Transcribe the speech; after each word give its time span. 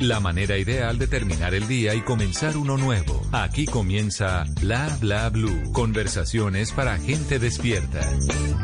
La 0.00 0.18
manera 0.18 0.56
ideal 0.56 0.98
de 0.98 1.06
terminar 1.06 1.52
el 1.52 1.68
día 1.68 1.94
y 1.94 2.00
comenzar 2.00 2.56
uno 2.56 2.78
nuevo. 2.78 3.20
Aquí 3.32 3.66
comienza 3.66 4.46
Bla 4.58 4.88
Bla 4.98 5.28
Blue. 5.28 5.72
Conversaciones 5.72 6.72
para 6.72 6.96
gente 6.96 7.38
despierta. 7.38 8.00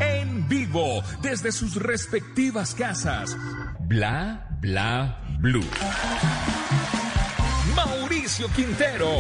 En 0.01 0.49
vivo, 0.49 1.03
desde 1.21 1.53
sus 1.53 1.77
respectivas 1.77 2.75
casas. 2.75 3.37
Bla 3.81 4.49
Bla 4.63 5.21
Blue. 5.41 5.69
Mauricio 7.75 8.49
Quintero. 8.57 9.13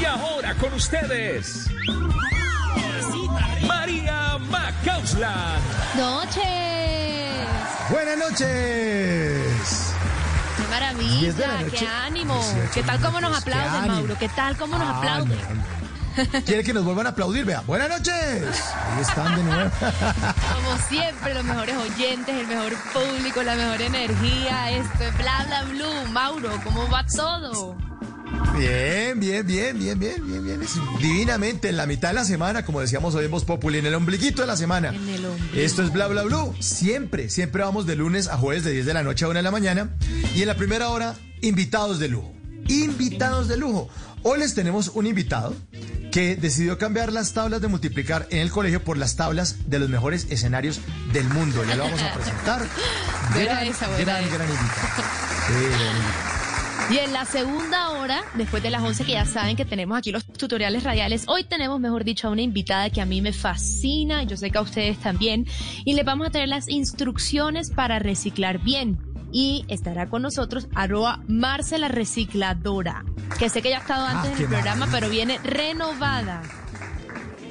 Y 0.00 0.04
ahora 0.04 0.54
con 0.54 0.72
ustedes. 0.72 1.68
María 3.66 4.38
Macausland. 4.38 5.62
Noches. 5.96 7.25
Buenas 7.90 8.18
noches. 8.18 9.92
Qué 10.56 10.62
maravilla, 10.68 11.34
qué 11.70 11.86
ánimo. 11.86 12.34
18 12.34 12.70
¿Qué 12.74 12.82
tal 12.82 13.00
cómo 13.00 13.20
nos 13.20 13.30
qué 13.30 13.50
aplauden. 13.50 13.88
Mauro? 13.88 14.16
¿Qué 14.18 14.28
tal 14.28 14.56
cómo 14.56 14.76
nos 14.76 14.96
aplauden? 14.96 15.38
¿Quiere 16.44 16.64
que 16.64 16.72
nos 16.72 16.84
vuelvan 16.84 17.06
a 17.06 17.10
aplaudir? 17.10 17.44
Vea, 17.44 17.60
buenas 17.60 17.88
noches. 17.88 18.74
Ahí 18.74 19.02
están 19.02 19.36
de 19.36 19.44
nuevo. 19.44 19.70
Como 19.80 20.78
siempre, 20.88 21.34
los 21.34 21.44
mejores 21.44 21.76
oyentes, 21.76 22.34
el 22.34 22.46
mejor 22.46 22.74
público, 22.92 23.42
la 23.42 23.54
mejor 23.54 23.82
energía. 23.82 24.70
Esto 24.72 25.04
es 25.04 25.18
Bla 25.18 25.44
Bla 25.46 25.62
Blue. 25.64 26.06
Mauro, 26.10 26.50
¿cómo 26.64 26.88
va 26.88 27.04
todo? 27.06 27.76
Bien, 28.56 29.20
bien, 29.20 29.46
bien, 29.46 29.78
bien, 29.78 29.98
bien, 29.98 30.26
bien, 30.26 30.44
bien. 30.44 30.60
Divinamente, 31.00 31.68
en 31.68 31.76
la 31.76 31.86
mitad 31.86 32.08
de 32.08 32.14
la 32.14 32.24
semana, 32.24 32.64
como 32.64 32.80
decíamos 32.80 33.14
hoy 33.14 33.26
en 33.26 33.30
Voz 33.30 33.44
Populi, 33.44 33.78
en 33.78 33.86
el 33.86 33.94
ombliguito 33.94 34.42
de 34.42 34.46
la 34.48 34.56
semana. 34.56 34.88
En 34.88 35.08
el 35.08 35.26
ombligo. 35.26 35.54
Esto 35.54 35.82
es 35.82 35.92
Bla 35.92 36.06
Bla 36.08 36.22
Blue. 36.22 36.54
Siempre, 36.60 37.28
siempre 37.28 37.62
vamos 37.62 37.86
de 37.86 37.96
lunes 37.96 38.28
a 38.28 38.36
jueves 38.36 38.64
de 38.64 38.72
10 38.72 38.86
de 38.86 38.94
la 38.94 39.02
noche 39.02 39.24
a 39.24 39.28
1 39.28 39.38
de 39.38 39.42
la 39.42 39.50
mañana. 39.50 39.90
Y 40.34 40.42
en 40.42 40.48
la 40.48 40.56
primera 40.56 40.88
hora, 40.88 41.14
invitados 41.42 41.98
de 41.98 42.08
lujo. 42.08 42.32
Invitados 42.68 43.48
de 43.48 43.56
lujo. 43.56 43.88
Hoy 44.22 44.40
les 44.40 44.54
tenemos 44.54 44.88
un 44.94 45.06
invitado 45.06 45.54
que 46.10 46.34
decidió 46.34 46.78
cambiar 46.78 47.12
las 47.12 47.32
tablas 47.32 47.60
de 47.60 47.68
multiplicar 47.68 48.26
en 48.30 48.38
el 48.38 48.50
colegio 48.50 48.82
por 48.82 48.96
las 48.96 49.16
tablas 49.16 49.68
de 49.68 49.78
los 49.78 49.88
mejores 49.88 50.26
escenarios 50.30 50.80
del 51.12 51.28
mundo. 51.28 51.62
Ya 51.64 51.76
lo 51.76 51.84
vamos 51.84 52.02
a 52.02 52.12
presentar. 52.14 52.66
Gran, 53.34 53.66
esa, 53.66 53.86
gran, 53.98 54.24
esa. 54.24 54.34
gran 54.34 54.48
invitado. 54.48 55.04
Sí, 55.46 55.54
gran 55.54 55.96
invitado. 55.96 56.35
Y 56.90 56.98
en 56.98 57.12
la 57.12 57.24
segunda 57.24 57.90
hora, 57.90 58.22
después 58.34 58.62
de 58.62 58.70
las 58.70 58.80
11 58.82 59.04
que 59.04 59.12
ya 59.12 59.24
saben 59.24 59.56
que 59.56 59.64
tenemos 59.64 59.98
aquí 59.98 60.12
los 60.12 60.24
tutoriales 60.24 60.84
radiales, 60.84 61.24
hoy 61.26 61.42
tenemos, 61.44 61.80
mejor 61.80 62.04
dicho, 62.04 62.28
a 62.28 62.30
una 62.30 62.42
invitada 62.42 62.90
que 62.90 63.00
a 63.00 63.06
mí 63.06 63.20
me 63.20 63.32
fascina, 63.32 64.22
yo 64.22 64.36
sé 64.36 64.50
que 64.52 64.58
a 64.58 64.60
ustedes 64.60 64.98
también, 64.98 65.46
y 65.84 65.94
les 65.94 66.04
vamos 66.04 66.28
a 66.28 66.30
traer 66.30 66.48
las 66.48 66.68
instrucciones 66.68 67.70
para 67.70 67.98
reciclar 67.98 68.58
bien. 68.62 68.98
Y 69.32 69.64
estará 69.68 70.08
con 70.08 70.22
nosotros 70.22 70.68
arroba 70.76 71.20
Marcela 71.26 71.88
Recicladora, 71.88 73.04
que 73.38 73.48
sé 73.48 73.60
que 73.60 73.70
ya 73.70 73.78
ha 73.78 73.80
estado 73.80 74.06
antes 74.06 74.30
Ah, 74.30 74.34
en 74.36 74.42
el 74.42 74.48
programa, 74.48 74.86
maravilla. 74.86 74.92
pero 75.00 75.10
viene 75.10 75.38
renovada. 75.42 76.42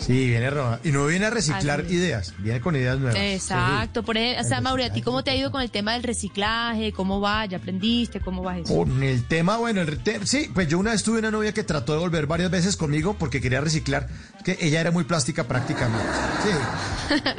Sí, 0.06 0.28
viene 0.28 0.50
Roma. 0.52 0.80
Y 0.84 0.92
no 0.92 1.08
viene 1.08 1.26
a 1.26 1.30
reciclar 1.32 1.82
Así 1.82 1.96
ideas, 1.96 2.34
viene 2.38 2.62
con 2.62 2.76
ideas 2.76 3.00
nuevas. 3.00 3.20
Exacto. 3.20 4.04
Por 4.04 4.18
ejemplo, 4.18 4.46
o 4.46 4.48
sea, 4.48 4.62
Mauri, 4.62 4.84
¿a 4.84 4.94
ti 4.94 5.02
cómo 5.02 5.24
te 5.24 5.32
ha 5.32 5.36
ido 5.36 5.52
con 5.52 5.62
el 5.62 5.72
tema 5.72 5.94
del 5.94 6.04
reciclaje? 6.04 6.92
¿Cómo 6.92 7.20
va? 7.22 7.46
¿Ya 7.48 7.58
aprendiste? 7.58 8.20
¿Cómo 8.20 8.44
va 8.44 8.60
eso? 8.60 8.74
Con 8.76 9.02
el 9.02 9.24
tema, 9.28 9.58
bueno, 9.58 9.82
el 9.82 9.98
te- 10.04 10.26
sí, 10.28 10.50
pues 10.54 10.68
yo 10.68 10.78
una 10.78 10.92
vez 10.92 11.02
tuve 11.04 11.20
una 11.20 11.32
novia 11.32 11.54
que 11.54 11.64
trató 11.64 11.94
de 11.94 12.00
volver 12.00 12.28
varias 12.28 12.52
veces 12.52 12.76
conmigo 12.78 13.16
porque 13.18 13.42
quería 13.42 13.62
reciclar, 13.62 14.08
que 14.46 14.58
ella 14.62 14.80
era 14.80 14.92
muy 14.92 15.04
plástica 15.04 15.44
prácticamente. 15.46 16.08
Sí. 16.44 16.50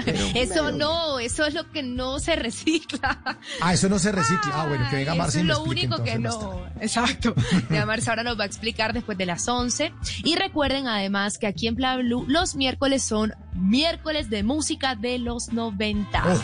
Pero- 0.04 0.18
Eso 0.34 0.70
no, 0.72 1.18
eso 1.18 1.46
es 1.46 1.54
lo 1.54 1.70
que 1.72 1.82
no 1.82 2.18
se 2.20 2.36
recicla. 2.36 3.18
Ah, 3.60 3.72
eso 3.74 3.88
no 3.88 3.98
se 3.98 4.12
recicla. 4.12 4.52
Ah, 4.54 4.66
bueno, 4.66 4.86
que 4.90 4.96
venga 4.96 5.14
Marcia 5.14 5.40
Eso 5.40 5.50
es 5.50 5.56
lo 5.56 5.62
único 5.64 6.02
que 6.04 6.18
no. 6.18 6.66
Exacto. 6.80 7.34
Ya 7.70 7.86
Marcia 7.86 8.12
ahora 8.12 8.22
nos 8.24 8.38
va 8.38 8.42
a 8.44 8.46
explicar 8.46 8.92
después 8.92 9.16
de 9.18 9.26
las 9.26 9.48
11. 9.48 9.92
Y 10.24 10.34
recuerden 10.36 10.86
además 10.88 11.38
que 11.38 11.46
aquí 11.46 11.66
en 11.68 11.74
Bla 11.76 11.96
Blue 11.96 12.24
los 12.28 12.54
miércoles 12.56 13.02
son 13.02 13.32
miércoles 13.54 14.28
de 14.30 14.42
música 14.42 14.94
de 14.94 15.18
los 15.18 15.52
90. 15.52 16.22
Oh, 16.26 16.40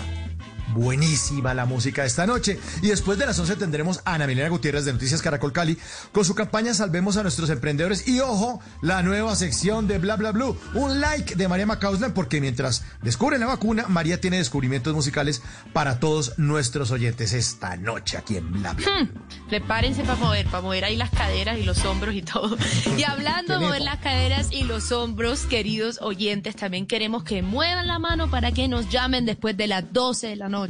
buenísima 0.74 1.54
la 1.54 1.66
música 1.66 2.02
de 2.02 2.08
esta 2.08 2.26
noche. 2.26 2.58
Y 2.82 2.88
después 2.88 3.18
de 3.18 3.26
las 3.26 3.38
11 3.38 3.56
tendremos 3.56 4.00
a 4.04 4.14
Ana 4.14 4.26
Milena 4.26 4.48
Gutiérrez 4.48 4.84
de 4.84 4.92
Noticias 4.92 5.22
Caracol 5.22 5.52
Cali 5.52 5.78
con 6.12 6.24
su 6.24 6.34
campaña 6.34 6.74
Salvemos 6.74 7.16
a 7.16 7.22
nuestros 7.22 7.50
emprendedores. 7.50 8.08
Y 8.08 8.20
ojo, 8.20 8.60
la 8.80 9.02
nueva 9.02 9.34
sección 9.36 9.86
de 9.86 9.98
Bla 9.98 10.16
Bla 10.16 10.32
Blue. 10.32 10.56
Un 10.74 11.00
like 11.00 11.34
de 11.34 11.48
María 11.48 11.66
Macauslan 11.66 12.12
porque 12.14 12.40
mientras 12.40 12.84
descubren 13.02 13.40
la 13.40 13.46
vacuna, 13.46 13.86
María 13.88 14.20
tiene 14.20 14.38
descubrimientos 14.38 14.94
musicales 14.94 15.42
para 15.72 16.00
todos 16.00 16.38
nuestros 16.38 16.90
oyentes 16.90 17.32
esta 17.32 17.76
noche 17.76 18.16
aquí 18.16 18.36
en 18.36 18.52
Bla 18.52 18.72
Bla. 18.72 19.08
Prepárense 19.48 20.02
para 20.02 20.16
mover, 20.16 20.46
para 20.46 20.62
mover 20.62 20.84
ahí 20.84 20.96
las 20.96 21.10
caderas 21.10 21.58
y 21.58 21.64
los 21.64 21.84
hombros 21.84 22.14
y 22.14 22.22
todo. 22.22 22.56
Y 22.96 23.04
hablando 23.04 23.54
de 23.54 23.60
mover 23.60 23.82
las 23.82 23.98
caderas 23.98 24.48
y 24.52 24.64
los 24.64 24.92
hombros, 24.92 25.46
queridos 25.46 25.98
oyentes, 26.02 26.56
también 26.56 26.86
queremos 26.86 27.24
que 27.24 27.42
muevan 27.42 27.86
la 27.86 27.98
mano 27.98 28.30
para 28.30 28.52
que 28.52 28.68
nos 28.68 28.88
llamen 28.90 29.24
después 29.24 29.56
de 29.56 29.66
las 29.66 29.92
12 29.92 30.28
de 30.28 30.36
la 30.36 30.48
noche 30.48 30.61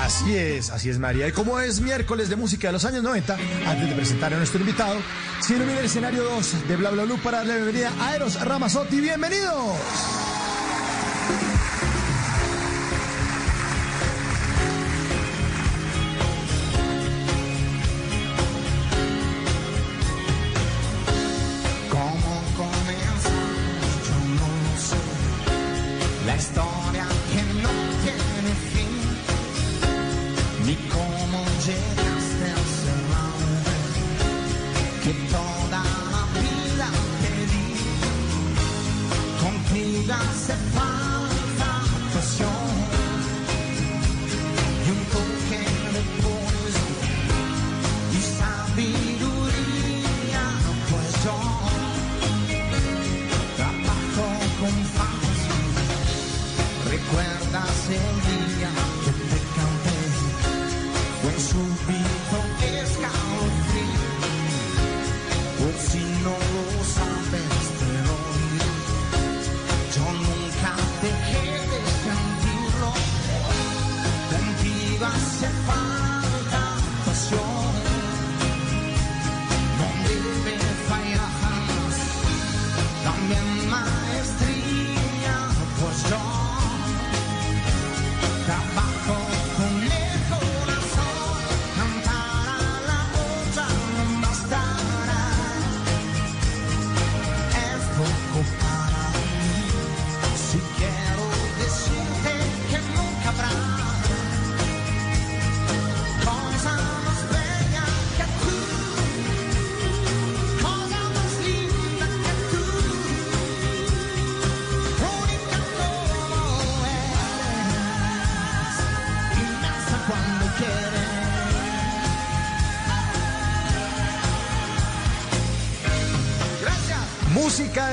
Así 0.02 0.36
es, 0.36 0.70
así 0.70 0.90
es 0.90 0.98
María. 0.98 1.28
Y 1.28 1.32
como 1.32 1.60
es 1.60 1.80
miércoles 1.80 2.28
de 2.28 2.36
música 2.36 2.68
de 2.68 2.74
los 2.74 2.84
años 2.84 3.02
90, 3.02 3.38
antes 3.66 3.88
de 3.88 3.94
presentar 3.94 4.34
a 4.34 4.36
nuestro 4.36 4.60
invitado, 4.60 5.00
si 5.40 5.54
ilumina 5.54 5.78
el 5.78 5.86
escenario 5.86 6.24
2 6.24 6.68
de 6.68 6.76
Bla 6.76 6.90
Bla 6.90 7.04
Blue 7.04 7.18
para 7.22 7.38
darle 7.38 7.54
la 7.54 7.64
bienvenida 7.64 7.90
a 8.00 8.14
Eros 8.14 8.38
Ramazotti. 8.38 9.00
¡Bienvenidos! 9.00 10.43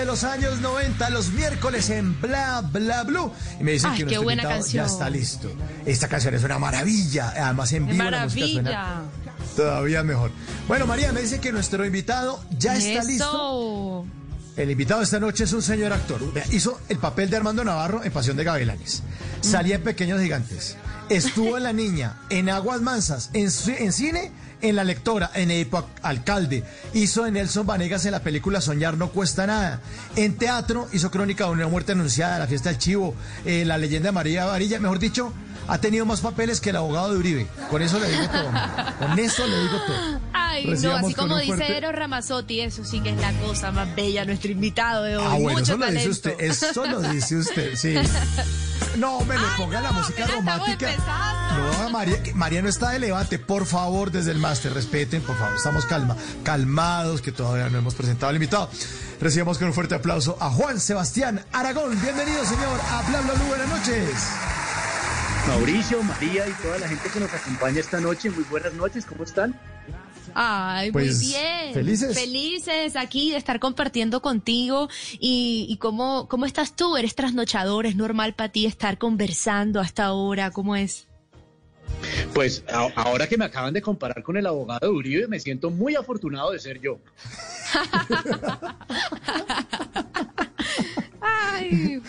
De 0.02 0.08
los 0.08 0.24
años 0.24 0.60
90, 0.62 1.10
los 1.12 1.30
miércoles 1.30 1.90
en 1.92 2.20
Bla 2.20 2.62
Bla 2.72 3.04
Blue. 3.04 3.32
Y 3.60 3.64
me 3.64 3.74
dicen 3.74 3.92
Ay, 3.92 3.98
que 3.98 4.06
qué 4.06 4.06
nuestro 4.06 4.24
buena 4.24 4.42
invitado 4.42 4.62
canción. 4.62 4.86
ya 4.86 4.92
está 4.92 5.10
listo. 5.12 5.52
Esta 5.86 6.08
canción 6.08 6.34
es 6.34 6.44
una 6.44 6.58
maravilla. 6.58 7.34
Además, 7.38 7.72
en 7.74 7.86
¡Qué 7.86 7.94
vivo 7.94 8.10
la 8.10 8.24
música 8.24 8.48
suena 8.48 8.72
maravilla! 8.72 9.02
todavía 9.56 10.04
mejor. 10.04 10.32
Bueno, 10.68 10.88
María 10.88 11.12
me 11.14 11.22
dice 11.22 11.40
que 11.40 11.52
nuestro 11.52 11.86
invitado 11.86 12.44
ya 12.58 12.76
está 12.76 13.04
listo. 13.04 13.26
Eso. 13.26 14.06
El 14.58 14.72
invitado 14.72 15.04
esta 15.04 15.20
noche 15.20 15.44
es 15.44 15.54
un 15.54 15.62
señor 15.62 15.94
actor. 15.94 16.20
Hizo 16.52 16.80
el 16.90 16.98
papel 16.98 17.30
de 17.30 17.38
Armando 17.38 17.64
Navarro 17.64 18.04
en 18.04 18.12
Pasión 18.12 18.36
de 18.38 18.44
Gavilanes. 18.44 19.04
Salía 19.42 19.76
en 19.76 19.84
Pequeños 19.84 20.20
Gigantes. 20.20 20.78
Estuvo 21.10 21.58
en 21.58 21.64
La 21.64 21.74
Niña, 21.74 22.18
en 22.32 22.50
Aguas 22.50 22.82
Mansas, 22.82 23.30
en, 23.34 23.50
en 23.78 23.94
cine, 23.94 24.32
en 24.62 24.76
La 24.76 24.84
Lectora, 24.84 25.32
en 25.34 25.52
Edipo 25.52 25.88
Alcalde. 26.02 26.64
Hizo 26.94 27.26
en 27.26 27.34
Nelson 27.36 27.66
Vanegas 27.66 28.06
en 28.06 28.12
la 28.12 28.20
película 28.22 28.62
Soñar 28.62 28.98
no 28.98 29.10
cuesta 29.10 29.48
nada. 29.48 29.82
En 30.16 30.38
teatro 30.38 30.88
hizo 30.94 31.12
Crónica 31.12 31.46
de 31.46 31.52
una 31.52 31.68
muerte 31.68 31.92
anunciada, 31.94 32.40
La 32.40 32.48
fiesta 32.48 32.70
del 32.70 32.78
chivo, 32.78 33.16
eh, 33.46 33.64
La 33.66 33.78
leyenda 33.78 34.08
de 34.10 34.14
María 34.14 34.46
Varilla. 34.46 34.80
Mejor 34.80 35.00
dicho, 35.00 35.34
ha 35.68 35.78
tenido 35.80 36.06
más 36.06 36.22
papeles 36.22 36.60
que 36.62 36.72
el 36.72 36.76
abogado 36.76 37.12
de 37.14 37.18
Uribe. 37.20 37.48
Con 37.70 37.82
eso 37.82 38.00
le 38.00 38.10
digo 38.10 38.28
todo. 38.30 38.52
Con 39.00 39.20
eso 39.20 39.48
le 39.48 39.60
digo 39.62 39.78
todo. 39.86 40.20
Ay, 40.34 40.66
no, 40.82 40.96
así 40.96 41.14
como 41.14 41.38
dice 41.38 41.54
fuerte- 41.56 41.78
Eros 41.78 41.94
Ramazzotti, 41.96 42.60
eso 42.62 42.84
sí 42.84 43.00
que 43.00 43.12
es 43.12 43.18
la 43.22 43.32
cosa 43.34 43.72
más 43.72 43.96
bella, 43.96 44.26
nuestro 44.26 44.52
invitado 44.52 45.04
de 45.04 45.16
hoy. 45.18 45.24
Ah, 45.26 45.38
bueno, 45.40 45.60
Mucho 45.60 45.74
eso 45.74 45.78
lo 45.78 45.86
dice 45.86 45.98
talento. 45.98 46.12
usted, 46.12 46.36
eso 46.42 46.86
lo 46.88 47.02
dice 47.02 47.36
usted, 47.38 47.76
sí. 47.76 47.96
No, 48.98 49.22
me 49.22 49.38
le 49.38 49.46
Ay, 49.46 49.52
ponga 49.58 49.80
no, 49.80 49.84
la 49.84 49.92
música 49.94 50.28
romántica. 50.28 50.90
No, 51.56 51.90
María, 51.90 52.18
María 52.34 52.62
no 52.62 52.70
está 52.70 52.92
de 52.92 53.00
levante, 53.00 53.40
por 53.40 53.66
favor, 53.66 54.12
desde 54.12 54.32
el 54.32 54.38
máster, 54.38 54.74
respeten, 54.74 55.22
por 55.22 55.38
favor, 55.38 55.56
estamos 55.56 55.86
calma, 55.86 56.16
calmados, 56.44 57.22
que 57.22 57.32
todavía 57.32 57.70
no 57.70 57.78
hemos 57.78 57.96
presentado 57.96 58.30
al 58.30 58.36
invitado. 58.36 58.70
Recibamos 59.20 59.58
con 59.58 59.68
un 59.68 59.74
fuerte 59.74 59.96
aplauso 59.96 60.38
a 60.40 60.50
Juan 60.50 60.80
Sebastián 60.80 61.46
Aragón. 61.52 62.00
Bienvenido, 62.02 62.44
señor, 62.46 62.80
a 62.90 63.02
Bla 63.10 63.22
Bla 63.22 63.34
Bla, 63.34 63.44
buenas 63.46 63.70
noches. 63.70 64.10
Mauricio, 65.48 66.04
María 66.04 66.48
y 66.48 66.52
toda 66.62 66.78
la 66.78 66.88
gente 66.88 67.10
que 67.10 67.20
nos 67.20 67.34
acompaña 67.34 67.80
esta 67.80 68.00
noche, 68.00 68.30
muy 68.30 68.44
buenas 68.46 68.74
noches, 68.74 69.06
¿cómo 69.06 69.24
están? 69.24 69.56
Ay, 70.36 70.92
Pues, 70.92 71.22
muy 71.22 71.28
bien. 71.34 71.74
felices. 71.74 72.14
Felices 72.18 72.96
aquí 72.96 73.32
de 73.32 73.38
estar 73.38 73.60
compartiendo 73.60 74.22
contigo. 74.22 74.90
Y, 75.20 75.66
y 75.70 75.78
cómo, 75.78 76.28
cómo 76.28 76.46
estás 76.46 76.76
tú? 76.76 76.98
¿Eres 76.98 77.16
trasnochador? 77.16 77.86
¿Es 77.86 77.96
normal 77.96 78.34
para 78.36 78.52
ti 78.52 78.66
estar 78.66 78.98
conversando 78.98 79.80
hasta 79.80 80.06
ahora? 80.06 80.52
¿Cómo 80.52 80.76
es? 80.76 81.08
Pues 82.34 82.64
a- 82.72 82.88
ahora 82.96 83.28
que 83.28 83.38
me 83.38 83.46
acaban 83.46 83.74
de 83.74 83.82
comparar 83.82 84.24
con 84.24 84.38
el 84.38 84.46
abogado 84.48 84.88
de 84.88 84.94
Uribe, 84.94 85.28
me 85.28 85.40
siento 85.40 85.70
muy 85.70 85.96
afortunado 85.96 86.52
de 86.52 86.60
ser 86.60 86.80
yo. 86.80 87.00
Ay, 91.22 92.02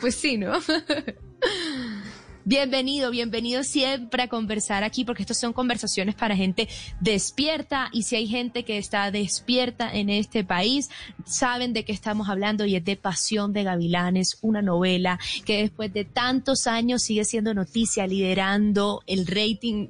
pues 0.00 0.14
sí, 0.14 0.36
¿no? 0.36 0.52
Bienvenido, 2.46 3.10
bienvenido 3.10 3.64
siempre 3.64 4.24
a 4.24 4.28
conversar 4.28 4.84
aquí, 4.84 5.06
porque 5.06 5.22
estas 5.22 5.40
son 5.40 5.54
conversaciones 5.54 6.14
para 6.14 6.36
gente 6.36 6.68
despierta 7.00 7.88
y 7.90 8.02
si 8.02 8.16
hay 8.16 8.26
gente 8.26 8.66
que 8.66 8.76
está 8.76 9.10
despierta 9.10 9.90
en 9.90 10.10
este 10.10 10.44
país, 10.44 10.90
saben 11.24 11.72
de 11.72 11.86
qué 11.86 11.92
estamos 11.92 12.28
hablando 12.28 12.66
y 12.66 12.76
es 12.76 12.84
de 12.84 12.96
Pasión 12.96 13.54
de 13.54 13.62
Gavilanes, 13.62 14.36
una 14.42 14.60
novela 14.60 15.18
que 15.46 15.62
después 15.62 15.90
de 15.94 16.04
tantos 16.04 16.66
años 16.66 17.02
sigue 17.02 17.24
siendo 17.24 17.54
noticia, 17.54 18.06
liderando 18.06 19.02
el 19.06 19.26
rating, 19.26 19.86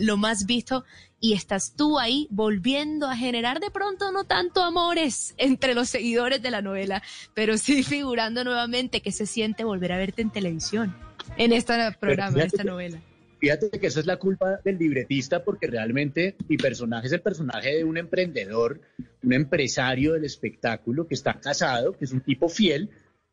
lo 0.00 0.16
más 0.16 0.44
visto 0.44 0.84
y 1.20 1.34
estás 1.34 1.74
tú 1.76 2.00
ahí 2.00 2.26
volviendo 2.30 3.06
a 3.06 3.16
generar 3.16 3.60
de 3.60 3.70
pronto 3.70 4.10
no 4.10 4.24
tanto 4.24 4.60
amores 4.64 5.34
entre 5.38 5.72
los 5.72 5.88
seguidores 5.88 6.42
de 6.42 6.50
la 6.50 6.62
novela, 6.62 7.00
pero 7.32 7.56
sí 7.58 7.84
figurando 7.84 8.42
nuevamente 8.42 9.02
que 9.02 9.12
se 9.12 9.26
siente 9.26 9.62
volver 9.62 9.92
a 9.92 9.98
verte 9.98 10.20
en 10.20 10.30
televisión, 10.30 10.96
en 11.36 11.52
este 11.52 11.74
programa, 12.00 12.38
en 12.40 12.46
esta 12.46 12.62
que- 12.62 12.68
novela. 12.68 13.00
Fíjate 13.38 13.70
que 13.70 13.88
eso 13.88 13.98
es 13.98 14.06
la 14.06 14.18
culpa 14.18 14.60
del 14.64 14.78
libretista 14.78 15.42
porque 15.42 15.66
realmente 15.66 16.36
mi 16.48 16.56
personaje 16.56 17.08
es 17.08 17.12
el 17.12 17.22
personaje 17.22 17.74
de 17.78 17.82
un 17.82 17.96
emprendedor, 17.96 18.80
un 19.24 19.32
empresario 19.32 20.12
del 20.12 20.24
espectáculo 20.24 21.08
que 21.08 21.14
está 21.14 21.40
casado, 21.40 21.96
que 21.98 22.04
es 22.04 22.12
un 22.12 22.20
tipo 22.20 22.48
fiel, 22.48 22.90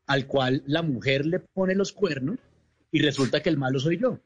al 0.07 0.25
cual 0.25 0.63
la 0.65 0.81
mujer 0.81 1.27
le 1.27 1.37
pone 1.37 1.75
los 1.75 1.93
cuernos 1.93 2.39
y 2.91 3.01
resulta 3.03 3.43
que 3.43 3.49
el 3.49 3.57
malo 3.57 3.79
soy 3.79 3.99
yo. 3.99 4.19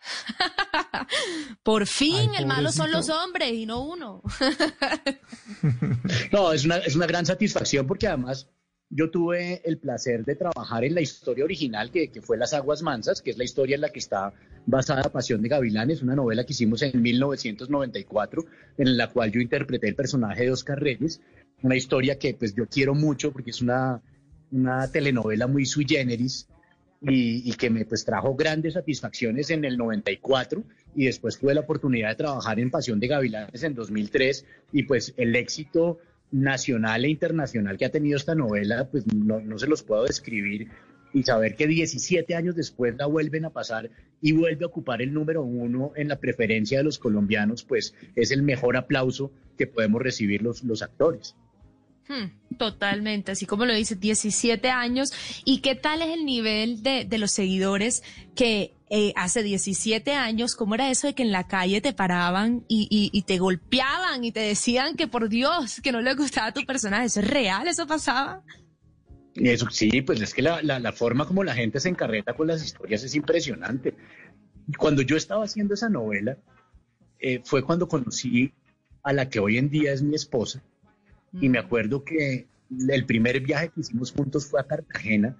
Por 1.62 1.86
fin, 1.86 2.30
Ay, 2.32 2.38
el 2.40 2.46
malo 2.46 2.72
son 2.72 2.90
los 2.90 3.08
hombres 3.08 3.52
y 3.52 3.64
no 3.64 3.82
uno. 3.84 4.22
No, 6.32 6.52
es 6.52 6.64
una, 6.64 6.78
es 6.78 6.96
una 6.96 7.06
gran 7.06 7.24
satisfacción 7.26 7.86
porque 7.86 8.06
además 8.08 8.48
yo 8.88 9.10
tuve 9.10 9.62
el 9.64 9.78
placer 9.78 10.24
de 10.24 10.36
trabajar 10.36 10.84
en 10.84 10.94
la 10.94 11.00
historia 11.00 11.44
original 11.44 11.90
que, 11.90 12.08
que 12.08 12.22
fue 12.22 12.36
Las 12.36 12.54
Aguas 12.54 12.82
Mansas, 12.82 13.20
que 13.20 13.30
es 13.30 13.38
la 13.38 13.44
historia 13.44 13.74
en 13.74 13.80
la 13.80 13.88
que 13.90 13.98
está 13.98 14.32
basada 14.64 15.10
Pasión 15.10 15.42
de 15.42 15.48
Gavilanes, 15.48 16.02
una 16.02 16.14
novela 16.14 16.44
que 16.44 16.52
hicimos 16.52 16.82
en 16.82 17.00
1994, 17.00 18.44
en 18.78 18.96
la 18.96 19.08
cual 19.08 19.32
yo 19.32 19.40
interpreté 19.40 19.88
el 19.88 19.94
personaje 19.94 20.44
de 20.44 20.52
Oscar 20.52 20.80
Reyes, 20.80 21.20
una 21.62 21.76
historia 21.76 22.18
que 22.18 22.34
pues 22.34 22.54
yo 22.54 22.66
quiero 22.66 22.94
mucho 22.94 23.32
porque 23.32 23.50
es 23.50 23.60
una, 23.60 24.00
una 24.52 24.90
telenovela 24.90 25.46
muy 25.46 25.66
sui 25.66 25.84
generis 25.88 26.48
y, 27.00 27.50
y 27.50 27.54
que 27.54 27.70
me 27.70 27.84
pues 27.84 28.04
trajo 28.04 28.34
grandes 28.34 28.74
satisfacciones 28.74 29.50
en 29.50 29.64
el 29.64 29.76
94 29.76 30.62
y 30.94 31.06
después 31.06 31.38
tuve 31.38 31.54
la 31.54 31.60
oportunidad 31.60 32.10
de 32.10 32.16
trabajar 32.16 32.58
en 32.60 32.70
Pasión 32.70 33.00
de 33.00 33.08
Gavilanes 33.08 33.62
en 33.62 33.74
2003 33.74 34.46
y 34.72 34.84
pues 34.84 35.12
el 35.16 35.34
éxito 35.36 35.98
nacional 36.36 37.04
e 37.04 37.08
internacional 37.08 37.78
que 37.78 37.86
ha 37.86 37.90
tenido 37.90 38.16
esta 38.16 38.34
novela 38.34 38.88
pues 38.90 39.06
no, 39.06 39.40
no 39.40 39.58
se 39.58 39.66
los 39.66 39.82
puedo 39.82 40.04
describir 40.04 40.68
y 41.12 41.22
saber 41.22 41.56
que 41.56 41.66
17 41.66 42.34
años 42.34 42.54
después 42.54 42.94
la 42.96 43.06
vuelven 43.06 43.46
a 43.46 43.50
pasar 43.50 43.90
y 44.20 44.32
vuelve 44.32 44.64
a 44.64 44.68
ocupar 44.68 45.00
el 45.00 45.14
número 45.14 45.42
uno 45.42 45.92
en 45.96 46.08
la 46.08 46.20
preferencia 46.20 46.78
de 46.78 46.84
los 46.84 46.98
colombianos 46.98 47.64
pues 47.64 47.94
es 48.14 48.30
el 48.32 48.42
mejor 48.42 48.76
aplauso 48.76 49.32
que 49.56 49.66
podemos 49.66 50.02
recibir 50.02 50.42
los, 50.42 50.62
los 50.62 50.82
actores. 50.82 51.34
Hmm, 52.08 52.56
totalmente, 52.56 53.32
así 53.32 53.46
como 53.46 53.64
lo 53.66 53.74
dice, 53.74 53.96
17 53.96 54.70
años. 54.70 55.12
¿Y 55.44 55.58
qué 55.60 55.74
tal 55.74 56.02
es 56.02 56.08
el 56.08 56.24
nivel 56.24 56.82
de, 56.82 57.04
de 57.04 57.18
los 57.18 57.32
seguidores 57.32 58.02
que 58.36 58.74
eh, 58.90 59.12
hace 59.16 59.42
17 59.42 60.12
años, 60.12 60.54
cómo 60.54 60.76
era 60.76 60.88
eso 60.90 61.08
de 61.08 61.14
que 61.14 61.24
en 61.24 61.32
la 61.32 61.48
calle 61.48 61.80
te 61.80 61.92
paraban 61.92 62.64
y, 62.68 63.10
y- 63.12 63.22
te 63.22 63.38
golpeaban 63.38 64.22
y 64.22 64.30
te 64.30 64.38
decían 64.38 64.94
que 64.94 65.08
por 65.08 65.28
Dios, 65.28 65.80
que 65.80 65.90
no 65.90 66.00
les 66.00 66.16
gustaba 66.16 66.52
tu 66.52 66.64
personaje? 66.64 67.06
¿Eso 67.06 67.18
es 67.20 67.28
real? 67.28 67.66
¿Eso 67.66 67.88
pasaba? 67.88 68.42
Eso 69.34 69.68
sí, 69.70 70.02
pues 70.02 70.20
es 70.20 70.32
que 70.32 70.42
la, 70.42 70.62
la- 70.62 70.78
la 70.78 70.92
forma 70.92 71.26
como 71.26 71.42
la 71.42 71.54
gente 71.54 71.80
se 71.80 71.88
encarreta 71.88 72.34
con 72.34 72.46
las 72.46 72.64
historias 72.64 73.02
es 73.02 73.16
impresionante. 73.16 73.94
Cuando 74.78 75.02
yo 75.02 75.16
estaba 75.16 75.44
haciendo 75.44 75.74
esa 75.74 75.88
novela, 75.88 76.38
eh, 77.18 77.40
fue 77.44 77.62
cuando 77.64 77.88
conocí 77.88 78.52
a 79.02 79.12
la 79.12 79.28
que 79.28 79.40
hoy 79.40 79.58
en 79.58 79.68
día 79.68 79.92
es 79.92 80.02
mi 80.02 80.14
esposa. 80.14 80.62
Y 81.32 81.48
me 81.48 81.58
acuerdo 81.58 82.04
que 82.04 82.46
el 82.88 83.06
primer 83.06 83.40
viaje 83.40 83.68
que 83.68 83.80
hicimos 83.80 84.12
juntos 84.12 84.46
fue 84.46 84.60
a 84.60 84.64
Cartagena 84.64 85.36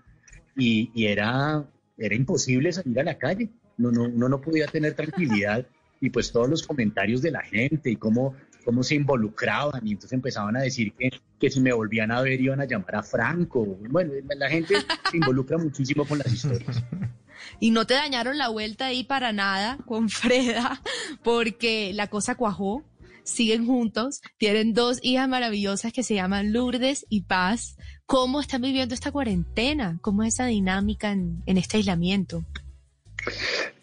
y, 0.56 0.90
y 0.94 1.06
era, 1.06 1.64
era 1.96 2.14
imposible 2.14 2.72
salir 2.72 3.00
a 3.00 3.04
la 3.04 3.18
calle. 3.18 3.50
No, 3.78 3.90
no, 3.90 4.04
uno 4.04 4.28
no 4.28 4.40
podía 4.40 4.66
tener 4.66 4.94
tranquilidad. 4.94 5.66
Y 5.98 6.10
pues 6.10 6.30
todos 6.30 6.46
los 6.46 6.66
comentarios 6.66 7.22
de 7.22 7.30
la 7.30 7.40
gente 7.40 7.90
y 7.90 7.96
cómo, 7.96 8.34
cómo 8.66 8.82
se 8.82 8.96
involucraban. 8.96 9.80
Y 9.86 9.92
entonces 9.92 10.12
empezaban 10.12 10.54
a 10.54 10.60
decir 10.60 10.92
que, 10.92 11.08
que 11.40 11.48
si 11.48 11.58
me 11.58 11.72
volvían 11.72 12.12
a 12.12 12.20
ver 12.20 12.38
iban 12.38 12.60
a 12.60 12.66
llamar 12.66 12.96
a 12.96 13.02
Franco. 13.02 13.64
Bueno, 13.64 14.12
la 14.36 14.50
gente 14.50 14.74
se 15.10 15.16
involucra 15.16 15.56
muchísimo 15.56 16.04
con 16.06 16.18
las 16.18 16.30
historias. 16.30 16.84
Y 17.60 17.70
no 17.70 17.86
te 17.86 17.94
dañaron 17.94 18.38
la 18.38 18.48
vuelta 18.48 18.86
ahí 18.86 19.04
para 19.04 19.32
nada 19.32 19.78
con 19.86 20.08
Freda, 20.08 20.82
porque 21.22 21.92
la 21.94 22.08
cosa 22.08 22.34
cuajó, 22.34 22.84
siguen 23.26 23.66
juntos, 23.66 24.22
tienen 24.38 24.72
dos 24.72 25.00
hijas 25.02 25.28
maravillosas 25.28 25.92
que 25.92 26.02
se 26.02 26.14
llaman 26.14 26.52
Lourdes 26.52 27.04
y 27.10 27.22
Paz. 27.22 27.76
¿Cómo 28.06 28.40
están 28.40 28.62
viviendo 28.62 28.94
esta 28.94 29.10
cuarentena? 29.12 29.98
¿Cómo 30.00 30.22
es 30.22 30.34
esa 30.34 30.46
dinámica 30.46 31.10
en, 31.12 31.42
en 31.44 31.58
este 31.58 31.76
aislamiento? 31.78 32.44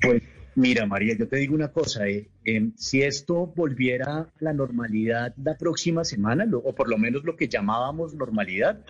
Pues 0.02 0.24
mira, 0.56 0.86
María, 0.86 1.16
yo 1.18 1.28
te 1.28 1.38
digo 1.38 1.56
una 1.56 1.72
cosa, 1.72 2.08
eh, 2.08 2.30
eh, 2.46 2.70
si 2.78 3.02
esto 3.02 3.48
volviera 3.56 4.20
a 4.20 4.30
la 4.40 4.54
normalidad 4.54 5.34
la 5.44 5.58
próxima 5.58 6.04
semana, 6.04 6.46
lo- 6.46 6.60
o 6.60 6.74
por 6.74 6.90
lo 6.90 6.98
menos 6.98 7.24
lo 7.24 7.36
que 7.36 7.48
llamábamos 7.48 8.14
normalidad, 8.14 8.84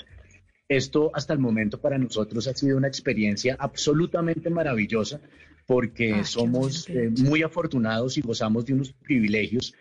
esto 0.70 1.12
hasta 1.14 1.34
el 1.34 1.40
momento 1.40 1.80
para 1.82 1.98
nosotros 1.98 2.48
ha 2.48 2.54
sido 2.54 2.78
una 2.78 2.88
experiencia 2.88 3.56
absolutamente 3.60 4.50
maravillosa 4.50 5.20
porque 5.66 6.24
somos 6.26 6.90
eh, 6.90 7.10
muy 7.22 7.42
afortunados 7.42 8.18
y 8.18 8.22
gozamos 8.22 8.66
de 8.66 8.74
unos 8.74 8.92
privilegios, 8.92 9.74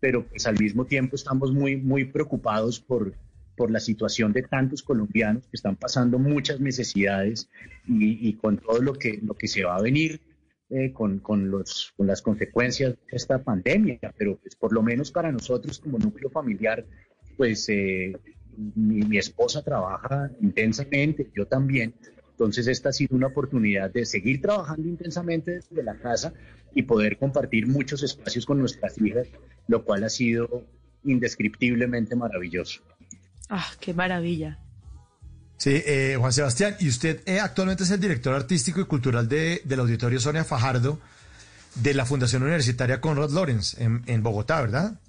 pero 0.00 0.26
pues 0.26 0.46
al 0.46 0.58
mismo 0.58 0.84
tiempo 0.84 1.16
estamos 1.16 1.52
muy, 1.52 1.76
muy 1.76 2.04
preocupados 2.04 2.80
por, 2.80 3.14
por 3.56 3.70
la 3.70 3.80
situación 3.80 4.32
de 4.32 4.42
tantos 4.42 4.82
colombianos 4.82 5.44
que 5.44 5.56
están 5.56 5.76
pasando 5.76 6.18
muchas 6.18 6.60
necesidades 6.60 7.48
y, 7.86 8.28
y 8.28 8.34
con 8.34 8.58
todo 8.58 8.80
lo 8.80 8.94
que, 8.94 9.18
lo 9.22 9.34
que 9.34 9.48
se 9.48 9.64
va 9.64 9.76
a 9.76 9.82
venir 9.82 10.20
eh, 10.68 10.92
con, 10.92 11.20
con, 11.20 11.48
los, 11.48 11.92
con 11.96 12.08
las 12.08 12.22
consecuencias 12.22 12.94
de 12.94 13.16
esta 13.16 13.38
pandemia, 13.42 14.00
pero 14.18 14.36
pues 14.36 14.56
por 14.56 14.72
lo 14.72 14.82
menos 14.82 15.12
para 15.12 15.30
nosotros 15.30 15.78
como 15.78 15.96
núcleo 15.96 16.28
familiar, 16.28 16.84
pues 17.36 17.68
eh, 17.68 18.16
mi, 18.74 19.02
mi 19.02 19.16
esposa 19.16 19.62
trabaja 19.62 20.28
intensamente, 20.40 21.30
yo 21.36 21.46
también. 21.46 21.94
Entonces 22.36 22.66
esta 22.66 22.90
ha 22.90 22.92
sido 22.92 23.16
una 23.16 23.28
oportunidad 23.28 23.90
de 23.90 24.04
seguir 24.04 24.42
trabajando 24.42 24.86
intensamente 24.86 25.52
desde 25.52 25.82
la 25.82 25.94
casa 25.94 26.34
y 26.74 26.82
poder 26.82 27.16
compartir 27.16 27.66
muchos 27.66 28.02
espacios 28.02 28.44
con 28.44 28.58
nuestras 28.58 29.00
hijas, 29.00 29.26
lo 29.68 29.82
cual 29.86 30.04
ha 30.04 30.10
sido 30.10 30.66
indescriptiblemente 31.02 32.14
maravilloso. 32.14 32.82
Ah, 33.48 33.66
qué 33.80 33.94
maravilla. 33.94 34.58
Sí, 35.56 35.82
eh, 35.86 36.16
Juan 36.18 36.34
Sebastián, 36.34 36.76
y 36.78 36.90
usted 36.90 37.22
eh, 37.24 37.40
actualmente 37.40 37.84
es 37.84 37.90
el 37.90 38.00
director 38.00 38.34
artístico 38.34 38.82
y 38.82 38.84
cultural 38.84 39.26
de, 39.26 39.62
del 39.64 39.80
Auditorio 39.80 40.20
Sonia 40.20 40.44
Fajardo 40.44 41.00
de 41.76 41.94
la 41.94 42.04
Fundación 42.04 42.42
Universitaria 42.42 43.00
Conrad 43.00 43.30
Lorenz 43.30 43.80
en, 43.80 44.02
en 44.04 44.22
Bogotá, 44.22 44.60
¿verdad? 44.60 45.00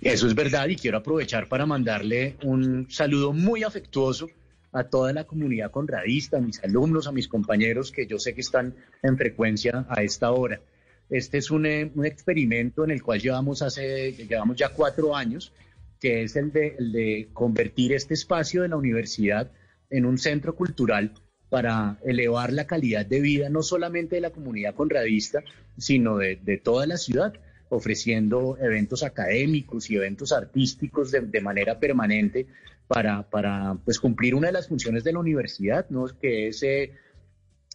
Eso 0.00 0.28
es 0.28 0.36
verdad 0.36 0.68
y 0.68 0.76
quiero 0.76 0.98
aprovechar 0.98 1.48
para 1.48 1.66
mandarle 1.66 2.36
un 2.44 2.88
saludo 2.88 3.32
muy 3.32 3.64
afectuoso 3.64 4.28
a 4.72 4.84
toda 4.84 5.12
la 5.12 5.24
comunidad 5.24 5.70
conradista, 5.70 6.38
a 6.38 6.40
mis 6.40 6.62
alumnos, 6.62 7.06
a 7.06 7.12
mis 7.12 7.28
compañeros 7.28 7.90
que 7.90 8.06
yo 8.06 8.18
sé 8.18 8.34
que 8.34 8.40
están 8.40 8.74
en 9.02 9.16
frecuencia 9.16 9.86
a 9.88 10.02
esta 10.02 10.30
hora. 10.30 10.60
Este 11.08 11.38
es 11.38 11.50
un, 11.50 11.66
eh, 11.66 11.90
un 11.94 12.06
experimento 12.06 12.84
en 12.84 12.92
el 12.92 13.02
cual 13.02 13.20
llevamos, 13.20 13.62
hace, 13.62 14.12
llevamos 14.12 14.56
ya 14.56 14.68
cuatro 14.68 15.16
años, 15.16 15.52
que 16.00 16.22
es 16.22 16.36
el 16.36 16.52
de, 16.52 17.28
convertir 17.32 17.92
este 17.92 18.14
espacio 18.14 18.62
de 18.62 18.68
la 18.68 18.76
universidad 18.76 19.50
en 19.90 20.06
un 20.06 20.18
centro 20.18 20.54
cultural 20.54 21.12
para 21.48 21.98
elevar 22.04 22.52
la 22.52 22.66
calidad 22.66 23.04
de 23.04 23.20
vida 23.20 23.48
no 23.48 23.62
solamente 23.62 24.14
de 24.14 24.20
la 24.20 24.30
comunidad 24.30 24.74
conradista, 24.74 25.42
sino 25.76 26.16
de, 26.16 26.36
de 26.36 26.58
toda 26.58 26.86
la 26.86 26.96
ciudad, 26.96 27.34
ofreciendo 27.70 28.56
eventos 28.60 29.02
académicos 29.02 29.90
y 29.90 29.96
eventos 29.96 30.32
artísticos 30.32 31.10
de, 31.10 31.22
de 31.22 31.40
manera 31.40 31.80
permanente 31.80 32.46
para, 32.92 33.22
para 33.30 33.76
pues, 33.84 34.00
cumplir 34.00 34.34
una 34.34 34.48
de 34.48 34.52
las 34.52 34.66
funciones 34.66 35.04
de 35.04 35.12
la 35.12 35.20
universidad, 35.20 35.86
¿no? 35.90 36.06
que 36.20 36.48
es 36.48 36.60
eh, 36.64 36.90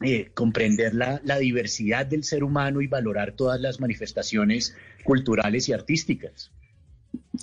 eh, 0.01 0.29
comprender 0.34 0.93
la, 0.93 1.22
la 1.24 1.38
diversidad 1.38 2.05
del 2.05 2.25
ser 2.25 2.43
humano 2.43 2.81
y 2.81 2.88
valorar 2.88 3.31
todas 3.31 3.62
las 3.62 3.79
manifestaciones 3.79 4.75
culturales 5.05 5.69
y 5.69 5.72
artísticas. 5.74 6.51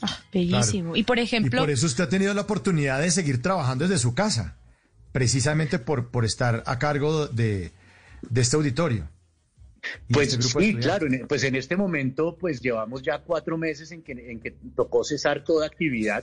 Ah, 0.03 0.21
bellísimo. 0.31 0.97
Y 0.97 1.05
por 1.05 1.19
Y 1.19 1.23
ejemplo, 1.23 1.61
por 1.61 1.71
eso 1.71 1.87
usted 1.87 2.05
ha 2.05 2.09
tenido 2.11 2.35
la 2.35 2.43
oportunidad 2.43 3.01
de 3.01 3.11
seguir 3.11 3.41
trabajando 3.41 3.89
desde 3.89 4.03
su 4.03 4.15
casa, 4.15 4.59
precisamente 5.13 5.79
por, 5.79 6.11
por 6.11 6.27
estar 6.27 6.63
a 6.67 6.79
cargo 6.79 7.27
de, 7.27 7.71
de 8.29 8.41
este 8.43 8.57
auditorio. 8.57 9.09
Pues 10.11 10.35
este 10.35 10.43
sí, 10.43 10.75
claro, 10.77 11.07
en- 11.07 11.27
pues 11.27 11.43
en 11.43 11.57
este 11.57 11.75
momento 11.77 12.37
pues 12.39 12.61
llevamos 12.61 13.01
ya 13.03 13.21
cuatro 13.21 13.57
meses 13.57 13.93
en 13.93 14.03
que, 14.03 14.13
en 14.13 14.41
que 14.41 14.51
tocó 14.77 15.05
cesar 15.05 15.43
toda 15.43 15.67
actividad. 15.67 16.23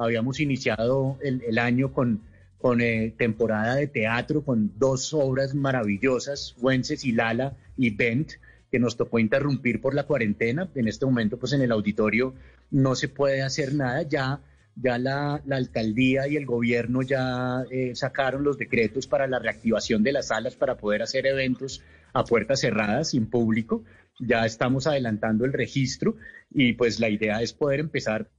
Habíamos 0.00 0.40
iniciado 0.40 1.18
el, 1.20 1.58
año 1.58 1.92
con, 1.92 2.22
con 2.56 2.80
eh, 2.80 3.12
temporada 3.18 3.74
de 3.74 3.86
teatro, 3.86 4.42
con 4.42 4.72
dos 4.78 5.12
obras 5.12 5.54
maravillosas, 5.54 6.56
Wences 6.58 7.04
y 7.04 7.12
Lala 7.12 7.58
y 7.76 7.90
Bent, 7.90 8.32
que 8.70 8.78
nos 8.78 8.96
tocó 8.96 9.18
interrumpir 9.18 9.82
por 9.82 9.94
la 9.94 10.04
cuarentena. 10.04 10.70
En 10.74 10.88
este 10.88 11.04
momento 11.04 11.38
pues 11.38 11.52
en 11.52 11.60
el 11.60 11.70
auditorio 11.70 12.34
no 12.70 12.94
se 12.94 13.08
puede 13.08 13.42
hacer 13.42 13.74
nada, 13.74 14.00
ya, 14.00 14.40
ya 14.74 14.96
la, 14.96 15.42
la 15.44 15.56
alcaldía 15.56 16.26
y 16.28 16.36
el 16.36 16.46
gobierno 16.46 17.02
ya 17.02 17.64
eh, 17.70 17.94
sacaron 17.94 18.42
los 18.42 18.56
decretos 18.56 19.06
para 19.06 19.26
la 19.26 19.38
reactivación 19.38 20.02
de 20.02 20.12
las 20.12 20.28
salas 20.28 20.56
para 20.56 20.78
poder 20.78 21.02
hacer 21.02 21.26
eventos 21.26 21.82
a 22.14 22.24
puertas 22.24 22.60
cerradas, 22.60 23.10
sin 23.10 23.26
público. 23.26 23.84
Ya 24.18 24.46
estamos 24.46 24.86
adelantando 24.86 25.44
el 25.44 25.52
registro 25.52 26.16
y 26.50 26.72
pues 26.72 27.00
la 27.00 27.10
idea 27.10 27.42
es 27.42 27.52
poder 27.52 27.80
empezar 27.80 28.30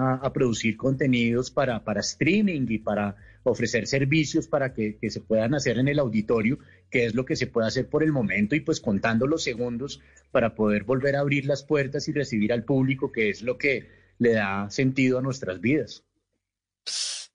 a, 0.00 0.32
producir 0.32 0.76
contenidos 0.76 1.50
para, 1.50 1.84
para 1.84 2.00
streaming 2.00 2.66
y 2.68 2.78
para 2.78 3.16
ofrecer 3.42 3.86
servicios 3.86 4.48
para 4.48 4.72
que, 4.72 4.96
que 4.98 5.10
se 5.10 5.20
puedan 5.20 5.54
hacer 5.54 5.78
en 5.78 5.88
el 5.88 5.98
auditorio, 5.98 6.58
que 6.90 7.06
es 7.06 7.14
lo 7.14 7.24
que 7.24 7.36
se 7.36 7.46
puede 7.46 7.68
hacer 7.68 7.88
por 7.88 8.02
el 8.02 8.12
momento 8.12 8.54
y 8.54 8.60
pues 8.60 8.80
contando 8.80 9.26
los 9.26 9.42
segundos 9.42 10.00
para 10.30 10.54
poder 10.54 10.84
volver 10.84 11.16
a 11.16 11.20
abrir 11.20 11.46
las 11.46 11.62
puertas 11.62 12.08
y 12.08 12.12
recibir 12.12 12.52
al 12.52 12.64
público, 12.64 13.12
que 13.12 13.30
es 13.30 13.42
lo 13.42 13.58
que 13.58 13.88
le 14.18 14.32
da 14.32 14.68
sentido 14.70 15.18
a 15.18 15.22
nuestras 15.22 15.60
vidas. 15.60 16.04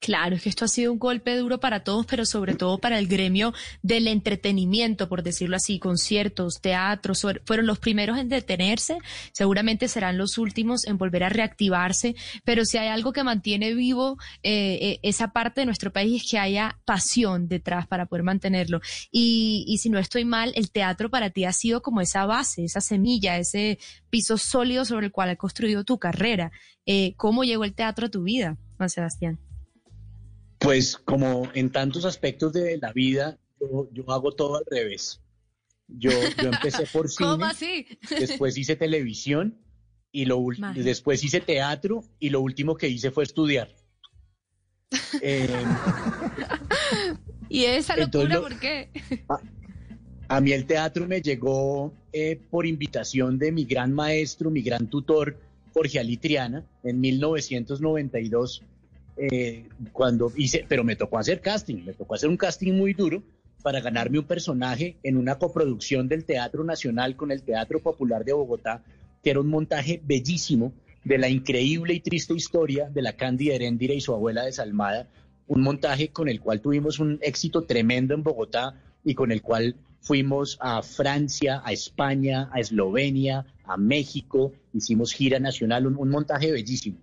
Claro, 0.02 0.36
es 0.36 0.44
que 0.44 0.50
esto 0.50 0.66
ha 0.66 0.68
sido 0.68 0.92
un 0.92 1.00
golpe 1.00 1.36
duro 1.36 1.60
para 1.60 1.84
todos, 1.84 2.06
pero 2.06 2.26
sobre 2.28 2.54
todo 2.54 2.78
para 2.78 3.00
el 3.00 3.08
gremio 3.08 3.54
del 3.82 4.08
entretenimiento, 4.08 5.10
por 5.10 5.24
decirlo 5.24 5.56
así, 5.56 5.80
conciertos, 5.80 6.62
teatros, 6.62 7.24
fuer- 7.24 7.42
fueron 7.44 7.66
los 7.66 7.80
primeros 7.80 8.20
en 8.20 8.30
detenerse, 8.30 9.00
seguramente 9.32 9.88
serán 9.88 10.20
los 10.20 10.38
últimos 10.38 10.86
en 10.86 11.00
volver 11.00 11.24
a 11.24 11.30
reactivarse, 11.30 12.16
pero 12.44 12.66
si 12.66 12.78
hay 12.78 12.90
algo 12.90 13.14
que 13.14 13.24
mantiene 13.24 13.74
vivo 13.74 14.18
eh, 14.44 14.78
eh, 14.80 15.00
esa 15.02 15.30
parte 15.30 15.62
de 15.62 15.66
nuestro 15.66 15.92
país 15.92 16.22
es 16.24 16.30
que 16.30 16.38
haya 16.38 16.78
pasión 16.86 17.48
detrás 17.48 17.88
para 17.88 18.06
poder 18.06 18.22
mantenerlo. 18.24 18.82
Y, 19.12 19.66
y 19.68 19.80
si 19.80 19.90
no 19.90 19.98
estoy 19.98 20.24
mal, 20.24 20.52
el 20.56 20.70
teatro 20.70 21.10
para 21.10 21.32
ti 21.32 21.46
ha 21.46 21.54
sido 21.54 21.82
como 21.82 22.00
esa 22.02 22.28
base, 22.28 22.64
esa 22.66 22.82
semilla, 22.82 23.40
ese 23.40 23.80
piso 24.12 24.38
sólido 24.38 24.86
sobre 24.86 25.08
el 25.08 25.12
cual 25.12 25.30
has 25.30 25.38
construido 25.38 25.84
tu 25.84 25.98
carrera. 25.98 26.52
Eh, 26.86 27.16
¿Cómo 27.18 27.44
llegó 27.44 27.64
el 27.64 27.74
teatro 27.74 28.06
a 28.06 28.10
tu 28.12 28.22
vida, 28.22 28.58
Juan 28.78 28.90
Sebastián? 28.92 29.40
Pues 30.66 30.98
como 30.98 31.48
en 31.54 31.72
tantos 31.72 32.06
aspectos 32.06 32.52
de 32.54 32.78
la 32.78 32.92
vida, 32.92 33.38
yo, 33.62 33.88
yo 33.94 34.12
hago 34.12 34.32
todo 34.32 34.58
al 34.58 34.64
revés. 34.70 35.22
Yo, 35.88 36.10
yo 36.42 36.50
empecé 36.50 36.86
por 36.94 37.10
cine, 37.10 37.30
¿Cómo 37.30 37.46
así? 37.46 37.86
después 38.20 38.58
hice 38.58 38.76
televisión 38.76 39.60
y 40.12 40.26
lo 40.26 40.44
después 40.76 41.24
hice 41.24 41.40
teatro 41.40 42.04
y 42.20 42.30
lo 42.32 42.42
último 42.42 42.76
que 42.76 42.88
hice 42.90 43.12
fue 43.12 43.24
estudiar. 43.24 43.70
Eh, 45.22 45.48
¿Y 47.48 47.64
esa 47.66 47.96
locura 47.96 48.36
lo- 48.36 48.42
por 48.42 48.60
qué? 48.60 48.90
a 50.28 50.42
mí 50.42 50.52
el 50.52 50.66
teatro 50.66 51.08
me 51.08 51.22
llegó 51.22 51.94
eh, 52.12 52.36
por 52.50 52.66
invitación 52.66 53.38
de 53.38 53.52
mi 53.52 53.64
gran 53.66 53.94
maestro, 53.94 54.52
mi 54.52 54.62
gran 54.62 54.90
tutor, 54.90 55.40
Jorge 55.74 56.00
Ali 56.00 56.18
Triana, 56.18 56.66
en 56.84 57.00
1992, 57.00 58.64
eh, 59.18 59.68
cuando 59.94 60.32
hice, 60.36 60.66
pero 60.68 60.84
me 60.84 60.96
tocó 60.96 61.18
hacer 61.18 61.42
casting, 61.42 61.84
me 61.86 61.94
tocó 61.94 62.16
hacer 62.16 62.30
un 62.30 62.38
casting 62.38 62.74
muy 62.74 62.94
duro 62.94 63.24
para 63.64 63.80
ganarme 63.82 64.20
un 64.20 64.26
personaje 64.26 64.98
en 65.04 65.18
una 65.18 65.40
coproducción 65.40 66.08
del 66.08 66.26
Teatro 66.26 66.64
Nacional 66.64 67.16
con 67.16 67.32
el 67.32 67.42
Teatro 67.42 67.80
Popular 67.80 68.24
de 68.24 68.34
Bogotá, 68.34 68.84
que 69.24 69.32
era 69.32 69.40
un 69.40 69.48
montaje 69.48 70.02
bellísimo 70.04 70.74
de 71.04 71.18
la 71.18 71.30
increíble 71.30 71.94
y 71.94 72.00
triste 72.00 72.34
historia 72.34 72.90
de 72.90 73.02
la 73.02 73.14
Cándida 73.14 73.56
Heréndira 73.56 73.94
y 73.94 74.02
su 74.02 74.14
abuela 74.14 74.44
desalmada, 74.44 75.08
un 75.48 75.62
montaje 75.62 76.10
con 76.10 76.30
el 76.30 76.42
cual 76.42 76.62
tuvimos 76.62 77.00
un 77.00 77.20
éxito 77.22 77.64
tremendo 77.64 78.14
en 78.14 78.24
Bogotá 78.24 78.76
y 79.04 79.16
con 79.16 79.32
el 79.32 79.42
cual 79.42 79.76
fuimos 80.02 80.58
a 80.62 80.82
Francia, 80.84 81.62
a 81.64 81.72
España, 81.72 82.50
a 82.52 82.60
Eslovenia, 82.60 83.46
a 83.64 83.78
México, 83.78 84.52
hicimos 84.74 85.14
gira 85.14 85.40
nacional, 85.40 85.88
un, 85.88 85.98
un 85.98 86.10
montaje 86.10 86.52
bellísimo. 86.52 86.98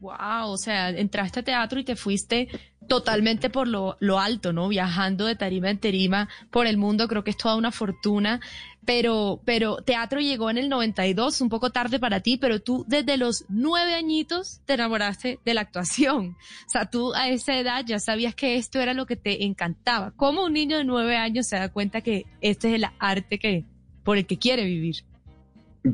Wow, 0.00 0.48
o 0.50 0.56
sea, 0.56 0.88
entraste 0.88 1.40
a 1.40 1.42
teatro 1.42 1.78
y 1.78 1.84
te 1.84 1.94
fuiste 1.94 2.48
totalmente 2.88 3.50
por 3.50 3.68
lo, 3.68 3.98
lo 4.00 4.18
alto, 4.18 4.52
¿no? 4.52 4.68
Viajando 4.68 5.26
de 5.26 5.36
tarima 5.36 5.68
en 5.68 5.78
tarima 5.78 6.28
por 6.50 6.66
el 6.66 6.78
mundo, 6.78 7.06
creo 7.06 7.22
que 7.22 7.30
es 7.30 7.36
toda 7.36 7.54
una 7.54 7.70
fortuna. 7.70 8.40
Pero, 8.86 9.42
pero 9.44 9.76
teatro 9.76 10.20
llegó 10.20 10.48
en 10.50 10.56
el 10.56 10.70
92, 10.70 11.42
un 11.42 11.50
poco 11.50 11.70
tarde 11.70 12.00
para 12.00 12.20
ti, 12.20 12.38
pero 12.38 12.60
tú 12.60 12.84
desde 12.88 13.18
los 13.18 13.44
nueve 13.50 13.94
añitos 13.94 14.62
te 14.64 14.72
enamoraste 14.72 15.38
de 15.44 15.54
la 15.54 15.60
actuación. 15.60 16.36
O 16.66 16.70
sea, 16.70 16.90
tú 16.90 17.12
a 17.14 17.28
esa 17.28 17.58
edad 17.58 17.84
ya 17.86 18.00
sabías 18.00 18.34
que 18.34 18.56
esto 18.56 18.80
era 18.80 18.94
lo 18.94 19.04
que 19.04 19.16
te 19.16 19.44
encantaba. 19.44 20.12
¿Cómo 20.16 20.44
un 20.44 20.54
niño 20.54 20.78
de 20.78 20.84
nueve 20.84 21.16
años 21.16 21.46
se 21.46 21.56
da 21.56 21.68
cuenta 21.68 22.00
que 22.00 22.24
este 22.40 22.68
es 22.68 22.74
el 22.74 22.86
arte 22.98 23.38
que, 23.38 23.66
por 24.02 24.16
el 24.16 24.26
que 24.26 24.38
quiere 24.38 24.64
vivir? 24.64 25.04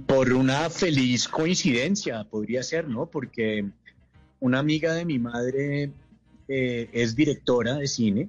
Por 0.06 0.32
una 0.32 0.70
feliz 0.70 1.26
coincidencia, 1.28 2.24
podría 2.24 2.62
ser, 2.62 2.88
¿no? 2.88 3.06
Porque 3.06 3.66
una 4.40 4.58
amiga 4.58 4.94
de 4.94 5.04
mi 5.04 5.18
madre 5.18 5.90
eh, 6.48 6.88
es 6.92 7.16
directora 7.16 7.74
de 7.74 7.86
cine 7.86 8.28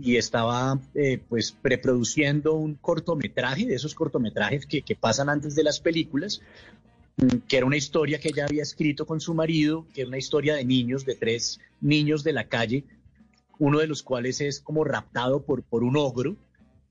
y 0.00 0.16
estaba 0.16 0.80
eh, 0.94 1.20
pues 1.28 1.52
preproduciendo 1.52 2.54
un 2.54 2.74
cortometraje, 2.74 3.66
de 3.66 3.74
esos 3.74 3.94
cortometrajes 3.94 4.66
que, 4.66 4.82
que 4.82 4.96
pasan 4.96 5.28
antes 5.28 5.54
de 5.54 5.62
las 5.62 5.78
películas, 5.80 6.40
mm, 7.16 7.46
que 7.48 7.56
era 7.58 7.66
una 7.66 7.76
historia 7.76 8.18
que 8.18 8.28
ella 8.28 8.46
había 8.46 8.62
escrito 8.62 9.06
con 9.06 9.20
su 9.20 9.34
marido, 9.34 9.86
que 9.94 10.00
era 10.00 10.08
una 10.08 10.18
historia 10.18 10.54
de 10.54 10.64
niños, 10.64 11.04
de 11.04 11.14
tres 11.14 11.60
niños 11.80 12.24
de 12.24 12.32
la 12.32 12.48
calle, 12.48 12.84
uno 13.58 13.78
de 13.78 13.86
los 13.86 14.02
cuales 14.02 14.40
es 14.40 14.60
como 14.60 14.82
raptado 14.82 15.42
por, 15.42 15.62
por 15.62 15.84
un 15.84 15.96
ogro 15.96 16.36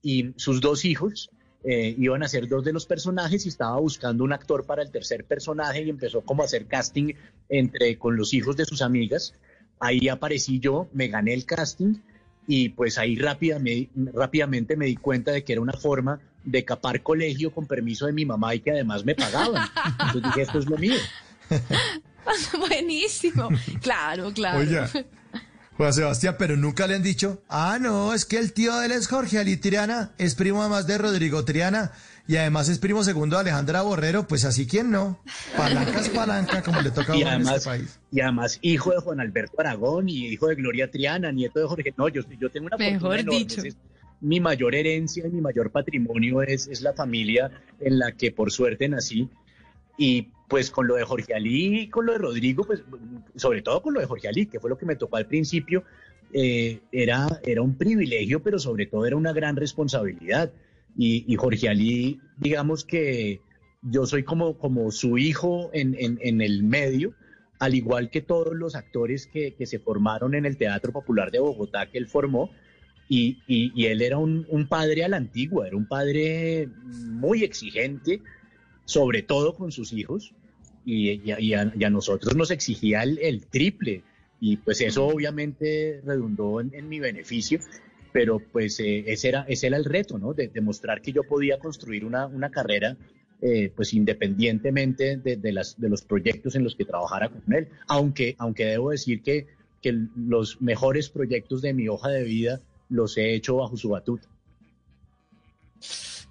y 0.01 0.31
sus 0.37 0.61
dos 0.61 0.85
hijos 0.85 1.29
eh, 1.63 1.95
iban 1.97 2.23
a 2.23 2.27
ser 2.27 2.47
dos 2.47 2.63
de 2.63 2.73
los 2.73 2.85
personajes 2.85 3.45
y 3.45 3.49
estaba 3.49 3.79
buscando 3.79 4.23
un 4.23 4.33
actor 4.33 4.65
para 4.65 4.81
el 4.83 4.91
tercer 4.91 5.23
personaje 5.25 5.81
y 5.83 5.89
empezó 5.89 6.21
como 6.21 6.41
a 6.41 6.45
hacer 6.45 6.65
casting 6.65 7.13
entre 7.49 7.97
con 7.97 8.15
los 8.17 8.33
hijos 8.33 8.57
de 8.57 8.65
sus 8.65 8.81
amigas. 8.81 9.33
Ahí 9.79 10.07
aparecí 10.09 10.59
yo, 10.59 10.87
me 10.93 11.07
gané 11.07 11.33
el 11.33 11.45
casting 11.45 11.95
y 12.47 12.69
pues 12.69 12.97
ahí 12.97 13.15
rápida, 13.15 13.59
me- 13.59 13.89
rápidamente 14.13 14.75
me 14.75 14.85
di 14.87 14.95
cuenta 14.97 15.31
de 15.31 15.43
que 15.43 15.53
era 15.53 15.61
una 15.61 15.73
forma 15.73 16.19
de 16.43 16.65
capar 16.65 17.01
colegio 17.01 17.51
con 17.51 17.65
permiso 17.67 18.05
de 18.05 18.11
mi 18.13 18.25
mamá 18.25 18.53
y 18.55 18.59
que 18.59 18.71
además 18.71 19.05
me 19.05 19.15
pagaban. 19.15 19.63
Entonces 19.85 20.23
dije, 20.23 20.41
esto 20.41 20.59
es 20.59 20.67
lo 20.67 20.77
mío. 20.77 20.95
Buenísimo. 22.69 23.49
Claro, 23.81 24.31
claro. 24.33 24.59
Oiga, 24.59 24.89
Juan 25.77 25.93
Sebastián, 25.93 26.35
pero 26.37 26.55
nunca 26.55 26.85
le 26.85 26.95
han 26.95 27.03
dicho, 27.03 27.41
ah, 27.49 27.79
no, 27.81 28.13
es 28.13 28.25
que 28.25 28.37
el 28.37 28.53
tío 28.53 28.75
de 28.77 28.85
él 28.85 28.91
es 28.91 29.07
Jorge 29.07 29.39
Ali 29.39 29.57
Triana, 29.57 30.11
es 30.17 30.35
primo 30.35 30.61
además 30.61 30.85
de 30.85 30.97
Rodrigo 30.99 31.43
Triana 31.45 31.91
y 32.27 32.37
además 32.37 32.69
es 32.69 32.79
primo 32.79 33.03
segundo 33.03 33.35
de 33.35 33.41
Alejandra 33.41 33.81
Borrero, 33.81 34.27
pues 34.27 34.45
así 34.45 34.65
quién 34.65 34.91
no. 34.91 35.19
Palanca 35.57 35.99
es 35.99 36.09
palanca, 36.09 36.61
como 36.61 36.79
le 36.81 36.91
toca 36.91 37.13
a 37.13 37.15
uno 37.17 37.33
en 37.33 37.41
este 37.41 37.69
país. 37.69 37.99
y 38.11 38.21
además, 38.21 38.59
hijo 38.61 38.91
de 38.91 38.97
Juan 38.97 39.19
Alberto 39.19 39.59
Aragón 39.59 40.07
y 40.07 40.27
hijo 40.27 40.47
de 40.47 40.55
Gloria 40.55 40.89
Triana, 40.89 41.31
nieto 41.31 41.59
de 41.59 41.67
Jorge. 41.67 41.93
No, 41.97 42.07
yo, 42.07 42.21
yo 42.39 42.49
tengo 42.49 42.67
una 42.67 42.77
Mejor 42.77 43.17
fortuna 43.17 43.37
dicho. 43.37 43.61
Mi 44.21 44.39
mayor 44.39 44.73
herencia 44.73 45.27
y 45.27 45.31
mi 45.31 45.41
mayor 45.41 45.69
patrimonio 45.71 46.41
es, 46.43 46.67
es 46.67 46.79
la 46.81 46.93
familia 46.93 47.51
en 47.81 47.99
la 47.99 48.13
que 48.13 48.31
por 48.31 48.51
suerte 48.51 48.87
nací. 48.87 49.27
Y 49.97 50.29
pues 50.53 50.69
con 50.69 50.85
lo 50.85 50.93
de 50.93 51.03
Jorge 51.03 51.33
Ali 51.33 51.79
y 51.79 51.87
con 51.89 52.05
lo 52.05 52.11
de 52.11 52.19
Rodrigo, 52.19 52.63
pues 52.63 52.83
sobre 53.35 53.63
todo 53.63 53.81
con 53.81 53.95
lo 53.95 53.99
de 53.99 54.05
Jorge 54.05 54.27
Ali, 54.27 54.45
que 54.45 54.59
fue 54.59 54.69
lo 54.69 54.77
que 54.77 54.85
me 54.85 54.95
tocó 54.95 55.17
al 55.17 55.25
principio, 55.25 55.83
eh, 56.31 56.79
era, 56.91 57.25
era 57.43 57.63
un 57.63 57.75
privilegio, 57.75 58.43
pero 58.43 58.59
sobre 58.59 58.85
todo 58.85 59.07
era 59.07 59.15
una 59.15 59.33
gran 59.33 59.55
responsabilidad. 59.55 60.51
Y, 60.95 61.35
Jorge 61.37 61.69
Ali, 61.69 62.19
digamos 62.37 62.85
que 62.85 63.41
yo 63.81 64.05
soy 64.05 64.21
como, 64.21 64.55
como 64.59 64.91
su 64.91 65.17
hijo 65.17 65.71
en, 65.73 65.95
el 66.21 66.61
medio, 66.61 67.15
al 67.57 67.73
igual 67.73 68.11
que 68.11 68.21
todos 68.21 68.53
los 68.55 68.75
actores 68.75 69.25
que, 69.25 69.55
que 69.55 69.65
se 69.65 69.79
formaron 69.79 70.35
en 70.35 70.45
el 70.45 70.55
Teatro 70.57 70.91
Popular 70.91 71.31
de 71.31 71.39
Bogotá 71.39 71.89
que 71.89 71.97
él 71.97 72.05
formó. 72.07 72.51
Y, 73.09 73.39
y- 73.47 73.71
y 73.73 73.87
él 73.87 74.03
era 74.03 74.19
un, 74.19 74.45
un 74.49 74.67
padre 74.67 75.03
a 75.03 75.07
la 75.07 75.17
antigua, 75.17 75.65
era 75.65 75.75
un 75.75 75.87
padre 75.87 76.69
muy 77.09 77.43
exigente, 77.43 78.21
sobre 78.85 79.23
todo 79.23 79.55
con 79.55 79.71
sus 79.71 79.93
hijos, 79.93 80.35
y, 80.85 81.21
y 81.25 81.53
a, 81.53 81.71
y 81.73 81.79
nosotros 81.91 82.35
nos 82.35 82.51
exigía 82.51 83.03
el, 83.03 83.19
el 83.19 83.45
triple, 83.45 84.03
y 84.39 84.57
pues 84.57 84.81
eso 84.81 85.07
obviamente 85.07 86.01
redundó 86.05 86.59
en, 86.59 86.73
en 86.73 86.89
mi 86.89 86.99
beneficio, 86.99 87.59
pero 88.11 88.39
pues 88.39 88.79
eh, 88.79 89.05
ese, 89.07 89.29
era, 89.29 89.45
ese 89.47 89.67
era 89.67 89.77
el 89.77 89.85
reto, 89.85 90.17
¿no? 90.17 90.33
De 90.33 90.47
demostrar 90.49 91.01
que 91.01 91.11
yo 91.11 91.23
podía 91.23 91.57
construir 91.59 92.05
una, 92.05 92.27
una 92.27 92.51
carrera 92.51 92.97
eh, 93.41 93.71
pues 93.75 93.93
independientemente 93.93 95.17
de, 95.17 95.35
de 95.35 95.51
las, 95.51 95.77
de 95.77 95.89
los 95.89 96.03
proyectos 96.03 96.55
en 96.55 96.63
los 96.63 96.75
que 96.75 96.85
trabajara 96.85 97.27
con 97.27 97.53
él, 97.53 97.67
aunque, 97.87 98.35
aunque 98.37 98.63
debo 98.65 98.91
decir 98.91 99.21
que, 99.21 99.47
que 99.81 99.97
los 100.15 100.61
mejores 100.61 101.09
proyectos 101.09 101.61
de 101.61 101.73
mi 101.73 101.89
hoja 101.89 102.07
de 102.07 102.23
vida 102.23 102.61
los 102.87 103.17
he 103.17 103.33
hecho 103.33 103.57
bajo 103.57 103.75
su 103.75 103.89
batuta. 103.89 104.29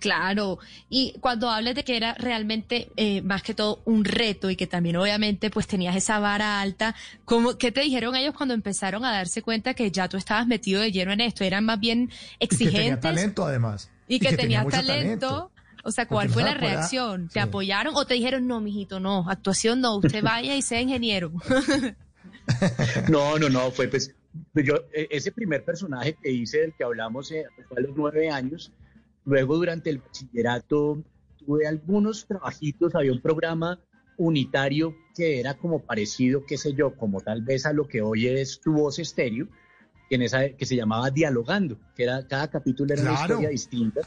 Claro, 0.03 0.59
y 0.91 1.15
cuando 1.21 1.49
hablas 1.49 1.77
de 1.77 1.85
que 1.85 1.97
era 1.97 2.15
realmente 2.15 2.91
eh, 2.97 3.23
más 3.23 3.45
que 3.45 3.55
todo 3.55 3.83
un 3.85 4.05
reto 4.05 4.51
y 4.51 4.57
que 4.57 4.67
también 4.67 4.97
obviamente 4.97 5.49
pues 5.49 5.69
tenías 5.69 5.95
esa 5.95 6.19
vara 6.19 6.61
alta, 6.61 6.97
¿cómo, 7.25 7.57
¿qué 7.57 7.71
te 7.71 7.83
dijeron 7.83 8.17
ellos 8.17 8.35
cuando 8.37 8.53
empezaron 8.53 9.05
a 9.05 9.13
darse 9.13 9.43
cuenta 9.43 9.75
que 9.75 9.93
ya 9.93 10.09
tú 10.09 10.17
estabas 10.17 10.49
metido 10.49 10.81
de 10.81 10.91
lleno 10.91 11.13
en 11.13 11.21
esto? 11.21 11.45
¿Eran 11.45 11.65
más 11.67 11.79
bien 11.79 12.11
Y 12.41 12.49
que 12.49 12.57
tenía 12.57 12.95
exigentes 12.95 13.01
talento 13.01 13.47
además. 13.47 13.93
y 14.09 14.19
que, 14.19 14.31
tenía 14.31 14.39
tenías 14.43 14.65
mucho 14.65 14.77
talento? 14.79 15.53
O 15.85 15.93
sea, 15.93 16.07
¿cuál 16.07 16.27
Porque 16.27 16.33
fue 16.33 16.43
la 16.43 16.55
reacción? 16.55 17.29
¿Te 17.29 17.35
sí. 17.35 17.39
apoyaron 17.39 17.95
o 17.95 18.05
te 18.05 18.15
dijeron, 18.15 18.49
no, 18.49 18.61
mijito, 18.61 18.99
no, 18.99 19.31
actuación 19.31 19.81
no, 19.81 19.99
usted 19.99 20.21
vaya 20.25 20.57
y 20.57 20.63
sea 20.63 20.81
ingeniero? 20.81 21.33
No, 23.09 23.39
no, 23.39 23.49
no, 23.49 23.71
fue 23.71 23.89
pues, 23.89 24.15
pues 24.53 24.67
yo, 24.67 24.75
e- 24.93 25.07
ese 25.11 25.31
primer 25.33 25.65
personaje 25.65 26.17
que 26.21 26.31
hice 26.31 26.59
del 26.59 26.75
que 26.75 26.83
hablamos 26.85 27.31
eh, 27.31 27.45
fue 27.69 27.79
a 27.79 27.83
los 27.83 27.97
nueve 27.97 28.31
años. 28.31 28.73
Luego, 29.25 29.57
durante 29.57 29.91
el 29.91 29.99
bachillerato, 29.99 31.03
tuve 31.39 31.67
algunos 31.67 32.27
trabajitos, 32.27 32.95
había 32.95 33.13
un 33.13 33.21
programa 33.21 33.81
unitario 34.17 34.95
que 35.15 35.41
era 35.41 35.55
como 35.55 35.81
parecido, 35.81 36.45
qué 36.47 36.59
sé 36.59 36.75
yo, 36.75 36.95
como 36.97 37.21
tal 37.21 37.43
vez 37.43 37.67
a 37.67 37.73
lo 37.73 37.87
que 37.87 38.03
hoy 38.03 38.27
es 38.27 38.61
tu 38.61 38.73
voz 38.73 38.99
estéreo, 38.99 39.49
que, 40.09 40.17
en 40.17 40.23
esa, 40.23 40.51
que 40.51 40.67
se 40.67 40.77
llamaba 40.77 41.11
Dialogando, 41.11 41.79
que 41.95 42.05
era, 42.05 42.27
cada 42.27 42.49
capítulo 42.51 42.93
era 42.93 43.03
una 43.03 43.15
historia 43.15 43.49
distinta. 43.49 44.01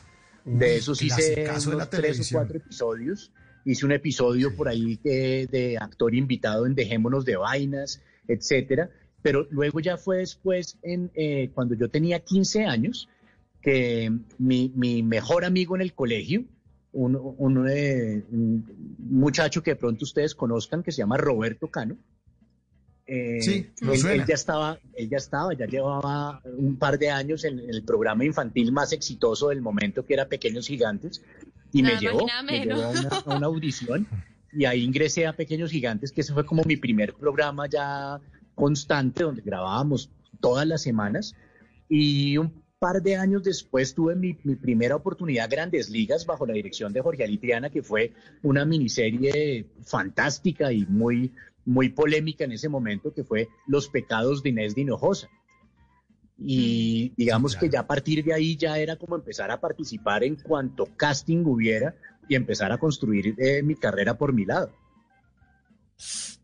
Uy, 0.46 0.60
De 0.60 0.76
esos 0.78 1.02
hice 1.02 1.36
de 1.36 1.76
la 1.76 1.90
tres 1.90 2.32
o 2.32 2.36
cuatro 2.36 2.58
episodios. 2.58 3.32
Hice 3.66 3.86
un 3.86 3.94
episodio 3.94 4.56
por 4.56 4.68
ahí 4.68 5.00
de, 5.04 5.48
de 5.52 5.78
actor 5.80 6.14
invitado 6.14 6.68
en 6.68 6.76
Dejémonos 6.76 7.26
de 7.26 7.36
Vainas, 7.36 8.00
etcétera. 8.28 8.92
Pero 9.24 9.48
luego 9.50 9.80
ya 9.80 9.98
fue 9.98 10.18
después, 10.18 10.78
en, 10.84 11.10
eh, 11.16 11.50
cuando 11.56 11.74
yo 11.74 11.90
tenía 11.90 12.20
15 12.20 12.66
años, 12.66 13.10
que 13.66 14.12
mi, 14.38 14.72
mi 14.76 15.02
mejor 15.02 15.44
amigo 15.44 15.76
en 15.76 15.82
el 15.82 15.96
colegio, 15.96 16.46
un, 16.92 17.16
un, 17.16 17.68
eh, 17.68 18.24
un 18.32 18.64
muchacho 19.00 19.64
que 19.64 19.72
de 19.72 19.76
pronto 19.76 20.06
ustedes 20.06 20.36
conozcan, 20.36 20.84
que 20.84 20.92
se 20.92 21.00
llama 21.00 21.18
Roberto 21.18 21.68
Cano, 21.68 21.98
eh, 23.08 23.42
Sí, 23.42 23.72
él, 23.82 23.98
suena. 23.98 24.22
él 24.22 24.26
ya 24.28 24.36
estaba, 24.36 24.80
él 24.94 25.10
ya 25.10 25.18
estaba, 25.18 25.56
ya 25.56 25.66
llevaba 25.66 26.42
un 26.46 26.78
par 26.78 27.00
de 27.00 27.10
años 27.10 27.44
en, 27.44 27.60
el 27.60 27.84
programa 27.84 28.24
infantil 28.24 28.72
más 28.72 28.94
exitoso 28.94 29.50
del 29.50 29.64
momento, 29.64 30.06
que 30.06 30.14
era 30.14 30.28
Pequeños 30.28 30.68
Gigantes, 30.68 31.24
y 31.74 31.82
Nada 31.82 31.96
me 31.96 32.02
llevó, 32.02 32.28
me 32.46 32.66
llevó 32.66 32.84
a 32.84 32.90
una, 32.90 33.10
a 33.10 33.36
una 33.36 33.46
audición, 33.48 34.08
y 34.54 34.66
ahí 34.66 34.84
ingresé 34.84 35.26
a 35.26 35.34
Pequeños 35.34 35.72
Gigantes, 35.72 36.12
que 36.12 36.22
ese 36.22 36.34
fue 36.36 36.46
como 36.46 36.64
mi 36.66 36.78
primer 36.78 37.16
programa 37.16 37.68
ya 37.68 38.20
constante, 38.54 39.24
donde 39.24 39.42
grabábamos 39.42 40.12
todas 40.40 40.68
las 40.68 40.84
semanas, 40.84 41.36
y 41.90 42.38
un 42.38 42.65
par 42.80 43.02
de 43.02 43.16
años 43.16 43.44
después 43.44 43.94
tuve 43.94 44.16
mi, 44.16 44.38
mi 44.44 44.56
primera 44.56 44.96
oportunidad 44.96 45.50
Grandes 45.50 45.90
Ligas 45.90 46.26
bajo 46.26 46.46
la 46.46 46.54
dirección 46.54 46.94
de 46.94 47.02
Jorge 47.02 47.24
Alitriana, 47.24 47.70
que 47.70 47.82
fue 47.82 48.14
una 48.44 48.66
miniserie 48.66 49.66
fantástica 49.84 50.72
y 50.72 50.86
muy, 50.86 51.34
muy 51.66 51.90
polémica 51.90 52.44
en 52.44 52.52
ese 52.52 52.70
momento, 52.70 53.14
que 53.14 53.24
fue 53.24 53.50
Los 53.68 53.88
pecados 53.88 54.44
de 54.44 54.50
Inés 54.50 54.76
de 54.76 54.82
Hinojosa. 54.82 55.30
Y 56.38 57.14
digamos 57.16 57.54
Sí, 57.54 57.60
que 57.60 57.70
ya 57.70 57.82
a 57.82 57.88
partir 57.88 58.24
de 58.24 58.34
ahí 58.34 58.58
ya 58.58 58.78
era 58.78 58.98
como 58.98 59.16
empezar 59.16 59.52
a 59.52 59.62
participar 59.62 60.24
en 60.24 60.36
cuanto 60.36 60.86
casting 60.98 61.46
hubiera 61.46 61.96
y 62.28 62.36
empezar 62.36 62.72
a 62.72 62.78
construir 62.78 63.36
eh, 63.38 63.64
mi 63.64 63.76
carrera 63.76 64.18
por 64.18 64.34
mi 64.34 64.46
lado. 64.46 64.72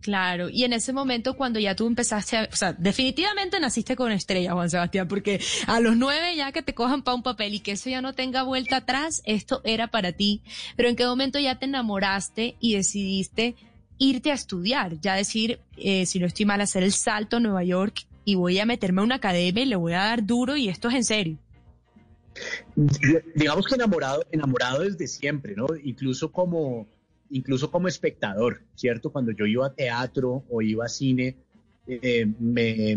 Claro, 0.01 0.49
y 0.49 0.63
en 0.63 0.73
ese 0.73 0.93
momento 0.93 1.35
cuando 1.35 1.59
ya 1.59 1.75
tú 1.75 1.85
empezaste 1.85 2.37
a, 2.37 2.49
o 2.51 2.55
sea, 2.55 2.73
definitivamente 2.73 3.59
naciste 3.59 3.95
con 3.95 4.11
estrella, 4.11 4.53
Juan 4.53 4.69
Sebastián, 4.69 5.07
porque 5.07 5.39
a 5.67 5.79
los 5.79 5.95
nueve 5.95 6.35
ya 6.35 6.51
que 6.51 6.63
te 6.63 6.73
cojan 6.73 7.03
para 7.03 7.15
un 7.15 7.23
papel 7.23 7.53
y 7.53 7.59
que 7.59 7.73
eso 7.73 7.89
ya 7.89 8.01
no 8.01 8.13
tenga 8.13 8.41
vuelta 8.43 8.77
atrás, 8.77 9.21
esto 9.25 9.61
era 9.63 9.87
para 9.87 10.11
ti. 10.13 10.41
Pero 10.75 10.89
en 10.89 10.95
qué 10.95 11.05
momento 11.05 11.37
ya 11.37 11.59
te 11.59 11.65
enamoraste 11.65 12.55
y 12.59 12.75
decidiste 12.75 13.55
irte 13.99 14.31
a 14.31 14.33
estudiar, 14.33 14.99
ya 14.99 15.13
decir, 15.13 15.59
eh, 15.77 16.07
si 16.07 16.17
no 16.17 16.25
estoy 16.25 16.45
mal, 16.45 16.61
hacer 16.61 16.81
el 16.81 16.93
salto 16.93 17.37
a 17.37 17.39
Nueva 17.39 17.63
York 17.63 18.07
y 18.25 18.33
voy 18.33 18.57
a 18.57 18.65
meterme 18.65 19.01
a 19.01 19.03
una 19.03 19.15
academia 19.15 19.63
y 19.63 19.67
le 19.67 19.75
voy 19.75 19.93
a 19.93 19.97
dar 19.97 20.25
duro 20.25 20.57
y 20.57 20.69
esto 20.69 20.89
es 20.89 20.95
en 20.95 21.03
serio. 21.03 21.37
digamos 23.35 23.67
que 23.67 23.75
enamorado, 23.75 24.25
enamorado 24.31 24.81
desde 24.81 25.07
siempre, 25.07 25.53
¿no? 25.55 25.67
Incluso 25.83 26.31
como, 26.31 26.87
incluso 27.31 27.71
como 27.71 27.87
espectador, 27.87 28.61
¿cierto? 28.75 29.11
Cuando 29.11 29.31
yo 29.31 29.45
iba 29.45 29.65
a 29.67 29.73
teatro 29.73 30.43
o 30.49 30.61
iba 30.61 30.85
a 30.85 30.89
cine, 30.89 31.35
eh, 31.87 32.27
me, 32.39 32.95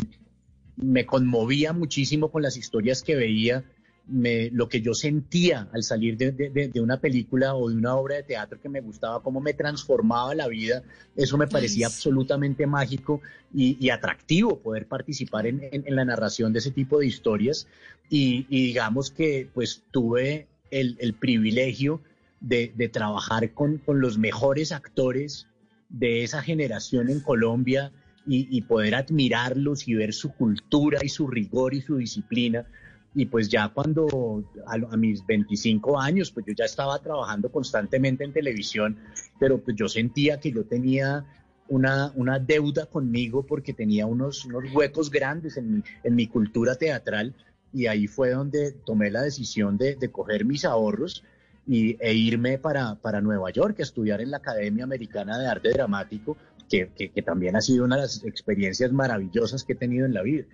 me 0.76 1.06
conmovía 1.06 1.72
muchísimo 1.72 2.30
con 2.30 2.42
las 2.42 2.56
historias 2.56 3.02
que 3.02 3.14
veía, 3.14 3.64
me, 4.06 4.50
lo 4.50 4.68
que 4.68 4.82
yo 4.82 4.92
sentía 4.92 5.68
al 5.72 5.82
salir 5.82 6.18
de, 6.18 6.30
de- 6.32 6.50
de- 6.68 6.80
una 6.80 7.00
película 7.00 7.54
o 7.54 7.70
de 7.70 7.76
una 7.76 7.94
obra 7.96 8.16
de 8.16 8.22
teatro 8.24 8.60
que 8.60 8.68
me 8.68 8.82
gustaba, 8.82 9.22
cómo 9.22 9.40
me 9.40 9.54
transformaba 9.54 10.34
la 10.34 10.46
vida, 10.46 10.82
eso 11.16 11.38
me 11.38 11.46
parecía 11.46 11.88
sí. 11.88 11.94
absolutamente 11.94 12.66
mágico 12.66 13.22
y, 13.54 13.78
y 13.80 13.88
atractivo 13.88 14.58
poder 14.58 14.86
participar 14.86 15.46
en, 15.46 15.62
en- 15.72 15.84
en 15.86 15.96
la 15.96 16.04
narración 16.04 16.52
de 16.52 16.58
ese 16.58 16.70
tipo 16.70 16.98
de 16.98 17.06
historias. 17.06 17.66
Y, 18.10 18.44
y 18.50 18.66
digamos 18.66 19.10
que 19.10 19.48
pues 19.54 19.82
tuve 19.90 20.48
el, 20.70 20.96
el 21.00 21.14
privilegio 21.14 22.02
de, 22.46 22.90
trabajar 22.92 23.52
con, 23.54 23.78
con 23.78 24.00
los 24.00 24.18
mejores 24.18 24.72
actores 24.72 25.48
de 25.88 26.24
esa 26.24 26.42
generación 26.42 27.08
en 27.08 27.20
Colombia 27.20 27.92
y, 28.26 28.56
y 28.56 28.62
poder 28.62 28.94
admirarlos 28.94 29.88
y 29.88 29.94
ver 29.94 30.12
su 30.12 30.32
cultura 30.34 30.98
y 31.02 31.08
su 31.08 31.26
rigor 31.26 31.74
y 31.74 31.80
su 31.80 31.96
disciplina. 31.96 32.66
Y 33.14 33.26
pues 33.26 33.48
ya 33.48 33.68
cuando 33.68 34.44
a 34.66 34.96
mis 34.96 35.24
25 35.24 36.00
años, 36.00 36.32
pues 36.32 36.44
yo 36.46 36.52
ya 36.52 36.64
estaba 36.64 36.98
trabajando 36.98 37.50
constantemente 37.50 38.24
en 38.24 38.32
televisión, 38.32 38.98
pero 39.38 39.58
pues 39.58 39.76
yo 39.76 39.88
sentía 39.88 40.40
que 40.40 40.50
yo 40.50 40.64
tenía 40.64 41.24
una, 41.68 42.12
una 42.16 42.38
deuda 42.40 42.86
conmigo 42.86 43.46
porque 43.46 43.72
tenía 43.72 44.06
unos, 44.06 44.44
unos 44.44 44.64
huecos 44.74 45.10
grandes 45.10 45.56
en 45.56 45.76
mi, 45.76 45.82
en 46.02 46.14
mi 46.14 46.26
cultura 46.26 46.74
teatral 46.74 47.34
y 47.72 47.86
ahí 47.86 48.06
fue 48.06 48.30
donde 48.30 48.72
tomé 48.72 49.10
la 49.10 49.22
decisión 49.22 49.78
de, 49.78 49.96
de 49.96 50.10
coger 50.10 50.44
mis 50.44 50.64
ahorros 50.64 51.24
y, 51.66 51.96
e 52.00 52.14
irme 52.14 52.58
para, 52.58 52.94
para 52.96 53.20
Nueva 53.20 53.50
York 53.50 53.80
a 53.80 53.82
estudiar 53.82 54.20
en 54.20 54.30
la 54.30 54.38
Academia 54.38 54.84
Americana 54.84 55.38
de 55.38 55.46
Arte 55.46 55.70
Dramático, 55.70 56.36
que, 56.68 56.90
que, 56.94 57.22
también 57.22 57.56
ha 57.56 57.60
sido 57.60 57.84
una 57.84 57.96
de 57.96 58.02
las 58.02 58.24
experiencias 58.24 58.90
maravillosas 58.90 59.64
que 59.64 59.74
he 59.74 59.76
tenido 59.76 60.06
en 60.06 60.14
la 60.14 60.22
vida. 60.22 60.44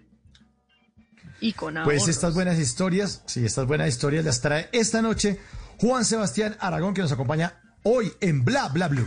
Y 1.40 1.55
con 1.55 1.75
pues 1.85 2.09
estas 2.09 2.35
buenas 2.35 2.59
historias, 2.59 3.23
sí, 3.27 3.44
estas 3.44 3.66
buenas 3.66 3.88
historias 3.88 4.25
las 4.25 4.40
trae 4.40 4.68
esta 4.73 5.01
noche 5.01 5.38
Juan 5.79 6.05
Sebastián 6.05 6.57
Aragón, 6.61 6.92
que 6.92 7.01
nos 7.01 7.12
acompaña 7.12 7.55
hoy 7.85 8.12
en 8.20 8.44
Bla 8.44 8.68
Bla 8.68 8.88
Blue. 8.88 9.07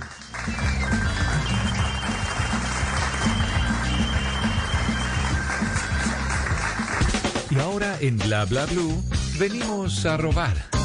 Y 7.52 7.56
ahora 7.60 7.96
en 8.00 8.18
Bla 8.18 8.46
Bla 8.46 8.66
Blue 8.66 9.04
venimos 9.38 10.04
a 10.08 10.18
robar. 10.18 10.83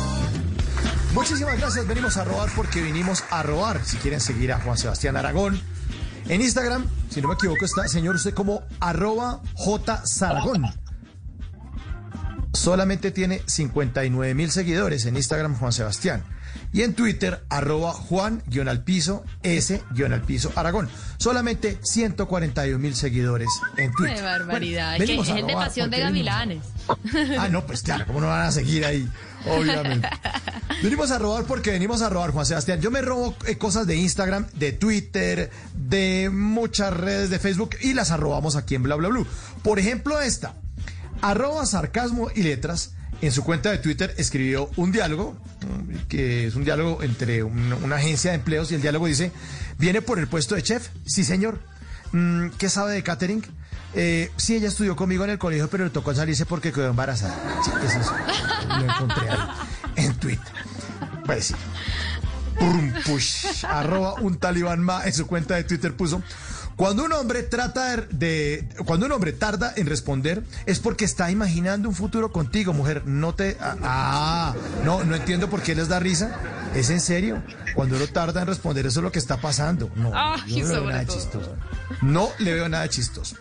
Muchísimas 1.15 1.59
gracias, 1.59 1.87
venimos 1.87 2.17
a 2.17 2.25
robar 2.25 2.49
porque 2.55 2.83
vinimos 2.83 3.25
a 3.31 3.43
robar. 3.43 3.85
Si 3.85 3.97
quieren 3.97 4.21
seguir 4.21 4.53
a 4.53 4.61
Juan 4.61 4.79
Sebastián 4.79 5.17
Aragón 5.17 5.61
en 6.29 6.43
Instagram, 6.43 6.87
si 7.11 7.23
no 7.23 7.29
me 7.29 7.35
equivoco, 7.35 7.65
está 7.65 7.83
señor 7.89 8.17
usted 8.17 8.35
como 8.35 8.63
arroba 8.81 9.41
J 9.55 10.03
Saragón. 10.07 10.67
Solamente 12.53 13.11
tiene 13.11 13.43
59 13.47 14.35
mil 14.35 14.51
seguidores 14.51 15.07
en 15.07 15.17
Instagram 15.17 15.57
Juan 15.57 15.73
Sebastián. 15.73 16.25
Y 16.73 16.83
en 16.83 16.95
Twitter, 16.95 17.45
arroba 17.49 17.93
Juan 17.93 18.43
al 18.69 18.83
piso 18.83 19.25
S 19.43 19.83
al 20.13 20.23
piso 20.23 20.53
Aragón. 20.55 20.89
Solamente 21.17 21.79
141 21.83 22.79
mil 22.79 22.95
seguidores 22.95 23.49
en 23.77 23.93
Twitter. 23.93 24.17
Qué 24.17 24.23
barbaridad. 24.23 24.97
Bueno, 24.97 25.07
que 25.07 25.07
venimos 25.07 25.29
es 25.29 25.35
a 25.35 25.39
el 25.39 25.47
de 25.47 25.53
robar 25.53 25.67
pasión 25.67 25.91
de 25.91 26.01
gavilanes. 26.01 26.65
Ah, 27.39 27.49
no, 27.49 27.67
pues 27.67 27.83
claro, 27.83 28.07
¿cómo 28.07 28.21
no 28.21 28.29
van 28.29 28.47
a 28.47 28.53
seguir 28.53 28.85
ahí? 28.85 29.09
Obviamente. 29.47 30.09
Venimos 30.83 31.11
a 31.11 31.19
robar 31.19 31.45
porque 31.45 31.71
venimos 31.71 32.03
a 32.03 32.09
robar, 32.09 32.31
Juan 32.31 32.47
Sebastián. 32.47 32.81
Yo 32.81 32.91
me 32.93 33.01
robo 33.03 33.35
eh, 33.47 33.57
cosas 33.59 33.87
de 33.87 33.97
Instagram, 33.97 34.47
de 34.55 34.71
Twitter, 34.73 35.51
de 35.75 36.31
muchas 36.33 36.93
redes 36.95 37.31
de 37.31 37.39
Facebook 37.41 37.71
y 37.81 37.95
las 37.95 38.11
arrobamos 38.13 38.55
aquí 38.55 38.77
en 38.77 38.85
Bla 38.85 38.95
Bla 38.95 39.09
Blue. 39.09 39.27
Por 39.65 39.79
ejemplo, 39.81 40.21
esta. 40.21 40.55
Arroba 41.21 41.67
sarcasmo 41.67 42.31
y 42.35 42.43
letras. 42.43 42.93
En 43.21 43.33
su 43.33 43.43
cuenta 43.43 43.73
de 43.73 43.79
Twitter 43.79 44.15
escribió 44.19 44.71
un 44.77 44.93
diálogo, 44.93 45.37
mm, 45.63 46.07
que 46.09 46.47
es 46.47 46.55
un 46.55 46.63
diálogo 46.65 47.03
entre 47.03 47.43
un- 47.43 47.73
una 47.73 47.97
agencia 47.97 48.31
de 48.31 48.37
empleos 48.37 48.71
y 48.71 48.77
el 48.77 48.83
diálogo 48.83 49.07
dice, 49.07 49.33
¿viene 49.79 50.01
por 50.03 50.21
el 50.21 50.29
puesto 50.29 50.55
de 50.55 50.63
chef? 50.63 50.91
Sí, 51.07 51.25
señor. 51.25 51.59
Mm, 52.13 52.51
¿Qué 52.59 52.69
sabe 52.69 52.93
de 52.93 53.03
catering? 53.03 53.43
Eh, 54.01 54.31
sí, 54.37 54.55
ella 54.55 54.69
estudió 54.69 54.95
conmigo 54.95 55.25
en 55.25 55.31
el 55.31 55.39
colegio, 55.39 55.69
pero 55.69 55.83
le 55.83 55.91
tocó 55.91 56.15
salirse 56.15 56.47
porque 56.47 56.73
quedó 56.73 56.91
embarazada. 56.91 57.35
Sí, 57.65 57.71
eso 57.85 58.01
es. 58.01 58.07
Lo 58.69 58.85
encontré 58.85 59.29
ahí 59.29 59.39
en 59.97 60.15
Twitter. 60.15 60.53
Pues 61.27 61.47
sí. 61.47 61.55
Push, 63.05 63.65
arroba 63.65 64.15
un 64.15 64.37
talibán 64.39 64.81
más 64.81 65.07
en 65.07 65.13
su 65.13 65.27
cuenta 65.27 65.57
de 65.57 65.65
Twitter 65.65 65.95
puso. 65.97 66.23
Cuando 66.77 67.05
un 67.05 67.13
hombre 67.13 67.43
trata 67.43 67.97
de, 67.97 68.69
cuando 68.87 69.07
un 69.07 69.13
hombre 69.13 69.33
tarda 69.33 69.73
en 69.77 69.87
responder 69.87 70.45
es 70.65 70.79
porque 70.79 71.05
está 71.05 71.29
imaginando 71.33 71.89
un 71.89 71.95
futuro 71.97 72.31
contigo, 72.31 72.73
mujer. 72.73 73.05
No 73.05 73.35
te 73.35 73.57
ah, 73.61 73.75
ah, 73.83 74.55
no 74.85 75.03
no 75.03 75.17
entiendo 75.17 75.51
por 75.51 75.61
qué 75.61 75.75
les 75.75 75.89
da 75.89 75.99
risa. 75.99 76.39
¿Es 76.77 76.91
en 76.91 77.01
serio? 77.01 77.43
Cuando 77.75 77.97
uno 77.97 78.07
tarda 78.07 78.43
en 78.43 78.47
responder 78.47 78.87
eso 78.87 79.01
es 79.01 79.05
lo 79.05 79.11
que 79.11 79.19
está 79.19 79.39
pasando. 79.39 79.91
No, 79.97 80.13
Ay, 80.15 80.41
yo 80.55 80.69
no 80.69 80.75
le 80.75 80.81
veo 80.81 80.91
nada 80.91 81.05
todo. 81.05 81.17
chistoso. 81.17 81.57
No 82.03 82.29
le 82.39 82.55
veo 82.55 82.69
nada 82.69 82.89
chistoso. 82.89 83.37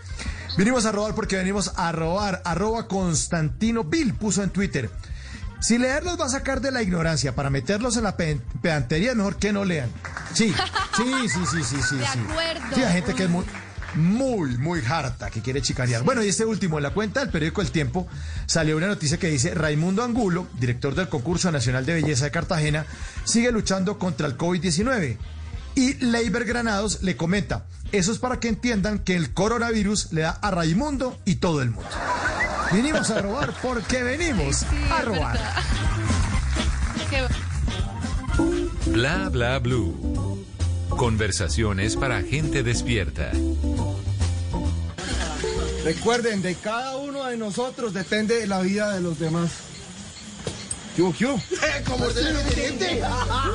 Venimos 0.57 0.85
a 0.85 0.91
robar 0.91 1.13
porque 1.13 1.35
venimos 1.37 1.71
a 1.75 1.91
robar. 1.91 2.41
Arroba 2.45 2.87
Constantino 2.87 3.83
Bill 3.83 4.13
puso 4.15 4.41
en 4.43 4.49
Twitter. 4.49 4.89
Si 5.59 5.77
leerlos 5.77 6.19
va 6.19 6.25
a 6.25 6.29
sacar 6.29 6.61
de 6.61 6.71
la 6.71 6.81
ignorancia 6.81 7.33
para 7.35 7.49
meterlos 7.49 7.97
en 7.97 8.03
la 8.03 8.15
pe- 8.17 8.39
pedantería, 8.61 9.13
mejor 9.15 9.37
que 9.37 9.51
no 9.53 9.65
lean. 9.65 9.89
Sí, 10.33 10.53
sí, 10.95 11.29
sí, 11.29 11.39
sí, 11.51 11.63
sí, 11.63 11.77
sí. 11.81 11.95
De 11.97 12.05
sí. 12.05 12.19
acuerdo. 12.29 12.61
Sí, 12.75 12.83
hay 12.83 12.93
gente 12.93 13.13
que 13.15 13.23
es 13.23 13.29
muy, 13.29 13.43
muy, 13.95 14.57
muy 14.57 14.81
harta, 14.87 15.29
que 15.31 15.41
quiere 15.41 15.61
chicanear. 15.61 16.03
Bueno, 16.03 16.23
y 16.23 16.29
este 16.29 16.45
último, 16.45 16.77
en 16.77 16.83
la 16.83 16.91
cuenta 16.91 17.21
del 17.21 17.29
periódico 17.29 17.61
El 17.61 17.71
Tiempo, 17.71 18.07
salió 18.45 18.77
una 18.77 18.85
noticia 18.87 19.17
que 19.17 19.29
dice, 19.29 19.55
Raimundo 19.55 20.03
Angulo, 20.03 20.47
director 20.59 20.93
del 20.93 21.09
Concurso 21.09 21.51
Nacional 21.51 21.85
de 21.87 21.95
Belleza 21.95 22.25
de 22.25 22.31
Cartagena, 22.31 22.85
sigue 23.23 23.51
luchando 23.51 23.97
contra 23.97 24.27
el 24.27 24.37
COVID-19. 24.37 25.17
Y 25.77 25.93
Leiber 26.03 26.43
Granados 26.43 27.03
le 27.03 27.15
comenta, 27.15 27.67
eso 27.91 28.11
es 28.11 28.17
para 28.17 28.39
que 28.39 28.47
entiendan 28.47 28.97
que 28.97 29.15
el 29.15 29.31
coronavirus 29.31 30.11
le 30.11 30.21
da 30.21 30.31
a 30.31 30.49
Raimundo 30.49 31.15
y 31.23 31.35
todo 31.35 31.61
el 31.61 31.69
mundo. 31.69 31.87
Vinimos 32.73 33.11
a 33.11 33.21
robar 33.21 33.53
porque 33.61 34.01
venimos 34.01 34.63
a 34.89 35.01
robar. 35.03 35.39
Bla 38.87 39.29
Bla 39.29 39.59
Blue. 39.59 40.43
Conversaciones 40.89 41.95
para 41.95 42.23
gente 42.23 42.63
despierta. 42.63 43.31
Recuerden, 45.83 46.41
de 46.41 46.55
cada 46.55 46.97
uno 46.97 47.25
de 47.25 47.37
nosotros 47.37 47.93
depende 47.93 48.47
la 48.47 48.61
vida 48.61 48.95
de 48.95 49.01
los 49.01 49.19
demás. 49.19 49.66
¿Qué, 50.97 51.03
qué? 51.15 51.83
Como 51.87 52.09
ser 52.09 52.35
diferente. 52.43 52.99
Tanta 52.99 53.47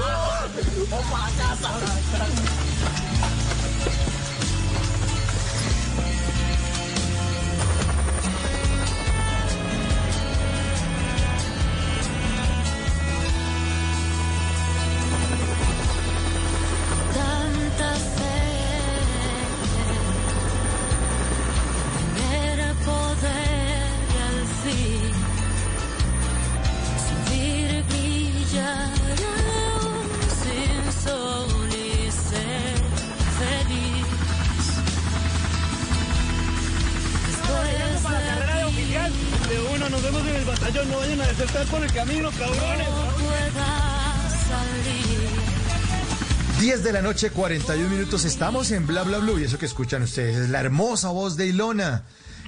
de 46.93 46.99
la 46.99 47.09
noche, 47.09 47.31
41 47.31 47.89
minutos. 47.89 48.27
Estamos 48.27 48.71
en 48.71 48.87
Bla 48.87 49.03
Bla 49.03 49.19
Blue 49.19 49.39
y 49.39 49.45
eso 49.45 49.59
que 49.59 49.65
escuchan 49.65 50.03
ustedes 50.03 50.37
es 50.37 50.51
la 50.51 50.61
hermosa 50.61 51.09
voz 51.09 51.39
de 51.39 51.47
Ilona 51.47 52.03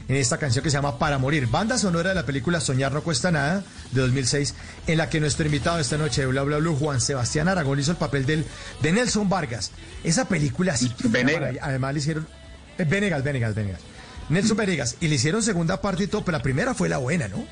en 0.07 0.17
esta 0.17 0.37
canción 0.37 0.63
que 0.63 0.69
se 0.71 0.77
llama 0.77 0.99
Para 0.99 1.17
Morir. 1.17 1.47
Banda 1.47 1.79
sonora 1.79 2.11
de 2.11 2.15
la 2.15 2.27
película 2.27 2.61
Soñar 2.61 2.93
no 2.93 3.03
cuesta 3.03 3.31
nada 3.31 3.65
de 3.93 4.01
2006, 4.03 4.55
en 4.87 4.99
la 4.99 5.09
que 5.09 5.19
nuestro 5.19 5.47
invitado 5.47 5.79
esta 5.79 5.97
noche 5.97 6.21
de 6.21 6.27
Bla 6.27 6.43
Bla 6.43 6.59
Blue, 6.59 6.77
Juan 6.77 7.01
Sebastián 7.01 7.49
Aragón, 7.49 7.81
hizo 7.81 7.93
el 7.93 7.97
papel 7.97 8.27
del, 8.27 8.45
de 8.83 8.93
Nelson 8.93 9.31
Vargas. 9.31 9.71
Esa 10.03 10.29
película 10.29 10.77
sí. 10.77 10.93
Venegas. 11.05 11.57
Además 11.63 11.95
le 11.95 12.01
hicieron. 12.01 12.29
eh, 12.77 12.85
Venegas, 12.85 13.25
Venegas, 13.25 13.55
Venegas. 13.55 13.81
Nelson 14.29 14.57
Venegas. 14.59 14.97
Y 15.01 15.09
le 15.09 15.15
hicieron 15.15 15.43
segunda 15.43 15.81
parte 15.81 16.05
y 16.05 16.07
todo, 16.07 16.23
pero 16.23 16.37
la 16.37 16.43
primera 16.43 16.75
fue 16.75 16.91
la 16.91 16.99
buena, 16.99 17.29
¿no? 17.29 17.47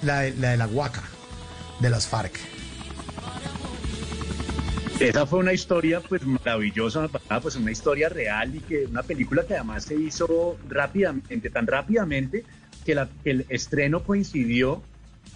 La 0.00 0.20
de 0.20 0.34
la, 0.34 0.50
de 0.52 0.56
la 0.56 0.66
Huaca, 0.66 1.02
de 1.80 1.90
las 1.90 2.06
FARC. 2.06 2.38
Esa 5.00 5.26
fue 5.26 5.38
una 5.38 5.52
historia 5.52 6.00
pues 6.00 6.26
maravillosa, 6.26 7.08
ah, 7.28 7.40
pues 7.40 7.54
una 7.54 7.70
historia 7.70 8.08
real 8.08 8.56
y 8.56 8.60
que 8.60 8.86
una 8.86 9.04
película 9.04 9.44
que 9.46 9.54
además 9.54 9.84
se 9.84 9.94
hizo 9.94 10.58
rápidamente, 10.68 11.50
tan 11.50 11.68
rápidamente 11.68 12.44
que, 12.84 12.94
la- 12.96 13.08
el 13.24 13.46
estreno 13.48 14.02
coincidió 14.02 14.82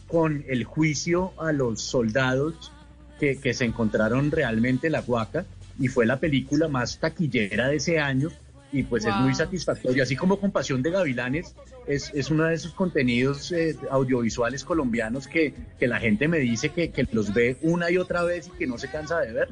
con 0.09 0.45
el 0.49 0.65
juicio 0.65 1.33
a 1.41 1.53
los 1.53 1.81
soldados 1.81 2.73
que, 3.21 3.39
que 3.39 3.55
se 3.55 3.65
encontraron 3.65 4.33
realmente 4.33 4.89
en 4.89 4.95
la 4.95 5.01
Huaca 5.07 5.47
y 5.79 5.87
fue 5.87 6.07
la 6.07 6.19
película 6.19 6.67
más 6.67 6.99
taquillera 6.99 7.69
de 7.69 7.77
ese 7.77 8.01
año 8.01 8.31
y 8.73 8.83
pues 8.85 9.05
es 9.05 9.15
muy 9.17 9.35
satisfactorio, 9.35 10.03
así 10.03 10.17
como 10.17 10.41
Compasión 10.41 10.83
de 10.83 10.91
Gavilanes 10.91 11.55
es, 11.87 12.11
es 12.15 12.31
uno 12.31 12.45
de 12.45 12.55
esos 12.55 12.73
contenidos 12.73 13.53
eh, 13.53 13.77
audiovisuales 13.91 14.65
colombianos 14.65 15.29
que, 15.29 15.55
que 15.79 15.87
la 15.87 16.01
gente 16.01 16.27
me 16.27 16.39
dice 16.39 16.71
que, 16.71 16.91
que 16.91 17.07
los 17.13 17.35
ve 17.35 17.59
una 17.63 17.91
y 17.91 17.99
otra 17.99 18.23
vez 18.23 18.49
y 18.49 18.51
que 18.59 18.67
no 18.67 18.79
se 18.79 18.89
cansa 18.89 19.19
de 19.21 19.33
ver. 19.33 19.49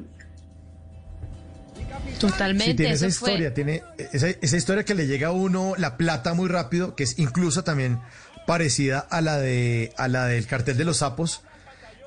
Totalmente. 2.19 2.65
Sí, 2.71 2.73
tiene 2.75 2.93
esa 2.93 3.09
fue- 3.09 3.29
historia, 3.31 3.53
tiene 3.53 3.83
esa, 4.11 4.29
esa 4.29 4.57
historia 4.57 4.83
que 4.83 4.95
le 4.95 5.07
llega 5.07 5.29
a 5.29 5.31
uno 5.31 5.73
la 5.77 5.97
plata 5.97 6.33
muy 6.33 6.47
rápido, 6.49 6.95
que 6.95 7.03
es 7.03 7.17
incluso 7.19 7.63
también 7.63 7.99
parecida 8.47 8.99
a 8.99 9.21
la 9.21 9.37
de 9.39 9.91
a 9.97 10.07
la 10.07 10.25
del 10.27 10.45
cartel 10.47 10.77
de 10.77 10.85
los 10.85 10.97
sapos, 10.97 11.41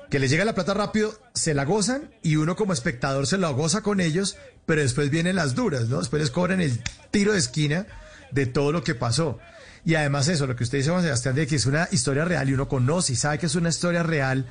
que 0.09 0.19
les 0.19 0.29
llega 0.29 0.45
la 0.45 0.53
plata 0.55 0.73
rápido, 0.73 1.13
se 1.33 1.53
la 1.53 1.65
gozan 1.65 2.11
y 2.21 2.35
uno 2.37 2.55
como 2.55 2.73
espectador 2.73 3.27
se 3.27 3.37
la 3.37 3.49
goza 3.49 3.81
con 3.81 3.99
ellos, 3.99 4.37
pero 4.65 4.81
después 4.81 5.09
vienen 5.09 5.35
las 5.35 5.55
duras, 5.55 5.89
¿no? 5.89 5.99
Después 5.99 6.21
les 6.21 6.31
cobran 6.31 6.61
el 6.61 6.81
tiro 7.11 7.33
de 7.33 7.39
esquina 7.39 7.85
de 8.31 8.45
todo 8.45 8.71
lo 8.71 8.83
que 8.83 8.95
pasó. 8.95 9.39
Y 9.85 9.95
además 9.95 10.27
eso, 10.27 10.47
lo 10.47 10.55
que 10.55 10.63
usted 10.63 10.79
dice, 10.79 10.89
Juan 10.89 11.03
Sebastián, 11.03 11.35
de 11.35 11.45
que 11.45 11.55
es 11.55 11.65
una 11.67 11.87
historia 11.91 12.25
real 12.25 12.49
y 12.49 12.53
uno 12.53 12.67
conoce 12.67 13.13
y 13.13 13.15
sabe 13.15 13.37
que 13.37 13.45
es 13.45 13.55
una 13.55 13.69
historia 13.69 14.01
real 14.01 14.47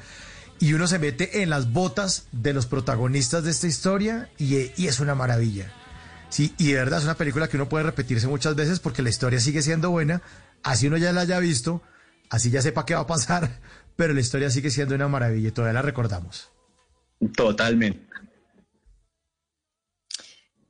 y 0.60 0.72
uno 0.74 0.86
se 0.86 1.00
mete 1.00 1.42
en 1.42 1.50
las 1.50 1.72
botas 1.72 2.26
de 2.30 2.52
los 2.52 2.66
protagonistas 2.66 3.42
de 3.44 3.50
esta 3.50 3.66
historia 3.66 4.30
y, 4.38 4.86
es 4.86 5.00
una 5.00 5.16
maravilla. 5.16 5.72
Sí, 6.28 6.54
y 6.58 6.68
de 6.68 6.74
verdad 6.74 7.00
es 7.00 7.04
una 7.04 7.16
película 7.16 7.48
que 7.48 7.56
uno 7.56 7.68
puede 7.68 7.84
repetirse 7.84 8.28
muchas 8.28 8.54
veces 8.54 8.80
porque 8.80 9.02
la 9.02 9.10
historia 9.10 9.40
sigue 9.40 9.62
siendo 9.62 9.90
buena, 9.90 10.22
así 10.62 10.86
uno 10.86 10.96
ya 10.96 11.12
la 11.12 11.22
haya 11.22 11.38
visto, 11.40 11.82
así 12.30 12.50
ya 12.50 12.62
sepa 12.62 12.86
qué 12.86 12.94
va 12.94 13.02
a 13.02 13.06
pasar, 13.06 13.60
pero 13.96 14.14
la 14.14 14.20
historia 14.20 14.50
sigue 14.50 14.70
siendo 14.70 14.94
una 14.94 15.08
maravilla 15.08 15.48
y 15.48 15.52
todavía 15.52 15.74
la 15.74 15.82
recordamos. 15.82 16.50
Totalmente. 17.36 18.13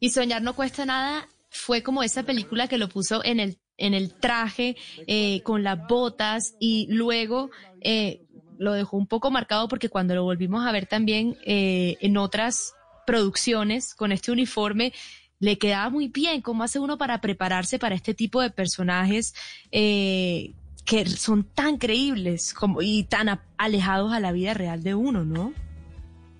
Y 0.04 0.10
Soñar 0.10 0.42
no 0.42 0.54
cuesta 0.54 0.84
nada 0.84 1.26
fue 1.48 1.82
como 1.82 2.02
esa 2.02 2.24
película 2.24 2.68
que 2.68 2.76
lo 2.76 2.90
puso 2.90 3.24
en 3.24 3.40
el 3.40 3.56
en 3.78 3.94
el 3.94 4.12
traje, 4.12 4.76
eh, 5.06 5.40
con 5.44 5.64
las 5.64 5.78
botas 5.88 6.56
y 6.60 6.86
luego 6.90 7.50
eh, 7.80 8.20
lo 8.58 8.74
dejó 8.74 8.98
un 8.98 9.06
poco 9.06 9.30
marcado 9.30 9.66
porque 9.66 9.88
cuando 9.88 10.14
lo 10.14 10.22
volvimos 10.22 10.66
a 10.66 10.72
ver 10.72 10.84
también 10.84 11.38
eh, 11.46 11.96
en 12.02 12.18
otras 12.18 12.74
producciones 13.06 13.94
con 13.94 14.12
este 14.12 14.30
uniforme, 14.30 14.92
le 15.40 15.56
quedaba 15.56 15.88
muy 15.88 16.08
bien. 16.08 16.42
¿Cómo 16.42 16.64
hace 16.64 16.78
uno 16.78 16.98
para 16.98 17.22
prepararse 17.22 17.78
para 17.78 17.94
este 17.94 18.12
tipo 18.12 18.42
de 18.42 18.50
personajes 18.50 19.34
eh, 19.72 20.52
que 20.84 21.06
son 21.06 21.44
tan 21.44 21.78
creíbles 21.78 22.52
como, 22.52 22.82
y 22.82 23.04
tan 23.04 23.40
alejados 23.56 24.12
a 24.12 24.20
la 24.20 24.32
vida 24.32 24.52
real 24.52 24.82
de 24.82 24.94
uno, 24.94 25.24
no? 25.24 25.54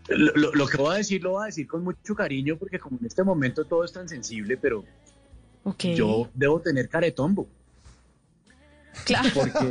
Lo, 0.08 0.66
que 0.66 0.76
voy 0.76 0.94
a 0.94 0.98
decir 0.98 1.22
lo 1.22 1.30
voy 1.30 1.44
a 1.44 1.46
decir 1.46 1.66
con 1.66 1.82
mucho 1.82 2.14
cariño 2.14 2.56
porque 2.58 2.78
como 2.78 2.98
en 3.00 3.06
este 3.06 3.24
momento 3.24 3.64
todo 3.64 3.84
es 3.84 3.92
tan 3.92 4.06
sensible, 4.06 4.58
pero 4.58 4.84
yo 5.96 6.28
debo 6.34 6.60
tener 6.60 6.88
caretombo. 6.88 7.48
Claro. 9.06 9.28
Porque, 9.34 9.70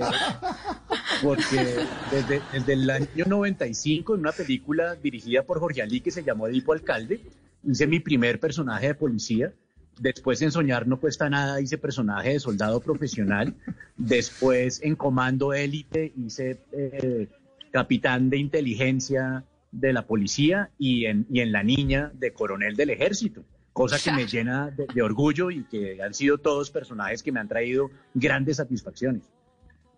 porque 1.24 1.86
desde, 2.12 2.42
desde 2.52 2.74
el 2.74 2.90
año 2.90 3.26
95, 3.28 4.16
en 4.16 4.20
una 4.20 4.32
película 4.32 4.96
dirigida 4.96 5.44
por 5.44 5.60
Jorge 5.60 5.82
Ali 5.82 6.02
que 6.02 6.12
se 6.12 6.24
llamó 6.24 6.48
Edipo 6.48 6.74
Alcalde, 6.74 7.22
hice 7.64 7.88
mi 7.88 8.00
primer 8.00 8.40
personaje 8.40 8.88
de 8.88 8.96
policía. 8.96 9.54
Después 10.00 10.42
en 10.42 10.52
Soñar 10.52 10.88
no 10.88 11.00
cuesta 11.00 11.30
nada 11.30 11.62
hice 11.62 11.78
personaje 11.78 12.34
de 12.34 12.40
soldado 12.40 12.80
profesional. 12.82 13.56
Después 13.96 14.82
en 14.84 14.96
Comando 14.96 15.54
Élite 15.54 16.12
hice 16.18 16.60
eh, 16.72 17.28
capitán 17.72 18.30
de 18.30 18.38
inteligencia 18.38 19.44
de 19.74 19.92
la 19.92 20.06
policía 20.08 20.70
y 20.80 21.06
en, 21.06 21.26
y 21.30 21.42
en 21.42 21.52
La 21.52 21.64
Niña 21.64 22.12
de 22.14 22.32
coronel 22.32 22.76
del 22.76 22.92
ejército. 22.92 23.44
Cosa 23.74 23.98
que 24.00 24.12
me 24.16 24.26
llena 24.32 24.70
de, 24.70 24.86
de 24.94 25.02
orgullo 25.02 25.52
y 25.52 25.64
que 25.66 26.02
han 26.02 26.14
sido 26.14 26.38
todos 26.38 26.70
personajes 26.72 27.22
que 27.24 27.32
me 27.32 27.40
han 27.40 27.48
traído 27.50 27.90
grandes 28.14 28.58
satisfacciones. 28.58 29.24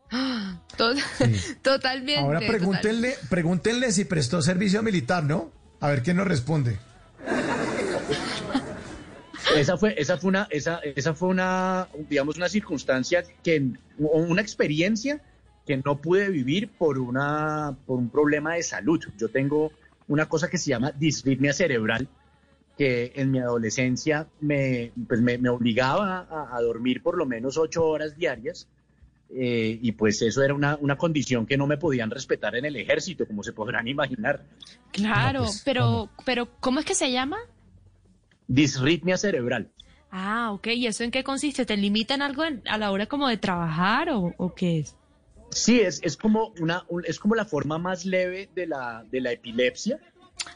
To- 0.78 0.94
Totalmente. 1.62 2.20
Ahora 2.22 2.40
total- 2.40 2.56
pregúntenle, 2.58 3.14
pregúntenle 3.30 3.92
si 3.92 4.06
prestó 4.06 4.42
servicio 4.42 4.82
militar, 4.82 5.24
¿no? 5.24 5.52
A 5.80 5.90
ver 5.90 6.02
quién 6.04 6.18
nos 6.18 6.28
responde. 6.28 6.78
Esa 9.56 9.78
fue, 9.78 9.94
esa 9.98 10.18
fue 10.18 10.30
una, 10.30 10.48
esa, 10.50 10.80
esa 10.80 11.14
fue 11.14 11.30
una, 11.30 11.88
digamos, 12.10 12.36
una 12.38 12.50
circunstancia 12.50 13.24
que, 13.44 13.72
o 14.02 14.18
una 14.20 14.42
experiencia 14.42 15.22
que 15.66 15.78
no 15.78 15.98
pude 16.02 16.30
vivir 16.30 16.70
por 16.70 16.98
una, 17.00 17.76
por 17.86 17.98
un 18.00 18.10
problema 18.10 18.56
de 18.56 18.64
salud. 18.64 19.00
Yo 19.18 19.30
tengo 19.30 19.72
una 20.08 20.28
cosa 20.28 20.50
que 20.50 20.58
se 20.58 20.70
llama 20.70 20.92
disritmia 20.92 21.54
cerebral, 21.54 22.08
que 22.78 23.14
en 23.16 23.32
mi 23.32 23.40
adolescencia 23.40 24.28
me, 24.42 24.92
pues 25.08 25.22
me, 25.22 25.38
me 25.38 25.50
obligaba 25.50 26.28
a, 26.30 26.56
a 26.56 26.62
dormir 26.62 27.02
por 27.02 27.18
lo 27.18 27.26
menos 27.26 27.58
ocho 27.58 27.86
horas 27.86 28.16
diarias. 28.18 28.68
eh, 29.30 29.80
y 29.82 29.92
pues 29.94 30.22
eso 30.22 30.44
era 30.44 30.54
una, 30.54 30.78
una 30.82 30.98
condición 30.98 31.46
que 31.48 31.58
no 31.58 31.68
me 31.68 31.78
podían 31.78 32.12
respetar 32.12 32.56
en 32.56 32.66
el 32.66 32.76
ejército, 32.76 33.26
como 33.26 33.44
se 33.44 33.54
podrán 33.54 33.88
imaginar. 33.88 34.44
Claro, 34.92 35.40
No, 35.40 35.46
pues, 35.46 35.62
pero, 35.66 36.10
pero 36.26 36.48
¿cómo 36.60 36.80
es 36.80 36.86
que 36.86 36.96
se 36.96 37.12
llama? 37.12 37.38
Disritmia 38.48 39.18
cerebral. 39.18 39.72
Ah, 40.12 40.52
ok. 40.54 40.68
¿Y 40.68 40.88
eso 40.88 41.04
en 41.04 41.12
qué 41.12 41.24
consiste? 41.24 41.66
¿Te 41.66 41.78
limitan 41.78 42.22
algo 42.22 42.44
en- 42.44 42.62
a 42.68 42.78
la 42.78 42.92
hora 42.92 43.06
como 43.08 43.28
de 43.28 43.38
trabajar 43.38 44.10
o, 44.12 44.34
o 44.38 44.54
qué 44.56 44.80
es? 44.80 44.96
Sí, 45.56 45.80
es, 45.80 46.02
es, 46.04 46.18
como 46.18 46.54
una, 46.60 46.84
un- 46.90 47.06
es 47.06 47.18
como 47.18 47.34
la 47.34 47.46
forma 47.46 47.78
más 47.78 48.04
leve 48.06 48.50
de 48.54 48.68
la, 48.68 49.06
de 49.10 49.22
la 49.22 49.32
epilepsia. 49.32 50.00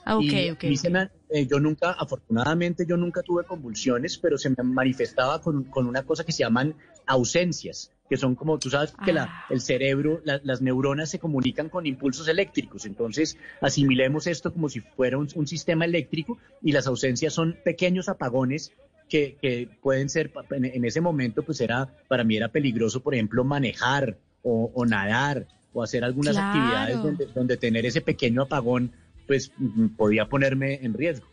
Ah, 0.04 0.18
ok, 0.18 0.24
Y 0.34 0.50
ok. 0.50 0.64
me- 0.90 1.10
eh, 1.30 1.48
yo 1.48 1.58
nunca, 1.60 1.92
afortunadamente, 1.94 2.86
yo 2.86 2.98
nunca 2.98 3.22
tuve 3.24 3.46
convulsiones, 3.46 4.18
pero 4.18 4.38
se 4.38 4.50
me 4.50 4.58
manifestaba 4.62 5.42
con, 5.42 5.64
con 5.66 5.88
una 5.88 6.04
cosa 6.04 6.26
que 6.26 6.34
se 6.34 6.40
llaman 6.44 6.76
ausencias, 7.06 7.94
que 8.10 8.18
son 8.18 8.36
como, 8.36 8.60
tú 8.60 8.70
sabes, 8.70 8.94
que 9.06 9.14
la- 9.14 9.24
Ah. 9.24 9.46
el 9.50 9.62
cerebro, 9.62 10.22
la- 10.26 10.42
las 10.44 10.62
neuronas 10.62 11.10
se 11.10 11.18
comunican 11.18 11.70
con 11.70 11.86
impulsos 11.86 12.28
eléctricos. 12.28 12.86
Entonces, 12.86 13.38
asimilemos 13.62 14.28
esto 14.28 14.52
como 14.52 14.68
si 14.68 14.82
fuera 14.82 15.18
un, 15.18 15.30
un 15.34 15.48
sistema 15.48 15.86
eléctrico 15.86 16.38
y 16.62 16.74
las 16.74 16.88
ausencias 16.88 17.34
son 17.34 17.58
pequeños 17.64 18.10
apagones 18.10 18.74
que, 19.08 19.38
que 19.42 19.70
pueden 19.82 20.10
ser, 20.10 20.32
en, 20.52 20.66
en 20.66 20.84
ese 20.84 21.00
momento, 21.00 21.44
pues 21.44 21.62
era, 21.62 21.88
para 22.10 22.26
mí 22.26 22.36
era 22.36 22.50
peligroso, 22.50 23.02
por 23.02 23.14
ejemplo, 23.16 23.46
manejar 23.46 24.18
o, 24.44 24.72
o 24.74 24.86
nadar 24.86 25.48
o 25.74 25.84
hacer 25.84 26.04
algunas 26.04 26.36
Claro. 26.36 26.48
actividades 26.48 27.02
donde, 27.02 27.26
donde 27.28 27.58
tener 27.58 27.86
ese 27.86 28.02
pequeño 28.02 28.44
apagón 28.44 28.92
pues 29.28 29.52
podía 29.96 30.26
ponerme 30.28 30.84
en 30.84 30.94
riesgo. 30.94 31.28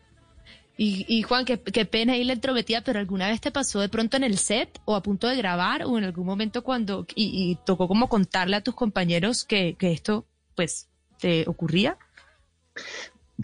Y, 0.79 1.07
y 1.09 1.23
Juan, 1.23 1.47
qué, 1.47 1.59
qué 1.59 1.87
pena 1.87 2.13
ahí 2.13 2.25
la 2.25 2.35
entrometida, 2.35 2.83
pero 2.83 2.99
¿alguna 2.99 3.29
vez 3.29 3.41
te 3.41 3.51
pasó 3.51 3.81
de 3.81 3.89
pronto 3.89 4.19
en 4.19 4.25
el 4.25 4.37
set 4.37 4.79
o 4.85 4.95
a 4.95 5.03
punto 5.03 5.27
de 5.27 5.37
grabar 5.37 5.85
o 5.85 5.97
en 5.97 6.05
algún 6.05 6.27
momento 6.27 6.63
cuando 6.63 7.07
y, 7.15 7.51
y 7.51 7.59
tocó 7.65 7.89
como 7.89 8.11
contarle 8.11 8.57
a 8.57 8.61
tus 8.61 8.75
compañeros 8.75 9.47
que, 9.47 9.75
que 9.79 9.93
esto 9.93 10.27
pues 10.55 10.91
te 11.19 11.45
ocurría? 11.49 11.97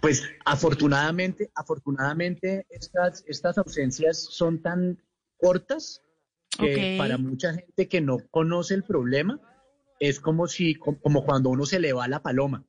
Pues 0.00 0.22
afortunadamente, 0.44 1.50
afortunadamente 1.54 2.66
estas, 2.68 3.24
estas 3.26 3.56
ausencias 3.56 4.18
son 4.30 4.60
tan 4.60 4.98
cortas 5.38 6.02
que 6.58 6.96
para 6.98 7.16
mucha 7.16 7.54
gente 7.54 7.88
que 7.88 8.02
no 8.02 8.18
conoce 8.30 8.74
el 8.74 8.84
problema 8.84 9.40
es 10.08 10.18
como 10.18 10.48
si 10.48 10.74
como, 10.74 11.24
cuando 11.24 11.50
uno 11.50 11.64
se 11.64 11.78
le 11.78 11.92
va 11.92 12.08
la 12.08 12.20
paloma. 12.22 12.64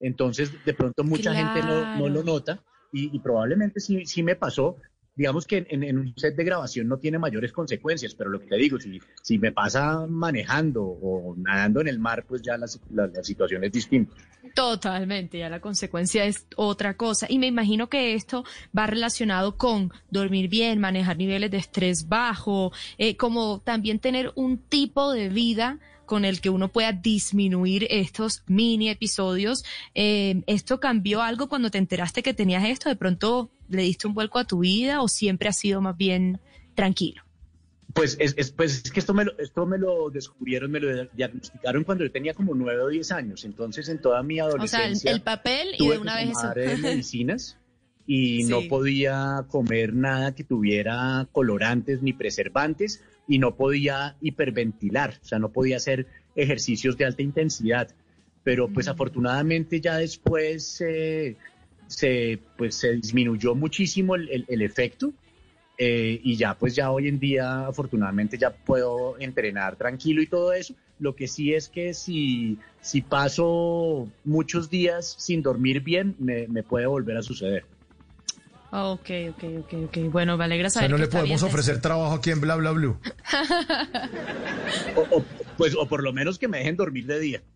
Entonces 0.00 0.52
de 0.64 0.74
pronto 0.74 1.04
mucha 1.04 1.32
gente 1.34 1.62
no, 1.62 1.88
no 1.94 2.08
lo 2.08 2.22
nota 2.24 2.62
y, 2.92 3.14
y 3.14 3.20
probablemente 3.20 3.78
sí, 3.80 4.04
sí 4.04 4.22
me 4.22 4.34
pasó. 4.34 4.76
Digamos 5.14 5.46
que 5.46 5.64
en, 5.70 5.82
en 5.84 5.96
un 5.96 6.12
set 6.16 6.34
de 6.36 6.44
grabación 6.44 6.88
no 6.88 6.98
tiene 6.98 7.18
mayores 7.18 7.52
consecuencias, 7.52 8.14
pero 8.14 8.28
lo 8.30 8.40
que 8.40 8.46
te 8.48 8.56
digo, 8.56 8.78
si, 8.80 9.00
si 9.22 9.38
me 9.38 9.52
pasa 9.52 10.06
manejando 10.08 10.82
o 10.84 11.34
nadando 11.38 11.80
en 11.80 11.88
el 11.88 11.98
mar, 11.98 12.24
pues 12.28 12.42
ya 12.42 12.58
la, 12.58 12.66
la- 12.90 13.06
la 13.06 13.22
situación 13.24 13.62
es 13.64 13.72
distinta. 13.72 14.14
Totalmente, 14.54 15.38
ya 15.38 15.48
la 15.48 15.60
consecuencia 15.60 16.24
es 16.24 16.46
otra 16.56 16.96
cosa. 16.96 17.26
Y 17.30 17.38
me 17.38 17.46
imagino 17.46 17.88
que 17.88 18.14
esto 18.14 18.44
va 18.76 18.86
relacionado 18.86 19.56
con 19.56 19.92
dormir 20.10 20.48
bien, 20.48 20.80
manejar 20.80 21.16
niveles 21.16 21.50
de 21.50 21.58
estrés 21.58 22.08
bajo, 22.08 22.72
eh, 22.98 23.16
como 23.16 23.60
también 23.60 23.98
tener 24.00 24.32
un 24.34 24.58
tipo 24.58 25.12
de 25.12 25.28
vida 25.28 25.78
con 26.06 26.24
el 26.24 26.40
que 26.40 26.48
uno 26.50 26.68
pueda 26.68 26.92
disminuir 26.92 27.86
estos 27.90 28.42
mini 28.46 28.88
episodios. 28.88 29.64
Eh, 29.94 30.42
¿Esto 30.46 30.80
cambió 30.80 31.20
algo 31.22 31.48
cuando 31.48 31.70
te 31.70 31.78
enteraste 31.78 32.22
que 32.22 32.32
tenías 32.34 32.64
esto? 32.64 32.88
¿De 32.88 32.96
pronto 32.96 33.50
le 33.68 33.82
diste 33.82 34.06
un 34.06 34.14
vuelco 34.14 34.38
a 34.38 34.44
tu 34.44 34.60
vida 34.60 35.02
o 35.02 35.08
siempre 35.08 35.48
ha 35.48 35.52
sido 35.52 35.80
más 35.80 35.96
bien 35.96 36.40
tranquilo? 36.74 37.22
Pues 37.92 38.16
es, 38.20 38.34
es- 38.36 38.52
pues 38.52 38.82
es 38.84 38.92
que 38.92 39.00
esto 39.00 39.14
me, 39.14 39.24
lo, 39.24 39.38
esto 39.38 39.64
me 39.64 39.78
lo 39.78 40.10
descubrieron, 40.10 40.70
me 40.70 40.80
lo 40.80 41.04
diagnosticaron 41.14 41.82
cuando 41.84 42.04
yo 42.04 42.12
tenía 42.12 42.34
como 42.34 42.54
nueve 42.54 42.82
o 42.82 42.88
diez 42.88 43.10
años. 43.10 43.44
Entonces, 43.44 43.88
en 43.88 44.00
toda 44.02 44.22
mi 44.22 44.38
O 44.40 44.44
sea, 44.44 44.50
el, 44.50 44.54
adolescencia, 44.56 45.10
el 45.12 45.22
papel 45.22 45.68
y 45.78 45.88
de 45.88 45.98
una 45.98 46.16
vez 46.16 46.30
eso. 46.30 46.40
tomar 46.40 46.58
eh, 46.58 46.76
medicinas 46.82 47.56
y 48.06 48.44
Sí. 48.44 48.50
no 48.50 48.62
podía 48.68 49.44
comer 49.48 49.92
nada 49.94 50.34
que 50.34 50.44
tuviera 50.44 51.26
colorantes 51.32 52.02
ni 52.02 52.12
preservantes 52.12 53.02
y 53.28 53.38
no 53.38 53.56
podía 53.56 54.16
hiperventilar, 54.20 55.18
o 55.22 55.24
sea, 55.26 55.38
no 55.38 55.50
podía 55.50 55.76
hacer 55.76 56.06
ejercicios 56.36 56.96
de 56.96 57.04
alta 57.06 57.22
intensidad. 57.22 57.88
Pero 58.44 58.68
pues 58.68 58.86
Mm. 58.86 58.90
afortunadamente 58.90 59.80
ya 59.80 59.96
después 59.96 60.80
eh, 60.86 61.36
se, 61.88 62.38
pues, 62.56 62.76
se 62.76 62.92
disminuyó 62.92 63.54
muchísimo 63.56 64.14
el, 64.14 64.28
el- 64.28 64.44
el 64.48 64.62
efecto 64.62 65.12
eh, 65.78 66.20
y 66.22 66.36
ya 66.36 66.54
pues 66.54 66.74
ya 66.74 66.90
hoy 66.90 67.06
en 67.08 67.18
día 67.18 67.66
afortunadamente 67.66 68.38
ya 68.38 68.50
puedo 68.50 69.18
entrenar 69.18 69.76
tranquilo 69.76 70.22
y 70.22 70.26
todo 70.26 70.52
eso. 70.52 70.74
Lo 70.98 71.14
que 71.14 71.26
sí 71.28 71.52
es 71.52 71.68
que 71.68 71.92
si, 71.92 72.56
si 72.80 73.02
paso 73.02 74.08
muchos 74.24 74.70
días 74.70 75.16
sin 75.18 75.42
dormir 75.42 75.80
bien, 75.80 76.14
me, 76.18 76.46
me 76.48 76.62
puede 76.62 76.86
volver 76.86 77.16
a 77.18 77.22
suceder. 77.22 77.64
Ok, 78.72 79.10
ok, 79.30 79.44
ok, 79.60 79.72
ok. 79.86 79.98
Bueno, 80.10 80.36
me 80.36 80.44
alegra 80.44 80.66
O 80.68 80.70
sea, 80.70 80.80
saber 80.82 80.90
no 80.90 80.96
que 80.96 81.00
le 81.00 81.04
está 81.04 81.18
podemos 81.18 81.40
bien. 81.42 81.52
ofrecer 81.52 81.80
trabajo 81.80 82.14
aquí 82.14 82.30
en 82.30 82.40
Bla 82.40 82.56
Bla 82.56 82.72
Blue. 82.72 82.98
O, 84.96 85.00
o, 85.18 85.24
pues, 85.56 85.74
o 85.78 85.86
por 85.86 86.02
lo 86.02 86.12
menos 86.12 86.38
que 86.38 86.48
me 86.48 86.58
dejen 86.58 86.76
dormir 86.76 87.06
de 87.06 87.18
día. 87.20 87.42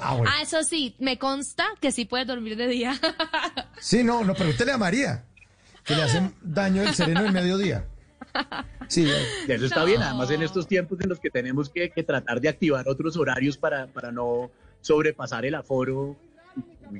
Ah, 0.00 0.14
bueno. 0.14 0.32
Ah, 0.34 0.40
eso 0.42 0.62
sí, 0.62 0.96
me 0.98 1.18
consta 1.18 1.66
que 1.82 1.92
sí 1.92 2.06
puedes 2.06 2.26
dormir 2.26 2.56
de 2.56 2.66
día. 2.66 2.98
Sí, 3.78 4.02
no, 4.02 4.24
no, 4.24 4.34
pregúntele 4.34 4.72
a 4.72 4.78
María, 4.78 5.24
que 5.84 5.94
le 5.94 6.02
hacen 6.02 6.34
daño 6.40 6.82
el 6.82 6.94
sereno 6.94 7.22
del 7.24 7.32
mediodía. 7.32 7.84
Sí, 8.88 9.06
eh, 9.06 9.26
Eso 9.48 9.66
está 9.66 9.80
No. 9.80 9.86
bien, 9.86 10.02
además 10.02 10.30
en 10.30 10.42
estos 10.42 10.66
tiempos 10.66 10.98
en 11.02 11.10
los 11.10 11.20
que 11.20 11.28
tenemos 11.30 11.68
que, 11.68 11.90
que 11.90 12.02
tratar 12.02 12.40
de 12.40 12.48
activar 12.48 12.88
otros 12.88 13.16
horarios 13.18 13.58
para, 13.58 13.86
para 13.88 14.10
no 14.12 14.50
sobrepasar 14.80 15.44
el 15.44 15.54
aforo, 15.54 16.16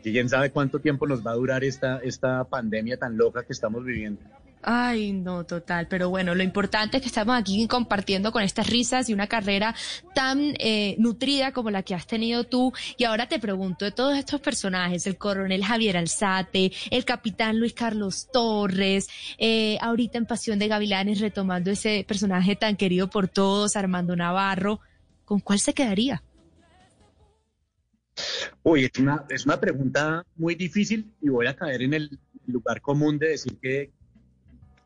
quién 0.03 0.29
sabe 0.29 0.51
cuánto 0.51 0.81
tiempo 0.81 1.07
nos 1.07 1.27
va 1.27 1.33
a 1.33 1.35
durar 1.35 1.65
esta, 1.65 1.99
esta 1.99 2.45
pandemia 2.45 2.97
tan 2.97 3.17
loca 3.17 3.45
que 3.45 3.53
estamos 3.53 3.85
viviendo. 3.85 4.21
Ay, 4.69 5.13
no, 5.13 5.45
total. 5.45 5.87
Pero 5.87 6.11
bueno, 6.11 6.35
lo 6.35 6.43
importante 6.43 6.97
es 6.97 7.03
que 7.03 7.09
estamos 7.09 7.37
aquí 7.39 7.69
compartiendo 7.69 8.33
con 8.33 8.43
estas 8.43 8.69
risas 8.69 9.09
y 9.09 9.15
una 9.15 9.29
carrera 9.29 9.77
tan 10.13 10.55
eh, 10.59 10.97
nutrida 10.99 11.53
como 11.53 11.71
la 11.71 11.85
que 11.85 11.95
has 11.95 12.09
tenido 12.09 12.43
tú. 12.43 12.73
Y 12.97 13.05
ahora 13.05 13.29
te 13.29 13.39
pregunto, 13.39 13.85
de 13.85 13.93
todos 13.93 14.19
estos 14.19 14.41
personajes, 14.41 15.07
el 15.07 15.19
coronel 15.19 15.65
Javier 15.65 15.97
Alzate, 15.97 16.73
el 16.91 17.05
capitán 17.05 17.61
Luis 17.61 17.75
Carlos 17.75 18.29
Torres, 18.33 19.09
eh, 19.39 19.79
ahorita 19.81 20.19
en 20.19 20.27
Pasión 20.27 20.59
de 20.59 20.67
Gavilanes 20.67 21.21
retomando 21.21 21.71
ese 21.71 22.05
personaje 22.07 22.57
tan 22.57 22.75
querido 22.75 23.09
por 23.09 23.29
todos, 23.29 23.77
Armando 23.77 24.17
Navarro, 24.17 24.81
¿con 25.25 25.39
cuál 25.39 25.61
se 25.61 25.75
quedaría? 25.75 26.25
Uy, 28.63 28.85
es 28.85 28.99
una, 28.99 29.25
es 29.29 29.45
una 29.47 29.61
pregunta 29.61 30.25
muy 30.37 30.55
difícil 30.55 31.13
y 31.21 31.29
voy 31.29 31.47
a 31.47 31.57
caer 31.57 31.83
en 31.83 31.95
el 31.95 32.19
lugar 32.47 32.81
común 32.81 33.19
de 33.19 33.29
decir 33.29 33.59
que 33.61 33.91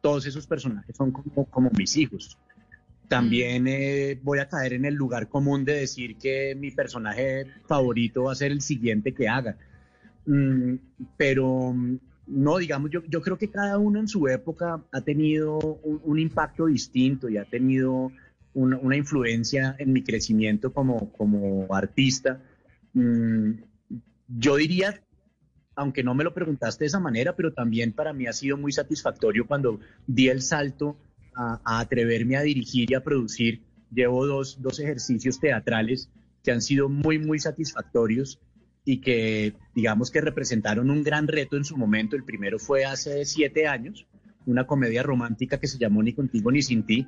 todos 0.01 0.27
esos 0.27 0.47
personajes 0.47 0.97
son 0.97 1.13
como, 1.13 1.45
como 1.47 1.71
mis 1.77 1.97
hijos. 1.97 2.39
También 3.09 3.67
eh, 3.67 4.19
voy 4.23 4.39
a 4.39 4.49
caer 4.49 4.75
en 4.75 4.85
el 4.85 4.95
lugar 4.95 5.29
común 5.29 5.65
de 5.65 5.75
decir 5.75 6.17
que 6.17 6.55
mi 6.55 6.71
personaje 6.71 7.47
favorito 7.67 8.25
va 8.25 8.33
a 8.33 8.37
ser 8.37 8.53
el 8.53 8.61
siguiente 8.61 9.13
que 9.13 9.29
haga. 9.29 9.57
Mm, 10.27 10.75
pero 11.17 11.73
mm, 11.73 11.99
no, 12.29 12.59
digamos, 12.59 12.91
yo, 12.91 13.03
yo 13.09 13.21
creo 13.21 13.37
que 13.37 13.51
cada 13.51 13.79
uno 13.79 13.99
en 13.99 14.07
su 14.07 14.29
época 14.29 14.85
ha 14.93 15.01
tenido 15.01 15.59
un, 15.59 16.01
un 16.05 16.19
impacto 16.21 16.67
distinto 16.67 17.29
y 17.29 17.37
ha 17.37 17.45
tenido 17.45 18.13
una, 18.55 18.79
una 18.79 18.97
influencia 18.97 19.75
en 19.79 19.93
mi 19.93 20.03
crecimiento 20.03 20.73
como, 20.73 21.13
como 21.13 21.67
artista. 21.75 22.41
Mm, 22.93 23.53
yo 24.29 24.57
diría, 24.57 25.03
aunque 25.75 26.03
no 26.03 26.15
me 26.15 26.25
lo 26.25 26.35
preguntaste 26.35 26.85
de 26.85 26.89
esa 26.89 27.01
manera, 27.01 27.35
pero 27.37 27.53
también 27.53 27.93
para 27.93 28.13
mí 28.13 28.27
ha 28.27 28.33
sido 28.33 28.57
muy 28.57 28.73
satisfactorio 28.73 29.47
cuando 29.47 29.81
di 30.07 30.29
el 30.29 30.43
salto 30.43 30.97
a, 31.35 31.61
a 31.65 31.81
atreverme 31.81 32.37
a 32.37 32.43
dirigir 32.43 32.91
y 32.91 32.95
a 32.95 33.03
producir. 33.03 33.63
Llevo 33.93 34.27
dos, 34.27 34.61
dos 34.61 34.79
ejercicios 34.79 35.41
teatrales 35.41 36.11
que 36.43 36.53
han 36.53 36.63
sido 36.63 36.89
muy, 36.89 37.19
muy 37.19 37.39
satisfactorios 37.39 38.41
y 38.85 39.01
que 39.01 39.55
digamos 39.75 40.11
que 40.11 40.21
representaron 40.21 40.91
un 40.91 41.03
gran 41.03 41.29
reto 41.29 41.57
en 41.57 41.65
su 41.65 41.77
momento. 41.77 42.17
El 42.17 42.25
primero 42.25 42.59
fue 42.59 42.85
hace 42.85 43.25
siete 43.25 43.67
años, 43.67 44.07
una 44.47 44.67
comedia 44.67 45.03
romántica 45.03 45.59
que 45.59 45.67
se 45.67 45.79
llamó 45.79 46.03
Ni 46.03 46.13
contigo 46.13 46.51
ni 46.51 46.63
sin 46.63 46.85
ti, 46.85 47.07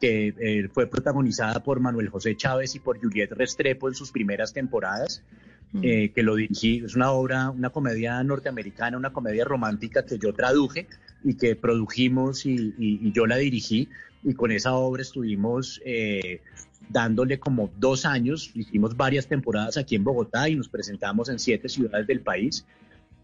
que 0.00 0.34
eh, 0.38 0.68
fue 0.72 0.86
protagonizada 0.86 1.62
por 1.62 1.80
Manuel 1.80 2.08
José 2.08 2.36
Chávez 2.36 2.74
y 2.74 2.80
por 2.80 2.98
Juliette 3.00 3.32
Restrepo 3.32 3.88
en 3.88 3.94
sus 3.94 4.10
primeras 4.12 4.52
temporadas, 4.52 5.22
eh, 5.82 6.10
que 6.14 6.22
lo 6.22 6.36
dirigí. 6.36 6.82
Es 6.84 6.94
una 6.96 7.10
obra, 7.12 7.50
una 7.50 7.70
comedia 7.70 8.22
norteamericana, 8.22 8.96
una 8.96 9.12
comedia 9.12 9.44
romántica 9.44 10.04
que 10.06 10.18
yo 10.18 10.32
traduje 10.32 10.86
y 11.24 11.34
que 11.34 11.56
produjimos 11.56 12.46
y, 12.46 12.54
y- 12.78 13.00
y 13.02 13.12
yo 13.12 13.26
la 13.26 13.36
dirigí. 13.36 13.88
Y 14.22 14.34
con 14.34 14.50
esa 14.52 14.74
obra 14.74 15.02
estuvimos 15.02 15.80
eh, 15.84 16.40
dándole 16.88 17.38
como 17.38 17.70
dos 17.78 18.06
años, 18.06 18.50
hicimos 18.54 18.96
varias 18.96 19.26
temporadas 19.26 19.76
aquí 19.76 19.96
en 19.96 20.04
Bogotá 20.04 20.48
y 20.48 20.56
nos 20.56 20.68
presentamos 20.68 21.28
en 21.28 21.38
siete 21.38 21.68
ciudades 21.68 22.06
del 22.06 22.20
país. 22.20 22.64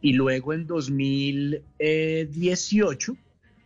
Y 0.01 0.13
luego 0.15 0.53
en 0.53 0.67
2018 0.67 3.17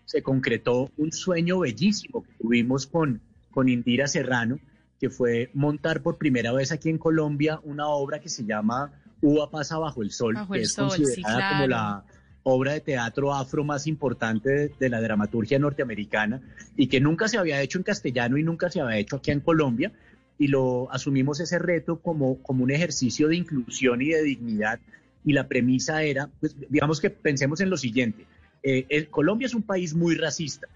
se 0.06 0.22
concretó 0.22 0.90
un 0.96 1.12
sueño 1.12 1.58
bellísimo 1.58 2.22
que 2.22 2.32
tuvimos 2.40 2.86
con, 2.86 3.20
con 3.50 3.68
Indira 3.68 4.06
Serrano, 4.06 4.58
que 4.98 5.10
fue 5.10 5.50
montar 5.52 6.00
por 6.00 6.16
primera 6.16 6.52
vez 6.52 6.72
aquí 6.72 6.88
en 6.88 6.96
Colombia 6.96 7.60
una 7.64 7.88
obra 7.88 8.20
que 8.20 8.30
se 8.30 8.44
llama 8.44 8.92
Uva 9.20 9.50
pasa 9.50 9.78
bajo 9.78 10.02
el 10.02 10.10
sol, 10.10 10.34
Bajo 10.34 10.52
que 10.52 10.60
el 10.60 10.64
es 10.64 10.72
sol, 10.72 10.90
sí, 10.92 11.02
considerada 11.02 11.50
como 11.50 11.66
la 11.66 12.04
obra 12.44 12.72
de 12.74 12.80
teatro 12.80 13.34
afro 13.34 13.64
más 13.64 13.88
importante 13.88 14.48
de, 14.48 14.72
de 14.78 14.88
la 14.88 15.00
dramaturgia 15.00 15.58
norteamericana 15.58 16.40
y 16.76 16.86
que 16.86 17.00
nunca 17.00 17.26
se 17.26 17.38
había 17.38 17.60
hecho 17.60 17.78
en 17.78 17.84
castellano 17.84 18.38
y 18.38 18.44
nunca 18.44 18.70
se 18.70 18.80
había 18.80 18.98
hecho 18.98 19.16
aquí 19.16 19.32
en 19.32 19.40
Colombia. 19.40 19.92
Y 20.38 20.48
lo 20.48 20.92
asumimos 20.92 21.40
ese 21.40 21.58
reto 21.58 21.98
como, 21.98 22.40
como 22.42 22.62
un 22.62 22.70
ejercicio 22.70 23.28
de 23.28 23.36
inclusión 23.36 24.00
y 24.02 24.10
de 24.10 24.22
dignidad. 24.22 24.78
Y 25.24 25.32
la 25.32 25.48
premisa 25.48 26.02
era, 26.04 26.30
pues, 26.38 26.54
digamos 26.70 27.00
que 27.00 27.10
pensemos 27.10 27.60
en 27.60 27.70
lo 27.70 27.76
siguiente, 27.76 28.26
eh, 28.68 28.86
el- 28.88 29.08
Colombia 29.10 29.46
es 29.46 29.54
un 29.54 29.62
país 29.62 29.94
muy 29.94 30.14
racista 30.16 30.66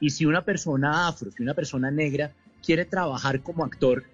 y 0.00 0.10
si 0.10 0.26
una 0.26 0.44
persona 0.44 1.06
afro, 1.08 1.30
si 1.30 1.42
una 1.42 1.54
persona 1.54 1.90
negra 1.90 2.34
quiere 2.64 2.84
trabajar 2.84 3.42
como 3.42 3.64
actor, 3.64 4.04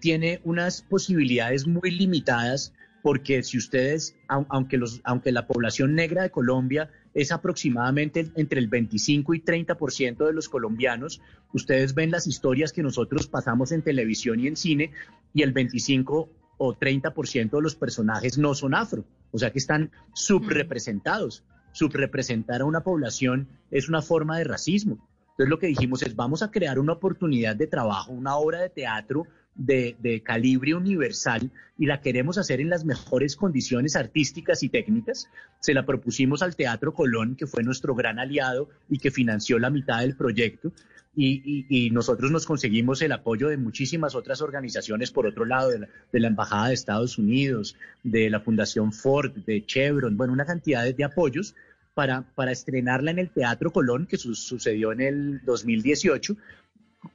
tiene 0.00 0.40
unas 0.44 0.82
posibilidades 0.82 1.66
muy 1.66 1.90
limitadas 1.90 2.72
porque 3.02 3.42
si 3.42 3.56
ustedes, 3.56 4.14
au- 4.28 4.46
aunque, 4.50 4.76
los, 4.76 5.00
aunque 5.04 5.32
la 5.32 5.46
población 5.46 5.94
negra 5.94 6.22
de 6.22 6.30
Colombia 6.30 6.90
es 7.14 7.32
aproximadamente 7.32 8.30
entre 8.36 8.58
el 8.60 8.68
25 8.68 9.32
y 9.34 9.40
30% 9.40 10.26
de 10.26 10.32
los 10.34 10.48
colombianos, 10.48 11.20
ustedes 11.54 11.94
ven 11.94 12.10
las 12.10 12.26
historias 12.26 12.72
que 12.72 12.82
nosotros 12.82 13.26
pasamos 13.26 13.72
en 13.72 13.82
televisión 13.82 14.40
y 14.40 14.48
en 14.48 14.56
cine 14.56 14.90
y 15.32 15.42
el 15.42 15.52
25 15.52 16.28
o 16.58 16.74
30% 16.74 17.56
de 17.56 17.62
los 17.62 17.74
personajes 17.76 18.36
no 18.38 18.54
son 18.54 18.74
afro, 18.74 19.04
o 19.32 19.38
sea 19.38 19.50
que 19.50 19.58
están 19.60 19.90
subrepresentados. 20.14 21.42
Subrepresentar 21.76 22.62
a 22.62 22.64
una 22.64 22.80
población 22.80 23.48
es 23.70 23.90
una 23.90 24.00
forma 24.00 24.38
de 24.38 24.44
racismo. 24.44 25.06
Entonces 25.32 25.50
lo 25.50 25.58
que 25.58 25.66
dijimos 25.66 26.02
es 26.02 26.16
vamos 26.16 26.42
a 26.42 26.50
crear 26.50 26.78
una 26.78 26.94
oportunidad 26.94 27.54
de 27.54 27.66
trabajo, 27.66 28.12
una 28.12 28.36
obra 28.36 28.60
de 28.60 28.70
teatro 28.70 29.26
de, 29.56 30.22
calibre 30.24 30.74
universal 30.74 31.50
y 31.78 31.86
la 31.86 32.00
queremos 32.00 32.38
hacer 32.38 32.60
en 32.60 32.70
las 32.70 32.84
mejores 32.84 33.36
condiciones 33.36 33.96
artísticas 33.96 34.62
y 34.62 34.68
técnicas. 34.68 35.28
Se 35.60 35.74
la 35.74 35.86
propusimos 35.86 36.42
al 36.42 36.56
Teatro 36.56 36.94
Colón, 36.94 37.36
que 37.36 37.46
fue 37.46 37.62
nuestro 37.62 37.94
gran 37.94 38.18
aliado 38.18 38.68
y 38.88 38.98
que 38.98 39.10
financió 39.10 39.58
la 39.58 39.70
mitad 39.70 40.00
del 40.00 40.16
proyecto. 40.16 40.72
Y, 41.18 41.88
nosotros 41.92 42.30
nos 42.30 42.44
conseguimos 42.44 43.00
el 43.00 43.12
apoyo 43.12 43.48
de 43.48 43.56
muchísimas 43.56 44.14
otras 44.14 44.42
organizaciones, 44.42 45.10
por 45.10 45.26
otro 45.26 45.46
lado, 45.46 45.70
de 45.70 46.20
la, 46.20 46.28
Embajada 46.28 46.68
de 46.68 46.74
Estados 46.74 47.16
Unidos, 47.16 47.74
de 48.02 48.28
la 48.28 48.40
Fundación 48.40 48.92
Ford, 48.92 49.32
de 49.32 49.64
Chevron, 49.64 50.18
bueno, 50.18 50.34
una 50.34 50.44
cantidad 50.44 50.84
de, 50.84 51.04
apoyos 51.04 51.54
para, 51.94 52.22
para 52.34 52.52
estrenarla 52.52 53.12
en 53.12 53.18
el 53.18 53.30
Teatro 53.30 53.72
Colón, 53.72 54.06
que 54.06 54.18
su- 54.18 54.34
sucedió 54.34 54.92
en 54.92 55.00
el 55.00 55.40
2018, 55.46 56.36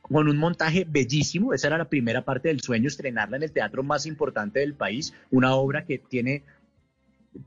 con 0.01 0.27
un 0.29 0.37
montaje 0.37 0.85
bellísimo. 0.89 1.53
Esa 1.53 1.67
era 1.67 1.77
la 1.77 1.89
primera 1.89 2.23
parte 2.23 2.47
del 2.49 2.61
sueño, 2.61 2.87
estrenarla 2.87 3.37
en 3.37 3.43
el 3.43 3.51
teatro 3.51 3.83
más 3.83 4.05
importante 4.05 4.59
del 4.59 4.73
país, 4.73 5.13
una 5.29 5.53
obra 5.55 5.85
que 5.85 5.97
tiene 5.99 6.43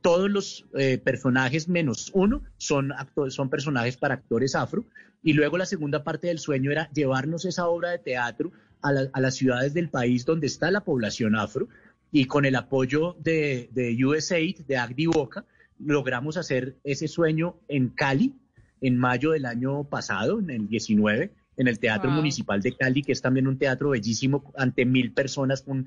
todos 0.00 0.30
los 0.30 0.64
eh, 0.74 0.98
personajes 0.98 1.68
menos 1.68 2.10
uno 2.14 2.42
son, 2.56 2.92
son 3.28 3.50
personajes 3.50 3.96
para 3.96 4.14
actores 4.14 4.54
afro. 4.54 4.84
Y 5.22 5.32
luego 5.34 5.58
la 5.58 5.66
segunda 5.66 6.04
parte 6.04 6.26
del 6.28 6.38
sueño 6.38 6.70
era 6.70 6.90
llevarnos 6.92 7.44
esa 7.44 7.66
obra 7.68 7.90
de 7.90 7.98
teatro 7.98 8.50
a, 8.82 8.92
la- 8.92 9.08
a 9.12 9.20
las 9.20 9.34
ciudades 9.36 9.74
del 9.74 9.88
país 9.88 10.24
donde 10.24 10.46
está 10.46 10.70
la 10.70 10.84
población 10.84 11.36
afro. 11.36 11.68
Y 12.12 12.26
con 12.26 12.44
el 12.44 12.54
apoyo 12.56 13.16
de, 13.20 13.68
de 13.72 13.96
USAID, 14.04 14.60
de 14.66 14.76
Agdi 14.76 15.06
Boca, 15.06 15.44
logramos 15.78 16.36
hacer 16.36 16.76
ese 16.84 17.08
sueño 17.08 17.56
en 17.68 17.88
Cali 17.88 18.34
en 18.80 18.96
mayo 18.98 19.30
del 19.32 19.46
año 19.46 19.84
pasado, 19.84 20.38
en 20.38 20.50
el 20.50 20.68
19, 20.68 21.30
en 21.56 21.68
el 21.68 21.78
Teatro 21.78 22.10
Wow. 22.10 22.18
Municipal 22.18 22.60
de 22.60 22.76
Cali, 22.76 23.02
que 23.02 23.12
es 23.12 23.22
también 23.22 23.46
un 23.46 23.58
teatro 23.58 23.90
bellísimo 23.90 24.52
ante 24.56 24.84
mil 24.84 25.12
personas, 25.12 25.64
un 25.66 25.86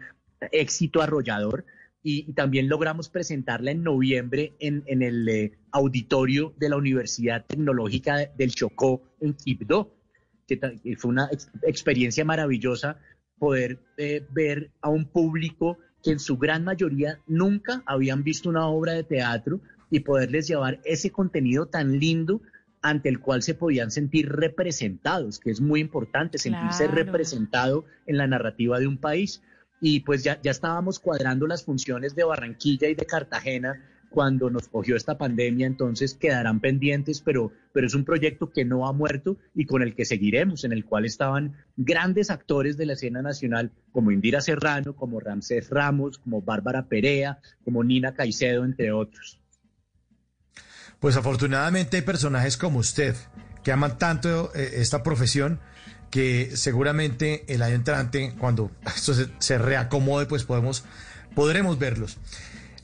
éxito 0.52 1.02
arrollador. 1.02 1.66
Y, 2.04 2.30
y 2.30 2.34
también 2.34 2.70
logramos 2.70 3.10
presentarla 3.10 3.72
en 3.72 3.84
noviembre 3.84 4.54
en, 4.60 4.84
en 4.86 5.02
el 5.02 5.28
eh, 5.28 5.58
auditorio 5.72 6.54
de 6.58 6.70
la 6.70 6.78
Universidad 6.78 7.44
Tecnológica 7.46 8.16
de- 8.18 8.30
del 8.38 8.54
Chocó 8.54 9.02
en 9.20 9.34
Quibdó, 9.34 9.94
que, 10.48 10.58
que 10.60 10.96
fue 10.96 11.10
una 11.10 11.28
ex- 11.32 11.50
experiencia 11.64 12.24
maravillosa 12.24 12.98
poder 13.40 13.80
eh, 13.98 14.26
ver 14.32 14.72
a 14.80 14.90
un 14.90 15.06
público 15.06 15.80
que 16.02 16.12
en 16.12 16.20
su 16.20 16.38
gran 16.38 16.64
mayoría 16.64 17.20
nunca 17.28 17.84
habían 17.86 18.24
visto 18.24 18.48
una 18.48 18.68
obra 18.68 18.94
de 18.94 19.04
teatro 19.04 19.60
y 19.90 20.00
poderles 20.02 20.48
llevar 20.48 20.80
ese 20.86 21.12
contenido 21.12 21.66
tan 21.66 22.00
lindo 22.00 22.42
ante 22.90 23.10
el 23.10 23.20
cual 23.20 23.42
se 23.42 23.54
podían 23.54 23.92
sentir 23.92 24.30
representados, 24.30 25.40
que 25.40 25.52
es 25.52 25.62
muy 25.62 25.80
importante 25.82 26.38
sentirse 26.38 26.86
Claro. 26.86 27.04
representado 27.04 27.86
en 28.06 28.18
la 28.18 28.28
narrativa 28.28 28.80
de 28.80 28.88
un 28.88 28.98
país. 28.98 29.42
Y 29.82 30.00
pues 30.02 30.24
ya, 30.24 30.40
ya 30.42 30.52
estábamos 30.52 31.00
cuadrando 31.00 31.46
las 31.48 31.64
funciones 31.64 32.16
de 32.16 32.24
Barranquilla 32.24 32.88
y 32.88 32.96
de 32.96 33.06
Cartagena 33.06 33.84
cuando 34.10 34.50
nos 34.50 34.70
cogió 34.70 34.96
esta 34.96 35.18
pandemia, 35.18 35.68
entonces 35.68 36.14
quedarán 36.16 36.62
pendientes, 36.62 37.22
pero, 37.22 37.52
pero 37.74 37.88
es 37.88 37.94
un 37.94 38.06
proyecto 38.06 38.50
que 38.50 38.64
no 38.64 38.88
ha 38.88 38.94
muerto 38.94 39.38
y 39.54 39.66
con 39.66 39.82
el 39.82 39.96
que 39.96 40.06
seguiremos, 40.06 40.64
en 40.64 40.72
el 40.72 40.86
cual 40.86 41.06
estaban 41.06 41.58
grandes 41.76 42.30
actores 42.32 42.78
de 42.78 42.86
la 42.86 42.94
escena 42.94 43.22
nacional 43.22 43.72
como 43.92 44.12
Indira 44.12 44.40
Serrano, 44.42 44.96
como 44.96 45.20
Ramsés 45.20 45.70
Ramos, 45.70 46.18
como 46.20 46.42
Bárbara 46.42 46.88
Perea, 46.88 47.40
como 47.64 47.84
Nina 47.84 48.14
Caicedo, 48.14 48.64
entre 48.64 48.92
otros. 48.92 49.42
Pues 51.00 51.16
afortunadamente 51.16 51.98
hay 51.98 52.04
personajes 52.04 52.58
como 52.58 52.80
usted 52.80 53.16
que 53.64 53.72
aman 53.72 53.98
tanto 53.98 54.52
eh, 54.56 54.76
esta 54.78 55.04
profesión 55.04 55.60
que 56.10 56.52
seguramente 56.56 57.44
el 57.54 57.62
año 57.62 57.76
entrante, 57.76 58.34
cuando 58.38 58.72
esto 58.96 59.14
se, 59.14 59.28
se 59.40 59.58
reacomode, 59.58 60.26
pues 60.26 60.44
podemos, 60.44 60.86
podremos 61.36 61.78
verlos. 61.78 62.18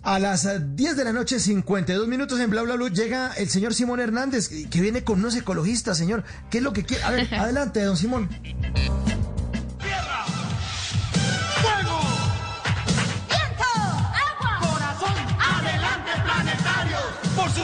A 0.03 0.19
las 0.19 0.45
eh, 0.45 0.59
10 0.61 0.97
de 0.97 1.05
la 1.05 1.13
noche, 1.13 1.39
52 1.39 2.07
minutos 2.09 2.39
en 2.41 2.49
Bla 2.49 2.61
Bla 2.63 2.75
Blue, 2.75 2.89
llega 2.89 3.31
el 3.33 3.49
señor 3.49 3.73
Simón 3.73 4.01
Hernández, 4.01 4.49
que 4.69 4.81
viene 4.81 5.05
con 5.05 5.19
unos 5.19 5.35
ecologistas, 5.35 5.97
señor. 5.97 6.25
¿Qué 6.49 6.57
es 6.57 6.63
lo 6.63 6.73
que 6.73 6.83
quiere? 6.83 7.03
A 7.03 7.11
ver, 7.11 7.33
adelante, 7.39 7.81
don 7.81 7.95
Simón. 7.95 8.29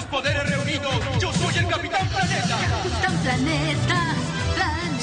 Poderes 0.09 0.49
reunidos, 0.49 0.93
yo 1.19 1.31
soy 1.33 1.57
el 1.57 1.67
Capitán 1.67 2.07
Planeta. 2.09 2.57
Capitán 2.83 3.17
Planeta. 3.21 4.08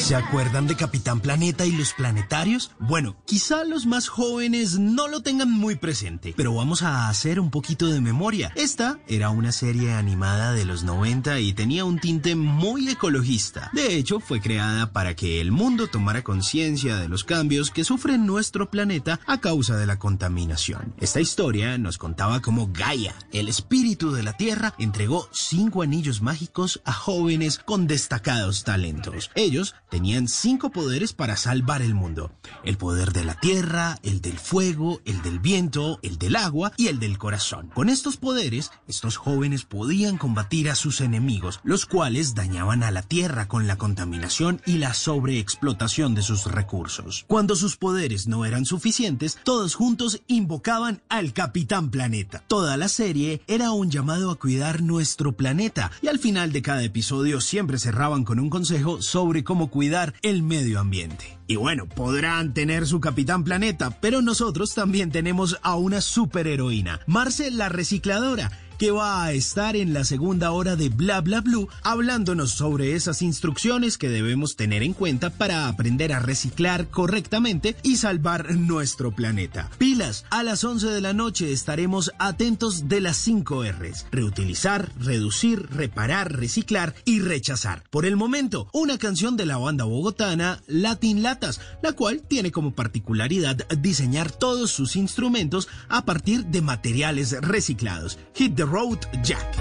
¿Se 0.06 0.14
acuerdan 0.14 0.68
de 0.68 0.76
Capitán 0.76 1.18
Planeta 1.18 1.66
y 1.66 1.72
los 1.72 1.92
planetarios? 1.92 2.70
Bueno, 2.78 3.16
quizá 3.24 3.64
los 3.64 3.86
más 3.86 4.06
jóvenes 4.06 4.78
no 4.78 5.08
lo 5.08 5.22
tengan 5.22 5.50
muy 5.50 5.74
presente, 5.74 6.32
pero 6.36 6.54
vamos 6.54 6.84
a 6.84 7.08
hacer 7.08 7.40
un 7.40 7.50
poquito 7.50 7.88
de 7.88 8.00
memoria. 8.00 8.52
Esta 8.54 9.00
era 9.08 9.30
una 9.30 9.50
serie 9.50 9.94
animada 9.94 10.52
de 10.52 10.64
los 10.64 10.84
90 10.84 11.40
y 11.40 11.52
tenía 11.54 11.84
un 11.84 11.98
tinte 11.98 12.36
muy 12.36 12.88
ecologista. 12.88 13.68
De 13.72 13.96
hecho, 13.96 14.20
fue 14.20 14.40
creada 14.40 14.92
para 14.92 15.16
que 15.16 15.40
el 15.40 15.50
mundo 15.50 15.88
tomara 15.88 16.22
conciencia 16.22 16.98
de 16.98 17.08
los 17.08 17.24
cambios 17.24 17.72
que 17.72 17.82
sufre 17.82 18.16
nuestro 18.16 18.70
planeta 18.70 19.18
a 19.26 19.40
causa 19.40 19.76
de 19.76 19.86
la 19.86 19.98
contaminación. 19.98 20.94
Esta 21.00 21.20
historia 21.20 21.78
nos 21.78 21.98
contaba 21.98 22.40
cómo 22.42 22.70
Gaia, 22.72 23.16
el 23.32 23.48
espíritu 23.48 24.12
de 24.12 24.22
la 24.22 24.36
Tierra, 24.36 24.72
entregó 24.78 25.28
cinco 25.32 25.82
anillos 25.82 26.22
mágicos 26.22 26.80
a 26.84 26.92
jóvenes 26.92 27.58
con 27.58 27.88
destacados 27.88 28.62
talentos. 28.62 29.32
Ellos 29.34 29.74
tenían 29.96 30.28
cinco 30.28 30.68
poderes 30.68 31.14
para 31.14 31.38
salvar 31.38 31.80
el 31.80 31.94
mundo. 31.94 32.30
El 32.64 32.76
poder 32.76 33.14
de 33.14 33.24
la 33.24 33.40
tierra, 33.40 33.98
el 34.02 34.20
del 34.20 34.38
fuego, 34.38 35.00
el 35.06 35.22
del 35.22 35.38
viento, 35.38 35.98
el 36.02 36.18
del 36.18 36.36
agua 36.36 36.72
y 36.76 36.88
el 36.88 36.98
del 36.98 37.16
corazón. 37.16 37.70
Con 37.74 37.88
estos 37.88 38.18
poderes, 38.18 38.72
estos 38.86 39.16
jóvenes 39.16 39.64
podían 39.64 40.18
combatir 40.18 40.68
a 40.68 40.74
sus 40.74 41.00
enemigos, 41.00 41.60
los 41.64 41.86
cuales 41.86 42.34
dañaban 42.34 42.82
a 42.82 42.90
la 42.90 43.00
tierra 43.00 43.48
con 43.48 43.66
la 43.66 43.78
contaminación 43.78 44.60
y 44.66 44.76
la 44.76 44.92
sobreexplotación 44.92 46.14
de 46.14 46.20
sus 46.20 46.44
recursos. 46.44 47.24
Cuando 47.26 47.56
sus 47.56 47.78
poderes 47.78 48.26
no 48.26 48.44
eran 48.44 48.66
suficientes, 48.66 49.38
todos 49.44 49.74
juntos 49.74 50.20
invocaban 50.26 51.00
al 51.08 51.32
Capitán 51.32 51.90
Planeta. 51.90 52.44
Toda 52.48 52.76
la 52.76 52.88
serie 52.88 53.40
era 53.46 53.70
un 53.70 53.90
llamado 53.90 54.30
a 54.30 54.38
cuidar 54.38 54.82
nuestro 54.82 55.32
planeta 55.32 55.90
y 56.02 56.08
al 56.08 56.18
final 56.18 56.52
de 56.52 56.60
cada 56.60 56.82
episodio 56.82 57.40
siempre 57.40 57.78
cerraban 57.78 58.24
con 58.24 58.38
un 58.38 58.50
consejo 58.50 59.00
sobre 59.00 59.42
cómo 59.42 59.70
cuidar 59.70 59.85
el 60.22 60.42
medio 60.42 60.80
ambiente. 60.80 61.38
Y 61.46 61.56
bueno, 61.56 61.86
podrán 61.86 62.54
tener 62.54 62.86
su 62.86 63.00
Capitán 63.00 63.44
Planeta, 63.44 64.00
pero 64.00 64.20
nosotros 64.20 64.74
también 64.74 65.10
tenemos 65.10 65.58
a 65.62 65.76
una 65.76 66.00
superheroína, 66.00 67.00
Marce 67.06 67.50
la 67.50 67.68
Recicladora 67.68 68.50
que 68.78 68.90
va 68.90 69.24
a 69.24 69.32
estar 69.32 69.76
en 69.76 69.92
la 69.94 70.04
segunda 70.04 70.50
hora 70.50 70.76
de 70.76 70.88
Bla 70.88 71.20
Bla 71.20 71.40
Blue 71.40 71.68
hablándonos 71.82 72.50
sobre 72.50 72.94
esas 72.94 73.22
instrucciones 73.22 73.98
que 73.98 74.08
debemos 74.08 74.56
tener 74.56 74.82
en 74.82 74.92
cuenta 74.92 75.30
para 75.30 75.68
aprender 75.68 76.12
a 76.12 76.18
reciclar 76.18 76.88
correctamente 76.88 77.76
y 77.82 77.96
salvar 77.96 78.54
nuestro 78.54 79.12
planeta. 79.12 79.70
Pilas, 79.78 80.24
a 80.30 80.42
las 80.42 80.64
11 80.64 80.88
de 80.88 81.00
la 81.00 81.12
noche 81.12 81.52
estaremos 81.52 82.12
atentos 82.18 82.88
de 82.88 83.00
las 83.00 83.16
5 83.16 83.64
R's. 83.64 84.06
Reutilizar, 84.10 84.92
reducir, 84.98 85.68
reparar, 85.70 86.32
reciclar 86.32 86.94
y 87.04 87.20
rechazar. 87.20 87.84
Por 87.90 88.06
el 88.06 88.16
momento, 88.16 88.68
una 88.72 88.98
canción 88.98 89.36
de 89.36 89.46
la 89.46 89.56
banda 89.56 89.84
bogotana 89.84 90.62
Latin 90.66 91.22
Latas, 91.22 91.60
la 91.82 91.92
cual 91.92 92.22
tiene 92.22 92.52
como 92.52 92.74
particularidad 92.74 93.56
diseñar 93.78 94.30
todos 94.30 94.70
sus 94.70 94.96
instrumentos 94.96 95.68
a 95.88 96.04
partir 96.04 96.46
de 96.46 96.60
materiales 96.60 97.32
reciclados. 97.40 98.18
Hit 98.34 98.54
road, 98.66 99.06
Jack. 99.22 99.54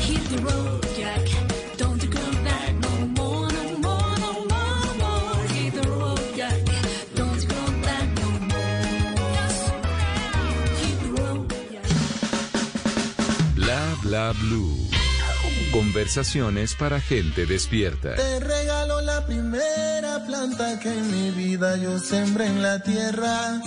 Hit 0.00 0.22
the 0.30 0.42
road, 0.42 0.86
Jack. 0.96 1.48
Bla 14.02 14.32
blue. 14.40 14.74
Conversaciones 15.70 16.74
para 16.74 16.98
gente 16.98 17.44
despierta. 17.44 18.14
Te 18.14 18.40
regalo 18.40 19.02
la 19.02 19.26
primera 19.26 20.24
planta 20.26 20.80
que 20.80 20.90
en 20.90 21.10
mi 21.10 21.30
vida 21.30 21.76
yo 21.76 21.98
sembré 21.98 22.46
en 22.46 22.62
la 22.62 22.82
tierra. 22.82 23.60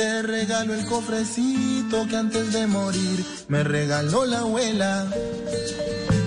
Te 0.00 0.22
regalo 0.22 0.72
el 0.72 0.86
cofrecito 0.86 2.08
que 2.08 2.16
antes 2.16 2.54
de 2.54 2.66
morir 2.66 3.22
me 3.48 3.62
regaló 3.62 4.24
la 4.24 4.38
abuela. 4.38 5.06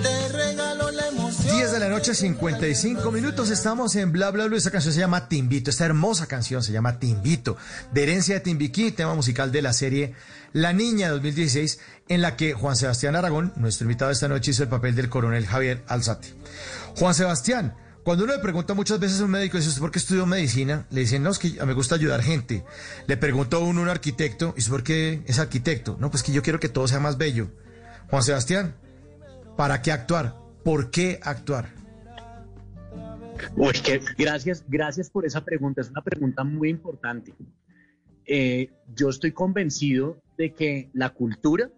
Te 0.00 0.28
regalo 0.28 0.92
la 0.92 1.08
emoción. 1.08 1.56
10 1.56 1.72
de 1.72 1.80
la 1.80 1.88
noche, 1.88 2.14
55 2.14 3.10
minutos. 3.10 3.50
Estamos 3.50 3.96
en 3.96 4.12
Bla 4.12 4.30
Bla 4.30 4.44
Blue. 4.46 4.54
Esta 4.54 4.70
canción 4.70 4.94
se 4.94 5.00
llama 5.00 5.28
Timbito. 5.28 5.70
Esta 5.70 5.86
hermosa 5.86 6.28
canción 6.28 6.62
se 6.62 6.70
llama 6.70 7.00
Timbito. 7.00 7.56
De 7.92 8.04
herencia 8.04 8.36
de 8.36 8.42
Timbiquí, 8.42 8.92
tema 8.92 9.14
musical 9.14 9.50
de 9.50 9.62
la 9.62 9.72
serie 9.72 10.14
La 10.52 10.72
Niña 10.72 11.10
2016, 11.10 11.80
en 12.06 12.22
la 12.22 12.36
que 12.36 12.54
Juan 12.54 12.76
Sebastián 12.76 13.16
Aragón, 13.16 13.52
nuestro 13.56 13.86
invitado 13.86 14.12
esta 14.12 14.28
noche, 14.28 14.52
hizo 14.52 14.62
el 14.62 14.68
papel 14.68 14.94
del 14.94 15.08
coronel 15.08 15.46
Javier 15.48 15.82
Alzate. 15.88 16.32
Juan 16.94 17.12
Sebastián, 17.12 17.74
cuando 18.04 18.24
uno 18.24 18.34
le 18.34 18.38
pregunta 18.38 18.74
muchas 18.74 19.00
veces 19.00 19.20
a 19.20 19.24
un 19.24 19.30
médico, 19.30 19.56
dice, 19.56 19.70
¿usted 19.70 19.80
por 19.80 19.90
qué 19.90 19.98
estudió 19.98 20.26
medicina? 20.26 20.86
Le 20.90 21.00
dicen, 21.00 21.22
no, 21.22 21.30
es 21.30 21.38
que 21.38 21.52
me 21.64 21.72
gusta 21.72 21.94
ayudar 21.94 22.22
gente. 22.22 22.62
Le 23.06 23.16
preguntó 23.16 23.56
a 23.56 23.60
uno, 23.60 23.80
un 23.80 23.88
arquitecto, 23.88 24.54
¿y 24.56 24.62
por 24.68 24.82
qué 24.82 25.22
es 25.26 25.38
arquitecto? 25.38 25.96
No, 25.98 26.10
pues 26.10 26.22
que 26.22 26.32
yo 26.32 26.42
quiero 26.42 26.60
que 26.60 26.68
todo 26.68 26.86
sea 26.86 27.00
más 27.00 27.16
bello. 27.16 27.48
Juan 28.10 28.22
Sebastián, 28.22 28.74
¿para 29.56 29.80
qué 29.80 29.90
actuar? 29.90 30.36
¿Por 30.62 30.90
qué 30.90 31.18
actuar? 31.22 31.70
Uy, 33.56 33.72
que 33.72 34.00
gracias, 34.18 34.64
gracias 34.68 35.08
por 35.08 35.24
esa 35.24 35.42
pregunta. 35.42 35.80
Es 35.80 35.90
una 35.90 36.02
pregunta 36.02 36.44
muy 36.44 36.68
importante. 36.68 37.34
Eh, 38.26 38.70
yo 38.94 39.08
estoy 39.08 39.32
convencido 39.32 40.22
de 40.36 40.52
que 40.52 40.90
la 40.92 41.10
cultura 41.10 41.70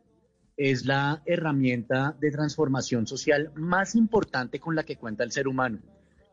es 0.56 0.86
la 0.86 1.22
herramienta 1.26 2.16
de 2.20 2.30
transformación 2.30 3.06
social 3.06 3.52
más 3.54 3.94
importante 3.94 4.58
con 4.58 4.74
la 4.74 4.84
que 4.84 4.96
cuenta 4.96 5.22
el 5.22 5.32
ser 5.32 5.48
humano, 5.48 5.80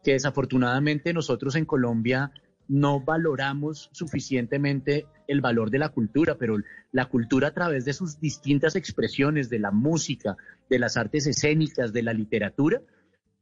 que 0.03 0.13
desafortunadamente 0.13 1.13
nosotros 1.13 1.55
en 1.55 1.65
Colombia 1.65 2.31
no 2.67 3.01
valoramos 3.01 3.89
suficientemente 3.91 5.05
el 5.27 5.41
valor 5.41 5.69
de 5.69 5.79
la 5.79 5.89
cultura, 5.89 6.37
pero 6.37 6.57
la 6.91 7.05
cultura 7.05 7.49
a 7.49 7.53
través 7.53 7.85
de 7.85 7.93
sus 7.93 8.19
distintas 8.19 8.75
expresiones, 8.75 9.49
de 9.49 9.59
la 9.59 9.71
música, 9.71 10.37
de 10.69 10.79
las 10.79 10.97
artes 10.97 11.27
escénicas, 11.27 11.93
de 11.93 12.03
la 12.03 12.13
literatura, 12.13 12.81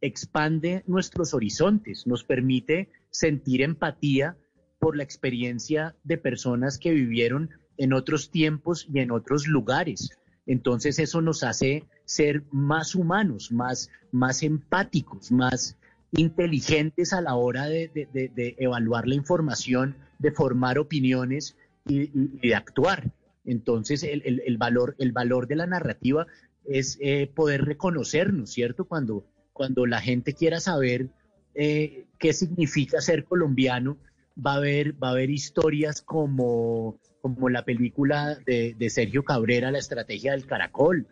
expande 0.01 0.83
nuestros 0.87 1.33
horizontes, 1.33 2.07
nos 2.07 2.23
permite 2.23 2.89
sentir 3.11 3.61
empatía 3.61 4.37
por 4.79 4.97
la 4.97 5.03
experiencia 5.03 5.95
de 6.03 6.17
personas 6.17 6.79
que 6.79 6.91
vivieron 6.91 7.51
en 7.77 7.93
otros 7.93 8.31
tiempos 8.31 8.87
y 8.91 8.99
en 8.99 9.11
otros 9.11 9.47
lugares. 9.47 10.09
Entonces 10.47 10.97
eso 10.97 11.21
nos 11.21 11.43
hace 11.43 11.85
ser 12.05 12.43
más 12.51 12.95
humanos, 12.95 13.51
más, 13.51 13.89
más 14.11 14.41
empáticos, 14.41 15.31
más 15.31 15.77
inteligentes 16.11 17.13
a 17.13 17.21
la 17.21 17.35
hora 17.35 17.65
de, 17.67 17.87
de- 17.87 18.07
de- 18.35 18.55
evaluar 18.59 19.07
la 19.07 19.15
información, 19.15 19.95
de 20.19 20.31
formar 20.31 20.77
opiniones 20.77 21.57
y, 21.87 22.01
y- 22.03 22.39
de 22.41 22.55
actuar. 22.55 23.11
Entonces 23.45 24.03
el, 24.03 24.21
el- 24.25 24.41
el 24.45 24.57
valor, 24.57 24.95
el 24.99 25.11
valor 25.11 25.47
de 25.47 25.55
la 25.55 25.67
narrativa 25.67 26.27
es 26.65 26.97
eh, 27.01 27.27
poder 27.33 27.65
reconocernos, 27.65 28.51
¿cierto? 28.51 28.85
Cuando, 28.85 29.25
cuando 29.53 29.85
la 29.85 29.99
gente 30.01 30.33
quiera 30.33 30.59
saber 30.59 31.09
eh, 31.55 32.05
qué 32.19 32.33
significa 32.33 33.01
ser 33.01 33.23
colombiano, 33.25 33.97
va 34.37 34.53
a 34.53 34.57
haber, 34.57 35.01
va 35.01 35.09
a 35.09 35.11
haber 35.11 35.29
historias 35.29 36.01
como, 36.01 36.99
como 37.21 37.49
la 37.49 37.65
película 37.65 38.37
de, 38.45 38.75
de 38.77 38.89
Sergio 38.89 39.23
Cabrera, 39.23 39.71
La 39.71 39.79
Estrategia 39.79 40.31
del 40.33 40.45
Caracol. 40.45 41.07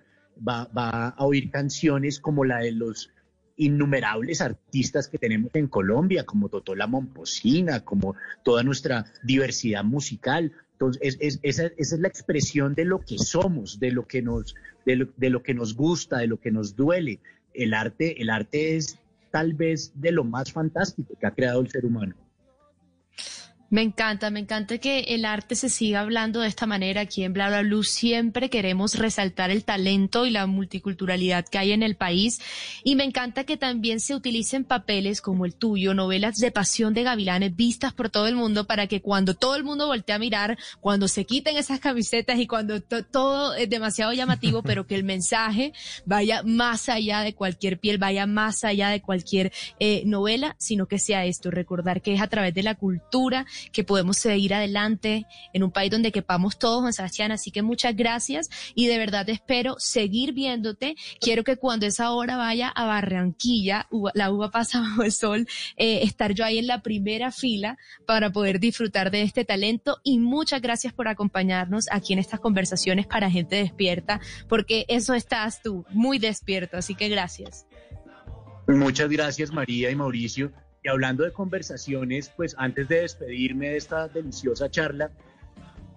Va, 0.47 0.65
va 0.77 1.09
a 1.09 1.25
oír 1.25 1.49
canciones 1.51 2.19
como 2.21 2.45
la 2.45 2.59
de 2.59 2.71
los 2.71 3.09
innumerables 3.59 4.41
artistas 4.41 5.07
que 5.07 5.17
tenemos 5.19 5.51
en 5.53 5.67
Colombia, 5.67 6.23
como 6.25 6.49
Totola 6.49 6.87
Momposina, 6.87 7.85
como 7.85 8.15
toda 8.43 8.63
nuestra 8.63 9.05
diversidad 9.21 9.83
musical. 9.83 10.51
Entonces, 10.71 11.17
es- 11.19 11.39
es- 11.43 11.59
esa, 11.59 11.71
es 11.77 11.91
la 11.99 12.07
expresión 12.07 12.73
de 12.73 12.85
lo 12.85 12.99
que 13.01 13.17
somos, 13.19 13.79
de 13.79 13.91
lo 13.91 14.07
que 14.07 14.21
nos, 14.21 14.55
de 14.85 14.95
lo, 14.95 15.09
de 15.17 15.29
lo 15.29 15.43
que 15.43 15.53
nos 15.53 15.75
gusta, 15.75 16.17
de 16.19 16.27
lo 16.27 16.39
que 16.39 16.51
nos 16.51 16.75
duele. 16.75 17.19
El 17.53 17.73
arte, 17.73 18.21
el 18.21 18.29
arte 18.29 18.77
es 18.77 18.97
tal 19.29 19.53
vez 19.53 19.91
de 19.95 20.11
lo 20.13 20.23
más 20.23 20.51
fantástico 20.51 21.13
que 21.19 21.27
ha 21.27 21.31
creado 21.31 21.59
el 21.61 21.69
ser 21.69 21.85
humano. 21.85 22.15
Me 23.71 23.83
encanta, 23.83 24.31
me 24.31 24.39
encanta 24.39 24.79
que 24.79 25.01
el 25.09 25.25
arte 25.25 25.53
se 25.53 25.69
siga 25.69 25.99
hablando 25.99 26.39
de 26.39 26.47
esta 26.47 26.65
manera 26.65 27.01
aquí 27.01 27.23
en 27.23 27.33
Bla 27.33 27.49
Bla 27.49 27.61
Blue. 27.61 27.83
Siempre 27.83 28.49
queremos 28.49 28.95
resaltar 28.95 29.51
el 29.51 29.63
talento 29.63 30.25
y 30.25 30.31
la 30.31 30.47
multiculturalidad 30.47 31.45
que 31.47 31.59
hay 31.59 31.71
en 31.73 31.83
el 31.83 31.95
país. 31.95 32.41
Y 32.83 32.95
me 32.95 33.03
encanta 33.03 33.43
que 33.43 33.57
también 33.57 33.99
se 33.99 34.15
utilicen 34.15 34.63
papeles 34.63 35.21
como 35.21 35.45
el 35.45 35.53
tuyo, 35.53 35.93
novelas 35.93 36.37
de 36.37 36.49
pasión 36.49 36.95
de 36.95 37.03
gavilanes 37.03 37.55
vistas 37.55 37.93
por 37.93 38.09
todo 38.09 38.25
el 38.25 38.35
mundo 38.35 38.65
para 38.65 38.87
que 38.87 39.01
cuando 39.03 39.35
todo 39.35 39.55
el 39.55 39.63
mundo 39.63 39.85
voltee 39.85 40.15
a 40.15 40.19
mirar, 40.19 40.57
cuando 40.79 41.07
se 41.07 41.25
quiten 41.25 41.55
esas 41.55 41.79
camisetas 41.79 42.39
y 42.39 42.47
cuando 42.47 42.81
to- 42.81 43.03
todo 43.03 43.53
es 43.53 43.69
demasiado 43.69 44.13
llamativo, 44.13 44.63
pero 44.63 44.87
que 44.87 44.95
el 44.95 45.03
mensaje 45.03 45.73
vaya 46.07 46.41
más 46.41 46.89
allá 46.89 47.21
de 47.21 47.35
cualquier 47.35 47.77
piel, 47.77 47.99
vaya 47.99 48.25
más 48.25 48.63
allá 48.63 48.89
de 48.89 49.01
cualquier 49.03 49.51
eh, 49.79 50.01
novela, 50.07 50.55
sino 50.57 50.87
que 50.87 50.97
sea 50.97 51.25
esto, 51.25 51.51
recordar 51.51 52.01
que 52.01 52.15
es 52.15 52.21
a 52.21 52.27
través 52.27 52.55
de 52.55 52.63
la 52.63 52.73
cultura 52.73 53.45
que 53.71 53.83
podemos 53.83 54.17
seguir 54.17 54.53
adelante 54.53 55.25
en 55.53 55.63
un 55.63 55.71
país 55.71 55.91
donde 55.91 56.11
quepamos 56.11 56.57
todos, 56.57 56.81
Juan 56.81 56.93
Sebastián. 56.93 57.31
Así 57.31 57.51
que 57.51 57.61
muchas 57.61 57.95
gracias 57.95 58.49
y 58.75 58.87
de 58.87 58.97
verdad 58.97 59.29
espero 59.29 59.75
seguir 59.79 60.33
viéndote. 60.33 60.95
Quiero 61.19 61.43
que 61.43 61.57
cuando 61.57 61.85
esa 61.85 62.11
hora 62.11 62.37
vaya 62.37 62.69
a 62.69 62.85
Barranquilla, 62.85 63.87
la 64.13 64.31
uva 64.31 64.51
pasa 64.51 64.79
bajo 64.81 65.03
el 65.03 65.11
sol, 65.11 65.47
eh, 65.77 66.01
estar 66.03 66.33
yo 66.33 66.45
ahí 66.45 66.57
en 66.57 66.67
la 66.67 66.81
primera 66.81 67.31
fila 67.31 67.77
para 68.05 68.31
poder 68.31 68.59
disfrutar 68.59 69.11
de 69.11 69.21
este 69.21 69.45
talento 69.45 69.99
y 70.03 70.19
muchas 70.19 70.61
gracias 70.61 70.93
por 70.93 71.07
acompañarnos 71.07 71.87
aquí 71.91 72.13
en 72.13 72.19
estas 72.19 72.39
conversaciones 72.39 73.07
para 73.07 73.29
gente 73.29 73.57
despierta, 73.57 74.19
porque 74.47 74.85
eso 74.87 75.13
estás 75.13 75.61
tú, 75.61 75.85
muy 75.89 76.19
despierto, 76.19 76.77
así 76.77 76.95
que 76.95 77.09
gracias. 77.09 77.65
Muchas 78.67 79.09
gracias 79.09 79.51
María 79.51 79.89
y 79.89 79.95
Mauricio. 79.95 80.51
Y 80.83 80.87
hablando 80.87 81.23
de 81.23 81.31
conversaciones, 81.31 82.31
pues 82.35 82.55
antes 82.57 82.87
de 82.87 83.01
despedirme 83.01 83.69
de 83.69 83.77
esta 83.77 84.07
deliciosa 84.07 84.69
charla, 84.69 85.11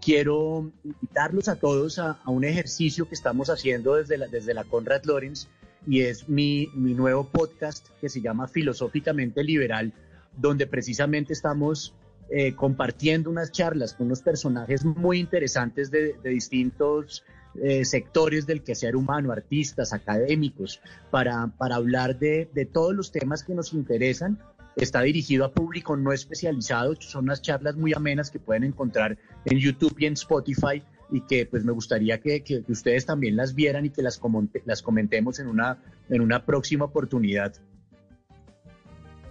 quiero 0.01 0.73
invitarlos 0.83 1.49
a 1.49 1.57
todos 1.57 1.99
a, 1.99 2.19
un 2.27 2.45
ejercicio 2.45 3.09
que 3.09 3.15
estamos 3.15 3.49
haciendo 3.49 3.95
desde 3.95 4.19
la, 4.19 4.27
desde 4.27 4.55
la 4.55 4.65
Conrad 4.65 5.05
Lorenz 5.05 5.47
y 5.87 6.03
es 6.03 6.29
mi, 6.29 6.69
mi 6.75 6.95
nuevo 6.95 7.25
podcast 7.29 7.89
que 8.01 8.09
se 8.09 8.21
llama 8.21 8.49
Filosóficamente 8.49 9.45
Liberal, 9.45 9.93
donde 10.37 10.67
precisamente 10.67 11.33
estamos 11.33 11.95
eh, 12.31 12.55
compartiendo 12.55 13.31
unas 13.31 13.53
charlas 13.53 13.95
con 13.95 14.07
unos 14.07 14.23
personajes 14.23 14.85
muy 14.85 15.19
interesantes 15.19 15.91
de, 15.91 16.15
de 16.15 16.31
distintos 16.31 17.25
eh, 17.63 17.85
sectores 17.85 18.47
del 18.47 18.63
quehacer 18.63 18.97
humano, 18.97 19.31
artistas, 19.31 19.93
académicos, 19.93 20.81
para, 21.11 21.49
para 21.59 21.77
hablar 21.77 22.19
de, 22.19 22.49
de 22.55 22.65
todos 22.65 22.95
los 22.95 23.13
temas 23.13 23.45
que 23.45 23.55
nos 23.55 23.75
interesan. 23.75 24.39
Está 24.77 25.03
dirigido 25.03 25.45
a 25.45 25.53
público 25.53 25.97
no 25.97 26.13
especializado, 26.13 26.95
son 27.01 27.25
unas 27.25 27.43
charlas 27.43 27.77
muy 27.77 27.93
amenas 27.95 28.31
que 28.31 28.39
pueden 28.39 28.65
encontrar 28.65 29.19
en 29.45 29.59
YouTube 29.59 29.95
y 29.99 30.07
en 30.07 30.15
Spotify 30.15 30.83
y 31.11 31.21
que 31.27 31.45
pues 31.45 31.63
me 31.65 31.73
gustaría 31.73 32.19
que, 32.21 32.43
que- 32.43 32.65
ustedes 32.69 33.05
también 33.05 33.37
las 33.37 33.55
vieran 33.55 33.85
y 33.85 33.91
que 33.91 34.01
las, 34.03 34.19
comente- 34.19 34.63
las 34.65 34.81
comentemos 34.81 35.39
en 35.41 35.49
una, 35.49 35.79
en 36.09 36.23
una 36.23 36.47
próxima 36.47 36.87
oportunidad. 36.87 37.53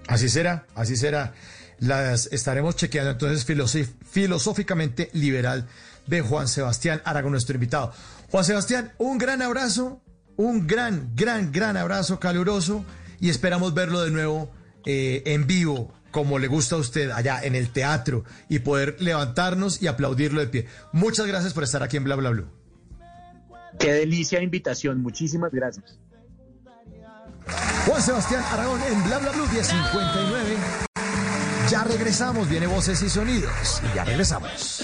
Así 0.08 0.30
será, 0.30 0.66
así 0.76 0.96
será. 0.96 1.34
Las 1.80 2.28
estaremos 2.32 2.76
chequeando 2.76 3.12
entonces 3.12 3.44
filosóficamente 4.04 5.10
liberal 5.14 5.68
de 6.06 6.22
Juan 6.22 6.48
Sebastián 6.48 7.02
Aragón, 7.06 7.32
nuestro 7.32 7.56
invitado. 7.56 7.92
Juan 8.30 8.44
Sebastián, 8.44 8.92
un 9.00 9.18
gran 9.18 9.42
abrazo, 9.42 10.02
un 10.38 10.68
gran, 10.68 11.12
gran, 11.16 11.52
gran 11.52 11.78
abrazo 11.78 12.20
caluroso 12.20 12.86
y 13.20 13.30
esperamos 13.30 13.74
verlo 13.74 14.02
de 14.04 14.12
nuevo 14.12 14.52
eh, 14.86 15.24
en 15.26 15.48
vivo, 15.48 15.94
como 16.12 16.40
le 16.40 16.48
gusta 16.48 16.76
a 16.76 16.80
usted, 16.80 17.10
allá 17.12 17.42
en 17.44 17.56
el 17.56 17.70
teatro 17.70 18.24
y 18.50 18.60
poder 18.60 18.98
levantarnos 19.00 19.82
y 19.82 19.88
aplaudirlo 19.88 20.42
de 20.42 20.48
pie. 20.48 20.68
Muchas 20.92 21.26
gracias 21.28 21.54
por 21.54 21.64
estar 21.64 21.84
aquí 21.84 21.98
en 21.98 22.04
Bla 22.04 22.16
Bla 22.16 22.30
Blue. 22.30 22.48
Qué 23.80 23.94
delicia 23.94 24.40
de 24.40 24.46
invitación, 24.46 25.02
muchísimas 25.02 25.52
gracias. 25.52 25.98
Juan 27.86 28.02
Sebastián 28.02 28.44
Aragón 28.52 28.82
en 28.92 29.04
Bla 29.06 29.20
Bla 29.20 29.32
Blue 29.32 29.48
1059. 29.48 30.56
Ya 31.70 31.84
regresamos, 31.84 32.50
viene 32.50 32.68
voces 32.68 33.02
y 33.02 33.10
sonidos. 33.10 33.82
Y 33.92 33.96
ya 33.96 34.04
regresamos. 34.04 34.84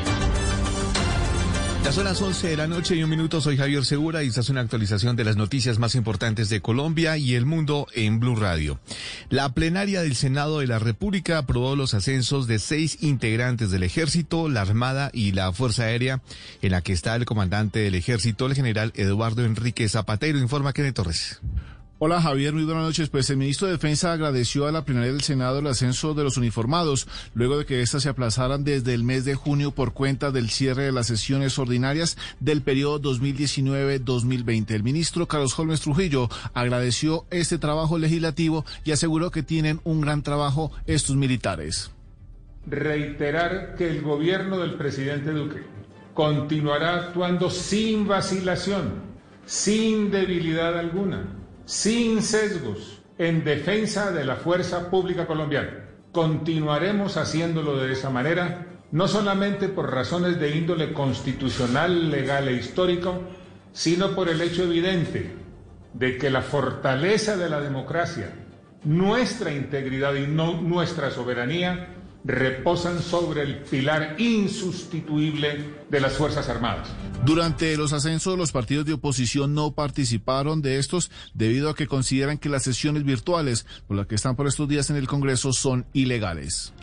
Ya 1.83 1.91
son 1.91 2.03
las 2.03 2.21
11 2.21 2.49
de 2.49 2.57
la 2.57 2.67
noche 2.67 2.95
y 2.95 3.03
un 3.03 3.09
minuto. 3.09 3.41
Soy 3.41 3.57
Javier 3.57 3.83
Segura 3.85 4.23
y 4.23 4.27
esta 4.27 4.41
es 4.41 4.49
una 4.49 4.61
actualización 4.61 5.15
de 5.15 5.23
las 5.23 5.35
noticias 5.35 5.79
más 5.79 5.95
importantes 5.95 6.47
de 6.49 6.61
Colombia 6.61 7.17
y 7.17 7.33
el 7.33 7.47
mundo 7.47 7.87
en 7.95 8.19
Blue 8.19 8.35
Radio. 8.35 8.79
La 9.29 9.49
plenaria 9.53 10.03
del 10.03 10.15
Senado 10.15 10.59
de 10.59 10.67
la 10.67 10.77
República 10.77 11.39
aprobó 11.39 11.75
los 11.75 11.95
ascensos 11.95 12.45
de 12.45 12.59
seis 12.59 12.99
integrantes 13.01 13.71
del 13.71 13.81
Ejército, 13.81 14.47
la 14.47 14.61
Armada 14.61 15.09
y 15.11 15.31
la 15.31 15.51
Fuerza 15.53 15.83
Aérea, 15.85 16.21
en 16.61 16.71
la 16.71 16.81
que 16.81 16.93
está 16.93 17.15
el 17.15 17.25
comandante 17.25 17.79
del 17.79 17.95
Ejército, 17.95 18.45
el 18.45 18.53
general 18.53 18.93
Eduardo 18.95 19.43
Enrique 19.43 19.89
Zapatero. 19.89 20.37
Informa 20.37 20.73
Kenneth 20.73 20.95
Torres. 20.95 21.41
Hola 22.03 22.19
Javier, 22.19 22.51
muy 22.51 22.63
buenas 22.63 22.83
noches. 22.83 23.09
Pues 23.09 23.29
el 23.29 23.37
ministro 23.37 23.67
de 23.67 23.73
Defensa 23.73 24.11
agradeció 24.11 24.65
a 24.65 24.71
la 24.71 24.85
plenaria 24.85 25.11
del 25.11 25.21
Senado 25.21 25.59
el 25.59 25.67
ascenso 25.67 26.15
de 26.15 26.23
los 26.23 26.35
uniformados, 26.35 27.07
luego 27.35 27.59
de 27.59 27.65
que 27.67 27.81
éstas 27.81 28.01
se 28.01 28.09
aplazaran 28.09 28.63
desde 28.63 28.95
el 28.95 29.03
mes 29.03 29.23
de 29.23 29.35
junio 29.35 29.69
por 29.69 29.93
cuenta 29.93 30.31
del 30.31 30.49
cierre 30.49 30.85
de 30.85 30.91
las 30.91 31.05
sesiones 31.05 31.59
ordinarias 31.59 32.17
del 32.39 32.63
periodo 32.63 32.99
2019-2020. 33.03 34.71
El 34.71 34.81
ministro 34.81 35.27
Carlos 35.27 35.53
Holmes 35.59 35.81
Trujillo 35.81 36.27
agradeció 36.55 37.27
este 37.29 37.59
trabajo 37.59 37.99
legislativo 37.99 38.65
y 38.83 38.93
aseguró 38.93 39.29
que 39.29 39.43
tienen 39.43 39.79
un 39.83 40.01
gran 40.01 40.23
trabajo 40.23 40.71
estos 40.87 41.15
militares. 41.15 41.91
reiterar 42.65 43.75
que 43.75 43.87
el 43.87 44.01
gobierno 44.01 44.57
del 44.57 44.73
presidente 44.73 45.29
Duque 45.33 45.61
continuará 46.15 46.95
actuando 46.95 47.51
sin 47.51 48.07
vacilación, 48.07 49.03
sin 49.45 50.09
debilidad 50.09 50.79
alguna, 50.79 51.40
sin 51.65 52.21
sesgos, 52.21 53.01
en 53.17 53.43
defensa 53.43 54.11
de 54.11 54.25
la 54.25 54.35
fuerza 54.35 54.89
pública 54.89 55.27
colombiana. 55.27 55.89
Continuaremos 56.11 57.17
haciéndolo 57.17 57.77
de 57.77 57.93
esa 57.93 58.09
manera, 58.09 58.65
no 58.91 59.07
solamente 59.07 59.69
por 59.69 59.91
razones 59.91 60.39
de 60.39 60.55
índole 60.55 60.91
constitucional, 60.91 62.09
legal 62.09 62.47
e 62.47 62.53
histórico, 62.53 63.21
sino 63.73 64.15
por 64.15 64.27
el 64.27 64.41
hecho 64.41 64.63
evidente 64.63 65.35
de 65.93 66.17
que 66.17 66.29
la 66.29 66.41
fortaleza 66.41 67.37
de 67.37 67.49
la 67.49 67.61
democracia, 67.61 68.33
nuestra 68.83 69.53
integridad 69.53 70.15
y 70.15 70.27
nuestra 70.27 71.11
soberanía 71.11 72.00
reposan 72.23 73.01
sobre 73.01 73.43
el 73.43 73.57
pilar 73.57 74.15
insustituible 74.19 75.81
de 75.89 75.99
las 75.99 76.13
Fuerzas 76.13 76.49
Armadas. 76.49 76.89
Durante 77.25 77.75
los 77.77 77.93
ascensos, 77.93 78.37
los 78.37 78.51
partidos 78.51 78.85
de 78.85 78.93
oposición 78.93 79.53
no 79.53 79.71
participaron 79.71 80.61
de 80.61 80.79
estos 80.79 81.11
debido 81.33 81.69
a 81.69 81.75
que 81.75 81.87
consideran 81.87 82.37
que 82.37 82.49
las 82.49 82.63
sesiones 82.63 83.03
virtuales 83.03 83.65
por 83.87 83.97
las 83.97 84.07
que 84.07 84.15
están 84.15 84.35
por 84.35 84.47
estos 84.47 84.67
días 84.67 84.89
en 84.89 84.95
el 84.95 85.07
Congreso 85.07 85.53
son 85.53 85.85
ilegales. 85.93 86.73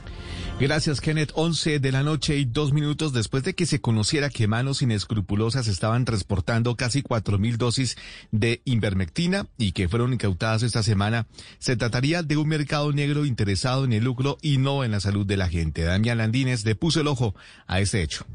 Gracias, 0.60 1.00
Kenneth. 1.00 1.30
11 1.34 1.78
de 1.78 1.92
la 1.92 2.02
noche 2.02 2.36
y 2.36 2.44
dos 2.44 2.72
minutos 2.72 3.12
después 3.12 3.44
de 3.44 3.54
que 3.54 3.64
se 3.64 3.80
conociera 3.80 4.28
que 4.28 4.48
manos 4.48 4.82
inescrupulosas 4.82 5.68
estaban 5.68 6.04
transportando 6.04 6.76
casi 6.76 7.02
cuatro 7.02 7.38
mil 7.38 7.58
dosis 7.58 7.96
de 8.32 8.60
invermectina 8.64 9.46
y 9.56 9.72
que 9.72 9.88
fueron 9.88 10.12
incautadas 10.12 10.62
esta 10.64 10.82
semana, 10.82 11.26
se 11.58 11.76
trataría 11.76 12.22
de 12.22 12.36
un 12.36 12.48
mercado 12.48 12.92
negro 12.92 13.24
interesado 13.24 13.84
en 13.84 13.92
el 13.92 14.04
lucro 14.04 14.38
y 14.42 14.58
no 14.58 14.82
en 14.82 14.90
la 14.90 15.00
salud 15.00 15.26
de 15.26 15.36
la 15.36 15.48
gente. 15.48 15.82
Damián 15.82 16.18
Landines 16.18 16.64
le 16.64 16.74
puso 16.74 17.00
el 17.00 17.06
ojo 17.06 17.34
a 17.66 17.80
este 17.80 18.02
hecho. 18.02 18.26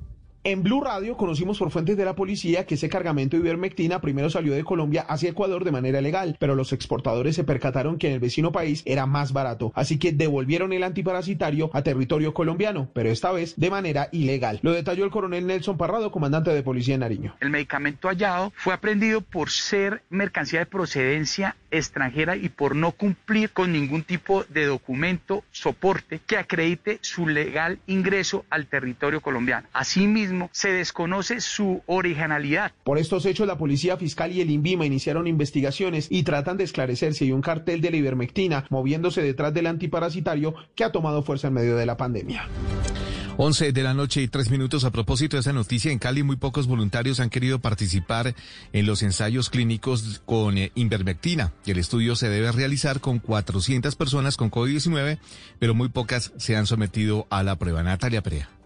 En 0.46 0.62
Blue 0.62 0.82
Radio 0.82 1.16
conocimos 1.16 1.58
por 1.58 1.72
fuentes 1.72 1.96
de 1.96 2.04
la 2.04 2.18
policía 2.18 2.66
que 2.66 2.76
ese 2.76 2.90
cargamento 2.90 3.38
de 3.38 3.44
ivermectina 3.44 4.02
primero 4.02 4.30
salió 4.30 4.54
de 4.54 4.66
Colombia 4.66 5.06
hacia 5.08 5.30
Ecuador 5.30 5.64
de 5.64 5.72
manera 5.72 6.02
legal, 6.02 6.36
pero 6.38 6.54
los 6.54 6.74
exportadores 6.74 7.38
se 7.38 7.46
percataron 7.46 7.98
que 7.98 8.08
en 8.08 8.14
el 8.16 8.20
vecino 8.20 8.52
país 8.52 8.84
era 8.86 9.06
más 9.06 9.32
barato, 9.32 9.72
así 9.74 9.98
que 9.98 10.12
devolvieron 10.12 10.74
el 10.74 10.84
antiparasitario 10.84 11.70
a 11.72 11.82
territorio 11.82 12.34
colombiano, 12.34 12.90
pero 12.92 13.10
esta 13.10 13.32
vez 13.32 13.54
de 13.56 13.70
manera 13.70 14.10
ilegal. 14.12 14.60
Lo 14.64 14.74
detalló 14.74 15.06
el 15.06 15.12
coronel 15.12 15.48
Nelson 15.48 15.78
Parrado, 15.78 16.12
comandante 16.12 16.52
de 16.52 16.62
policía 16.62 16.96
en 16.96 17.00
Nariño. 17.00 17.38
El 17.40 17.50
medicamento 17.50 18.10
hallado 18.10 18.52
fue 18.54 18.74
aprendido 18.74 19.22
por 19.22 19.50
ser 19.50 20.04
mercancía 20.10 20.60
de 20.60 20.66
procedencia 20.66 21.56
extranjera 21.74 22.36
y 22.36 22.50
por 22.50 22.76
no 22.76 22.92
cumplir 22.92 23.50
con 23.50 23.74
ningún 23.74 24.04
tipo 24.04 24.44
de 24.46 24.66
documento, 24.66 25.44
soporte 25.52 26.20
que 26.26 26.38
acredite 26.38 27.00
su 27.02 27.28
legal 27.28 27.80
ingreso 27.88 28.46
al 28.50 28.68
territorio 28.68 29.22
colombiano. 29.22 29.68
Asimismo, 29.74 30.50
se 30.54 30.72
desconoce 30.72 31.42
su 31.42 31.82
originalidad. 31.86 32.72
Por 32.84 32.98
estos 32.98 33.26
hechos, 33.26 33.48
la 33.48 33.58
Policía 33.58 33.98
Fiscal 33.98 34.32
y 34.32 34.42
el 34.42 34.52
INVIMA 34.52 34.86
iniciaron 34.86 35.28
investigaciones 35.28 36.08
y 36.10 36.24
tratan 36.24 36.58
de 36.58 36.64
esclarecer 36.64 37.14
si 37.14 37.26
hay 37.26 37.32
un 37.32 37.42
cartel 37.42 37.82
de 37.82 37.92
la 37.92 37.98
ivermectina 37.98 38.66
moviéndose 38.70 39.22
detrás 39.22 39.54
del 39.54 39.68
antiparasitario 39.68 40.54
que 40.76 40.84
ha 40.84 40.92
tomado 40.92 41.24
fuerza 41.24 41.48
en 41.48 41.54
medio 41.56 41.76
de 41.76 41.86
la 41.86 41.98
pandemia. 41.98 42.48
11 43.38 43.72
de 43.72 43.84
la 43.84 43.94
noche 43.94 44.22
y 44.22 44.28
tres 44.28 44.52
minutos. 44.52 44.84
A 44.84 44.92
propósito 44.92 45.36
de 45.36 45.42
esa 45.42 45.54
noticia, 45.54 45.92
en 45.92 46.00
Cali 46.00 46.22
muy 46.24 46.36
pocos 46.36 46.68
voluntarios 46.68 47.20
han 47.20 47.30
querido 47.30 47.60
participar 47.60 48.36
en 48.74 48.86
los 48.86 49.02
ensayos 49.02 49.50
clínicos 49.50 50.22
con 50.26 50.58
eh, 50.58 50.72
invermectina. 50.76 51.52
El 51.66 51.80
estudio 51.80 52.16
se 52.16 52.30
debe 52.30 52.52
realizar 52.52 53.00
con 53.00 53.20
400 53.20 53.96
personas 53.96 54.38
con 54.38 54.52
COVID-19, 54.52 55.18
pero 55.60 55.74
muy 55.74 55.90
pocas 55.90 56.32
se 56.38 56.56
han 56.56 56.68
sometido 56.68 57.26
a 57.30 57.42
la 57.44 57.58
prueba. 57.58 57.82
Natalia 57.82 58.22
Prea. 58.22 58.63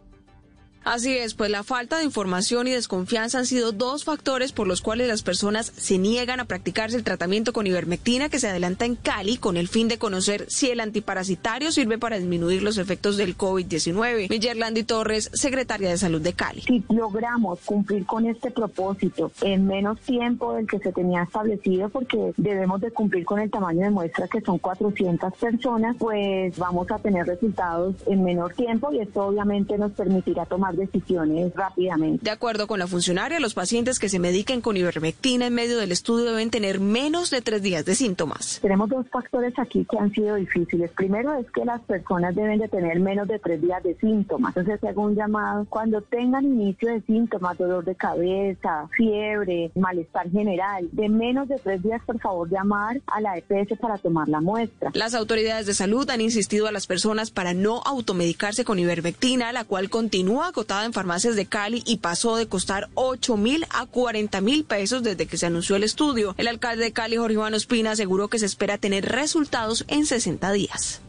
Así 0.88 1.18
es, 1.18 1.34
pues 1.34 1.52
la 1.52 1.66
falta 1.66 1.98
de 1.98 2.06
información 2.06 2.66
y 2.66 2.72
desconfianza 2.72 3.40
han 3.40 3.46
sido 3.46 3.74
dos 3.74 4.06
factores 4.06 4.54
por 4.54 4.68
los 4.68 4.82
cuales 4.82 5.10
las 5.10 5.22
personas 5.22 5.74
se 5.76 5.98
niegan 5.98 6.40
a 6.40 6.46
practicarse 6.46 6.96
el 6.96 7.04
tratamiento 7.04 7.52
con 7.52 7.68
ivermectina 7.68 8.30
que 8.30 8.40
se 8.40 8.48
adelanta 8.48 8.86
en 8.86 8.96
Cali 8.96 9.36
con 9.36 9.58
el 9.58 9.68
fin 9.68 9.90
de 9.90 9.98
conocer 9.98 10.46
si 10.48 10.70
el 10.70 10.80
antiparasitario 10.80 11.74
sirve 11.74 11.98
para 11.98 12.18
disminuir 12.18 12.64
los 12.64 12.78
efectos 12.78 13.18
del 13.18 13.38
COVID-19. 13.38 14.30
Millerlandi 14.30 14.84
Torres, 14.86 15.30
secretaria 15.34 15.90
de 15.90 15.98
Salud 15.98 16.22
de 16.22 16.32
Cali. 16.32 16.62
Si 16.62 16.82
logramos 16.88 17.60
cumplir 17.66 18.06
con 18.06 18.26
este 18.26 18.50
propósito 18.50 19.30
en 19.42 19.68
menos 19.68 20.00
tiempo 20.00 20.54
del 20.54 20.68
que 20.68 20.80
se 20.80 20.94
tenía 20.94 21.24
establecido, 21.24 21.90
porque 21.90 22.32
debemos 22.38 22.80
de 22.80 22.92
cumplir 22.92 23.26
con 23.26 23.40
el 23.40 23.52
tamaño 23.52 23.82
de 23.82 23.90
muestra 23.90 24.30
que 24.30 24.40
son 24.40 24.58
400 24.58 25.34
personas, 25.34 25.98
pues 26.00 26.58
vamos 26.58 26.90
a 26.92 27.00
tener 27.00 27.26
resultados 27.26 27.94
en 28.06 28.24
menor 28.24 28.54
tiempo 28.54 28.94
y 28.94 29.00
esto 29.00 29.26
obviamente 29.26 29.78
nos 29.78 29.92
permitirá 29.92 30.46
tomar 30.46 30.77
decisiones 30.78 31.54
rápidamente. 31.56 32.24
De 32.24 32.32
acuerdo 32.32 32.68
con 32.68 32.80
la 32.80 32.88
funcionaria, 32.88 33.40
los 33.40 33.54
pacientes 33.54 34.00
que 34.00 34.10
se 34.10 34.20
mediquen 34.20 34.62
con 34.62 34.78
ivermectina 34.78 35.48
en 35.48 35.54
medio 35.54 35.78
del 35.78 35.92
estudio 35.92 36.26
deben 36.26 36.50
tener 36.50 36.80
menos 36.80 37.30
de 37.30 37.42
tres 37.42 37.62
días 37.62 37.86
de 37.86 37.96
síntomas. 37.96 38.60
Tenemos 38.62 38.90
dos 38.90 39.06
factores 39.10 39.54
aquí 39.58 39.86
que 39.90 39.98
han 39.98 40.12
sido 40.12 40.36
difíciles. 40.36 40.92
Primero 40.92 41.34
es 41.34 41.50
que 41.52 41.66
las 41.66 41.82
personas 41.82 42.36
deben 42.36 42.60
de 42.60 42.68
tener 42.68 43.00
menos 43.00 43.28
de 43.28 43.40
tres 43.40 43.62
días 43.62 43.84
de 43.84 43.96
síntomas. 43.96 44.56
Entonces 44.56 44.80
se 44.80 44.88
hago 44.88 45.04
un 45.04 45.16
llamado 45.16 45.66
cuando 45.70 46.02
tengan 46.02 46.46
inicio 46.46 46.90
de 46.90 47.02
síntomas, 47.02 47.58
dolor 47.58 47.84
de 47.84 47.96
cabeza, 47.96 48.88
fiebre, 48.96 49.72
malestar 49.76 50.30
general, 50.32 50.88
de 50.92 51.10
menos 51.10 51.48
de 51.48 51.58
tres 51.58 51.82
días, 51.84 52.02
por 52.06 52.20
favor, 52.20 52.50
llamar 52.50 53.02
a 53.08 53.22
la 53.22 53.38
EPS 53.38 53.78
para 53.80 53.98
tomar 53.98 54.28
la 54.28 54.42
muestra. 54.42 54.92
Las 54.94 55.14
autoridades 55.14 55.66
de 55.66 55.74
salud 55.74 56.10
han 56.10 56.22
insistido 56.22 56.68
a 56.68 56.72
las 56.72 56.88
personas 56.88 57.32
para 57.32 57.54
no 57.54 57.82
automedicarse 57.86 58.66
con 58.66 58.80
ivermectina, 58.80 59.52
la 59.52 59.66
cual 59.66 59.90
continúa 59.90 60.52
agotada 60.68 60.86
en 60.86 60.92
farmacias 60.92 61.38
de 61.38 61.46
Cali 61.46 61.82
y 61.86 62.00
pasó 62.00 62.36
de 62.36 62.48
costar 62.48 62.90
8 62.96 63.38
mil 63.38 63.66
a 63.70 63.86
40 63.86 64.42
mil 64.42 64.66
pesos 64.66 65.02
desde 65.02 65.26
que 65.26 65.38
se 65.38 65.46
anunció 65.46 65.78
el 65.78 65.84
estudio. 65.84 66.36
El 66.38 66.50
alcalde 66.50 66.84
de 66.84 66.92
Cali, 66.92 67.16
Jorge 67.16 67.36
Iván 67.36 67.54
Ospina, 67.54 67.92
aseguró 67.92 68.28
que 68.28 68.38
se 68.38 68.46
espera 68.46 68.78
tener 68.78 69.06
resultados 69.06 69.86
en 69.88 70.06
60 70.06 70.52
días. 70.52 71.02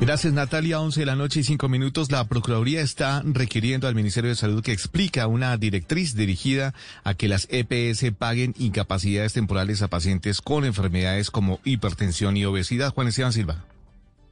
Gracias, 0.00 0.32
Natalia. 0.32 0.80
11 0.80 0.98
de 0.98 1.06
la 1.06 1.14
noche 1.14 1.40
y 1.40 1.44
5 1.44 1.68
minutos. 1.68 2.10
La 2.10 2.24
Procuraduría 2.24 2.80
está 2.80 3.22
requiriendo 3.24 3.86
al 3.86 3.94
Ministerio 3.94 4.30
de 4.30 4.36
Salud 4.36 4.64
que 4.64 4.72
explica 4.72 5.28
una 5.28 5.56
directriz 5.56 6.16
dirigida 6.16 6.74
a 7.04 7.14
que 7.14 7.28
las 7.28 7.46
EPS 7.50 8.12
paguen 8.18 8.54
incapacidades 8.58 9.32
temporales 9.32 9.80
a 9.82 9.88
pacientes 9.88 10.40
con 10.40 10.64
enfermedades 10.64 11.30
como 11.30 11.60
hipertensión 11.62 12.36
y 12.36 12.44
obesidad. 12.44 12.92
Juan 12.92 13.06
Esteban 13.06 13.32
Silva. 13.32 13.64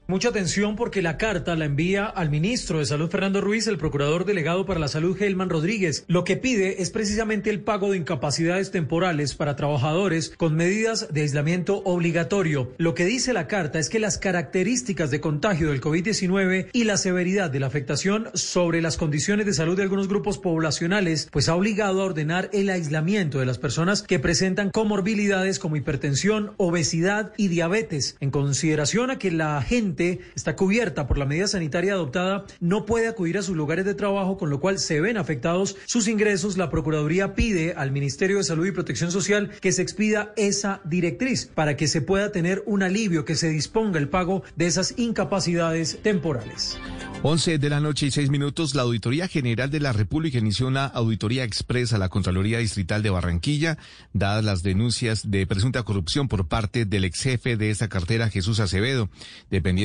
Mucha 0.09 0.29
atención 0.29 0.77
porque 0.77 1.03
la 1.03 1.19
carta 1.19 1.57
la 1.57 1.65
envía 1.65 2.07
al 2.07 2.31
ministro 2.31 2.79
de 2.79 2.87
Salud 2.87 3.11
Fernando 3.11 3.41
Ruiz, 3.41 3.67
el 3.67 3.77
procurador 3.77 4.25
delegado 4.25 4.65
para 4.65 4.79
la 4.79 4.87
salud 4.87 5.17
Gelman 5.17 5.51
Rodríguez. 5.51 6.05
Lo 6.07 6.23
que 6.23 6.37
pide 6.37 6.81
es 6.81 6.91
precisamente 6.91 7.51
el 7.51 7.59
pago 7.59 7.91
de 7.91 7.97
incapacidades 7.97 8.71
temporales 8.71 9.35
para 9.35 9.57
trabajadores 9.57 10.33
con 10.37 10.55
medidas 10.55 11.13
de 11.13 11.23
aislamiento 11.23 11.83
obligatorio. 11.85 12.73
Lo 12.79 12.95
que 12.95 13.05
dice 13.05 13.33
la 13.33 13.49
carta 13.49 13.81
es 13.81 13.89
que 13.89 13.99
las 13.99 14.17
características 14.17 15.11
de 15.11 15.21
contagio 15.21 15.71
del 15.71 15.81
COVID-19 15.81 16.69
y 16.73 16.85
la 16.85 16.99
severidad 16.99 17.51
de 17.51 17.59
la 17.59 17.67
afectación 17.67 18.29
sobre 18.35 18.83
las 18.83 18.99
condiciones 18.99 19.45
de 19.45 19.55
salud 19.55 19.77
de 19.77 19.83
algunos 19.83 20.07
grupos 20.07 20.39
poblacionales, 20.39 21.29
pues 21.33 21.49
ha 21.49 21.57
obligado 21.57 22.01
a 22.01 22.05
ordenar 22.05 22.49
el 22.53 22.71
aislamiento 22.71 23.41
de 23.41 23.47
las 23.47 23.59
personas 23.59 24.03
que 24.03 24.21
presentan 24.21 24.71
comorbilidades 24.71 25.59
como 25.59 25.75
hipertensión, 25.75 26.53
obesidad 26.59 27.33
y 27.37 27.49
diabetes, 27.49 28.17
en 28.21 28.31
consideración 28.31 29.11
a 29.11 29.19
que 29.19 29.33
la 29.33 29.61
gente 29.63 29.96
está 30.35 30.57
cubierta 30.57 31.07
por 31.07 31.19
la 31.19 31.27
medida 31.27 31.47
sanitaria 31.47 31.95
adoptada, 31.95 32.45
no 32.61 32.87
puede 32.87 33.09
acudir 33.09 33.39
a 33.39 33.43
sus 33.43 33.57
lugares 33.57 33.85
de 33.85 33.95
trabajo, 33.95 34.37
con 34.37 34.51
lo 34.51 34.61
cual 34.61 34.79
se 34.79 35.01
ven 35.01 35.17
afectados 35.17 35.77
sus 35.87 36.09
ingresos. 36.09 36.57
La 36.57 36.71
Procuraduría 36.71 37.35
pide 37.35 37.75
al 37.75 37.93
Ministerio 37.93 38.39
de 38.39 38.45
Salud 38.45 38.67
y 38.67 38.73
Protección 38.73 39.11
Social 39.11 39.51
que 39.61 39.73
se 39.73 39.83
expida 39.83 40.33
esa 40.37 40.81
directriz 40.85 41.47
para 41.47 41.77
que 41.77 41.89
se 41.89 42.03
pueda 42.03 42.33
tener 42.33 42.63
un 42.67 42.83
alivio, 42.83 43.25
que 43.25 43.35
se 43.35 43.49
disponga 43.49 43.99
el 43.99 44.09
pago 44.09 44.43
de 44.57 44.67
esas 44.67 44.95
incapacidades 44.97 45.99
temporales. 46.03 46.79
11 47.23 47.59
de 47.59 47.71
la 47.71 47.81
noche 47.81 48.07
y 48.07 48.11
6 48.11 48.31
minutos, 48.31 48.75
la 48.75 48.83
Auditoría 48.83 49.27
General 49.27 49.71
de 49.71 49.81
la 49.81 49.93
República 49.93 50.39
inició 50.39 50.69
una 50.69 50.85
auditoría 50.85 51.45
expresa 51.45 51.97
a 51.97 51.99
la 51.99 52.09
Contraloría 52.09 52.59
Distrital 52.59 53.03
de 53.03 53.11
Barranquilla, 53.11 53.79
dadas 54.13 54.45
las 54.45 54.63
denuncias 54.63 55.31
de 55.31 55.47
presunta 55.47 55.83
corrupción 55.83 56.29
por 56.29 56.47
parte 56.47 56.85
del 56.85 57.05
ex 57.05 57.23
jefe 57.23 57.57
de 57.57 57.71
esta 57.71 57.89
cartera, 57.89 58.31
Jesús 58.31 58.61
Acevedo. 58.61 59.09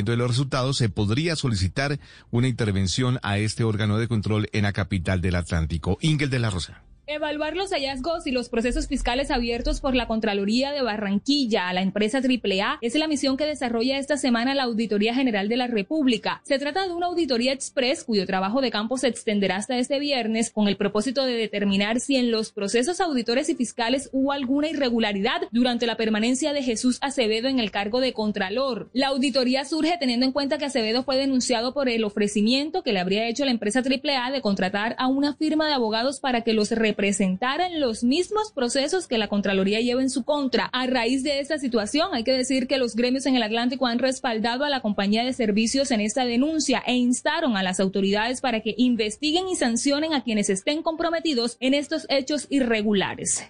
De 0.04 0.18
los 0.18 0.30
resultados, 0.30 0.78
se 0.78 0.90
podría 0.90 1.36
solicitar 1.36 2.00
una 2.32 2.48
intervención 2.48 3.20
a 3.22 3.38
este 3.38 3.64
órgano 3.64 3.98
de 3.98 4.08
control 4.08 4.50
en 4.52 4.64
la 4.64 4.74
capital 4.74 5.22
del 5.22 5.36
Atlántico. 5.36 5.98
Ingel 6.02 6.30
de 6.30 6.40
la 6.40 6.50
Rosa. 6.50 6.82
Evaluar 7.14 7.58
los 7.58 7.72
hallazgos 7.72 8.26
y 8.26 8.32
los 8.32 8.48
procesos 8.48 8.88
fiscales 8.88 9.32
abiertos 9.32 9.82
por 9.82 9.96
la 9.96 10.08
Contraloría 10.08 10.72
de 10.72 10.82
Barranquilla 10.82 11.68
a 11.68 11.74
la 11.74 11.82
empresa 11.82 12.20
AAA 12.20 12.78
es 12.80 12.96
la 12.96 13.10
misión 13.10 13.36
que 13.36 13.46
desarrolla 13.46 13.98
esta 13.98 14.16
semana 14.16 14.56
la 14.56 14.64
Auditoría 14.64 15.14
General 15.14 15.50
de 15.50 15.58
la 15.58 15.68
República. 15.68 16.42
Se 16.46 16.58
trata 16.58 16.88
de 16.88 16.94
una 16.94 17.08
auditoría 17.08 17.52
express 17.52 18.06
cuyo 18.06 18.26
trabajo 18.26 18.62
de 18.62 18.72
campo 18.72 18.98
se 18.98 19.10
extenderá 19.10 19.58
hasta 19.58 19.78
este 19.78 20.00
viernes 20.00 20.52
con 20.52 20.70
el 20.70 20.78
propósito 20.78 21.26
de 21.26 21.34
determinar 21.34 22.00
si 22.00 22.16
en 22.16 22.32
los 22.32 22.54
procesos 22.54 23.02
auditores 23.02 23.50
y 23.50 23.56
fiscales 23.56 24.10
hubo 24.14 24.32
alguna 24.32 24.70
irregularidad 24.70 25.42
durante 25.52 25.88
la 25.88 25.98
permanencia 25.98 26.54
de 26.54 26.64
Jesús 26.64 26.98
Acevedo 27.02 27.50
en 27.50 27.60
el 27.60 27.72
cargo 27.72 28.00
de 28.00 28.14
Contralor. 28.14 28.90
La 28.94 29.08
auditoría 29.08 29.66
surge 29.66 29.98
teniendo 30.00 30.26
en 30.26 30.32
cuenta 30.32 30.58
que 30.58 30.66
Acevedo 30.66 31.04
fue 31.04 31.18
denunciado 31.18 31.74
por 31.74 31.90
el 31.90 32.06
ofrecimiento 32.06 32.84
que 32.84 32.94
le 32.94 33.02
habría 33.02 33.28
hecho 33.28 33.44
la 33.44 33.52
empresa 33.52 33.82
AAA 33.82 34.32
de 34.32 34.40
contratar 34.40 34.96
a 34.98 35.08
una 35.08 35.36
firma 35.36 35.68
de 35.68 35.74
abogados 35.74 36.22
para 36.22 36.40
que 36.44 36.54
los 36.54 36.72
presentaran 37.02 37.80
los 37.80 38.04
mismos 38.04 38.52
procesos 38.52 39.08
que 39.08 39.18
la 39.18 39.28
Contraloría 39.28 39.82
lleva 39.82 40.04
en 40.04 40.12
su 40.12 40.24
contra. 40.24 40.66
A 40.66 40.86
raíz 40.86 41.24
de 41.24 41.40
esta 41.40 41.58
situación, 41.58 42.10
hay 42.14 42.24
que 42.24 42.32
decir 42.32 42.68
que 42.68 42.78
los 42.78 42.96
gremios 42.96 43.26
en 43.26 43.36
el 43.36 43.42
Atlántico 43.42 43.88
han 43.88 43.98
respaldado 43.98 44.66
a 44.66 44.70
la 44.70 44.82
compañía 44.82 45.24
de 45.24 45.34
servicios 45.34 45.90
en 45.90 46.00
esta 46.00 46.26
denuncia 46.26 46.84
e 46.86 46.94
instaron 46.94 47.58
a 47.58 47.64
las 47.64 47.80
autoridades 47.80 48.40
para 48.40 48.60
que 48.60 48.76
investiguen 48.78 49.48
y 49.48 49.56
sancionen 49.56 50.14
a 50.14 50.24
quienes 50.24 50.52
estén 50.52 50.84
comprometidos 50.84 51.58
en 51.60 51.74
estos 51.74 52.06
hechos 52.08 52.46
irregulares. 52.52 53.46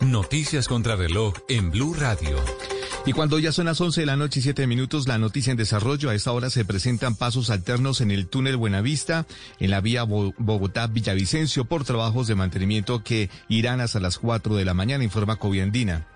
Noticias 0.00 0.66
contra 0.66 0.96
reloj 0.96 1.34
en 1.48 1.70
Blue 1.70 1.94
Radio. 1.94 2.38
Y 3.06 3.12
cuando 3.12 3.38
ya 3.38 3.50
son 3.50 3.64
las 3.66 3.80
11 3.80 4.02
de 4.02 4.06
la 4.06 4.16
noche 4.16 4.40
y 4.40 4.42
7 4.42 4.66
minutos, 4.66 5.08
la 5.08 5.16
noticia 5.18 5.50
en 5.50 5.56
desarrollo. 5.56 6.10
A 6.10 6.14
esta 6.14 6.32
hora 6.32 6.50
se 6.50 6.64
presentan 6.66 7.16
pasos 7.16 7.50
alternos 7.50 8.00
en 8.02 8.10
el 8.10 8.26
túnel 8.28 8.56
Buenavista, 8.56 9.26
en 9.58 9.70
la 9.70 9.80
vía 9.80 10.02
Bo- 10.04 10.34
Bogotá-Villavicencio, 10.38 11.64
por 11.64 11.84
trabajos 11.84 12.26
de 12.28 12.34
mantenimiento 12.34 13.02
que 13.02 13.30
irán 13.48 13.80
hasta 13.80 14.00
las 14.00 14.18
4 14.18 14.54
de 14.54 14.64
la 14.64 14.74
mañana, 14.74 15.02
informa 15.02 15.36
Coviandina. 15.36 16.06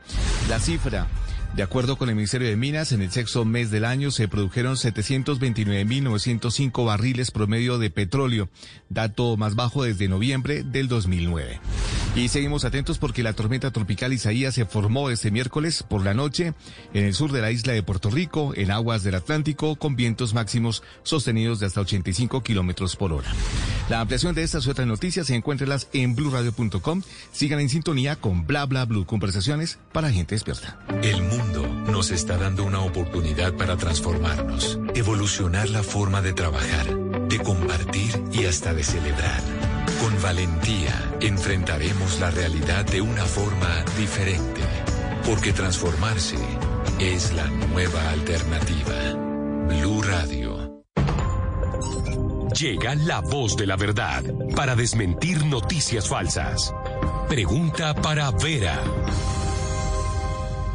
La 0.49 0.61
cifra. 0.61 1.09
De 1.57 1.62
acuerdo 1.62 1.97
con 1.97 2.09
el 2.11 2.16
Ministerio 2.16 2.49
de 2.49 2.57
Minas, 2.57 2.93
en 2.93 3.01
el 3.01 3.11
sexto 3.12 3.45
mes 3.45 3.70
del 3.70 3.85
año 3.85 4.11
se 4.11 4.26
produjeron 4.28 4.74
729.905 4.76 6.85
barriles 6.85 7.30
promedio 7.30 7.78
de 7.78 7.91
petróleo, 7.91 8.49
dato 8.89 9.37
más 9.37 9.55
bajo 9.55 9.85
desde 9.85 10.09
noviembre 10.09 10.64
del 10.64 10.89
2009. 10.89 11.61
Y 12.14 12.28
seguimos 12.28 12.64
atentos 12.64 12.98
porque 12.98 13.24
la 13.24 13.32
tormenta 13.32 13.72
tropical 13.72 14.12
Isaías 14.12 14.54
se 14.54 14.64
formó 14.66 15.10
este 15.10 15.32
miércoles 15.32 15.82
por 15.82 16.04
la 16.04 16.14
noche 16.14 16.54
en 16.92 17.04
el 17.04 17.12
sur 17.12 17.32
de 17.32 17.40
la 17.40 17.50
isla 17.50 17.72
de 17.72 17.82
Puerto 17.82 18.08
Rico, 18.08 18.52
en 18.54 18.70
aguas 18.70 19.02
del 19.02 19.16
Atlántico, 19.16 19.74
con 19.74 19.96
vientos 19.96 20.32
máximos 20.32 20.84
sostenidos 21.02 21.58
de 21.58 21.66
hasta 21.66 21.80
85 21.80 22.44
kilómetros 22.44 22.94
por 22.94 23.12
hora. 23.12 23.28
La 23.88 24.00
ampliación 24.00 24.32
de 24.32 24.44
estas 24.44 24.64
y 24.64 24.70
otras 24.70 24.86
noticias 24.86 25.26
se 25.26 25.34
en 25.92 26.14
blurradio.com. 26.14 27.02
Sigan 27.32 27.58
en 27.58 27.68
sintonía 27.68 28.14
con 28.14 28.46
Bla 28.46 28.64
Bla 28.66 28.84
Blue, 28.84 29.06
conversaciones 29.06 29.78
para 29.92 30.12
gente 30.12 30.36
despierta. 30.36 30.78
El 31.02 31.20
mundo 31.20 31.66
nos 31.90 32.12
está 32.12 32.38
dando 32.38 32.62
una 32.62 32.80
oportunidad 32.80 33.54
para 33.54 33.76
transformarnos, 33.76 34.78
evolucionar 34.94 35.68
la 35.68 35.82
forma 35.82 36.22
de 36.22 36.32
trabajar, 36.32 36.96
de 37.28 37.38
compartir 37.40 38.22
y 38.32 38.44
hasta 38.44 38.72
de 38.72 38.84
celebrar. 38.84 39.73
Con 40.01 40.20
valentía 40.22 41.14
enfrentaremos 41.20 42.20
la 42.20 42.30
realidad 42.30 42.84
de 42.84 43.01
una 43.01 43.24
forma 43.24 43.84
diferente, 43.99 44.62
porque 45.24 45.53
transformarse 45.53 46.36
es 46.99 47.32
la 47.32 47.47
nueva 47.47 48.11
alternativa. 48.11 48.95
Blue 49.68 50.03
Radio. 50.03 50.82
Llega 52.59 52.95
la 52.95 53.20
voz 53.20 53.57
de 53.57 53.66
la 53.66 53.76
verdad 53.76 54.22
para 54.55 54.76
desmentir 54.76 55.45
noticias 55.45 56.09
falsas. 56.09 56.72
Pregunta 57.28 57.95
para 57.95 58.30
Vera. 58.30 58.80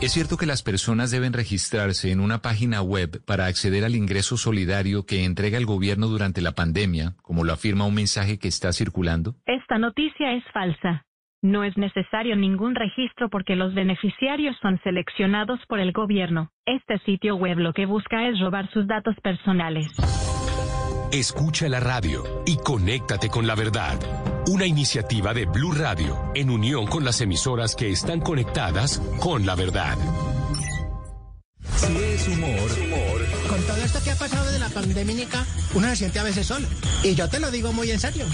¿Es 0.02 0.14
cierto 0.14 0.38
que 0.38 0.46
las 0.46 0.64
personas 0.64 1.12
deben 1.12 1.34
registrarse 1.34 2.10
en 2.10 2.22
una 2.22 2.42
página 2.42 2.82
web 2.82 3.22
para 3.26 3.48
acceder 3.48 3.84
al 3.84 3.96
ingreso 3.96 4.38
solidario 4.38 5.06
que 5.06 5.26
entrega 5.26 5.58
el 5.58 5.66
gobierno 5.66 6.08
durante 6.08 6.40
la 6.42 6.54
pandemia, 6.54 7.16
como 7.22 7.44
lo 7.44 7.52
afirma 7.52 7.86
un 7.86 7.96
mensaje 7.96 8.40
que 8.40 8.48
está 8.48 8.72
circulando? 8.72 9.36
Esta 9.46 9.78
noticia 9.78 10.32
es 10.32 10.44
falsa. 10.54 11.04
No 11.42 11.66
es 11.66 11.76
necesario 11.76 12.38
ningún 12.38 12.76
registro 12.76 13.30
porque 13.30 13.58
los 13.58 13.74
beneficiarios 13.74 14.56
son 14.62 14.80
seleccionados 14.86 15.60
por 15.68 15.82
el 15.82 15.92
gobierno. 15.92 16.50
Este 16.66 17.00
sitio 17.00 17.36
web 17.36 17.58
lo 17.58 17.74
que 17.74 17.86
busca 17.86 18.30
es 18.30 18.40
robar 18.40 18.72
sus 18.72 18.88
datos 18.88 19.16
personales. 19.22 19.88
Escucha 21.12 21.68
la 21.68 21.82
radio 21.82 22.24
y 22.46 22.56
conéctate 22.56 23.28
con 23.28 23.46
la 23.48 23.56
verdad. 23.56 24.00
Una 24.50 24.66
iniciativa 24.66 25.32
de 25.32 25.46
Blue 25.46 25.74
Radio 25.74 26.32
en 26.34 26.50
unión 26.50 26.88
con 26.88 27.06
las 27.06 27.22
emisoras 27.22 27.76
que 27.76 27.92
están 27.92 28.20
conectadas 28.20 29.00
con 29.20 29.46
la 29.46 29.54
verdad. 29.54 29.96
Si 31.76 31.96
es 31.96 32.28
humor, 32.28 32.72
todo 33.70 33.84
esto 33.84 34.02
que 34.04 34.10
ha 34.12 34.16
pasado 34.16 34.52
de 34.52 34.58
la 34.58 34.70
pandemia, 34.70 35.28
uno 35.76 35.88
se 35.90 35.96
siente 35.98 36.18
a 36.18 36.24
veces 36.24 36.48
solo. 36.48 36.68
Y 37.04 37.14
yo 37.14 37.30
te 37.30 37.40
lo 37.40 37.52
digo 37.52 37.72
muy 37.72 37.92
en 37.92 38.00
serio. 38.00 38.26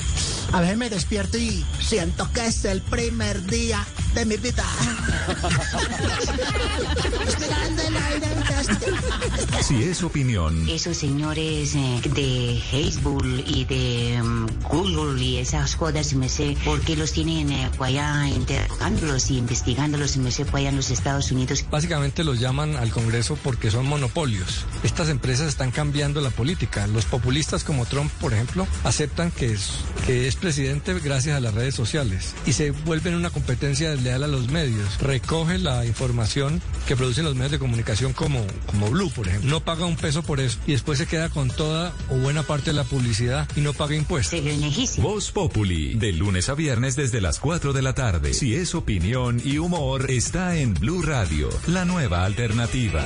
A 0.54 0.62
veces 0.62 0.78
me 0.78 0.90
despierto 0.90 1.38
y 1.38 1.66
siento 1.82 2.32
que 2.32 2.46
es 2.46 2.64
el 2.64 2.82
primer 2.82 3.46
día 3.46 3.86
de 4.14 4.26
mi 4.26 4.38
vida. 4.38 4.64
Si 9.62 9.84
es 9.84 10.04
opinión, 10.04 10.70
Esos 10.70 10.96
señores 10.96 11.76
eh, 11.76 12.02
de 12.14 12.62
Facebook 12.72 13.26
y 13.46 13.66
de 13.66 14.22
mm, 14.24 14.48
Google 14.70 15.22
y 15.22 15.38
esas 15.38 15.76
jodas, 15.76 16.14
me 16.14 16.30
sé, 16.30 16.56
¿por 16.64 16.80
qué 16.82 16.96
los 16.96 17.12
tienen 17.12 17.52
eh, 17.52 17.70
allá 17.80 18.28
interrogándolos 18.28 19.32
y 19.32 19.38
investigándolos, 19.40 20.16
me 20.18 20.32
sé, 20.32 20.46
por 20.46 20.60
allá 20.60 20.70
en 20.70 20.78
los 20.78 20.92
Estados 20.92 21.32
Unidos? 21.32 21.66
Básicamente 21.70 22.24
los 22.24 22.40
llaman 22.40 22.78
al 22.78 22.92
Congreso 22.92 23.38
porque 23.44 23.72
son 23.72 23.86
monopolios. 23.88 24.66
Estas 24.84 25.10
empresas 25.10 25.25
están 25.30 25.72
cambiando 25.72 26.22
la 26.22 26.30
política. 26.30 26.88
Los 26.88 27.06
populistas 27.06 27.64
como 27.64 27.86
Trump, 27.86 28.12
por 28.22 28.34
ejemplo, 28.34 28.68
aceptan 28.84 29.32
que 29.32 29.52
es, 29.52 29.72
que 30.06 30.28
es 30.28 30.36
presidente 30.36 30.94
gracias 31.00 31.36
a 31.36 31.40
las 31.40 31.54
redes 31.54 31.76
sociales 31.76 32.34
y 32.46 32.54
se 32.54 32.72
vuelven 32.72 33.16
una 33.16 33.30
competencia 33.30 33.90
desleal 33.92 34.24
a 34.24 34.28
los 34.28 34.50
medios. 34.50 35.00
Recoge 35.00 35.58
la 35.58 35.86
información 35.86 36.62
que 36.88 36.96
producen 36.96 37.26
los 37.26 37.36
medios 37.36 37.52
de 37.52 37.60
comunicación 37.60 38.14
como, 38.14 38.46
como 38.68 38.90
Blue, 38.90 39.12
por 39.12 39.28
ejemplo. 39.28 39.50
No 39.50 39.60
paga 39.62 39.86
un 39.86 39.96
peso 39.96 40.24
por 40.24 40.40
eso 40.40 40.58
y 40.68 40.74
después 40.74 40.98
se 40.98 41.08
queda 41.08 41.30
con 41.30 41.50
toda 41.50 41.94
o 42.10 42.18
buena 42.18 42.44
parte 42.44 42.72
de 42.72 42.76
la 42.76 42.84
publicidad 42.84 43.48
y 43.56 43.62
no 43.62 43.74
paga 43.74 43.96
impuestos. 43.96 44.40
Voz 44.98 45.32
Populi, 45.32 45.96
de 45.96 46.14
lunes 46.14 46.50
a 46.50 46.54
viernes 46.56 46.96
desde 46.96 47.22
las 47.22 47.40
4 47.40 47.74
de 47.74 47.82
la 47.82 47.94
tarde. 47.94 48.34
Si 48.34 48.56
es 48.56 48.76
opinión 48.76 49.42
y 49.44 49.58
humor, 49.58 50.10
está 50.10 50.56
en 50.56 50.74
Blue 50.74 51.02
Radio, 51.02 51.50
la 51.68 51.86
nueva 51.86 52.26
alternativa. 52.26 53.06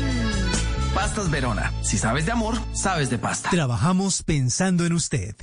Pastas 0.93 1.31
Verona. 1.31 1.71
Si 1.81 1.97
sabes 1.97 2.25
de 2.25 2.33
amor, 2.33 2.55
sabes 2.73 3.09
de 3.09 3.17
pasta. 3.17 3.49
Trabajamos 3.49 4.23
pensando 4.23 4.85
en 4.85 4.93
usted. 4.93 5.35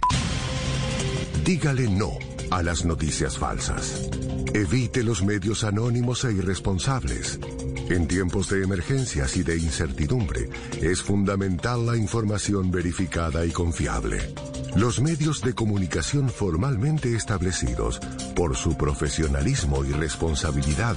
Dígale 1.45 1.89
no 1.89 2.13
a 2.51 2.63
las 2.63 2.85
noticias 2.85 3.39
falsas. 3.39 4.09
Evite 4.53 5.03
los 5.03 5.23
medios 5.23 5.65
anónimos 5.65 6.25
e 6.25 6.33
irresponsables. 6.33 7.41
En 7.89 8.07
tiempos 8.07 8.51
de 8.51 8.63
emergencias 8.63 9.37
y 9.39 9.43
de 9.43 9.57
incertidumbre, 9.57 10.51
es 10.83 11.03
fundamental 11.03 11.87
la 11.87 11.97
información 11.97 12.71
verificada 12.71 13.47
y 13.47 13.51
confiable. 13.51 14.35
Los 14.77 15.01
medios 15.01 15.41
de 15.41 15.55
comunicación 15.55 16.29
formalmente 16.29 17.17
establecidos, 17.17 17.99
por 18.37 18.57
su 18.57 18.77
profesionalismo 18.77 19.85
y 19.85 19.93
responsabilidad, 19.93 20.97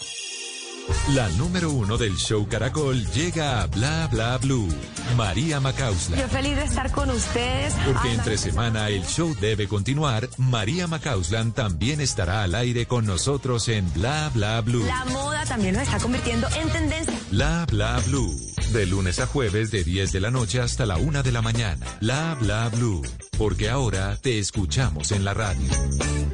La 1.13 1.29
número 1.29 1.71
uno 1.71 1.97
del 1.97 2.15
show 2.17 2.47
Caracol 2.47 3.05
llega 3.11 3.61
a 3.61 3.67
Bla 3.67 4.07
Bla 4.11 4.37
Blue. 4.37 4.67
María 5.15 5.59
Macausla. 5.59 6.17
Yo 6.17 6.27
feliz 6.27 6.55
de 6.55 6.63
estar 6.63 6.91
con 6.91 7.09
ustedes. 7.09 7.73
Porque 7.85 8.13
entre 8.13 8.37
semana 8.37 8.89
el 8.89 9.05
show 9.05 9.35
debe 9.39 9.67
continuar, 9.67 10.29
María 10.37 10.87
Macauslan 10.87 11.51
también 11.53 12.01
estará 12.01 12.43
al 12.43 12.55
aire 12.55 12.85
con 12.85 13.05
nosotros 13.05 13.67
en 13.67 13.91
Bla 13.93 14.31
Bla 14.33 14.61
Blue. 14.61 14.85
La 14.85 15.05
moda 15.05 15.45
también 15.45 15.75
nos 15.75 15.83
está 15.83 15.99
convirtiendo 15.99 16.47
en 16.55 16.69
tendencia. 16.69 17.13
Bla 17.29 17.65
Bla 17.69 17.99
Blue. 18.07 18.33
De 18.71 18.85
lunes 18.85 19.19
a 19.19 19.27
jueves 19.27 19.71
de 19.71 19.83
10 19.83 20.11
de 20.11 20.19
la 20.19 20.31
noche 20.31 20.61
hasta 20.61 20.85
la 20.85 20.97
1 20.97 21.23
de 21.23 21.31
la 21.31 21.41
mañana. 21.41 21.85
Bla 21.99 22.37
Bla 22.39 22.69
Blue. 22.69 23.01
Porque 23.37 23.69
ahora 23.69 24.17
te 24.17 24.39
escuchamos 24.39 25.11
en 25.11 25.25
la 25.25 25.33
radio. 25.33 25.69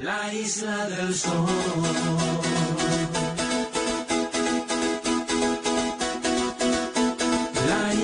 La 0.01 0.33
isla 0.33 0.87
del 0.87 1.15
sol. 1.15 1.47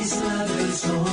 Isla 0.04 0.46
del 0.46 0.74
sol. 0.74 1.13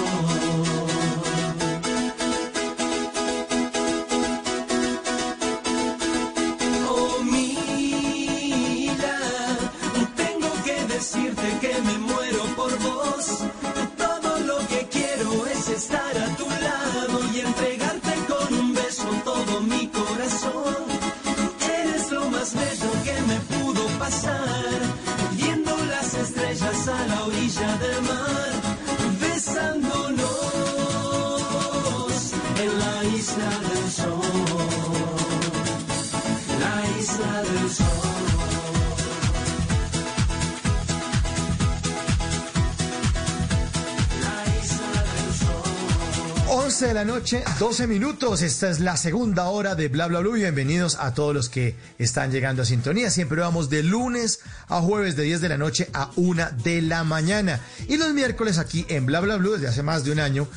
11 46.80 46.88
de 46.88 46.94
la 46.94 47.04
noche, 47.04 47.44
12 47.58 47.86
minutos. 47.86 48.40
Esta 48.40 48.70
es 48.70 48.80
la 48.80 48.96
segunda 48.96 49.50
hora 49.50 49.74
de 49.74 49.88
Bla 49.88 50.06
Bla 50.06 50.20
Blue. 50.20 50.32
Bienvenidos 50.32 50.96
a 50.98 51.12
todos 51.12 51.34
los 51.34 51.50
que 51.50 51.76
están 51.98 52.32
llegando 52.32 52.62
a 52.62 52.64
sintonía. 52.64 53.10
Siempre 53.10 53.42
vamos 53.42 53.68
de 53.68 53.82
lunes 53.82 54.40
a 54.66 54.80
jueves 54.80 55.14
de 55.14 55.24
10 55.24 55.42
de 55.42 55.50
la 55.50 55.58
noche 55.58 55.90
a 55.92 56.10
1 56.16 56.42
de 56.64 56.80
la 56.80 57.04
mañana. 57.04 57.60
Y 57.86 57.98
los 57.98 58.14
miércoles 58.14 58.56
aquí 58.56 58.86
en 58.88 59.04
Bla 59.04 59.20
Bla 59.20 59.36
Blue 59.36 59.52
desde 59.52 59.68
hace 59.68 59.82
más 59.82 60.04
de 60.04 60.12
un 60.12 60.20
año. 60.20 60.48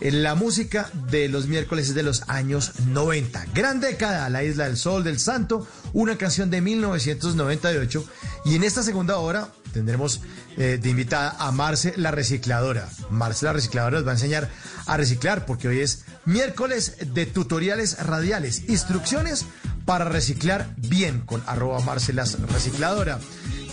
en 0.00 0.22
La 0.22 0.36
música 0.36 0.88
de 1.10 1.28
los 1.28 1.48
miércoles 1.48 1.88
es 1.88 1.96
de 1.96 2.04
los 2.04 2.22
años 2.28 2.78
90. 2.86 3.46
Gran 3.52 3.80
década, 3.80 4.30
La 4.30 4.44
Isla 4.44 4.66
del 4.66 4.76
Sol 4.76 5.02
del 5.02 5.18
Santo, 5.18 5.66
una 5.94 6.16
canción 6.16 6.48
de 6.48 6.60
1998. 6.60 8.04
Y 8.44 8.54
en 8.54 8.62
esta 8.62 8.84
segunda 8.84 9.16
hora 9.16 9.48
tendremos 9.72 10.20
eh, 10.56 10.78
de 10.80 10.90
invitada 10.90 11.36
a 11.38 11.50
Marce 11.50 11.94
la 11.96 12.10
Recicladora. 12.10 12.88
Marce 13.10 13.44
la 13.44 13.52
Recicladora 13.52 13.98
nos 13.98 14.06
va 14.06 14.10
a 14.10 14.14
enseñar 14.14 14.50
a 14.86 14.96
reciclar 14.96 15.46
porque 15.46 15.68
hoy 15.68 15.80
es 15.80 16.04
miércoles 16.24 16.96
de 17.14 17.26
tutoriales 17.26 17.98
radiales, 18.04 18.68
instrucciones 18.68 19.46
para 19.84 20.04
reciclar 20.04 20.68
bien 20.76 21.20
con 21.20 21.42
arroba 21.46 21.80
Marce 21.80 22.12
la 22.12 22.24
Recicladora. 22.24 23.18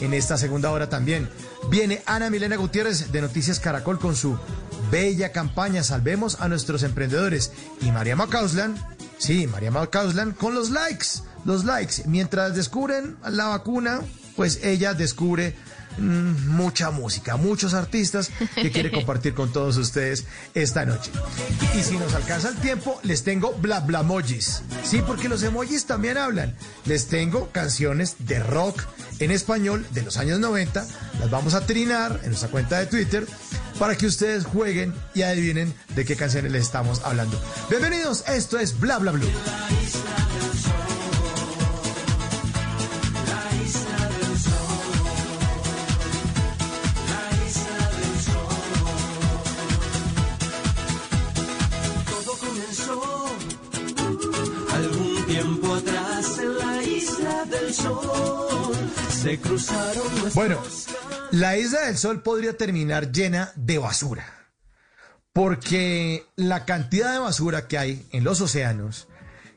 En 0.01 0.13
esta 0.13 0.37
segunda 0.37 0.71
hora 0.71 0.89
también 0.89 1.29
viene 1.69 2.01
Ana 2.05 2.29
Milena 2.29 2.55
Gutiérrez 2.55 3.11
de 3.11 3.21
Noticias 3.21 3.59
Caracol 3.59 3.99
con 3.99 4.15
su 4.15 4.37
bella 4.91 5.31
campaña 5.31 5.83
Salvemos 5.83 6.39
a 6.39 6.47
nuestros 6.47 6.83
emprendedores 6.83 7.51
y 7.81 7.91
María 7.91 8.15
Macauslan, 8.15 8.75
sí, 9.17 9.45
María 9.47 9.71
Macauslan 9.71 10.31
con 10.31 10.55
los 10.55 10.69
likes, 10.69 11.07
los 11.45 11.65
likes. 11.65 12.03
Mientras 12.05 12.55
descubren 12.55 13.17
la 13.27 13.47
vacuna, 13.47 14.01
pues 14.35 14.63
ella 14.63 14.93
descubre 14.93 15.55
mucha 15.99 16.91
música, 16.91 17.37
muchos 17.37 17.73
artistas 17.73 18.31
que 18.55 18.71
quiere 18.71 18.91
compartir 18.99 19.33
con 19.33 19.51
todos 19.51 19.77
ustedes 19.77 20.25
esta 20.53 20.85
noche. 20.85 21.11
Y 21.77 21.81
si 21.81 21.97
nos 21.97 22.13
alcanza 22.13 22.49
el 22.49 22.55
tiempo, 22.55 22.99
les 23.03 23.23
tengo 23.23 23.53
bla 23.53 23.79
bla 23.81 24.01
emojis. 24.01 24.63
Sí, 24.83 25.01
porque 25.05 25.29
los 25.29 25.43
emojis 25.43 25.85
también 25.85 26.17
hablan. 26.17 26.55
Les 26.85 27.07
tengo 27.07 27.49
canciones 27.51 28.15
de 28.19 28.39
rock 28.39 28.83
en 29.19 29.31
español 29.31 29.85
de 29.91 30.01
los 30.01 30.17
años 30.17 30.39
90. 30.39 30.85
Las 31.19 31.29
vamos 31.29 31.53
a 31.53 31.65
trinar 31.65 32.19
en 32.23 32.29
nuestra 32.29 32.49
cuenta 32.49 32.79
de 32.79 32.85
Twitter 32.85 33.25
para 33.77 33.95
que 33.95 34.07
ustedes 34.07 34.45
jueguen 34.45 34.93
y 35.13 35.21
adivinen 35.21 35.73
de 35.95 36.05
qué 36.05 36.15
canciones 36.15 36.51
les 36.51 36.63
estamos 36.63 37.01
hablando. 37.03 37.41
Bienvenidos, 37.69 38.23
esto 38.27 38.59
es 38.59 38.79
Bla 38.79 38.97
Bla 38.97 39.11
Blue. 39.11 39.29
Se 59.22 59.39
cruzaron 59.39 60.03
Bueno, 60.34 60.57
la 61.32 61.57
isla 61.57 61.82
del 61.82 61.97
sol 61.97 62.24
podría 62.24 62.57
terminar 62.57 63.11
llena 63.11 63.51
de 63.55 63.78
basura. 63.78 64.26
Porque 65.34 66.26
la 66.36 66.65
cantidad 66.65 67.13
de 67.13 67.20
basura 67.20 67.67
que 67.67 67.78
hay 67.78 68.07
en 68.11 68.24
los 68.24 68.41
océanos, 68.41 69.07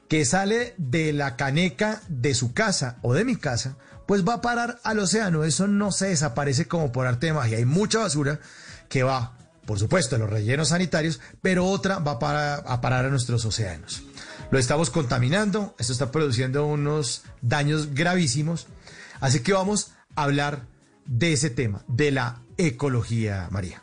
que 0.08 0.26
sale 0.26 0.74
de 0.76 1.14
la 1.14 1.36
caneca 1.36 2.02
de 2.08 2.34
su 2.34 2.52
casa 2.52 2.98
o 3.00 3.14
de 3.14 3.24
mi 3.24 3.36
casa, 3.36 3.76
pues 4.06 4.28
va 4.28 4.34
a 4.34 4.40
parar 4.42 4.78
al 4.84 4.98
océano. 4.98 5.44
Eso 5.44 5.66
no 5.66 5.90
se 5.90 6.08
desaparece 6.08 6.68
como 6.68 6.92
por 6.92 7.06
arte 7.06 7.26
de 7.26 7.32
magia. 7.32 7.56
Hay 7.56 7.64
mucha 7.64 8.00
basura 8.00 8.40
que 8.90 9.02
va, 9.04 9.38
por 9.64 9.78
supuesto, 9.78 10.16
a 10.16 10.18
los 10.18 10.28
rellenos 10.28 10.68
sanitarios, 10.68 11.18
pero 11.40 11.66
otra 11.66 11.98
va 11.98 12.12
a 12.12 12.80
parar 12.82 13.06
a 13.06 13.08
nuestros 13.08 13.46
océanos. 13.46 14.02
Lo 14.52 14.58
estamos 14.58 14.90
contaminando, 14.90 15.74
esto 15.78 15.94
está 15.94 16.12
produciendo 16.12 16.66
unos 16.66 17.22
daños 17.40 17.94
gravísimos. 17.94 18.66
Así 19.18 19.42
que 19.42 19.54
vamos 19.54 19.94
a 20.14 20.24
hablar 20.24 20.66
de 21.06 21.32
ese 21.32 21.48
tema, 21.48 21.82
de 21.88 22.10
la 22.10 22.42
ecología, 22.58 23.48
María. 23.50 23.82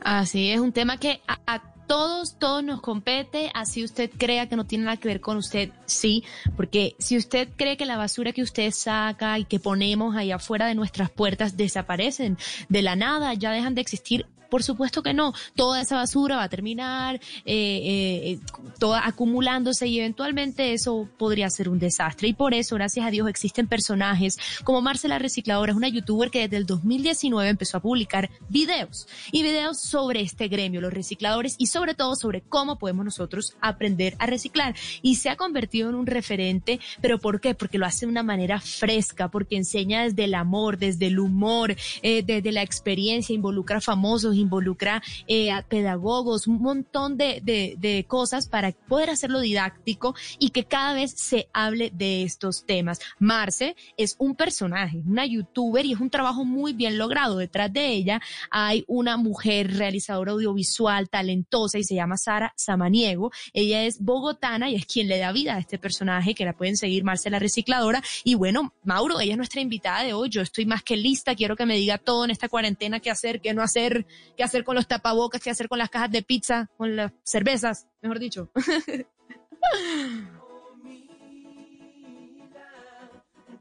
Así 0.00 0.50
es, 0.52 0.60
un 0.60 0.72
tema 0.72 0.98
que 0.98 1.20
a, 1.26 1.74
todos, 1.88 2.38
todos 2.38 2.62
nos 2.62 2.80
compete, 2.80 3.50
así 3.54 3.82
usted 3.82 4.08
crea 4.16 4.48
que 4.48 4.54
no 4.54 4.66
tiene 4.66 4.84
nada 4.84 4.98
que 4.98 5.08
ver 5.08 5.20
con 5.20 5.36
usted, 5.36 5.70
sí, 5.86 6.22
porque 6.56 6.94
si 7.00 7.16
usted 7.16 7.48
cree 7.56 7.76
que 7.76 7.84
la 7.84 7.96
basura 7.96 8.32
que 8.32 8.42
usted 8.42 8.70
saca 8.70 9.36
y 9.40 9.46
que 9.46 9.58
ponemos 9.58 10.14
ahí 10.14 10.30
afuera 10.30 10.68
de 10.68 10.76
nuestras 10.76 11.10
puertas 11.10 11.56
desaparecen 11.56 12.38
de 12.68 12.82
la 12.82 12.94
nada, 12.94 13.34
ya 13.34 13.50
dejan 13.50 13.74
de 13.74 13.80
existir. 13.80 14.26
Por 14.48 14.62
supuesto 14.62 15.02
que 15.02 15.12
no, 15.12 15.34
toda 15.54 15.80
esa 15.80 15.96
basura 15.96 16.36
va 16.36 16.44
a 16.44 16.48
terminar 16.48 17.16
eh, 17.16 17.20
eh, 17.44 18.30
eh, 18.32 18.38
toda 18.78 19.06
acumulándose 19.06 19.86
y 19.86 19.98
eventualmente 19.98 20.72
eso 20.72 21.08
podría 21.18 21.50
ser 21.50 21.68
un 21.68 21.78
desastre. 21.78 22.28
Y 22.28 22.32
por 22.32 22.54
eso, 22.54 22.76
gracias 22.76 23.06
a 23.06 23.10
Dios, 23.10 23.28
existen 23.28 23.66
personajes 23.66 24.38
como 24.64 24.80
Marcela 24.80 25.18
Recicladora, 25.18 25.72
es 25.72 25.76
una 25.76 25.88
youtuber 25.88 26.30
que 26.30 26.42
desde 26.42 26.56
el 26.56 26.66
2019 26.66 27.48
empezó 27.48 27.78
a 27.78 27.80
publicar 27.80 28.30
videos 28.48 29.06
y 29.32 29.42
videos 29.42 29.80
sobre 29.80 30.20
este 30.20 30.48
gremio, 30.48 30.80
los 30.80 30.92
recicladores 30.92 31.54
y 31.58 31.66
sobre 31.66 31.94
todo 31.94 32.16
sobre 32.16 32.40
cómo 32.40 32.78
podemos 32.78 33.04
nosotros 33.04 33.54
aprender 33.60 34.16
a 34.18 34.26
reciclar. 34.26 34.74
Y 35.02 35.16
se 35.16 35.28
ha 35.28 35.36
convertido 35.36 35.90
en 35.90 35.94
un 35.94 36.06
referente, 36.06 36.80
pero 37.00 37.18
¿por 37.18 37.40
qué? 37.40 37.54
Porque 37.54 37.78
lo 37.78 37.86
hace 37.86 38.06
de 38.06 38.10
una 38.10 38.22
manera 38.22 38.60
fresca, 38.60 39.28
porque 39.28 39.56
enseña 39.56 40.04
desde 40.04 40.24
el 40.24 40.34
amor, 40.34 40.78
desde 40.78 41.08
el 41.08 41.18
humor, 41.18 41.76
eh, 42.02 42.22
desde 42.22 42.52
la 42.52 42.62
experiencia, 42.62 43.34
involucra 43.34 43.80
famosos, 43.80 44.36
involucra 44.38 45.02
eh, 45.26 45.50
a 45.50 45.62
pedagogos, 45.62 46.46
un 46.46 46.60
montón 46.60 47.16
de, 47.16 47.40
de, 47.42 47.74
de 47.78 48.04
cosas 48.04 48.48
para 48.48 48.72
poder 48.72 49.10
hacerlo 49.10 49.40
didáctico 49.40 50.14
y 50.38 50.50
que 50.50 50.64
cada 50.64 50.94
vez 50.94 51.12
se 51.12 51.48
hable 51.52 51.90
de 51.94 52.22
estos 52.22 52.64
temas. 52.64 53.00
Marce 53.18 53.76
es 53.96 54.16
un 54.18 54.34
personaje, 54.34 55.02
una 55.06 55.26
youtuber 55.26 55.84
y 55.84 55.92
es 55.92 56.00
un 56.00 56.10
trabajo 56.10 56.44
muy 56.44 56.72
bien 56.72 56.98
logrado. 56.98 57.38
Detrás 57.38 57.72
de 57.72 57.88
ella 57.88 58.20
hay 58.50 58.84
una 58.86 59.16
mujer 59.16 59.76
realizadora 59.76 60.32
audiovisual 60.32 61.08
talentosa 61.08 61.78
y 61.78 61.84
se 61.84 61.94
llama 61.94 62.16
Sara 62.16 62.52
Samaniego. 62.56 63.30
Ella 63.52 63.84
es 63.84 64.00
bogotana 64.00 64.70
y 64.70 64.74
es 64.74 64.86
quien 64.86 65.08
le 65.08 65.18
da 65.18 65.32
vida 65.32 65.54
a 65.54 65.58
este 65.58 65.78
personaje 65.78 66.34
que 66.34 66.44
la 66.44 66.52
pueden 66.52 66.76
seguir 66.76 67.04
Marce 67.04 67.30
la 67.30 67.38
Recicladora. 67.38 68.02
Y 68.24 68.34
bueno, 68.34 68.74
Mauro, 68.84 69.20
ella 69.20 69.32
es 69.32 69.36
nuestra 69.36 69.60
invitada 69.60 70.04
de 70.04 70.12
hoy. 70.12 70.28
Yo 70.28 70.42
estoy 70.42 70.66
más 70.66 70.82
que 70.82 70.96
lista. 70.96 71.34
Quiero 71.34 71.56
que 71.56 71.66
me 71.66 71.76
diga 71.76 71.98
todo 71.98 72.24
en 72.24 72.30
esta 72.30 72.48
cuarentena, 72.48 73.00
qué 73.00 73.10
hacer, 73.10 73.40
qué 73.40 73.54
no 73.54 73.62
hacer, 73.62 74.06
qué 74.38 74.44
hacer 74.44 74.64
con 74.64 74.76
los 74.76 74.86
tapabocas, 74.86 75.42
qué 75.42 75.50
hacer 75.50 75.68
con 75.68 75.78
las 75.78 75.90
cajas 75.90 76.12
de 76.12 76.22
pizza, 76.22 76.70
con 76.76 76.94
las 76.94 77.12
cervezas, 77.24 77.88
mejor 78.00 78.20
dicho. 78.20 78.50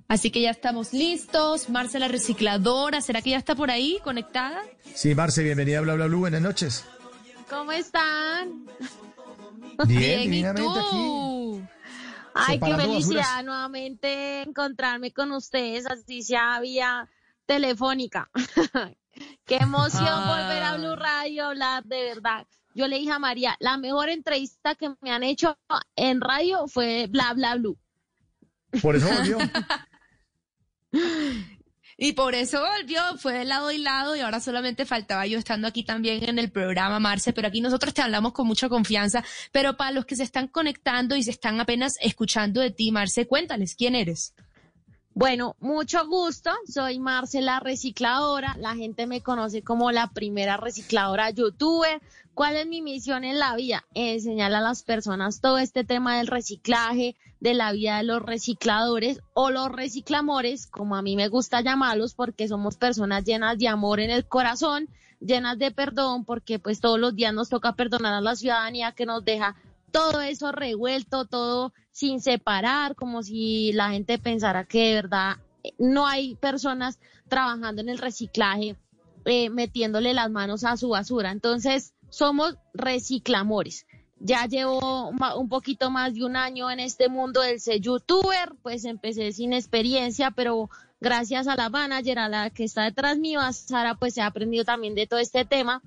Así 0.07 0.29
que 0.29 0.39
ya 0.39 0.51
estamos 0.51 0.93
listos. 0.93 1.67
Marce 1.69 1.99
la 1.99 2.07
recicladora, 2.07 3.01
¿será 3.01 3.21
que 3.23 3.31
ya 3.31 3.37
está 3.37 3.55
por 3.55 3.71
ahí 3.71 3.99
conectada? 4.03 4.61
Sí, 4.93 5.15
Marce, 5.15 5.43
bienvenida 5.43 5.79
a 5.79 5.81
Bla 5.81 5.95
Bla 5.95 6.05
Blue, 6.05 6.19
buenas 6.19 6.41
noches. 6.43 6.85
¿Cómo 7.49 7.71
están? 7.71 8.67
Bien, 9.87 10.21
¿y 10.21 10.23
divinamente 10.25 10.79
tú? 10.91 11.67
Ay, 12.35 12.59
qué 12.59 12.75
felicidad 12.75 13.23
basuras. 13.23 13.45
nuevamente 13.45 14.43
encontrarme 14.43 15.11
con 15.11 15.31
ustedes, 15.31 15.87
así 15.87 16.21
sea 16.21 16.59
vía 16.61 17.09
telefónica. 17.47 18.29
qué 19.45 19.57
emoción 19.57 20.05
Ah. 20.07 20.27
volver 20.27 20.63
a 20.63 20.77
Blue 20.77 20.95
Radio 20.95 21.45
a 21.45 21.47
hablar, 21.49 21.83
de 21.85 22.03
verdad. 22.03 22.47
Yo 22.73 22.87
le 22.87 22.99
dije 22.99 23.11
a 23.11 23.19
María, 23.19 23.55
la 23.59 23.77
mejor 23.77 24.09
entrevista 24.09 24.75
que 24.75 24.93
me 25.01 25.11
han 25.11 25.23
hecho 25.23 25.57
en 25.95 26.21
radio 26.21 26.67
fue 26.67 27.07
Bla 27.09 27.33
Bla 27.33 27.55
Blue. 27.55 27.77
Por 28.81 28.95
eso 28.95 29.07
volvió. 29.07 29.37
Y 31.99 32.13
por 32.13 32.35
eso 32.35 32.61
volvió, 32.61 33.01
fue 33.17 33.33
de 33.33 33.43
lado 33.43 33.71
y 33.71 33.79
lado 33.79 34.15
y 34.15 34.19
ahora 34.19 34.39
solamente 34.39 34.85
faltaba 34.85 35.25
yo 35.25 35.39
estando 35.39 35.67
aquí 35.67 35.83
también 35.83 36.29
en 36.29 36.37
el 36.37 36.51
programa, 36.51 36.99
Marce, 36.99 37.33
pero 37.33 37.47
aquí 37.47 37.59
nosotros 37.59 37.91
te 37.91 38.03
hablamos 38.03 38.33
con 38.33 38.45
mucha 38.45 38.69
confianza, 38.69 39.23
pero 39.51 39.77
para 39.77 39.89
los 39.91 40.05
que 40.05 40.15
se 40.15 40.21
están 40.21 40.47
conectando 40.47 41.15
y 41.15 41.23
se 41.23 41.31
están 41.31 41.59
apenas 41.59 41.95
escuchando 41.99 42.61
de 42.61 42.69
ti, 42.69 42.91
Marce, 42.91 43.25
cuéntales 43.25 43.73
quién 43.75 43.95
eres. 43.95 44.35
Bueno, 45.19 45.55
mucho 45.59 46.07
gusto. 46.07 46.51
Soy 46.71 46.99
Marcela 46.99 47.59
Recicladora. 47.59 48.55
La 48.59 48.75
gente 48.75 49.07
me 49.07 49.23
conoce 49.23 49.63
como 49.63 49.91
la 49.91 50.11
primera 50.11 50.57
recicladora 50.57 51.31
youtuber. 51.31 52.03
¿Cuál 52.35 52.55
es 52.55 52.67
mi 52.67 52.83
misión 52.83 53.23
en 53.23 53.39
la 53.39 53.55
vida? 53.55 53.83
Enseñar 53.95 54.53
a 54.53 54.61
las 54.61 54.83
personas 54.83 55.41
todo 55.41 55.57
este 55.57 55.83
tema 55.83 56.17
del 56.17 56.27
reciclaje, 56.27 57.15
de 57.39 57.55
la 57.55 57.71
vida 57.71 57.97
de 57.97 58.03
los 58.03 58.21
recicladores 58.21 59.21
o 59.33 59.49
los 59.49 59.71
reciclamores, 59.71 60.67
como 60.67 60.95
a 60.95 61.01
mí 61.01 61.15
me 61.15 61.29
gusta 61.29 61.61
llamarlos, 61.61 62.13
porque 62.13 62.47
somos 62.47 62.77
personas 62.77 63.23
llenas 63.25 63.57
de 63.57 63.69
amor 63.69 63.99
en 63.99 64.11
el 64.11 64.27
corazón, 64.27 64.87
llenas 65.19 65.57
de 65.57 65.71
perdón, 65.71 66.25
porque 66.25 66.59
pues 66.59 66.79
todos 66.79 66.99
los 66.99 67.15
días 67.15 67.33
nos 67.33 67.49
toca 67.49 67.73
perdonar 67.73 68.13
a 68.13 68.21
la 68.21 68.35
ciudadanía 68.35 68.91
que 68.91 69.07
nos 69.07 69.25
deja 69.25 69.55
todo 69.91 70.21
eso 70.21 70.51
revuelto, 70.51 71.25
todo 71.25 71.73
sin 71.97 72.21
separar, 72.21 72.93
como 72.93 73.23
si 73.23 73.73
la 73.73 73.89
gente 73.89 74.19
pensara 74.19 74.65
que 74.65 74.89
de 74.89 74.93
verdad 74.93 75.37
eh, 75.63 75.73
no 75.79 76.05
hay 76.05 76.35
personas 76.35 76.99
trabajando 77.27 77.81
en 77.81 77.89
el 77.89 77.97
reciclaje, 77.97 78.75
eh, 79.25 79.49
metiéndole 79.49 80.13
las 80.13 80.29
manos 80.29 80.63
a 80.63 80.77
su 80.77 80.89
basura. 80.89 81.31
Entonces, 81.31 81.95
somos 82.09 82.55
reciclamores. 82.75 83.87
Ya 84.19 84.45
llevo 84.45 85.09
un 85.09 85.49
poquito 85.49 85.89
más 85.89 86.13
de 86.13 86.23
un 86.23 86.35
año 86.35 86.69
en 86.69 86.81
este 86.81 87.09
mundo 87.09 87.41
del 87.41 87.59
ser 87.59 87.81
youtuber, 87.81 88.53
pues 88.61 88.85
empecé 88.85 89.31
sin 89.31 89.53
experiencia, 89.53 90.29
pero 90.29 90.69
gracias 91.01 91.47
a 91.47 91.55
la 91.55 91.69
manager, 91.69 92.19
a 92.19 92.29
la 92.29 92.51
que 92.51 92.65
está 92.65 92.83
detrás 92.83 93.17
mío, 93.17 93.39
a 93.39 93.53
Sara, 93.53 93.95
pues 93.95 94.15
he 94.17 94.21
aprendido 94.21 94.65
también 94.65 94.93
de 94.93 95.07
todo 95.07 95.19
este 95.19 95.45
tema. 95.45 95.81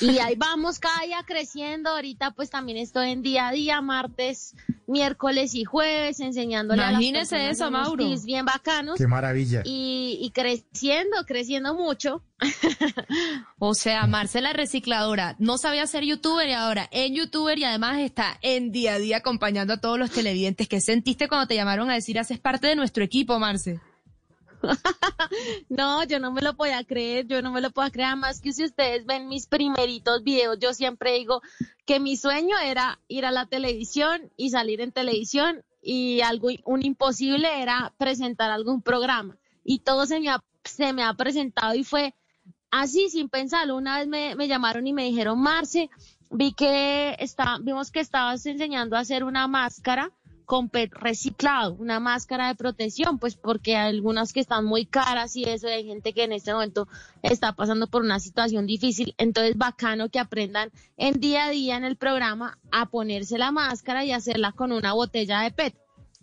Y 0.00 0.18
ahí 0.18 0.34
vamos 0.36 0.78
cada 0.78 1.00
día 1.06 1.22
creciendo. 1.26 1.90
Ahorita 1.90 2.32
pues 2.32 2.50
también 2.50 2.78
estoy 2.78 3.10
en 3.10 3.22
día 3.22 3.48
a 3.48 3.52
día, 3.52 3.80
martes, 3.80 4.54
miércoles 4.86 5.54
y 5.54 5.64
jueves, 5.64 6.20
enseñándole 6.20 6.82
Imagínese 6.82 7.36
a 7.36 7.38
las 7.44 7.56
eso, 7.56 7.70
Mauro. 7.70 8.04
tips 8.04 8.24
bien 8.24 8.44
bacanos. 8.44 8.98
Qué 8.98 9.06
maravilla. 9.06 9.62
Y, 9.64 10.18
y 10.20 10.30
creciendo, 10.30 11.24
creciendo 11.26 11.74
mucho. 11.74 12.22
O 13.64 13.74
sea, 13.74 14.08
Marcela 14.08 14.52
recicladora, 14.52 15.36
no 15.38 15.56
sabía 15.56 15.86
ser 15.86 16.02
youtuber 16.04 16.48
y 16.48 16.52
ahora 16.52 16.88
en 16.90 17.14
youtuber 17.14 17.56
y 17.58 17.64
además 17.64 18.00
está 18.00 18.36
en 18.42 18.72
día 18.72 18.94
a 18.94 18.98
día 18.98 19.18
acompañando 19.18 19.74
a 19.74 19.80
todos 19.80 20.00
los 20.00 20.10
televidentes. 20.10 20.66
¿Qué 20.66 20.80
sentiste 20.80 21.28
cuando 21.28 21.46
te 21.46 21.54
llamaron 21.54 21.88
a 21.88 21.94
decir 21.94 22.18
haces 22.18 22.40
parte 22.40 22.66
de 22.66 22.74
nuestro 22.74 23.04
equipo, 23.04 23.38
Marce? 23.38 23.80
No, 25.68 26.04
yo 26.04 26.18
no 26.18 26.32
me 26.32 26.42
lo 26.42 26.54
podía 26.54 26.84
creer, 26.84 27.26
yo 27.26 27.42
no 27.42 27.50
me 27.52 27.60
lo 27.60 27.70
puedo 27.70 27.90
creer, 27.90 28.16
más 28.16 28.40
que 28.40 28.52
si 28.52 28.64
ustedes 28.64 29.06
ven 29.06 29.28
mis 29.28 29.46
primeritos 29.46 30.22
videos, 30.22 30.58
yo 30.58 30.74
siempre 30.74 31.14
digo 31.14 31.42
que 31.86 32.00
mi 32.00 32.16
sueño 32.16 32.58
era 32.58 33.00
ir 33.08 33.24
a 33.24 33.30
la 33.30 33.46
televisión 33.46 34.30
y 34.36 34.50
salir 34.50 34.80
en 34.80 34.92
televisión 34.92 35.64
y 35.80 36.20
algo, 36.20 36.48
un 36.64 36.84
imposible 36.84 37.62
era 37.62 37.92
presentar 37.98 38.50
algún 38.50 38.82
programa 38.82 39.36
y 39.64 39.80
todo 39.80 40.06
se 40.06 40.20
me 40.20 40.28
ha, 40.30 40.42
se 40.64 40.92
me 40.92 41.02
ha 41.02 41.14
presentado 41.14 41.74
y 41.74 41.84
fue 41.84 42.14
así 42.70 43.08
sin 43.08 43.28
pensarlo. 43.28 43.76
Una 43.76 43.98
vez 43.98 44.08
me, 44.08 44.34
me 44.34 44.48
llamaron 44.48 44.86
y 44.86 44.92
me 44.92 45.04
dijeron, 45.04 45.40
Marce, 45.40 45.90
vi 46.30 46.52
que 46.52 47.16
vimos 47.60 47.90
que 47.90 48.00
estabas 48.00 48.44
enseñando 48.46 48.96
a 48.96 49.00
hacer 49.00 49.24
una 49.24 49.46
máscara 49.46 50.12
con 50.52 50.68
PET 50.68 50.92
reciclado, 50.92 51.72
una 51.78 51.98
máscara 51.98 52.48
de 52.48 52.54
protección, 52.54 53.18
pues 53.18 53.36
porque 53.36 53.74
hay 53.74 53.88
algunas 53.88 54.34
que 54.34 54.40
están 54.40 54.66
muy 54.66 54.84
caras 54.84 55.34
y 55.34 55.44
eso, 55.44 55.66
hay 55.66 55.86
gente 55.86 56.12
que 56.12 56.24
en 56.24 56.32
este 56.32 56.52
momento 56.52 56.88
está 57.22 57.54
pasando 57.54 57.86
por 57.86 58.02
una 58.02 58.20
situación 58.20 58.66
difícil, 58.66 59.14
entonces 59.16 59.56
bacano 59.56 60.10
que 60.10 60.18
aprendan 60.18 60.70
en 60.98 61.20
día 61.20 61.46
a 61.46 61.48
día 61.50 61.78
en 61.78 61.84
el 61.84 61.96
programa 61.96 62.58
a 62.70 62.84
ponerse 62.90 63.38
la 63.38 63.50
máscara 63.50 64.04
y 64.04 64.12
hacerla 64.12 64.52
con 64.52 64.72
una 64.72 64.92
botella 64.92 65.40
de 65.40 65.52
PET. 65.52 65.74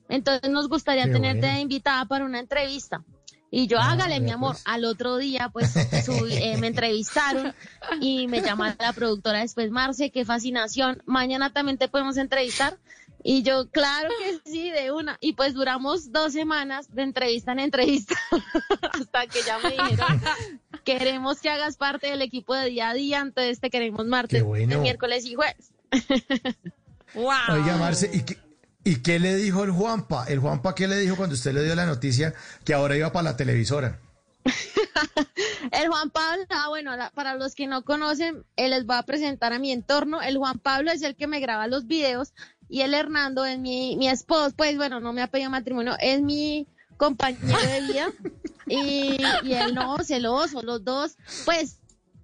Entonces 0.09 0.51
nos 0.51 0.69
gustaría 0.69 1.05
Qué 1.05 1.11
tenerte 1.13 1.47
bueno. 1.47 1.61
invitada 1.61 2.05
para 2.05 2.23
una 2.23 2.37
entrevista. 2.39 3.03
Y 3.49 3.65
yo, 3.65 3.79
Ah, 3.79 3.93
hágale, 3.93 4.19
mi 4.19 4.29
amor. 4.29 4.51
pues. 4.51 4.63
Al 4.67 4.85
otro 4.85 5.17
día, 5.17 5.49
pues, 5.51 5.73
subí- 6.05 6.37
eh, 6.39 6.55
me 6.59 6.67
entrevistaron 6.67 7.55
y 7.99 8.27
me 8.27 8.41
llama 8.43 8.75
la 8.79 8.93
productora 8.93 9.39
después, 9.39 9.71
Marce, 9.71 10.11
qué 10.11 10.23
fascinación. 10.23 11.01
Mañana 11.07 11.51
también 11.51 11.79
te 11.79 11.87
podemos 11.87 12.17
entrevistar. 12.17 12.77
Y 13.23 13.43
yo, 13.43 13.69
claro 13.69 14.09
que 14.19 14.39
sí, 14.49 14.71
de 14.71 14.91
una. 14.91 15.17
Y 15.19 15.33
pues 15.33 15.53
duramos 15.53 16.11
dos 16.11 16.31
semanas 16.33 16.93
de 16.93 17.01
entrevista 17.03 17.51
en 17.51 17.59
entrevista 17.59 18.15
hasta 18.93 19.27
que 19.27 19.41
ya 19.43 19.59
me 19.59 19.71
dijeron, 19.71 20.21
queremos 20.85 21.41
que 21.41 21.49
hagas 21.49 21.75
parte 21.77 22.07
del 22.07 22.21
equipo 22.21 22.55
de 22.55 22.69
día 22.69 22.89
a 22.89 22.93
día, 22.93 23.19
entonces 23.19 23.59
te 23.59 23.69
queremos 23.69 24.05
martes, 24.05 24.39
Qué 24.39 24.43
bueno. 24.43 24.79
miércoles 24.81 25.25
y 25.25 25.35
jueves. 25.35 25.71
wow. 27.13 27.33
Oiga, 27.51 27.75
Marce, 27.77 28.09
¿y 28.13 28.21
qué, 28.23 28.37
¿y 28.83 29.01
qué 29.01 29.19
le 29.19 29.35
dijo 29.35 29.63
el 29.63 29.71
Juanpa? 29.71 30.25
¿El 30.27 30.39
Juanpa 30.39 30.73
qué 30.73 30.87
le 30.87 30.97
dijo 30.97 31.15
cuando 31.17 31.35
usted 31.35 31.53
le 31.53 31.63
dio 31.63 31.75
la 31.75 31.85
noticia 31.85 32.33
que 32.63 32.73
ahora 32.73 32.95
iba 32.95 33.11
para 33.11 33.23
la 33.31 33.37
televisora? 33.37 33.99
El 35.71 35.87
Juan 35.87 36.09
Pablo, 36.09 36.43
ah, 36.49 36.67
bueno, 36.69 36.95
la- 36.95 37.11
para 37.11 37.35
los 37.35 37.53
que 37.55 37.67
no 37.67 37.83
conocen, 37.83 38.45
él 38.55 38.71
les 38.71 38.85
va 38.87 38.97
a 38.99 39.03
presentar 39.03 39.53
a 39.53 39.59
mi 39.59 39.71
entorno. 39.71 40.21
El 40.21 40.37
Juan 40.37 40.59
Pablo 40.59 40.91
es 40.91 41.01
el 41.03 41.15
que 41.15 41.27
me 41.27 41.39
graba 41.39 41.67
los 41.67 41.85
videos 41.85 42.33
y 42.69 42.81
el 42.81 42.93
Hernando 42.93 43.45
es 43.45 43.57
mi, 43.57 43.97
mi 43.97 44.07
esposo, 44.07 44.55
pues 44.55 44.77
bueno, 44.77 44.99
no 44.99 45.11
me 45.11 45.21
ha 45.21 45.27
pedido 45.27 45.49
matrimonio, 45.49 45.95
es 45.99 46.21
mi 46.21 46.67
compañero 46.97 47.57
de 47.59 47.81
vida 47.81 48.11
y, 48.67 49.17
y 49.43 49.53
él 49.53 49.73
no, 49.73 49.97
celoso, 50.03 50.61
los 50.61 50.83
dos, 50.83 51.17
pues 51.45 51.79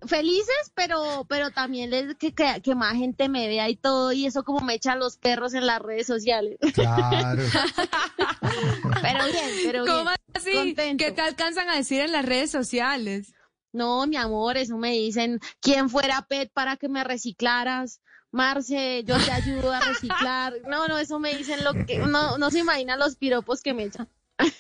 felices, 0.08 0.72
pero, 0.76 1.26
pero 1.28 1.52
también 1.52 1.90
les, 1.90 2.16
que, 2.16 2.34
que, 2.34 2.62
que 2.64 2.76
más 2.76 2.96
gente 2.96 3.30
me 3.30 3.48
vea 3.48 3.70
y 3.70 3.76
todo, 3.76 4.12
y 4.12 4.26
eso 4.26 4.44
como 4.44 4.60
me 4.60 4.76
echan 4.76 5.00
los 5.00 5.18
perros 5.18 5.54
en 5.54 5.66
las 5.66 5.82
redes 5.82 6.08
sociales. 6.08 6.58
Claro. 6.74 7.44
pero 9.02 9.26
bien, 9.26 9.50
pero 9.66 9.84
bien. 9.84 9.96
¿Cómo 9.96 10.10
así? 10.34 10.54
Contento. 10.54 11.04
¿Qué 11.04 11.12
te 11.12 11.22
alcanzan 11.22 11.70
a 11.70 11.76
decir 11.76 12.02
en 12.02 12.12
las 12.12 12.26
redes 12.26 12.52
sociales? 12.52 13.34
No, 13.72 14.08
mi 14.08 14.16
amor, 14.16 14.58
eso 14.58 14.78
me 14.78 14.92
dicen, 14.92 15.40
¿quién 15.60 15.90
fuera 15.90 16.26
Pet 16.30 16.52
para 16.54 16.78
que 16.78 16.88
me 16.88 17.04
reciclaras? 17.04 18.00
Marce, 18.36 19.04
yo 19.06 19.18
te 19.18 19.32
ayudo 19.32 19.72
a 19.72 19.80
reciclar. 19.80 20.54
No, 20.68 20.88
no, 20.88 20.98
eso 20.98 21.20
me 21.20 21.34
dicen 21.36 21.64
lo 21.64 21.74
que, 21.86 22.00
no, 22.00 22.38
no 22.38 22.52
se 22.52 22.60
imaginan 22.60 23.00
los 23.00 23.16
piropos 23.16 23.62
que 23.62 23.74
me 23.74 23.84
echan. 23.86 24.10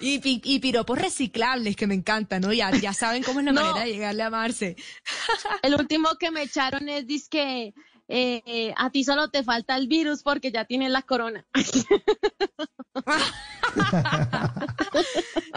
Y, 0.00 0.18
pi- 0.18 0.42
y 0.44 0.58
piropos 0.58 0.98
reciclables 0.98 1.76
que 1.76 1.86
me 1.86 1.94
encantan, 1.94 2.42
¿no? 2.42 2.52
Ya, 2.52 2.70
ya 2.72 2.92
saben 2.92 3.22
cómo 3.22 3.40
es 3.40 3.46
la 3.46 3.52
No. 3.52 3.62
manera 3.62 3.84
de 3.86 3.92
llegarle 3.92 4.22
a 4.22 4.28
Marce. 4.30 4.76
El 5.62 5.74
último 5.76 6.10
que 6.18 6.30
me 6.30 6.42
echaron 6.42 6.88
es, 6.90 7.06
que 7.28 7.72
eh, 8.08 8.72
a 8.76 8.90
ti 8.90 9.04
solo 9.04 9.28
te 9.28 9.44
falta 9.44 9.76
el 9.76 9.86
virus 9.86 10.22
porque 10.22 10.50
ya 10.50 10.64
tienes 10.64 10.90
la 10.90 11.02
corona. 11.02 11.46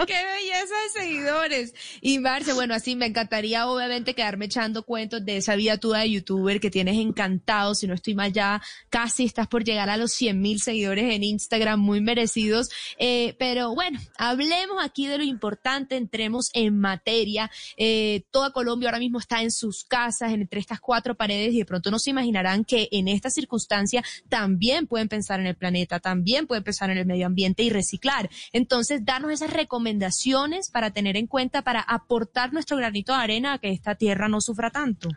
¡Qué 0.08 0.26
belleza 0.26 0.76
de 0.84 0.90
seguidores! 1.00 1.74
Y 2.02 2.20
Marce, 2.20 2.54
bueno, 2.54 2.74
así 2.74 2.96
me 2.96 3.06
encantaría 3.06 3.68
obviamente 3.68 4.14
quedarme 4.14 4.46
echando 4.46 4.84
cuentos 4.84 5.24
de 5.24 5.38
esa 5.38 5.56
vida 5.56 5.78
tuya 5.78 6.00
de 6.00 6.12
youtuber 6.12 6.60
que 6.60 6.70
tienes 6.70 6.98
encantado. 6.98 7.76
Si 7.76 7.88
no 7.88 7.94
estoy 7.94 8.16
mal, 8.16 8.34
ya 8.34 8.62
casi 8.90 9.26
estás 9.26 9.48
por 9.48 9.64
llegar 9.64 9.90
a 9.90 9.98
los 9.98 10.12
100 10.12 10.42
mil 10.42 10.62
seguidores 10.62 11.14
en 11.14 11.24
Instagram, 11.24 11.80
muy 11.80 12.02
merecidos. 12.02 12.70
Eh, 12.98 13.36
pero 13.40 13.74
bueno, 13.74 14.00
hablemos 14.18 14.78
aquí 14.84 15.08
de 15.08 15.18
lo 15.18 15.24
importante, 15.24 15.96
entremos 15.96 16.50
en 16.54 16.80
materia. 16.80 17.52
Eh, 17.78 18.24
toda 18.32 18.52
Colombia 18.52 18.90
ahora 18.90 19.00
mismo 19.00 19.20
está 19.20 19.42
en 19.42 19.52
sus 19.52 19.84
casas, 19.84 20.34
entre 20.34 20.60
estas 20.60 20.80
cuatro 20.80 21.16
paredes, 21.16 21.54
y 21.54 21.60
de 21.60 21.66
pronto 21.66 21.92
no 21.92 22.00
se 22.00 22.10
que 22.68 22.90
en 22.92 23.08
esta 23.08 23.30
circunstancia 23.30 24.04
también 24.30 24.88
pueden 24.88 25.08
pensar 25.08 25.40
en 25.40 25.48
el 25.48 25.56
planeta, 25.56 26.00
también 26.00 26.48
pueden 26.48 26.64
pensar 26.64 26.90
en 26.90 26.98
el 26.98 27.06
medio 27.06 27.26
ambiente 27.26 27.64
y 27.64 27.70
reciclar. 27.70 28.30
Entonces, 28.54 29.06
danos 29.06 29.32
esas 29.32 29.52
recomendaciones 29.52 30.70
para 30.70 30.92
tener 30.92 31.18
en 31.18 31.28
cuenta, 31.28 31.62
para 31.62 31.82
aportar 31.82 32.54
nuestro 32.54 32.78
granito 32.78 33.14
de 33.14 33.20
arena 33.20 33.54
a 33.54 33.58
que 33.60 33.72
esta 33.72 33.96
tierra 33.96 34.28
no 34.28 34.42
sufra 34.42 34.70
tanto. 34.70 35.10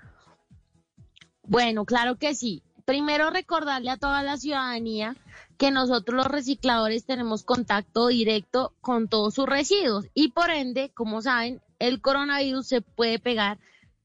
Bueno, 1.47 1.85
claro 1.85 2.16
que 2.16 2.35
sí. 2.35 2.62
Primero 2.85 3.31
recordarle 3.31 3.91
a 3.91 3.97
toda 3.97 4.22
la 4.22 4.37
ciudadanía 4.37 5.16
que 5.57 5.70
nosotros 5.70 6.16
los 6.16 6.27
recicladores 6.27 7.07
tenemos 7.07 7.43
contacto 7.43 8.09
directo 8.09 8.75
con 8.81 9.09
todos 9.09 9.35
sus 9.35 9.47
residuos 9.47 10.07
y 10.14 10.33
por 10.33 10.51
ende, 10.51 10.91
como 10.91 11.22
saben, 11.22 11.62
el 11.79 12.01
coronavirus 12.01 12.66
se 12.66 12.81
puede 12.81 13.18
pegar, 13.18 13.59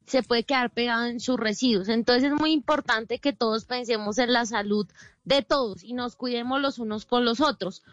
se 0.09 0.23
puede 0.23 0.43
quedar 0.43 0.71
pegado 0.71 1.05
en 1.05 1.19
sus 1.19 1.39
residuos. 1.39 1.87
Entonces 1.87 2.31
es 2.31 2.39
muy 2.39 2.51
importante 2.51 3.19
que 3.19 3.31
todos 3.31 3.65
pensemos 3.65 4.17
en 4.17 4.33
la 4.33 4.47
salud 4.47 4.87
de 5.23 5.43
todos 5.43 5.83
y 5.83 5.93
nos 5.93 6.15
cuidemos 6.15 6.59
los 6.59 6.79
unos 6.79 7.05
con 7.05 7.25
los 7.25 7.41
otros. 7.41 7.83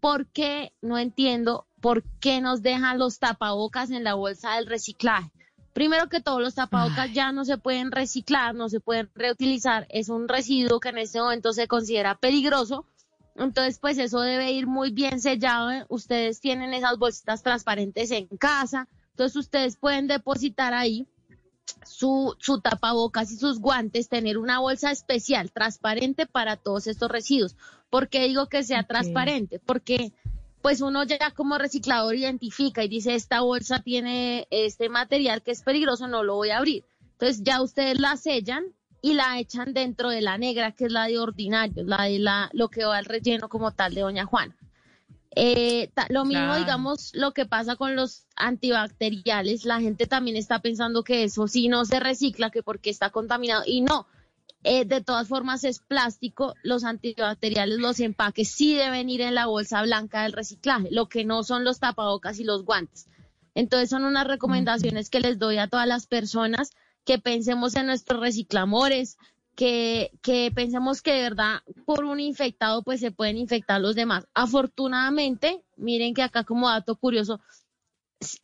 ¿Por 0.00 0.26
qué? 0.26 0.72
No 0.82 0.98
entiendo 0.98 1.66
por 1.80 2.02
qué 2.18 2.40
nos 2.40 2.62
dejan 2.62 2.98
los 2.98 3.20
tapabocas 3.20 3.90
en 3.92 4.02
la 4.02 4.14
bolsa 4.14 4.56
del 4.56 4.66
reciclaje. 4.66 5.30
Primero 5.72 6.08
que 6.08 6.20
todo, 6.20 6.40
los 6.40 6.56
tapabocas 6.56 7.12
ya 7.12 7.30
no 7.30 7.44
se 7.44 7.58
pueden 7.58 7.92
reciclar, 7.92 8.56
no 8.56 8.68
se 8.68 8.80
pueden 8.80 9.08
reutilizar. 9.14 9.86
Es 9.88 10.08
un 10.08 10.26
residuo 10.26 10.80
que 10.80 10.88
en 10.88 10.98
este 10.98 11.20
momento 11.20 11.52
se 11.52 11.68
considera 11.68 12.16
peligroso. 12.16 12.86
Entonces, 13.36 13.78
pues 13.78 13.98
eso 13.98 14.20
debe 14.20 14.50
ir 14.50 14.66
muy 14.66 14.90
bien 14.90 15.20
sellado. 15.20 15.70
Ustedes 15.88 16.40
tienen 16.40 16.74
esas 16.74 16.98
bolsitas 16.98 17.44
transparentes 17.44 18.10
en 18.10 18.26
casa. 18.26 18.88
Entonces, 19.10 19.36
ustedes 19.36 19.76
pueden 19.76 20.08
depositar 20.08 20.74
ahí 20.74 21.06
su, 21.84 22.36
su 22.38 22.60
tapabocas 22.60 23.30
y 23.30 23.36
sus 23.36 23.58
guantes, 23.58 24.08
tener 24.08 24.38
una 24.38 24.58
bolsa 24.58 24.90
especial, 24.90 25.52
transparente 25.52 26.26
para 26.26 26.56
todos 26.56 26.86
estos 26.86 27.10
residuos. 27.10 27.56
¿Por 27.90 28.08
qué 28.08 28.24
digo 28.24 28.48
que 28.48 28.62
sea 28.62 28.84
transparente? 28.84 29.58
Porque 29.58 30.12
pues 30.62 30.80
uno 30.80 31.02
ya 31.04 31.32
como 31.32 31.58
reciclador 31.58 32.14
identifica 32.14 32.84
y 32.84 32.88
dice, 32.88 33.14
esta 33.14 33.40
bolsa 33.40 33.80
tiene 33.80 34.46
este 34.50 34.88
material 34.88 35.42
que 35.42 35.50
es 35.50 35.62
peligroso, 35.62 36.06
no 36.06 36.22
lo 36.22 36.36
voy 36.36 36.50
a 36.50 36.58
abrir. 36.58 36.84
Entonces 37.12 37.42
ya 37.42 37.60
ustedes 37.60 37.98
la 37.98 38.16
sellan 38.16 38.64
y 39.02 39.14
la 39.14 39.38
echan 39.40 39.74
dentro 39.74 40.10
de 40.10 40.22
la 40.22 40.38
negra, 40.38 40.72
que 40.72 40.86
es 40.86 40.92
la 40.92 41.06
de 41.06 41.18
ordinario, 41.18 41.84
la 41.84 42.04
de 42.04 42.20
la, 42.20 42.48
lo 42.52 42.68
que 42.68 42.84
va 42.84 42.96
al 42.96 43.04
relleno 43.04 43.48
como 43.48 43.72
tal 43.72 43.94
de 43.94 44.02
Doña 44.02 44.24
Juana. 44.24 44.56
Eh, 45.34 45.90
ta- 45.94 46.06
lo 46.10 46.24
mismo, 46.24 46.44
Claro. 46.48 46.58
digamos, 46.60 47.10
lo 47.14 47.32
que 47.32 47.46
pasa 47.46 47.76
con 47.76 47.96
los 47.96 48.26
antibacteriales, 48.36 49.64
la 49.64 49.80
gente 49.80 50.06
también 50.06 50.36
está 50.36 50.60
pensando 50.60 51.04
que 51.04 51.24
eso 51.24 51.48
sí 51.48 51.68
no 51.68 51.84
se 51.84 52.00
recicla, 52.00 52.50
que 52.50 52.62
porque 52.62 52.90
está 52.90 53.10
contaminado, 53.10 53.62
y 53.66 53.80
no, 53.80 54.06
Eh, 54.64 54.84
de 54.84 55.00
todas 55.00 55.26
formas 55.26 55.64
es 55.64 55.80
plástico, 55.80 56.54
los 56.62 56.84
antibacteriales, 56.84 57.80
los 57.80 57.98
empaques 57.98 58.48
sí 58.48 58.76
deben 58.76 59.10
ir 59.10 59.20
en 59.22 59.34
la 59.34 59.46
bolsa 59.46 59.82
blanca 59.82 60.22
del 60.22 60.32
reciclaje, 60.32 60.86
lo 60.92 61.08
que 61.08 61.24
no 61.24 61.42
son 61.42 61.64
los 61.64 61.80
tapabocas 61.80 62.38
y 62.38 62.44
los 62.44 62.64
guantes. 62.64 63.08
Entonces 63.56 63.90
son 63.90 64.04
unas 64.04 64.24
recomendaciones 64.24 65.10
que 65.10 65.18
les 65.18 65.40
doy 65.40 65.58
a 65.58 65.66
todas 65.66 65.88
las 65.88 66.06
personas 66.06 66.70
que 67.04 67.18
pensemos 67.18 67.74
en 67.74 67.86
nuestros 67.86 68.20
reciclamores, 68.20 69.16
que, 69.54 70.12
que 70.22 70.50
pensemos 70.54 71.02
que 71.02 71.12
de 71.12 71.22
verdad 71.22 71.60
por 71.84 72.04
un 72.04 72.20
infectado 72.20 72.82
pues 72.82 73.00
se 73.00 73.10
pueden 73.10 73.36
infectar 73.36 73.80
los 73.80 73.94
demás. 73.94 74.26
Afortunadamente, 74.34 75.62
miren 75.76 76.14
que 76.14 76.22
acá 76.22 76.44
como 76.44 76.68
dato 76.68 76.96
curioso, 76.96 77.40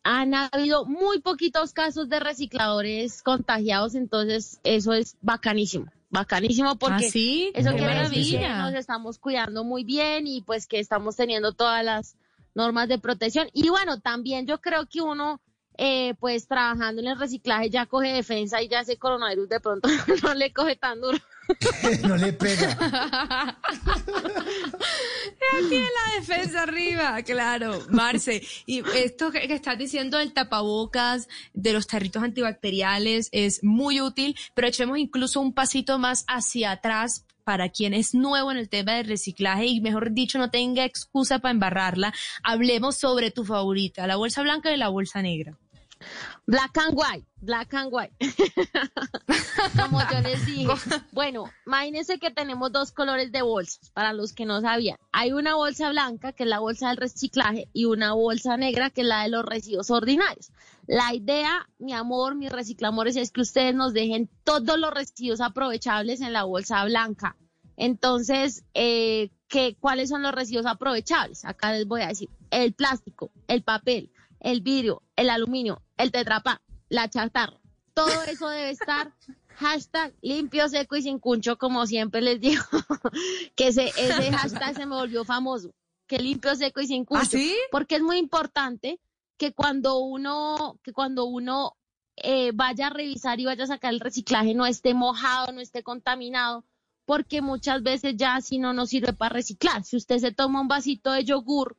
han 0.03 0.33
habido 0.33 0.85
muy 0.85 1.19
poquitos 1.19 1.73
casos 1.73 2.09
de 2.09 2.19
recicladores 2.19 3.23
contagiados, 3.23 3.95
entonces 3.95 4.59
eso 4.63 4.93
es 4.93 5.15
bacanísimo, 5.21 5.85
bacanísimo 6.09 6.75
porque 6.75 7.07
¿Ah, 7.07 7.11
sí? 7.11 7.51
eso 7.55 7.71
quiere 7.71 8.09
decir 8.09 8.39
que 8.39 8.49
nos 8.49 8.73
estamos 8.73 9.19
cuidando 9.19 9.63
muy 9.63 9.83
bien 9.83 10.27
y 10.27 10.41
pues 10.41 10.67
que 10.67 10.79
estamos 10.79 11.15
teniendo 11.15 11.53
todas 11.53 11.83
las 11.83 12.15
normas 12.55 12.89
de 12.89 12.99
protección. 12.99 13.47
Y 13.53 13.69
bueno, 13.69 13.99
también 13.99 14.45
yo 14.45 14.59
creo 14.59 14.85
que 14.87 15.01
uno, 15.01 15.39
eh, 15.81 16.13
pues 16.19 16.45
trabajando 16.45 17.01
en 17.01 17.07
el 17.07 17.17
reciclaje 17.17 17.69
ya 17.69 17.85
coge 17.85 18.09
defensa 18.11 18.61
y 18.61 18.67
ya 18.67 18.81
ese 18.81 18.97
coronavirus 18.97 19.47
de 19.47 19.59
pronto 19.61 19.87
no 20.23 20.33
le 20.33 20.51
coge 20.51 20.75
tan 20.75 20.99
duro. 20.99 21.17
no 22.07 22.17
le 22.17 22.33
pega. 22.33 22.77
Tiene 25.69 25.85
la 25.85 26.19
defensa 26.19 26.63
arriba, 26.63 27.21
claro, 27.23 27.79
Marce. 27.89 28.43
Y 28.65 28.83
esto 28.95 29.31
que, 29.31 29.47
que 29.47 29.53
estás 29.53 29.77
diciendo 29.77 30.17
del 30.17 30.33
tapabocas, 30.33 31.29
de 31.53 31.73
los 31.73 31.87
tarritos 31.87 32.23
antibacteriales, 32.23 33.29
es 33.31 33.63
muy 33.63 34.01
útil, 34.01 34.35
pero 34.53 34.67
echemos 34.67 34.97
incluso 34.97 35.39
un 35.39 35.53
pasito 35.53 35.97
más 35.97 36.25
hacia 36.27 36.71
atrás 36.71 37.25
para 37.45 37.69
quien 37.69 37.95
es 37.95 38.13
nuevo 38.13 38.51
en 38.51 38.57
el 38.57 38.69
tema 38.69 38.93
del 38.93 39.07
reciclaje 39.07 39.65
y 39.65 39.81
mejor 39.81 40.11
dicho 40.11 40.37
no 40.37 40.51
tenga 40.51 40.85
excusa 40.85 41.39
para 41.39 41.51
embarrarla. 41.51 42.13
Hablemos 42.43 42.97
sobre 42.97 43.31
tu 43.31 43.43
favorita, 43.43 44.05
la 44.05 44.17
bolsa 44.17 44.43
blanca 44.43 44.71
y 44.71 44.77
la 44.77 44.89
bolsa 44.89 45.21
negra. 45.21 45.57
Black 46.45 46.77
and 46.77 46.97
white, 46.97 47.25
black 47.41 47.73
and 47.73 47.89
white. 47.91 48.13
Como 49.79 49.99
yo 50.11 50.21
les 50.21 50.45
dije. 50.45 50.67
Bueno, 51.11 51.51
imagínense 51.65 52.19
que 52.19 52.31
tenemos 52.31 52.71
dos 52.71 52.91
colores 52.91 53.31
de 53.31 53.41
bolsas, 53.41 53.89
para 53.91 54.13
los 54.13 54.33
que 54.33 54.45
no 54.45 54.61
sabían. 54.61 54.97
Hay 55.11 55.31
una 55.31 55.55
bolsa 55.55 55.89
blanca, 55.89 56.31
que 56.33 56.43
es 56.43 56.49
la 56.49 56.59
bolsa 56.59 56.89
del 56.89 56.97
reciclaje, 56.97 57.67
y 57.73 57.85
una 57.85 58.13
bolsa 58.13 58.57
negra, 58.57 58.89
que 58.89 59.01
es 59.01 59.07
la 59.07 59.23
de 59.23 59.29
los 59.29 59.45
residuos 59.45 59.91
ordinarios. 59.91 60.51
La 60.87 61.13
idea, 61.13 61.69
mi 61.77 61.93
amor, 61.93 62.35
mis 62.35 62.51
reciclamores, 62.51 63.15
es 63.15 63.31
que 63.31 63.41
ustedes 63.41 63.75
nos 63.75 63.93
dejen 63.93 64.29
todos 64.43 64.79
los 64.79 64.91
residuos 64.91 65.41
aprovechables 65.41 66.21
en 66.21 66.33
la 66.33 66.43
bolsa 66.43 66.83
blanca. 66.85 67.35
Entonces, 67.77 68.63
eh, 68.73 69.29
¿qué, 69.47 69.77
¿cuáles 69.79 70.09
son 70.09 70.21
los 70.21 70.33
residuos 70.33 70.65
aprovechables? 70.65 71.45
Acá 71.45 71.71
les 71.73 71.87
voy 71.87 72.01
a 72.01 72.07
decir, 72.07 72.29
el 72.51 72.73
plástico, 72.73 73.31
el 73.47 73.63
papel, 73.63 74.11
el 74.39 74.61
vidrio, 74.61 75.03
el 75.15 75.29
aluminio, 75.29 75.81
el 75.99 76.11
tetrapá, 76.11 76.61
la 76.87 77.09
chatarra. 77.09 77.59
Todo 77.93 78.23
eso 78.23 78.47
debe 78.47 78.71
estar 78.71 79.13
hashtag 79.57 80.15
limpio, 80.21 80.67
seco 80.69 80.95
y 80.95 81.03
sin 81.03 81.19
cuncho, 81.19 81.57
como 81.57 81.85
siempre 81.85 82.21
les 82.21 82.39
digo, 82.39 82.63
que 83.55 83.67
ese, 83.67 83.89
ese 83.89 84.31
hashtag 84.31 84.75
se 84.75 84.85
me 84.85 84.95
volvió 84.95 85.25
famoso, 85.25 85.75
que 86.07 86.17
limpio, 86.17 86.55
seco 86.55 86.81
y 86.81 86.87
sin 86.87 87.05
cuncho. 87.05 87.25
sí? 87.25 87.55
Porque 87.69 87.97
es 87.97 88.01
muy 88.01 88.17
importante 88.17 88.99
que 89.37 89.53
cuando 89.53 89.99
uno, 89.99 90.79
que 90.83 90.93
cuando 90.93 91.25
uno 91.25 91.75
eh, 92.15 92.51
vaya 92.53 92.87
a 92.87 92.91
revisar 92.91 93.39
y 93.39 93.45
vaya 93.45 93.65
a 93.65 93.67
sacar 93.67 93.93
el 93.93 93.99
reciclaje 93.99 94.53
no 94.53 94.65
esté 94.65 94.93
mojado, 94.93 95.51
no 95.51 95.59
esté 95.59 95.83
contaminado, 95.83 96.65
porque 97.05 97.41
muchas 97.41 97.83
veces 97.83 98.15
ya 98.15 98.35
así 98.35 98.57
no 98.57 98.71
nos 98.71 98.89
sirve 98.89 99.13
para 99.13 99.33
reciclar. 99.33 99.83
Si 99.83 99.97
usted 99.97 100.19
se 100.19 100.31
toma 100.31 100.61
un 100.61 100.67
vasito 100.69 101.11
de 101.11 101.25
yogur, 101.25 101.77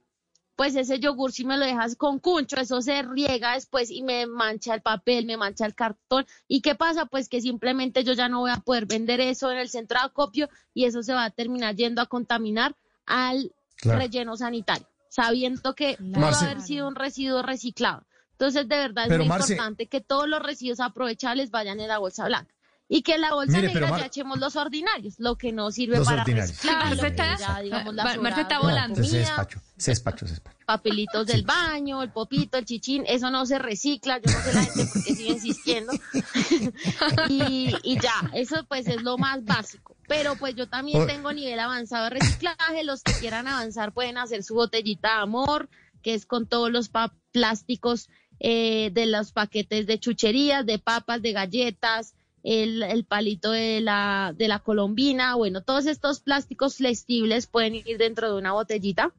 pues 0.61 0.77
ese 0.77 0.99
yogur 1.01 1.33
si 1.33 1.47
me 1.47 1.57
lo 1.57 1.65
dejas 1.65 1.97
con 1.97 2.19
cuncho, 2.19 2.57
eso 2.61 2.83
se 2.83 3.01
riega 3.01 3.55
después 3.55 3.91
y 3.91 4.03
me 4.03 4.27
mancha 4.27 4.75
el 4.75 4.83
papel, 4.83 5.25
me 5.25 5.39
mancha 5.39 5.65
el 5.65 5.75
cartón. 5.75 6.27
¿Y 6.49 6.61
qué 6.61 6.75
pasa? 6.75 7.07
Pues 7.07 7.31
que 7.31 7.41
simplemente 7.41 8.05
yo 8.05 8.13
ya 8.13 8.29
no 8.29 8.41
voy 8.41 8.51
a 8.51 8.59
poder 8.59 8.85
vender 8.85 9.21
eso 9.23 9.51
en 9.51 9.57
el 9.57 9.71
centro 9.71 9.99
de 9.99 10.05
acopio 10.05 10.51
y 10.75 10.85
eso 10.85 11.03
se 11.03 11.15
va 11.15 11.25
a 11.25 11.31
terminar 11.31 11.77
yendo 11.77 12.03
a 12.03 12.07
contaminar 12.07 12.77
al 13.07 13.55
Claro. 13.77 14.01
relleno 14.01 14.37
sanitario, 14.37 14.87
sabiendo 15.09 15.75
que 15.75 15.97
pudo 15.97 16.21
Marce. 16.21 16.45
haber 16.45 16.61
sido 16.61 16.89
un 16.89 16.95
residuo 16.95 17.41
reciclado. 17.41 18.05
Entonces, 18.33 18.69
de 18.69 18.77
verdad 18.77 19.05
es 19.05 19.09
Pero, 19.09 19.25
muy 19.25 19.29
Marce- 19.31 19.55
importante 19.55 19.87
que 19.87 20.03
todos 20.03 20.29
los 20.29 20.43
residuos 20.43 20.81
aprovechables 20.81 21.51
vayan 21.51 21.81
en 21.81 21.89
la 21.89 21.97
bolsa 21.97 22.27
blanca. 22.27 22.55
Y 22.93 23.03
que 23.03 23.15
en 23.15 23.21
la 23.21 23.33
bolsa 23.35 23.53
Mire, 23.57 23.69
negra 23.69 23.89
Mar- 23.89 24.01
ya 24.01 24.07
echemos 24.07 24.41
los 24.41 24.57
ordinarios, 24.57 25.15
lo 25.19 25.37
que 25.37 25.53
no 25.53 25.71
sirve 25.71 25.97
Los 25.97 26.09
para 26.09 26.23
ordinarios. 26.23 26.51
reciclar, 26.51 26.77
Marce 26.79 26.97
lo 26.97 27.03
que 27.03 27.09
está- 27.09 27.39
ya, 27.39 27.61
digamos, 27.61 27.95
la 27.95 28.59
volando. 28.61 28.97
Se 28.97 29.03
comida 29.03 29.19
despacho, 29.21 29.61
se 29.77 29.91
despacho, 29.93 30.27
se 30.27 30.33
despacho. 30.33 30.57
papelitos 30.67 31.27
del 31.29 31.45
baño, 31.45 32.03
el 32.03 32.11
popito, 32.11 32.59
el 32.59 32.65
chichín, 32.65 33.05
eso 33.07 33.31
no 33.31 33.47
se 33.47 33.61
recicla, 33.61 34.19
yo 34.19 34.33
no 34.33 34.41
sé 34.43 34.53
la 34.55 34.63
gente 34.65 34.85
por 34.93 35.05
qué 35.05 35.15
sigue 35.15 35.31
insistiendo. 35.31 35.93
y, 37.29 37.75
y 37.83 38.01
ya, 38.01 38.31
eso 38.35 38.65
pues 38.69 38.87
es 38.89 39.03
lo 39.03 39.19
más 39.19 39.45
básico. 39.45 39.97
Pero 40.09 40.35
pues 40.37 40.57
yo 40.57 40.69
también 40.69 41.07
tengo 41.07 41.33
nivel 41.33 41.61
avanzado 41.61 42.05
de 42.05 42.11
reciclaje, 42.11 42.83
los 42.85 43.03
que 43.03 43.13
quieran 43.13 43.47
avanzar 43.47 43.93
pueden 43.93 44.19
hacer 44.19 44.43
su 44.43 44.55
botellita 44.55 45.15
de 45.17 45.23
amor, 45.23 45.69
que 46.03 46.15
es 46.15 46.27
con 46.27 46.47
todos 46.47 46.71
los 46.71 46.89
pa- 46.89 47.15
plásticos 47.31 48.09
eh, 48.41 48.91
de 48.93 49.07
los 49.07 49.33
paquetes 49.33 49.87
de 49.87 50.01
chucherías, 50.01 50.67
de 50.67 50.79
papas, 50.79 51.23
de 51.23 51.33
galletas, 51.33 52.15
el, 52.43 52.83
el 52.83 53.05
palito 53.05 53.51
de 53.51 53.81
la, 53.81 54.35
de 54.37 54.49
la 54.49 54.61
colombina, 54.61 55.35
bueno, 55.35 55.63
todos 55.63 55.87
estos 55.87 56.21
plásticos 56.21 56.77
flexibles 56.77 57.47
pueden 57.47 57.75
ir 57.75 57.99
dentro 57.99 58.33
de 58.33 58.39
una 58.39 58.53
botellita 58.53 59.13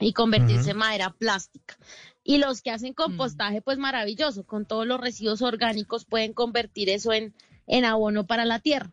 y 0.00 0.12
convertirse 0.12 0.70
en 0.70 0.78
madera 0.78 1.10
plástica. 1.10 1.76
Y 2.22 2.38
los 2.38 2.62
que 2.62 2.70
hacen 2.70 2.94
compostaje, 2.94 3.60
pues 3.60 3.78
maravilloso, 3.78 4.44
con 4.44 4.64
todos 4.64 4.86
los 4.86 5.00
residuos 5.00 5.42
orgánicos 5.42 6.06
pueden 6.06 6.32
convertir 6.32 6.88
eso 6.88 7.12
en, 7.12 7.34
en 7.66 7.84
abono 7.84 8.26
para 8.26 8.44
la 8.44 8.60
tierra. 8.60 8.90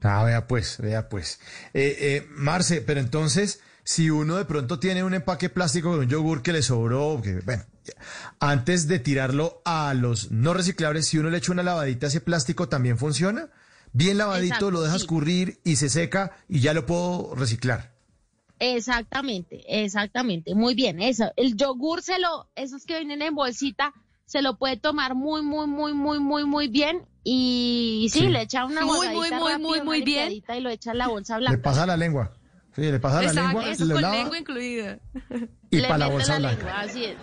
Ah, 0.00 0.24
vea 0.24 0.46
pues, 0.46 0.78
vea 0.78 1.08
pues. 1.08 1.40
Eh, 1.74 1.96
eh, 2.00 2.26
Marce, 2.30 2.80
pero 2.80 3.00
entonces, 3.00 3.60
si 3.84 4.10
uno 4.10 4.36
de 4.36 4.44
pronto 4.44 4.78
tiene 4.78 5.04
un 5.04 5.14
empaque 5.14 5.48
plástico 5.48 5.94
de 5.94 6.00
un 6.00 6.08
yogur 6.08 6.42
que 6.42 6.52
le 6.52 6.62
sobró, 6.62 7.20
que, 7.22 7.40
bueno, 7.40 7.64
antes 8.40 8.88
de 8.88 8.98
tirarlo 8.98 9.62
a 9.64 9.94
los 9.94 10.30
no 10.30 10.54
reciclables, 10.54 11.06
si 11.06 11.18
uno 11.18 11.30
le 11.30 11.38
echa 11.38 11.52
una 11.52 11.62
lavadita 11.62 12.06
a 12.06 12.08
ese 12.08 12.20
plástico, 12.20 12.68
¿también 12.68 12.98
funciona? 12.98 13.48
Bien 13.92 14.18
lavadito, 14.18 14.46
Exacto, 14.54 14.70
lo 14.70 14.82
dejas 14.82 15.02
sí. 15.02 15.06
currir 15.06 15.60
y 15.64 15.76
se 15.76 15.88
seca 15.88 16.36
y 16.48 16.60
ya 16.60 16.74
lo 16.74 16.84
puedo 16.86 17.34
reciclar. 17.34 17.94
Exactamente, 18.58 19.62
exactamente. 19.82 20.54
Muy 20.54 20.74
bien, 20.74 21.00
eso. 21.00 21.30
El 21.36 21.56
yogur 21.56 22.02
se 22.02 22.18
lo, 22.18 22.48
esos 22.56 22.84
que 22.84 22.96
vienen 22.98 23.22
en 23.22 23.34
bolsita, 23.34 23.92
se 24.24 24.42
lo 24.42 24.56
puede 24.58 24.76
tomar 24.76 25.14
muy, 25.14 25.42
muy, 25.42 25.66
muy, 25.66 25.94
muy, 25.94 26.18
muy, 26.18 26.44
muy 26.44 26.68
bien. 26.68 27.06
Y 27.22 28.08
sí, 28.12 28.20
Sí. 28.20 28.28
le 28.28 28.42
echa 28.42 28.64
una 28.64 28.82
Muy, 28.84 29.08
muy, 29.08 29.14
muy, 29.16 29.28
rápido, 29.30 29.58
muy, 29.58 29.80
muy 29.82 30.02
bien. 30.02 30.32
Y 30.32 30.60
lo 30.60 30.70
echa 30.70 30.92
en 30.92 30.98
la 30.98 31.08
bolsa 31.08 31.34
Le 31.38 31.40
blanca. 31.48 31.62
pasa 31.62 31.86
la 31.86 31.96
lengua. 31.96 32.32
Sí, 32.76 32.82
le 32.82 33.00
pasa 33.00 33.22
la 33.22 33.28
Exacto, 33.28 33.48
lengua, 33.58 33.70
eso 33.72 33.88
con 33.92 34.02
lava 34.02 34.16
lengua 34.16 34.38
incluida. 34.38 34.98
y 35.70 35.76
Le 35.80 35.88
para 35.88 35.98
la 35.98 36.06
bolsa 36.08 36.38
la 36.38 36.52
blanca. 36.54 36.56
lengua, 36.64 36.80
así 36.82 37.04
es. 37.06 37.16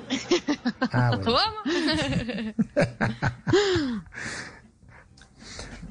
Ah, 0.92 1.12
bueno. 1.16 1.26
¿Cómo? 1.26 1.40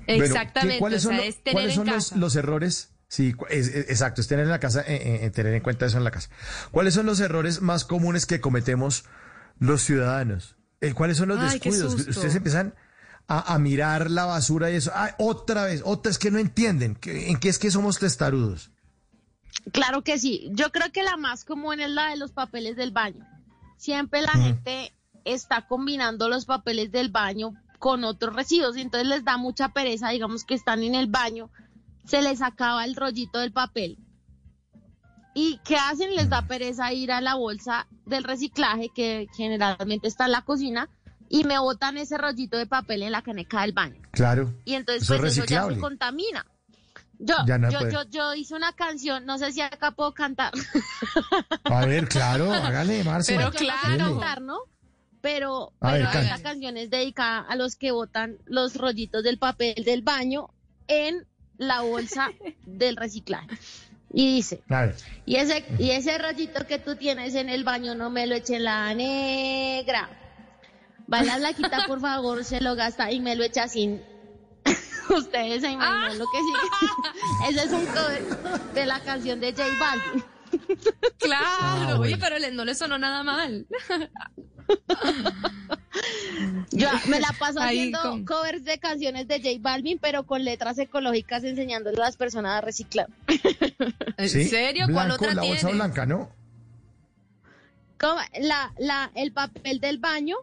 Bueno, 0.05 0.25
Exactamente, 0.25 0.75
¿qué- 0.75 0.81
¿cuáles 0.81 1.07
o 1.07 1.09
sea, 1.11 1.19
son, 1.19 1.27
es 1.27 1.37
tener 1.45 1.53
¿cuáles 1.55 1.71
en 1.71 1.77
son 1.77 1.87
los, 1.87 1.95
casa. 2.09 2.17
los 2.17 2.37
errores? 2.37 2.89
Sí, 3.09 3.33
cu- 3.35 3.47
es- 3.49 3.69
es- 3.69 3.89
exacto, 3.91 4.21
es 4.21 4.27
tener 4.27 4.45
en 4.45 4.51
la 4.51 4.59
casa, 4.59 4.81
eh, 4.83 5.21
eh, 5.25 5.31
tener 5.31 5.55
en 5.55 5.63
cuenta 5.63 5.87
eso 5.87 5.97
en 5.97 6.05
la 6.05 6.11
casa. 6.11 6.29
¿Cuáles 6.72 6.95
son 6.95 7.07
los 7.07 7.21
errores 7.21 7.61
más 7.63 7.84
comunes 7.84 8.26
que 8.26 8.41
cometemos 8.41 9.05
los 9.61 9.83
ciudadanos? 9.83 10.57
Eh, 10.80 10.93
¿Cuáles 10.93 11.18
son 11.18 11.29
los 11.29 11.39
Ay, 11.39 11.51
descuidos? 11.61 11.95
Ustedes 12.09 12.34
empiezan 12.34 12.75
a, 13.29 13.55
a 13.55 13.59
mirar 13.61 14.11
la 14.11 14.25
basura 14.25 14.71
y 14.72 14.76
eso. 14.76 14.91
Ay, 14.95 15.13
otra 15.18 15.64
vez, 15.67 15.83
otra 15.84 16.11
es 16.11 16.18
que 16.18 16.33
no 16.33 16.39
entienden. 16.39 16.97
¿Qué- 16.97 17.30
¿En 17.30 17.39
qué 17.39 17.49
es 17.49 17.61
que 17.61 17.71
somos 17.71 17.99
testarudos? 18.01 18.71
Claro 19.72 20.03
que 20.03 20.18
sí. 20.18 20.50
Yo 20.53 20.72
creo 20.72 20.91
que 20.92 21.03
la 21.03 21.16
más 21.16 21.45
común 21.45 21.80
es 21.80 21.91
la 21.91 22.08
de 22.08 22.16
los 22.16 22.33
papeles 22.33 22.76
del 22.76 22.91
baño. 22.91 23.26
Siempre 23.76 24.22
la 24.22 24.33
gente 24.33 24.92
está 25.24 25.66
combinando 25.66 26.29
los 26.29 26.45
papeles 26.45 26.92
del 26.92 27.11
baño 27.11 27.54
con 27.79 28.04
otros 28.04 28.34
residuos 28.34 28.76
y 28.76 28.80
entonces 28.80 29.08
les 29.08 29.24
da 29.24 29.37
mucha 29.37 29.70
pereza, 29.70 30.11
digamos 30.11 30.45
que 30.45 30.54
están 30.54 30.83
en 30.83 30.95
el 30.95 31.08
baño, 31.08 31.50
se 32.04 32.22
les 32.22 32.42
acaba 32.42 32.84
el 32.84 32.95
rollito 32.95 33.41
del 33.41 33.53
papel. 33.53 33.99
¿Y 35.34 35.58
qué 35.64 35.76
hacen? 35.76 36.14
Les 36.14 36.29
da 36.29 36.46
pereza 36.46 36.92
ir 36.92 37.11
a 37.11 37.20
la 37.20 37.34
bolsa 37.34 37.87
del 38.07 38.22
reciclaje 38.22 38.91
que 38.95 39.29
generalmente 39.34 40.07
está 40.07 40.26
en 40.26 40.33
la 40.33 40.42
cocina 40.42 40.88
y 41.29 41.45
me 41.45 41.58
botan 41.58 41.96
ese 41.96 42.18
rollito 42.18 42.58
de 42.58 42.66
papel 42.66 43.03
en 43.03 43.12
la 43.12 43.22
caneca 43.22 43.62
del 43.62 43.72
baño. 43.72 44.00
Claro. 44.11 44.53
Y 44.64 44.74
entonces 44.74 45.04
Eso 45.04 45.14
es 45.14 45.20
pues 45.20 45.38
eso 45.38 45.45
ya 45.46 45.66
se 45.66 45.79
contamina. 45.79 46.46
Yo, 47.24 47.36
Ya 47.46 47.57
no 47.57 47.70
yo, 47.70 47.88
yo, 47.88 48.03
yo 48.11 48.34
hice 48.34 48.57
una 48.57 48.72
canción, 48.72 49.24
no 49.24 49.38
sé 49.38 49.53
si 49.53 49.61
acá 49.61 49.92
puedo 49.92 50.12
cantar. 50.12 50.53
A 51.64 51.86
ver, 51.86 52.08
claro, 52.08 52.53
hágale, 52.53 53.04
Marce. 53.04 53.36
Pero 53.36 53.53
yo 53.53 53.96
no 53.96 54.18
cantar, 54.18 54.42
¿no? 54.42 54.58
Pero, 55.20 55.72
A 55.80 55.92
pero 55.92 56.11
esta 56.11 56.42
canción 56.42 56.76
es 56.76 56.90
dedicada 56.90 57.46
a 57.49 57.54
los 57.54 57.76
que 57.76 57.92
botan 57.92 58.38
los 58.46 58.74
rollitos 58.74 59.22
del 59.22 59.38
papel 59.38 59.84
del 59.84 60.03
baño 60.03 60.50
en 60.88 61.24
la 61.58 61.82
bolsa 61.82 62.32
del 62.66 62.96
reciclaje. 62.96 63.46
Y 64.12 64.34
dice, 64.34 64.61
y 65.24 65.36
ese, 65.36 65.64
y 65.78 65.90
ese 65.90 66.18
rayito 66.18 66.66
que 66.66 66.78
tú 66.80 66.96
tienes 66.96 67.36
en 67.36 67.49
el 67.49 67.62
baño 67.62 67.94
no 67.94 68.11
me 68.11 68.26
lo 68.26 68.34
eche 68.34 68.57
en 68.57 68.64
la 68.64 68.92
negra. 68.94 70.11
Va 71.11 71.22
la 71.22 71.38
blanquita, 71.38 71.86
por 71.86 72.00
favor, 72.00 72.44
se 72.44 72.61
lo 72.61 72.74
gasta 72.74 73.12
y 73.12 73.20
me 73.20 73.36
lo 73.36 73.44
echa 73.44 73.68
sin. 73.68 74.03
Ustedes 75.16 75.62
se 75.62 75.70
imaginan 75.70 76.18
lo 76.18 76.26
que 76.30 76.38
sigue. 76.38 77.50
Ese 77.50 77.64
es 77.64 77.72
un 77.72 77.87
cover 77.87 78.22
de 78.74 78.87
la 78.87 79.00
canción 79.00 79.41
de 79.41 79.53
J 79.53 79.64
Balvin. 79.80 80.24
Claro, 81.18 81.46
Ah, 81.62 81.96
oye, 81.99 82.18
pero 82.18 82.37
no 82.53 82.64
le 82.66 82.74
sonó 82.74 82.99
nada 82.99 83.22
mal. 83.22 83.66
Yo 86.72 86.88
me 87.08 87.20
la 87.20 87.29
paso 87.38 87.61
Ahí 87.61 87.79
haciendo 87.79 88.03
con- 88.03 88.24
covers 88.24 88.64
de 88.64 88.79
canciones 88.79 89.29
de 89.29 89.37
J 89.38 89.50
Balvin, 89.61 89.99
pero 89.99 90.24
con 90.24 90.45
letras 90.45 90.79
ecológicas 90.79 91.45
enseñándole 91.45 91.96
a 91.99 92.07
las 92.07 92.16
personas 92.16 92.58
a 92.58 92.61
reciclar. 92.61 93.07
¿En 94.16 94.29
¿Sí? 94.29 94.45
serio? 94.45 94.87
¿Cuál 94.92 95.07
Blanco, 95.08 95.24
otra 95.24 95.34
la 95.34 95.42
bolsa 95.42 95.68
blanca, 95.70 96.07
¿no? 96.07 96.30
Como 97.99 98.20
La, 98.41 98.72
la, 98.79 99.11
el 99.14 99.33
papel 99.33 99.79
del 99.80 99.99
baño, 99.99 100.37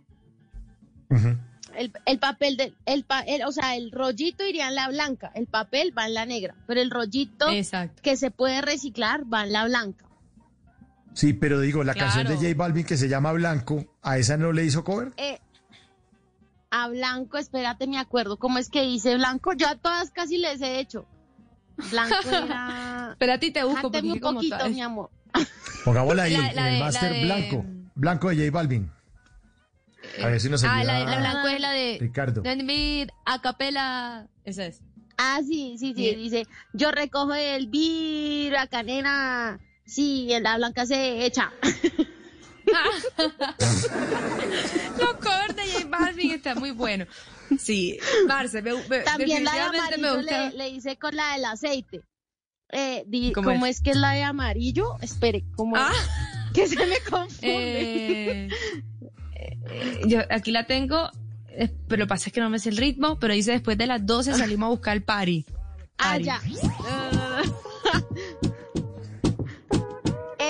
Ujú. 1.09 1.37
El, 1.75 1.91
el 2.05 2.19
papel 2.19 2.57
del, 2.57 2.75
el, 2.85 3.03
pa- 3.03 3.21
el- 3.21 3.43
o 3.45 3.51
sea, 3.51 3.75
el 3.75 3.91
rollito 3.91 4.45
iría 4.45 4.67
en 4.67 4.75
la 4.75 4.87
blanca, 4.89 5.31
el 5.35 5.47
papel 5.47 5.93
va 5.97 6.07
en 6.07 6.13
la 6.13 6.25
negra, 6.25 6.55
pero 6.67 6.81
el 6.81 6.89
rollito 6.91 7.49
Exacto. 7.49 8.01
que 8.01 8.15
se 8.17 8.31
puede 8.31 8.61
reciclar 8.61 9.23
va 9.31 9.43
en 9.43 9.53
la 9.53 9.65
blanca. 9.65 10.05
Sí, 11.13 11.33
pero 11.33 11.59
digo, 11.59 11.83
la 11.83 11.95
canción 11.95 12.27
de. 12.27 12.35
J 12.35 12.47
Balvin 12.55 12.85
que 12.85 12.95
se 12.95 13.09
llama 13.09 13.31
Blanco, 13.33 13.85
¿a 14.01 14.17
esa 14.17 14.37
no 14.37 14.51
le 14.53 14.63
hizo 14.63 14.83
cover? 14.83 15.11
Eh, 15.17 15.39
a 16.71 16.87
blanco, 16.87 17.37
espérate, 17.37 17.87
me 17.87 17.97
acuerdo 17.97 18.37
cómo 18.37 18.59
es 18.59 18.69
que 18.69 18.83
dice 18.83 19.15
blanco. 19.15 19.53
Yo 19.53 19.67
a 19.67 19.75
todas 19.75 20.11
casi 20.11 20.37
les 20.37 20.61
he 20.61 20.79
hecho. 20.79 21.05
Blanco 21.91 22.15
era. 22.31 23.07
Espérate 23.11 23.47
y 23.47 23.51
te 23.51 23.63
busco, 23.63 23.91
porque 23.91 24.01
un 24.07 24.19
poquito, 24.19 24.69
mi 24.69 24.81
amor. 24.81 25.09
Pongámosla 25.83 26.23
ahí, 26.23 26.33
La- 26.53 26.69
en 26.69 26.83
el 26.85 26.91
de- 26.93 27.09
de- 27.09 27.23
Blanco. 27.25 27.65
Blanco 27.95 28.29
de 28.29 28.35
J 28.37 28.51
Balvin. 28.51 28.91
A 30.23 30.27
ver 30.27 30.39
si 30.39 30.49
nos 30.49 30.63
Ah, 30.63 30.77
ayuda 30.79 30.99
la, 30.99 31.05
la 31.11 31.17
blanco 31.19 31.47
es 31.47 31.59
la 31.61 31.71
de 31.71 31.97
Ricardo. 31.99 32.43
A 33.25 33.41
capela. 33.41 34.27
Esa 34.43 34.65
es. 34.65 34.81
Ah, 35.17 35.39
sí, 35.45 35.75
sí, 35.77 35.93
sí, 35.93 35.93
Bien. 35.93 36.17
dice, 36.17 36.47
yo 36.73 36.91
recojo 36.91 37.33
el 37.33 37.67
vidrio, 37.67 38.51
la 38.53 38.67
canena, 38.67 39.59
sí, 39.85 40.31
en 40.31 40.43
la 40.43 40.55
blanca 40.57 40.85
se 40.85 41.25
echa. 41.25 41.51
Los 44.97 45.13
covers 45.15 45.55
de 45.55 45.63
J 45.73 45.85
Balvin 45.89 46.31
están 46.31 46.59
muy 46.59 46.71
buenos. 46.71 47.07
Sí, 47.57 47.97
Marce, 48.27 48.61
me, 48.61 48.73
me- 48.87 48.99
También 48.99 49.43
la 49.43 49.53
de 49.53 49.59
amarillo 49.61 50.17
gusta. 50.17 50.49
le, 50.51 50.57
le 50.57 50.69
hice 50.69 50.97
con 50.97 51.15
la 51.15 51.33
del 51.33 51.45
aceite. 51.45 52.01
Eh, 52.71 53.03
di- 53.07 53.31
¿Cómo 53.33 53.49
¿Cómo, 53.49 53.65
es? 53.65 53.77
es? 53.77 53.81
que 53.81 53.89
es 53.91 53.97
la 53.97 54.11
de 54.11 54.23
amarillo? 54.23 54.97
Espere, 55.01 55.43
¿cómo 55.55 55.75
es? 55.77 55.83
Ah. 55.85 55.91
Que 56.53 56.67
se 56.67 56.83
me 56.83 56.99
confunde. 57.07 58.47
Eh, 58.47 58.49
yo 60.07 60.19
aquí 60.29 60.51
la 60.51 60.65
tengo, 60.65 61.09
eh, 61.49 61.69
pero 61.87 61.99
lo 61.99 62.05
que 62.05 62.09
pasa 62.09 62.29
es 62.29 62.33
que 62.33 62.39
no 62.41 62.49
me 62.49 62.59
sé 62.59 62.69
el 62.69 62.77
ritmo, 62.77 63.19
pero 63.19 63.33
dice 63.33 63.51
después 63.51 63.77
de 63.77 63.87
las 63.87 64.05
12 64.05 64.33
salimos 64.33 64.67
a 64.67 64.69
buscar 64.69 64.95
el 64.95 65.03
party. 65.03 65.45
ah, 65.97 66.17
ya. 66.17 66.41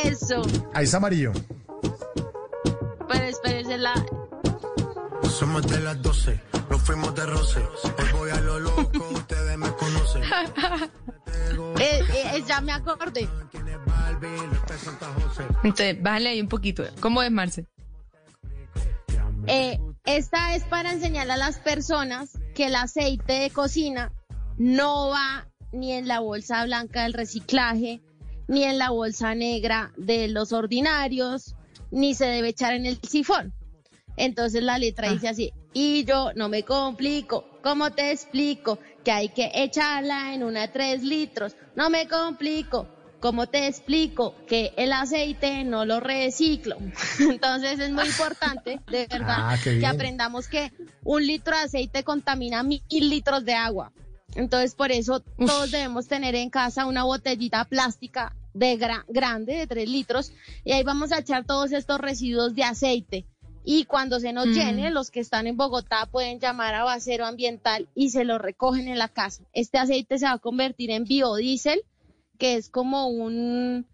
Eso. 0.03 0.41
Ahí 0.73 0.85
está 0.85 0.97
amarillo. 0.97 1.31
Pero 3.07 3.25
espérense 3.25 3.77
la... 3.77 3.93
Somos 5.29 5.67
de 5.67 5.79
las 5.79 6.01
12, 6.01 6.39
nos 6.69 6.81
fuimos 6.81 7.13
de 7.15 7.25
roce. 7.25 7.59
Hoy 7.83 8.11
voy 8.13 8.31
a 8.31 8.41
lo 8.41 8.59
loco, 8.59 9.09
ustedes 9.13 9.57
me 9.57 9.71
conocen. 9.71 10.23
eh, 11.79 12.01
eh, 12.13 12.43
ya 12.47 12.61
me 12.61 12.71
acordé. 12.71 13.27
Entonces, 15.63 16.01
bájale 16.01 16.29
ahí 16.29 16.41
un 16.41 16.47
poquito. 16.47 16.83
¿Cómo 16.99 17.21
es, 17.23 17.31
Marce? 17.31 17.65
Eh, 19.51 19.79
esta 20.05 20.55
es 20.55 20.63
para 20.65 20.91
enseñar 20.91 21.31
a 21.31 21.35
las 21.35 21.57
personas 21.57 22.37
que 22.53 22.67
el 22.67 22.75
aceite 22.75 23.33
de 23.33 23.49
cocina 23.49 24.13
no 24.59 25.09
va 25.09 25.49
ni 25.71 25.93
en 25.93 26.07
la 26.07 26.19
bolsa 26.19 26.63
blanca 26.65 27.01
del 27.01 27.13
reciclaje, 27.13 27.99
ni 28.47 28.63
en 28.63 28.77
la 28.77 28.91
bolsa 28.91 29.33
negra 29.33 29.91
de 29.97 30.27
los 30.27 30.53
ordinarios, 30.53 31.55
ni 31.89 32.13
se 32.13 32.27
debe 32.27 32.49
echar 32.49 32.75
en 32.75 32.85
el 32.85 32.99
sifón. 33.01 33.51
Entonces 34.17 34.61
la 34.61 34.77
letra 34.77 35.11
dice 35.11 35.29
así, 35.29 35.51
y 35.73 36.05
yo 36.05 36.31
no 36.35 36.47
me 36.47 36.61
complico, 36.61 37.43
¿cómo 37.63 37.89
te 37.89 38.11
explico? 38.11 38.77
Que 39.03 39.11
hay 39.11 39.29
que 39.29 39.49
echarla 39.55 40.35
en 40.35 40.43
una 40.43 40.61
de 40.61 40.67
tres 40.67 41.01
litros, 41.01 41.55
no 41.75 41.89
me 41.89 42.07
complico, 42.07 42.87
¿cómo 43.19 43.47
te 43.47 43.67
explico? 43.67 44.33
Que 44.47 44.73
el 44.77 44.93
aceite 44.93 45.63
no 45.63 45.85
lo 45.85 45.99
reciclo. 45.99 46.77
Entonces 47.19 47.79
es 47.79 47.91
muy 47.91 48.05
importante, 48.05 48.79
de 48.89 49.07
verdad, 49.11 49.35
Ah, 49.39 49.57
qué 49.63 49.79
que 49.79 49.85
aprendamos 49.85 50.47
que 50.47 50.71
un 51.03 51.25
litro 51.25 51.55
de 51.55 51.63
aceite 51.63 52.03
contamina 52.03 52.63
mil 52.63 52.81
litros 52.89 53.43
de 53.45 53.53
agua. 53.53 53.91
Entonces 54.35 54.75
por 54.75 54.91
eso 54.91 55.21
todos 55.21 55.71
debemos 55.71 56.07
tener 56.07 56.35
en 56.35 56.49
casa 56.49 56.85
una 56.85 57.03
botellita 57.03 57.65
plástica 57.65 58.35
de 58.53 58.77
gra- 58.77 59.05
grande 59.07 59.53
de 59.55 59.67
tres 59.67 59.89
litros 59.89 60.31
y 60.63 60.71
ahí 60.71 60.83
vamos 60.83 61.11
a 61.11 61.19
echar 61.19 61.45
todos 61.45 61.71
estos 61.71 61.99
residuos 61.99 62.53
de 62.55 62.63
aceite. 62.63 63.25
Y 63.65 63.85
cuando 63.85 64.19
se 64.19 64.31
nos 64.33 64.47
Mm. 64.47 64.51
llene, 64.53 64.91
los 64.91 65.11
que 65.11 65.19
están 65.19 65.45
en 65.47 65.57
Bogotá 65.57 66.05
pueden 66.09 66.39
llamar 66.39 66.73
a 66.75 66.83
Basero 66.83 67.25
Ambiental 67.25 67.87
y 67.93 68.09
se 68.11 68.23
lo 68.23 68.37
recogen 68.37 68.87
en 68.87 68.97
la 68.97 69.07
casa. 69.09 69.43
Este 69.53 69.77
aceite 69.77 70.17
se 70.17 70.25
va 70.25 70.33
a 70.33 70.37
convertir 70.39 70.89
en 70.91 71.03
biodiesel, 71.03 71.81
que 72.39 72.55
es 72.55 72.69
como 72.69 73.07
un, 73.07 73.85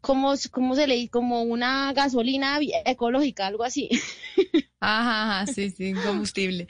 ¿cómo, 0.00 0.32
cómo 0.50 0.74
se 0.74 0.86
le 0.86 0.94
dice? 0.94 1.10
Como 1.10 1.42
una 1.42 1.92
gasolina 1.92 2.58
ecológica, 2.86 3.46
algo 3.46 3.64
así. 3.64 3.90
Ajá, 4.82 5.40
ajá, 5.40 5.52
sí, 5.52 5.70
sí, 5.70 5.92
combustible. 5.92 6.66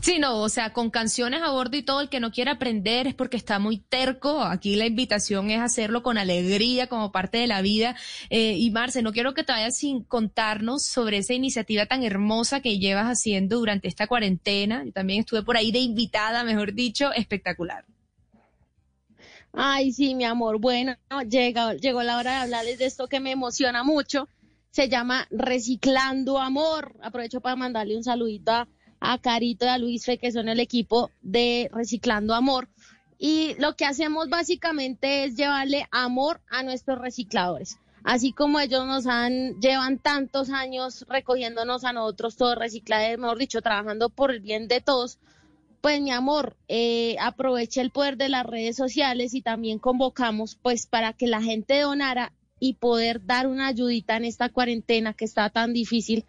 Sí, 0.00 0.18
no, 0.18 0.40
o 0.40 0.48
sea, 0.48 0.72
con 0.72 0.88
canciones 0.88 1.42
a 1.42 1.50
bordo 1.50 1.76
y 1.76 1.82
todo, 1.82 2.00
el 2.00 2.08
que 2.08 2.18
no 2.18 2.32
quiere 2.32 2.50
aprender 2.50 3.06
es 3.06 3.14
porque 3.14 3.36
está 3.36 3.58
muy 3.58 3.76
terco. 3.76 4.42
Aquí 4.42 4.74
la 4.74 4.86
invitación 4.86 5.50
es 5.50 5.60
hacerlo 5.60 6.02
con 6.02 6.16
alegría, 6.16 6.86
como 6.86 7.12
parte 7.12 7.36
de 7.36 7.46
la 7.46 7.60
vida. 7.60 7.94
Eh, 8.30 8.56
y 8.56 8.70
Marce, 8.70 9.02
no 9.02 9.12
quiero 9.12 9.34
que 9.34 9.44
te 9.44 9.52
vayas 9.52 9.76
sin 9.76 10.02
contarnos 10.02 10.86
sobre 10.86 11.18
esa 11.18 11.34
iniciativa 11.34 11.84
tan 11.84 12.02
hermosa 12.04 12.62
que 12.62 12.78
llevas 12.78 13.04
haciendo 13.04 13.58
durante 13.58 13.86
esta 13.86 14.06
cuarentena. 14.06 14.82
Yo 14.86 14.92
también 14.92 15.20
estuve 15.20 15.42
por 15.42 15.58
ahí 15.58 15.72
de 15.72 15.80
invitada, 15.80 16.44
mejor 16.44 16.72
dicho, 16.72 17.12
espectacular. 17.12 17.84
Ay, 19.52 19.92
sí, 19.92 20.14
mi 20.14 20.24
amor. 20.24 20.58
Bueno, 20.58 20.96
llega, 21.28 21.74
llegó 21.74 22.02
la 22.02 22.16
hora 22.16 22.32
de 22.32 22.36
hablarles 22.38 22.78
de 22.78 22.86
esto 22.86 23.06
que 23.06 23.20
me 23.20 23.32
emociona 23.32 23.84
mucho. 23.84 24.28
Se 24.70 24.88
llama 24.88 25.26
Reciclando 25.30 26.38
Amor. 26.38 26.96
Aprovecho 27.02 27.40
para 27.40 27.56
mandarle 27.56 27.96
un 27.96 28.04
saludito 28.04 28.52
a, 28.52 28.68
a 29.00 29.18
Carito 29.18 29.66
y 29.66 29.68
a 29.68 29.78
Luis 29.78 30.06
Fe, 30.06 30.16
que 30.16 30.32
son 30.32 30.48
el 30.48 30.58
equipo 30.58 31.10
de 31.20 31.68
Reciclando 31.72 32.34
Amor. 32.34 32.68
Y 33.18 33.54
lo 33.60 33.76
que 33.76 33.84
hacemos 33.84 34.30
básicamente 34.30 35.24
es 35.24 35.36
llevarle 35.36 35.86
amor 35.92 36.40
a 36.50 36.62
nuestros 36.62 36.98
recicladores. 36.98 37.78
Así 38.04 38.32
como 38.32 38.58
ellos 38.58 38.84
nos 38.86 39.06
han, 39.06 39.60
llevan 39.60 39.98
tantos 39.98 40.50
años 40.50 41.04
recogiéndonos 41.08 41.84
a 41.84 41.92
nosotros 41.92 42.36
todo 42.36 42.56
reciclaje, 42.56 43.16
mejor 43.18 43.38
dicho, 43.38 43.62
trabajando 43.62 44.08
por 44.08 44.32
el 44.32 44.40
bien 44.40 44.66
de 44.66 44.80
todos, 44.80 45.20
pues 45.82 46.00
mi 46.00 46.12
amor, 46.12 46.56
eh, 46.68 47.16
aproveche 47.20 47.80
el 47.82 47.90
poder 47.90 48.16
de 48.16 48.28
las 48.30 48.46
redes 48.46 48.76
sociales 48.76 49.34
y 49.34 49.42
también 49.42 49.78
convocamos 49.80 50.56
pues 50.62 50.86
para 50.86 51.12
que 51.12 51.26
la 51.26 51.42
gente 51.42 51.80
donara 51.80 52.32
y 52.60 52.74
poder 52.74 53.26
dar 53.26 53.48
una 53.48 53.66
ayudita 53.66 54.16
en 54.16 54.24
esta 54.24 54.48
cuarentena 54.48 55.12
que 55.12 55.24
está 55.24 55.50
tan 55.50 55.72
difícil 55.72 56.24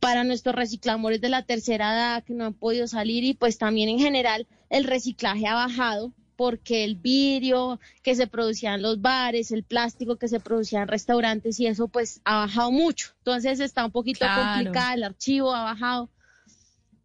para 0.00 0.24
nuestros 0.24 0.56
recicladores 0.56 1.20
de 1.20 1.28
la 1.28 1.42
tercera 1.44 1.94
edad 1.94 2.24
que 2.24 2.34
no 2.34 2.46
han 2.46 2.54
podido 2.54 2.88
salir 2.88 3.22
y 3.22 3.34
pues 3.34 3.58
también 3.58 3.88
en 3.88 4.00
general 4.00 4.48
el 4.70 4.82
reciclaje 4.82 5.46
ha 5.46 5.54
bajado 5.54 6.12
porque 6.34 6.82
el 6.82 6.96
vidrio 6.96 7.78
que 8.02 8.16
se 8.16 8.26
producía 8.26 8.74
en 8.74 8.82
los 8.82 9.00
bares, 9.00 9.52
el 9.52 9.62
plástico 9.62 10.16
que 10.16 10.26
se 10.26 10.40
producía 10.40 10.82
en 10.82 10.88
restaurantes 10.88 11.60
y 11.60 11.66
eso 11.68 11.86
pues 11.88 12.20
ha 12.24 12.38
bajado 12.38 12.72
mucho. 12.72 13.12
Entonces 13.18 13.60
está 13.60 13.84
un 13.86 13.92
poquito 13.92 14.18
Claro. 14.26 14.42
complicada, 14.42 14.94
el 14.94 15.04
archivo 15.04 15.54
ha 15.54 15.62
bajado. 15.62 16.10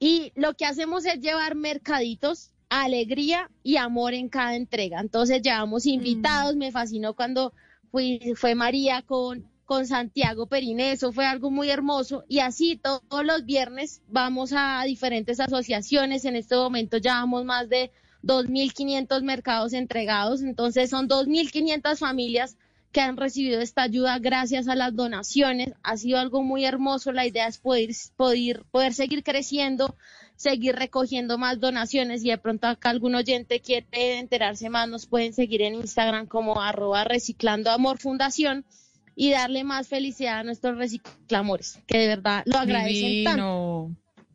Y 0.04 0.32
lo 0.36 0.56
que 0.56 0.66
hacemos 0.66 1.06
es 1.06 1.22
llevar 1.22 1.54
mercaditos, 1.54 2.50
alegría 2.70 3.52
y 3.62 3.78
amor 3.78 4.16
en 4.16 4.30
cada 4.30 4.56
entrega. 4.56 5.00
Entonces 5.00 5.44
llevamos 5.44 5.86
invitados, 5.86 6.56
me 6.56 6.72
fascinó 6.72 7.14
cuando 7.14 7.54
fui, 7.92 8.34
fue 8.36 8.56
María 8.56 9.04
con, 9.04 9.46
con 9.64 9.86
Santiago 9.86 10.48
Periné, 10.48 10.94
eso 10.94 11.12
fue 11.12 11.28
algo 11.28 11.52
muy 11.52 11.70
hermoso. 11.70 12.24
Y 12.28 12.40
así 12.40 12.78
to- 12.78 13.04
todos 13.10 13.24
los 13.24 13.46
viernes 13.46 14.02
vamos 14.08 14.54
a 14.56 14.82
diferentes 14.86 15.40
asociaciones, 15.40 16.26
en 16.26 16.36
este 16.36 16.56
momento 16.56 16.98
ya 16.98 17.14
vamos 17.20 17.46
más 17.46 17.70
de 17.70 17.92
2.500 18.24 19.22
mercados 19.22 19.74
entregados, 19.74 20.42
entonces 20.42 20.90
son 20.90 21.08
2.500 21.08 22.00
familias 22.00 22.58
que 22.92 23.02
han 23.02 23.18
recibido 23.18 23.62
esta 23.62 23.84
ayuda 23.84 24.20
gracias 24.20 24.68
a 24.68 24.76
las 24.76 24.96
donaciones. 24.96 25.74
Ha 25.84 25.98
sido 25.98 26.20
algo 26.20 26.44
muy 26.44 26.66
hermoso. 26.66 27.12
La 27.12 27.26
idea 27.26 27.48
es 27.48 27.58
poder, 27.58 27.90
poder, 28.16 28.64
poder 28.72 28.94
seguir 28.94 29.24
creciendo, 29.24 29.96
seguir 30.36 30.76
recogiendo 30.76 31.38
más 31.38 31.60
donaciones 31.60 32.24
y 32.24 32.30
de 32.30 32.38
pronto 32.38 32.68
acá 32.68 32.90
algún 32.90 33.16
oyente 33.16 33.62
quiere 33.62 34.20
enterarse 34.20 34.70
más, 34.70 34.90
nos 34.90 35.06
pueden 35.06 35.34
seguir 35.34 35.62
en 35.62 35.76
Instagram 35.76 36.26
como 36.26 36.62
arroba 36.62 37.04
reciclando 37.04 37.70
amor 37.70 38.00
fundación 38.00 38.66
y 39.16 39.32
darle 39.32 39.64
más 39.64 39.88
felicidad 39.88 40.40
a 40.40 40.44
nuestros 40.44 40.78
reciclamores, 40.78 41.80
que 41.86 41.98
de 42.00 42.08
verdad 42.08 42.44
lo 42.46 42.58
agradecen 42.58 43.24
tanto. 43.24 43.92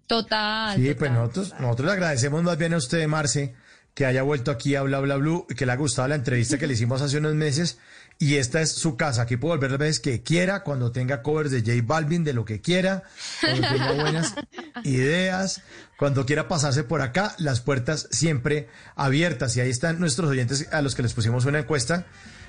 Total. 0.06 0.80
Sí, 0.80 0.94
pues 0.94 1.10
nosotros, 1.10 1.54
nosotros 1.58 1.86
le 1.86 1.92
agradecemos 1.92 2.42
más 2.42 2.56
bien 2.56 2.74
a 2.74 2.76
usted, 2.76 3.04
Marce, 3.08 3.54
que 3.94 4.06
haya 4.06 4.22
vuelto 4.22 4.52
aquí 4.52 4.76
a 4.76 4.82
Bla 4.82 5.00
Bla 5.00 5.16
Blue 5.16 5.46
y 5.48 5.54
que 5.54 5.66
le 5.66 5.72
ha 5.72 5.76
gustado 5.76 6.06
la 6.06 6.14
entrevista 6.14 6.58
que 6.58 6.68
le 6.68 6.74
hicimos 6.74 7.02
hace 7.02 7.18
unos 7.18 7.34
meses. 7.34 7.80
Y 8.18 8.36
esta 8.36 8.62
es 8.62 8.72
su 8.72 8.96
casa. 8.96 9.22
Aquí 9.22 9.36
puede 9.36 9.56
volver 9.56 9.72
las 9.72 9.78
veces 9.80 10.00
que 10.00 10.22
quiera, 10.22 10.62
cuando 10.62 10.90
tenga 10.90 11.20
covers 11.22 11.50
de 11.50 11.60
J 11.60 11.72
Balvin, 11.84 12.24
de 12.24 12.32
lo 12.32 12.46
que 12.46 12.62
quiera, 12.62 13.02
cuando 13.42 13.68
tenga 13.68 13.92
buenas 13.92 14.34
ideas, 14.84 15.60
cuando 15.98 16.24
quiera 16.24 16.48
pasarse 16.48 16.82
por 16.82 17.02
acá, 17.02 17.34
las 17.38 17.60
puertas 17.60 18.08
siempre 18.10 18.68
abiertas. 18.94 19.54
Y 19.56 19.60
ahí 19.60 19.68
están 19.70 20.00
nuestros 20.00 20.30
oyentes 20.30 20.66
a 20.72 20.80
los 20.80 20.94
que 20.94 21.02
les 21.02 21.12
pusimos 21.12 21.44
una 21.44 21.58
encuesta, 21.58 22.06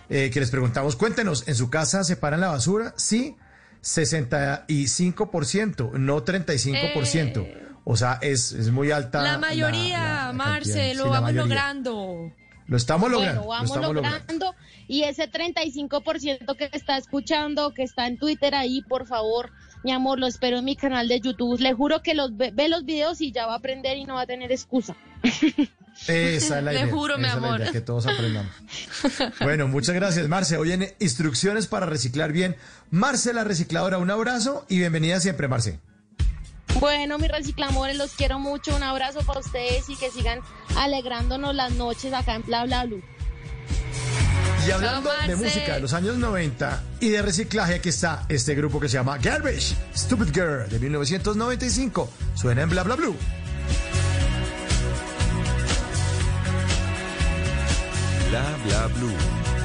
eh, 0.10 0.30
que 0.31 0.39
les 0.39 0.52
preguntamos, 0.52 0.95
cuéntenos, 0.95 1.45
¿en 1.49 1.56
su 1.56 1.69
casa 1.69 2.06
separan 2.06 2.39
la 2.39 2.48
basura? 2.48 2.94
Sí, 2.95 3.35
65%, 3.84 5.91
no 5.94 6.23
35%. 6.23 7.48
O 7.84 7.95
sea, 7.95 8.19
es, 8.22 8.52
es 8.52 8.69
muy 8.72 8.91
alta. 8.91 9.22
La 9.22 9.38
mayoría, 9.38 9.99
la- 9.99 10.26
la 10.27 10.34
Marce, 10.34 10.94
lo 10.94 11.03
Sí, 11.06 11.10
vamos 11.10 11.34
logrando. 11.34 12.31
Lo 12.68 12.77
estamos 12.77 13.10
logrando. 13.10 13.41
Bueno, 13.41 13.45
lo 13.45 13.49
vamos 13.49 13.69
estamos 13.72 13.95
logrando. 13.95 14.19
logrando. 14.19 14.56
Y 14.88 15.03
ese 15.03 15.30
35% 15.31 16.56
que 16.57 16.69
está 16.73 16.98
escuchando, 16.98 17.73
que 17.73 17.84
está 17.84 18.07
en 18.07 18.18
Twitter 18.18 18.56
ahí, 18.56 18.81
por 18.81 19.06
favor, 19.07 19.52
mi 19.84 19.91
amor, 19.91 20.19
lo 20.19 20.27
espero 20.27 20.57
en 20.60 20.65
mi 20.65 20.76
canal 20.76 21.07
de 21.07 21.19
YouTube. 21.22 21.60
Le 21.60 21.73
juro 21.73 22.02
que 22.02 22.14
los 22.14 22.35
ve, 22.35 22.52
ve 22.53 22.68
los 22.69 22.84
videos 22.85 23.22
y 23.22 23.31
ya 23.31 23.45
va 23.45 23.53
a 23.53 23.57
aprender 23.57 23.98
y 23.98 24.06
no 24.06 24.15
va 24.15 24.22
a 24.22 24.26
tener 24.26 24.52
excusa. 24.52 24.95
Esa 26.07 26.57
es 26.60 26.64
la 26.64 26.72
Le 26.73 26.80
idea. 26.81 26.88
juro, 26.94 27.18
mi 27.18 27.26
esa 27.26 27.35
es 27.35 27.41
la 27.41 27.48
amor. 27.48 27.60
idea, 27.61 27.72
que 27.72 27.81
todos 27.81 28.06
aprendamos. 28.07 28.52
Bueno, 29.41 29.68
muchas 29.68 29.95
gracias, 29.95 30.27
Marce. 30.27 30.57
Hoy 30.57 30.72
en 30.73 30.94
instrucciones 30.99 31.68
para 31.68 31.85
reciclar 31.85 32.31
bien. 32.31 32.56
Marce, 32.91 33.34
la 33.34 33.44
recicladora, 33.44 33.98
un 33.98 34.11
abrazo 34.11 34.65
y 34.69 34.77
bienvenida 34.80 35.19
siempre, 35.19 35.48
Marce. 35.48 35.80
Bueno, 36.80 37.18
mis 37.18 37.30
reciclamores, 37.30 37.98
los 37.98 38.12
quiero 38.12 38.40
mucho. 38.40 38.76
Un 38.76 38.84
abrazo 38.84 39.20
para 39.26 39.40
ustedes 39.40 39.90
y 39.90 39.95
que 39.95 40.12
sigan 40.12 40.41
alegrándonos 40.76 41.56
las 41.56 41.72
noches 41.74 42.14
acá 42.14 42.36
en 42.36 42.44
Bla 42.44 42.66
Bla 42.66 42.86
Blue. 42.86 43.02
Y 44.68 44.72
hablando 44.72 45.10
de 45.26 45.36
música 45.38 45.76
de 45.76 45.80
los 45.80 45.94
años 45.94 46.18
90 46.18 46.84
y 46.99 47.10
de 47.10 47.22
reciclaje, 47.22 47.76
aquí 47.76 47.90
está 47.90 48.26
este 48.28 48.54
grupo 48.54 48.80
que 48.80 48.90
se 48.90 48.95
llama 48.98 49.18
Garbage, 49.18 49.76
Stupid 49.95 50.34
Girl, 50.34 50.70
de 50.70 50.80
1995. 50.80 52.10
Suena 52.36 52.64
en 52.64 52.70
Bla 52.70 52.84
Bla 52.84 52.95
Blue. 52.95 53.16
Bla 58.30 58.44
bla 58.66 58.88
blue. 58.88 59.57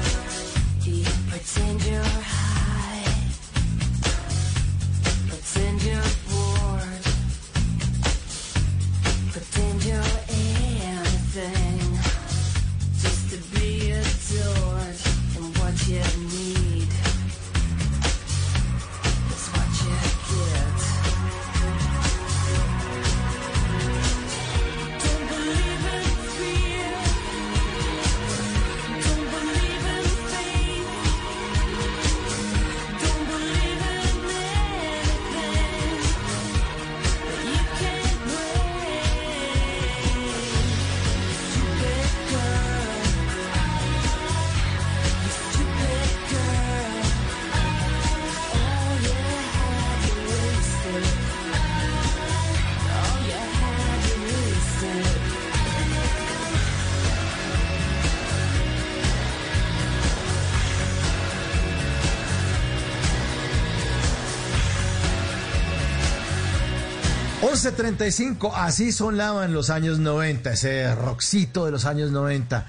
11.35, 67.75 68.51
así 68.53 68.91
sonaban 68.91 69.53
los 69.53 69.69
años 69.69 69.97
90, 69.97 70.53
ese 70.53 70.93
rockcito 70.95 71.65
de 71.65 71.71
los 71.71 71.85
años 71.85 72.11
90. 72.11 72.67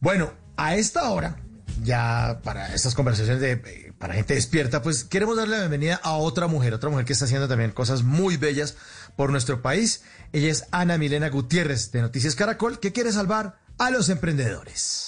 Bueno, 0.00 0.32
a 0.56 0.76
esta 0.76 1.10
hora, 1.10 1.36
ya 1.82 2.40
para 2.44 2.72
estas 2.74 2.94
conversaciones 2.94 3.40
de 3.40 3.52
eh, 3.52 3.92
para 3.98 4.14
gente 4.14 4.34
despierta, 4.34 4.80
pues 4.80 5.02
queremos 5.02 5.36
darle 5.36 5.56
la 5.56 5.62
bienvenida 5.62 6.00
a 6.04 6.12
otra 6.12 6.46
mujer, 6.46 6.72
otra 6.72 6.88
mujer 6.88 7.04
que 7.04 7.14
está 7.14 7.24
haciendo 7.24 7.48
también 7.48 7.72
cosas 7.72 8.04
muy 8.04 8.36
bellas 8.36 8.76
por 9.16 9.30
nuestro 9.30 9.60
país. 9.60 10.02
Ella 10.32 10.50
es 10.50 10.66
Ana 10.70 10.98
Milena 10.98 11.30
Gutiérrez 11.30 11.90
de 11.90 12.02
Noticias 12.02 12.36
Caracol, 12.36 12.78
que 12.78 12.92
quiere 12.92 13.10
salvar 13.10 13.58
a 13.76 13.90
los 13.90 14.08
emprendedores. 14.08 15.07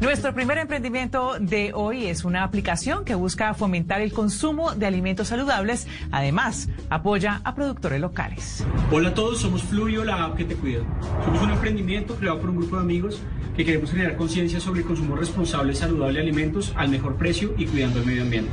Nuestro 0.00 0.32
primer 0.32 0.58
emprendimiento 0.58 1.38
de 1.40 1.72
hoy 1.74 2.06
es 2.06 2.24
una 2.24 2.44
aplicación 2.44 3.04
que 3.04 3.16
busca 3.16 3.52
fomentar 3.54 4.00
el 4.00 4.12
consumo 4.12 4.72
de 4.72 4.86
alimentos 4.86 5.26
saludables. 5.26 5.88
Además, 6.12 6.68
apoya 6.88 7.40
a 7.42 7.56
productores 7.56 8.00
locales. 8.00 8.64
Hola 8.92 9.08
a 9.08 9.14
todos, 9.14 9.40
somos 9.40 9.64
Fluyo, 9.64 10.04
la 10.04 10.22
app 10.22 10.36
que 10.36 10.44
te 10.44 10.54
cuida. 10.54 10.82
Somos 11.24 11.42
un 11.42 11.50
emprendimiento 11.50 12.14
creado 12.14 12.38
por 12.38 12.50
un 12.50 12.58
grupo 12.58 12.76
de 12.76 12.82
amigos 12.82 13.20
que 13.56 13.64
queremos 13.64 13.90
generar 13.90 14.16
conciencia 14.16 14.60
sobre 14.60 14.82
el 14.82 14.86
consumo 14.86 15.16
responsable 15.16 15.72
y 15.72 15.74
saludable 15.74 16.20
de 16.20 16.22
alimentos 16.22 16.72
al 16.76 16.90
mejor 16.90 17.16
precio 17.16 17.52
y 17.58 17.66
cuidando 17.66 17.98
el 17.98 18.06
medio 18.06 18.22
ambiente. 18.22 18.52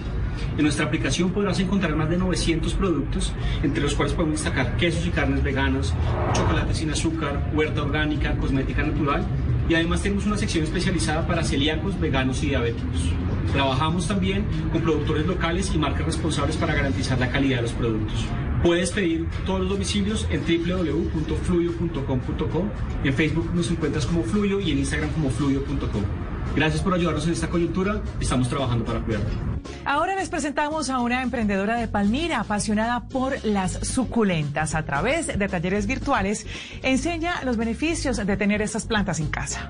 En 0.57 0.63
nuestra 0.63 0.85
aplicación 0.87 1.29
podrás 1.29 1.59
encontrar 1.59 1.95
más 1.95 2.09
de 2.09 2.17
900 2.17 2.73
productos, 2.73 3.33
entre 3.61 3.83
los 3.83 3.93
cuales 3.93 4.15
podemos 4.15 4.41
destacar 4.41 4.77
quesos 4.77 5.05
y 5.05 5.11
carnes 5.11 5.43
veganas, 5.43 5.93
chocolate 6.33 6.73
sin 6.73 6.89
azúcar, 6.89 7.51
huerta 7.53 7.83
orgánica, 7.83 8.35
cosmética 8.35 8.81
natural 8.81 9.23
y 9.67 9.75
además 9.75 10.03
tenemos 10.03 10.25
una 10.25 10.37
sección 10.37 10.63
especializada 10.63 11.27
para 11.27 11.43
celíacos, 11.43 11.99
veganos 11.99 12.41
y 12.43 12.49
diabéticos. 12.49 13.11
Trabajamos 13.51 14.07
también 14.07 14.45
con 14.71 14.81
productores 14.81 15.25
locales 15.25 15.71
y 15.73 15.77
marcas 15.77 16.05
responsables 16.05 16.55
para 16.57 16.73
garantizar 16.73 17.19
la 17.19 17.29
calidad 17.31 17.57
de 17.57 17.63
los 17.63 17.73
productos. 17.73 18.25
Puedes 18.63 18.91
pedir 18.91 19.27
todos 19.45 19.59
los 19.61 19.69
domicilios 19.69 20.27
en 20.29 20.41
www.fluyo.com.co. 20.41 22.65
En 23.03 23.13
Facebook 23.13 23.51
nos 23.53 23.69
encuentras 23.71 24.05
como 24.05 24.23
Fluyo 24.23 24.59
y 24.59 24.71
en 24.71 24.79
Instagram 24.79 25.11
como 25.11 25.29
fluyo.com. 25.29 26.03
Gracias 26.55 26.81
por 26.81 26.93
ayudarnos 26.93 27.25
en 27.25 27.33
esta 27.33 27.49
coyuntura. 27.49 28.01
Estamos 28.19 28.49
trabajando 28.49 28.85
para 28.85 28.99
cuidarte. 28.99 29.31
Ahora 29.83 30.15
les 30.15 30.29
presentamos 30.29 30.89
a 30.89 30.99
una 30.99 31.21
emprendedora 31.21 31.77
de 31.77 31.87
Palmira 31.87 32.39
apasionada 32.39 33.07
por 33.07 33.43
las 33.43 33.73
suculentas. 33.87 34.75
A 34.75 34.83
través 34.83 35.27
de 35.27 35.47
talleres 35.47 35.85
virtuales 35.87 36.45
enseña 36.81 37.43
los 37.43 37.57
beneficios 37.57 38.17
de 38.17 38.37
tener 38.37 38.61
estas 38.61 38.85
plantas 38.85 39.19
en 39.19 39.27
casa. 39.27 39.69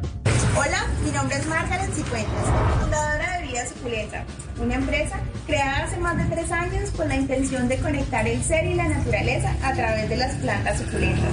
Hola, 0.57 0.85
mi 1.03 1.11
nombre 1.11 1.35
es 1.35 1.45
Margaret 1.47 1.91
Cifuentes, 1.93 2.31
fundadora 2.79 3.37
de 3.37 3.47
Vida 3.47 3.65
Suculenta, 3.67 4.23
una 4.57 4.75
empresa 4.75 5.19
creada 5.45 5.83
hace 5.83 5.97
más 5.97 6.17
de 6.17 6.23
tres 6.33 6.49
años 6.49 6.91
con 6.91 7.09
la 7.09 7.17
intención 7.17 7.67
de 7.67 7.77
conectar 7.79 8.25
el 8.25 8.41
ser 8.41 8.65
y 8.65 8.75
la 8.75 8.87
naturaleza 8.87 9.53
a 9.63 9.73
través 9.73 10.09
de 10.09 10.15
las 10.15 10.33
plantas 10.35 10.79
suculentas. 10.79 11.29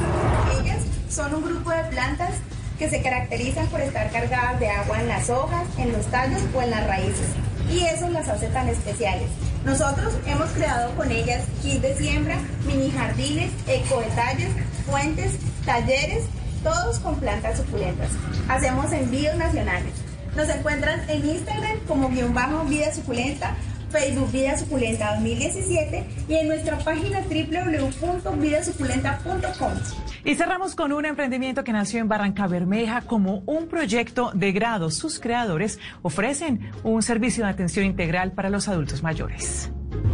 Ellas 0.60 0.82
son 1.08 1.34
un 1.34 1.44
grupo 1.44 1.70
de 1.70 1.84
plantas 1.84 2.34
que 2.82 2.90
se 2.90 3.00
caracterizan 3.00 3.68
por 3.68 3.80
estar 3.80 4.10
cargadas 4.10 4.58
de 4.58 4.68
agua 4.68 5.00
en 5.00 5.06
las 5.06 5.30
hojas, 5.30 5.62
en 5.78 5.92
los 5.92 6.04
tallos 6.06 6.40
o 6.52 6.62
en 6.62 6.72
las 6.72 6.84
raíces. 6.88 7.28
Y 7.70 7.84
eso 7.84 8.08
las 8.08 8.28
hace 8.28 8.48
tan 8.48 8.68
especiales. 8.68 9.28
Nosotros 9.64 10.12
hemos 10.26 10.50
creado 10.50 10.92
con 10.96 11.12
ellas 11.12 11.44
kits 11.62 11.80
de 11.80 11.96
siembra, 11.96 12.40
mini 12.66 12.90
jardines, 12.90 13.52
ecodetalles, 13.68 14.48
fuentes, 14.84 15.34
talleres 15.64 16.24
todos 16.64 16.98
con 16.98 17.20
plantas 17.20 17.58
suculentas. 17.58 18.08
Hacemos 18.48 18.90
envíos 18.90 19.36
nacionales. 19.36 19.92
Nos 20.34 20.48
encuentran 20.48 21.08
en 21.08 21.24
Instagram 21.24 21.78
como 21.86 22.08
guion 22.08 22.34
bajo 22.34 22.64
vida 22.64 22.92
suculenta, 22.92 23.54
Facebook 23.92 24.32
Vida 24.32 24.58
Suculenta 24.58 25.14
2017 25.14 26.04
y 26.26 26.34
en 26.34 26.48
nuestra 26.48 26.78
página 26.78 27.20
www.vidasuculenta.com. 27.20 30.11
Y 30.24 30.36
cerramos 30.36 30.76
con 30.76 30.92
un 30.92 31.04
emprendimiento 31.04 31.64
que 31.64 31.72
nació 31.72 31.98
en 31.98 32.06
Barranca 32.06 32.46
Bermeja 32.46 33.00
como 33.00 33.42
un 33.46 33.66
proyecto 33.66 34.30
de 34.34 34.52
grado. 34.52 34.88
Sus 34.90 35.18
creadores 35.18 35.80
ofrecen 36.02 36.70
un 36.84 37.02
servicio 37.02 37.44
de 37.44 37.50
atención 37.50 37.84
integral 37.84 38.30
para 38.30 38.48
los 38.48 38.68
adultos 38.68 39.02
mayores. 39.02 39.70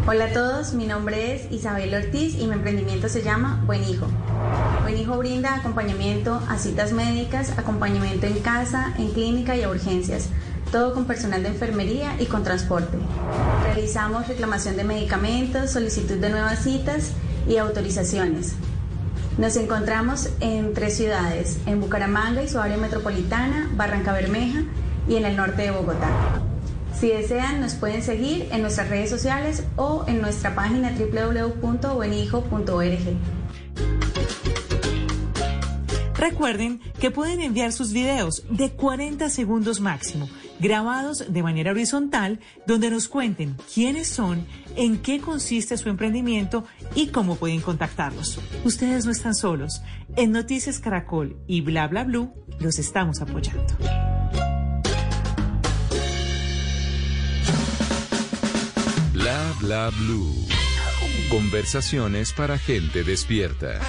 Hola 0.06 0.24
a 0.24 0.32
todos, 0.32 0.72
mi 0.72 0.86
nombre 0.86 1.35
es 1.35 1.52
Isabel 1.52 1.93
Ortiz 1.94 2.39
y 2.39 2.47
mi 2.47 2.55
emprendimiento 2.55 3.10
se 3.10 3.22
llama 3.22 3.62
Buen 3.66 3.85
Hijo. 3.85 4.06
Buen 4.80 4.97
Hijo 4.97 5.18
brinda 5.18 5.56
acompañamiento 5.56 6.43
a 6.48 6.56
citas 6.56 6.93
médicas, 6.93 7.59
acompañamiento 7.59 8.26
en 8.26 8.40
casa, 8.40 8.94
en 8.97 9.10
clínica 9.10 9.56
y 9.56 9.62
a 9.62 9.68
urgencias, 9.68 10.30
todo 10.72 10.94
con 10.94 11.05
personal 11.05 11.43
de 11.43 11.51
enfermería 11.51 12.16
y 12.18 12.24
con 12.24 12.44
transporte. 12.44 12.97
Realizamos 13.64 14.26
reclamación 14.26 14.78
de 14.78 14.85
medicamentos, 14.85 15.70
solicitud 15.70 16.16
de 16.16 16.30
nuevas 16.30 16.64
citas 16.64 17.12
y 17.47 17.59
autorizaciones. 17.59 18.56
Nos 19.39 19.56
encontramos 19.56 20.31
en 20.40 20.74
tres 20.74 20.97
ciudades, 20.97 21.59
en 21.66 21.81
Bucaramanga 21.81 22.43
y 22.43 22.48
su 22.48 22.59
área 22.59 22.77
metropolitana, 22.77 23.70
Barranca 23.77 24.12
Bermeja 24.12 24.65
y 25.09 25.15
en 25.15 25.24
el 25.24 25.36
norte 25.36 25.62
de 25.62 25.70
Bogotá. 25.70 26.09
Si 26.98 27.06
desean, 27.06 27.60
nos 27.60 27.74
pueden 27.74 28.02
seguir 28.02 28.48
en 28.51 28.62
nuestras 28.62 28.89
redes 28.89 29.10
sociales 29.10 29.62
o 29.77 30.05
en 30.09 30.20
nuestra 30.20 30.56
página 30.56 30.90
www.buenhijo.org. 30.90 32.98
Recuerden 36.16 36.81
que 36.98 37.12
pueden 37.12 37.40
enviar 37.40 37.70
sus 37.70 37.93
videos 37.93 38.43
de 38.51 38.73
40 38.73 39.31
segundos 39.31 39.78
máximo, 39.78 40.28
grabados 40.60 41.24
de 41.28 41.43
manera 41.43 41.70
horizontal, 41.70 42.40
donde 42.66 42.90
nos 42.90 43.09
cuenten 43.09 43.56
quiénes 43.72 44.09
son, 44.09 44.47
en 44.76 44.98
qué 44.98 45.20
consiste 45.20 45.76
su 45.76 45.89
emprendimiento 45.89 46.64
y 46.94 47.09
cómo 47.09 47.36
pueden 47.36 47.60
contactarlos. 47.60 48.40
Ustedes 48.64 49.05
no 49.05 49.12
están 49.12 49.35
solos. 49.35 49.82
En 50.16 50.32
Noticias 50.32 50.78
Caracol 50.78 51.36
y 51.47 51.60
Bla 51.60 51.86
Bla 51.89 52.05
Blue 52.05 52.32
los 52.60 52.78
estamos 52.78 53.20
apoyando. 53.20 53.76
Bla 59.12 59.52
bla 59.60 59.90
blue. 59.90 60.47
Conversaciones 61.28 62.32
para 62.32 62.56
gente 62.56 63.05
despierta. 63.05 63.80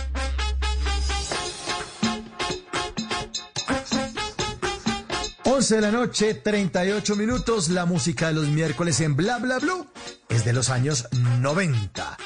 Once 5.59 5.75
de 5.75 5.81
la 5.81 5.91
noche, 5.91 6.35
38 6.35 7.17
minutos. 7.17 7.67
La 7.67 7.85
música 7.85 8.27
de 8.27 8.33
los 8.33 8.47
miércoles 8.47 9.01
en 9.01 9.17
Bla 9.17 9.39
Bla 9.39 9.59
Blue 9.59 9.91
es 10.29 10.45
de 10.45 10.53
los 10.53 10.69
años 10.69 11.09
90. 11.41 12.17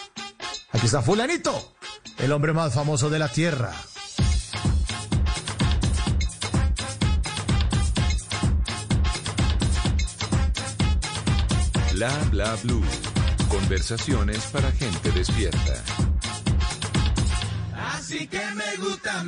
Aquí 0.72 0.86
está 0.86 1.02
Fulanito, 1.02 1.74
el 2.20 2.32
hombre 2.32 2.54
más 2.54 2.76
famoso 2.76 3.10
de 3.10 3.18
la 3.18 3.30
tierra. 3.30 3.74
Bla 11.94 12.12
bla 12.30 12.56
blue. 12.62 12.84
Conversaciones 13.50 14.44
para 14.52 14.72
gente 14.74 15.12
despierta. 15.12 15.84
Así 17.96 18.28
que 18.28 18.42
me 18.54 18.76
gusta 18.78 19.22
a 19.22 19.24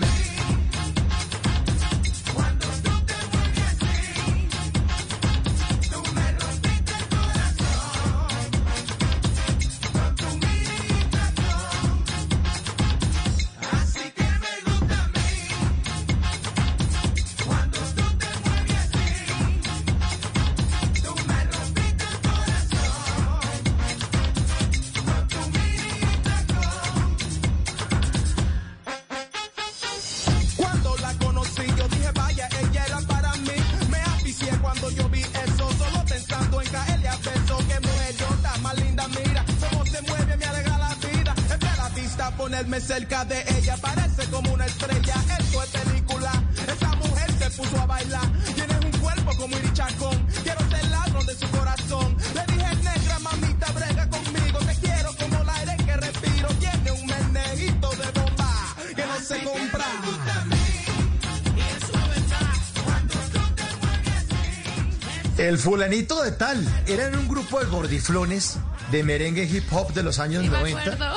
El 65.56 65.62
fulanito 65.62 66.22
de 66.22 66.34
tal. 66.34 66.62
Eran 66.86 67.16
un 67.16 67.30
grupo 67.30 67.62
de 67.62 67.66
gordiflones 67.68 68.58
de 68.92 69.04
merengue 69.06 69.46
hip 69.46 69.64
hop 69.72 69.94
de 69.94 70.04
los 70.04 70.20
años 70.20 70.44
90. 70.44 71.14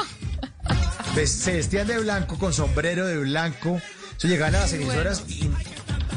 Ves- 1.16 1.32
Se 1.32 1.55
vestían 1.55 1.89
de 1.89 1.98
blanco 1.98 2.39
con 2.39 2.52
sombrero 2.52 3.05
de 3.09 3.16
blanco. 3.19 3.82
Se 4.16 4.28
llegaban 4.28 4.55
a 4.55 4.60
las 4.60 4.73
emisoras 4.74 5.24
y 5.27 5.51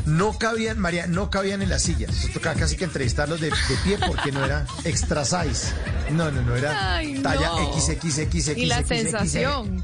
no 0.05 0.37
cabían, 0.37 0.77
María, 0.77 1.07
no 1.07 1.31
cabían 1.31 1.63
en 1.63 1.69
las 1.69 1.81
sillas. 1.81 2.11
Eso 2.15 2.27
tocaba 2.31 2.53
casi 2.59 2.77
que 2.77 2.83
entrevistarlos 2.83 3.41
de, 3.41 3.49
de 3.49 3.75
pie 3.83 3.97
porque 4.05 4.31
no 4.31 4.45
era 4.45 4.67
extra 4.83 5.25
size. 5.25 5.73
No, 6.11 6.29
no, 6.29 6.43
no 6.43 6.55
era 6.55 6.97
Ay, 6.97 7.13
no. 7.13 7.23
talla 7.23 7.49
XXXX. 7.75 8.49
Y 8.55 8.67
la 8.67 8.83
sensación. 8.85 9.83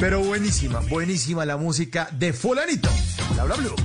Pero 0.00 0.18
buenísima, 0.18 0.80
buenísima 0.80 1.44
la 1.46 1.56
música 1.56 2.08
de 2.10 2.32
fulanito. 2.32 2.90
Bla, 3.34 3.44
bla, 3.44 3.54
blue. 3.54 3.76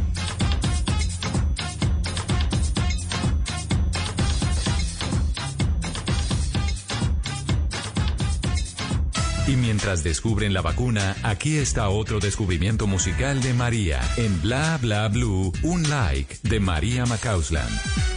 Mientras 9.87 10.03
descubren 10.03 10.53
la 10.53 10.61
vacuna, 10.61 11.15
aquí 11.23 11.55
está 11.55 11.87
otro 11.87 12.19
descubrimiento 12.19 12.87
musical 12.87 13.41
de 13.41 13.53
María. 13.53 14.01
En 14.17 14.41
Bla 14.41 14.77
Bla 14.81 15.07
Blue, 15.07 15.53
un 15.63 15.89
like 15.89 16.35
de 16.43 16.59
María 16.59 17.05
Macausland. 17.05 18.16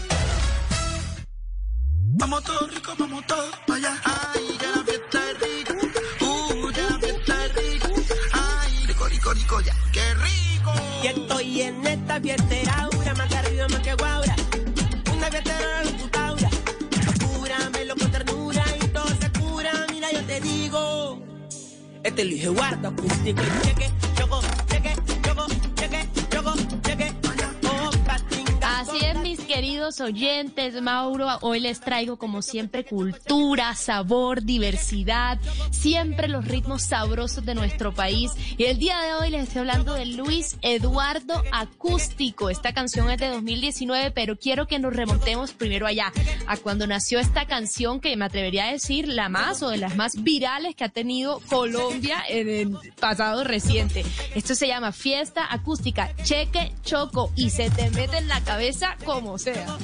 Oyentes, 30.10 30.82
Mauro, 30.82 31.28
hoy 31.40 31.60
les 31.60 31.78
traigo 31.78 32.18
como 32.18 32.42
siempre 32.42 32.84
cultura, 32.84 33.76
sabor, 33.76 34.42
diversidad, 34.42 35.38
siempre 35.70 36.26
los 36.26 36.48
ritmos 36.48 36.82
sabrosos 36.82 37.46
de 37.46 37.54
nuestro 37.54 37.94
país. 37.94 38.32
Y 38.58 38.64
el 38.64 38.78
día 38.78 39.00
de 39.02 39.14
hoy 39.14 39.30
les 39.30 39.44
estoy 39.44 39.60
hablando 39.60 39.94
de 39.94 40.06
Luis 40.06 40.56
Eduardo 40.62 41.44
Acústico. 41.52 42.50
Esta 42.50 42.72
canción 42.72 43.08
es 43.08 43.18
de 43.18 43.28
2019, 43.28 44.10
pero 44.10 44.36
quiero 44.36 44.66
que 44.66 44.80
nos 44.80 44.92
remontemos 44.96 45.52
primero 45.52 45.86
allá, 45.86 46.12
a 46.48 46.56
cuando 46.56 46.88
nació 46.88 47.20
esta 47.20 47.46
canción 47.46 48.00
que 48.00 48.16
me 48.16 48.24
atrevería 48.24 48.64
a 48.64 48.72
decir 48.72 49.06
la 49.06 49.28
más 49.28 49.62
o 49.62 49.68
de 49.68 49.78
las 49.78 49.94
más 49.94 50.24
virales 50.24 50.74
que 50.74 50.82
ha 50.82 50.88
tenido 50.88 51.40
Colombia 51.48 52.24
en 52.28 52.48
el 52.48 52.76
pasado 52.98 53.44
reciente. 53.44 54.04
Esto 54.34 54.56
se 54.56 54.66
llama 54.66 54.90
Fiesta 54.90 55.46
Acústica, 55.48 56.10
Cheque 56.24 56.72
Choco 56.82 57.30
y 57.36 57.50
se 57.50 57.70
te 57.70 57.90
mete 57.90 58.18
en 58.18 58.26
la 58.26 58.40
cabeza 58.40 58.96
como 59.04 59.38
sea. 59.38 59.78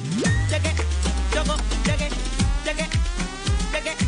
Cheque, 0.49 0.75
choco, 1.33 1.55
cheque, 1.85 2.09
cheque, 2.65 2.89
cheque, 3.71 4.06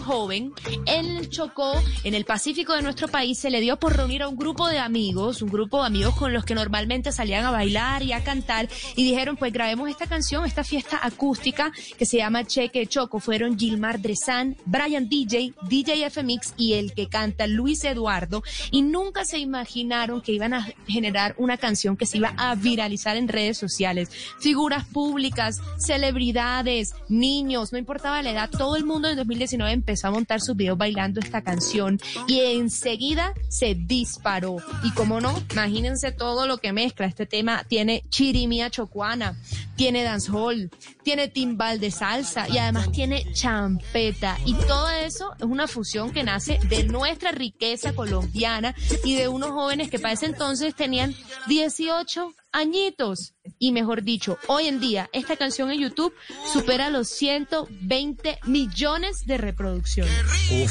joven 0.00 0.52
en 0.86 1.16
el 1.16 1.28
Chocó, 1.28 1.74
en 2.02 2.14
el 2.14 2.24
Pacífico 2.24 2.74
de 2.74 2.82
nuestro 2.82 3.08
país, 3.08 3.38
se 3.38 3.50
le 3.50 3.60
dio 3.60 3.78
por 3.78 3.96
reunir 3.96 4.22
a 4.22 4.28
un 4.28 4.36
grupo 4.36 4.68
de 4.68 4.78
amigos, 4.78 5.42
un 5.42 5.50
grupo 5.50 5.80
de 5.80 5.86
amigos 5.86 6.16
con 6.16 6.32
los 6.32 6.44
que 6.44 6.54
normalmente 6.54 7.12
salían 7.12 7.44
a 7.44 7.50
bailar 7.50 8.02
y 8.02 8.12
a 8.12 8.24
cantar, 8.24 8.68
y 8.96 9.04
dijeron, 9.04 9.36
pues 9.36 9.52
grabemos 9.52 9.88
esta 9.88 10.06
canción, 10.06 10.44
esta 10.44 10.64
fiesta 10.64 10.98
acústica 11.02 11.72
que 11.98 12.06
se 12.06 12.16
llama 12.16 12.44
Cheque 12.44 12.86
Choco. 12.86 13.20
Fueron 13.20 13.58
Gilmar 13.58 14.00
Drezán, 14.00 14.56
Brian 14.64 15.08
DJ, 15.08 15.52
DJ 15.68 16.10
FMX 16.10 16.54
y 16.56 16.74
el 16.74 16.94
que 16.94 17.08
canta 17.08 17.46
Luis 17.46 17.84
Eduardo, 17.84 18.42
y 18.70 18.82
nunca 18.82 19.24
se 19.24 19.38
imaginaron 19.38 20.22
que 20.22 20.32
iban 20.32 20.54
a 20.54 20.66
generar 20.86 21.34
una 21.36 21.58
canción 21.58 21.96
que 21.96 22.06
se 22.06 22.16
iba 22.16 22.32
a 22.36 22.54
viralizar 22.54 23.16
en 23.16 23.28
redes 23.28 23.58
sociales. 23.58 24.10
Figuras 24.40 24.86
públicas, 24.86 25.60
celebridades, 25.78 26.94
niños, 27.08 27.72
no 27.72 27.78
importaba 27.78 28.22
la 28.22 28.30
edad, 28.30 28.50
todo 28.50 28.76
el 28.76 28.84
mundo 28.84 29.08
en 29.08 29.16
2019 29.16 29.59
empezó 29.66 30.08
a 30.08 30.10
montar 30.10 30.40
sus 30.40 30.56
videos 30.56 30.78
bailando 30.78 31.20
esta 31.20 31.42
canción 31.42 32.00
y 32.26 32.40
enseguida 32.40 33.34
se 33.48 33.74
disparó. 33.74 34.56
Y 34.82 34.90
como 34.92 35.20
no, 35.20 35.34
imagínense 35.52 36.12
todo 36.12 36.46
lo 36.46 36.58
que 36.58 36.72
mezcla. 36.72 37.06
Este 37.06 37.26
tema 37.26 37.64
tiene 37.64 38.04
chirimía 38.08 38.70
chocuana, 38.70 39.36
tiene 39.76 40.02
dancehall, 40.02 40.70
tiene 41.02 41.28
timbal 41.28 41.80
de 41.80 41.90
salsa 41.90 42.48
y 42.48 42.58
además 42.58 42.92
tiene 42.92 43.32
champeta. 43.32 44.38
Y 44.44 44.54
todo 44.54 44.90
eso 44.90 45.34
es 45.38 45.44
una 45.44 45.66
fusión 45.66 46.10
que 46.12 46.22
nace 46.22 46.58
de 46.68 46.84
nuestra 46.84 47.32
riqueza 47.32 47.94
colombiana 47.94 48.74
y 49.04 49.16
de 49.16 49.28
unos 49.28 49.50
jóvenes 49.50 49.90
que 49.90 49.98
para 49.98 50.14
ese 50.14 50.26
entonces 50.26 50.74
tenían 50.74 51.14
18 51.48 52.34
añitos. 52.52 53.34
Y 53.58 53.72
mejor 53.72 54.02
dicho, 54.02 54.38
hoy 54.46 54.68
en 54.68 54.80
día 54.80 55.08
esta 55.12 55.36
canción 55.36 55.70
en 55.70 55.80
YouTube 55.80 56.14
supera 56.52 56.90
los 56.90 57.08
120 57.08 58.38
millones 58.46 59.26
de 59.26 59.38
reproducciones. 59.38 60.12
Y 60.50 60.66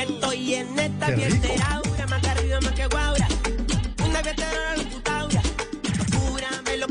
estoy 0.00 0.54
en 0.54 0.74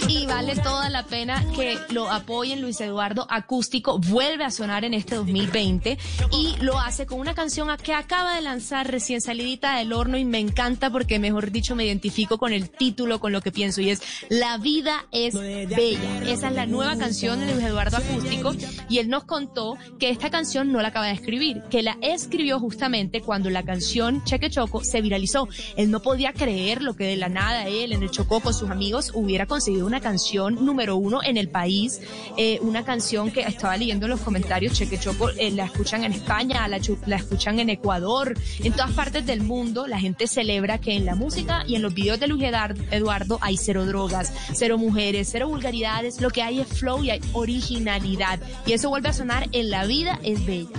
Y 0.07 0.25
vale 0.25 0.55
toda 0.55 0.89
la 0.89 1.05
pena 1.05 1.43
que 1.55 1.77
lo 1.89 2.09
apoyen 2.09 2.61
Luis 2.61 2.81
Eduardo 2.81 3.27
Acústico. 3.29 3.99
Vuelve 3.99 4.43
a 4.43 4.51
sonar 4.51 4.85
en 4.85 4.93
este 4.93 5.15
2020 5.15 5.97
y 6.31 6.55
lo 6.61 6.79
hace 6.79 7.05
con 7.05 7.19
una 7.19 7.33
canción 7.33 7.69
que 7.81 7.93
acaba 7.93 8.35
de 8.35 8.41
lanzar 8.41 8.89
recién 8.89 9.21
salidita 9.21 9.77
del 9.77 9.93
horno 9.93 10.17
y 10.17 10.25
me 10.25 10.39
encanta 10.39 10.89
porque, 10.89 11.19
mejor 11.19 11.51
dicho, 11.51 11.75
me 11.75 11.85
identifico 11.85 12.37
con 12.37 12.53
el 12.53 12.69
título, 12.69 13.19
con 13.19 13.31
lo 13.31 13.41
que 13.41 13.51
pienso 13.51 13.81
y 13.81 13.89
es 13.89 14.01
La 14.29 14.57
vida 14.57 15.05
es 15.11 15.33
bella. 15.33 16.23
Esa 16.27 16.47
es 16.47 16.53
la 16.53 16.65
nueva 16.65 16.97
canción 16.97 17.39
de 17.39 17.53
Luis 17.53 17.65
Eduardo 17.65 17.97
Acústico 17.97 18.53
y 18.89 18.97
él 18.97 19.09
nos 19.09 19.23
contó 19.25 19.77
que 19.99 20.09
esta 20.09 20.29
canción 20.29 20.71
no 20.71 20.81
la 20.81 20.89
acaba 20.89 21.07
de 21.07 21.13
escribir, 21.13 21.61
que 21.69 21.83
la 21.83 21.97
escribió 22.01 22.59
justamente 22.59 23.21
cuando 23.21 23.49
la 23.49 23.63
canción 23.63 24.23
Cheque 24.23 24.49
Choco 24.49 24.83
se 24.83 25.01
viralizó. 25.01 25.47
Él 25.77 25.91
no 25.91 26.01
podía 26.01 26.33
creer 26.33 26.81
lo 26.81 26.95
que 26.95 27.05
de 27.05 27.17
la 27.17 27.29
nada 27.29 27.67
él 27.67 27.93
en 27.93 28.03
el 28.03 28.11
Chocó 28.11 28.39
con 28.39 28.53
sus 28.53 28.69
amigos 28.69 29.11
hubiera 29.13 29.45
conseguido 29.45 29.82
una 29.83 30.01
canción 30.01 30.65
número 30.65 30.95
uno 30.95 31.21
en 31.23 31.37
el 31.37 31.49
país, 31.49 32.01
eh, 32.37 32.59
una 32.61 32.83
canción 32.83 33.31
que 33.31 33.41
estaba 33.41 33.77
leyendo 33.77 34.05
en 34.05 34.11
los 34.11 34.21
comentarios, 34.21 34.73
Cheque 34.73 34.99
Choco 34.99 35.29
eh, 35.29 35.51
la 35.51 35.65
escuchan 35.65 36.03
en 36.03 36.13
España, 36.13 36.67
la, 36.67 36.79
la 37.05 37.15
escuchan 37.15 37.59
en 37.59 37.69
Ecuador, 37.69 38.33
en 38.63 38.73
todas 38.73 38.91
partes 38.91 39.25
del 39.25 39.41
mundo. 39.41 39.87
La 39.87 39.99
gente 39.99 40.27
celebra 40.27 40.79
que 40.79 40.95
en 40.95 41.05
la 41.05 41.15
música 41.15 41.63
y 41.67 41.75
en 41.75 41.81
los 41.81 41.93
videos 41.93 42.19
de 42.19 42.27
Luis 42.27 42.43
Eduardo 42.91 43.37
hay 43.41 43.57
cero 43.57 43.85
drogas, 43.85 44.33
cero 44.53 44.77
mujeres, 44.77 45.29
cero 45.31 45.47
vulgaridades, 45.47 46.21
lo 46.21 46.29
que 46.29 46.41
hay 46.41 46.59
es 46.59 46.67
flow 46.67 47.03
y 47.03 47.11
hay 47.11 47.21
originalidad. 47.33 48.39
Y 48.65 48.73
eso 48.73 48.89
vuelve 48.89 49.09
a 49.09 49.13
sonar 49.13 49.47
en 49.51 49.69
La 49.69 49.85
vida 49.85 50.19
es 50.23 50.45
bella. 50.45 50.69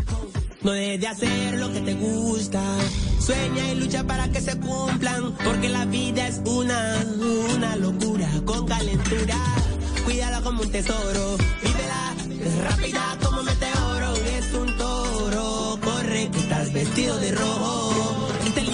No 0.65 0.73
dejes 0.73 1.01
de 1.01 1.07
hacer 1.09 1.55
lo 1.59 1.71
que 1.71 1.81
te 1.81 1.93
gusta. 1.93 2.63
Sueña 3.21 3.71
y 3.71 3.75
lucha 3.75 4.03
para 4.05 4.31
que 4.31 4.41
se 4.41 4.59
cumplan. 4.59 5.35
Porque 5.45 5.69
la 5.69 5.85
vida 5.85 6.27
es 6.27 6.41
una, 6.47 7.05
una 7.55 7.77
locura 7.77 8.29
con 8.47 8.67
calentura. 8.67 9.37
Cuídala 10.07 10.41
como 10.41 10.63
un 10.63 10.71
tesoro. 10.71 11.37
Vívela 11.63 12.15
rápida 12.69 13.19
como 13.23 13.43
meteoro. 13.43 14.15
Es 14.39 14.55
un 14.55 14.77
toro. 14.79 15.79
Corre 15.85 16.31
que 16.31 16.39
estás 16.39 16.73
vestido 16.73 17.19
de 17.19 17.33
rojo. 17.33 18.29
Y 18.47 18.51
te 18.51 18.65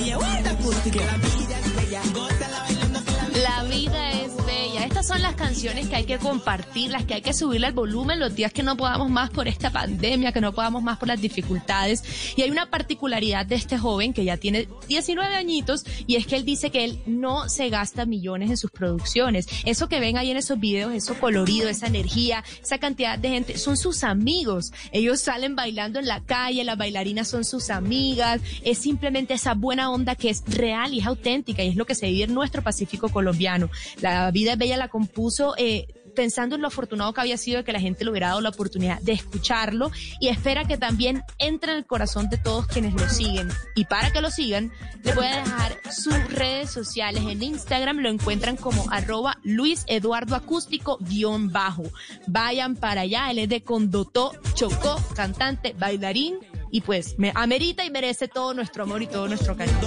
Estas 5.00 5.16
son 5.16 5.22
las 5.22 5.34
canciones 5.34 5.88
que 5.88 5.96
hay 5.96 6.04
que 6.04 6.18
compartir, 6.18 6.90
las 6.90 7.06
que 7.06 7.14
hay 7.14 7.22
que 7.22 7.32
subirle 7.32 7.68
al 7.68 7.72
volumen 7.72 8.20
los 8.20 8.34
días 8.34 8.52
que 8.52 8.62
no 8.62 8.76
podamos 8.76 9.08
más 9.08 9.30
por 9.30 9.48
esta 9.48 9.70
pandemia, 9.70 10.30
que 10.30 10.42
no 10.42 10.52
podamos 10.52 10.82
más 10.82 10.98
por 10.98 11.08
las 11.08 11.18
dificultades. 11.18 12.34
Y 12.36 12.42
hay 12.42 12.50
una 12.50 12.68
particularidad 12.68 13.46
de 13.46 13.54
este 13.54 13.78
joven 13.78 14.12
que 14.12 14.26
ya 14.26 14.36
tiene 14.36 14.68
19 14.88 15.34
añitos 15.36 15.86
y 16.06 16.16
es 16.16 16.26
que 16.26 16.36
él 16.36 16.44
dice 16.44 16.70
que 16.70 16.84
él 16.84 17.00
no 17.06 17.48
se 17.48 17.70
gasta 17.70 18.04
millones 18.04 18.50
en 18.50 18.58
sus 18.58 18.70
producciones. 18.70 19.46
Eso 19.64 19.88
que 19.88 20.00
ven 20.00 20.18
ahí 20.18 20.32
en 20.32 20.36
esos 20.36 20.60
videos, 20.60 20.92
eso 20.92 21.14
colorido, 21.14 21.70
esa 21.70 21.86
energía, 21.86 22.44
esa 22.62 22.76
cantidad 22.76 23.18
de 23.18 23.30
gente, 23.30 23.56
son 23.56 23.78
sus 23.78 24.04
amigos. 24.04 24.70
Ellos 24.92 25.22
salen 25.22 25.56
bailando 25.56 25.98
en 25.98 26.08
la 26.08 26.20
calle, 26.20 26.62
las 26.62 26.76
bailarinas 26.76 27.26
son 27.26 27.46
sus 27.46 27.70
amigas. 27.70 28.42
Es 28.64 28.76
simplemente 28.76 29.32
esa 29.32 29.54
buena 29.54 29.90
onda 29.90 30.14
que 30.14 30.28
es 30.28 30.42
real 30.46 30.92
y 30.92 30.98
es 30.98 31.06
auténtica 31.06 31.64
y 31.64 31.68
es 31.68 31.76
lo 31.76 31.86
que 31.86 31.94
se 31.94 32.08
vive 32.08 32.24
en 32.24 32.34
nuestro 32.34 32.60
Pacífico 32.60 33.08
colombiano. 33.08 33.70
La 34.02 34.30
vida 34.30 34.52
es 34.52 34.58
bella 34.58 34.76
la 34.76 34.89
compuso 34.90 35.54
eh, 35.56 35.86
pensando 36.10 36.56
en 36.56 36.62
lo 36.62 36.68
afortunado 36.68 37.12
que 37.12 37.20
había 37.20 37.36
sido 37.36 37.58
de 37.58 37.64
que 37.64 37.72
la 37.72 37.80
gente 37.80 38.04
le 38.04 38.10
hubiera 38.10 38.28
dado 38.28 38.40
la 38.40 38.50
oportunidad 38.50 39.00
de 39.00 39.12
escucharlo 39.12 39.90
y 40.20 40.28
espera 40.28 40.64
que 40.64 40.76
también 40.76 41.22
entre 41.38 41.72
en 41.72 41.78
el 41.78 41.86
corazón 41.86 42.28
de 42.28 42.38
todos 42.38 42.66
quienes 42.66 42.94
lo 42.94 43.08
siguen. 43.08 43.48
Y 43.74 43.84
para 43.84 44.12
que 44.12 44.20
lo 44.20 44.30
sigan, 44.30 44.72
les 45.02 45.14
voy 45.14 45.26
a 45.26 45.36
dejar 45.36 45.78
sus 45.90 46.16
redes 46.32 46.70
sociales. 46.70 47.22
En 47.26 47.42
Instagram 47.42 47.98
lo 47.98 48.10
encuentran 48.10 48.56
como 48.56 48.90
arroba 48.90 49.38
Luis 49.42 49.84
Eduardo 49.86 50.34
Acústico 50.34 50.98
guion 51.00 51.50
bajo. 51.50 51.84
Vayan 52.26 52.76
para 52.76 53.02
allá, 53.02 53.30
él 53.30 53.38
es 53.38 53.48
de 53.48 53.62
Condotó, 53.62 54.32
Chocó, 54.54 55.00
cantante, 55.14 55.74
bailarín 55.78 56.38
y 56.70 56.82
pues 56.82 57.18
me 57.18 57.32
amerita 57.34 57.84
y 57.84 57.90
merece 57.90 58.28
todo 58.28 58.54
nuestro 58.54 58.84
amor 58.84 59.02
y 59.02 59.06
todo 59.06 59.28
nuestro 59.28 59.56
cariño. 59.56 59.78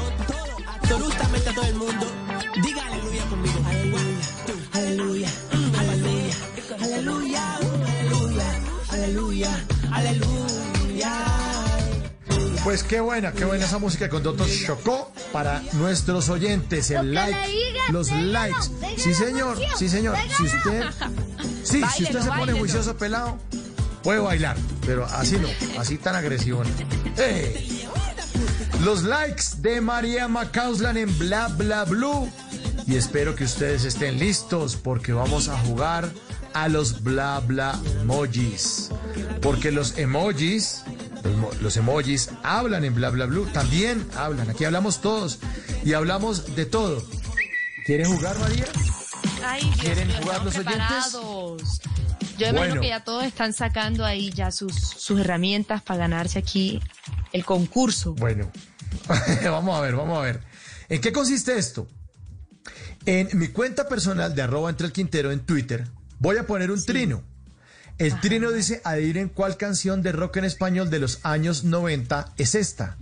absolutamente 0.82 1.54
todo 1.54 1.66
el 1.66 1.76
mundo. 1.76 2.06
Aleluya. 4.74 5.30
Aleluya, 6.80 7.58
aleluya, 8.00 8.60
aleluya, 8.90 9.66
aleluya. 9.92 11.14
Pues 12.64 12.84
qué 12.84 13.00
buena, 13.00 13.32
qué 13.34 13.46
buena 13.46 13.66
esa 13.66 13.78
música 13.78 14.10
con 14.10 14.24
Doctor 14.24 14.48
Chocó 14.66 15.12
para 15.32 15.62
nuestros 15.74 16.30
oyentes. 16.30 16.92
El 16.92 17.14
like, 17.14 17.38
los 17.92 18.12
likes. 18.12 18.70
Sí, 18.98 19.14
señor, 19.14 19.58
sí, 19.76 19.90
señor. 19.90 20.16
Si 20.38 20.44
usted, 20.44 20.84
sí, 21.64 21.82
si 21.96 22.04
usted 22.04 22.22
se 22.22 22.32
pone 22.32 22.54
juicioso 22.54 22.96
pelado, 22.98 23.38
puede 24.02 24.20
bailar, 24.20 24.56
pero 24.86 25.06
así 25.06 25.38
no, 25.38 25.48
así 25.80 25.98
tan 25.98 26.16
agresivo. 26.16 26.64
no. 26.64 26.70
¡Eh! 27.18 27.88
Los 28.84 29.04
likes 29.04 29.44
de 29.60 29.80
María 29.82 30.28
Macauslan 30.28 30.98
en 30.98 31.18
Bla 31.18 31.48
Bla 31.50 31.86
Blue. 31.86 32.30
Y 32.86 32.96
espero 32.96 33.36
que 33.36 33.46
ustedes 33.46 33.86
estén 33.86 34.20
listos 34.20 34.76
porque 34.76 35.14
vamos 35.14 35.48
a 35.48 35.58
jugar 35.60 36.12
a 36.54 36.68
los 36.68 37.02
Bla 37.04 37.40
Bla 37.40 37.80
emojis. 38.02 38.90
Porque 39.42 39.72
los 39.72 39.98
emojis, 39.98 40.84
los, 41.24 41.38
mo- 41.38 41.52
los 41.62 41.78
emojis 41.78 42.30
hablan 42.44 42.84
en 42.84 42.94
Bla 42.94 43.10
Bla 43.10 43.26
Blue. 43.26 43.46
También 43.54 44.06
hablan. 44.18 44.50
Aquí 44.50 44.66
hablamos 44.66 45.02
todos 45.02 45.40
y 45.86 45.94
hablamos 45.94 46.56
de 46.56 46.66
todo. 46.66 47.04
¿Quieren 47.86 48.08
jugar, 48.16 48.38
María? 48.40 48.66
Ay, 49.46 49.62
Dios 49.64 49.78
¿Quieren 49.80 50.12
jugar 50.22 50.44
los 50.44 50.56
oyentes? 50.58 51.12
Yo 52.38 52.48
imagino 52.48 52.54
Bueno. 52.70 52.82
que 52.82 52.88
ya 52.88 53.04
todos 53.04 53.24
están 53.26 53.54
sacando 53.54 54.04
ahí 54.06 54.32
ya 54.32 54.52
sus, 54.52 54.74
sus 54.76 55.20
herramientas 55.20 55.82
para 55.84 56.00
ganarse 56.00 56.40
aquí 56.40 56.82
el 57.32 57.46
concurso. 57.46 58.14
Bueno, 58.16 58.52
vamos 59.44 59.78
a 59.78 59.82
ver, 59.82 59.96
vamos 59.96 60.18
a 60.18 60.22
ver. 60.22 60.42
¿En 60.90 61.00
qué 61.02 61.12
consiste 61.12 61.58
esto? 61.58 61.88
En 63.06 63.30
mi 63.34 63.50
cuenta 63.50 63.88
personal 63.88 64.34
de 64.36 64.42
arroba 64.42 64.70
entre 64.70 64.88
el 64.88 64.94
Quintero 64.94 65.32
en 65.32 65.42
Twitter, 65.42 65.88
voy 66.20 66.38
a 66.38 66.48
poner 66.48 66.72
un 66.72 66.84
trino. 66.84 67.24
El 67.98 68.20
trino 68.22 68.52
dice, 68.52 68.82
adivinen 68.84 69.30
cuál 69.30 69.58
canción 69.58 70.02
de 70.02 70.12
rock 70.14 70.38
en 70.38 70.46
español 70.46 70.90
de 70.90 71.00
los 71.00 71.20
años 71.24 71.64
90 71.64 72.34
es 72.38 72.56
esta. 72.56 72.98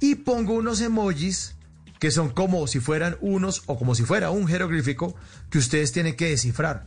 Y 0.00 0.14
pongo 0.16 0.54
unos 0.54 0.80
emojis 0.80 1.56
que 1.98 2.10
son 2.10 2.30
como 2.30 2.66
si 2.66 2.80
fueran 2.80 3.18
unos 3.20 3.62
o 3.66 3.78
como 3.78 3.94
si 3.94 4.04
fuera 4.04 4.30
un 4.30 4.46
jeroglífico 4.48 5.14
que 5.50 5.58
ustedes 5.58 5.92
tienen 5.92 6.16
que 6.16 6.30
descifrar. 6.30 6.86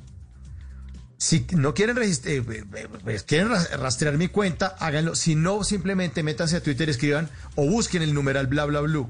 Si 1.18 1.46
no 1.52 1.74
quieren, 1.74 1.98
eh, 2.00 2.12
eh, 2.26 2.44
eh, 2.48 2.88
pues, 3.04 3.24
quieren 3.24 3.50
ras- 3.50 3.72
rastrear 3.80 4.18
mi 4.18 4.30
cuenta, 4.30 4.76
háganlo. 4.80 5.16
Si 5.16 5.36
no, 5.36 5.64
simplemente 5.64 6.24
métanse 6.24 6.56
a 6.58 6.64
Twitter, 6.64 6.90
escriban 6.90 7.30
o 7.56 7.66
busquen 7.70 8.02
el 8.02 8.14
numeral 8.14 8.48
bla 8.48 8.66
bla 8.66 8.82
blue. 8.82 9.10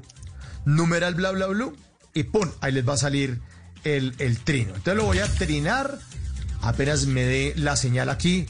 Numeral 0.66 1.14
bla 1.14 1.30
bla 1.32 1.46
blue 1.46 1.74
y 2.14 2.22
¡pum! 2.24 2.48
Ahí 2.60 2.72
les 2.72 2.88
va 2.88 2.94
a 2.94 2.98
salir 2.98 3.40
el, 3.84 4.14
el 4.18 4.38
trino. 4.38 4.74
Entonces 4.74 4.96
lo 4.96 5.04
voy 5.04 5.18
a 5.18 5.26
trinar 5.26 5.98
apenas 6.64 7.06
me 7.06 7.22
dé 7.22 7.54
la 7.56 7.76
señal 7.76 8.08
aquí. 8.08 8.46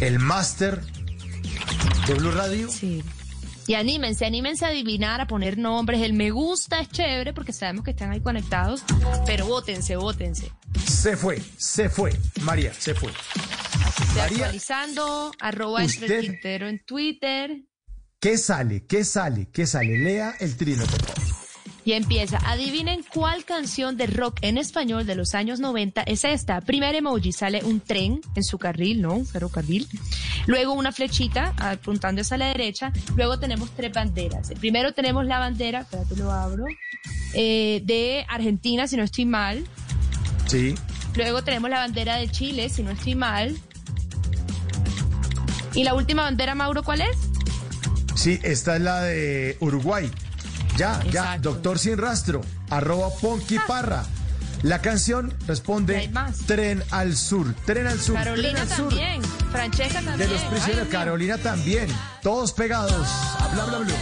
El 0.00 0.18
máster 0.18 0.80
de 2.06 2.14
Blue 2.14 2.30
Radio. 2.30 2.70
Sí. 2.70 3.02
Y 3.66 3.74
anímense, 3.74 4.24
anímense 4.24 4.64
a 4.64 4.68
adivinar, 4.68 5.20
a 5.20 5.26
poner 5.26 5.58
nombres. 5.58 6.00
El 6.00 6.14
me 6.14 6.30
gusta 6.30 6.80
es 6.80 6.88
chévere 6.88 7.34
porque 7.34 7.52
sabemos 7.52 7.84
que 7.84 7.90
están 7.90 8.10
ahí 8.10 8.20
conectados, 8.20 8.82
pero 9.26 9.46
votense, 9.46 9.96
votense. 9.96 10.50
Se 10.86 11.16
fue, 11.16 11.42
se 11.58 11.90
fue. 11.90 12.12
María, 12.42 12.72
se 12.72 12.94
fue. 12.94 13.12
María, 14.16 14.44
actualizando, 14.44 15.32
arroba 15.38 15.82
entre 15.84 16.06
el 16.06 16.20
Quintero 16.22 16.68
en 16.68 16.82
Twitter. 16.84 17.50
¿Qué 18.20 18.38
sale? 18.38 18.86
¿Qué 18.86 19.04
sale? 19.04 19.50
¿Qué 19.50 19.66
sale? 19.66 19.98
Lea 19.98 20.34
el 20.40 20.56
trino, 20.56 20.84
por 20.86 21.04
favor. 21.04 21.17
Y 21.88 21.94
empieza. 21.94 22.36
Adivinen 22.44 23.02
cuál 23.02 23.46
canción 23.46 23.96
de 23.96 24.06
rock 24.06 24.40
en 24.42 24.58
español 24.58 25.06
de 25.06 25.14
los 25.14 25.34
años 25.34 25.58
90 25.58 26.02
es 26.02 26.24
esta. 26.24 26.60
Primer 26.60 26.94
emoji 26.94 27.32
sale 27.32 27.64
un 27.64 27.80
tren 27.80 28.20
en 28.34 28.44
su 28.44 28.58
carril, 28.58 29.00
¿no? 29.00 29.14
Un 29.14 29.24
ferrocarril. 29.24 29.88
Luego 30.44 30.74
una 30.74 30.92
flechita 30.92 31.54
apuntando 31.56 32.20
hacia 32.20 32.36
la 32.36 32.48
derecha. 32.48 32.92
Luego 33.16 33.38
tenemos 33.38 33.70
tres 33.74 33.90
banderas. 33.90 34.52
Primero 34.60 34.92
tenemos 34.92 35.24
la 35.24 35.38
bandera, 35.38 35.80
espérate 35.80 36.14
lo 36.16 36.30
abro, 36.30 36.66
eh, 37.32 37.80
de 37.82 38.26
Argentina, 38.28 38.86
si 38.86 38.98
no 38.98 39.02
estoy 39.04 39.24
mal. 39.24 39.64
Sí. 40.44 40.74
Luego 41.14 41.42
tenemos 41.42 41.70
la 41.70 41.78
bandera 41.78 42.16
de 42.16 42.30
Chile, 42.30 42.68
si 42.68 42.82
no 42.82 42.90
estoy 42.90 43.14
mal. 43.14 43.56
Y 45.72 45.84
la 45.84 45.94
última 45.94 46.24
bandera, 46.24 46.54
Mauro, 46.54 46.82
¿cuál 46.82 47.00
es? 47.00 47.16
Sí, 48.14 48.38
esta 48.42 48.76
es 48.76 48.82
la 48.82 49.00
de 49.04 49.56
Uruguay. 49.60 50.10
Ya, 50.78 51.02
ya, 51.10 51.36
doctor 51.38 51.76
sin 51.78 51.98
rastro, 51.98 52.40
arroba 52.70 53.10
Ponky 53.20 53.58
Parra. 53.66 54.04
La 54.62 54.80
canción 54.80 55.34
responde 55.48 56.08
Tren 56.46 56.82
al 56.92 57.16
Sur, 57.16 57.52
Tren 57.66 57.86
al 57.88 57.98
Sur, 58.00 58.14
Carolina 58.14 58.60
al 58.62 58.68
Sur. 58.68 58.88
también. 58.88 59.22
Francesca 59.50 59.94
también. 60.02 60.18
De 60.18 60.28
los 60.28 60.42
prisioneros, 60.42 60.86
Ay, 60.86 60.92
Carolina 60.92 61.38
también. 61.38 61.88
Todos 62.22 62.52
pegados. 62.52 63.08
a 63.40 63.48
Bla, 63.54 63.64
bla, 63.66 63.78
bla. 63.78 63.94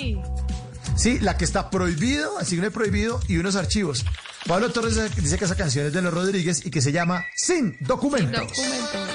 Sí, 0.96 1.20
la 1.20 1.38
que 1.38 1.46
está 1.46 1.70
prohibido, 1.70 2.40
el 2.40 2.46
signo 2.46 2.66
de 2.66 2.72
prohibido 2.72 3.20
y 3.28 3.38
unos 3.38 3.56
archivos. 3.56 4.06
Pablo 4.48 4.72
Torres 4.72 4.96
dice 5.16 5.38
que 5.38 5.46
esa 5.46 5.56
canción 5.56 5.88
es 5.88 5.94
de 5.94 6.02
los 6.02 6.14
Rodríguez 6.14 6.66
y 6.66 6.72
que 6.72 6.82
se 6.82 6.92
llama 6.92 7.26
Sin 7.36 7.78
Documentos. 7.82 8.42
Documento. 8.48 8.76
Déjame 8.94 9.15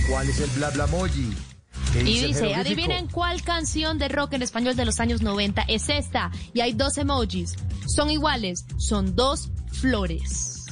cuál 0.09 0.29
es 0.29 0.41
el 0.41 0.51
bla 0.51 0.71
bla 0.71 0.85
emoji. 0.85 1.52
¿Qué 1.93 2.01
Y 2.03 2.27
dice, 2.27 2.55
adivinen 2.55 3.07
cuál 3.09 3.43
canción 3.43 3.99
de 3.99 4.09
rock 4.09 4.35
en 4.35 4.43
español 4.43 4.77
de 4.77 4.85
los 4.85 4.99
años 5.01 5.21
90 5.21 5.63
es 5.69 5.89
esta. 5.89 6.31
Y 6.55 6.61
hay 6.61 6.73
dos 6.73 6.97
emojis. 6.97 7.57
Son 7.87 8.11
iguales. 8.11 8.65
Son 8.79 9.15
dos 9.15 9.51
flores. 9.71 10.65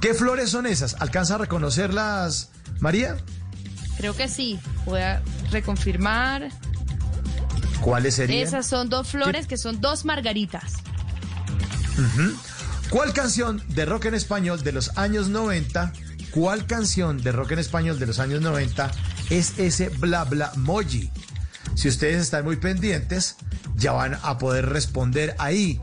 ¿Qué 0.00 0.14
flores 0.14 0.50
son 0.50 0.66
esas? 0.66 0.96
¿Alcanza 1.00 1.34
a 1.34 1.38
reconocerlas, 1.38 2.50
María? 2.80 3.16
Creo 3.98 4.16
que 4.16 4.28
sí. 4.28 4.58
Voy 4.86 5.00
a 5.00 5.22
reconfirmar. 5.50 6.50
¿Cuáles 7.80 8.14
serían? 8.14 8.46
Esas 8.46 8.66
son 8.66 8.88
dos 8.88 9.08
flores 9.08 9.46
que 9.46 9.56
son 9.56 9.80
dos 9.80 10.04
margaritas. 10.04 10.74
¿Cuál 12.88 13.12
canción 13.12 13.62
de 13.68 13.84
rock 13.84 14.06
en 14.06 14.14
español 14.14 14.62
de 14.62 14.72
los 14.72 14.96
años 14.96 15.28
90? 15.28 15.92
¿Cuál 16.30 16.66
canción 16.66 17.22
de 17.22 17.32
rock 17.32 17.52
en 17.52 17.58
español 17.58 17.98
de 17.98 18.06
los 18.06 18.18
años 18.18 18.40
90 18.40 18.90
es 19.30 19.58
ese 19.58 19.88
bla 19.88 20.24
bla 20.24 20.52
moji? 20.56 21.10
Si 21.74 21.88
ustedes 21.88 22.20
están 22.22 22.44
muy 22.44 22.56
pendientes, 22.56 23.36
ya 23.76 23.92
van 23.92 24.18
a 24.22 24.38
poder 24.38 24.68
responder 24.68 25.34
ahí. 25.38 25.80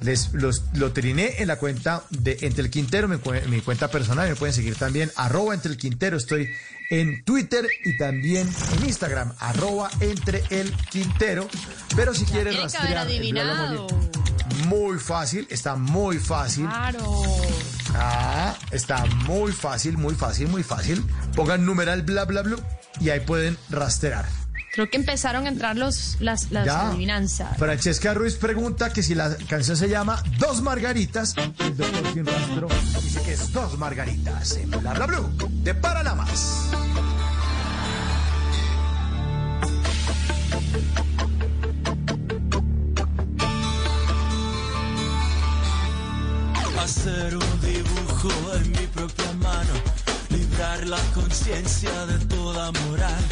Les 0.00 0.32
los, 0.32 0.62
lo 0.74 0.92
triné 0.92 1.42
en 1.42 1.48
la 1.48 1.56
cuenta 1.56 2.04
de 2.10 2.38
Entre 2.42 2.62
el 2.62 2.70
Quintero, 2.70 3.08
mi, 3.08 3.16
mi 3.48 3.60
cuenta 3.60 3.88
personal. 3.88 4.28
Me 4.28 4.36
pueden 4.36 4.54
seguir 4.54 4.76
también, 4.76 5.10
arroba 5.16 5.54
Entre 5.54 5.72
el 5.72 5.76
Quintero. 5.76 6.16
Estoy 6.16 6.48
en 6.90 7.24
Twitter 7.24 7.66
y 7.84 7.96
también 7.96 8.48
en 8.76 8.84
Instagram, 8.86 9.32
arroba 9.38 9.90
Entre 10.00 10.42
el 10.50 10.72
Quintero. 10.90 11.48
Pero 11.96 12.14
si 12.14 12.24
quieren 12.24 12.56
rastrear 12.56 13.08
el 13.10 13.22
muy 14.66 14.98
fácil, 14.98 15.46
está 15.50 15.76
muy 15.76 16.18
fácil. 16.18 16.66
Claro. 16.66 17.22
Ah, 17.94 18.54
está 18.70 19.04
muy 19.26 19.52
fácil, 19.52 19.96
muy 19.98 20.14
fácil, 20.14 20.48
muy 20.48 20.62
fácil. 20.62 21.04
Pongan 21.34 21.64
numeral 21.64 22.02
bla 22.02 22.24
bla 22.24 22.42
bla 22.42 22.56
y 23.00 23.10
ahí 23.10 23.20
pueden 23.20 23.56
rastrear. 23.70 24.24
Creo 24.72 24.88
que 24.90 24.96
empezaron 24.98 25.46
a 25.46 25.48
entrar 25.48 25.76
los, 25.76 26.16
las, 26.20 26.50
las 26.52 26.66
Ya. 26.66 26.88
adivinanzas. 26.90 27.56
Francesca 27.58 28.14
Ruiz 28.14 28.36
pregunta 28.36 28.92
que 28.92 29.02
si 29.02 29.14
la 29.14 29.34
canción 29.48 29.76
se 29.76 29.88
llama 29.88 30.22
Dos 30.38 30.62
Margaritas. 30.62 31.34
El 31.58 31.76
doctor 31.76 32.12
sin 32.12 32.26
rastro 32.26 32.68
dice 33.02 33.20
que 33.22 33.32
es 33.32 33.52
Dos 33.52 33.76
Margaritas 33.78 34.52
en 34.56 34.70
Bla 34.70 34.92
Bla 34.94 35.06
Blue 35.06 35.28
de 35.64 35.74
Paralamas. 35.74 36.68
Hacer 46.88 47.36
un 47.36 47.60
dibujo 47.60 48.30
en 48.54 48.70
mi 48.70 48.86
propia 48.86 49.30
mano, 49.34 49.74
librar 50.30 50.86
la 50.86 51.00
conciencia 51.14 52.06
de 52.06 52.18
toda 52.24 52.72
moral, 52.72 53.24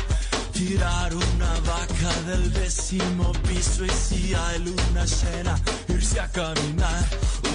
tirar 0.52 1.14
una 1.14 1.52
vaca 1.60 2.12
del 2.26 2.52
décimo 2.52 3.32
piso 3.48 3.86
y 3.86 3.88
si 3.88 4.34
hay 4.34 4.58
luna 4.58 5.06
llena, 5.06 5.58
irse 5.88 6.20
a 6.20 6.28
caminar, 6.32 7.02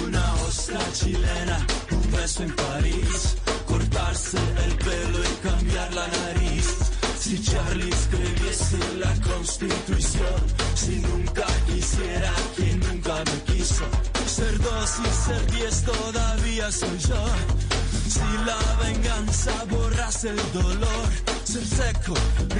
una 0.04 0.34
ostra 0.48 0.80
chilena, 0.92 1.64
un 1.92 2.10
beso 2.10 2.42
en 2.42 2.56
París, 2.56 3.36
cortarse 3.64 4.38
el 4.64 4.74
pelo 4.78 5.18
y 5.22 5.48
cambiar 5.48 5.94
la 5.94 6.08
nariz. 6.08 6.66
Si 7.16 7.40
Charlie 7.40 7.88
escribiese 7.88 8.78
la 8.98 9.14
constitución, 9.20 10.40
si 10.74 10.96
nunca 10.96 11.46
quisiera 11.68 12.32
quien 12.56 12.80
nunca 12.80 13.22
me 13.24 13.54
quiso, 13.54 13.84
ser 14.32 14.58
dos 14.58 14.90
y 14.98 15.24
ser 15.24 15.46
diez 15.52 15.84
todavía 15.84 16.72
soy 16.72 16.98
yo. 17.10 17.24
Si 18.08 18.26
la 18.46 18.60
venganza 18.82 19.52
borrase 19.68 20.30
el 20.30 20.52
dolor, 20.52 21.08
ser 21.44 21.66
seco, 21.66 22.14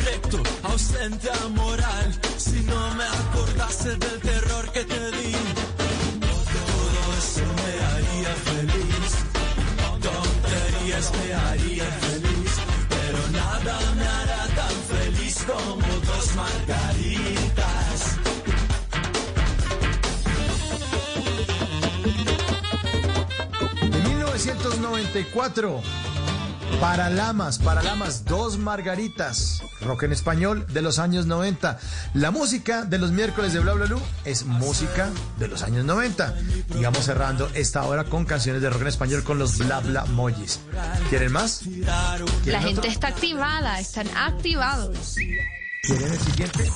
recto, 0.04 0.38
ausente 0.64 1.30
a 1.30 1.48
moral, 1.48 2.08
si 2.36 2.60
no 2.60 2.94
me 2.94 3.04
acordase 3.04 3.90
del 3.96 4.20
terror 4.20 4.64
que 4.72 4.84
te 4.84 5.10
di, 5.16 5.32
todo 6.56 7.00
eso 7.22 7.44
me 7.58 7.72
haría 7.88 8.32
feliz. 8.48 9.10
Tonterías 10.06 11.06
me 11.18 11.34
harían 11.34 11.92
feliz, 12.08 12.52
pero 12.94 13.20
nada 13.40 13.74
me 13.98 14.06
hará 14.18 14.42
tan 14.60 14.76
feliz 14.92 15.36
como 15.46 15.86
dos 16.10 16.26
margaritas. 16.36 17.41
De 24.44 24.54
1994. 24.54 25.80
Paralamas, 26.80 27.58
Paralamas, 27.58 28.24
dos 28.24 28.58
margaritas. 28.58 29.62
Rock 29.82 30.02
en 30.04 30.12
español 30.12 30.66
de 30.72 30.82
los 30.82 30.98
años 30.98 31.26
90. 31.26 31.78
La 32.14 32.32
música 32.32 32.84
de 32.84 32.98
los 32.98 33.12
miércoles 33.12 33.52
de 33.52 33.60
Bla 33.60 33.74
Bla 33.74 33.86
Blue 33.86 34.02
es 34.24 34.44
música 34.44 35.10
de 35.38 35.46
los 35.46 35.62
años 35.62 35.84
90. 35.84 36.34
Y 36.74 36.82
vamos 36.82 37.04
cerrando 37.04 37.50
esta 37.54 37.84
hora 37.84 38.02
con 38.02 38.24
canciones 38.24 38.62
de 38.62 38.70
rock 38.70 38.82
en 38.82 38.88
español 38.88 39.22
con 39.22 39.38
los 39.38 39.58
Bla 39.58 39.78
Bla 39.78 40.06
Mojis. 40.06 40.58
¿Quieren 41.08 41.30
más? 41.30 41.64
La 41.66 42.18
¿Quieren 42.42 42.62
gente 42.62 42.80
otro? 42.80 42.90
está 42.90 43.08
activada, 43.08 43.78
están 43.78 44.08
activados. 44.16 45.14
¿Quieren 45.82 46.12
el 46.12 46.20
siguiente? 46.20 46.68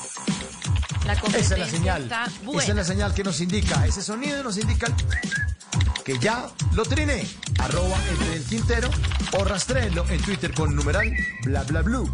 La 1.04 1.14
Esa 1.14 1.38
es 1.38 1.58
la 1.58 1.68
señal. 1.68 2.04
Esa 2.04 2.70
es 2.70 2.76
la 2.76 2.84
señal 2.84 3.12
que 3.12 3.24
nos 3.24 3.40
indica. 3.40 3.86
Ese 3.86 4.02
sonido 4.02 4.42
nos 4.44 4.56
indica 4.56 4.86
que 6.06 6.16
ya 6.20 6.48
lo 6.74 6.84
triné. 6.84 7.26
Arroba 7.58 7.98
el 8.32 8.44
Quintero 8.44 8.88
o 9.32 9.44
rastréenlo 9.44 10.08
en 10.08 10.22
Twitter 10.22 10.54
con 10.54 10.74
numeral 10.74 11.12
bla 11.42 11.64
bla 11.64 11.82
blue. 11.82 12.08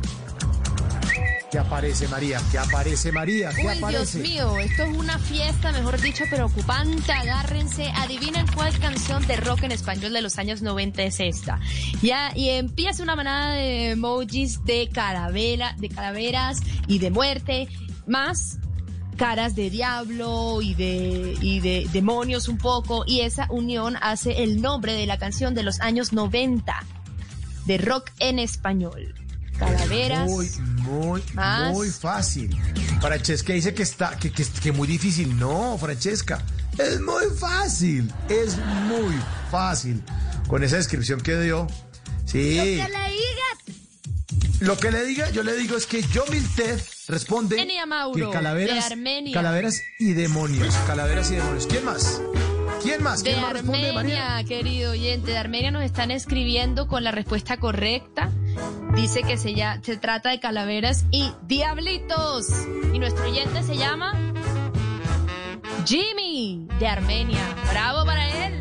¿Qué 1.50 1.58
aparece 1.58 2.08
María? 2.08 2.40
¿Qué 2.50 2.58
aparece 2.58 3.12
María? 3.12 3.50
¿Qué 3.50 3.66
Uy, 3.66 3.90
Dios 3.90 4.14
mío, 4.14 4.58
esto 4.58 4.84
es 4.84 4.96
una 4.96 5.18
fiesta, 5.18 5.70
mejor 5.70 6.00
dicho, 6.00 6.24
preocupante. 6.30 7.12
Agárrense, 7.12 7.92
adivinen 7.94 8.46
cuál 8.54 8.78
canción 8.78 9.26
de 9.26 9.36
rock 9.36 9.64
en 9.64 9.72
español 9.72 10.14
de 10.14 10.22
los 10.22 10.38
años 10.38 10.62
90 10.62 11.02
es 11.02 11.20
esta. 11.20 11.60
Ya, 12.00 12.32
y 12.34 12.48
empieza 12.48 13.02
una 13.02 13.16
manada 13.16 13.52
de 13.56 13.90
emojis 13.90 14.64
de 14.64 14.88
calavera, 14.90 15.76
de 15.76 15.90
calaveras 15.90 16.62
y 16.86 16.98
de 17.00 17.10
muerte, 17.10 17.68
más 18.06 18.58
caras 19.22 19.54
de 19.54 19.70
diablo 19.70 20.60
y 20.62 20.74
de, 20.74 21.36
y 21.40 21.60
de 21.60 21.88
demonios 21.92 22.48
un 22.48 22.58
poco, 22.58 23.04
y 23.06 23.20
esa 23.20 23.46
unión 23.50 23.96
hace 24.02 24.42
el 24.42 24.60
nombre 24.60 24.94
de 24.94 25.06
la 25.06 25.16
canción 25.16 25.54
de 25.54 25.62
los 25.62 25.80
años 25.80 26.12
90 26.12 26.74
de 27.66 27.78
rock 27.78 28.10
en 28.18 28.40
español. 28.40 29.14
Calaveras. 29.60 30.28
Muy, 30.28 30.50
muy, 30.78 31.22
Más. 31.34 31.72
muy 31.72 31.88
fácil. 31.90 32.60
Francesca 33.00 33.52
dice 33.52 33.72
que 33.72 33.84
está, 33.84 34.18
que, 34.18 34.32
que, 34.32 34.44
que 34.44 34.72
muy 34.72 34.88
difícil. 34.88 35.38
No, 35.38 35.78
Francesca, 35.78 36.42
es 36.76 37.00
muy 37.00 37.26
fácil. 37.38 38.12
Es 38.28 38.58
muy 38.88 39.14
fácil. 39.52 40.02
Con 40.48 40.64
esa 40.64 40.78
descripción 40.78 41.20
que 41.20 41.38
dio. 41.38 41.68
Sí. 42.24 42.56
Lo 42.56 42.64
que 42.64 42.88
le 42.88 43.08
digas. 43.12 44.58
Lo 44.58 44.78
que 44.78 44.90
le 44.90 45.04
diga, 45.04 45.30
yo 45.30 45.44
le 45.44 45.54
digo 45.54 45.76
es 45.76 45.86
que 45.86 46.02
yo 46.02 46.24
Milted 46.28 46.80
responde 47.12 47.60
Enia 47.60 47.86
Mauro, 47.86 48.30
que 48.30 48.32
calaveras, 48.32 48.88
de 48.88 48.94
Armenia. 48.94 49.34
calaveras 49.34 49.82
y 49.98 50.12
demonios, 50.14 50.74
calaveras 50.86 51.30
y 51.30 51.36
demonios. 51.36 51.66
¿Quién 51.66 51.84
más? 51.84 52.20
¿Quién 52.82 53.02
más? 53.02 53.22
De 53.22 53.30
¿Quién 53.30 53.42
más 53.42 53.52
responde, 53.52 53.92
María? 53.92 54.36
Armenia, 54.36 54.48
querido 54.48 54.90
oyente, 54.92 55.30
de 55.30 55.38
Armenia 55.38 55.70
nos 55.70 55.84
están 55.84 56.10
escribiendo 56.10 56.88
con 56.88 57.04
la 57.04 57.12
respuesta 57.12 57.58
correcta. 57.58 58.30
Dice 58.96 59.22
que 59.22 59.36
se, 59.38 59.54
ya, 59.54 59.80
se 59.82 59.96
trata 59.96 60.30
de 60.30 60.40
calaveras 60.40 61.04
y 61.12 61.30
diablitos. 61.46 62.46
Y 62.92 62.98
nuestro 62.98 63.24
oyente 63.24 63.62
se 63.62 63.76
llama 63.76 64.12
Jimmy 65.86 66.66
de 66.78 66.86
Armenia. 66.88 67.40
Bravo 67.70 68.04
para 68.04 68.46
él. 68.46 68.60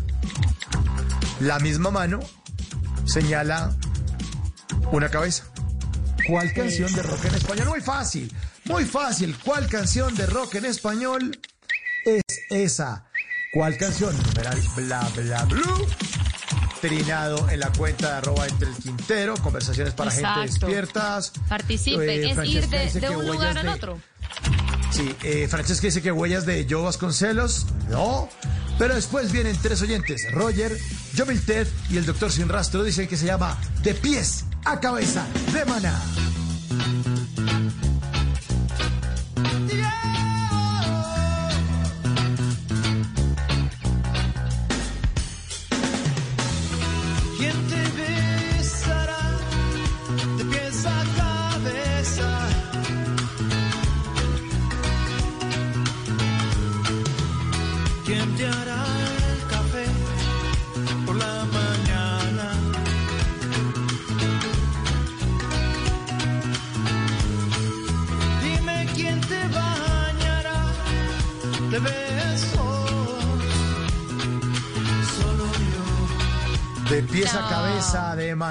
La 1.40 1.58
misma 1.58 1.90
mano 1.90 2.20
señala 3.04 3.76
una 4.92 5.08
cabeza. 5.08 5.44
¿Cuál 6.26 6.52
canción 6.52 6.92
de 6.94 7.02
rock 7.02 7.24
en 7.24 7.34
español? 7.34 7.68
Muy 7.68 7.80
fácil, 7.80 8.32
muy 8.64 8.84
fácil. 8.84 9.36
¿Cuál 9.44 9.68
canción 9.68 10.14
de 10.14 10.26
rock 10.26 10.56
en 10.56 10.66
español 10.66 11.38
es 11.40 11.57
esa? 12.50 13.04
¿Cuál 13.52 13.76
canción? 13.76 14.16
Numeral 14.16 14.60
bla 14.76 15.08
bla 15.16 15.44
blue. 15.44 15.86
Trinado 16.80 17.48
en 17.50 17.58
la 17.60 17.72
cuenta 17.72 18.08
de 18.08 18.16
arroba 18.18 18.46
entre 18.46 18.68
el 18.68 18.74
Quintero, 18.76 19.34
conversaciones 19.38 19.94
para 19.94 20.10
gente 20.12 20.28
despiertas. 20.42 21.32
Participen, 21.48 22.08
Eh, 22.08 22.30
es 22.30 22.48
ir 22.48 22.68
de, 22.68 23.08
un 23.16 23.26
lugar 23.26 23.58
al 23.58 23.64
de- 23.66 23.72
otro. 23.72 24.00
Sí, 24.92 25.14
eh, 25.24 25.48
Francesca 25.50 25.86
dice 25.88 26.02
que 26.02 26.12
huellas 26.12 26.46
de 26.46 26.66
Joe 26.68 26.82
Vasconcelos. 26.82 27.66
No. 27.90 28.28
Pero 28.78 28.94
después 28.94 29.32
vienen 29.32 29.56
tres 29.60 29.82
oyentes. 29.82 30.30
Roger, 30.30 30.78
Jovil 31.16 31.44
Ted 31.44 31.66
y 31.90 31.96
el 31.96 32.06
doctor 32.06 32.30
Sin 32.30 32.48
Rastro 32.48 32.84
dicen 32.84 33.08
que 33.08 33.16
se 33.16 33.26
llama 33.26 33.58
De 33.82 33.92
pies 33.94 34.44
a 34.64 34.78
cabeza 34.78 35.26
de 35.52 35.64
maná. 35.64 36.00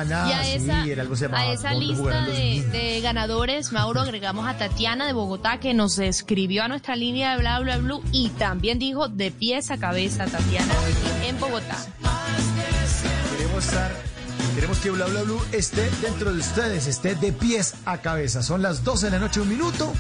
Y 0.06 0.12
a 0.14 0.56
esa, 0.56 0.84
sí, 0.84 0.92
el 0.92 1.00
algo 1.00 1.16
se 1.16 1.26
llamaba 1.26 1.44
a 1.44 1.54
esa 1.54 1.72
¿Dónde 1.72 1.86
lista 1.86 2.26
de, 2.26 3.02
ganadores, 3.02 3.72
Mauro, 3.72 4.02
agregamos 4.02 4.48
a 4.48 4.58
Tatiana 4.58 5.06
de 5.06 5.14
Bogotá 5.14 5.60
que 5.60 5.74
nos 5.74 5.98
escribió 6.00 6.64
a 6.64 6.68
nuestra 6.68 6.96
línea 6.96 7.32
de 7.32 7.38
bla 7.40 7.60
bla 7.60 7.78
blue 7.78 8.04
y 8.12 8.30
también 8.30 8.80
dijo 8.80 9.08
de 9.08 9.32
pies 9.32 9.72
a 9.72 9.78
cabeza 9.78 10.26
Tatiana 10.26 10.74
en 11.26 11.40
Bogotá. 11.40 11.78
Queremos 13.32 13.66
estar, 13.66 13.92
queremos 14.56 14.78
que 14.80 14.90
Bla 14.92 15.06
Bla 15.06 15.24
Blue 15.24 15.42
esté 15.52 15.90
dentro 16.02 16.34
de 16.34 16.40
ustedes, 16.40 16.88
esté 16.88 17.16
de 17.16 17.32
pies 17.32 17.76
a 17.86 18.00
cabeza. 18.00 18.44
Son 18.44 18.62
las 18.62 18.84
12 18.84 19.08
de 19.08 19.12
la 19.12 19.20
noche, 19.20 19.42
un 19.42 19.50
minuto. 19.50 19.92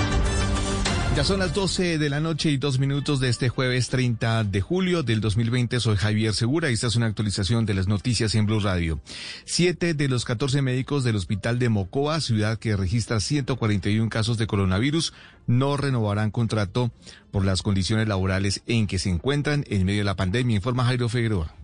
Ya 1.13 1.25
son 1.25 1.39
las 1.39 1.53
12 1.53 1.97
de 1.97 2.09
la 2.09 2.21
noche 2.21 2.51
y 2.51 2.57
dos 2.57 2.79
minutos 2.79 3.19
de 3.19 3.27
este 3.27 3.49
jueves 3.49 3.89
30 3.89 4.45
de 4.45 4.61
julio 4.61 5.03
del 5.03 5.19
2020. 5.19 5.81
Soy 5.81 5.97
Javier 5.97 6.33
Segura 6.33 6.69
y 6.69 6.73
esta 6.73 6.87
es 6.87 6.95
una 6.95 7.07
actualización 7.07 7.65
de 7.65 7.73
las 7.73 7.89
noticias 7.89 8.33
en 8.33 8.45
Blue 8.45 8.61
Radio. 8.61 9.01
Siete 9.43 9.93
de 9.93 10.07
los 10.07 10.23
14 10.23 10.61
médicos 10.61 11.03
del 11.03 11.17
hospital 11.17 11.59
de 11.59 11.67
Mocoa, 11.67 12.21
ciudad 12.21 12.57
que 12.57 12.77
registra 12.77 13.19
141 13.19 14.09
casos 14.09 14.37
de 14.37 14.47
coronavirus, 14.47 15.13
no 15.47 15.75
renovarán 15.75 16.31
contrato 16.31 16.91
por 17.29 17.43
las 17.43 17.61
condiciones 17.61 18.07
laborales 18.07 18.63
en 18.65 18.87
que 18.87 18.97
se 18.97 19.09
encuentran 19.09 19.65
en 19.67 19.85
medio 19.85 19.99
de 19.99 20.05
la 20.05 20.15
pandemia, 20.15 20.55
informa 20.55 20.85
Jairo 20.85 21.09
Figueroa. 21.09 21.60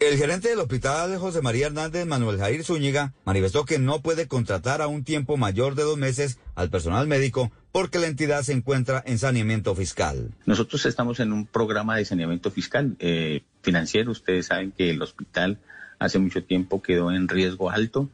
El 0.00 0.16
gerente 0.16 0.48
del 0.48 0.60
hospital 0.60 1.18
José 1.18 1.42
María 1.42 1.66
Hernández 1.66 2.06
Manuel 2.06 2.38
Jair 2.38 2.62
Zúñiga 2.62 3.14
manifestó 3.24 3.64
que 3.64 3.80
no 3.80 4.00
puede 4.00 4.28
contratar 4.28 4.80
a 4.80 4.86
un 4.86 5.02
tiempo 5.02 5.36
mayor 5.36 5.74
de 5.74 5.82
dos 5.82 5.98
meses 5.98 6.38
al 6.54 6.70
personal 6.70 7.08
médico 7.08 7.50
porque 7.72 7.98
la 7.98 8.06
entidad 8.06 8.42
se 8.42 8.52
encuentra 8.52 9.02
en 9.04 9.18
saneamiento 9.18 9.74
fiscal. 9.74 10.30
Nosotros 10.46 10.86
estamos 10.86 11.18
en 11.18 11.32
un 11.32 11.46
programa 11.46 11.96
de 11.96 12.04
saneamiento 12.04 12.52
fiscal 12.52 12.94
eh, 13.00 13.42
financiero. 13.62 14.12
Ustedes 14.12 14.46
saben 14.46 14.70
que 14.70 14.90
el 14.90 15.02
hospital 15.02 15.58
hace 15.98 16.20
mucho 16.20 16.44
tiempo 16.44 16.80
quedó 16.80 17.10
en 17.10 17.26
riesgo 17.26 17.68
alto. 17.68 18.08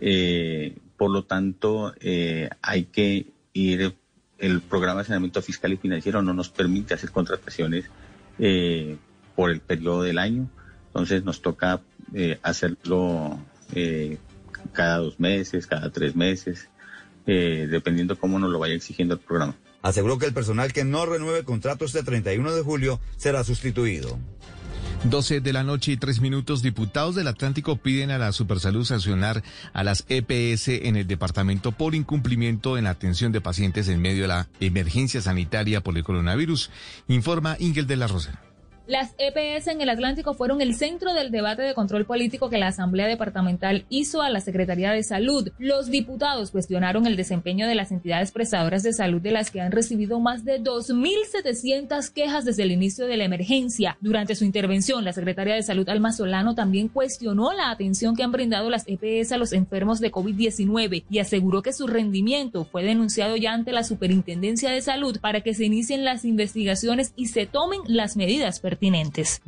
Eh, 0.00 0.76
por 0.96 1.12
lo 1.12 1.22
tanto, 1.22 1.94
eh, 2.00 2.50
hay 2.62 2.86
que 2.86 3.26
ir, 3.52 3.94
el 4.38 4.60
programa 4.60 5.02
de 5.02 5.06
saneamiento 5.06 5.40
fiscal 5.40 5.72
y 5.72 5.76
financiero 5.76 6.20
no 6.20 6.34
nos 6.34 6.48
permite 6.48 6.94
hacer 6.94 7.12
contrataciones 7.12 7.84
por 9.36 9.50
el 9.52 9.60
periodo 9.60 10.02
del 10.02 10.18
año. 10.18 10.48
Entonces 10.98 11.24
nos 11.24 11.40
toca 11.40 11.80
hacerlo 12.42 13.38
cada 14.72 14.98
dos 14.98 15.20
meses, 15.20 15.66
cada 15.66 15.90
tres 15.90 16.16
meses 16.16 16.68
eh, 17.30 17.68
dependiendo 17.70 18.18
cómo 18.18 18.38
nos 18.38 18.50
lo 18.50 18.58
vaya 18.58 18.74
exigiendo 18.74 19.12
el 19.12 19.20
programa. 19.20 19.54
Aseguró 19.82 20.16
que 20.18 20.24
el 20.24 20.32
personal 20.32 20.72
que 20.72 20.84
no 20.84 21.04
renueve 21.04 21.44
contrato 21.44 21.84
este 21.84 22.02
31 22.02 22.52
de 22.52 22.62
julio 22.62 23.00
será 23.18 23.44
sustituido. 23.44 24.18
12 25.04 25.42
de 25.42 25.52
la 25.52 25.62
noche 25.62 25.92
y 25.92 25.98
tres 25.98 26.22
minutos, 26.22 26.62
diputados 26.62 27.14
del 27.14 27.28
Atlántico 27.28 27.76
piden 27.76 28.10
a 28.10 28.16
la 28.16 28.32
Supersalud 28.32 28.84
sancionar 28.86 29.44
a 29.74 29.84
las 29.84 30.06
EPS 30.08 30.68
en 30.68 30.96
el 30.96 31.06
departamento 31.06 31.70
por 31.70 31.94
incumplimiento 31.94 32.78
en 32.78 32.84
la 32.84 32.90
atención 32.90 33.30
de 33.30 33.42
pacientes 33.42 33.88
en 33.88 34.00
medio 34.00 34.22
de 34.22 34.28
la 34.28 34.48
emergencia 34.58 35.20
sanitaria 35.20 35.82
por 35.82 35.98
el 35.98 36.04
coronavirus, 36.04 36.70
informa 37.08 37.56
Ingel 37.60 37.86
de 37.86 37.96
la 37.96 38.06
Rosa. 38.06 38.47
Las 38.88 39.14
EPS 39.18 39.66
en 39.66 39.82
el 39.82 39.90
Atlántico 39.90 40.32
fueron 40.32 40.62
el 40.62 40.74
centro 40.74 41.12
del 41.12 41.30
debate 41.30 41.60
de 41.60 41.74
control 41.74 42.06
político 42.06 42.48
que 42.48 42.56
la 42.56 42.68
Asamblea 42.68 43.06
Departamental 43.06 43.84
hizo 43.90 44.22
a 44.22 44.30
la 44.30 44.40
Secretaría 44.40 44.92
de 44.92 45.02
Salud. 45.02 45.50
Los 45.58 45.90
diputados 45.90 46.52
cuestionaron 46.52 47.06
el 47.06 47.14
desempeño 47.14 47.66
de 47.66 47.74
las 47.74 47.92
entidades 47.92 48.32
prestadoras 48.32 48.82
de 48.82 48.94
salud 48.94 49.20
de 49.20 49.32
las 49.32 49.50
que 49.50 49.60
han 49.60 49.72
recibido 49.72 50.20
más 50.20 50.46
de 50.46 50.62
2.700 50.62 52.10
quejas 52.14 52.46
desde 52.46 52.62
el 52.62 52.72
inicio 52.72 53.06
de 53.06 53.18
la 53.18 53.24
emergencia. 53.24 53.98
Durante 54.00 54.34
su 54.34 54.46
intervención, 54.46 55.04
la 55.04 55.12
Secretaria 55.12 55.54
de 55.54 55.62
Salud 55.62 55.86
Alma 55.90 56.12
Solano 56.12 56.54
también 56.54 56.88
cuestionó 56.88 57.52
la 57.52 57.70
atención 57.70 58.16
que 58.16 58.22
han 58.22 58.32
brindado 58.32 58.70
las 58.70 58.84
EPS 58.86 59.32
a 59.32 59.36
los 59.36 59.52
enfermos 59.52 60.00
de 60.00 60.10
COVID-19 60.10 61.04
y 61.10 61.18
aseguró 61.18 61.60
que 61.60 61.74
su 61.74 61.88
rendimiento 61.88 62.64
fue 62.64 62.84
denunciado 62.84 63.36
ya 63.36 63.52
ante 63.52 63.72
la 63.72 63.84
Superintendencia 63.84 64.70
de 64.70 64.80
Salud 64.80 65.20
para 65.20 65.42
que 65.42 65.52
se 65.52 65.66
inicien 65.66 66.06
las 66.06 66.24
investigaciones 66.24 67.12
y 67.16 67.26
se 67.26 67.44
tomen 67.44 67.82
las 67.86 68.16
medidas 68.16 68.60
pertinentes. 68.60 68.77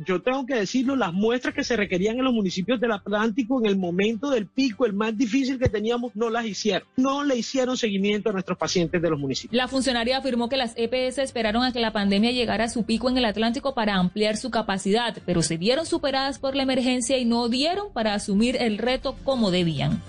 Yo 0.05 0.21
tengo 0.21 0.45
que 0.45 0.55
decirlo, 0.55 0.95
las 0.95 1.13
muestras 1.13 1.53
que 1.53 1.63
se 1.63 1.75
requerían 1.75 2.17
en 2.17 2.25
los 2.25 2.33
municipios 2.33 2.79
del 2.79 2.91
Atlántico 2.91 3.59
en 3.59 3.67
el 3.67 3.77
momento 3.77 4.29
del 4.29 4.47
pico, 4.47 4.85
el 4.85 4.93
más 4.93 5.17
difícil 5.17 5.59
que 5.59 5.69
teníamos, 5.69 6.15
no 6.15 6.29
las 6.29 6.45
hicieron. 6.45 6.87
No 6.97 7.23
le 7.23 7.37
hicieron 7.37 7.77
seguimiento 7.77 8.29
a 8.29 8.33
nuestros 8.33 8.57
pacientes 8.57 9.01
de 9.01 9.09
los 9.09 9.19
municipios. 9.19 9.55
La 9.55 9.67
funcionaria 9.67 10.17
afirmó 10.17 10.49
que 10.49 10.57
las 10.57 10.73
EPS 10.75 11.19
esperaron 11.19 11.63
a 11.63 11.71
que 11.71 11.79
la 11.79 11.93
pandemia 11.93 12.31
llegara 12.31 12.65
a 12.65 12.69
su 12.69 12.83
pico 12.83 13.09
en 13.09 13.17
el 13.17 13.25
Atlántico 13.25 13.73
para 13.73 13.95
ampliar 13.95 14.37
su 14.37 14.51
capacidad, 14.51 15.17
pero 15.25 15.41
se 15.41 15.57
vieron 15.57 15.85
superadas 15.85 16.39
por 16.39 16.55
la 16.55 16.63
emergencia 16.63 17.17
y 17.17 17.25
no 17.25 17.49
dieron 17.49 17.91
para 17.93 18.13
asumir 18.13 18.57
el 18.59 18.77
reto 18.77 19.15
como 19.23 19.51
debían. 19.51 20.01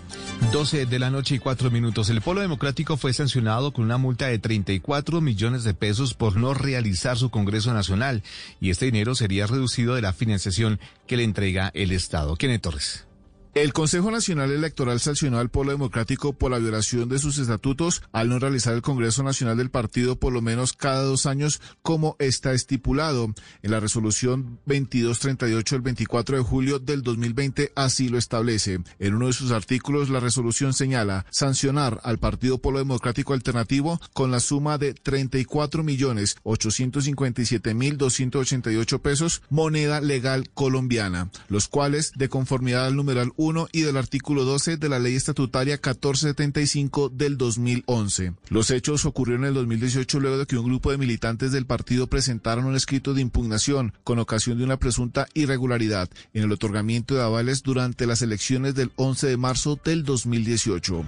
12 0.52 0.84
de 0.84 0.98
la 0.98 1.10
noche 1.10 1.36
y 1.36 1.38
4 1.38 1.70
minutos. 1.70 2.10
El 2.10 2.20
Polo 2.20 2.42
Democrático 2.42 2.98
fue 2.98 3.14
sancionado 3.14 3.72
con 3.72 3.84
una 3.84 3.96
multa 3.96 4.26
de 4.26 4.38
34 4.38 5.22
millones 5.22 5.64
de 5.64 5.72
pesos 5.72 6.12
por 6.12 6.36
no 6.36 6.52
realizar 6.52 7.16
su 7.16 7.30
Congreso 7.30 7.72
Nacional 7.72 8.22
y 8.60 8.68
este 8.68 8.86
dinero 8.86 9.11
sería 9.14 9.46
reducido 9.46 9.94
de 9.94 10.02
la 10.02 10.12
financiación 10.12 10.80
que 11.06 11.16
le 11.16 11.24
entrega 11.24 11.70
el 11.74 11.92
Estado. 11.92 12.36
Kenneth 12.36 12.62
Torres. 12.62 13.06
El 13.54 13.74
Consejo 13.74 14.10
Nacional 14.10 14.50
Electoral 14.50 14.98
sancionó 14.98 15.38
al 15.38 15.50
Polo 15.50 15.72
Democrático 15.72 16.32
por 16.32 16.50
la 16.50 16.58
violación 16.58 17.10
de 17.10 17.18
sus 17.18 17.36
estatutos 17.36 18.02
al 18.10 18.30
no 18.30 18.38
realizar 18.38 18.72
el 18.72 18.80
Congreso 18.80 19.22
Nacional 19.22 19.58
del 19.58 19.70
partido 19.70 20.16
por 20.16 20.32
lo 20.32 20.40
menos 20.40 20.72
cada 20.72 21.02
dos 21.02 21.26
años 21.26 21.60
como 21.82 22.16
está 22.18 22.54
estipulado. 22.54 23.34
En 23.62 23.70
la 23.70 23.78
resolución 23.78 24.58
2238 24.64 25.74
del 25.74 25.82
24 25.82 26.38
de 26.38 26.42
julio 26.42 26.78
del 26.78 27.02
2020 27.02 27.72
así 27.74 28.08
lo 28.08 28.16
establece. 28.16 28.80
En 28.98 29.14
uno 29.16 29.26
de 29.26 29.34
sus 29.34 29.50
artículos 29.50 30.08
la 30.08 30.20
resolución 30.20 30.72
señala 30.72 31.26
sancionar 31.28 32.00
al 32.04 32.18
Partido 32.18 32.56
Polo 32.56 32.78
Democrático 32.78 33.34
Alternativo 33.34 34.00
con 34.14 34.30
la 34.30 34.40
suma 34.40 34.78
de 34.78 34.94
34 34.94 35.82
millones 35.82 36.36
857 36.44 37.74
mil 37.74 37.98
288 37.98 39.02
pesos 39.02 39.42
moneda 39.50 40.00
legal 40.00 40.48
colombiana, 40.54 41.30
los 41.48 41.68
cuales 41.68 42.12
de 42.16 42.30
conformidad 42.30 42.86
al 42.86 42.96
numeral 42.96 43.30
1 43.42 43.68
y 43.72 43.82
del 43.82 43.96
artículo 43.96 44.44
12 44.44 44.76
de 44.76 44.88
la 44.88 45.00
Ley 45.00 45.16
Estatutaria 45.16 45.74
1475 45.74 47.08
del 47.08 47.36
2011. 47.36 48.34
Los 48.48 48.70
hechos 48.70 49.04
ocurrieron 49.04 49.44
en 49.44 49.48
el 49.48 49.54
2018 49.54 50.20
luego 50.20 50.38
de 50.38 50.46
que 50.46 50.56
un 50.56 50.66
grupo 50.66 50.92
de 50.92 50.98
militantes 50.98 51.50
del 51.50 51.66
partido 51.66 52.06
presentaron 52.06 52.66
un 52.66 52.76
escrito 52.76 53.14
de 53.14 53.20
impugnación 53.20 53.94
con 54.04 54.20
ocasión 54.20 54.58
de 54.58 54.64
una 54.64 54.78
presunta 54.78 55.26
irregularidad 55.34 56.08
en 56.34 56.44
el 56.44 56.52
otorgamiento 56.52 57.16
de 57.16 57.22
avales 57.22 57.64
durante 57.64 58.06
las 58.06 58.22
elecciones 58.22 58.76
del 58.76 58.92
11 58.94 59.26
de 59.26 59.36
marzo 59.36 59.78
del 59.84 60.04
2018. 60.04 61.04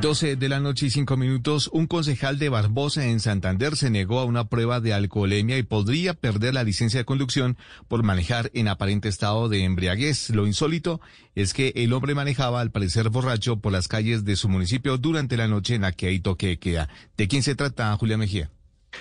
12 0.00 0.36
de 0.36 0.48
la 0.48 0.60
noche 0.60 0.86
y 0.86 0.90
5 0.90 1.16
minutos, 1.18 1.68
un 1.74 1.86
concejal 1.86 2.38
de 2.38 2.48
Barbosa 2.48 3.04
en 3.04 3.20
Santander 3.20 3.76
se 3.76 3.90
negó 3.90 4.20
a 4.20 4.24
una 4.24 4.48
prueba 4.48 4.80
de 4.80 4.94
alcoholemia 4.94 5.58
y 5.58 5.62
podría 5.62 6.14
perder 6.14 6.54
la 6.54 6.64
licencia 6.64 7.00
de 7.00 7.04
conducción 7.04 7.58
por 7.86 8.02
manejar 8.02 8.50
en 8.54 8.68
aparente 8.68 9.10
estado 9.10 9.50
de 9.50 9.64
embriaguez. 9.64 10.30
Lo 10.30 10.46
insólito 10.46 11.02
es 11.40 11.54
que 11.54 11.72
el 11.76 11.92
hombre 11.92 12.14
manejaba 12.14 12.60
al 12.60 12.70
parecer 12.70 13.08
borracho 13.10 13.56
por 13.56 13.72
las 13.72 13.88
calles 13.88 14.24
de 14.24 14.36
su 14.36 14.48
municipio 14.48 14.98
durante 14.98 15.36
la 15.36 15.48
noche 15.48 15.74
en 15.74 15.82
la 15.82 15.92
que 15.92 16.08
hay 16.08 16.20
toque 16.20 16.58
queda. 16.58 16.88
¿De 17.16 17.28
quién 17.28 17.42
se 17.42 17.54
trata, 17.54 17.96
Julia 17.96 18.16
Mejía? 18.16 18.50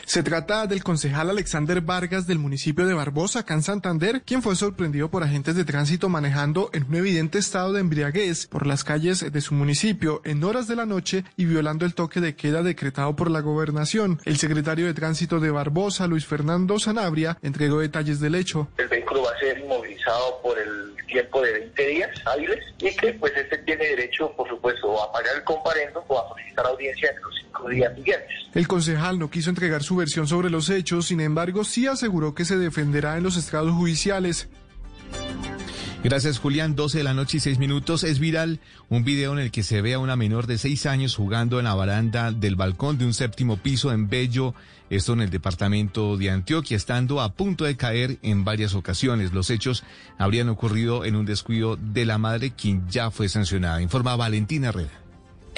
Se 0.06 0.24
trata 0.24 0.68
del 0.68 0.84
concejal 0.84 1.30
Alexander 1.30 1.82
Vargas 1.82 2.28
del 2.28 2.40
municipio 2.40 2.86
de 2.86 2.94
Barbosa, 2.94 3.40
acá 3.40 3.54
en 3.54 3.64
Santander, 3.64 4.22
quien 4.24 4.42
fue 4.42 4.56
sorprendido 4.56 5.10
por 5.10 5.24
agentes 5.24 5.56
de 5.56 5.66
tránsito 5.66 6.10
manejando 6.10 6.70
en 6.74 6.86
un 6.86 6.96
evidente 6.96 7.38
estado 7.38 7.74
de 7.74 7.82
embriaguez 7.82 8.48
por 8.48 8.66
las 8.66 8.84
calles 8.84 9.32
de 9.32 9.42
su 9.42 9.54
municipio 9.54 10.22
en 10.26 10.44
horas 10.44 10.68
de 10.68 10.76
la 10.76 10.86
noche 10.86 11.24
y 11.38 11.46
violando 11.46 11.86
el 11.86 11.94
toque 11.94 12.22
de 12.22 12.36
queda 12.36 12.64
decretado 12.64 13.16
por 13.16 13.30
la 13.30 13.42
gobernación. 13.42 14.20
El 14.26 14.38
secretario 14.38 14.86
de 14.86 14.94
tránsito 14.94 15.40
de 15.40 15.52
Barbosa, 15.52 16.08
Luis 16.08 16.26
Fernando 16.26 16.80
Sanabria, 16.80 17.38
entregó 17.42 17.80
detalles 17.80 18.20
del 18.20 18.36
hecho. 18.36 18.68
El 18.78 18.88
vehículo 18.88 19.24
va 19.24 19.32
a 19.32 19.40
ser 19.40 19.60
inmovilizado 19.60 20.42
por 20.42 20.58
el 20.58 20.96
tiempo 21.08 21.42
de 21.42 21.54
20 21.54 21.88
días 21.88 22.10
hábiles 22.26 22.60
y 22.80 22.96
que 22.96 23.14
pues 23.14 23.34
este 23.36 23.58
tiene 23.60 23.86
derecho, 23.86 24.32
por 24.36 24.48
supuesto, 24.48 25.02
a 25.04 25.12
pagar 25.12 25.36
el 25.36 25.44
comparendo 25.44 26.04
o 26.08 26.20
a 26.20 26.30
solicitar 26.30 26.66
audiencia 26.66 27.10
en 27.10 27.22
los 27.22 27.36
cinco 27.36 27.70
días 27.70 27.96
siguientes. 27.96 28.30
El 28.54 28.68
concejal 28.68 29.20
no 29.20 29.30
quiso 29.30 29.50
entregar 29.50 29.79
su 29.84 29.96
versión 29.96 30.28
sobre 30.28 30.50
los 30.50 30.70
hechos, 30.70 31.08
sin 31.08 31.22
embargo, 31.22 31.64
sí 31.64 31.88
aseguró 31.88 32.34
que 32.34 32.46
se 32.46 32.58
defenderá 32.58 33.18
en 33.18 33.24
los 33.24 33.38
estrados 33.38 33.74
judiciales. 33.74 34.50
Gracias, 36.02 36.40
Julián. 36.40 36.76
12 36.76 37.00
de 37.00 37.04
la 37.04 37.14
noche 37.14 37.38
y 37.38 37.40
6 37.42 37.60
minutos. 37.60 38.06
Es 38.06 38.20
viral 38.20 38.62
un 38.88 39.04
video 39.04 39.34
en 39.34 39.40
el 39.40 39.52
que 39.52 39.64
se 39.64 39.82
ve 39.82 39.96
a 39.96 40.00
una 40.00 40.16
menor 40.16 40.48
de 40.48 40.58
6 40.58 40.86
años 40.86 41.16
jugando 41.16 41.60
en 41.60 41.66
la 41.66 41.74
baranda 41.74 42.32
del 42.32 42.56
balcón 42.56 42.98
de 42.98 43.06
un 43.06 43.14
séptimo 43.14 43.58
piso 43.58 43.92
en 43.92 44.08
Bello, 44.08 44.56
esto 44.90 45.12
en 45.12 45.20
el 45.20 45.30
departamento 45.30 46.16
de 46.16 46.30
Antioquia, 46.30 46.78
estando 46.78 47.20
a 47.20 47.34
punto 47.34 47.66
de 47.66 47.76
caer 47.76 48.18
en 48.22 48.46
varias 48.46 48.76
ocasiones. 48.76 49.34
Los 49.34 49.50
hechos 49.50 49.84
habrían 50.18 50.48
ocurrido 50.48 51.04
en 51.04 51.18
un 51.18 51.26
descuido 51.26 51.76
de 51.76 52.06
la 52.06 52.18
madre, 52.18 52.52
quien 52.52 52.88
ya 52.88 53.12
fue 53.12 53.28
sancionada. 53.28 53.82
Informa 53.82 54.16
Valentina 54.16 54.70
Herrera. 54.70 55.09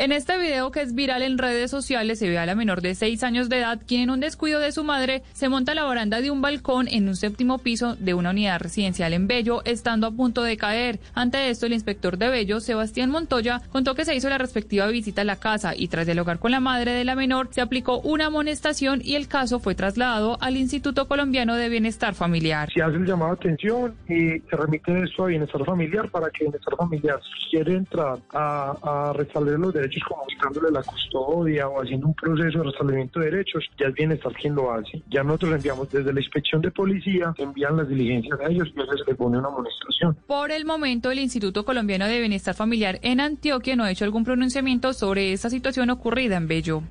En 0.01 0.11
este 0.11 0.35
video 0.39 0.71
que 0.71 0.81
es 0.81 0.95
viral 0.95 1.21
en 1.21 1.37
redes 1.37 1.69
sociales 1.69 2.17
se 2.17 2.27
ve 2.27 2.39
a 2.39 2.47
la 2.47 2.55
menor 2.55 2.81
de 2.81 2.95
6 2.95 3.21
años 3.21 3.49
de 3.49 3.59
edad 3.59 3.79
quien 3.85 4.01
en 4.01 4.09
un 4.09 4.19
descuido 4.19 4.59
de 4.59 4.71
su 4.71 4.83
madre 4.83 5.21
se 5.31 5.47
monta 5.47 5.73
a 5.73 5.75
la 5.75 5.83
baranda 5.83 6.21
de 6.21 6.31
un 6.31 6.41
balcón 6.41 6.87
en 6.87 7.07
un 7.07 7.15
séptimo 7.15 7.59
piso 7.59 7.95
de 7.97 8.15
una 8.15 8.31
unidad 8.31 8.59
residencial 8.59 9.13
en 9.13 9.27
Bello, 9.27 9.61
estando 9.63 10.07
a 10.07 10.11
punto 10.11 10.41
de 10.41 10.57
caer. 10.57 10.99
Ante 11.13 11.51
esto, 11.51 11.67
el 11.67 11.73
inspector 11.73 12.17
de 12.17 12.29
Bello, 12.29 12.61
Sebastián 12.61 13.11
Montoya, 13.11 13.61
contó 13.69 13.93
que 13.93 14.03
se 14.03 14.15
hizo 14.15 14.27
la 14.27 14.39
respectiva 14.39 14.87
visita 14.87 15.21
a 15.21 15.23
la 15.23 15.35
casa 15.35 15.75
y 15.75 15.87
tras 15.87 16.07
dialogar 16.07 16.39
con 16.39 16.49
la 16.49 16.59
madre 16.59 16.93
de 16.93 17.05
la 17.05 17.13
menor 17.13 17.49
se 17.51 17.61
aplicó 17.61 17.99
una 17.99 18.25
amonestación 18.25 19.01
y 19.03 19.13
el 19.13 19.27
caso 19.27 19.59
fue 19.59 19.75
trasladado 19.75 20.39
al 20.41 20.57
Instituto 20.57 21.07
Colombiano 21.07 21.55
de 21.55 21.69
Bienestar 21.69 22.15
Familiar. 22.15 22.71
Se 22.73 22.81
hace 22.81 22.95
el 22.95 23.05
llamado 23.05 23.35
de 23.35 23.37
atención 23.37 23.93
y 24.09 24.39
se 24.49 24.57
remite 24.57 25.03
esto 25.03 25.25
a 25.25 25.27
Bienestar 25.27 25.63
Familiar 25.63 26.09
para 26.09 26.31
que 26.31 26.45
Bienestar 26.45 26.75
Familiar, 26.75 27.19
quiere 27.51 27.75
entrar 27.75 28.17
a, 28.33 28.71
a 28.81 29.13
los 29.13 29.73
derechos 29.75 29.90
como 29.99 30.25
quitándole 30.27 30.71
la 30.71 30.83
custodia 30.83 31.67
o 31.67 31.81
haciendo 31.81 32.07
un 32.07 32.13
proceso 32.13 32.59
de 32.59 32.63
restablecimiento 32.65 33.19
de 33.19 33.31
derechos, 33.31 33.63
ya 33.79 33.87
es 33.87 33.93
Bienestar 33.93 34.33
quien 34.33 34.55
lo 34.55 34.71
hace. 34.71 35.03
Ya 35.09 35.23
nosotros 35.23 35.55
enviamos 35.55 35.89
desde 35.91 36.13
la 36.13 36.19
inspección 36.19 36.61
de 36.61 36.71
policía, 36.71 37.33
envían 37.37 37.77
las 37.77 37.87
diligencias 37.87 38.39
a 38.39 38.45
ellos 38.45 38.69
y 38.75 38.79
a 38.79 38.83
ellos 38.83 39.01
se 39.03 39.11
les 39.11 39.17
pone 39.17 39.37
una 39.37 39.47
amonestación. 39.47 40.15
Por 40.27 40.51
el 40.51 40.65
momento, 40.65 41.11
el 41.11 41.19
Instituto 41.19 41.65
Colombiano 41.65 42.07
de 42.07 42.19
Bienestar 42.19 42.55
Familiar 42.55 42.99
en 43.01 43.19
Antioquia 43.19 43.75
no 43.75 43.83
ha 43.83 43.91
hecho 43.91 44.05
algún 44.05 44.23
pronunciamiento 44.23 44.93
sobre 44.93 45.33
esta 45.33 45.49
situación 45.49 45.89
ocurrida 45.89 46.37
en 46.37 46.47
Bello. 46.47 46.83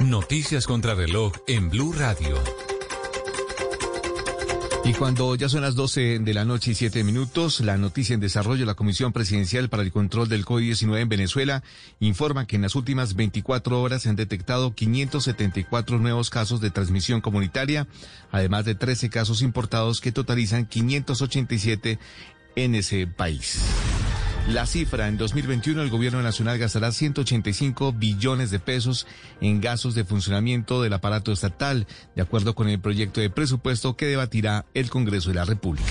Noticias 0.00 0.66
contra 0.66 0.94
reloj 0.94 1.32
en 1.46 1.70
Blue 1.70 1.92
Radio. 1.92 2.73
Y 4.86 4.92
cuando 4.92 5.34
ya 5.34 5.48
son 5.48 5.62
las 5.62 5.76
12 5.76 6.18
de 6.18 6.34
la 6.34 6.44
noche 6.44 6.72
y 6.72 6.74
7 6.74 7.04
minutos, 7.04 7.60
la 7.60 7.78
noticia 7.78 8.12
en 8.12 8.20
desarrollo, 8.20 8.66
la 8.66 8.74
Comisión 8.74 9.14
Presidencial 9.14 9.70
para 9.70 9.82
el 9.82 9.90
Control 9.90 10.28
del 10.28 10.44
COVID-19 10.44 11.00
en 11.00 11.08
Venezuela 11.08 11.62
informa 12.00 12.46
que 12.46 12.56
en 12.56 12.62
las 12.62 12.74
últimas 12.74 13.14
24 13.14 13.80
horas 13.80 14.02
se 14.02 14.10
han 14.10 14.16
detectado 14.16 14.74
574 14.74 15.98
nuevos 15.98 16.28
casos 16.28 16.60
de 16.60 16.70
transmisión 16.70 17.22
comunitaria, 17.22 17.86
además 18.30 18.66
de 18.66 18.74
13 18.74 19.08
casos 19.08 19.40
importados 19.40 20.02
que 20.02 20.12
totalizan 20.12 20.66
587 20.66 21.98
en 22.54 22.74
ese 22.74 23.06
país. 23.06 23.62
La 24.48 24.66
cifra, 24.66 25.08
en 25.08 25.16
2021 25.16 25.80
el 25.80 25.88
gobierno 25.88 26.20
nacional 26.20 26.58
gastará 26.58 26.92
185 26.92 27.94
billones 27.94 28.50
de 28.50 28.58
pesos 28.58 29.06
en 29.40 29.62
gastos 29.62 29.94
de 29.94 30.04
funcionamiento 30.04 30.82
del 30.82 30.92
aparato 30.92 31.32
estatal, 31.32 31.86
de 32.14 32.22
acuerdo 32.22 32.54
con 32.54 32.68
el 32.68 32.78
proyecto 32.78 33.22
de 33.22 33.30
presupuesto 33.30 33.96
que 33.96 34.04
debatirá 34.04 34.66
el 34.74 34.90
Congreso 34.90 35.30
de 35.30 35.36
la 35.36 35.46
República. 35.46 35.88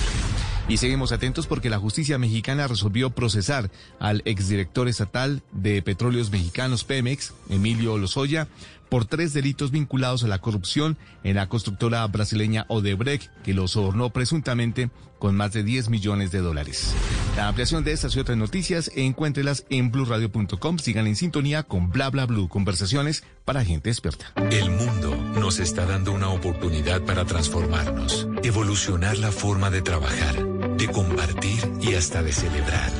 Y 0.69 0.77
seguimos 0.77 1.11
atentos 1.11 1.47
porque 1.47 1.71
la 1.71 1.79
justicia 1.79 2.19
mexicana 2.19 2.67
resolvió 2.67 3.09
procesar 3.09 3.71
al 3.99 4.21
exdirector 4.25 4.87
estatal 4.87 5.41
de 5.51 5.81
Petróleos 5.81 6.31
Mexicanos 6.31 6.83
Pemex, 6.83 7.33
Emilio 7.49 7.97
Lozoya, 7.97 8.47
por 8.93 9.05
tres 9.05 9.33
delitos 9.33 9.71
vinculados 9.71 10.23
a 10.23 10.27
la 10.27 10.37
corrupción 10.37 10.99
en 11.23 11.37
la 11.37 11.49
constructora 11.49 12.05
brasileña 12.05 12.67
Odebrecht, 12.67 13.31
que 13.43 13.55
lo 13.55 13.67
sobornó 13.67 14.11
presuntamente 14.11 14.91
con 15.17 15.35
más 15.35 15.51
de 15.51 15.63
10 15.63 15.89
millones 15.89 16.29
de 16.29 16.41
dólares. 16.41 16.93
La 17.35 17.47
ampliación 17.47 17.83
de 17.83 17.91
estas 17.91 18.15
y 18.15 18.19
otras 18.19 18.37
noticias, 18.37 18.91
encuéntrelas 18.95 19.65
en 19.71 19.91
blurradio.com. 19.91 20.77
Sigan 20.77 21.07
en 21.07 21.15
sintonía 21.15 21.63
con 21.63 21.89
Bla 21.89 22.11
Bla 22.11 22.27
Blue, 22.27 22.47
conversaciones 22.49 23.23
para 23.45 23.65
gente 23.65 23.89
experta. 23.89 24.31
El 24.51 24.69
mundo 24.69 25.15
nos 25.39 25.57
está 25.57 25.87
dando 25.87 26.11
una 26.11 26.29
oportunidad 26.29 27.01
para 27.01 27.25
transformarnos, 27.25 28.27
evolucionar 28.43 29.17
la 29.17 29.31
forma 29.31 29.71
de 29.71 29.81
trabajar, 29.81 30.35
de 30.77 30.87
compartir 30.89 31.67
y 31.81 31.95
hasta 31.95 32.21
de 32.21 32.31
celebrar. 32.31 32.91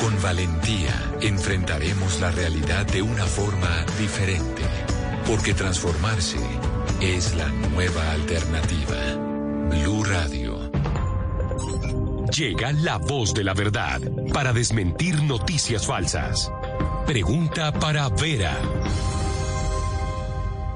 Con 0.00 0.20
valentía 0.22 1.12
enfrentaremos 1.20 2.20
la 2.20 2.30
realidad 2.30 2.86
de 2.86 3.02
una 3.02 3.24
forma 3.26 3.84
diferente, 3.98 4.62
porque 5.26 5.54
transformarse 5.54 6.38
es 7.00 7.34
la 7.36 7.48
nueva 7.70 8.12
alternativa. 8.12 8.96
Blue 9.70 10.04
Radio. 10.04 10.70
Llega 12.36 12.72
la 12.72 12.98
voz 12.98 13.32
de 13.32 13.44
la 13.44 13.54
verdad 13.54 14.00
para 14.32 14.52
desmentir 14.52 15.22
noticias 15.22 15.86
falsas. 15.86 16.52
Pregunta 17.06 17.72
para 17.72 18.08
Vera. 18.08 18.52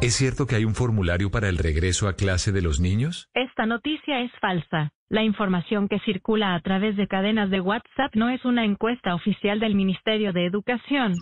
¿Es 0.01 0.15
cierto 0.15 0.47
que 0.47 0.55
hay 0.55 0.65
un 0.65 0.75
formulario 0.75 1.31
para 1.31 1.49
el 1.49 1.59
regreso 1.59 2.07
a 2.07 2.12
clase 2.12 2.53
de 2.53 2.62
los 2.62 2.79
niños? 2.79 3.29
Esta 3.35 3.66
noticia 3.66 4.20
es 4.20 4.31
falsa. 4.41 4.93
La 5.09 5.25
información 5.25 5.89
que 5.89 5.99
circula 6.01 6.55
a 6.55 6.61
través 6.61 6.97
de 6.97 7.09
cadenas 7.09 7.51
de 7.51 7.61
WhatsApp 7.61 8.15
no 8.15 8.29
es 8.29 8.45
una 8.45 8.65
encuesta 8.65 9.15
oficial 9.15 9.59
del 9.59 9.75
Ministerio 9.75 10.33
de 10.33 10.47
Educación. 10.47 11.15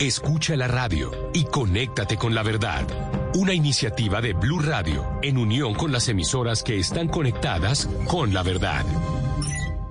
Escucha 0.00 0.56
la 0.56 0.66
radio 0.66 1.12
y 1.32 1.44
conéctate 1.44 2.16
con 2.16 2.34
la 2.34 2.42
verdad. 2.42 2.84
Una 3.34 3.54
iniciativa 3.54 4.20
de 4.20 4.32
Blue 4.32 4.58
Radio 4.58 5.06
en 5.22 5.38
unión 5.38 5.74
con 5.74 5.92
las 5.92 6.08
emisoras 6.08 6.64
que 6.64 6.80
están 6.80 7.06
conectadas 7.06 7.88
con 8.08 8.34
la 8.34 8.42
verdad. 8.42 8.84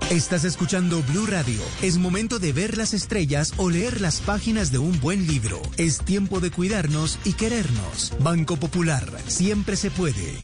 Estás 0.09 0.43
escuchando 0.43 1.01
Blue 1.03 1.25
Radio. 1.25 1.61
Es 1.81 1.97
momento 1.97 2.38
de 2.38 2.51
ver 2.51 2.77
las 2.77 2.93
estrellas 2.93 3.53
o 3.55 3.69
leer 3.69 4.01
las 4.01 4.19
páginas 4.19 4.73
de 4.73 4.77
un 4.77 4.99
buen 4.99 5.25
libro. 5.25 5.61
Es 5.77 5.99
tiempo 5.99 6.41
de 6.41 6.51
cuidarnos 6.51 7.17
y 7.23 7.34
querernos. 7.34 8.13
Banco 8.19 8.57
Popular. 8.57 9.07
Siempre 9.27 9.77
se 9.77 9.89
puede. 9.89 10.43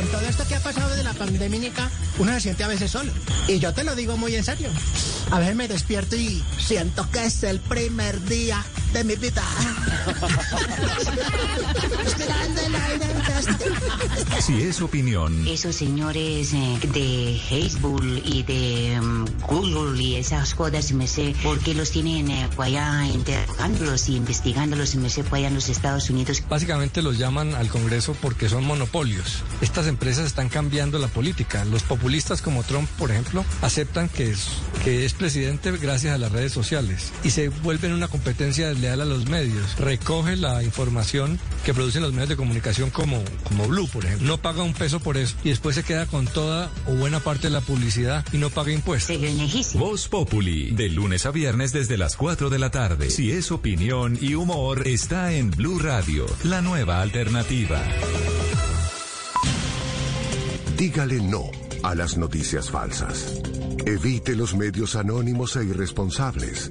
Con 0.00 0.08
todo 0.08 0.22
esto 0.22 0.48
que 0.48 0.54
ha 0.54 0.60
pasado 0.60 0.96
de 0.96 1.04
la 1.04 1.12
pandemia, 1.12 1.90
uno 2.18 2.32
se 2.32 2.40
siente 2.40 2.64
a 2.64 2.68
veces 2.68 2.90
solo. 2.90 3.12
Y 3.46 3.58
yo 3.58 3.74
te 3.74 3.84
lo 3.84 3.94
digo 3.94 4.16
muy 4.16 4.34
en 4.34 4.42
serio. 4.42 4.70
A 5.30 5.38
veces 5.38 5.54
me 5.54 5.68
despierto 5.68 6.16
y 6.16 6.42
siento 6.58 7.06
que 7.10 7.26
es 7.26 7.42
el 7.42 7.60
primer 7.60 8.18
día 8.24 8.64
de 8.92 9.04
mi 9.04 9.16
fresco. 9.16 9.40
si 14.40 14.62
es 14.62 14.80
opinión, 14.80 15.46
Esos 15.46 15.76
señores 15.76 16.52
eh, 16.52 16.78
de 16.92 17.40
Facebook 17.48 18.02
y 18.24 18.42
de 18.42 19.00
mm, 19.00 19.26
Google 19.46 20.02
y 20.02 20.16
esas 20.16 20.54
cosas, 20.54 20.92
me 20.92 21.06
sé, 21.06 21.34
¿por 21.42 21.58
qué 21.60 21.74
los 21.74 21.90
tienen 21.90 22.30
eh, 22.30 22.48
por 22.56 22.66
allá 22.66 23.06
interrogándolos 23.06 24.08
y 24.08 24.16
investigándolos, 24.16 24.94
me 24.96 25.10
sé, 25.10 25.24
por 25.24 25.38
allá 25.38 25.48
en 25.48 25.54
los 25.54 25.68
Estados 25.68 26.10
Unidos? 26.10 26.42
Básicamente 26.48 27.02
los 27.02 27.18
llaman 27.18 27.54
al 27.54 27.68
Congreso 27.68 28.16
porque 28.20 28.48
son 28.48 28.64
monopolios. 28.64 29.42
Estas 29.60 29.86
empresas 29.86 30.26
están 30.26 30.48
cambiando 30.48 30.98
la 30.98 31.08
política. 31.08 31.64
Los 31.64 31.82
populistas 31.82 32.42
como 32.42 32.62
Trump, 32.62 32.88
por 32.98 33.10
ejemplo, 33.10 33.44
aceptan 33.62 34.08
que 34.08 34.30
es, 34.30 34.48
que 34.84 35.04
es 35.04 35.14
presidente 35.14 35.70
gracias 35.72 36.14
a 36.14 36.18
las 36.18 36.32
redes 36.32 36.52
sociales 36.52 37.12
y 37.22 37.30
se 37.30 37.48
vuelven 37.48 37.92
una 37.92 38.08
competencia 38.08 38.68
desleal 38.80 39.02
a 39.02 39.04
los 39.04 39.28
medios. 39.28 39.76
Recoge 39.78 40.36
la 40.36 40.62
información 40.62 41.38
que 41.64 41.74
producen 41.74 42.02
los 42.02 42.12
medios 42.12 42.30
de 42.30 42.36
comunicación 42.36 42.88
como, 42.90 43.22
como 43.44 43.68
Blue, 43.68 43.86
por 43.88 44.06
ejemplo. 44.06 44.26
No 44.26 44.38
paga 44.38 44.62
un 44.62 44.72
peso 44.72 45.00
por 45.00 45.18
eso 45.18 45.36
y 45.44 45.50
después 45.50 45.74
se 45.74 45.82
queda 45.82 46.06
con 46.06 46.26
toda 46.26 46.70
o 46.86 46.94
buena 46.94 47.20
parte 47.20 47.48
de 47.48 47.50
la 47.50 47.60
publicidad 47.60 48.24
y 48.32 48.38
no 48.38 48.48
paga 48.48 48.72
impuestos. 48.72 49.18
Voz 49.74 50.08
Populi, 50.08 50.70
de 50.70 50.88
lunes 50.88 51.26
a 51.26 51.30
viernes 51.30 51.72
desde 51.72 51.98
las 51.98 52.16
4 52.16 52.48
de 52.48 52.58
la 52.58 52.70
tarde. 52.70 53.10
Si 53.10 53.30
es 53.30 53.52
opinión 53.52 54.16
y 54.20 54.34
humor, 54.34 54.86
está 54.86 55.32
en 55.32 55.50
Blue 55.50 55.78
Radio, 55.78 56.26
la 56.44 56.62
nueva 56.62 57.02
alternativa. 57.02 57.82
Dígale 60.78 61.20
no 61.20 61.50
a 61.82 61.94
las 61.94 62.16
noticias 62.16 62.70
falsas. 62.70 63.40
Evite 63.84 64.34
los 64.34 64.54
medios 64.54 64.96
anónimos 64.96 65.56
e 65.56 65.64
irresponsables. 65.64 66.70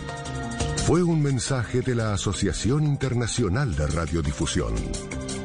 Fue 0.85 1.03
un 1.03 1.21
mensaje 1.21 1.81
de 1.81 1.93
la 1.95 2.13
Asociación 2.13 2.83
Internacional 2.83 3.75
de 3.75 3.87
Radiodifusión, 3.87 4.73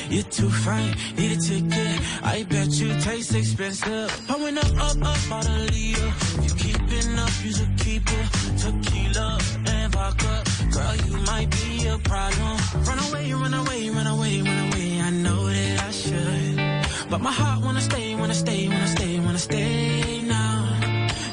You're 0.09 0.23
too 0.23 0.49
fine, 0.49 0.95
need 1.17 1.37
a 1.37 1.41
ticket. 1.41 1.99
I 2.23 2.43
bet 2.49 2.69
you 2.79 2.89
taste 3.01 3.35
expensive. 3.35 4.09
Pouring 4.27 4.57
up, 4.57 4.71
up, 4.79 4.97
up, 5.01 5.31
out 5.31 5.45
a 5.45 5.57
leader. 5.73 6.13
You 6.41 6.49
keeping 6.55 7.19
up, 7.19 7.31
you 7.43 7.51
should 7.51 7.77
keep 7.77 8.03
it. 8.19 8.27
Tequila 8.57 9.39
and 9.67 9.91
vodka. 9.93 10.43
Girl, 10.71 10.95
you 11.05 11.17
might 11.25 11.49
be 11.51 11.87
a 11.87 11.97
problem. 11.99 12.57
Run 12.87 12.99
away, 13.09 13.33
run 13.33 13.53
away, 13.53 13.89
run 13.89 14.07
away, 14.07 14.41
run 14.41 14.59
away. 14.67 15.01
I 15.01 15.09
know 15.09 15.47
that 15.47 15.83
I 15.87 15.91
should. 15.91 17.09
But 17.09 17.21
my 17.21 17.31
heart 17.31 17.63
wanna 17.63 17.81
stay, 17.81 18.15
wanna 18.15 18.33
stay, 18.33 18.67
wanna 18.69 18.87
stay, 18.87 19.19
wanna 19.19 19.39
stay 19.39 20.21
now. 20.21 20.77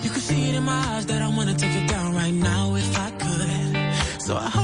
You 0.02 0.10
can 0.10 0.20
see 0.20 0.48
it 0.50 0.54
in 0.56 0.64
my 0.64 0.80
eyes 0.94 1.06
that 1.06 1.22
I 1.22 1.28
wanna 1.28 1.54
take 1.54 1.76
it 1.80 1.88
down 1.88 2.14
right 2.14 2.34
now 2.34 2.74
if 2.74 2.98
I 2.98 3.10
could. 3.12 4.22
So 4.22 4.36
I 4.36 4.63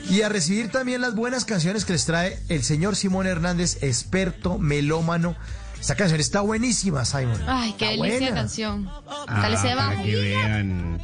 y 0.09 0.23
a 0.23 0.29
recibir 0.29 0.69
también 0.71 0.99
las 0.99 1.15
buenas 1.15 1.45
canciones 1.45 1.85
que 1.85 1.93
les 1.93 2.03
trae 2.05 2.37
el 2.49 2.63
señor 2.63 2.97
Simón 2.97 3.27
Hernández, 3.27 3.81
experto 3.81 4.57
melómano. 4.57 5.37
Esta 5.79 5.95
canción 5.95 6.19
está 6.19 6.41
buenísima, 6.41 7.05
Simon. 7.05 7.39
Ay, 7.47 7.73
qué 7.77 7.93
Está 7.93 8.03
delicia 8.03 8.13
de 8.13 8.19
buena. 8.25 8.35
canción. 8.35 8.89
Ah, 8.89 9.25
Dale 9.41 9.57
se 9.57 9.73
para 9.73 10.03
que 10.03 10.15
vean. 10.15 10.99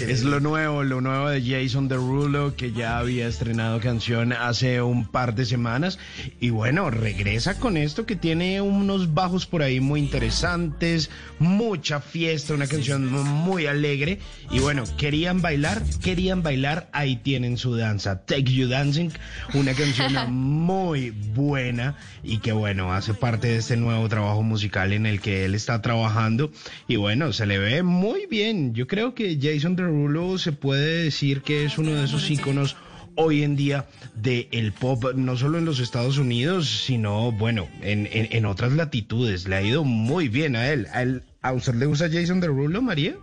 Es 0.00 0.22
lo 0.22 0.40
nuevo, 0.40 0.84
lo 0.84 1.00
nuevo 1.00 1.28
de 1.30 1.42
Jason 1.42 1.88
Derulo, 1.88 2.54
que 2.56 2.72
ya 2.72 2.98
había 2.98 3.26
estrenado 3.26 3.80
canción 3.80 4.32
hace 4.32 4.82
un 4.82 5.06
par 5.06 5.34
de 5.34 5.46
semanas. 5.46 5.98
Y 6.40 6.50
bueno, 6.50 6.90
regresa 6.90 7.58
con 7.58 7.76
esto 7.76 8.06
que 8.06 8.16
tiene 8.16 8.60
unos 8.60 9.14
bajos 9.14 9.46
por 9.46 9.62
ahí 9.62 9.80
muy 9.80 10.00
interesantes, 10.00 11.10
mucha 11.38 12.00
fiesta, 12.00 12.54
una 12.54 12.66
canción 12.66 13.10
muy 13.10 13.66
alegre. 13.66 14.18
Y 14.50 14.58
bueno, 14.60 14.84
querían 14.96 15.40
bailar, 15.40 15.82
querían 16.02 16.42
bailar, 16.42 16.88
ahí 16.92 17.16
tienen 17.16 17.56
su 17.56 17.76
danza. 17.76 18.24
Take 18.24 18.52
You 18.52 18.68
Dancing, 18.68 19.10
una 19.54 19.72
canción 19.74 20.32
muy 20.32 21.10
buena 21.10 21.96
y 22.22 22.38
que 22.38 22.52
bueno, 22.52 22.92
hace 22.92 23.14
parte 23.14 23.48
de 23.48 23.56
este 23.56 23.76
nuevo 23.76 24.08
trabajo 24.08 24.42
musical 24.42 24.92
en 24.92 25.06
el 25.06 25.20
que 25.20 25.44
él 25.44 25.54
está 25.54 25.80
trabajando. 25.80 26.50
Y 26.86 26.96
bueno, 26.96 27.32
se 27.32 27.46
le 27.46 27.58
ve 27.58 27.82
muy 27.82 28.26
bien. 28.26 28.74
Yo 28.74 28.86
creo 28.86 28.97
que 29.14 29.38
Jason 29.40 29.76
Derulo 29.76 30.38
se 30.38 30.52
puede 30.52 31.04
decir 31.04 31.42
que 31.42 31.64
es 31.64 31.78
uno 31.78 31.92
de 31.94 32.04
esos 32.04 32.30
íconos 32.30 32.76
hoy 33.14 33.42
en 33.42 33.56
día 33.56 33.86
del 34.14 34.72
pop, 34.72 35.12
no 35.14 35.36
solo 35.36 35.58
en 35.58 35.64
los 35.64 35.80
Estados 35.80 36.18
Unidos, 36.18 36.68
sino, 36.86 37.32
bueno, 37.32 37.68
en, 37.82 38.06
en, 38.12 38.28
en 38.30 38.46
otras 38.46 38.72
latitudes. 38.72 39.48
Le 39.48 39.56
ha 39.56 39.62
ido 39.62 39.84
muy 39.84 40.28
bien 40.28 40.54
a 40.56 40.68
él. 40.70 40.86
¿A, 40.92 41.02
él- 41.02 41.22
¿A 41.42 41.52
usted 41.52 41.74
le 41.74 41.86
gusta 41.86 42.08
Jason 42.12 42.40
Derulo, 42.40 42.82
María? 42.82 43.14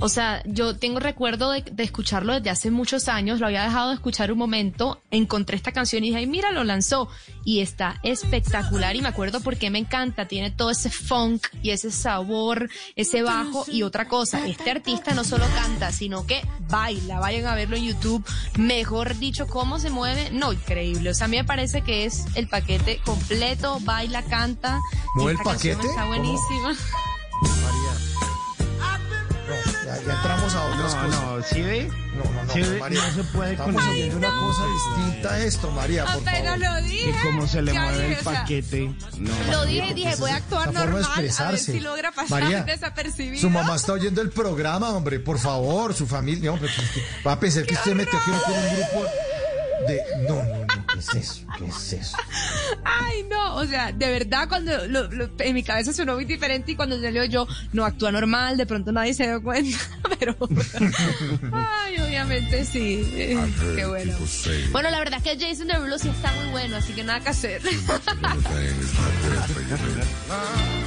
O 0.00 0.08
sea, 0.08 0.42
yo 0.46 0.76
tengo 0.76 0.98
recuerdo 0.98 1.50
de, 1.50 1.62
de 1.62 1.82
escucharlo 1.84 2.34
desde 2.34 2.50
hace 2.50 2.70
muchos 2.70 3.08
años, 3.08 3.40
lo 3.40 3.46
había 3.46 3.62
dejado 3.62 3.90
de 3.90 3.94
escuchar 3.94 4.32
un 4.32 4.38
momento, 4.38 5.00
encontré 5.10 5.56
esta 5.56 5.72
canción 5.72 6.02
y 6.02 6.08
dije, 6.08 6.18
ay, 6.18 6.26
mira, 6.26 6.50
lo 6.50 6.64
lanzó. 6.64 7.08
Y 7.44 7.60
está 7.60 8.00
espectacular 8.02 8.96
y 8.96 9.02
me 9.02 9.08
acuerdo 9.08 9.40
porque 9.40 9.70
me 9.70 9.78
encanta, 9.78 10.26
tiene 10.26 10.50
todo 10.50 10.70
ese 10.70 10.90
funk 10.90 11.46
y 11.62 11.70
ese 11.70 11.90
sabor, 11.90 12.68
ese 12.96 13.22
bajo 13.22 13.64
y 13.68 13.82
otra 13.82 14.08
cosa, 14.08 14.46
este 14.46 14.70
artista 14.70 15.14
no 15.14 15.24
solo 15.24 15.44
canta, 15.54 15.92
sino 15.92 16.26
que 16.26 16.42
baila, 16.68 17.20
vayan 17.20 17.46
a 17.46 17.54
verlo 17.54 17.76
en 17.76 17.84
YouTube, 17.84 18.24
mejor 18.58 19.16
dicho, 19.18 19.46
cómo 19.46 19.78
se 19.78 19.90
mueve, 19.90 20.30
no, 20.32 20.52
increíble. 20.52 21.10
O 21.10 21.14
sea, 21.14 21.26
a 21.26 21.28
mí 21.28 21.36
me 21.36 21.44
parece 21.44 21.82
que 21.82 22.04
es 22.04 22.24
el 22.34 22.48
paquete 22.48 23.00
completo, 23.04 23.78
baila, 23.80 24.22
canta. 24.22 24.80
¿Mueve 25.14 25.32
el 25.32 25.38
canción 25.38 25.76
paquete? 25.76 25.88
Está 25.88 26.02
¿Cómo? 26.02 26.14
buenísima. 26.16 26.74
Ya, 30.00 30.02
ya 30.06 30.12
entramos 30.14 30.54
a 30.54 30.64
otras 30.64 30.94
No, 30.94 31.02
cosas. 31.06 31.20
no, 31.22 31.42
¿sí 31.42 31.60
ve? 31.62 31.88
No, 32.14 32.24
no, 32.24 32.42
no, 32.44 32.52
Sí 32.52 32.60
ve, 32.62 32.78
María. 32.78 33.00
no 33.06 33.12
se 33.14 33.24
puede 33.24 33.52
Estamos 33.52 33.86
oyendo 33.86 34.16
una 34.16 34.30
cosa 34.30 34.62
distinta 34.66 35.32
a 35.34 35.38
esto, 35.44 35.70
María, 35.70 36.04
por 36.04 36.14
Apenas 36.28 36.42
favor. 36.42 36.58
lo 36.58 36.82
dije. 36.88 37.10
Y 37.10 37.26
cómo 37.26 37.46
se 37.46 37.62
le 37.62 37.72
ya 37.72 37.82
mueve 37.82 38.02
dije, 38.08 38.18
el 38.18 38.24
paquete. 38.24 38.94
No. 39.18 39.30
Lo 39.52 39.64
dije, 39.66 39.80
porque 39.80 39.94
dije, 39.94 40.16
voy 40.16 40.30
a 40.30 40.36
actuar 40.36 40.72
normal, 40.72 40.86
a 40.86 40.90
ver 40.92 41.02
expresarse. 41.26 41.72
si 41.72 41.80
logra 41.80 42.12
pasar 42.12 42.42
María, 42.42 42.62
desapercibido. 42.64 43.40
Su 43.40 43.50
mamá 43.50 43.76
está 43.76 43.92
oyendo 43.92 44.20
el 44.22 44.30
programa, 44.30 44.90
hombre, 44.90 45.20
por 45.20 45.38
favor, 45.38 45.94
su 45.94 46.06
familia, 46.06 46.52
hombre, 46.52 46.70
va 47.26 47.32
a 47.32 47.40
pensar 47.40 47.64
que 47.64 47.74
usted 47.74 47.94
metió 47.94 48.18
aquí 48.18 48.30
un 48.30 48.76
grupo 48.76 49.06
de... 49.88 50.00
No, 50.28 50.34
no, 50.36 50.42
no, 50.42 50.60
¿qué 50.60 50.61
es 51.02 51.14
eso? 51.14 51.42
¿Qué 51.58 51.66
es 51.66 51.92
eso? 51.92 52.16
Ay, 52.84 53.24
no, 53.30 53.56
o 53.56 53.66
sea, 53.66 53.92
de 53.92 54.10
verdad, 54.10 54.48
cuando 54.48 54.86
lo- 54.88 55.10
lo- 55.10 55.28
en 55.38 55.54
mi 55.54 55.62
cabeza 55.62 55.92
sonó 55.92 56.14
muy 56.14 56.24
diferente 56.24 56.72
y 56.72 56.76
cuando 56.76 57.00
salió 57.00 57.24
yo, 57.24 57.46
no 57.72 57.84
actúa 57.84 58.10
normal, 58.12 58.56
de 58.56 58.66
pronto 58.66 58.92
nadie 58.92 59.14
se 59.14 59.24
dio 59.24 59.42
cuenta, 59.42 59.76
pero. 60.18 60.36
Ay, 61.52 61.96
obviamente 62.00 62.64
sí. 62.64 63.02
eh, 63.14 63.38
Qué 63.76 63.84
bueno. 63.86 64.14
Bueno, 64.72 64.90
la 64.90 64.98
verdad 64.98 65.20
es 65.24 65.38
que 65.38 65.46
Jason 65.48 65.66
Derulo 65.68 65.98
sí 65.98 66.08
está 66.08 66.32
muy 66.34 66.50
bueno, 66.50 66.76
así 66.76 66.92
que 66.92 67.04
nada 67.04 67.20
que 67.20 67.28
hacer. 67.30 67.60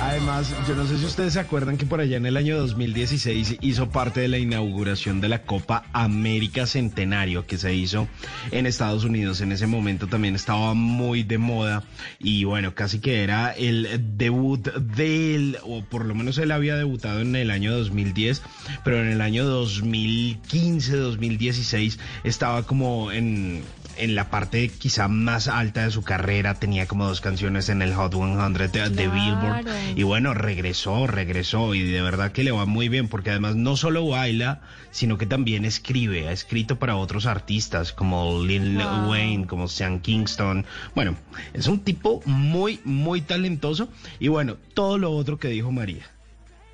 Además, 0.01 0.51
yo 0.67 0.75
no 0.75 0.87
sé 0.87 0.97
si 0.97 1.05
ustedes 1.05 1.33
se 1.33 1.39
acuerdan 1.39 1.77
que 1.77 1.85
por 1.85 1.99
allá 1.99 2.17
en 2.17 2.25
el 2.25 2.37
año 2.37 2.57
2016 2.57 3.57
hizo 3.61 3.89
parte 3.89 4.19
de 4.19 4.27
la 4.27 4.37
inauguración 4.37 5.21
de 5.21 5.29
la 5.29 5.43
Copa 5.43 5.85
América 5.93 6.65
Centenario 6.67 7.45
que 7.47 7.57
se 7.57 7.73
hizo 7.73 8.07
en 8.51 8.65
Estados 8.65 9.03
Unidos. 9.03 9.41
En 9.41 9.51
ese 9.51 9.67
momento 9.67 10.04
también 10.07 10.35
estaba 10.35 10.73
muy 10.73 11.23
de 11.23 11.37
moda 11.37 11.83
y 12.19 12.43
bueno, 12.43 12.75
casi 12.75 12.99
que 12.99 13.23
era 13.23 13.51
el 13.51 14.17
debut 14.17 14.67
de 14.73 15.35
él, 15.35 15.57
o 15.63 15.83
por 15.83 16.05
lo 16.05 16.15
menos 16.15 16.37
él 16.37 16.51
había 16.51 16.75
debutado 16.75 17.21
en 17.21 17.35
el 17.35 17.51
año 17.51 17.75
2010, 17.75 18.41
pero 18.83 19.01
en 19.01 19.07
el 19.07 19.21
año 19.21 19.45
2015, 19.45 20.95
2016 20.95 21.99
estaba 22.23 22.63
como 22.63 23.11
en 23.11 23.63
en 23.97 24.15
la 24.15 24.29
parte 24.29 24.69
quizá 24.69 25.07
más 25.07 25.47
alta 25.47 25.83
de 25.83 25.91
su 25.91 26.03
carrera, 26.03 26.55
tenía 26.55 26.87
como 26.87 27.07
dos 27.07 27.21
canciones 27.21 27.69
en 27.69 27.81
el 27.81 27.93
Hot 27.93 28.13
100 28.13 28.53
de, 28.53 28.89
de 28.89 29.07
Billboard. 29.07 29.65
Y 29.95 30.03
bueno, 30.03 30.33
regresó, 30.33 31.07
regresó 31.07 31.73
y 31.75 31.83
de 31.83 32.01
verdad 32.01 32.31
que 32.31 32.43
le 32.43 32.51
va 32.51 32.65
muy 32.65 32.89
bien 32.89 33.07
porque 33.07 33.31
además 33.31 33.55
no 33.55 33.77
solo 33.77 34.07
baila, 34.07 34.61
sino 34.91 35.17
que 35.17 35.25
también 35.25 35.65
escribe. 35.65 36.27
Ha 36.27 36.31
escrito 36.31 36.77
para 36.77 36.95
otros 36.95 37.25
artistas 37.25 37.93
como 37.93 38.43
Lil 38.43 38.77
Wow. 38.77 39.09
Wayne, 39.09 39.47
como 39.47 39.67
Sean 39.67 39.99
Kingston. 39.99 40.65
Bueno, 40.93 41.15
es 41.53 41.67
un 41.67 41.79
tipo 41.79 42.21
muy, 42.25 42.79
muy 42.83 43.21
talentoso. 43.21 43.89
Y 44.19 44.27
bueno, 44.27 44.57
todo 44.73 44.97
lo 44.97 45.11
otro 45.11 45.37
que 45.37 45.49
dijo 45.49 45.71
María. 45.71 46.09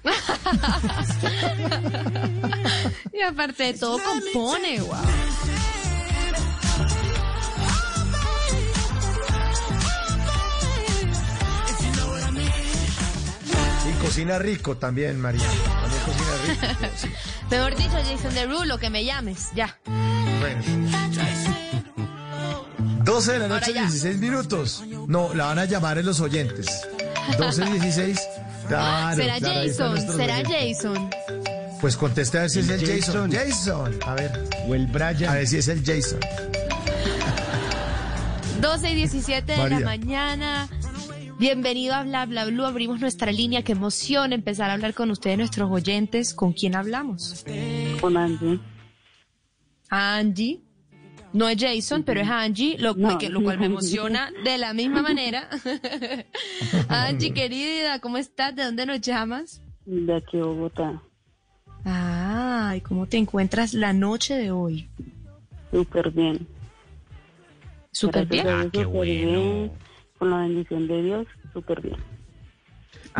y 3.13 3.21
aparte 3.21 3.63
de 3.63 3.73
todo, 3.73 3.99
compone, 3.99 4.81
wow. 4.81 4.97
Cocina 14.01 14.39
rico 14.39 14.77
también, 14.77 15.19
María. 15.19 15.41
También 15.41 16.01
cocina 16.05 16.31
rico. 16.47 16.87
sí. 16.97 17.07
Mejor 17.51 17.75
dicho, 17.75 17.97
Jason 18.05 18.33
Derulo, 18.33 18.77
que 18.77 18.89
me 18.89 19.05
llames, 19.05 19.49
ya. 19.53 19.77
Bueno. 20.39 20.61
12 23.03 23.31
de 23.33 23.39
la 23.39 23.47
noche, 23.47 23.73
ya. 23.73 23.81
16 23.81 24.17
minutos. 24.17 24.83
No, 25.07 25.33
la 25.33 25.45
van 25.45 25.59
a 25.59 25.65
llamar 25.65 25.97
en 25.97 26.05
los 26.05 26.19
oyentes. 26.19 26.67
1216. 27.29 28.19
Claro, 28.67 29.15
será 29.15 29.37
claro, 29.37 29.61
Jason, 29.67 30.17
será 30.17 30.35
oyentes. 30.37 30.77
Jason. 30.77 31.09
Pues 31.81 31.97
conteste 31.97 32.37
a 32.37 32.41
ver 32.41 32.49
si 32.49 32.59
es 32.59 32.69
El 32.69 32.79
el 32.79 33.01
Jason. 33.01 33.31
Jason. 33.31 33.91
Jason. 33.91 33.99
A 34.05 34.13
ver. 34.15 34.49
O 34.67 34.75
el 34.75 34.87
Brian. 34.87 35.25
A 35.25 35.33
ver 35.33 35.47
si 35.47 35.57
es 35.57 35.67
el 35.67 35.83
Jason. 35.83 36.19
12 38.61 38.91
y 38.91 38.95
17 38.95 39.51
de 39.51 39.57
María. 39.57 39.79
la 39.79 39.85
mañana. 39.85 40.69
Bienvenido 41.45 41.95
a 41.95 42.03
Bla 42.03 42.27
Bla 42.27 42.45
Blue. 42.45 42.65
Abrimos 42.65 42.99
nuestra 43.01 43.31
línea. 43.31 43.63
Qué 43.63 43.71
emoción 43.71 44.31
empezar 44.31 44.69
a 44.69 44.73
hablar 44.73 44.93
con 44.93 45.09
ustedes, 45.09 45.39
nuestros 45.39 45.71
oyentes. 45.71 46.35
¿Con 46.35 46.53
quién 46.53 46.75
hablamos? 46.75 47.43
Con 47.99 48.15
Angie. 48.15 48.59
Angie. 49.89 50.61
No 51.33 51.49
es 51.49 51.57
Jason, 51.59 52.03
pero 52.03 52.21
es 52.21 52.27
Angie, 52.29 52.77
lo, 52.77 52.93
No. 52.93 53.17
que- 53.17 53.29
lo 53.29 53.41
cual 53.41 53.57
me 53.57 53.65
emociona 53.73 54.31
de 54.43 54.59
la 54.59 54.73
misma 54.75 55.01
manera. 55.01 55.49
Angie, 56.89 57.33
querida, 57.33 57.97
¿cómo 58.01 58.17
estás? 58.17 58.55
¿De 58.55 58.63
dónde 58.63 58.85
nos 58.85 59.01
llamas? 59.01 59.63
De 59.85 60.13
aquí 60.15 60.37
a 60.37 60.43
Bogotá. 60.43 61.01
Ay, 61.85 62.81
¿cómo 62.81 63.07
te 63.07 63.17
encuentras 63.17 63.73
la 63.73 63.93
noche 63.93 64.35
de 64.35 64.51
hoy? 64.51 64.87
Súper 65.71 66.11
bien. 66.11 66.45
¿Súper 67.91 68.27
bien? 68.27 68.47
Ah, 68.47 68.67
qué 68.71 68.85
bueno. 68.85 69.41
bien. 69.41 69.71
Con 70.21 70.29
la 70.29 70.37
bendición 70.37 70.87
de 70.87 71.01
Dios, 71.01 71.27
súper 71.51 71.81
bien. 71.81 71.97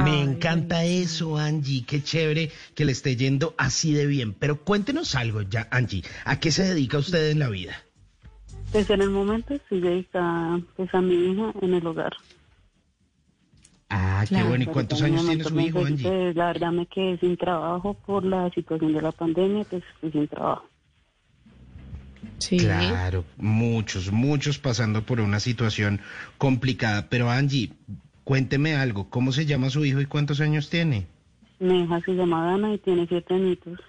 Me 0.06 0.22
encanta 0.22 0.84
eso, 0.84 1.36
Angie. 1.36 1.84
Qué 1.84 2.03
chévere 2.03 2.52
que 2.76 2.86
le 2.86 2.91
esté 2.91 3.15
yendo 3.15 3.56
así 3.57 3.91
de 3.91 4.06
bien. 4.06 4.34
Pero 4.34 4.57
cuéntenos 4.64 5.15
algo 5.15 5.41
ya, 5.41 5.68
Angie. 5.72 6.03
¿A 6.26 6.40
qué 6.40 6.52
se 6.52 6.64
dedica 6.64 6.99
usted 6.99 7.32
en 7.32 7.40
la 7.40 7.49
vida? 7.49 7.73
Pues 8.72 8.88
en 8.91 9.02
el 9.02 9.10
momento 9.10 9.56
estoy 9.56 9.82
dedicada 9.82 10.61
pues, 10.76 10.94
a 10.94 11.02
mi 11.02 11.32
hija 11.32 11.52
en 11.64 11.73
el 11.73 11.88
hogar. 11.88 12.14
Ah, 13.90 14.23
qué 14.30 14.44
bueno. 14.44 14.65
¿Y 14.65 14.68
cuántos 14.68 15.02
años 15.02 15.26
tiene 15.26 15.44
su 15.44 15.60
hijo, 15.60 15.84
Angie? 15.84 16.07
Pues, 16.07 16.36
la 16.36 16.45
verdad 16.49 16.72
me 16.72 16.86
quedé 16.86 17.18
sin 17.18 17.36
trabajo 17.36 17.95
por 17.95 18.23
la 18.23 18.52
situación 18.52 18.94
de 18.94 19.02
la 19.02 19.11
pandemia, 19.11 19.64
pues 19.64 19.82
sin 20.02 20.28
trabajo. 20.28 20.70
Sí. 22.41 22.57
Claro, 22.57 23.23
muchos, 23.38 24.11
muchos 24.11 24.57
pasando 24.57 25.03
por 25.03 25.22
una 25.22 25.39
situación 25.39 26.01
complicada. 26.38 27.07
Pero 27.09 27.30
Angie, 27.30 27.72
cuénteme 28.23 28.76
algo. 28.76 29.09
¿Cómo 29.09 29.31
se 29.31 29.45
llama 29.45 29.69
su 29.69 29.85
hijo 29.85 30.01
y 30.01 30.05
cuántos 30.07 30.41
años 30.41 30.69
tiene? 30.69 31.05
Mi 31.59 31.84
hija 31.84 32.01
se 32.01 32.13
llama 32.13 32.45
Dana 32.45 32.73
y 32.73 32.77
tiene 32.80 33.05
siete 33.07 33.34
añitos. 33.35 33.80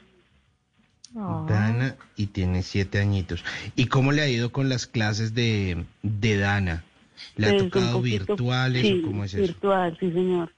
Dana 1.15 1.97
y 2.17 2.27
tiene 2.27 2.63
siete 2.63 2.99
añitos. 2.99 3.45
¿Y 3.77 3.87
cómo 3.87 4.13
le 4.13 4.23
ha 4.23 4.29
ido 4.29 4.51
con 4.53 4.69
las 4.69 4.87
clases 4.87 5.35
de, 5.35 5.85
de 6.03 6.37
Dana? 6.39 6.85
¿Le 7.37 7.47
ha 7.47 7.51
Pues, 7.51 7.63
un 7.65 7.71
tocado 7.71 7.99
poquito- 7.99 8.27
virtuales 8.27 8.83
sí, 8.83 9.01
o 9.03 9.07
cómo 9.07 9.25
es 9.25 9.35
eso? 9.35 9.43
Virtual, 9.43 9.97
sí, 10.01 10.11
señor. 10.11 10.53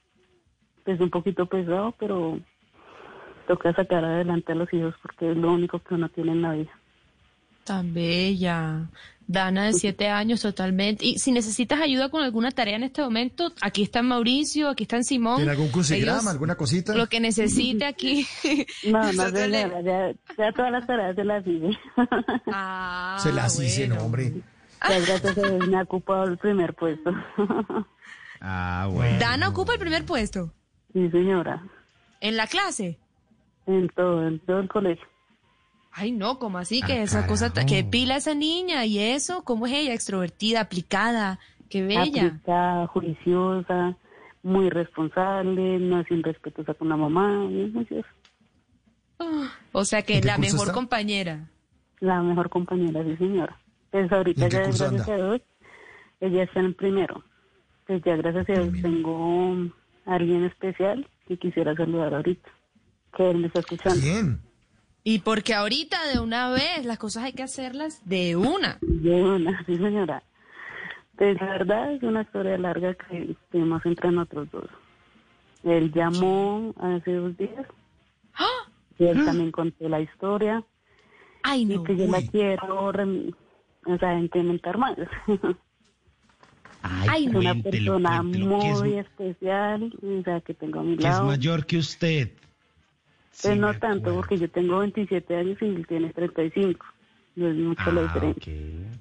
Es 0.87 1.01
un 1.01 1.11
poquito 1.11 1.47
pesado, 1.47 1.95
pero 1.99 2.39
toca 3.49 3.73
sacar 3.75 4.05
adelante 4.05 4.53
a 4.53 4.55
los 4.55 4.73
hijos 4.73 4.95
porque 5.03 5.31
es 5.33 5.37
lo 5.37 5.53
único 5.53 5.79
que 5.81 5.95
uno 5.95 6.09
tiene 6.09 6.33
en 6.33 6.43
la 6.43 6.53
vida. 6.53 6.71
Tan 7.65 7.95
bella. 7.95 8.89
Dana 9.27 9.65
de 9.65 9.73
siete 9.73 10.09
años 10.09 10.43
totalmente. 10.43 11.07
Y 11.07 11.19
si 11.19 11.33
necesitas 11.33 11.81
ayuda 11.81 12.11
con 12.11 12.23
alguna 12.23 12.51
tarea 12.51 12.77
en 12.77 12.83
este 12.83 13.01
momento, 13.01 13.53
aquí 13.63 13.83
está 13.83 14.03
Mauricio, 14.03 14.69
aquí 14.69 14.83
está 14.83 15.03
Simón. 15.03 15.37
¿Tiene 15.37 15.53
algún 15.53 15.69
crucigrama, 15.69 16.19
Ellos, 16.19 16.31
alguna 16.31 16.57
cosita? 16.57 16.95
Lo 16.95 17.07
que 17.09 17.21
necesite 17.21 17.87
aquí. 17.87 18.27
No, 18.87 19.13
no, 19.13 19.31
señora, 19.31 19.81
ya, 19.81 20.13
ya 20.37 20.53
todas 20.53 20.71
las 20.73 20.87
tareas 20.87 21.17
se 21.17 21.25
las 21.25 21.47
hice. 21.47 21.71
Ah, 22.53 23.17
Se 23.19 23.33
las 23.33 23.59
hice, 23.59 23.89
no, 23.89 23.97
hombre. 23.97 24.31
Ya 24.87 24.99
gracias 25.01 25.39
a 25.39 25.41
Dios 25.41 25.69
me 25.69 25.79
ha 25.79 25.83
ocupado 25.83 26.25
el 26.25 26.37
primer 26.37 26.75
puesto. 26.75 27.11
Ah, 28.47 28.89
bueno. 28.93 29.19
Dana 29.19 29.49
ocupa 29.49 29.73
el 29.73 29.79
primer 29.79 30.05
puesto. 30.05 30.53
Sí, 30.93 31.09
señora. 31.09 31.63
¿En 32.21 32.37
la 32.37 32.47
clase? 32.47 32.99
En 33.67 33.89
todo, 33.89 34.27
en 34.29 34.39
todo 34.41 34.61
el 34.61 34.69
colegio. 34.69 35.07
Ay, 35.97 36.11
no, 36.11 36.41
¿cómo 36.41 36.59
así? 36.59 36.81
Ah, 36.83 36.87
que 36.89 37.03
esa 37.03 37.25
cosa, 37.29 37.53
que 37.53 37.85
pila 37.85 38.17
esa 38.17 38.35
niña 38.35 38.85
y 38.85 38.99
eso, 38.99 39.45
¿cómo 39.45 39.67
es 39.67 39.73
ella? 39.75 39.95
Extrovertida, 39.95 40.61
aplicada, 40.61 41.39
qué 41.71 41.83
bella. 41.83 42.27
Aplicada, 42.27 42.87
juiciosa, 42.89 43.97
muy 44.43 44.71
responsable, 44.71 45.79
no 45.79 46.01
es 46.01 46.11
irrespetuosa 46.11 46.75
con 46.75 46.89
la 46.89 46.97
mamá, 46.97 47.47
bien 47.47 47.73
juiciosa. 47.73 48.09
O 49.71 49.85
sea 49.85 50.03
que 50.03 50.17
¿En 50.17 50.23
qué 50.23 50.27
la 50.27 50.39
mejor 50.39 50.63
está? 50.63 50.73
compañera. 50.73 51.49
La 52.01 52.21
mejor 52.23 52.51
compañera, 52.51 53.05
sí, 53.05 53.17
señora. 53.17 53.57
Pues 53.93 54.11
¿Y 54.11 54.15
ahorita 54.15 54.49
ya, 54.49 54.59
gracias 54.59 55.09
a 55.09 55.17
Dios, 55.17 55.43
ella 56.21 56.43
está 56.43 56.59
en 56.59 56.67
el 56.67 56.75
primero. 56.75 57.23
Pues 57.87 58.03
ya, 58.05 58.17
gracias 58.17 58.49
a 58.49 58.53
Dios, 58.53 58.83
tengo 58.83 59.71
a 60.07 60.15
alguien 60.15 60.45
especial 60.45 61.09
que 61.29 61.37
quisiera 61.39 61.73
saludar 61.77 62.15
ahorita, 62.15 62.51
que 63.17 63.31
él 63.31 63.39
me 63.39 63.47
está 63.47 63.61
escuchando. 63.61 64.01
Bien. 64.01 64.41
Y 65.07 65.19
porque 65.19 65.53
ahorita 65.55 65.99
de 66.13 66.19
una 66.19 66.49
vez 66.51 66.85
las 66.87 66.99
cosas 66.99 67.25
hay 67.25 67.35
que 67.35 67.43
hacerlas 67.43 68.01
de 68.09 68.37
una. 68.37 68.79
De 68.81 69.23
una, 69.23 69.63
sí, 69.67 69.77
señora. 69.77 70.23
Pues 71.17 71.39
la 71.41 71.47
verdad 71.47 71.93
es 71.93 72.03
una 72.03 72.23
historia 72.23 72.57
larga 72.59 72.95
que 72.95 73.37
tuvimos 73.53 73.85
entre 73.85 74.11
nosotros 74.11 74.49
dos. 74.51 74.71
Él 75.63 75.93
llamó 75.93 76.75
hace 76.81 77.13
dos 77.13 77.37
días. 77.37 77.67
Y 78.99 79.05
él 79.05 79.25
también 79.25 79.51
contó 79.51 79.89
la 79.89 80.01
historia. 80.01 80.65
Ay, 81.43 81.63
Y 81.71 81.83
que 81.85 81.97
yo 81.97 82.07
la 82.07 82.23
quiero, 82.23 82.93
rem- 82.93 83.35
o 83.87 83.99
sea, 83.99 84.19
incrementar 84.19 84.79
más. 84.79 84.97
Ay, 86.83 87.27
es 87.27 87.35
una 87.35 87.51
cuéntelo, 87.53 87.93
persona 87.95 88.19
cuéntelo, 88.21 88.59
que 88.61 88.71
es- 88.71 88.81
muy 88.81 88.95
especial, 88.99 89.93
o 90.03 90.23
sea, 90.23 90.41
que 90.41 90.55
tengo 90.55 90.81
a 90.81 90.83
mi 90.83 90.97
Que 90.97 91.05
es 91.05 91.11
lado. 91.11 91.27
mayor 91.27 91.67
que 91.67 91.79
usted. 91.79 92.31
Pues 93.43 93.57
no 93.59 93.75
tanto, 93.79 94.15
porque 94.15 94.39
yo 94.39 94.51
tengo 94.51 94.79
27 94.79 95.37
años 95.37 95.59
y 95.61 95.65
él 95.67 95.87
tiene 95.87 96.13
35. 96.13 96.87
No 97.37 97.49
es 97.49 97.57
mucho 97.57 97.93
la 97.93 98.01
Ah, 98.03 98.05
diferencia. 98.05 98.53
ok. 98.53 98.99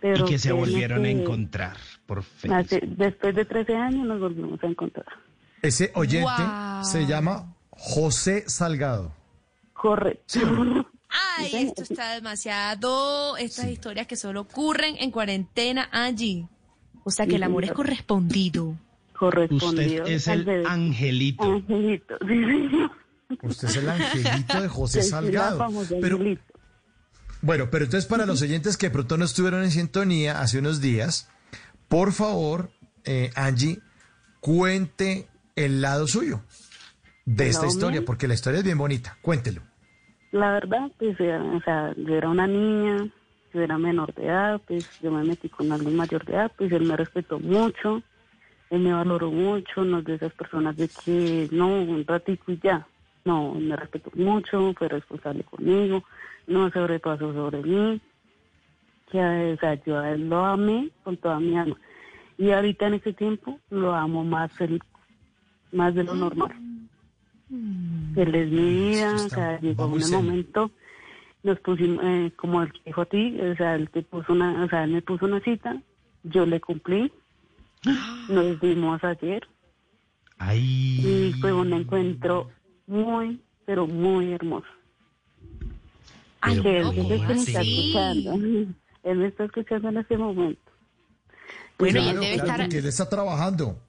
Pero 0.00 0.24
y 0.26 0.28
que 0.28 0.38
se 0.38 0.52
volvieron 0.52 1.04
a 1.04 1.08
encontrar, 1.10 1.76
por 2.06 2.22
hace- 2.52 2.82
después 2.86 3.34
de 3.34 3.44
13 3.44 3.74
años 3.76 4.06
nos 4.06 4.20
volvimos 4.20 4.62
a 4.62 4.66
encontrar. 4.66 5.06
Ese 5.60 5.90
oyente 5.94 6.30
Wow. 6.42 6.84
se 6.84 7.06
llama 7.06 7.54
José 7.70 8.44
Salgado. 8.48 9.12
Correcto. 9.72 10.38
Ay, 11.38 11.50
esto 11.66 11.82
está 11.82 12.12
demasiado. 12.14 13.36
Estas 13.38 13.66
historias 13.70 14.06
que 14.06 14.16
solo 14.16 14.42
ocurren 14.42 14.96
en 15.00 15.10
cuarentena, 15.10 15.88
Angie. 15.90 16.46
O 17.04 17.10
sea 17.10 17.26
que 17.26 17.36
el 17.36 17.42
amor 17.42 17.64
es 17.64 17.72
correspondido. 17.72 18.74
Correspondido. 19.18 20.02
Usted 20.04 20.12
es 20.14 20.28
al 20.28 20.48
el 20.48 20.66
angelito. 20.66 21.42
Angelito, 21.44 22.16
sí, 22.20 22.26
señor. 22.44 22.90
Usted 23.42 23.68
es 23.68 23.76
el 23.76 23.88
angelito 23.88 24.60
de 24.60 24.68
José 24.68 25.02
Salgado. 25.02 25.66
Pero, 26.00 26.18
bueno, 27.42 27.68
pero 27.70 27.84
entonces 27.84 28.06
para 28.08 28.26
los 28.26 28.42
oyentes 28.42 28.76
que 28.76 28.90
pronto 28.90 29.16
no 29.16 29.24
estuvieron 29.24 29.62
en 29.62 29.70
sintonía 29.70 30.40
hace 30.40 30.58
unos 30.58 30.80
días, 30.80 31.30
por 31.88 32.12
favor, 32.12 32.70
eh, 33.04 33.30
Angie, 33.36 33.80
cuente 34.40 35.28
el 35.56 35.80
lado 35.80 36.06
suyo 36.06 36.42
de 37.26 37.44
¿El 37.44 37.50
esta 37.50 37.66
historia, 37.66 38.04
porque 38.04 38.26
la 38.28 38.34
historia 38.34 38.58
es 38.58 38.64
bien 38.64 38.78
bonita. 38.78 39.18
Cuéntelo. 39.22 39.62
La 40.32 40.52
verdad, 40.52 40.90
pues, 40.98 41.18
era- 41.20 41.42
o 41.42 41.60
sea, 41.62 41.94
yo 41.96 42.14
era 42.14 42.28
una 42.28 42.46
niña, 42.46 43.08
yo 43.54 43.60
era 43.60 43.78
menor 43.78 44.14
de 44.14 44.24
edad, 44.26 44.60
pues 44.66 44.84
yo 45.02 45.10
me 45.10 45.24
metí 45.24 45.48
con 45.48 45.70
alguien 45.72 45.96
mayor 45.96 46.24
de 46.24 46.32
edad, 46.34 46.52
pues 46.56 46.72
él 46.72 46.84
me 46.84 46.96
respetó 46.96 47.38
mucho, 47.38 48.02
él 48.70 48.80
me 48.80 48.92
valoró 48.92 49.30
mucho, 49.30 49.84
no 49.84 49.98
es 50.00 50.04
de 50.04 50.14
esas 50.16 50.32
personas 50.32 50.76
de 50.76 50.88
que 50.88 51.48
no, 51.52 51.68
un 51.82 52.04
ratico 52.06 52.52
y 52.52 52.60
ya. 52.62 52.86
No, 53.28 53.52
me 53.52 53.76
respetó 53.76 54.10
mucho, 54.14 54.72
fue 54.72 54.88
responsable 54.88 55.44
conmigo, 55.44 56.02
no 56.46 56.70
sobrepasó 56.70 57.34
sobre 57.34 57.62
mí. 57.62 58.00
Que, 59.10 59.52
o 59.52 59.60
sea, 59.60 59.74
yo 59.84 59.98
a 59.98 60.12
él 60.12 60.30
lo 60.30 60.46
amé 60.46 60.88
con 61.04 61.18
toda 61.18 61.38
mi 61.38 61.54
alma. 61.58 61.76
Y 62.38 62.52
ahorita 62.52 62.86
en 62.86 62.94
este 62.94 63.12
tiempo 63.12 63.60
lo 63.68 63.94
amo 63.94 64.24
más, 64.24 64.50
el, 64.62 64.80
más 65.72 65.94
de 65.94 66.04
lo 66.04 66.14
normal. 66.14 66.52
Él 67.50 68.34
es 68.34 68.50
mi 68.50 68.74
vida, 68.74 69.14
o 69.14 69.28
sea, 69.28 69.60
llegó 69.60 69.88
un 69.88 70.10
momento, 70.10 70.70
nos 71.42 71.60
pusimos, 71.60 72.02
eh, 72.02 72.32
como 72.34 72.62
él 72.62 72.72
dijo 72.86 73.02
a 73.02 73.06
ti, 73.06 73.38
o 73.42 73.56
sea, 73.56 73.74
él 73.74 73.90
te 73.90 74.00
puso 74.00 74.32
una, 74.32 74.64
o 74.64 74.68
sea, 74.70 74.84
él 74.84 74.92
me 74.92 75.02
puso 75.02 75.26
una 75.26 75.40
cita, 75.40 75.76
yo 76.22 76.46
le 76.46 76.60
cumplí, 76.62 77.12
nos 78.30 78.58
vimos 78.58 79.04
ayer 79.04 79.46
y 80.50 81.34
fue 81.40 81.52
un 81.52 81.72
encuentro 81.72 82.50
muy, 82.88 83.40
pero 83.64 83.86
muy 83.86 84.32
hermoso. 84.32 84.66
Ay, 86.40 86.60
que 86.60 86.78
él 86.78 86.82
no, 86.84 86.90
dice 86.92 87.02
¿cómo 87.16 87.18
que 87.28 87.34
me 87.34 87.40
está 87.40 87.60
escuchando, 87.60 88.32
él 89.04 89.16
me 89.18 89.26
está 89.28 89.44
escuchando 89.44 89.88
en 89.88 89.96
este 89.98 90.16
momento. 90.18 90.60
Bueno, 91.78 92.00
y 92.00 92.02
Claro, 92.02 92.10
él 92.10 92.20
debe 92.20 92.34
claro, 92.34 92.44
estar. 92.50 92.60
porque 92.66 92.78
él 92.78 92.86
está 92.86 93.08
trabajando. 93.08 93.80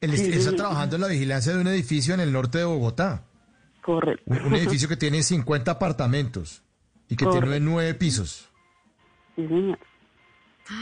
Él, 0.00 0.16
Sí, 0.16 0.32
está 0.32 0.50
sí. 0.50 0.56
trabajando 0.56 0.96
en 0.96 1.02
la 1.02 1.08
vigilancia 1.08 1.54
de 1.54 1.60
un 1.60 1.66
edificio 1.68 2.14
en 2.14 2.20
el 2.20 2.32
norte 2.32 2.58
de 2.58 2.64
Bogotá. 2.64 3.24
Correcto. 3.82 4.24
Un, 4.26 4.40
un 4.42 4.54
edificio 4.54 4.88
que 4.88 4.96
tiene 4.96 5.22
50 5.22 5.70
apartamentos 5.70 6.62
y 7.08 7.16
que 7.16 7.24
tiene 7.26 7.60
nueve 7.60 7.94
pisos. 7.94 8.48
Sí, 9.36 9.46
señor. 9.46 9.78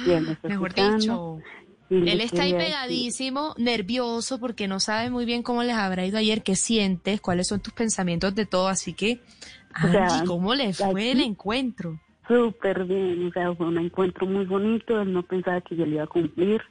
Está 0.07 0.49
Mejor 0.49 0.73
dicho. 0.75 1.39
Él 1.91 2.21
está 2.21 2.43
ahí 2.43 2.53
pegadísimo, 2.53 3.55
nervioso, 3.59 4.41
porque 4.41 4.67
no 4.69 4.81
sabe 4.81 5.11
muy 5.11 5.25
bien 5.25 5.43
cómo 5.43 5.63
les 5.63 5.77
habrá 5.77 6.07
ido 6.07 6.19
ayer, 6.19 6.43
qué 6.43 6.57
sientes, 6.57 7.21
cuáles 7.21 7.49
son 7.49 7.61
tus 7.61 7.75
pensamientos 7.75 8.35
de 8.35 8.47
todo. 8.47 8.69
Así 8.69 8.95
que, 8.95 9.21
O 9.85 9.89
sea, 9.89 10.07
Angie, 10.07 10.27
¿cómo 10.27 10.55
le 10.55 10.73
fue 10.73 11.13
el 11.13 11.21
encuentro? 11.21 12.01
Súper 12.27 12.85
bien, 12.85 13.27
o 13.27 13.31
sea, 13.33 13.55
fue 13.55 13.67
un 13.67 13.79
encuentro 13.79 14.27
muy 14.27 14.47
bonito, 14.47 15.01
él 15.01 15.13
no 15.13 15.23
pensaba 15.23 15.61
que 15.61 15.77
yo 15.77 15.85
le 15.85 15.97
iba 15.97 16.05
a 16.05 16.07
cumplir 16.07 16.63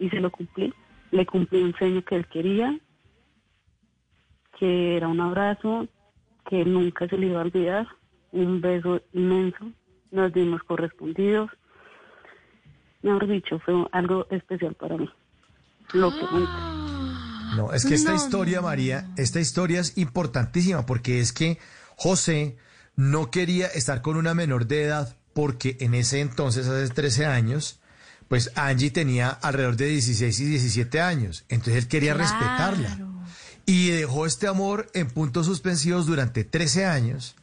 y 0.00 0.08
se 0.10 0.20
lo 0.20 0.30
cumplí. 0.30 0.72
Le 1.12 1.24
cumplí 1.26 1.62
un 1.62 1.74
sueño 1.74 2.02
que 2.04 2.16
él 2.16 2.26
quería, 2.26 2.76
que 4.58 4.96
era 4.96 5.06
un 5.06 5.20
abrazo 5.20 5.86
que 6.48 6.64
nunca 6.64 7.06
se 7.08 7.16
le 7.16 7.26
iba 7.26 7.38
a 7.38 7.44
olvidar, 7.44 7.86
un 8.32 8.60
beso 8.60 9.00
inmenso, 9.12 9.70
nos 10.10 10.32
dimos 10.32 10.62
correspondidos. 10.64 11.50
Mejor 13.04 13.28
dicho, 13.28 13.58
fue 13.64 13.74
algo 13.92 14.26
especial 14.30 14.74
para 14.74 14.96
mí. 14.96 15.08
Lo 15.92 16.10
que 16.10 16.22
nunca. 16.32 17.54
No, 17.56 17.72
es 17.72 17.84
que 17.84 17.94
esta 17.94 18.10
No, 18.10 18.16
historia, 18.16 18.60
María, 18.62 19.10
esta 19.16 19.38
historia 19.40 19.80
es 19.80 19.96
importantísima 19.98 20.86
porque 20.86 21.20
es 21.20 21.32
que 21.32 21.58
José 21.96 22.56
no 22.96 23.30
quería 23.30 23.66
estar 23.66 24.00
con 24.02 24.16
una 24.16 24.34
menor 24.34 24.66
de 24.66 24.84
edad 24.84 25.16
porque 25.34 25.76
en 25.80 25.94
ese 25.94 26.20
entonces, 26.20 26.66
hace 26.66 26.92
13 26.92 27.26
años, 27.26 27.80
pues 28.28 28.50
Angie 28.56 28.90
tenía 28.90 29.28
alrededor 29.28 29.76
de 29.76 29.86
16 29.86 30.40
y 30.40 30.44
17 30.46 31.00
años. 31.00 31.44
Entonces 31.50 31.84
él 31.84 31.88
quería 31.88 32.14
Claro. 32.14 32.30
respetarla. 32.30 32.98
Y 33.66 33.88
dejó 33.90 34.26
este 34.26 34.46
amor 34.46 34.86
en 34.94 35.08
puntos 35.08 35.46
suspensivos 35.46 36.06
durante 36.06 36.44
13 36.44 36.86
años. 36.86 37.36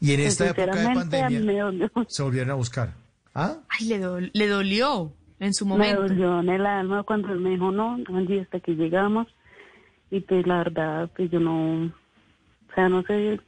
Y 0.00 0.12
en 0.12 0.20
Pues, 0.20 0.32
esta 0.32 0.46
época 0.48 0.74
de 0.76 0.94
pandemia 0.94 1.80
se 2.08 2.22
volvieron 2.22 2.50
a 2.50 2.54
buscar. 2.54 2.94
¿Ah? 3.34 3.56
Ay, 3.68 3.88
le, 3.88 3.98
dol- 4.00 4.30
le 4.32 4.46
dolió 4.48 5.12
en 5.40 5.52
su 5.54 5.64
Me 5.66 5.70
momento. 5.72 6.02
dolió 6.02 6.40
en 6.40 6.48
el 6.50 6.66
alma 6.66 7.02
cuando 7.02 7.32
él 7.32 7.40
me 7.40 7.50
dijo 7.50 7.70
no, 7.72 7.98
Angie, 8.08 8.40
hasta 8.42 8.60
que 8.60 8.76
llegamos. 8.76 9.26
Y 10.10 10.20
pues 10.20 10.46
la 10.46 10.58
verdad, 10.58 11.10
pues 11.16 11.30
yo 11.30 11.40
no, 11.40 11.86
o 11.86 12.74
sea, 12.74 12.88
no 12.88 13.02
sé, 13.02 13.40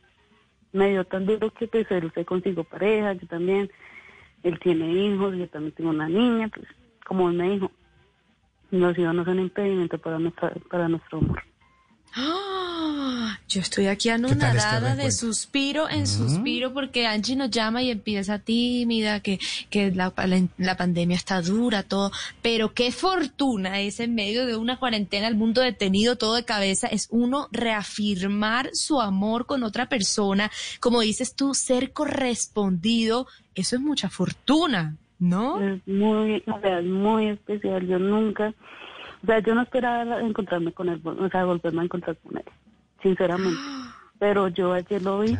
me 0.73 0.91
dio 0.91 1.05
tan 1.05 1.25
duro 1.27 1.51
que 1.53 1.69
pues 1.69 1.89
él 1.91 2.11
se 2.15 2.25
consiguió 2.25 2.65
pareja, 2.65 3.13
yo 3.13 3.27
también, 3.29 3.71
él 4.43 4.59
tiene 4.59 4.91
hijos, 4.93 5.37
yo 5.37 5.49
también 5.49 5.73
tengo 5.75 5.91
una 5.91 6.09
niña, 6.09 6.49
pues 6.49 6.67
como 7.07 7.31
él 7.31 7.37
me 7.37 7.51
dijo, 7.51 7.71
los 8.73 8.99
hijos 8.99 9.15
no 9.15 9.25
son 9.25 9.39
impedimento 9.39 9.97
para, 9.99 10.19
nuestra, 10.19 10.53
para 10.69 10.89
nuestro 10.89 11.19
amor. 11.19 11.41
¡Ah! 12.16 13.38
Yo 13.48 13.60
estoy 13.60 13.86
aquí 13.86 14.09
este 14.09 14.24
anonadada 14.24 14.97
de 14.97 15.10
suspiro 15.12 15.88
en 15.88 16.06
suspiro 16.06 16.72
porque 16.72 17.06
Angie 17.06 17.36
nos 17.36 17.51
llama 17.51 17.82
y 17.82 17.90
empieza 17.90 18.38
tímida, 18.38 19.20
que, 19.20 19.38
que 19.70 19.90
la, 19.93 20.12
la- 20.16 20.48
la 20.59 20.76
pandemia 20.76 21.16
está 21.16 21.40
dura, 21.43 21.82
todo. 21.82 22.10
Pero 22.43 22.74
qué 22.74 22.90
fortuna 22.90 23.80
es 23.80 24.01
en 24.01 24.14
medio 24.14 24.47
de 24.47 24.56
una 24.56 24.78
cuarentena, 24.78 25.28
el 25.28 25.36
mundo 25.36 25.60
detenido, 25.60 26.16
todo 26.16 26.34
de 26.34 26.44
cabeza, 26.44 26.86
es 26.88 27.09
uno 27.10 27.48
reafirmar 27.52 28.70
su 28.72 29.01
amor 29.01 29.47
con 29.47 29.62
otra 29.62 29.88
persona. 29.88 30.51
Como 30.80 31.01
dices 31.01 31.34
tú, 31.34 31.55
ser 31.55 31.93
correspondido, 31.93 33.26
eso 33.55 33.76
es 33.76 33.82
mucha 33.82 34.09
fortuna, 34.10 34.97
¿no? 35.18 35.60
Es 35.60 35.86
muy, 35.86 36.43
o 36.47 36.60
sea, 36.60 36.80
es 36.80 36.84
muy 36.86 37.28
especial, 37.28 37.86
yo 37.86 37.98
nunca, 37.98 38.52
o 39.22 39.26
sea, 39.26 39.38
yo 39.40 39.55
no 39.55 39.62
esperaba 39.62 40.20
encontrarme 40.20 40.72
con 40.72 40.88
él, 40.88 41.01
o 41.05 41.28
sea, 41.28 41.44
volverme 41.44 41.82
a 41.82 41.84
encontrar 41.84 42.16
con 42.16 42.36
él, 42.36 42.44
sinceramente. 43.02 43.59
Pero 44.18 44.48
yo 44.48 44.72
ayer 44.72 45.02
lo 45.02 45.20
vi 45.20 45.36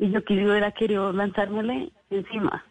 y 0.00 0.10
yo 0.10 0.20
hubiera 0.28 0.72
querido 0.72 1.12
lanzármele 1.12 1.92
encima. 2.10 2.64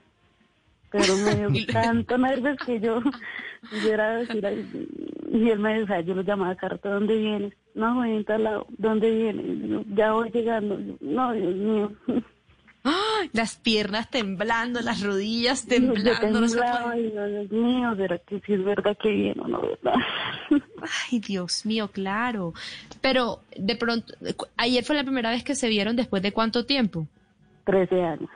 Pero 0.92 1.16
me 1.16 1.36
dio 1.36 1.66
tanto 1.74 2.18
nervios 2.18 2.58
que 2.66 2.80
yo 2.80 3.00
hubiera 3.72 4.18
decir, 4.18 4.46
ay, 4.46 4.88
y 5.32 5.50
él 5.50 5.60
me 5.60 5.80
decía, 5.80 6.02
yo 6.02 6.14
lo 6.14 6.22
llamaba 6.22 6.56
carta, 6.56 6.90
¿dónde 6.90 7.18
vienes? 7.18 7.54
No, 7.74 7.96
voy 7.96 8.12
en 8.12 8.26
tal 8.26 8.44
lado, 8.44 8.68
¿dónde 8.78 9.10
vienes? 9.10 9.70
Yo, 9.70 9.84
ya 9.96 10.12
voy 10.12 10.30
llegando. 10.30 10.80
Yo, 10.80 10.96
no, 11.02 11.34
Dios 11.34 11.56
mío. 11.56 11.92
¡Ay! 12.84 13.30
Las 13.32 13.56
piernas 13.56 14.10
temblando, 14.10 14.82
las 14.82 15.02
rodillas 15.02 15.64
Yo 15.64 15.70
temblando. 15.70 16.42
no 16.42 16.48
se 16.48 16.56
temblaba 16.58 16.98
y 16.98 17.14
yo, 17.14 17.26
Dios 17.28 17.52
mío, 17.52 17.96
¿será 17.96 18.18
que 18.20 18.42
sí 18.46 18.54
es 18.54 18.64
verdad 18.64 18.98
que 19.02 19.10
viene 19.10 19.42
o 19.42 19.48
no, 19.48 19.62
verdad? 19.62 19.94
Ay, 21.12 21.20
Dios 21.20 21.66
mío, 21.66 21.90
claro. 21.92 22.54
Pero 23.02 23.40
de 23.56 23.76
pronto, 23.76 24.14
ayer 24.58 24.84
fue 24.84 24.96
la 24.96 25.04
primera 25.04 25.30
vez 25.32 25.44
que 25.44 25.56
se 25.56 25.70
vieron 25.70 25.96
después 25.96 26.22
de 26.22 26.34
cuánto 26.34 26.66
tiempo? 26.66 27.08
13 27.66 28.02
años. 28.02 28.30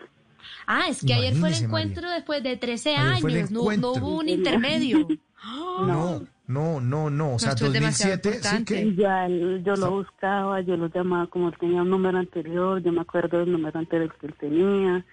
Ah, 0.66 0.86
es 0.90 1.04
que 1.04 1.14
ayer 1.14 1.34
fue 1.34 1.50
el 1.50 1.64
encuentro 1.66 2.10
después 2.10 2.42
de 2.44 2.58
13 2.58 2.96
Ayer 2.96 3.22
fue 3.22 3.32
el 3.32 3.38
años, 3.38 3.52
no, 3.52 3.62
hubo 3.62 4.18
un 4.18 4.30
intermedio. 4.30 5.08
No, 5.44 6.22
no, 6.48 6.80
no, 6.82 7.10
no. 7.10 7.36
O 7.36 7.40
sea, 7.40 7.52
esto 7.54 7.66
es 7.68 7.74
demasiado 7.74 8.16
2007, 8.16 8.48
sí 8.58 8.66
que... 8.66 8.96
Ya 8.96 9.26
él- 9.28 9.64
yo 9.64 9.76
lo 9.76 9.92
buscaba, 9.92 10.62
yo 10.62 10.76
lo 10.78 10.88
llamaba 10.88 11.28
como 11.28 11.50
él 11.50 11.56
tenía 11.60 11.82
un 11.84 11.90
número 11.90 12.18
anterior, 12.18 12.82
yo 12.82 12.92
me 12.92 13.02
acuerdo 13.02 13.40
del 13.40 13.52
número 13.52 13.78
anterior 13.78 14.14
que 14.20 14.28
él 14.28 14.34
tenía, 14.40 15.06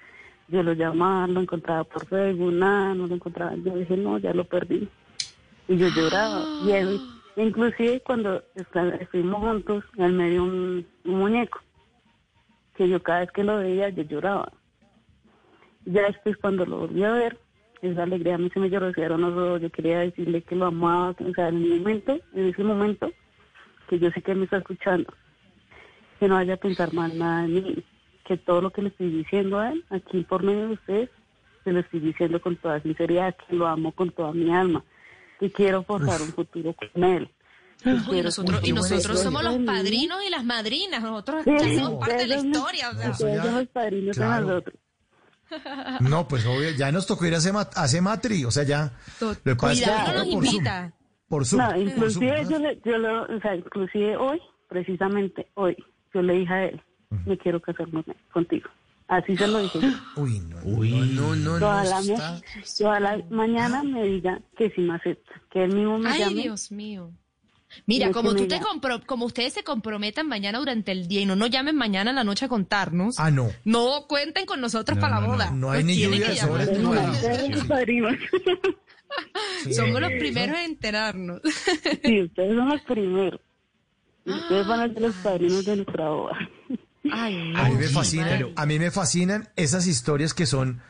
yo 0.49 0.63
lo 0.63 0.73
llamaba, 0.73 1.27
lo 1.27 1.41
encontraba 1.41 1.85
por 1.85 2.07
Facebook, 2.07 2.53
nada, 2.53 2.95
no 2.95 3.07
lo 3.07 3.15
encontraba, 3.15 3.55
yo 3.57 3.77
dije, 3.77 3.97
no, 3.97 4.19
ya 4.19 4.33
lo 4.33 4.45
perdí. 4.45 4.89
Y 5.69 5.77
yo 5.77 5.89
lloraba. 5.89 6.49
Y 6.61 6.71
él, 6.71 7.03
inclusive 7.37 8.01
cuando 8.05 8.43
estuvimos 9.01 9.41
juntos, 9.41 9.85
él 9.99 10.13
me 10.13 10.31
dio 10.31 10.45
un, 10.45 10.87
un 11.05 11.15
muñeco, 11.19 11.61
que 12.75 12.89
yo 12.89 13.03
cada 13.03 13.21
vez 13.21 13.31
que 13.33 13.45
lo 13.45 13.59
veía, 13.59 13.89
yo 13.91 14.03
lloraba. 14.05 14.53
Ya 15.87 16.03
después 16.03 16.37
cuando 16.39 16.65
lo 16.65 16.79
volví 16.79 17.03
a 17.05 17.13
ver, 17.13 17.39
esa 17.83 18.03
alegría 18.05 18.37
a 18.37 18.39
mí 18.39 18.51
se 18.53 18.61
me 18.61 18.71
lloraron 18.71 19.21
los 19.21 19.33
ojos, 19.33 19.63
yo 19.63 19.71
quería 19.71 20.01
decirle 20.01 20.43
que 20.43 20.57
lo 20.57 20.67
amaba, 20.67 21.11
o 21.11 21.35
sea, 21.35 21.49
en 21.49 21.63
el 21.63 21.79
momento, 21.81 22.19
en 22.35 22.49
ese 22.49 22.65
momento, 22.65 23.13
que 23.89 23.99
yo 23.99 24.11
sé 24.11 24.23
que 24.23 24.33
él 24.33 24.39
me 24.39 24.45
está 24.45 24.59
escuchando, 24.59 25.13
que 26.19 26.29
no 26.29 26.35
vaya 26.35 26.55
a 26.55 26.59
pensar 26.59 26.93
mal 26.95 27.17
nada 27.19 27.43
de 27.43 27.49
mí, 27.49 27.85
que 28.25 28.37
todo 28.37 28.63
lo 28.63 28.71
que 28.71 28.83
le 28.83 28.89
estoy 28.89 29.11
diciendo 29.11 29.59
a 29.59 29.73
él, 29.73 29.85
aquí 29.91 30.23
por 30.23 30.43
medio 30.43 30.69
de 30.69 30.75
ustedes, 30.75 31.11
se 31.65 31.73
lo 31.73 31.81
estoy 31.81 32.01
diciendo 32.01 32.41
con 32.41 32.57
toda 32.57 32.81
sinceridad, 32.81 33.35
que 33.49 33.57
lo 33.57 33.67
amo 33.67 33.93
con 33.93 34.11
toda 34.11 34.33
mi 34.33 34.53
alma, 34.53 34.85
que 35.41 35.51
quiero 35.51 35.83
forjar 35.83 36.21
un 36.23 36.29
futuro 36.29 36.75
con 36.93 37.05
él. 37.05 37.29
Uy, 37.85 38.23
nosotros, 38.23 38.67
y 38.67 38.73
nosotros 38.73 39.21
somos 39.21 39.43
los 39.43 39.59
padrinos 39.59 40.19
y 40.27 40.31
las 40.31 40.45
madrinas, 40.45 41.03
nosotros 41.03 41.45
Sí, 41.45 41.51
ya 41.59 41.83
somos 41.83 42.01
parte 42.01 42.17
de 42.17 42.27
la 42.29 42.37
historia. 42.37 42.91
o 42.91 42.95
sea. 42.95 43.11
ustedes 43.11 43.43
son 43.43 43.55
los 43.55 43.69
padrinos 43.69 44.17
de 44.17 44.23
claro. 44.23 44.47
nosotros. 44.47 44.77
No, 46.01 46.27
pues 46.29 46.45
obvio, 46.47 46.71
ya 46.71 46.91
nos 46.93 47.07
tocó 47.07 47.27
ir 47.27 47.35
a 47.35 47.39
hacer, 47.39 47.53
mat- 47.53 47.77
a 47.77 47.83
hacer 47.85 48.03
matri, 48.03 48.45
o 48.45 48.51
sea, 48.51 48.63
ya. 48.65 48.93
Lo 49.21 49.35
que 49.43 49.57
pasa 49.57 49.73
es 49.73 49.81
que 49.81 49.91
nos 49.91 50.05
por 50.05 50.25
Zoom. 50.25 50.45
invita. 50.45 50.93
Por 51.29 51.47
Zoom. 51.47 51.61
No, 51.63 51.69
por 51.69 51.77
Zoom, 51.79 51.89
inclusive 51.89 52.47
yo, 52.51 52.59
le, 52.59 52.81
yo 52.85 52.99
lo, 52.99 53.23
o 53.37 53.41
sea, 53.41 53.57
inclusive 53.57 54.17
hoy, 54.17 54.41
precisamente 54.69 55.49
hoy, 55.55 55.77
yo 56.13 56.23
le 56.23 56.35
dije 56.35 56.53
a 56.53 56.65
él, 56.67 56.83
me 57.27 57.39
quiero 57.39 57.61
casar 57.61 57.89
con- 57.91 58.05
contigo. 58.33 58.69
Así 59.09 59.37
se 59.37 59.47
lo 59.47 59.59
dije. 59.61 59.79
Uy, 60.17 60.41
no, 60.41 60.61
no, 60.65 61.35
no, 61.37 61.37
no, 61.37 61.59
toda, 61.59 61.85
no, 61.85 63.25
mañana 63.31 63.83
me 63.83 64.03
diga 64.05 64.41
que 64.57 64.71
sí 64.71 64.81
me 64.81 64.95
acepta, 64.95 65.33
que 65.51 65.65
él 65.65 65.75
mismo 65.75 65.99
me 65.99 66.11
Ay, 66.11 66.21
llame. 66.21 66.43
Dios 66.43 66.73
mío. 66.73 67.11
Mira, 67.87 68.11
como 68.11 68.35
tú 68.35 68.47
te 68.49 68.61
compro, 68.61 69.01
como 69.07 69.27
ustedes 69.27 69.53
se 69.53 69.63
comprometan 69.65 70.27
mañana 70.29 70.59
durante 70.59 70.93
el 70.93 71.09
día 71.09 71.21
y 71.21 71.27
no 71.27 71.37
nos 71.37 71.51
llamen 71.51 71.77
mañana 71.77 72.11
en 72.11 72.17
la 72.17 72.25
noche 72.25 72.45
a 72.47 72.49
contarnos. 72.49 73.19
Ah, 73.19 73.31
no. 73.31 73.51
No 73.65 74.07
cuenten 74.09 74.47
con 74.47 74.61
nosotros 74.61 74.97
No, 74.97 75.01
para 75.03 75.15
la 75.17 75.21
no, 75.21 75.27
no, 75.29 75.33
boda. 75.35 75.51
no 75.51 75.71
hay 75.71 75.79
Nos 75.85 75.87
ni 75.87 75.97
lluvia 75.99 76.29
de. 76.29 76.37
Somos 79.75 80.01
los 80.01 80.11
primeros 80.13 80.57
en 80.59 80.65
enterarnos. 80.65 81.41
Sí, 82.05 82.23
ustedes 82.23 82.57
son 82.57 82.69
los 82.69 82.81
primeros. 82.83 83.41
Ustedes 84.27 84.67
van 84.67 84.81
a 84.81 84.89
ser 84.93 85.03
los 85.03 85.15
padrinos 85.17 85.65
de 85.65 85.77
nuestra 85.77 86.09
boda. 86.09 86.39
Ay, 87.13 87.53
A 87.57 87.69
mí 87.69 87.75
me 87.77 87.89
fascinan, 87.89 88.53
a 88.57 88.67
mí 88.67 88.79
me 88.79 88.91
fascinan 88.91 89.49
esas 89.57 89.87
historias 89.87 90.33
que 90.33 90.47
son 90.47 90.81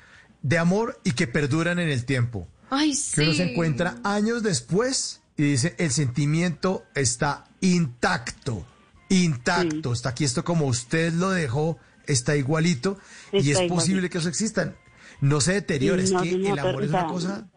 de 0.43 0.59
amor 0.59 1.01
y 1.05 1.13
que 1.13 1.27
perduran 1.27 1.79
en 1.81 1.89
el 1.89 2.05
tiempo. 2.05 2.47
Ay, 2.71 2.93
Que 3.15 3.23
uno 3.23 3.33
se 3.33 3.45
sí. 3.45 3.51
encuentra 3.51 3.97
años 4.05 4.43
después 4.43 5.23
y 5.37 5.43
dice, 5.43 5.75
el 5.79 5.91
sentimiento 5.91 6.85
está 6.95 7.45
intacto, 7.61 8.65
intacto, 9.09 9.93
está 9.93 10.11
aquí 10.11 10.25
esto 10.25 10.45
como 10.45 10.67
usted 10.67 11.13
lo 11.13 11.31
dejó, 11.31 11.79
está 12.07 12.37
igualito 12.37 12.99
y 13.33 13.39
es 13.39 13.47
igualito. 13.49 13.75
posible 13.75 14.11
que 14.11 14.19
eso 14.19 14.29
exista. 14.29 14.75
No 15.21 15.41
se 15.41 15.55
deteriora, 15.55 16.03
es 16.03 16.13
No, 16.13 16.23
que 16.23 16.33
no, 16.37 16.53
el 16.53 16.59
amor 16.59 16.75
pero, 16.77 16.85
es 16.85 16.87
o 16.87 16.91
una 16.91 17.01
sea, 17.01 17.07
cosa 17.09 17.49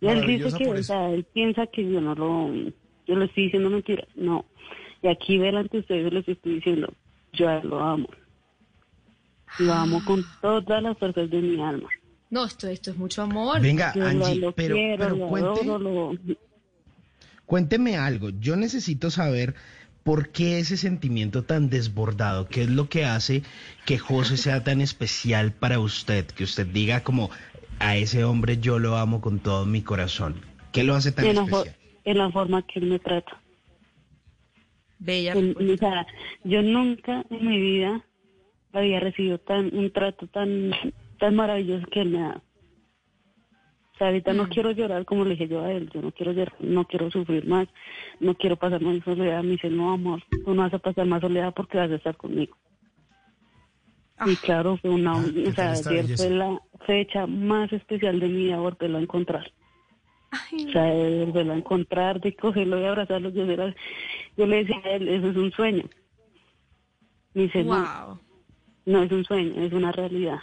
Y 0.00 0.06
él 0.08 0.26
dice 0.26 0.56
que, 0.58 0.68
o 0.68 0.82
sea, 0.82 1.10
él 1.10 1.24
piensa 1.32 1.66
que 1.66 1.88
yo 1.90 2.00
no 2.00 2.14
lo, 2.14 2.52
yo 3.06 3.16
le 3.16 3.24
estoy 3.26 3.44
diciendo 3.44 3.70
mentiras. 3.70 4.08
No. 4.16 4.44
Y 5.02 5.08
aquí 5.08 5.36
delante 5.38 5.76
de 5.76 5.80
ustedes 5.80 6.12
les 6.12 6.28
estoy 6.28 6.54
diciendo, 6.56 6.92
yo 7.32 7.46
lo 7.64 7.80
amo. 7.80 8.08
Lo 9.58 9.72
amo 9.74 10.02
con 10.04 10.24
todas 10.40 10.82
las 10.82 10.96
fuerzas 10.98 11.28
de 11.30 11.40
mi 11.42 11.60
alma. 11.62 11.88
No, 12.30 12.46
esto, 12.46 12.66
esto 12.68 12.90
es 12.92 12.96
mucho 12.96 13.22
amor. 13.22 13.60
Venga, 13.60 13.92
Yo 13.94 14.00
lo- 14.00 14.06
Angie, 14.06 14.34
lo 14.36 14.52
pero, 14.52 14.74
quiero, 14.74 15.04
pero 15.04 15.16
lo 15.16 15.28
cuente, 15.28 15.60
adoro, 15.60 15.78
lo- 15.78 16.18
cuénteme 17.52 17.98
algo. 17.98 18.30
Yo 18.30 18.56
necesito 18.56 19.10
saber 19.10 19.54
por 20.04 20.30
qué 20.30 20.58
ese 20.58 20.78
sentimiento 20.78 21.44
tan 21.44 21.68
desbordado, 21.68 22.48
qué 22.48 22.62
es 22.62 22.70
lo 22.70 22.88
que 22.88 23.04
hace 23.04 23.42
que 23.84 23.98
José 23.98 24.38
sea 24.38 24.64
tan 24.64 24.80
especial 24.80 25.52
para 25.52 25.78
usted, 25.78 26.24
que 26.24 26.44
usted 26.44 26.66
diga 26.66 27.02
como 27.02 27.28
a 27.78 27.98
ese 27.98 28.24
hombre 28.24 28.56
yo 28.56 28.78
lo 28.78 28.96
amo 28.96 29.20
con 29.20 29.38
todo 29.38 29.66
mi 29.66 29.82
corazón. 29.82 30.36
¿Qué 30.72 30.82
lo 30.82 30.94
hace 30.94 31.12
tan 31.12 31.26
en 31.26 31.36
especial? 31.36 31.76
en 32.04 32.16
la 32.16 32.30
forma 32.30 32.66
que 32.66 32.78
él 32.78 32.86
me 32.86 32.98
trata. 32.98 33.38
Bella. 34.98 35.34
En- 35.34 35.54
o 35.54 35.76
sea, 35.76 36.06
yo 36.44 36.62
nunca 36.62 37.26
en 37.28 37.46
mi 37.46 37.60
vida 37.60 38.02
había 38.72 38.98
recibido 38.98 39.36
tan 39.36 39.76
un 39.76 39.92
trato 39.92 40.26
tan 40.26 40.70
tan 41.18 41.34
maravilloso 41.34 41.86
que 41.92 42.00
él 42.00 42.08
me 42.12 42.18
da. 42.18 42.42
O 43.94 43.98
sea, 43.98 44.06
ahorita 44.08 44.32
no 44.32 44.48
quiero 44.48 44.70
llorar 44.72 45.04
como 45.04 45.24
le 45.24 45.30
dije 45.32 45.48
yo 45.48 45.60
a 45.62 45.70
él, 45.72 45.90
yo 45.92 46.00
no 46.02 46.12
quiero 46.12 46.32
llorar, 46.32 46.54
no 46.60 46.84
quiero 46.86 47.10
sufrir 47.10 47.46
más, 47.46 47.68
no 48.20 48.34
quiero 48.34 48.56
pasar 48.56 48.80
más 48.80 48.98
soledad. 49.04 49.42
Me 49.42 49.50
dice, 49.52 49.68
no, 49.70 49.92
amor, 49.92 50.22
tú 50.44 50.54
no 50.54 50.62
vas 50.62 50.74
a 50.74 50.78
pasar 50.78 51.06
más 51.06 51.20
soledad 51.20 51.52
porque 51.54 51.78
vas 51.78 51.90
a 51.90 51.96
estar 51.96 52.16
conmigo. 52.16 52.56
Y 54.24 54.36
claro, 54.36 54.76
fue 54.78 54.90
una, 54.90 55.16
o 55.18 55.54
sea, 55.54 55.72
ayer 55.72 55.84
belleza? 56.04 56.16
fue 56.16 56.30
la 56.30 56.62
fecha 56.86 57.26
más 57.26 57.72
especial 57.72 58.18
de 58.20 58.28
mi 58.28 58.44
vida 58.44 58.58
volverlo 58.58 58.98
a 58.98 59.02
encontrar. 59.02 59.52
O 60.32 60.72
sea, 60.72 60.84
de 60.84 61.24
volverlo 61.26 61.52
a 61.52 61.56
encontrar, 61.56 62.20
de 62.20 62.34
cogerlo 62.36 62.80
y 62.80 62.84
abrazarlo. 62.84 63.30
Yo, 63.30 63.44
era- 63.44 63.74
yo 64.36 64.46
le 64.46 64.58
decía 64.64 64.80
a 64.84 64.90
él, 64.92 65.08
eso 65.08 65.28
es 65.30 65.36
un 65.36 65.50
sueño. 65.52 65.84
Me 67.34 67.42
dice, 67.42 67.64
no, 67.64 67.80
Wow. 67.80 68.20
no 68.86 69.02
es 69.02 69.12
un 69.12 69.24
sueño, 69.24 69.60
es 69.62 69.72
una 69.72 69.92
realidad. 69.92 70.40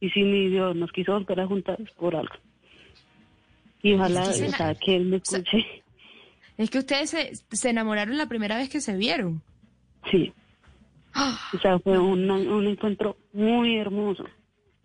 Y 0.00 0.10
si 0.10 0.22
mi 0.22 0.48
Dios 0.48 0.76
nos 0.76 0.92
quiso 0.92 1.12
volver 1.14 1.40
a 1.40 1.46
juntar 1.46 1.80
es 1.80 1.90
por 1.92 2.14
algo. 2.14 2.34
Y 3.90 3.94
ojalá, 3.94 4.22
Es 4.30 4.40
que 4.40 4.46
o 4.48 4.50
sea, 4.52 4.74
que 4.74 4.96
él 4.96 5.04
me 5.06 5.16
escuche. 5.16 5.64
Es 6.58 6.70
que 6.70 6.78
ustedes 6.78 7.10
se, 7.10 7.32
se 7.54 7.70
enamoraron 7.70 8.16
la 8.16 8.26
primera 8.26 8.56
vez 8.56 8.68
que 8.68 8.80
se 8.80 8.96
vieron. 8.96 9.42
Sí. 10.10 10.32
O 11.54 11.58
sea, 11.60 11.78
fue 11.78 11.98
una- 11.98 12.34
un 12.34 12.66
encuentro 12.66 13.16
muy 13.32 13.76
hermoso. 13.76 14.24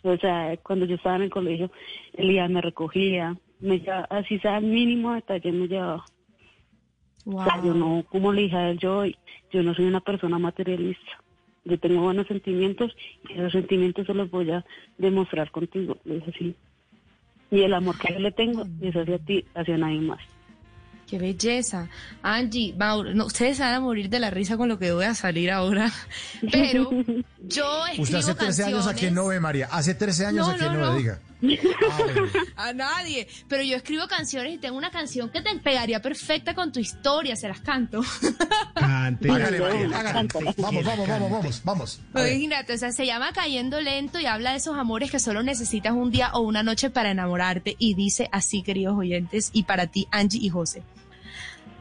O 0.03 0.17
sea, 0.17 0.55
cuando 0.63 0.85
yo 0.85 0.95
estaba 0.95 1.17
en 1.17 1.23
el 1.23 1.29
colegio, 1.29 1.71
ya 2.17 2.47
me 2.47 2.61
recogía, 2.61 3.35
me 3.59 3.79
llevaba, 3.79 4.07
así 4.09 4.39
sea, 4.39 4.59
mínimo 4.59 5.13
detalle 5.13 5.51
me 5.51 5.67
llevaba. 5.67 6.05
O 7.25 7.43
sea, 7.43 7.61
yo 7.63 7.73
no, 7.73 8.03
como 8.09 8.33
le 8.33 8.43
dije 8.43 8.55
a 8.55 8.69
él, 8.71 8.79
yo, 8.79 9.03
yo 9.51 9.61
no 9.63 9.73
soy 9.75 9.85
una 9.85 9.99
persona 9.99 10.39
materialista. 10.39 11.11
Yo 11.65 11.77
tengo 11.79 12.01
buenos 12.01 12.25
sentimientos 12.27 12.95
y 13.29 13.33
esos 13.33 13.51
sentimientos 13.51 14.07
se 14.07 14.13
los 14.15 14.31
voy 14.31 14.49
a 14.51 14.65
demostrar 14.97 15.51
contigo. 15.51 15.97
Le 16.05 16.15
dije 16.15 16.31
así. 16.35 16.55
Y 17.51 17.63
el 17.63 17.73
amor 17.73 17.97
que 17.99 18.13
yo 18.13 18.19
le 18.19 18.31
tengo 18.31 18.65
es 18.81 18.95
hacia 18.95 19.19
ti, 19.19 19.45
hacia 19.53 19.77
nadie 19.77 19.99
más. 20.01 20.19
Qué 21.07 21.19
belleza. 21.19 21.89
Angie, 22.23 22.73
Mauro, 22.77 23.13
no, 23.13 23.25
ustedes 23.25 23.57
se 23.57 23.63
van 23.63 23.73
a 23.73 23.79
morir 23.81 24.09
de 24.09 24.19
la 24.19 24.29
risa 24.29 24.55
con 24.55 24.69
lo 24.69 24.79
que 24.79 24.93
voy 24.93 25.03
a 25.03 25.13
salir 25.13 25.51
ahora. 25.51 25.91
Pero 26.51 26.89
yo 27.43 27.85
escribo 27.87 28.03
Usted 28.03 28.17
hace 28.19 28.35
13 28.35 28.63
años 28.63 28.87
a 28.87 28.93
quien 28.93 29.13
no 29.13 29.27
ve, 29.27 29.39
María. 29.41 29.67
Hace 29.69 29.93
13 29.93 30.27
años 30.27 30.47
No, 30.47 30.53
a 30.53 30.57
quien 30.57 30.71
no, 30.73 30.79
no, 30.79 30.85
no. 30.85 30.93
ve, 30.93 30.99
diga. 30.99 31.19
A 32.55 32.73
nadie. 32.73 33.27
Pero 33.47 33.63
yo 33.63 33.75
escribo 33.75 34.07
canciones 34.07 34.55
y 34.55 34.57
tengo 34.57 34.77
una 34.77 34.91
canción 34.91 35.29
que 35.29 35.41
te 35.41 35.55
pegaría 35.59 36.01
perfecta 36.01 36.53
con 36.53 36.71
tu 36.71 36.79
historia. 36.79 37.35
Se 37.35 37.47
las 37.47 37.61
canto. 37.61 38.01
Cante. 38.75 39.29
Hágale, 39.29 39.57
hágale. 39.57 40.27
Vamos, 40.57 40.85
vamos, 40.85 41.07
vamos, 41.07 41.31
vamos, 41.31 41.61
vamos. 41.63 42.01
Imagínate, 42.13 42.73
o 42.73 42.77
sea, 42.77 42.91
se 42.91 43.05
llama 43.05 43.31
Cayendo 43.33 43.81
Lento 43.81 44.19
y 44.19 44.25
habla 44.25 44.51
de 44.51 44.57
esos 44.57 44.77
amores 44.77 45.11
que 45.11 45.19
solo 45.19 45.43
necesitas 45.43 45.93
un 45.93 46.11
día 46.11 46.31
o 46.33 46.41
una 46.41 46.63
noche 46.63 46.89
para 46.89 47.11
enamorarte. 47.11 47.75
Y 47.79 47.95
dice 47.95 48.29
así, 48.31 48.61
queridos 48.61 48.97
oyentes, 48.97 49.49
y 49.53 49.63
para 49.63 49.87
ti, 49.87 50.07
Angie 50.11 50.39
y 50.41 50.49
José. 50.49 50.83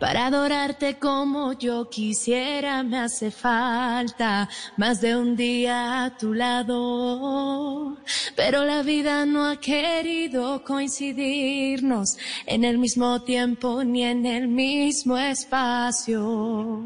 Para 0.00 0.26
adorarte 0.28 0.98
como 0.98 1.52
yo 1.52 1.90
quisiera 1.90 2.82
me 2.82 3.00
hace 3.00 3.30
falta 3.30 4.48
más 4.78 5.02
de 5.02 5.14
un 5.14 5.36
día 5.36 6.04
a 6.04 6.16
tu 6.16 6.32
lado. 6.32 7.98
Pero 8.34 8.64
la 8.64 8.82
vida 8.82 9.26
no 9.26 9.44
ha 9.44 9.60
querido 9.60 10.64
coincidirnos 10.64 12.16
en 12.46 12.64
el 12.64 12.78
mismo 12.78 13.20
tiempo 13.22 13.84
ni 13.84 14.04
en 14.04 14.24
el 14.24 14.48
mismo 14.48 15.18
espacio. 15.18 16.82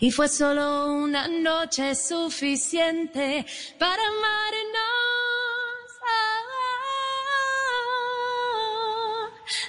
Y 0.00 0.10
fue 0.10 0.26
solo 0.26 0.92
una 0.92 1.28
noche 1.28 1.94
suficiente 1.94 3.46
para 3.78 4.02
amarnos. 4.02 4.98
Ah, 6.02 6.48
la 6.50 6.68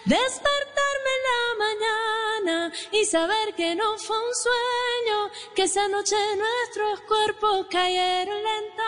mañana 0.07 0.68
y 2.91 3.05
saber 3.05 3.53
que 3.55 3.75
no 3.75 3.97
fue 3.97 4.17
un 4.17 4.33
sueño, 4.35 5.31
que 5.55 5.63
esa 5.63 5.87
noche 5.87 6.15
nuestros 6.35 7.01
cuerpos 7.01 7.67
cayeron 7.69 8.43
lento. 8.43 8.83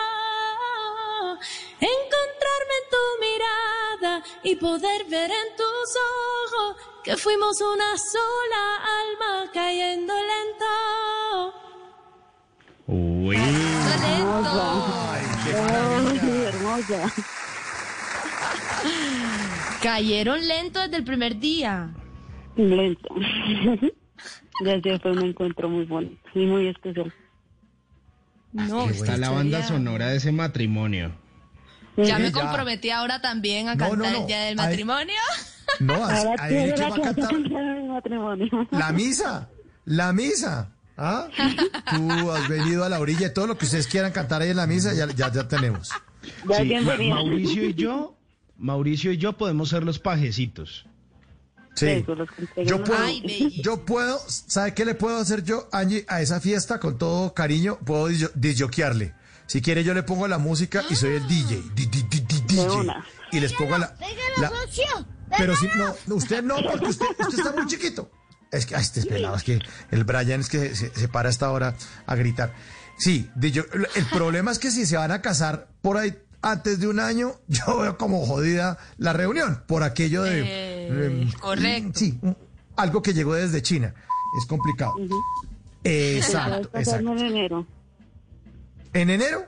Encontrarme 1.80 2.74
en 2.80 2.86
tu 2.90 3.04
mirada 3.20 4.22
y 4.42 4.56
poder 4.56 5.04
ver 5.06 5.30
en 5.30 5.56
tus 5.56 5.96
ojos 5.96 6.76
que 7.02 7.16
fuimos 7.16 7.60
una 7.60 7.96
sola 7.98 8.76
alma 9.00 9.50
cayendo 9.52 10.14
lento. 10.14 11.54
Uy. 12.86 13.36
hermosa. 16.46 17.12
Cayeron 19.82 20.46
lento 20.46 20.80
desde 20.80 20.96
el 20.96 21.04
primer 21.04 21.38
día. 21.38 21.90
Lento. 22.56 23.14
Ya 24.64 24.72
ayer 24.74 25.00
fue 25.00 25.10
un 25.12 25.24
encuentro 25.24 25.68
muy 25.68 25.84
bonito 25.86 26.20
y 26.34 26.46
muy 26.46 26.68
especial. 26.68 27.12
No, 28.52 28.88
Está 28.88 29.16
la 29.16 29.30
banda 29.30 29.62
sonora 29.66 30.08
de 30.08 30.18
ese 30.18 30.30
matrimonio. 30.30 31.10
Ya 31.96 32.16
Sí, 32.16 32.22
me 32.22 32.30
ya. 32.30 32.32
comprometí 32.32 32.90
ahora 32.90 33.20
también 33.20 33.68
a 33.68 33.74
No, 33.74 33.78
cantar 33.88 33.98
no, 33.98 34.10
no. 34.12 34.20
el 34.20 34.26
día 34.26 34.40
del 34.42 34.60
Ay. 34.60 34.66
matrimonio. 34.66 35.14
No, 35.80 35.94
a, 36.04 36.16
Ahora 36.16 36.20
a 36.20 36.50
la 36.50 36.88
va 36.88 36.94
a 36.94 36.94
que 36.94 37.00
cantar 37.02 37.32
matrimonio. 37.88 38.68
la 38.70 38.92
misa. 38.92 39.48
La 39.86 40.12
misa. 40.12 40.70
¿Ah? 40.96 41.26
Tú 41.90 42.30
has 42.30 42.46
venido 42.48 42.84
a 42.84 42.88
la 42.88 43.00
orilla 43.00 43.26
y 43.28 43.34
todo 43.34 43.48
lo 43.48 43.58
que 43.58 43.64
ustedes 43.64 43.88
quieran 43.88 44.12
cantar 44.12 44.42
ahí 44.42 44.50
en 44.50 44.56
la 44.58 44.66
misa, 44.68 44.92
ya, 44.94 45.08
ya, 45.08 45.32
ya 45.32 45.48
tenemos. 45.48 45.88
Ya 46.48 46.58
Sí, 46.58 47.08
Mauricio 47.08 47.64
y 47.64 47.74
yo, 47.74 48.16
Mauricio 48.58 49.10
y 49.10 49.16
yo 49.16 49.32
podemos 49.32 49.70
ser 49.70 49.82
los 49.82 49.98
pajecitos. 49.98 50.86
Sí. 51.74 52.04
Yo 52.64 52.84
puedo, 52.84 53.02
Ay, 53.02 53.60
yo 53.62 53.84
puedo, 53.84 54.20
¿sabe 54.28 54.74
qué 54.74 54.84
le 54.84 54.94
puedo 54.94 55.16
hacer 55.18 55.42
yo, 55.42 55.68
Angie, 55.72 56.04
a 56.08 56.20
esa 56.20 56.40
fiesta 56.40 56.78
con 56.78 56.98
todo 56.98 57.32
cariño? 57.34 57.78
Puedo 57.84 58.08
disjoquearle. 58.34 59.14
Si 59.46 59.60
quiere 59.62 59.82
yo 59.84 59.94
le 59.94 60.02
pongo 60.02 60.28
la 60.28 60.38
música 60.38 60.82
y 60.90 60.94
soy 60.96 61.14
el 61.14 61.26
DJ, 61.26 61.62
di- 61.74 61.86
di- 61.86 62.02
di- 62.08 62.20
di- 62.20 62.40
DJ, 62.46 62.70
una. 62.70 63.04
y 63.32 63.40
les 63.40 63.52
pongo 63.54 63.76
la, 63.78 63.94
la- 64.38 64.50
pero 65.38 65.56
si 65.56 65.66
no, 65.76 65.94
usted 66.14 66.42
no, 66.42 66.56
porque 66.62 66.86
usted, 66.88 67.06
usted 67.18 67.38
está 67.38 67.52
muy 67.52 67.66
chiquito. 67.66 68.10
Es 68.50 68.66
que, 68.66 68.76
ay, 68.76 68.82
este 68.82 69.00
es 69.00 69.06
pelado, 69.06 69.34
es 69.36 69.42
que 69.42 69.58
el 69.90 70.04
Brian 70.04 70.40
es 70.40 70.48
que 70.50 70.74
se, 70.76 70.90
se 70.94 71.08
para 71.08 71.28
a 71.28 71.30
esta 71.30 71.50
hora 71.50 71.74
a 72.06 72.14
gritar. 72.14 72.52
Sí, 72.98 73.28
DJ 73.34 73.64
el 73.94 74.06
problema 74.06 74.52
es 74.52 74.58
que 74.58 74.70
si 74.70 74.84
se 74.84 74.96
van 74.98 75.10
a 75.10 75.22
casar 75.22 75.68
por 75.80 75.96
ahí 75.96 76.14
antes 76.42 76.80
de 76.80 76.88
un 76.88 77.00
año, 77.00 77.32
yo 77.48 77.78
veo 77.78 77.96
como 77.96 78.24
jodida 78.26 78.78
la 78.98 79.12
reunión, 79.12 79.62
por 79.66 79.82
aquello 79.82 80.22
de... 80.24 80.40
Eh, 80.42 81.06
em, 81.06 81.32
correcto. 81.32 81.98
Sí, 81.98 82.18
algo 82.76 83.00
que 83.02 83.14
llegó 83.14 83.34
desde 83.34 83.62
China. 83.62 83.94
Es 84.38 84.46
complicado. 84.46 84.94
Exacto, 85.84 86.70
exacto. 86.78 87.10
en 87.12 87.18
enero. 87.18 87.66
¿En 88.92 89.10
enero? 89.10 89.46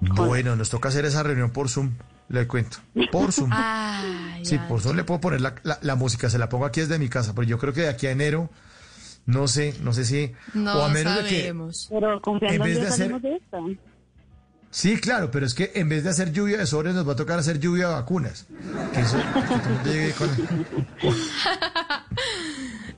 Bueno, 0.00 0.56
nos 0.56 0.70
toca 0.70 0.88
hacer 0.88 1.04
esa 1.04 1.22
reunión 1.22 1.50
por 1.50 1.68
Zoom, 1.68 1.92
le 2.28 2.46
cuento. 2.46 2.78
Por 3.12 3.32
Zoom. 3.32 3.50
Ay, 3.52 4.44
Sí, 4.44 4.58
por 4.68 4.80
Zoom 4.80 4.96
le 4.96 5.04
puedo 5.04 5.20
poner 5.20 5.40
la, 5.40 5.54
la- 5.62 5.78
la 5.82 5.94
música, 5.96 6.30
se 6.30 6.38
la 6.38 6.48
pongo 6.48 6.64
aquí 6.64 6.80
desde 6.80 6.98
mi 6.98 7.08
casa, 7.08 7.34
pero 7.34 7.46
yo 7.46 7.58
creo 7.58 7.72
que 7.74 7.82
de 7.82 7.88
aquí 7.88 8.06
a 8.06 8.10
enero, 8.10 8.48
no 9.26 9.46
sé, 9.48 9.74
no 9.82 9.92
sé 9.92 10.04
si... 10.04 10.32
no 10.54 10.78
o 10.78 10.82
a 10.84 10.88
menos 10.88 11.22
de 11.22 11.28
que... 11.28 11.54
Pero 11.90 12.20
confiando 12.22 12.64
En 12.64 12.70
vez 12.70 12.80
de 12.80 12.88
hacer- 12.88 13.20
de 13.20 13.36
esta. 13.36 13.58
Sí, 14.72 15.00
claro, 15.00 15.30
pero 15.32 15.46
es 15.46 15.54
que 15.54 15.72
en 15.74 15.88
vez 15.88 16.04
de 16.04 16.10
hacer 16.10 16.32
lluvia 16.32 16.56
de 16.58 16.66
sobres, 16.66 16.94
nos 16.94 17.06
va 17.08 17.14
a 17.14 17.16
tocar 17.16 17.38
hacer 17.40 17.58
lluvia 17.58 17.88
de 17.88 17.94
vacunas. 17.94 18.46
Que 18.94 19.00
eso, 19.00 19.16
que 19.84 20.12
con- 20.16 20.30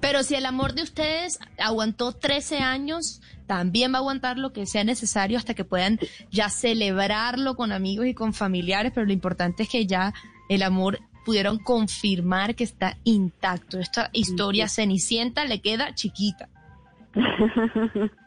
Pero 0.00 0.22
si 0.22 0.34
el 0.34 0.44
amor 0.46 0.74
de 0.74 0.82
ustedes 0.82 1.38
aguantó 1.58 2.12
13 2.12 2.58
años, 2.58 3.20
también 3.46 3.92
va 3.92 3.96
a 3.96 4.00
aguantar 4.00 4.36
lo 4.36 4.52
que 4.52 4.66
sea 4.66 4.84
necesario 4.84 5.38
hasta 5.38 5.54
que 5.54 5.64
puedan 5.64 5.98
ya 6.30 6.50
celebrarlo 6.50 7.54
con 7.56 7.72
amigos 7.72 8.06
y 8.06 8.14
con 8.14 8.34
familiares, 8.34 8.92
pero 8.94 9.06
lo 9.06 9.12
importante 9.12 9.62
es 9.62 9.68
que 9.68 9.86
ya 9.86 10.12
el 10.48 10.62
amor 10.62 10.98
pudieron 11.24 11.58
confirmar 11.58 12.54
que 12.54 12.64
está 12.64 12.98
intacto. 13.04 13.78
Esta 13.78 14.10
historia 14.12 14.68
cenicienta 14.68 15.44
le 15.46 15.60
queda 15.60 15.94
chiquita. 15.94 16.48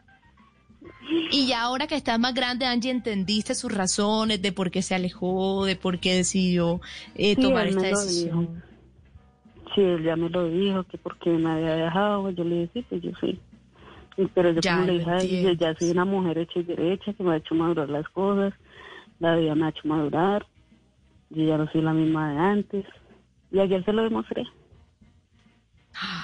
Y 1.30 1.46
ya 1.46 1.62
ahora 1.62 1.86
que 1.86 1.94
estás 1.96 2.18
más 2.18 2.34
grande, 2.34 2.66
Angie, 2.66 2.90
entendiste 2.90 3.54
sus 3.54 3.72
razones 3.72 4.40
de 4.42 4.52
por 4.52 4.70
qué 4.70 4.82
se 4.82 4.94
alejó, 4.94 5.64
de 5.64 5.76
por 5.76 5.98
qué 5.98 6.14
decidió 6.14 6.80
eh, 7.14 7.34
Sí, 7.34 7.42
tomar 7.42 7.66
él 7.66 7.70
esta 7.70 7.82
me 7.82 7.90
lo 7.90 8.00
decisión. 8.00 8.40
dijo. 8.46 8.62
Sí, 9.74 9.80
él 9.82 10.02
ya 10.04 10.16
me 10.16 10.28
lo 10.30 10.48
dijo, 10.48 10.84
que 10.84 10.98
porque 10.98 11.30
me 11.30 11.50
había 11.50 11.74
dejado, 11.76 12.30
yo 12.30 12.44
le 12.44 12.54
dije, 12.60 12.70
sí, 12.74 12.86
pues 12.88 13.02
yo 13.02 13.10
sí. 13.20 13.38
Pero 14.34 14.52
yo 14.52 14.60
Ya, 14.62 14.74
como 14.76 14.86
le 14.86 14.98
dije, 14.98 15.10
a 15.10 15.20
él, 15.20 15.58
ya 15.58 15.74
soy 15.78 15.90
una 15.90 16.04
mujer 16.04 16.38
hecha 16.38 16.60
y 16.60 16.62
derecha, 16.62 17.12
que 17.12 17.22
me 17.22 17.34
ha 17.34 17.36
hecho 17.36 17.54
madurar 17.54 17.88
las 17.90 18.08
cosas, 18.08 18.54
la 19.18 19.36
vida 19.36 19.54
me 19.54 19.66
ha 19.66 19.68
hecho 19.70 19.82
madurar, 19.84 20.46
yo 21.30 21.44
ya 21.44 21.58
no 21.58 21.70
soy 21.70 21.82
la 21.82 21.92
misma 21.92 22.32
de 22.32 22.38
antes. 22.38 22.86
Y 23.52 23.58
ayer 23.60 23.84
se 23.84 23.92
lo 23.92 24.02
demostré. 24.02 24.44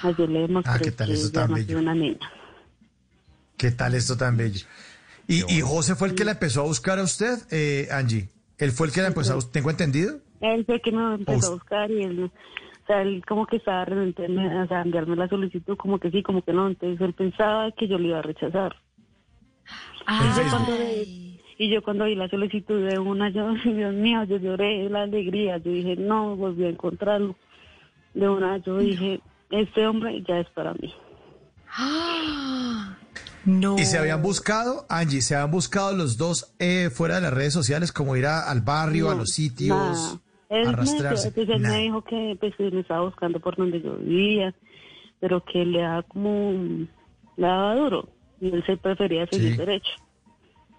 Ayer 0.02 0.28
le 0.28 0.40
demostré 0.40 0.72
Ah, 0.72 0.78
¿qué 0.82 0.90
tal 0.92 1.08
que 1.08 1.14
ya 1.14 1.46
nació 1.46 1.66
bello? 1.66 1.78
una 1.78 1.94
niña. 1.94 2.18
¿Qué 3.62 3.70
tal 3.70 3.94
esto 3.94 4.16
tan 4.16 4.36
bello? 4.36 4.66
Y, 5.28 5.44
y 5.56 5.60
José 5.60 5.94
fue 5.94 6.08
el 6.08 6.16
que 6.16 6.24
la 6.24 6.32
empezó 6.32 6.62
a 6.62 6.64
buscar 6.64 6.98
a 6.98 7.04
usted, 7.04 7.38
eh, 7.52 7.86
Angie. 7.92 8.28
Él 8.58 8.72
fue 8.72 8.88
el 8.88 8.92
que 8.92 9.02
la 9.02 9.06
empezó 9.06 9.30
a 9.32 9.34
buscar, 9.36 9.52
¿tengo 9.52 9.70
entendido? 9.70 10.18
Él 10.40 10.64
fue 10.66 10.80
que 10.80 10.90
me 10.90 11.14
empezó 11.14 11.46
a 11.46 11.54
buscar 11.54 11.88
y 11.92 12.02
él, 12.02 12.24
o 12.24 12.86
sea, 12.88 13.02
él 13.02 13.22
como 13.24 13.46
que 13.46 13.58
estaba 13.58 13.84
renuente, 13.84 14.24
o 14.26 14.66
sea, 14.66 14.82
enviarme 14.82 15.14
la 15.14 15.28
solicitud, 15.28 15.76
como 15.76 16.00
que 16.00 16.10
sí, 16.10 16.24
como 16.24 16.42
que 16.42 16.52
no. 16.52 16.66
Entonces 16.66 17.00
él 17.00 17.14
pensaba 17.14 17.70
que 17.70 17.86
yo 17.86 17.98
le 17.98 18.08
iba 18.08 18.18
a 18.18 18.22
rechazar. 18.22 18.74
Ah. 20.06 20.24
Y 20.24 20.42
yo 20.42 20.50
cuando 20.50 20.72
vi- 20.76 21.40
y 21.58 21.70
yo 21.72 21.82
cuando 21.84 22.04
vi 22.06 22.16
la 22.16 22.28
solicitud 22.28 22.88
de 22.88 22.98
una, 22.98 23.30
yo, 23.30 23.48
Dios 23.64 23.94
mío, 23.94 24.24
yo 24.24 24.38
lloré 24.38 24.82
de 24.82 24.90
la 24.90 25.02
alegría. 25.02 25.58
Yo 25.58 25.70
dije, 25.70 25.94
no, 25.94 26.34
volví 26.34 26.64
a 26.64 26.68
encontrarlo. 26.70 27.36
De 28.12 28.28
una, 28.28 28.56
yo 28.58 28.78
dije, 28.78 29.20
este 29.50 29.86
hombre 29.86 30.20
ya 30.26 30.40
es 30.40 30.48
para 30.50 30.74
mí. 30.74 30.92
No. 33.44 33.76
Y 33.78 33.84
se 33.84 33.98
habían 33.98 34.22
buscado, 34.22 34.86
Angie, 34.88 35.20
se 35.22 35.34
habían 35.34 35.50
buscado 35.50 35.96
los 35.96 36.16
dos 36.16 36.54
eh, 36.58 36.90
fuera 36.92 37.16
de 37.16 37.22
las 37.22 37.32
redes 37.34 37.52
sociales, 37.52 37.90
como 37.92 38.16
ir 38.16 38.26
a- 38.26 38.48
al 38.50 38.60
barrio, 38.60 39.10
a 39.10 39.14
los 39.14 39.30
sitios. 39.30 40.18
Él, 40.48 40.64
me, 40.64 40.68
arrastrarse. 40.72 41.32
pues, 41.32 41.48
él 41.48 41.62
Nada. 41.62 41.74
me 41.76 41.82
dijo 41.82 42.02
que 42.04 42.36
pues, 42.38 42.52
me 42.72 42.80
estaba 42.80 43.04
buscando 43.04 43.40
por 43.40 43.56
donde 43.56 43.80
yo 43.80 43.96
vivía, 43.96 44.54
pero 45.18 45.42
que 45.44 45.64
le 45.64 45.80
daba 45.80 46.02
como, 46.04 46.52
le 47.36 47.46
daba 47.46 47.74
duro. 47.76 48.08
Y 48.40 48.50
él 48.50 48.62
se 48.66 48.76
prefería 48.76 49.26
seguir 49.26 49.52
Sí. 49.52 49.56
derecho. 49.56 49.92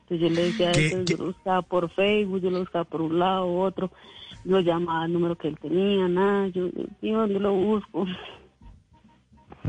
Entonces 0.07 0.19
yo 0.19 0.29
le 0.29 0.43
decía, 0.43 0.71
¿Qué- 0.73 0.87
eso, 0.87 0.97
qué- 0.97 1.05
yo 1.05 1.17
lo 1.17 1.25
buscaba 1.27 1.61
por 1.63 1.89
Facebook, 1.91 2.41
yo 2.41 2.49
lo 2.51 2.59
buscaba 2.59 2.83
por 2.85 3.01
un 3.01 3.17
lado 3.19 3.47
u 3.47 3.59
otro. 3.61 3.91
Yo 4.45 4.59
llamaba 4.59 5.03
al 5.05 5.13
número 5.13 5.37
que 5.37 5.47
él 5.47 5.57
tenía, 5.59 6.07
nada, 6.07 6.47
yo, 6.49 6.67
¿y 7.01 7.11
dónde 7.11 7.39
lo 7.39 7.53
busco? 7.53 8.05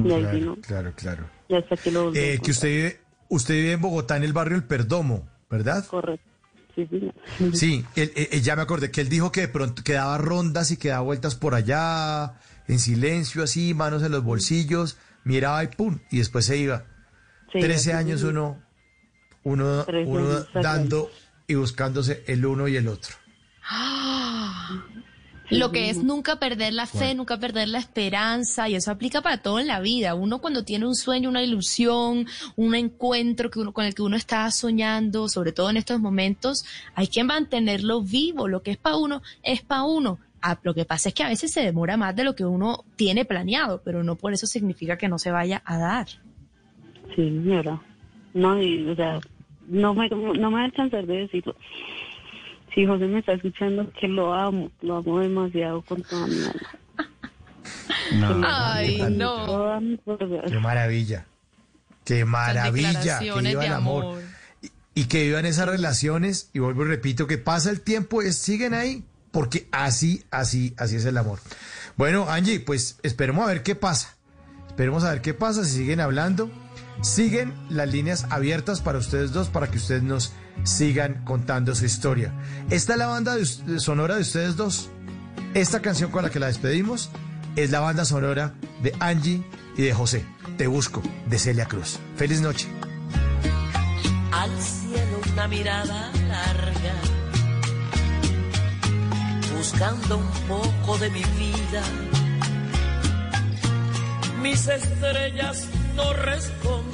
Y 0.05 0.11
ahí 0.13 0.27
vino, 0.41 0.57
claro, 0.57 0.93
claro. 0.97 1.25
Y 1.55 1.63
hasta 1.63 1.77
que 1.77 1.91
lo 1.91 2.05
volví 2.05 2.19
a 2.19 2.23
Eh, 2.23 2.41
que 2.43 2.51
usted 2.51 2.69
vive, 2.69 3.01
usted 3.29 3.55
vive 3.55 3.73
en 3.73 3.81
Bogotá, 3.81 4.17
en 4.17 4.25
el 4.25 4.33
barrio 4.33 4.57
El 4.57 4.65
Perdomo, 4.65 5.29
¿verdad? 5.51 5.87
Correcto. 5.87 6.29
Sí, 6.75 6.89
sí. 6.91 7.13
Sí, 7.53 7.85
él- 7.95 8.13
él- 8.17 8.43
ya 8.43 8.57
me 8.57 8.63
acordé 8.63 8.91
que 8.91 9.01
él 9.01 9.09
dijo 9.09 9.31
que 9.31 9.43
de 9.43 9.49
pronto 9.49 9.83
que 9.85 9.93
daba 9.93 10.19
rondas 10.19 10.73
y 10.73 10.77
que 10.77 10.89
daba 10.89 11.03
vueltas 11.03 11.37
por 11.37 11.55
allá, 11.55 12.35
en 12.67 12.79
silencio 12.81 13.45
así, 13.45 13.75
manos 13.75 14.03
en 14.03 14.11
los 14.11 14.25
bolsillos, 14.25 14.97
miraba 15.23 15.63
y 15.63 15.69
pum, 15.69 16.01
y 16.11 16.19
después 16.19 16.45
se 16.47 16.57
iba. 16.57 16.85
Sí, 17.53 17.61
Trece 17.61 17.93
así 17.93 17.99
años 17.99 18.25
mismo. 18.25 18.61
uno, 19.45 19.85
uno, 19.85 19.87
uno 20.07 20.45
dando 20.55 21.11
y 21.47 21.55
buscándose 21.55 22.25
el 22.27 22.45
uno 22.45 22.67
y 22.67 22.77
el 22.77 22.89
otro. 22.89 23.15
Lo 25.59 25.73
que 25.73 25.91
es 25.91 26.03
nunca 26.03 26.39
perder 26.39 26.73
la 26.73 26.87
fe, 26.87 27.15
nunca 27.15 27.39
perder 27.39 27.69
la 27.69 27.79
esperanza, 27.79 28.69
y 28.69 28.75
eso 28.75 28.91
aplica 28.91 29.23
para 29.23 29.39
todo 29.39 29.59
en 29.59 29.67
la 29.67 29.81
vida. 29.81 30.15
Uno 30.15 30.41
cuando 30.41 30.65
tiene 30.65 30.87
un 30.87 30.95
sueño, 30.95 31.29
una 31.29 31.43
ilusión, 31.43 32.27
un 32.57 32.75
encuentro 32.75 33.51
que 33.51 33.61
uno, 33.61 33.73
con 33.73 33.85
el 33.85 33.95
que 33.95 34.03
uno 34.03 34.17
está 34.17 34.51
soñando, 34.51 35.29
sobre 35.29 35.53
todo 35.53 35.71
en 35.71 35.77
estos 35.77 36.01
momentos, 36.01 36.65
hay 36.95 37.09
que 37.09 37.25
mantenerlo 37.25 38.03
vivo. 38.03 38.49
Lo 38.49 38.63
que 38.63 38.73
es 38.73 38.77
para 38.77 38.97
uno, 38.97 39.23
es 39.43 39.63
para 39.63 39.85
uno. 39.85 40.19
Ah, 40.43 40.59
lo 40.63 40.75
que 40.75 40.85
pasa 40.85 41.09
es 41.09 41.15
que 41.15 41.23
a 41.23 41.29
veces 41.29 41.53
se 41.53 41.63
demora 41.63 41.97
más 41.97 42.15
de 42.15 42.25
lo 42.25 42.35
que 42.35 42.45
uno 42.45 42.85
tiene 42.97 43.25
planeado, 43.25 43.81
pero 43.83 44.05
no 44.05 44.17
por 44.17 44.35
eso 44.35 44.47
significa 44.47 44.99
que 44.99 45.09
no 45.09 45.19
se 45.19 45.31
vaya 45.31 45.63
a 45.65 45.79
dar. 45.79 46.07
Sí, 47.15 47.29
señora. 47.29 47.81
No, 48.35 48.61
y, 48.61 48.87
o 48.89 48.95
sea, 48.95 49.21
no 49.69 49.95
me, 49.95 50.09
no 50.09 50.51
me 50.51 50.59
da 50.59 50.67
el 50.67 50.73
chance 50.73 50.97
de 50.97 51.17
decirlo. 51.17 51.57
Si 52.75 52.87
José 52.87 53.07
me 53.07 53.21
está 53.21 53.35
escuchando, 53.35 53.89
que 54.01 54.09
lo 54.09 54.35
amo, 54.35 54.71
lo 54.83 54.97
amo 54.97 55.21
demasiado 55.21 55.83
con 55.83 56.03
toda 56.03 56.27
mi 56.27 56.43
alma. 56.43 56.81
Ay, 58.47 59.03
no. 59.11 59.81
mi 59.81 59.97
fuerza. 59.99 60.43
Qué 60.47 60.59
maravilla. 60.59 61.27
Qué 62.05 62.25
maravilla. 62.25 63.19
Que 63.21 63.41
viva 63.41 63.61
de 63.61 63.67
el 63.67 63.73
amor. 63.73 64.05
amor. 64.05 64.23
Y, 64.63 64.71
y 64.95 65.05
que 65.05 65.25
vivan 65.25 65.47
esas 65.47 65.69
relaciones. 65.69 66.51
Y 66.53 66.59
vuelvo 66.59 66.85
y 66.85 66.89
repito, 66.89 67.27
que 67.27 67.39
pasa 67.39 67.71
el 67.71 67.81
tiempo 67.81 68.23
y 68.23 68.33
siguen 68.33 68.75
ahí. 68.75 69.05
Porque 69.31 69.67
así, 69.73 70.25
así, 70.31 70.75
así 70.77 70.97
es 70.97 71.05
el 71.05 71.19
amor. 71.19 71.41
Bueno, 71.97 72.27
Angie, 72.29 72.61
pues 72.61 72.99
esperemos 73.03 73.45
a 73.45 73.49
ver 73.49 73.63
qué 73.63 73.75
pasa. 73.75 74.17
Esperemos 74.69 75.05
a 75.05 75.11
ver 75.11 75.23
qué 75.23 75.35
pasa, 75.35 75.65
si 75.65 75.79
siguen 75.79 76.01
hablando. 76.01 76.51
Siguen 77.03 77.53
las 77.69 77.91
líneas 77.91 78.27
abiertas 78.31 78.81
para 78.81 78.99
ustedes 78.99 79.33
dos, 79.33 79.49
para 79.49 79.71
que 79.71 79.79
ustedes 79.79 80.03
nos 80.03 80.33
sigan 80.63 81.25
contando 81.25 81.75
su 81.75 81.85
historia. 81.85 82.33
Esta 82.71 82.93
es 82.95 82.99
la 82.99 83.07
banda 83.07 83.37
sonora 83.79 84.15
de 84.17 84.23
ustedes 84.23 84.57
dos. 84.57 84.91
Esta 85.55 85.81
canción 85.81 86.11
con 86.11 86.23
la 86.23 86.31
que 86.31 86.41
la 86.41 86.47
despedimos 86.47 87.11
es 87.57 87.71
la 87.71 87.81
banda 87.81 88.05
sonora 88.05 88.55
de 88.83 88.95
Angie 89.01 89.45
y 89.77 89.83
de 89.83 89.95
José. 89.95 90.25
Te 90.57 90.67
busco, 90.67 91.03
de 91.27 91.39
Celia 91.39 91.67
Cruz. 91.67 91.99
Feliz 92.17 92.41
noche. 92.41 92.69
al 94.33 94.51
cielo 94.61 95.21
una 95.33 95.49
mirada 95.49 96.11
larga, 96.29 96.95
buscando 99.57 100.19
un 100.19 100.31
poco 100.49 100.99
de 100.99 101.11
mi 101.11 101.23
vida. 101.23 101.83
Mis 104.43 104.69
estrellas 104.69 105.69
no 105.97 106.13
responden 106.13 106.94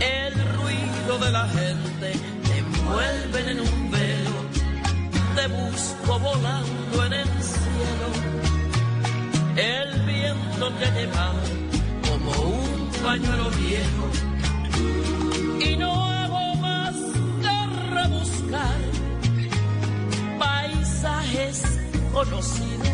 el 0.00 0.34
ruido 0.56 1.18
de 1.18 1.30
la 1.30 1.48
gente 1.48 2.12
te 2.44 2.58
envuelven 2.58 3.48
en 3.48 3.60
un 3.60 3.90
velo. 3.90 4.38
Te 5.34 5.46
busco 5.48 6.18
volando 6.18 7.04
en 7.06 7.12
el 7.12 7.28
cielo, 7.42 8.08
el 9.56 10.00
viento 10.02 10.72
te 10.72 10.84
ha 10.84 10.94
llevado 10.94 11.42
como 12.08 12.30
un 12.30 12.90
pañuelo 13.04 13.50
viejo. 13.50 14.04
Y 15.60 15.76
no 15.76 16.04
hago 16.04 16.54
más 16.56 16.94
que 17.42 17.94
rebuscar 17.94 18.78
paisajes 20.38 21.62
conocidos 22.12 22.88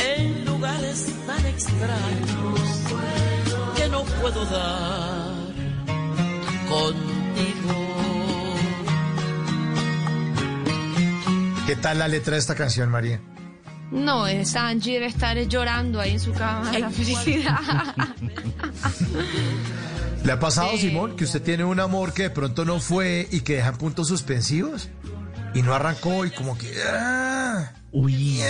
en 0.00 0.44
lugares 0.44 1.06
tan 1.26 1.46
extraños 1.46 2.82
que 3.76 3.88
no 3.88 4.02
puedo 4.04 4.44
dar 4.46 5.32
contigo. 6.68 7.96
¿Qué 11.66 11.76
tal 11.76 11.98
la 11.98 12.08
letra 12.08 12.34
de 12.34 12.40
esta 12.40 12.54
canción, 12.54 12.90
María? 12.90 13.20
No, 13.90 14.26
es 14.26 14.56
Angie 14.56 14.94
debe 14.94 15.06
estar 15.06 15.36
llorando 15.48 16.00
ahí 16.00 16.12
en 16.12 16.20
su 16.20 16.32
cama 16.32 16.70
de 16.70 16.78
la 16.80 16.90
felicidad. 16.90 17.58
¿Le 20.24 20.32
ha 20.32 20.38
pasado, 20.40 20.70
Sí. 20.72 20.78
Simón, 20.88 21.16
que 21.16 21.24
usted 21.24 21.42
tiene 21.42 21.64
un 21.64 21.78
amor 21.80 22.14
que 22.14 22.22
de 22.24 22.30
pronto 22.30 22.64
no 22.64 22.80
fue 22.80 23.28
y 23.30 23.40
que 23.40 23.56
dejan 23.56 23.76
puntos 23.76 24.08
suspensivos? 24.08 24.88
Y 25.54 25.60
no 25.62 25.74
arrancó 25.74 26.24
y 26.24 26.30
como 26.30 26.56
que... 26.56 26.72
¡ah! 26.88 27.72
Uy, 27.90 28.40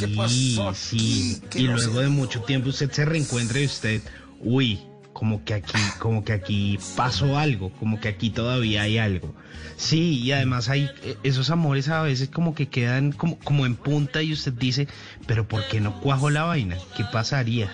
¿qué 0.00 0.06
sí, 0.08 0.16
pasó 0.16 0.74
sí. 0.74 1.38
aquí? 1.38 1.42
Que 1.48 1.60
Y 1.60 1.64
no 1.68 1.74
luego 1.76 1.94
sé. 1.94 2.00
de 2.00 2.08
mucho 2.08 2.42
tiempo 2.42 2.70
usted 2.70 2.90
se 2.90 3.04
reencuentra 3.04 3.60
y 3.60 3.66
usted, 3.66 4.00
uy, 4.40 4.80
como 5.12 5.44
que 5.44 5.54
aquí, 5.54 5.78
como 5.98 6.24
que 6.24 6.32
aquí 6.32 6.78
pasó 6.96 7.38
algo, 7.38 7.70
como 7.78 8.00
que 8.00 8.08
aquí 8.08 8.30
todavía 8.30 8.82
hay 8.82 8.98
algo. 8.98 9.34
Sí, 9.76 10.18
y 10.20 10.32
además 10.32 10.68
hay 10.68 10.90
eh, 11.04 11.16
esos 11.22 11.50
amores 11.50 11.88
a 11.88 12.02
veces 12.02 12.28
como 12.28 12.54
que 12.54 12.68
quedan 12.68 13.12
como, 13.12 13.38
como 13.38 13.66
en 13.66 13.76
punta 13.76 14.22
y 14.22 14.32
usted 14.32 14.52
dice, 14.52 14.88
pero 15.26 15.46
¿por 15.48 15.66
qué 15.68 15.80
no 15.80 15.98
cuajo 16.00 16.30
la 16.30 16.44
vaina? 16.44 16.76
¿Qué 16.96 17.04
pasaría? 17.04 17.70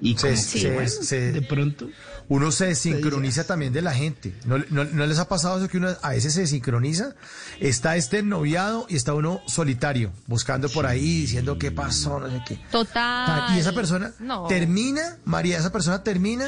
Y 0.00 0.14
como 0.14 0.36
se- 0.36 0.60
que, 0.60 0.70
bueno, 0.74 0.90
de 1.32 1.42
pronto... 1.42 1.90
Uno 2.28 2.50
se 2.50 2.66
desincroniza 2.66 3.44
también 3.44 3.72
de 3.72 3.82
la 3.82 3.92
gente. 3.94 4.34
¿No, 4.46 4.58
no, 4.70 4.84
no 4.84 5.06
les 5.06 5.18
ha 5.20 5.28
pasado 5.28 5.58
eso 5.58 5.68
que 5.68 5.76
uno 5.78 5.90
a 6.02 6.08
veces 6.10 6.34
se 6.34 6.40
desincroniza? 6.40 7.14
Está 7.60 7.94
este 7.96 8.22
noviado 8.22 8.86
y 8.88 8.96
está 8.96 9.14
uno 9.14 9.40
solitario, 9.46 10.10
buscando 10.26 10.68
por 10.68 10.86
ahí, 10.86 11.20
diciendo 11.20 11.56
qué 11.58 11.70
pasó, 11.70 12.18
no 12.18 12.28
sé 12.28 12.42
qué. 12.46 12.58
Total. 12.72 13.54
Y 13.56 13.60
esa 13.60 13.72
persona 13.72 14.12
No. 14.18 14.46
termina, 14.48 15.18
María, 15.24 15.58
esa 15.58 15.70
persona 15.70 16.02
termina 16.02 16.46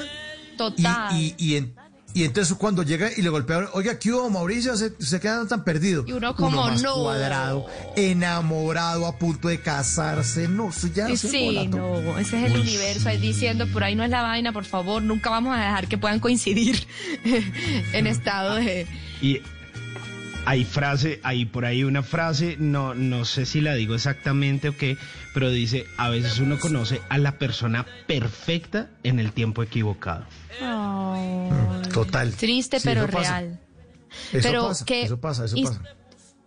y, 0.55 0.57
Total. 0.57 1.15
y, 1.17 1.35
y 1.39 1.57
en- 1.57 1.75
Y 2.15 2.25
entonces 2.25 2.57
cuando 2.57 2.83
llega 2.83 3.11
y 3.17 3.23
le 3.23 3.29
golpea, 3.29 3.69
oiga, 3.75 3.99
¿qué 3.99 4.13
hubo, 4.13 4.29
Mauricio? 4.31 4.77
Se, 4.77 4.93
se 4.99 5.21
queda 5.21 5.47
tan 5.47 5.63
perdido. 5.63 6.05
Y 6.07 6.13
uno 6.13 6.35
como, 6.35 6.65
más 6.67 6.83
no. 6.83 6.95
cuadrado, 6.95 7.67
enamorado, 7.97 9.07
a 9.07 9.17
punto 9.19 9.49
de 9.49 9.61
casarse. 9.61 10.49
No, 10.49 10.71
eso 10.71 10.89
ya 10.89 11.09
es 11.09 11.23
el 11.25 11.31
Sí, 11.31 11.45
volato. 11.45 11.77
no, 12.03 12.19
ese 12.19 12.39
es 12.45 12.53
el 12.53 12.61
universo 12.61 13.09
ahí 13.09 13.19
diciendo, 13.19 13.67
por 13.73 13.85
ahí 13.85 13.95
no 13.95 14.03
es 14.05 14.11
la 14.11 14.23
vaina, 14.23 14.53
por 14.53 14.65
favor, 14.65 15.03
nunca 15.03 15.31
vamos 15.31 15.55
a 15.57 15.61
dejar 15.61 15.87
que 15.87 15.99
puedan 15.99 16.19
coincidir 16.19 16.87
en 17.93 18.07
estado 18.07 18.55
de... 18.57 18.87
Y 19.21 19.41
hay 20.51 20.65
frase, 20.65 21.21
hay 21.25 21.45
por 21.45 21.67
ahí 21.67 21.85
una 21.85 22.03
frase, 22.03 22.57
no, 22.59 22.95
no 22.95 23.27
sé 23.27 23.45
si 23.45 23.61
la 23.61 23.75
digo 23.75 23.95
exactamente 23.95 24.71
o 24.71 24.77
qué, 24.77 24.97
pero 25.35 25.51
dice, 25.51 25.85
a 25.99 26.09
veces 26.09 26.39
uno 26.39 26.59
conoce 26.59 27.03
a 27.11 27.19
la 27.19 27.33
persona 27.39 27.85
perfecta 28.07 28.89
en 29.03 29.21
el 29.21 29.33
tiempo 29.33 29.63
equivocado. 29.63 30.25
Total. 31.93 32.33
Triste, 32.35 32.79
Sí, 32.81 32.89
pero 32.89 33.03
eso 33.05 33.13
pasa. 33.13 33.41
real. 33.41 33.61
Eso 34.33 34.49
pero 34.49 34.69
pasa, 34.69 34.85
que 34.85 35.03
eso 35.03 35.21
pasa, 35.21 35.45
eso 35.45 35.57
his- 35.57 35.69
pasa. 35.69 35.83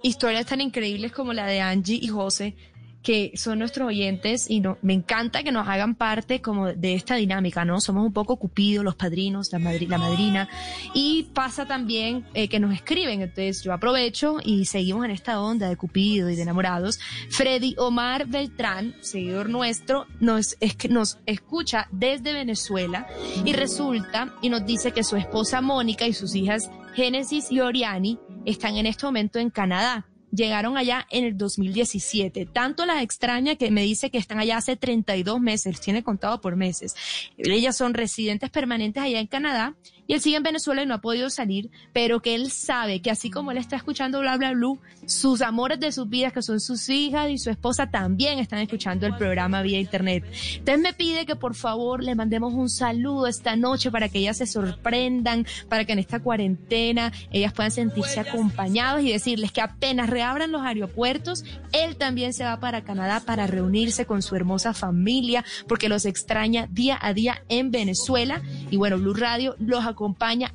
Historias 0.03 0.47
tan 0.47 0.61
increíbles 0.61 1.11
como 1.11 1.31
la 1.33 1.45
de 1.45 1.61
Angie 1.61 1.99
y 2.01 2.07
José, 2.07 2.55
que 3.03 3.31
son 3.35 3.59
nuestros 3.59 3.87
oyentes 3.87 4.47
y 4.49 4.59
no, 4.59 4.77
me 4.81 4.93
encanta 4.93 5.41
que 5.41 5.51
nos 5.51 5.67
hagan 5.67 5.95
parte 5.95 6.39
como 6.41 6.67
de 6.67 6.93
esta 6.93 7.15
dinámica, 7.15 7.65
¿no? 7.65 7.81
Somos 7.81 8.05
un 8.05 8.13
poco 8.13 8.35
cupidos, 8.37 8.85
los 8.85 8.95
padrinos, 8.95 9.49
la, 9.51 9.59
madri- 9.59 9.87
la 9.87 9.97
madrina. 9.97 10.47
Y 10.93 11.23
pasa 11.33 11.65
también 11.65 12.25
eh, 12.33 12.47
que 12.47 12.59
nos 12.59 12.73
escriben, 12.73 13.21
entonces 13.21 13.63
yo 13.63 13.73
aprovecho 13.73 14.37
y 14.43 14.65
seguimos 14.65 15.05
en 15.05 15.11
esta 15.11 15.41
onda 15.41 15.67
de 15.67 15.77
cupido 15.77 16.29
y 16.29 16.35
de 16.35 16.43
enamorados. 16.43 16.99
Freddy 17.29 17.75
Omar 17.77 18.27
Beltrán, 18.27 18.95
seguidor 19.01 19.49
nuestro, 19.49 20.05
nos, 20.19 20.55
es 20.59 20.77
nos 20.89 21.17
escucha 21.25 21.87
desde 21.91 22.33
Venezuela 22.33 23.07
y 23.43 23.53
resulta 23.53 24.33
y 24.41 24.49
nos 24.49 24.65
dice 24.65 24.91
que 24.91 25.03
su 25.03 25.15
esposa 25.15 25.61
Mónica 25.61 26.05
y 26.05 26.13
sus 26.13 26.35
hijas 26.35 26.69
Génesis 26.93 27.51
y 27.51 27.61
Oriani 27.61 28.19
están 28.45 28.75
en 28.75 28.85
este 28.85 29.05
momento 29.05 29.39
en 29.39 29.49
Canadá. 29.49 30.05
Llegaron 30.31 30.77
allá 30.77 31.07
en 31.11 31.25
el 31.25 31.37
2017. 31.37 32.45
Tanto 32.45 32.85
las 32.85 33.03
extraña 33.03 33.55
que 33.55 33.71
me 33.71 33.81
dice 33.83 34.09
que 34.09 34.17
están 34.17 34.39
allá 34.39 34.57
hace 34.57 34.75
32 34.75 35.39
meses, 35.39 35.81
tiene 35.81 36.03
contado 36.03 36.41
por 36.41 36.55
meses. 36.55 36.95
Ellas 37.37 37.75
son 37.75 37.93
residentes 37.93 38.49
permanentes 38.49 39.03
allá 39.03 39.19
en 39.19 39.27
Canadá 39.27 39.75
y 40.11 40.13
él 40.13 40.19
sigue 40.19 40.35
en 40.35 40.43
Venezuela 40.43 40.83
y 40.83 40.85
no 40.85 40.93
ha 40.93 40.99
podido 40.99 41.29
salir, 41.29 41.69
pero 41.93 42.21
que 42.21 42.35
él 42.35 42.51
sabe 42.51 43.01
que 43.01 43.09
así 43.09 43.29
como 43.29 43.51
él 43.51 43.57
está 43.57 43.77
escuchando 43.77 44.19
bla 44.19 44.35
bla 44.35 44.51
blue, 44.51 44.77
sus 45.05 45.41
amores 45.41 45.79
de 45.79 45.93
sus 45.93 46.09
vidas, 46.09 46.33
que 46.33 46.41
son 46.41 46.59
sus 46.59 46.89
hijas 46.89 47.29
y 47.29 47.37
su 47.37 47.49
esposa, 47.49 47.89
también 47.89 48.37
están 48.37 48.59
escuchando 48.59 49.07
el 49.07 49.15
programa 49.15 49.61
vía 49.61 49.79
internet. 49.79 50.25
Entonces 50.57 50.83
me 50.83 50.91
pide 50.91 51.25
que 51.25 51.37
por 51.37 51.55
favor 51.55 52.03
le 52.03 52.13
mandemos 52.13 52.51
un 52.51 52.69
saludo 52.69 53.25
esta 53.25 53.55
noche 53.55 53.89
para 53.89 54.09
que 54.09 54.19
ellas 54.19 54.39
se 54.39 54.47
sorprendan, 54.47 55.47
para 55.69 55.85
que 55.85 55.93
en 55.93 55.99
esta 55.99 56.19
cuarentena 56.19 57.13
ellas 57.31 57.53
puedan 57.53 57.71
sentirse 57.71 58.19
acompañados 58.19 59.03
y 59.03 59.13
decirles 59.13 59.53
que 59.53 59.61
apenas 59.61 60.09
reabran 60.09 60.51
los 60.51 60.61
aeropuertos, 60.61 61.45
él 61.71 61.95
también 61.95 62.33
se 62.33 62.43
va 62.43 62.59
para 62.59 62.83
Canadá 62.83 63.21
para 63.25 63.47
reunirse 63.47 64.05
con 64.05 64.21
su 64.21 64.35
hermosa 64.35 64.73
familia, 64.73 65.45
porque 65.69 65.87
los 65.87 66.03
extraña 66.03 66.67
día 66.69 66.99
a 67.01 67.13
día 67.13 67.43
en 67.47 67.71
Venezuela. 67.71 68.41
Y 68.69 68.75
bueno, 68.75 68.97
Blue 68.97 69.13
Radio 69.13 69.55
los 69.57 69.85
acompaña 69.85 70.00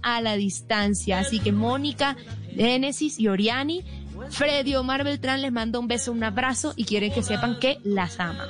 a 0.02 0.20
la 0.20 0.36
distancia. 0.36 1.20
Así 1.20 1.38
que 1.40 1.52
Mónica, 1.52 2.16
Génesis 2.54 3.18
y 3.18 3.28
Oriani, 3.28 3.84
Freddy 4.30 4.74
Omar 4.74 5.04
Beltrán 5.04 5.42
les 5.42 5.52
manda 5.52 5.78
un 5.78 5.88
beso, 5.88 6.10
un 6.12 6.24
abrazo 6.24 6.72
y 6.76 6.84
quieren 6.84 7.12
que 7.12 7.22
sepan 7.22 7.58
que 7.58 7.78
las 7.84 8.18
ama. 8.18 8.48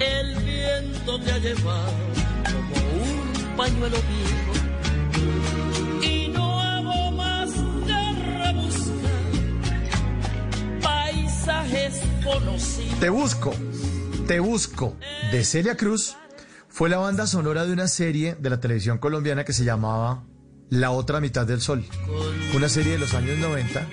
El 0.00 0.36
viento 0.36 1.20
te 1.20 1.32
ha 1.32 1.38
llevado 1.38 1.92
como 2.44 2.76
un 3.02 3.56
pañuelo 3.56 3.96
viejo 4.08 4.52
y 6.04 6.28
no 6.28 6.60
hago 6.60 7.10
más 7.12 7.50
que 7.86 8.12
rebuscar 8.44 9.22
paisajes 10.82 12.02
conocidos. 12.22 13.00
Te 13.00 13.08
busco, 13.08 13.54
te 14.26 14.40
busco, 14.40 14.96
de 15.32 15.44
Celia 15.44 15.76
Cruz, 15.76 16.16
fue 16.76 16.90
la 16.90 16.98
banda 16.98 17.26
sonora 17.26 17.64
de 17.64 17.72
una 17.72 17.88
serie 17.88 18.36
de 18.38 18.50
la 18.50 18.60
televisión 18.60 18.98
colombiana 18.98 19.46
que 19.46 19.54
se 19.54 19.64
llamaba 19.64 20.24
La 20.68 20.90
otra 20.90 21.22
mitad 21.22 21.46
del 21.46 21.62
sol. 21.62 21.86
Una 22.54 22.68
serie 22.68 22.92
de 22.92 22.98
los 22.98 23.14
años 23.14 23.38
90, 23.38 23.86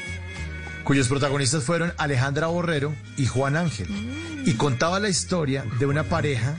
cuyos 0.83 1.07
protagonistas 1.07 1.63
fueron 1.63 1.93
Alejandra 1.97 2.47
Borrero 2.47 2.93
y 3.15 3.25
Juan 3.25 3.55
Ángel. 3.55 3.87
Y 4.45 4.55
contaba 4.55 4.99
la 4.99 5.07
historia 5.07 5.63
de 5.79 5.85
una 5.85 6.03
pareja 6.03 6.57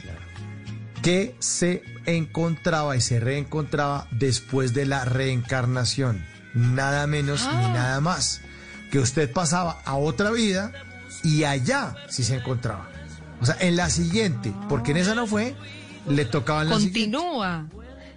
que 1.02 1.36
se 1.40 1.82
encontraba 2.06 2.96
y 2.96 3.02
se 3.02 3.20
reencontraba 3.20 4.08
después 4.10 4.72
de 4.72 4.86
la 4.86 5.04
reencarnación. 5.04 6.24
Nada 6.54 7.06
menos 7.06 7.46
ni 7.52 7.68
nada 7.68 8.00
más. 8.00 8.40
Que 8.90 8.98
usted 8.98 9.30
pasaba 9.30 9.82
a 9.84 9.96
otra 9.96 10.30
vida 10.30 10.72
y 11.22 11.44
allá 11.44 11.94
sí 12.08 12.24
se 12.24 12.36
encontraba. 12.36 12.88
O 13.42 13.44
sea, 13.44 13.58
en 13.60 13.76
la 13.76 13.90
siguiente, 13.90 14.54
porque 14.70 14.92
en 14.92 14.96
esa 14.96 15.14
no 15.14 15.26
fue, 15.26 15.54
le 16.08 16.24
tocaban. 16.24 16.68
Continúa. 16.68 17.66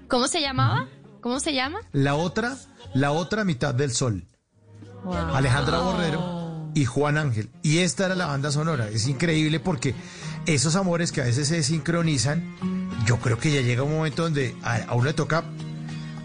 ¿Cómo 0.07 0.27
se 0.27 0.41
llamaba? 0.41 0.87
¿Cómo 1.21 1.39
se 1.39 1.53
llama? 1.53 1.79
La 1.91 2.15
otra, 2.15 2.57
la 2.93 3.11
otra 3.11 3.43
mitad 3.43 3.73
del 3.73 3.91
sol. 3.91 4.25
Alejandra 5.33 5.79
Borrero 5.79 6.69
y 6.73 6.85
Juan 6.85 7.17
Ángel. 7.17 7.49
Y 7.63 7.79
esta 7.79 8.05
era 8.05 8.15
la 8.15 8.25
banda 8.27 8.51
sonora. 8.51 8.87
Es 8.89 9.07
increíble 9.07 9.59
porque 9.59 9.95
esos 10.45 10.75
amores 10.75 11.11
que 11.11 11.21
a 11.21 11.25
veces 11.25 11.47
se 11.47 11.63
sincronizan, 11.63 12.55
yo 13.05 13.17
creo 13.19 13.37
que 13.37 13.51
ya 13.51 13.61
llega 13.61 13.83
un 13.83 13.95
momento 13.95 14.23
donde 14.23 14.55
a, 14.63 14.75
a 14.77 14.93
uno 14.95 15.05
le 15.05 15.13
toca, 15.13 15.43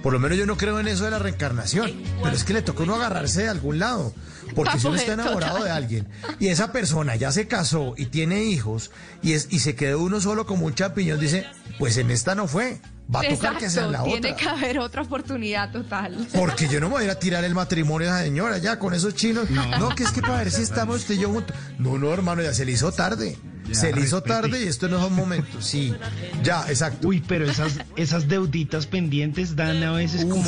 por 0.02 0.12
lo 0.12 0.18
menos 0.18 0.36
yo 0.38 0.46
no 0.46 0.56
creo 0.56 0.78
en 0.80 0.88
eso 0.88 1.04
de 1.04 1.10
la 1.12 1.18
reencarnación, 1.18 1.92
pero 2.22 2.34
es 2.34 2.44
que 2.44 2.52
le 2.52 2.62
toca 2.62 2.80
a 2.80 2.84
uno 2.84 2.96
agarrarse 2.96 3.42
de 3.42 3.48
algún 3.48 3.78
lado. 3.78 4.12
Porque 4.54 4.78
si 4.78 4.86
uno 4.86 4.96
está 4.96 5.12
Total. 5.16 5.26
enamorado 5.26 5.64
de 5.64 5.70
alguien 5.70 6.08
y 6.38 6.48
esa 6.48 6.72
persona 6.72 7.16
ya 7.16 7.32
se 7.32 7.46
casó 7.48 7.94
y 7.96 8.06
tiene 8.06 8.44
hijos 8.44 8.90
y, 9.22 9.32
es, 9.32 9.48
y 9.50 9.60
se 9.60 9.74
quedó 9.74 10.00
uno 10.00 10.20
solo 10.20 10.46
como 10.46 10.66
un 10.66 10.74
champiñón, 10.74 11.18
dice, 11.20 11.46
pues 11.78 11.96
en 11.96 12.10
esta 12.10 12.34
no 12.34 12.46
fue, 12.48 12.80
va 13.14 13.20
a 13.20 13.28
tocar 13.28 13.58
que 13.58 13.68
sea 13.70 13.84
en 13.84 13.92
la 13.92 14.02
tiene 14.04 14.32
otra. 14.32 14.36
que 14.36 14.48
haber 14.48 14.78
otra 14.78 15.02
oportunidad 15.02 15.70
total. 15.72 16.26
Porque 16.34 16.68
yo 16.68 16.80
no 16.80 16.88
me 16.88 16.94
voy 16.94 17.02
a 17.02 17.04
ir 17.06 17.10
a 17.10 17.18
tirar 17.18 17.44
el 17.44 17.54
matrimonio 17.54 18.08
a 18.10 18.16
esa 18.16 18.24
señora 18.24 18.58
ya 18.58 18.78
con 18.78 18.94
esos 18.94 19.14
chinos. 19.14 19.48
No, 19.50 19.88
que 19.94 20.04
es 20.04 20.12
que 20.12 20.22
para 20.22 20.38
ver 20.38 20.50
si 20.50 20.62
estamos 20.62 20.96
usted 20.96 21.14
y 21.14 21.18
yo 21.20 21.28
juntos. 21.30 21.56
No, 21.78 21.98
no, 21.98 22.12
hermano, 22.12 22.42
ya 22.42 22.54
se 22.54 22.64
le 22.64 22.72
hizo 22.72 22.92
tarde. 22.92 23.36
Ya, 23.68 23.74
se 23.74 23.92
le 23.92 24.00
hizo 24.02 24.22
tarde 24.22 24.64
y 24.64 24.68
esto 24.68 24.88
no 24.88 25.00
son 25.00 25.14
momentos. 25.14 25.64
Sí, 25.64 25.94
ya, 26.42 26.64
exacto. 26.68 27.08
Uy, 27.08 27.22
pero 27.26 27.48
esas, 27.50 27.78
esas 27.96 28.28
deuditas 28.28 28.86
pendientes 28.86 29.54
dan 29.56 29.82
a 29.82 29.92
veces 29.92 30.24
como, 30.24 30.44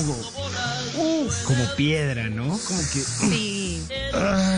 como 1.47 1.65
piedra, 1.77 2.29
¿no? 2.29 2.45
Como 2.67 2.81
que... 2.93 3.01
Sí. 3.01 3.83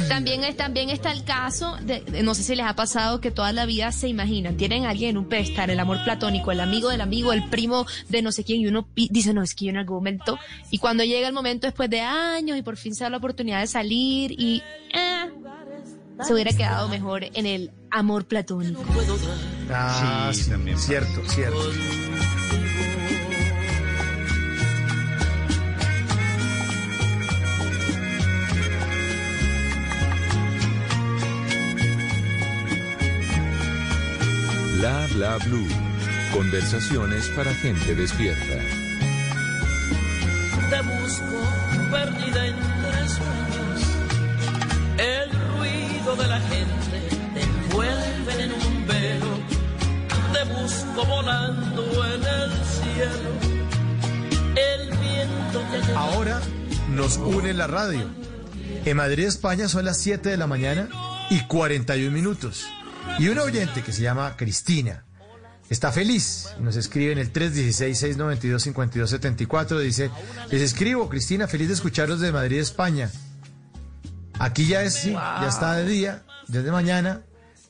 También, 0.09 0.45
es, 0.45 0.57
también 0.57 0.91
está 0.91 1.13
el 1.13 1.25
caso, 1.25 1.77
de, 1.83 2.01
de- 2.03 2.23
no 2.23 2.35
sé 2.35 2.43
si 2.43 2.55
les 2.55 2.67
ha 2.67 2.77
pasado 2.77 3.21
que 3.23 3.31
toda 3.31 3.53
la 3.53 3.65
vida 3.67 3.91
se 3.93 4.07
imaginan, 4.09 4.57
tienen 4.57 4.85
a 4.85 4.91
alguien 4.91 5.11
en 5.11 5.17
un 5.19 5.29
pedestal, 5.29 5.71
el 5.71 5.81
amor 5.81 6.03
platónico, 6.05 6.53
el 6.53 6.61
amigo 6.61 6.91
del 6.91 7.01
amigo, 7.01 7.33
el 7.33 7.49
primo 7.49 7.87
de 8.11 8.21
no 8.23 8.33
sé 8.33 8.45
quién, 8.45 8.61
y 8.61 8.67
uno 8.67 8.87
pi- 8.87 9.09
dice, 9.11 9.33
no, 9.33 9.43
es 9.43 9.55
que 9.55 9.65
yo 9.67 9.71
en 9.71 9.79
algún 9.79 9.97
momento, 9.97 10.39
y 10.71 10.79
cuando 10.79 11.05
llega 11.05 11.27
el 11.29 11.33
momento 11.35 11.67
después 11.67 11.89
de 11.89 12.01
años 12.01 12.59
y 12.59 12.63
por 12.63 12.77
fin 12.77 12.95
se 12.95 13.05
da 13.05 13.11
la 13.11 13.17
oportunidad 13.17 13.61
de 13.61 13.67
salir 13.67 14.33
y 14.33 14.63
eh, 14.93 15.31
se 16.25 16.33
hubiera 16.33 16.53
quedado 16.53 16.89
mejor 16.89 17.25
en 17.25 17.47
el 17.47 17.73
amor 17.91 18.27
platónico. 18.27 18.83
Ah, 19.71 20.31
sí, 20.33 20.51
cierto, 20.77 21.23
cierto. 21.29 21.59
Bla 34.79 35.07
bla 35.15 35.39
blue. 35.39 35.67
Conversaciones 36.33 37.29
para 37.31 37.53
gente 37.55 37.95
despierta. 37.95 38.57
Te 40.69 40.81
busco 40.83 41.43
perdida 41.91 42.47
entre 42.47 43.09
sueños. 43.09 43.83
El 44.99 45.46
de 46.15 46.29
la 46.29 46.39
gente 46.41 47.01
te 47.35 47.43
envuelve 47.43 48.45
en 48.45 48.53
un 48.53 48.87
velo. 48.87 49.27
Te 50.33 50.45
busco 50.45 51.05
volando 51.05 51.83
en 52.07 52.23
el 52.23 52.53
cielo. 52.65 53.33
El 54.55 54.97
viento 54.99 55.65
te. 55.73 55.83
Ahora 55.95 56.41
nos 56.95 57.17
une 57.17 57.53
la 57.55 57.67
radio. 57.67 58.09
En 58.85 58.97
Madrid, 58.97 59.25
España 59.25 59.67
son 59.69 59.85
las 59.85 59.99
7 59.99 60.29
de 60.29 60.37
la 60.37 60.47
mañana 60.47 60.89
y 61.29 61.41
41 61.41 62.13
minutos. 62.13 62.69
Y 63.19 63.27
un 63.29 63.41
oyente 63.41 63.83
que 63.83 63.93
se 63.93 64.03
llama 64.03 64.37
Cristina 64.37 65.05
está 65.69 65.91
feliz. 65.91 66.51
Nos 66.61 66.77
escribe 66.77 67.11
en 67.13 67.19
el 67.19 67.33
316-692-5274. 67.33 69.81
Dice, 69.81 70.13
les 70.53 70.63
escribo, 70.63 71.09
Cristina, 71.09 71.49
feliz 71.49 71.67
de 71.67 71.75
escucharlos 71.75 72.21
de 72.21 72.31
Madrid, 72.31 72.61
España. 72.61 73.11
Aquí 74.39 74.67
ya 74.67 74.83
es, 74.83 74.95
sí, 74.95 75.13
ya 75.13 75.47
está 75.49 75.75
de 75.75 75.87
día, 75.87 76.23
desde 76.49 76.71
mañana, 76.71 77.23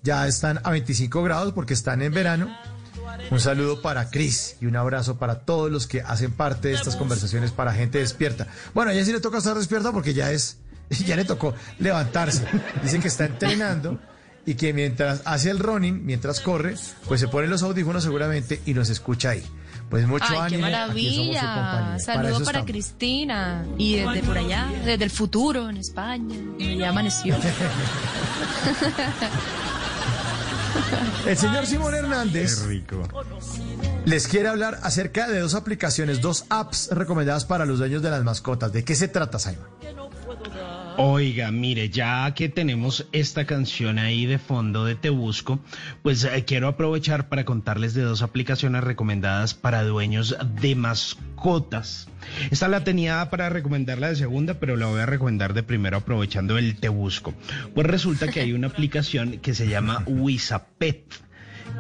ya 0.03 0.27
están 0.27 0.61
a 0.65 0.71
25 0.71 1.23
grados 1.23 1.53
porque 1.53 1.75
están 1.75 2.03
en 2.03 2.13
verano. 2.13 2.57
Un 3.31 3.41
saludo 3.41 3.83
para 3.83 4.11
Cris 4.11 4.57
y 4.61 4.67
un 4.67 4.77
abrazo 4.77 5.17
para 5.17 5.41
todos 5.41 5.71
los 5.71 5.87
que 5.87 6.01
hacen 6.01 6.33
parte 6.33 6.69
de 6.69 6.75
estas 6.75 6.97
conversaciones 6.97 7.51
para 7.51 7.73
gente 7.73 7.99
despierta. 7.99 8.47
Bueno, 8.75 8.91
a 8.91 8.95
ella 8.95 9.05
sí 9.05 9.13
le 9.13 9.21
toca 9.21 9.39
estar 9.39 9.57
despierta 9.57 9.93
porque 9.93 10.15
ya 10.15 10.31
es, 10.33 10.59
ya 10.91 11.17
le 11.17 11.25
tocó 11.25 11.55
levantarse. 11.79 12.45
Dicen 12.83 13.01
que 13.01 13.09
está 13.09 13.27
entrenando 13.27 13.99
y 14.45 14.55
que 14.55 14.73
mientras 14.73 15.23
hace 15.25 15.51
el 15.51 15.59
running, 15.59 16.05
mientras 16.05 16.41
corre, 16.41 16.75
pues 17.09 17.21
se 17.21 17.29
pone 17.29 17.49
los 17.49 17.63
audífonos 17.63 18.03
seguramente 18.03 18.61
y 18.65 18.75
nos 18.75 18.91
escucha 18.91 19.31
ahí. 19.31 19.45
Pues 19.91 20.07
mucho 20.07 20.25
Ay, 20.29 20.35
qué 20.35 20.39
ánimo. 20.57 20.67
su 20.67 20.73
maravilla. 20.73 21.41
compañía. 21.55 21.99
Saludo 22.01 22.29
eso 22.29 22.37
para 22.39 22.59
estamos. 22.59 22.67
Cristina. 22.71 23.65
Y 23.79 23.97
desde 23.97 24.23
por 24.23 24.37
allá, 24.39 24.67
desde 24.85 25.05
el 25.05 25.11
futuro 25.11 25.69
en 25.71 25.77
España. 25.77 26.37
Ya 26.59 26.89
amaneció. 26.89 27.37
El 31.27 31.37
señor 31.37 31.67
Simón 31.67 31.95
Hernández 31.95 32.65
rico. 32.67 33.03
les 34.05 34.29
quiere 34.29 34.49
hablar 34.49 34.79
acerca 34.83 35.27
de 35.27 35.41
dos 35.41 35.55
aplicaciones, 35.55 36.21
dos 36.21 36.45
apps 36.51 36.91
recomendadas 36.93 37.45
para 37.45 37.65
los 37.67 37.79
dueños 37.79 38.03
de 38.03 38.11
las 38.11 38.23
mascotas. 38.23 38.73
¿De 38.73 38.85
qué 38.85 38.95
se 38.95 39.09
trata, 39.09 39.39
Simon? 39.39 39.67
Oiga, 40.99 41.51
mire, 41.51 41.91
ya 41.91 42.33
que 42.33 42.49
tenemos 42.49 43.07
esta 43.13 43.45
canción 43.45 43.99
ahí 43.99 44.25
de 44.25 44.39
fondo 44.39 44.87
de 44.87 44.95
Te 44.95 45.11
Busco, 45.11 45.61
pues 46.03 46.25
eh, 46.25 46.45
quiero 46.47 46.69
aprovechar 46.69 47.29
para 47.29 47.45
contarles 47.45 47.93
de 47.93 48.01
dos 48.01 48.23
aplicaciones 48.23 48.83
recomendadas 48.83 49.53
para 49.53 49.83
dueños 49.83 50.35
de 50.59 50.75
mascotas. 50.75 52.09
Esta 52.51 52.69
la 52.69 52.83
tenía 52.83 53.29
para 53.29 53.51
recomendarla 53.51 54.09
de 54.09 54.17
segunda, 54.17 54.55
pero 54.55 54.77
la 54.77 54.87
voy 54.87 55.01
a 55.01 55.07
recomendar 55.07 55.53
de 55.53 55.63
primero 55.63 55.99
aprovechando 55.99 56.57
el 56.57 56.77
Te 56.77 56.89
Busco. 56.89 57.35
Pues 57.75 57.87
resulta 57.87 58.29
que 58.29 58.41
hay 58.41 58.55
una 58.55 58.67
aplicación 58.69 59.39
que 59.39 59.55
se 59.55 59.69
llama 59.69 60.03
Wisapet. 60.07 61.26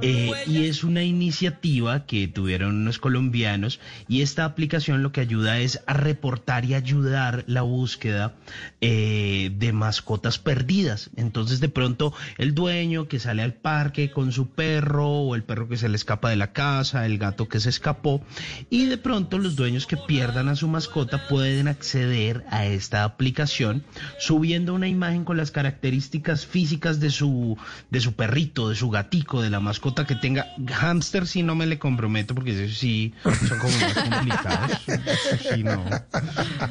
Eh, 0.02 0.30
y 0.46 0.66
es 0.66 0.84
una 0.84 1.02
iniciativa 1.02 2.04
que 2.04 2.28
tuvieron 2.28 2.76
unos 2.76 2.98
colombianos 2.98 3.80
y 4.08 4.20
esta 4.20 4.44
aplicación 4.44 5.02
lo 5.02 5.10
que 5.10 5.22
ayuda 5.22 5.58
es 5.58 5.80
a 5.86 5.94
reportar 5.94 6.66
y 6.66 6.74
ayudar 6.74 7.44
la 7.46 7.62
búsqueda 7.62 8.34
eh, 8.82 9.50
de 9.56 9.72
mascotas 9.72 10.38
perdidas. 10.38 11.10
Entonces 11.16 11.60
de 11.60 11.70
pronto 11.70 12.12
el 12.36 12.54
dueño 12.54 13.08
que 13.08 13.18
sale 13.18 13.42
al 13.42 13.54
parque 13.54 14.10
con 14.10 14.32
su 14.32 14.50
perro 14.50 15.08
o 15.08 15.34
el 15.34 15.44
perro 15.44 15.66
que 15.66 15.78
se 15.78 15.88
le 15.88 15.96
escapa 15.96 16.28
de 16.28 16.36
la 16.36 16.52
casa, 16.52 17.06
el 17.06 17.16
gato 17.16 17.48
que 17.48 17.60
se 17.60 17.70
escapó 17.70 18.22
y 18.68 18.86
de 18.86 18.98
pronto 18.98 19.38
los 19.38 19.56
dueños 19.56 19.86
que 19.86 19.96
pierdan 19.96 20.48
a 20.48 20.56
su 20.56 20.68
mascota 20.68 21.26
pueden 21.26 21.68
acceder 21.68 22.44
a 22.50 22.66
esta 22.66 23.04
aplicación 23.04 23.82
subiendo 24.18 24.74
una 24.74 24.88
imagen 24.88 25.24
con 25.24 25.38
las 25.38 25.50
características 25.50 26.44
físicas 26.44 27.00
de 27.00 27.10
su 27.10 27.56
de 27.90 28.00
su 28.00 28.12
perrito, 28.12 28.68
de 28.68 28.76
su 28.76 28.90
gatico, 28.90 29.40
de 29.40 29.48
la 29.48 29.60
mascota 29.60 29.85
que 29.94 30.14
tenga. 30.14 30.54
Hamster 30.80 31.26
sí 31.26 31.42
no 31.42 31.54
me 31.54 31.66
le 31.66 31.78
comprometo 31.78 32.34
porque 32.34 32.64
eso 32.64 32.74
sí 32.74 33.14
son 33.22 33.58
como 33.58 33.78
más 33.78 33.94
complicados. 33.94 34.88
Eso 34.88 35.54
sí 35.54 35.62
no. 35.62 35.84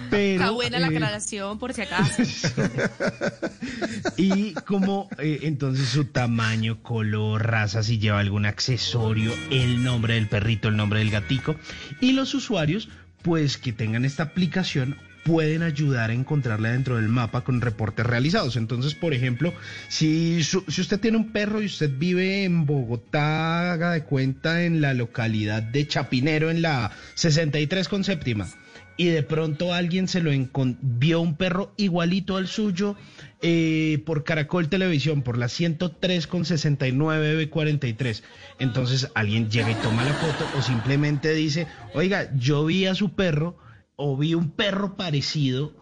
Pero, 0.10 0.42
Está 0.42 0.52
buena 0.52 0.80
la 0.80 0.88
eh, 0.88 0.95
aclaración, 0.95 1.60
por 1.60 1.74
si 1.74 1.82
acaso. 1.82 2.24
y 4.18 4.53
como 4.53 5.10
eh, 5.18 5.40
entonces 5.44 5.90
su 5.90 6.06
tamaño, 6.06 6.82
color, 6.82 7.48
raza, 7.48 7.84
si 7.84 8.00
lleva 8.00 8.19
algún 8.19 8.45
accesorio, 8.45 9.34
el 9.50 9.84
nombre 9.84 10.16
del 10.16 10.27
perrito, 10.27 10.68
el 10.68 10.77
nombre 10.77 11.00
del 11.00 11.11
gatico. 11.11 11.56
Y 12.02 12.14
los 12.14 12.34
usuarios, 12.34 12.90
pues 13.22 13.58
que 13.58 13.74
tengan 13.74 14.06
esta 14.06 14.24
aplicación 14.24 14.98
pueden 15.26 15.64
ayudar 15.64 16.12
a 16.12 16.14
encontrarla 16.14 16.72
dentro 16.72 16.98
del 16.98 17.10
mapa 17.10 17.44
con 17.44 17.60
reportes 17.60 18.06
realizados. 18.06 18.58
Entonces, 18.58 18.94
por 18.94 19.16
ejemplo, 19.16 19.54
si, 19.88 20.44
si 20.44 20.82
usted 20.82 21.00
tiene 21.00 21.18
un 21.18 21.32
perro 21.32 21.64
y 21.64 21.66
usted 21.66 21.90
vive 21.98 22.44
en 22.44 22.68
Bogotá, 22.68 23.74
haga 23.74 23.94
de 23.94 24.04
cuenta 24.04 24.64
en 24.64 24.82
la 24.82 24.94
localidad 24.94 25.64
de 25.64 25.88
Chapinero, 25.88 26.52
en 26.52 26.62
la 26.62 26.92
63 27.16 27.90
con 27.90 28.04
séptima, 28.04 28.48
y 28.98 29.08
de 29.08 29.24
pronto 29.24 29.74
alguien 29.74 30.08
se 30.08 30.22
lo 30.22 30.30
vio 30.82 31.22
un 31.22 31.36
perro 31.36 31.74
igualito 31.76 32.38
al 32.38 32.48
suyo 32.48 32.95
eh, 33.42 34.04
por 34.06 34.24
Caracol 34.24 34.70
Televisión, 34.70 35.24
por 35.24 35.40
la 35.40 35.50
103 35.50 36.28
con 36.28 36.45
69 36.45 37.50
B43. 37.50 38.22
Entonces 38.60 39.10
alguien 39.16 39.50
llega 39.50 39.72
y 39.72 39.76
toma 39.76 40.06
la 40.06 40.14
foto 40.14 40.48
o 40.56 40.62
simplemente 40.62 41.34
dice, 41.34 41.66
oiga, 41.95 42.30
yo 42.38 42.64
vi 42.64 42.86
a 42.86 42.94
su 42.94 43.16
perro 43.16 43.65
o 43.95 44.17
vi 44.17 44.33
un 44.35 44.49
perro 44.49 44.95
parecido 44.95 45.74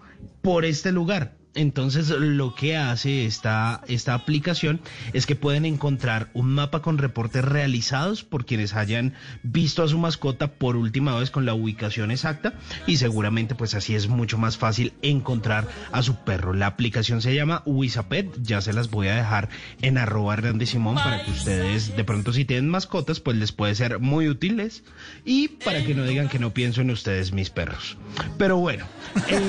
por 0.41 0.65
este 0.65 0.91
lugar. 0.91 1.37
Entonces 1.55 2.09
lo 2.09 2.55
que 2.55 2.77
hace 2.77 3.25
esta, 3.25 3.81
esta 3.87 4.15
aplicación 4.15 4.81
es 5.13 5.25
que 5.25 5.35
pueden 5.35 5.65
encontrar 5.65 6.29
un 6.33 6.51
mapa 6.53 6.81
con 6.81 6.97
reportes 6.97 7.45
realizados 7.45 8.23
por 8.23 8.45
quienes 8.45 8.73
hayan 8.73 9.13
visto 9.43 9.83
a 9.83 9.87
su 9.87 9.99
mascota 9.99 10.53
por 10.53 10.75
última 10.75 11.17
vez 11.17 11.29
con 11.29 11.45
la 11.45 11.53
ubicación 11.53 12.09
exacta 12.09 12.53
y 12.87 12.97
seguramente 12.97 13.53
pues 13.53 13.75
así 13.75 13.93
es 13.93 14.07
mucho 14.07 14.37
más 14.39 14.57
fácil 14.57 14.93
encontrar 15.03 15.67
a 15.91 16.01
su 16.01 16.15
perro. 16.23 16.53
La 16.53 16.67
aplicación 16.67 17.21
se 17.21 17.35
llama 17.35 17.61
Wisapet, 17.65 18.41
ya 18.41 18.61
se 18.61 18.73
las 18.73 18.89
voy 18.89 19.09
a 19.09 19.15
dejar 19.15 19.49
en 19.81 19.99
arroba 19.99 20.33
Hernández 20.33 20.69
Simón 20.69 20.95
para 20.95 21.23
que 21.23 21.31
ustedes 21.31 21.95
de 21.95 22.03
pronto 22.03 22.33
si 22.33 22.45
tienen 22.45 22.69
mascotas 22.69 23.19
pues 23.19 23.37
les 23.37 23.51
puede 23.51 23.75
ser 23.75 23.99
muy 23.99 24.27
útiles 24.27 24.83
y 25.23 25.49
para 25.49 25.83
que 25.83 25.93
no 25.93 26.03
digan 26.03 26.29
que 26.29 26.39
no 26.39 26.51
pienso 26.51 26.81
en 26.81 26.89
ustedes 26.89 27.31
mis 27.31 27.51
perros. 27.51 27.97
Pero 28.39 28.57
bueno. 28.57 28.85
eh, 29.27 29.41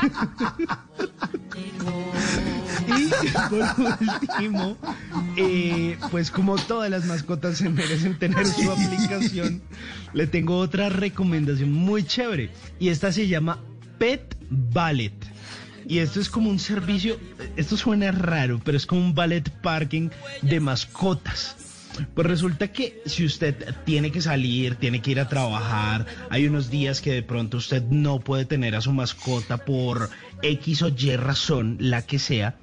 y 2.87 3.09
por 3.49 3.61
último, 3.99 4.77
eh, 5.37 5.97
pues 6.09 6.31
como 6.31 6.55
todas 6.57 6.89
las 6.89 7.05
mascotas 7.05 7.57
se 7.57 7.69
merecen 7.69 8.17
tener 8.17 8.45
su 8.45 8.71
aplicación, 8.71 9.61
le 10.13 10.27
tengo 10.27 10.57
otra 10.57 10.89
recomendación 10.89 11.71
muy 11.71 12.03
chévere. 12.03 12.49
Y 12.79 12.89
esta 12.89 13.11
se 13.11 13.27
llama 13.27 13.59
Pet 13.97 14.35
Ballet. 14.49 15.13
Y 15.87 15.99
esto 15.99 16.19
es 16.19 16.29
como 16.29 16.49
un 16.49 16.59
servicio, 16.59 17.17
esto 17.55 17.75
suena 17.75 18.11
raro, 18.11 18.61
pero 18.63 18.77
es 18.77 18.85
como 18.85 19.01
un 19.01 19.15
ballet 19.15 19.49
parking 19.61 20.09
de 20.41 20.59
mascotas. 20.59 21.55
Pues 22.13 22.27
resulta 22.27 22.69
que 22.69 23.01
si 23.05 23.25
usted 23.25 23.75
tiene 23.85 24.11
que 24.11 24.21
salir, 24.21 24.75
tiene 24.75 25.01
que 25.01 25.11
ir 25.11 25.19
a 25.19 25.27
trabajar, 25.27 26.05
hay 26.29 26.47
unos 26.47 26.69
días 26.69 27.01
que 27.01 27.11
de 27.11 27.23
pronto 27.23 27.57
usted 27.57 27.83
no 27.83 28.19
puede 28.19 28.45
tener 28.45 28.75
a 28.75 28.81
su 28.81 28.93
mascota 28.93 29.57
por 29.57 30.09
X 30.41 30.81
o 30.83 30.89
Y 30.89 31.15
razón, 31.15 31.77
la 31.79 32.05
que 32.05 32.19
sea, 32.19 32.57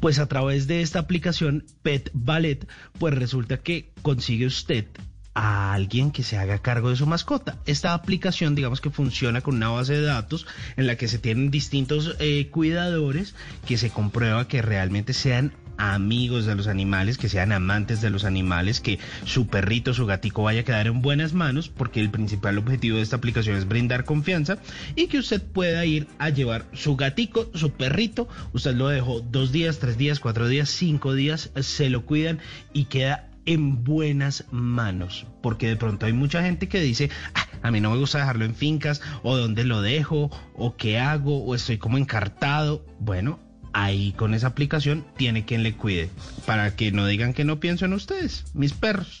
pues 0.00 0.18
a 0.18 0.26
través 0.26 0.66
de 0.66 0.82
esta 0.82 0.98
aplicación 0.98 1.64
Pet 1.82 2.10
Ballet, 2.12 2.68
pues 2.98 3.14
resulta 3.14 3.58
que 3.58 3.92
consigue 4.02 4.46
usted 4.46 4.86
a 5.34 5.72
alguien 5.72 6.12
que 6.12 6.22
se 6.22 6.38
haga 6.38 6.58
cargo 6.58 6.90
de 6.90 6.96
su 6.96 7.06
mascota. 7.06 7.58
Esta 7.66 7.92
aplicación, 7.92 8.54
digamos 8.54 8.80
que 8.80 8.90
funciona 8.90 9.40
con 9.40 9.56
una 9.56 9.68
base 9.68 9.94
de 9.94 10.02
datos 10.02 10.46
en 10.76 10.86
la 10.86 10.96
que 10.96 11.08
se 11.08 11.18
tienen 11.18 11.50
distintos 11.50 12.14
eh, 12.20 12.48
cuidadores 12.50 13.34
que 13.66 13.76
se 13.76 13.90
comprueba 13.90 14.46
que 14.46 14.62
realmente 14.62 15.12
sean 15.12 15.52
amigos 15.76 16.46
de 16.46 16.54
los 16.54 16.66
animales, 16.66 17.18
que 17.18 17.28
sean 17.28 17.52
amantes 17.52 18.00
de 18.00 18.10
los 18.10 18.24
animales, 18.24 18.80
que 18.80 18.98
su 19.24 19.46
perrito, 19.46 19.94
su 19.94 20.06
gatico 20.06 20.42
vaya 20.42 20.60
a 20.60 20.64
quedar 20.64 20.86
en 20.86 21.02
buenas 21.02 21.32
manos, 21.32 21.68
porque 21.68 22.00
el 22.00 22.10
principal 22.10 22.58
objetivo 22.58 22.96
de 22.96 23.02
esta 23.02 23.16
aplicación 23.16 23.56
es 23.56 23.68
brindar 23.68 24.04
confianza 24.04 24.58
y 24.96 25.06
que 25.06 25.18
usted 25.18 25.42
pueda 25.42 25.84
ir 25.84 26.06
a 26.18 26.30
llevar 26.30 26.66
su 26.72 26.96
gatico, 26.96 27.50
su 27.54 27.70
perrito, 27.70 28.28
usted 28.52 28.74
lo 28.74 28.88
dejó 28.88 29.20
dos 29.20 29.52
días, 29.52 29.78
tres 29.78 29.98
días, 29.98 30.20
cuatro 30.20 30.48
días, 30.48 30.68
cinco 30.68 31.14
días, 31.14 31.50
se 31.60 31.90
lo 31.90 32.04
cuidan 32.04 32.38
y 32.72 32.86
queda 32.86 33.28
en 33.46 33.84
buenas 33.84 34.44
manos, 34.50 35.26
porque 35.42 35.68
de 35.68 35.76
pronto 35.76 36.06
hay 36.06 36.12
mucha 36.12 36.42
gente 36.42 36.68
que 36.68 36.80
dice, 36.80 37.10
"Ah, 37.34 37.46
a 37.62 37.70
mí 37.70 37.80
no 37.80 37.90
me 37.90 37.98
gusta 37.98 38.18
dejarlo 38.18 38.44
en 38.44 38.54
fincas, 38.54 39.00
o 39.22 39.36
dónde 39.36 39.64
lo 39.64 39.82
dejo, 39.82 40.30
o 40.54 40.76
qué 40.76 40.98
hago, 40.98 41.44
o 41.44 41.54
estoy 41.54 41.78
como 41.78 41.98
encartado. 41.98 42.84
Bueno, 43.00 43.38
ahí 43.74 44.12
con 44.12 44.32
esa 44.34 44.46
aplicación 44.46 45.04
tiene 45.16 45.44
quien 45.44 45.62
le 45.62 45.76
cuide, 45.76 46.08
para 46.46 46.74
que 46.74 46.90
no 46.92 47.06
digan 47.06 47.34
que 47.34 47.44
no 47.44 47.60
pienso 47.60 47.84
en 47.84 47.92
ustedes, 47.92 48.44
mis 48.54 48.72
perros. 48.72 49.20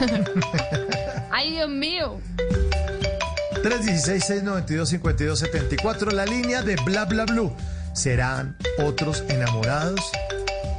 Ay, 1.30 1.52
Dios 1.52 1.70
mío. 1.70 2.20
316-692-5274, 3.62 6.12
la 6.12 6.26
línea 6.26 6.62
de 6.62 6.76
Bla 6.84 7.04
Bla 7.06 7.24
Blue. 7.24 7.54
¿Serán 7.94 8.56
otros 8.78 9.24
enamorados? 9.28 10.00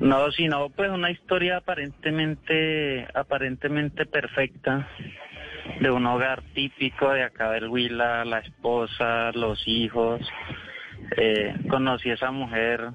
No, 0.00 0.30
sino 0.30 0.68
pues 0.70 0.90
una 0.90 1.10
historia 1.10 1.56
aparentemente 1.56 3.08
aparentemente 3.14 4.06
perfecta 4.06 4.88
de 5.80 5.90
un 5.90 6.06
hogar 6.06 6.42
típico 6.54 7.10
de 7.10 7.24
acá 7.24 7.50
del 7.52 7.68
Huila, 7.68 8.24
la 8.24 8.38
esposa, 8.38 9.32
los 9.32 9.60
hijos. 9.66 10.20
Eh, 11.16 11.52
conocí 11.68 12.10
a 12.10 12.14
esa 12.14 12.30
mujer, 12.30 12.90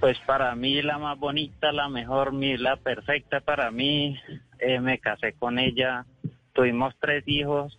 pues 0.00 0.18
para 0.26 0.52
mí 0.56 0.82
la 0.82 0.98
más 0.98 1.16
bonita, 1.18 1.70
la 1.70 1.88
mejor, 1.88 2.32
mi- 2.32 2.56
la 2.56 2.76
perfecta 2.76 3.38
para 3.40 3.70
mí. 3.70 4.18
Eh, 4.58 4.80
me 4.80 4.98
casé 4.98 5.34
con 5.34 5.58
ella, 5.58 6.06
tuvimos 6.52 6.94
tres 7.00 7.24
hijos 7.26 7.78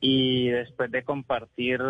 y 0.00 0.48
después 0.48 0.90
de 0.90 1.02
compartir 1.02 1.80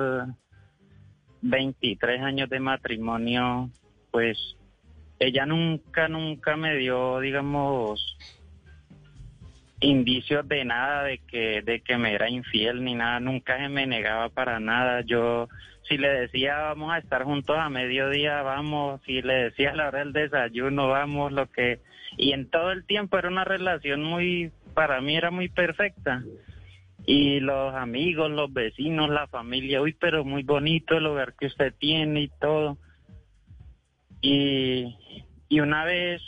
23 1.43 2.23
años 2.23 2.49
de 2.49 2.61
matrimonio, 2.61 3.71
pues 4.11 4.39
ella 5.19 5.47
nunca, 5.47 6.09
nunca 6.09 6.57
me 6.57 6.77
dio, 6.77 7.21
digamos, 7.21 8.17
indicios 9.81 10.47
de 10.49 10.65
nada, 10.65 11.05
de 11.05 11.19
que, 11.19 11.63
de 11.63 11.81
que 11.81 11.97
me 11.97 12.15
era 12.15 12.29
infiel 12.29 12.83
ni 12.83 12.95
nada, 12.95 13.21
nunca 13.21 13.59
se 13.59 13.69
me 13.69 13.87
negaba 13.87 14.29
para 14.29 14.61
nada. 14.61 15.03
Yo, 15.03 15.49
si 15.89 15.99
le 15.99 16.09
decía 16.09 16.59
vamos 16.59 16.93
a 16.93 16.99
estar 16.99 17.25
juntos 17.25 17.57
a 17.59 17.69
mediodía, 17.69 18.43
vamos, 18.43 19.01
si 19.05 19.23
le 19.23 19.35
decía 19.35 19.71
a 19.71 19.77
la 19.77 19.89
hora 19.89 19.99
del 20.01 20.13
desayuno, 20.13 20.89
vamos, 20.89 21.33
lo 21.33 21.47
que, 21.51 21.81
y 22.19 22.33
en 22.33 22.51
todo 22.51 22.73
el 22.73 22.85
tiempo 22.85 23.17
era 23.17 23.29
una 23.29 23.45
relación 23.45 24.03
muy, 24.03 24.51
para 24.75 25.01
mí 25.01 25.17
era 25.17 25.31
muy 25.31 25.49
perfecta. 25.49 26.25
Y 27.07 27.39
los 27.41 27.75
amigos, 27.75 28.31
los 28.31 28.53
vecinos, 28.53 29.09
la 29.09 29.29
familia, 29.29 29.81
uy, 29.81 29.95
pero 29.95 30.25
muy 30.25 30.43
bonito 30.43 30.97
el 30.97 31.07
hogar 31.07 31.35
que 31.35 31.47
usted 31.47 31.73
tiene 31.79 32.23
y 32.23 32.29
todo. 32.41 32.77
Y, 34.21 34.97
y 35.49 35.61
una 35.61 35.85
vez 35.85 36.21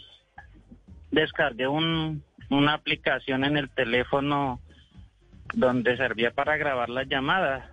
descargué 1.11 1.67
un, 1.67 2.23
una 2.51 2.75
aplicación 2.75 3.45
en 3.45 3.57
el 3.57 3.69
teléfono 3.71 4.61
donde 5.53 5.97
servía 5.97 6.31
para 6.31 6.57
grabar 6.57 6.89
las 6.89 7.09
llamadas. 7.09 7.69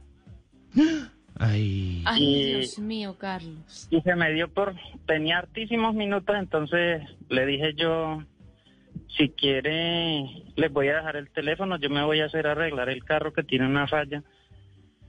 Ay. 1.39 2.03
Ay, 2.05 2.23
Y- 2.23 2.45
Dios 2.55 2.79
mío, 2.79 3.15
Carlos. 3.17 3.87
Y 3.91 4.01
se 4.01 4.15
me 4.15 4.31
dio 4.33 4.47
por, 4.47 4.75
tenía 5.05 5.37
hartísimos 5.39 5.93
minutos, 5.93 6.35
entonces 6.37 7.01
le 7.29 7.45
dije 7.45 7.73
yo, 7.75 8.23
si 9.17 9.29
quiere, 9.29 10.25
les 10.55 10.71
voy 10.71 10.87
a 10.89 10.97
dejar 10.97 11.15
el 11.15 11.29
teléfono, 11.29 11.77
yo 11.79 11.89
me 11.89 12.03
voy 12.03 12.21
a 12.21 12.25
hacer 12.25 12.47
arreglar 12.47 12.89
el 12.89 13.03
carro 13.03 13.33
que 13.33 13.43
tiene 13.43 13.65
una 13.67 13.87
falla 13.87 14.23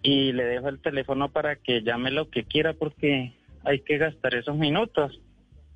y 0.02 0.32
le 0.32 0.44
dejo 0.44 0.68
el 0.68 0.80
teléfono 0.80 1.30
para 1.30 1.56
que 1.56 1.82
llame 1.82 2.10
lo 2.10 2.30
que 2.30 2.44
quiera 2.44 2.72
porque 2.74 3.34
hay 3.64 3.80
que 3.80 3.98
gastar 3.98 4.34
esos 4.34 4.56
minutos. 4.56 5.20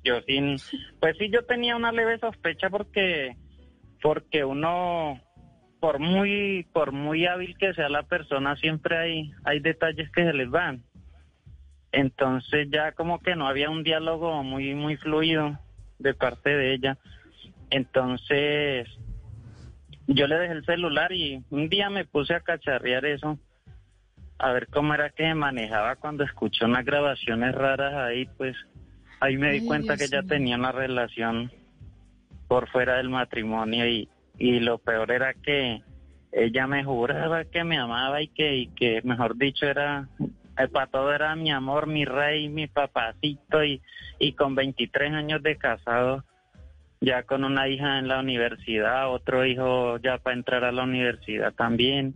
Yo 0.03 0.21
sin, 0.27 0.57
pues 0.99 1.17
sí, 1.17 1.29
yo 1.31 1.45
tenía 1.45 1.75
una 1.75 1.91
leve 1.91 2.17
sospecha 2.19 2.69
porque, 2.69 3.35
porque 4.01 4.43
uno, 4.43 5.19
por 5.83 5.99
muy, 5.99 6.65
por 6.71 6.93
muy 6.93 7.25
hábil 7.25 7.57
que 7.57 7.73
sea 7.73 7.89
la 7.89 8.03
persona, 8.03 8.55
siempre 8.55 8.97
hay, 8.97 9.33
hay 9.43 9.59
detalles 9.59 10.09
que 10.11 10.23
se 10.23 10.31
les 10.31 10.49
van. 10.49 10.81
Entonces 11.91 12.69
ya 12.71 12.93
como 12.93 13.19
que 13.19 13.35
no 13.35 13.49
había 13.49 13.69
un 13.69 13.83
diálogo 13.83 14.43
muy, 14.43 14.75
muy 14.75 14.95
fluido 14.95 15.59
de 15.99 16.13
parte 16.13 16.51
de 16.55 16.73
ella. 16.73 16.97
Entonces 17.69 18.87
yo 20.07 20.25
le 20.25 20.37
dejé 20.37 20.53
el 20.53 20.65
celular 20.65 21.11
y 21.11 21.43
un 21.49 21.67
día 21.67 21.89
me 21.89 22.05
puse 22.05 22.33
a 22.33 22.39
cacharrear 22.39 23.03
eso, 23.03 23.37
a 24.37 24.53
ver 24.53 24.67
cómo 24.67 24.93
era 24.93 25.09
que 25.09 25.23
se 25.23 25.35
manejaba 25.35 25.97
cuando 25.97 26.23
escuché 26.23 26.63
unas 26.63 26.85
grabaciones 26.85 27.53
raras 27.53 27.93
ahí, 27.95 28.25
pues 28.37 28.55
ahí 29.19 29.35
me 29.35 29.51
di 29.51 29.59
Ay, 29.59 29.67
cuenta 29.67 29.97
Dios 29.97 29.97
que 29.97 30.05
ella 30.05 30.21
mío. 30.21 30.29
tenía 30.29 30.55
una 30.55 30.71
relación 30.71 31.51
por 32.47 32.69
fuera 32.69 32.95
del 32.95 33.09
matrimonio 33.09 33.85
y, 33.85 34.07
y 34.37 34.59
lo 34.59 34.77
peor 34.77 35.11
era 35.11 35.33
que 35.33 35.81
ella 36.31 36.67
me 36.67 36.83
juraba 36.83 37.45
que 37.45 37.63
me 37.63 37.77
amaba 37.77 38.21
y 38.21 38.27
que, 38.27 38.55
y 38.55 38.67
que 38.67 39.01
mejor 39.03 39.37
dicho, 39.37 39.67
era, 39.67 40.07
eh, 40.57 40.67
para 40.67 40.87
todo 40.87 41.13
era 41.13 41.35
mi 41.35 41.51
amor, 41.51 41.87
mi 41.87 42.05
rey, 42.05 42.49
mi 42.49 42.67
papacito 42.67 43.63
y, 43.63 43.81
y 44.19 44.33
con 44.33 44.55
23 44.55 45.13
años 45.13 45.43
de 45.43 45.57
casado, 45.57 46.23
ya 47.01 47.23
con 47.23 47.43
una 47.43 47.67
hija 47.67 47.99
en 47.99 48.07
la 48.07 48.19
universidad, 48.19 49.11
otro 49.11 49.45
hijo 49.45 49.97
ya 49.97 50.17
para 50.17 50.35
entrar 50.35 50.63
a 50.63 50.71
la 50.71 50.83
universidad 50.83 51.53
también, 51.53 52.15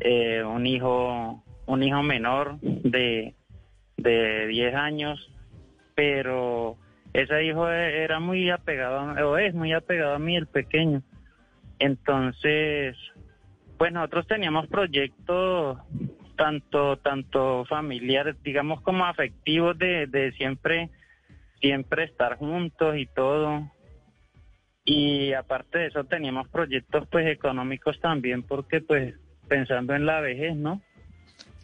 eh, 0.00 0.42
un 0.42 0.66
hijo, 0.66 1.44
un 1.66 1.82
hijo 1.82 2.02
menor 2.02 2.58
de, 2.60 3.34
de 3.96 4.46
10 4.48 4.74
años, 4.74 5.30
pero 5.94 6.76
ese 7.12 7.44
hijo 7.44 7.70
e- 7.70 8.02
era 8.02 8.18
muy 8.18 8.50
apegado, 8.50 9.28
o 9.28 9.36
es 9.36 9.54
muy 9.54 9.72
apegado 9.72 10.14
a 10.14 10.18
mí, 10.18 10.36
el 10.36 10.46
pequeño. 10.46 11.02
Entonces, 11.82 12.96
pues 13.76 13.92
nosotros 13.92 14.28
teníamos 14.28 14.68
proyectos 14.68 15.78
tanto 16.36 16.96
tanto 16.98 17.64
familiares, 17.64 18.36
digamos 18.44 18.80
como 18.82 19.04
afectivos 19.04 19.76
de, 19.78 20.06
de 20.06 20.30
siempre 20.32 20.90
siempre 21.60 22.04
estar 22.04 22.36
juntos 22.36 22.96
y 22.96 23.06
todo. 23.06 23.68
Y 24.84 25.32
aparte 25.32 25.78
de 25.78 25.86
eso 25.88 26.04
teníamos 26.04 26.46
proyectos 26.48 27.08
pues 27.10 27.26
económicos 27.26 27.98
también 28.00 28.44
porque 28.44 28.80
pues 28.80 29.14
pensando 29.48 29.92
en 29.96 30.06
la 30.06 30.20
vejez, 30.20 30.54
¿no? 30.54 30.80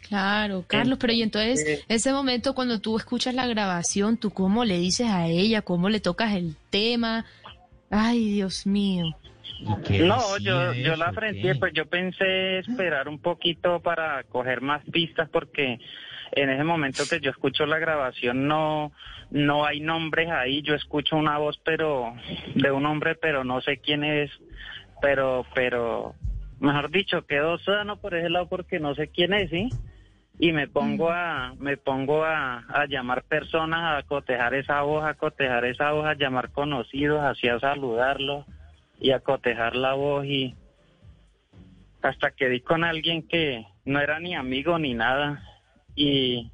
Claro, 0.09 0.65
Carlos, 0.67 0.97
pero 0.99 1.13
y 1.13 1.21
entonces, 1.21 1.65
Eh, 1.65 1.85
ese 1.87 2.11
momento 2.11 2.53
cuando 2.55 2.81
tú 2.81 2.97
escuchas 2.97 3.33
la 3.33 3.47
grabación, 3.47 4.17
¿tú 4.17 4.31
cómo 4.31 4.65
le 4.65 4.79
dices 4.79 5.07
a 5.07 5.27
ella? 5.27 5.61
¿Cómo 5.61 5.87
le 5.87 6.01
tocas 6.01 6.35
el 6.35 6.57
tema? 6.69 7.25
Ay, 7.89 8.33
Dios 8.33 8.67
mío. 8.67 9.15
No, 9.61 10.37
yo, 10.37 10.73
yo 10.73 10.95
la 10.95 11.11
frente, 11.11 11.55
pues 11.55 11.73
yo 11.73 11.85
pensé 11.85 12.59
esperar 12.59 13.09
un 13.09 13.19
poquito 13.19 13.81
para 13.81 14.23
coger 14.23 14.61
más 14.61 14.83
pistas 14.85 15.29
porque 15.29 15.79
en 16.31 16.49
ese 16.49 16.63
momento 16.63 17.03
que 17.09 17.19
yo 17.19 17.31
escucho 17.31 17.65
la 17.65 17.79
grabación 17.79 18.47
no 18.47 18.91
no 19.31 19.65
hay 19.65 19.79
nombres 19.79 20.29
ahí, 20.29 20.61
yo 20.61 20.75
escucho 20.75 21.15
una 21.15 21.37
voz 21.37 21.59
pero 21.63 22.13
de 22.55 22.71
un 22.71 22.85
hombre 22.85 23.15
pero 23.15 23.43
no 23.43 23.61
sé 23.61 23.79
quién 23.79 24.03
es, 24.03 24.31
pero 25.01 25.45
pero 25.53 26.15
mejor 26.59 26.89
dicho, 26.89 27.25
quedo 27.25 27.57
sano 27.59 27.97
por 27.97 28.15
ese 28.15 28.29
lado 28.29 28.47
porque 28.47 28.79
no 28.79 28.95
sé 28.95 29.09
quién 29.09 29.33
es, 29.33 29.49
¿sí? 29.49 29.69
Y 30.41 30.53
me 30.53 30.67
pongo 30.67 31.11
a 31.11 31.53
me 31.59 31.75
pongo 31.75 32.23
a, 32.23 32.59
a 32.59 32.85
llamar 32.85 33.23
personas, 33.23 33.99
a 33.99 34.07
cotejar 34.07 34.53
esa 34.53 34.81
voz, 34.83 35.03
a 35.03 35.15
cotejar 35.15 35.65
esa 35.65 35.91
voz, 35.91 36.05
a 36.05 36.13
llamar 36.13 36.51
conocidos, 36.51 37.21
así 37.21 37.49
a 37.49 37.59
saludarlos 37.59 38.45
y 38.99 39.11
a 39.11 39.19
cotejar 39.19 39.75
la 39.75 39.93
voz 39.93 40.25
y 40.25 40.55
hasta 42.01 42.31
que 42.31 42.49
di 42.49 42.61
con 42.61 42.83
alguien 42.83 43.27
que 43.27 43.65
no 43.85 43.99
era 43.99 44.19
ni 44.19 44.35
amigo 44.35 44.77
ni 44.79 44.93
nada. 44.93 45.43
Y 45.95 46.51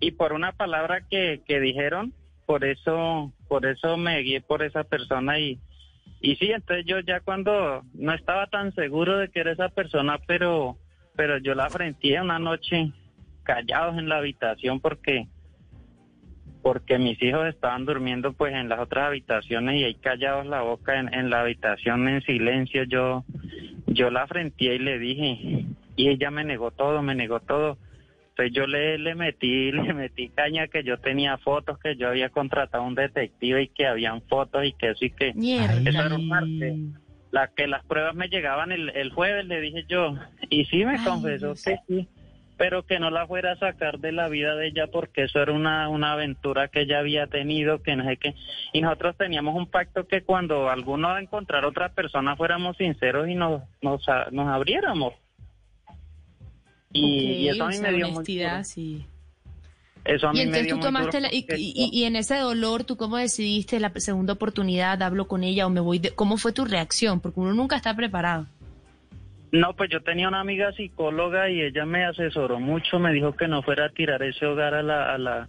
y 0.00 0.10
por 0.12 0.32
una 0.32 0.52
palabra 0.52 1.02
que, 1.08 1.42
que 1.46 1.60
dijeron 1.60 2.12
por 2.46 2.64
eso 2.64 3.32
por 3.48 3.64
eso 3.66 3.96
me 3.96 4.20
guié 4.20 4.40
por 4.40 4.62
esa 4.62 4.84
persona 4.84 5.38
y 5.38 5.58
y 6.20 6.36
sí 6.36 6.50
entonces 6.50 6.84
yo 6.86 7.00
ya 7.00 7.20
cuando 7.20 7.82
no 7.94 8.12
estaba 8.12 8.46
tan 8.48 8.74
seguro 8.74 9.18
de 9.18 9.28
que 9.28 9.40
era 9.40 9.52
esa 9.52 9.68
persona 9.68 10.18
pero 10.26 10.76
pero 11.16 11.38
yo 11.38 11.54
la 11.54 11.70
frenté 11.70 12.20
una 12.20 12.38
noche 12.38 12.92
callados 13.44 13.96
en 13.98 14.08
la 14.08 14.18
habitación 14.18 14.80
porque 14.80 15.26
porque 16.64 16.98
mis 16.98 17.22
hijos 17.22 17.46
estaban 17.46 17.84
durmiendo 17.84 18.32
pues 18.32 18.54
en 18.54 18.70
las 18.70 18.80
otras 18.80 19.08
habitaciones 19.08 19.76
y 19.78 19.84
ahí 19.84 19.94
callados 19.96 20.46
la 20.46 20.62
boca 20.62 20.98
en, 20.98 21.12
en 21.12 21.28
la 21.28 21.42
habitación 21.42 22.08
en 22.08 22.22
silencio 22.22 22.84
yo 22.84 23.22
yo 23.86 24.10
la 24.10 24.26
frenté 24.26 24.74
y 24.74 24.78
le 24.78 24.98
dije 24.98 25.66
y 25.94 26.08
ella 26.08 26.30
me 26.30 26.42
negó 26.42 26.70
todo 26.70 27.02
me 27.02 27.14
negó 27.14 27.38
todo. 27.40 27.76
Entonces 28.30 28.52
yo 28.56 28.66
le, 28.66 28.96
le 28.98 29.14
metí 29.14 29.70
le 29.72 29.92
metí 29.92 30.30
caña 30.30 30.66
que 30.68 30.82
yo 30.82 30.98
tenía 30.98 31.36
fotos 31.36 31.78
que 31.78 31.96
yo 31.96 32.08
había 32.08 32.30
contratado 32.30 32.82
a 32.82 32.86
un 32.86 32.94
detective 32.94 33.62
y 33.64 33.68
que 33.68 33.86
habían 33.86 34.22
fotos 34.22 34.64
y 34.64 34.72
que 34.72 34.90
eso 34.92 35.04
y 35.04 35.10
que 35.10 35.34
Mierda. 35.34 35.78
eso 35.88 36.00
era 36.06 36.14
un 36.14 36.26
martes 36.28 36.74
la 37.30 37.48
que 37.48 37.66
las 37.66 37.84
pruebas 37.84 38.14
me 38.14 38.28
llegaban 38.28 38.72
el, 38.72 38.88
el 38.90 39.10
jueves 39.10 39.44
le 39.46 39.60
dije 39.60 39.84
yo. 39.88 40.14
Y 40.50 40.64
sí 40.66 40.84
me 40.84 40.96
Ay, 40.96 41.04
confesó 41.04 41.46
Dios. 41.48 41.64
que 41.64 41.76
sí 41.88 42.08
pero 42.56 42.84
que 42.84 42.98
no 43.00 43.10
la 43.10 43.26
fuera 43.26 43.52
a 43.52 43.56
sacar 43.58 43.98
de 43.98 44.12
la 44.12 44.28
vida 44.28 44.54
de 44.54 44.68
ella 44.68 44.86
porque 44.86 45.24
eso 45.24 45.40
era 45.40 45.52
una, 45.52 45.88
una 45.88 46.12
aventura 46.12 46.68
que 46.68 46.82
ella 46.82 47.00
había 47.00 47.26
tenido, 47.26 47.82
que 47.82 47.96
no 47.96 48.04
sé 48.04 48.16
qué. 48.16 48.34
Y 48.72 48.80
nosotros 48.80 49.16
teníamos 49.16 49.56
un 49.56 49.66
pacto 49.66 50.06
que 50.06 50.22
cuando 50.22 50.70
alguno 50.70 51.08
va 51.08 51.16
a 51.16 51.22
encontrar 51.22 51.64
otra 51.64 51.88
persona 51.90 52.36
fuéramos 52.36 52.76
sinceros 52.76 53.28
y 53.28 53.34
nos, 53.34 53.62
nos, 53.82 54.02
nos 54.30 54.48
abriéramos. 54.48 55.14
Y, 56.92 57.32
y 57.32 57.48
eso 57.48 57.64
a 57.64 57.68
mí 57.68 57.78
me 57.78 57.92
dio 57.92 58.06
honestidad, 58.08 58.62
sí. 58.64 59.04
Eso 60.04 60.28
a 60.28 60.32
mí 60.32 60.40
Y 60.40 60.42
me 60.42 60.58
entonces 60.58 60.66
dio 60.66 60.76
tú 60.76 60.80
tomaste 60.82 61.20
la, 61.20 61.28
y, 61.32 61.42
porque 61.42 61.56
y- 61.58 61.90
y 61.92 62.04
en 62.04 62.14
ese 62.16 62.36
dolor, 62.36 62.84
¿tú 62.84 62.96
cómo 62.96 63.16
decidiste 63.16 63.80
la 63.80 63.90
segunda 63.96 64.34
oportunidad? 64.34 65.02
¿Hablo 65.02 65.26
con 65.26 65.42
ella 65.42 65.66
o 65.66 65.70
me 65.70 65.80
voy? 65.80 65.98
de- 65.98 66.10
¿Cómo 66.10 66.36
fue 66.36 66.52
tu 66.52 66.64
reacción? 66.66 67.20
Porque 67.20 67.40
uno 67.40 67.54
nunca 67.54 67.76
está 67.76 67.96
preparado. 67.96 68.46
No, 69.54 69.74
pues 69.74 69.88
yo 69.88 70.02
tenía 70.02 70.26
una 70.26 70.40
amiga 70.40 70.72
psicóloga 70.72 71.48
y 71.48 71.62
ella 71.62 71.86
me 71.86 72.04
asesoró 72.04 72.58
mucho, 72.58 72.98
me 72.98 73.12
dijo 73.12 73.36
que 73.36 73.46
no 73.46 73.62
fuera 73.62 73.86
a 73.86 73.90
tirar 73.90 74.20
ese 74.24 74.44
hogar 74.46 74.74
a 74.74 74.82
la, 74.82 75.14
a 75.14 75.18
la, 75.18 75.48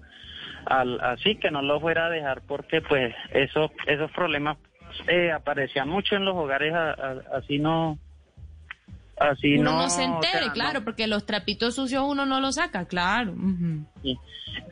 al- 0.68 1.00
así, 1.02 1.38
que 1.38 1.50
no 1.50 1.64
lo 1.64 1.80
fuera 1.80 2.06
a 2.06 2.10
dejar 2.12 2.42
porque 2.48 2.82
pues 2.82 3.16
eso, 3.32 3.72
esos 3.88 4.12
problemas 4.12 4.58
eh, 5.08 5.32
aparecían 5.32 5.90
mucho 5.90 6.16
en 6.16 6.24
los 6.24 6.36
hogares, 6.36 6.72
a- 6.72 6.92
a- 6.92 7.22
así 7.38 7.58
no, 7.58 7.98
así 9.20 9.58
uno 9.58 9.72
no, 9.72 9.82
no, 9.82 9.90
se 9.90 10.04
o 10.04 10.06
entere, 10.06 10.48
no. 10.48 10.54
claro, 10.54 10.84
porque 10.84 11.08
los 11.08 11.26
trapitos 11.26 11.74
sucios 11.74 12.04
uno 12.08 12.28
no 12.28 12.40
los 12.42 12.56
saca, 12.56 12.86
claro. 12.86 13.34
Y 14.04 14.20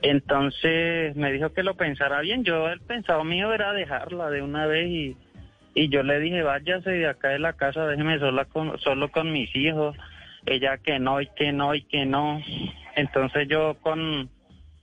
entonces 0.03 1.15
me 1.15 1.31
dijo 1.31 1.51
que 1.53 1.63
lo 1.63 1.75
pensara 1.75 2.21
bien. 2.21 2.43
Yo 2.43 2.67
el 2.67 2.81
pensado 2.81 3.23
mío 3.23 3.51
era 3.51 3.73
dejarla 3.73 4.29
de 4.29 4.43
una 4.43 4.67
vez 4.67 4.87
y, 4.87 5.17
y 5.75 5.89
yo 5.89 6.03
le 6.03 6.19
dije, 6.19 6.43
váyase 6.43 6.91
de 6.91 7.07
acá 7.07 7.29
de 7.29 7.39
la 7.39 7.53
casa, 7.53 7.87
déjeme 7.87 8.19
sola 8.19 8.45
con, 8.45 8.77
solo 8.79 9.09
con 9.11 9.31
mis 9.31 9.53
hijos. 9.55 9.95
Ella 10.45 10.77
que 10.77 10.99
no 10.99 11.21
y 11.21 11.27
que 11.27 11.51
no 11.51 11.73
y 11.73 11.83
que 11.83 12.05
no. 12.05 12.41
Entonces 12.95 13.47
yo 13.47 13.75
con, 13.81 14.29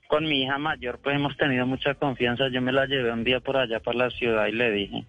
con 0.08 0.24
mi 0.24 0.42
hija 0.42 0.58
mayor 0.58 0.98
pues 1.02 1.14
hemos 1.14 1.36
tenido 1.36 1.66
mucha 1.66 1.94
confianza. 1.94 2.48
Yo 2.48 2.60
me 2.60 2.72
la 2.72 2.86
llevé 2.86 3.12
un 3.12 3.24
día 3.24 3.40
por 3.40 3.56
allá 3.56 3.78
para 3.80 3.98
la 3.98 4.10
ciudad 4.10 4.46
y 4.46 4.52
le 4.52 4.70
dije, 4.72 5.04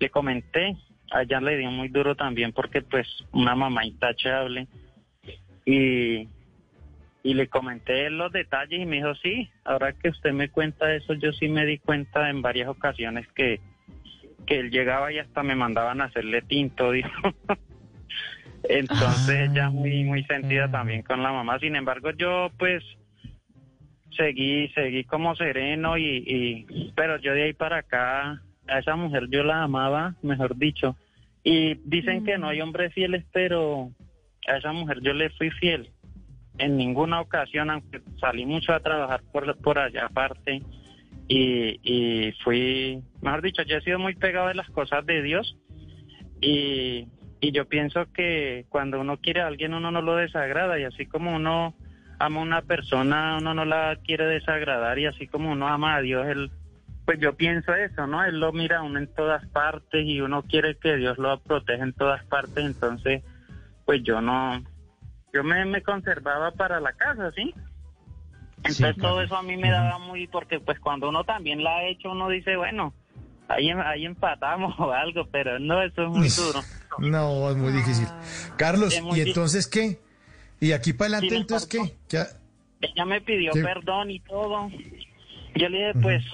le 0.00 0.08
comenté, 0.08 0.76
allá 1.10 1.40
le 1.40 1.58
dio 1.58 1.70
muy 1.70 1.88
duro 1.88 2.14
también 2.14 2.52
porque 2.52 2.80
pues 2.80 3.06
una 3.32 3.54
mamá 3.54 3.84
intachable. 3.84 4.66
Y, 5.66 6.26
y 7.22 7.34
le 7.34 7.48
comenté 7.48 8.08
los 8.08 8.32
detalles 8.32 8.80
y 8.80 8.86
me 8.86 8.96
dijo, 8.96 9.14
sí, 9.16 9.50
ahora 9.64 9.92
que 9.92 10.08
usted 10.08 10.32
me 10.32 10.48
cuenta 10.48 10.94
eso, 10.94 11.12
yo 11.12 11.32
sí 11.32 11.48
me 11.48 11.66
di 11.66 11.76
cuenta 11.76 12.30
en 12.30 12.40
varias 12.40 12.68
ocasiones 12.68 13.28
que, 13.34 13.60
que 14.48 14.58
él 14.58 14.70
llegaba 14.70 15.12
y 15.12 15.18
hasta 15.18 15.42
me 15.42 15.54
mandaban 15.54 16.00
a 16.00 16.04
hacerle 16.04 16.40
tinto, 16.42 16.90
dijo. 16.92 17.10
Entonces 18.64 19.50
ella 19.50 19.70
muy, 19.70 20.04
muy 20.04 20.24
sentida 20.24 20.70
también 20.70 21.02
con 21.02 21.22
la 21.22 21.32
mamá. 21.32 21.58
Sin 21.58 21.76
embargo, 21.76 22.10
yo 22.12 22.50
pues 22.58 22.82
seguí, 24.16 24.68
seguí 24.68 25.04
como 25.04 25.36
sereno 25.36 25.96
y, 25.98 26.24
y, 26.26 26.92
pero 26.96 27.18
yo 27.18 27.34
de 27.34 27.44
ahí 27.44 27.52
para 27.52 27.78
acá, 27.78 28.42
a 28.66 28.78
esa 28.78 28.96
mujer 28.96 29.28
yo 29.30 29.44
la 29.44 29.62
amaba, 29.62 30.14
mejor 30.22 30.56
dicho. 30.56 30.96
Y 31.44 31.74
dicen 31.84 32.24
que 32.24 32.38
no 32.38 32.48
hay 32.48 32.60
hombres 32.60 32.92
fieles, 32.94 33.24
pero 33.32 33.90
a 34.46 34.56
esa 34.56 34.72
mujer 34.72 35.00
yo 35.02 35.12
le 35.12 35.30
fui 35.30 35.50
fiel 35.50 35.90
en 36.58 36.76
ninguna 36.76 37.20
ocasión, 37.20 37.70
aunque 37.70 38.00
salí 38.20 38.44
mucho 38.44 38.72
a 38.72 38.80
trabajar 38.80 39.22
por, 39.30 39.56
por 39.58 39.78
allá 39.78 40.06
aparte 40.06 40.62
y, 41.28 41.78
y 41.82 42.32
fui, 42.42 43.02
mejor 43.20 43.42
dicho, 43.42 43.62
yo 43.62 43.76
he 43.76 43.82
sido 43.82 43.98
muy 43.98 44.14
pegado 44.16 44.48
de 44.48 44.54
las 44.54 44.68
cosas 44.70 45.04
de 45.04 45.22
Dios 45.22 45.56
y, 46.40 47.08
yo 47.52 47.66
pienso 47.68 48.06
que 48.12 48.66
cuando 48.68 49.00
uno 49.00 49.18
quiere 49.18 49.40
a 49.40 49.46
alguien 49.46 49.72
uno 49.72 49.90
no 49.90 50.02
lo 50.02 50.16
desagrada 50.16 50.78
y 50.78 50.84
así 50.84 51.06
como 51.06 51.34
uno 51.34 51.74
ama 52.18 52.40
a 52.40 52.42
una 52.42 52.62
persona 52.62 53.38
uno 53.38 53.54
no 53.54 53.64
la 53.64 53.96
quiere 54.04 54.26
desagradar 54.26 54.98
y 54.98 55.06
así 55.06 55.28
como 55.28 55.52
uno 55.52 55.68
ama 55.68 55.96
a 55.96 56.00
Dios, 56.00 56.26
él, 56.26 56.50
pues 57.04 57.20
yo 57.20 57.36
pienso 57.36 57.74
eso, 57.74 58.06
¿no? 58.06 58.24
Él 58.24 58.40
lo 58.40 58.52
mira 58.52 58.78
a 58.78 58.82
uno 58.82 58.98
en 58.98 59.12
todas 59.14 59.46
partes 59.48 60.04
y 60.04 60.20
uno 60.20 60.42
quiere 60.42 60.76
que 60.78 60.96
Dios 60.96 61.16
lo 61.18 61.38
proteja 61.40 61.84
en 61.84 61.92
todas 61.92 62.24
partes, 62.26 62.64
entonces 62.64 63.22
pues 63.86 64.02
yo 64.02 64.20
no, 64.20 64.62
yo 65.32 65.44
me 65.44 65.82
conservaba 65.82 66.50
para 66.50 66.80
la 66.80 66.92
casa, 66.92 67.30
¿sí? 67.32 67.54
Entonces 68.64 68.96
todo 68.96 69.22
eso 69.22 69.36
a 69.36 69.42
mí 69.42 69.56
me 69.56 69.70
daba 69.70 69.98
muy, 69.98 70.26
porque 70.26 70.60
pues 70.60 70.78
cuando 70.80 71.08
uno 71.08 71.24
también 71.24 71.62
la 71.62 71.78
ha 71.78 71.84
hecho, 71.84 72.10
uno 72.10 72.28
dice, 72.28 72.56
bueno, 72.56 72.92
ahí, 73.48 73.70
ahí 73.70 74.04
empatamos 74.04 74.74
o 74.78 74.92
algo, 74.92 75.26
pero 75.30 75.58
no, 75.58 75.82
eso 75.82 76.02
es 76.02 76.08
muy 76.08 76.28
duro. 76.28 76.60
No, 76.98 77.48
es 77.48 77.56
muy 77.56 77.72
difícil. 77.72 78.08
Carlos, 78.56 78.92
Es 78.92 79.02
muy 79.02 79.18
¿y 79.18 79.22
entonces 79.22 79.68
qué? 79.68 80.00
¿Y 80.58 80.72
aquí 80.72 80.92
para 80.92 81.18
adelante 81.18 81.36
entonces 81.36 81.68
qué? 81.68 81.96
Ella 82.80 83.04
me 83.04 83.20
pidió 83.20 83.52
¿Qué? 83.52 83.62
perdón 83.62 84.10
y 84.10 84.18
todo. 84.18 84.68
Yo 85.54 85.68
le 85.68 85.78
dije, 85.78 85.92
pues, 86.02 86.24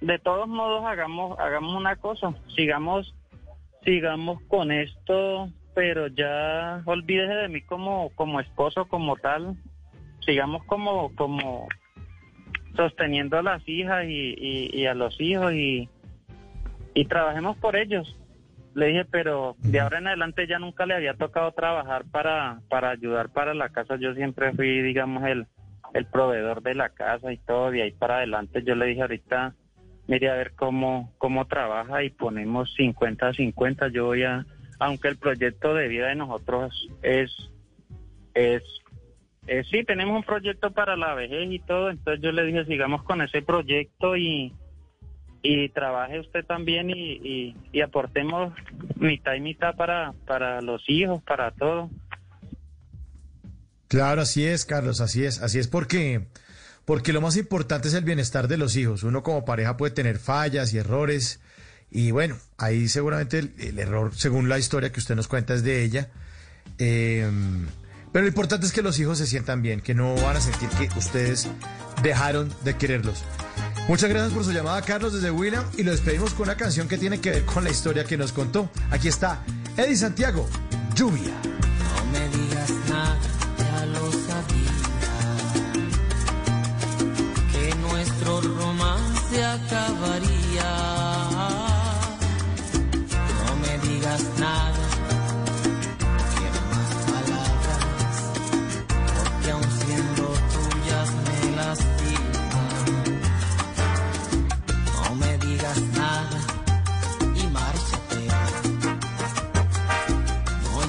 de 0.00 0.18
todos 0.18 0.48
modos 0.48 0.84
hagamos, 0.84 1.38
hagamos 1.38 1.76
una 1.76 1.94
cosa, 1.94 2.34
sigamos, 2.56 3.14
sigamos 3.84 4.42
con 4.48 4.72
esto, 4.72 5.50
pero 5.74 6.08
ya 6.08 6.82
olvídese 6.84 7.34
de 7.34 7.48
mí 7.48 7.62
como, 7.62 8.10
como 8.16 8.40
esposo, 8.40 8.86
como 8.86 9.16
tal. 9.16 9.56
Sigamos 10.26 10.64
como, 10.64 11.14
como 11.14 11.68
sosteniendo 12.76 13.38
a 13.38 13.42
las 13.42 13.66
hijas 13.68 14.04
y, 14.06 14.34
y- 14.36 14.70
y 14.72 14.86
a 14.86 14.94
los 14.94 15.18
hijos 15.20 15.52
y, 15.54 15.88
y 16.94 17.04
trabajemos 17.06 17.56
por 17.58 17.76
ellos. 17.76 18.16
Le 18.74 18.88
dije, 18.88 19.04
pero 19.06 19.56
de 19.60 19.80
ahora 19.80 19.98
en 19.98 20.08
adelante 20.08 20.46
ya 20.46 20.58
nunca 20.58 20.84
le 20.84 20.94
había 20.94 21.14
tocado 21.14 21.50
trabajar 21.52 22.04
para, 22.10 22.60
para 22.68 22.90
ayudar 22.90 23.30
para 23.30 23.54
la 23.54 23.70
casa. 23.70 23.96
Yo 23.96 24.14
siempre 24.14 24.52
fui, 24.52 24.82
digamos, 24.82 25.24
el, 25.24 25.46
el 25.94 26.04
proveedor 26.06 26.62
de 26.62 26.74
la 26.74 26.90
casa 26.90 27.32
y 27.32 27.38
todo. 27.38 27.70
De 27.70 27.82
ahí 27.82 27.92
para 27.92 28.16
adelante 28.18 28.62
yo 28.62 28.74
le 28.74 28.84
dije 28.86 29.00
ahorita, 29.00 29.54
mire 30.08 30.28
a 30.28 30.34
ver 30.34 30.52
cómo, 30.54 31.10
cómo 31.16 31.46
trabaja 31.46 32.02
y 32.04 32.10
ponemos 32.10 32.74
50 32.74 33.28
a 33.28 33.32
50. 33.32 33.88
Yo 33.88 34.04
voy 34.06 34.24
a, 34.24 34.44
aunque 34.78 35.08
el 35.08 35.16
proyecto 35.16 35.72
de 35.72 35.88
vida 35.88 36.08
de 36.08 36.16
nosotros 36.16 36.88
es, 37.00 37.34
es, 38.34 38.62
es 39.46 39.68
sí, 39.68 39.84
tenemos 39.84 40.16
un 40.16 40.22
proyecto 40.24 40.72
para 40.72 40.96
la 40.96 41.14
vejez 41.14 41.50
y 41.50 41.58
todo. 41.60 41.90
Entonces 41.90 42.22
yo 42.22 42.32
le 42.32 42.44
dije, 42.44 42.64
sigamos 42.64 43.02
con 43.04 43.22
ese 43.22 43.42
proyecto 43.42 44.16
y, 44.16 44.52
y 45.42 45.68
trabaje 45.70 46.20
usted 46.20 46.44
también 46.44 46.90
y, 46.90 47.54
y, 47.72 47.80
aportemos 47.80 48.52
mitad 48.96 49.34
y 49.34 49.40
mitad 49.40 49.76
para, 49.76 50.12
para 50.26 50.60
los 50.60 50.82
hijos, 50.88 51.22
para 51.22 51.52
todo. 51.52 51.90
Claro, 53.88 54.22
así 54.22 54.44
es, 54.44 54.64
Carlos, 54.64 55.00
así 55.00 55.24
es, 55.24 55.40
así 55.40 55.58
es 55.58 55.68
porque 55.68 56.26
porque 56.84 57.12
lo 57.12 57.20
más 57.20 57.36
importante 57.36 57.88
es 57.88 57.94
el 57.94 58.04
bienestar 58.04 58.46
de 58.46 58.56
los 58.56 58.76
hijos. 58.76 59.02
Uno 59.02 59.22
como 59.22 59.44
pareja 59.44 59.76
puede 59.76 59.92
tener 59.92 60.18
fallas 60.18 60.72
y 60.72 60.78
errores 60.78 61.40
y 61.90 62.10
bueno, 62.10 62.36
ahí 62.58 62.88
seguramente 62.88 63.38
el, 63.38 63.78
error, 63.78 64.12
según 64.14 64.48
la 64.48 64.58
historia 64.58 64.90
que 64.90 65.00
usted 65.00 65.14
nos 65.14 65.28
cuenta, 65.28 65.54
es 65.54 65.62
de 65.62 65.84
ella. 65.84 66.10
Eh, 66.78 67.30
pero 68.16 68.24
lo 68.24 68.28
importante 68.28 68.64
es 68.64 68.72
que 68.72 68.80
los 68.80 68.98
hijos 68.98 69.18
se 69.18 69.26
sientan 69.26 69.60
bien, 69.60 69.82
que 69.82 69.92
no 69.92 70.14
van 70.14 70.38
a 70.38 70.40
sentir 70.40 70.70
que 70.70 70.88
ustedes 70.98 71.48
dejaron 72.02 72.50
de 72.64 72.74
quererlos. 72.74 73.22
Muchas 73.88 74.08
gracias 74.08 74.32
por 74.32 74.42
su 74.42 74.52
llamada, 74.52 74.80
Carlos, 74.80 75.12
desde 75.12 75.30
William, 75.30 75.62
y 75.76 75.82
lo 75.82 75.90
despedimos 75.90 76.32
con 76.32 76.44
una 76.44 76.56
canción 76.56 76.88
que 76.88 76.96
tiene 76.96 77.20
que 77.20 77.28
ver 77.28 77.44
con 77.44 77.62
la 77.62 77.68
historia 77.68 78.04
que 78.04 78.16
nos 78.16 78.32
contó. 78.32 78.70
Aquí 78.90 79.08
está 79.08 79.44
Eddie 79.76 79.96
Santiago, 79.96 80.48
Lluvia. 80.94 81.34
No 81.42 82.10
me 82.10 82.26
digas 82.38 82.70
nada, 82.88 83.18
ya 83.58 83.84
lo 83.84 84.10
sabía. 84.10 84.72
Que 87.52 87.74
nuestro 87.74 88.40
romance 88.40 89.44
acabaría. 89.44 90.45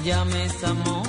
No 0.08 0.14
llames 0.14 0.64
amor 0.64 1.07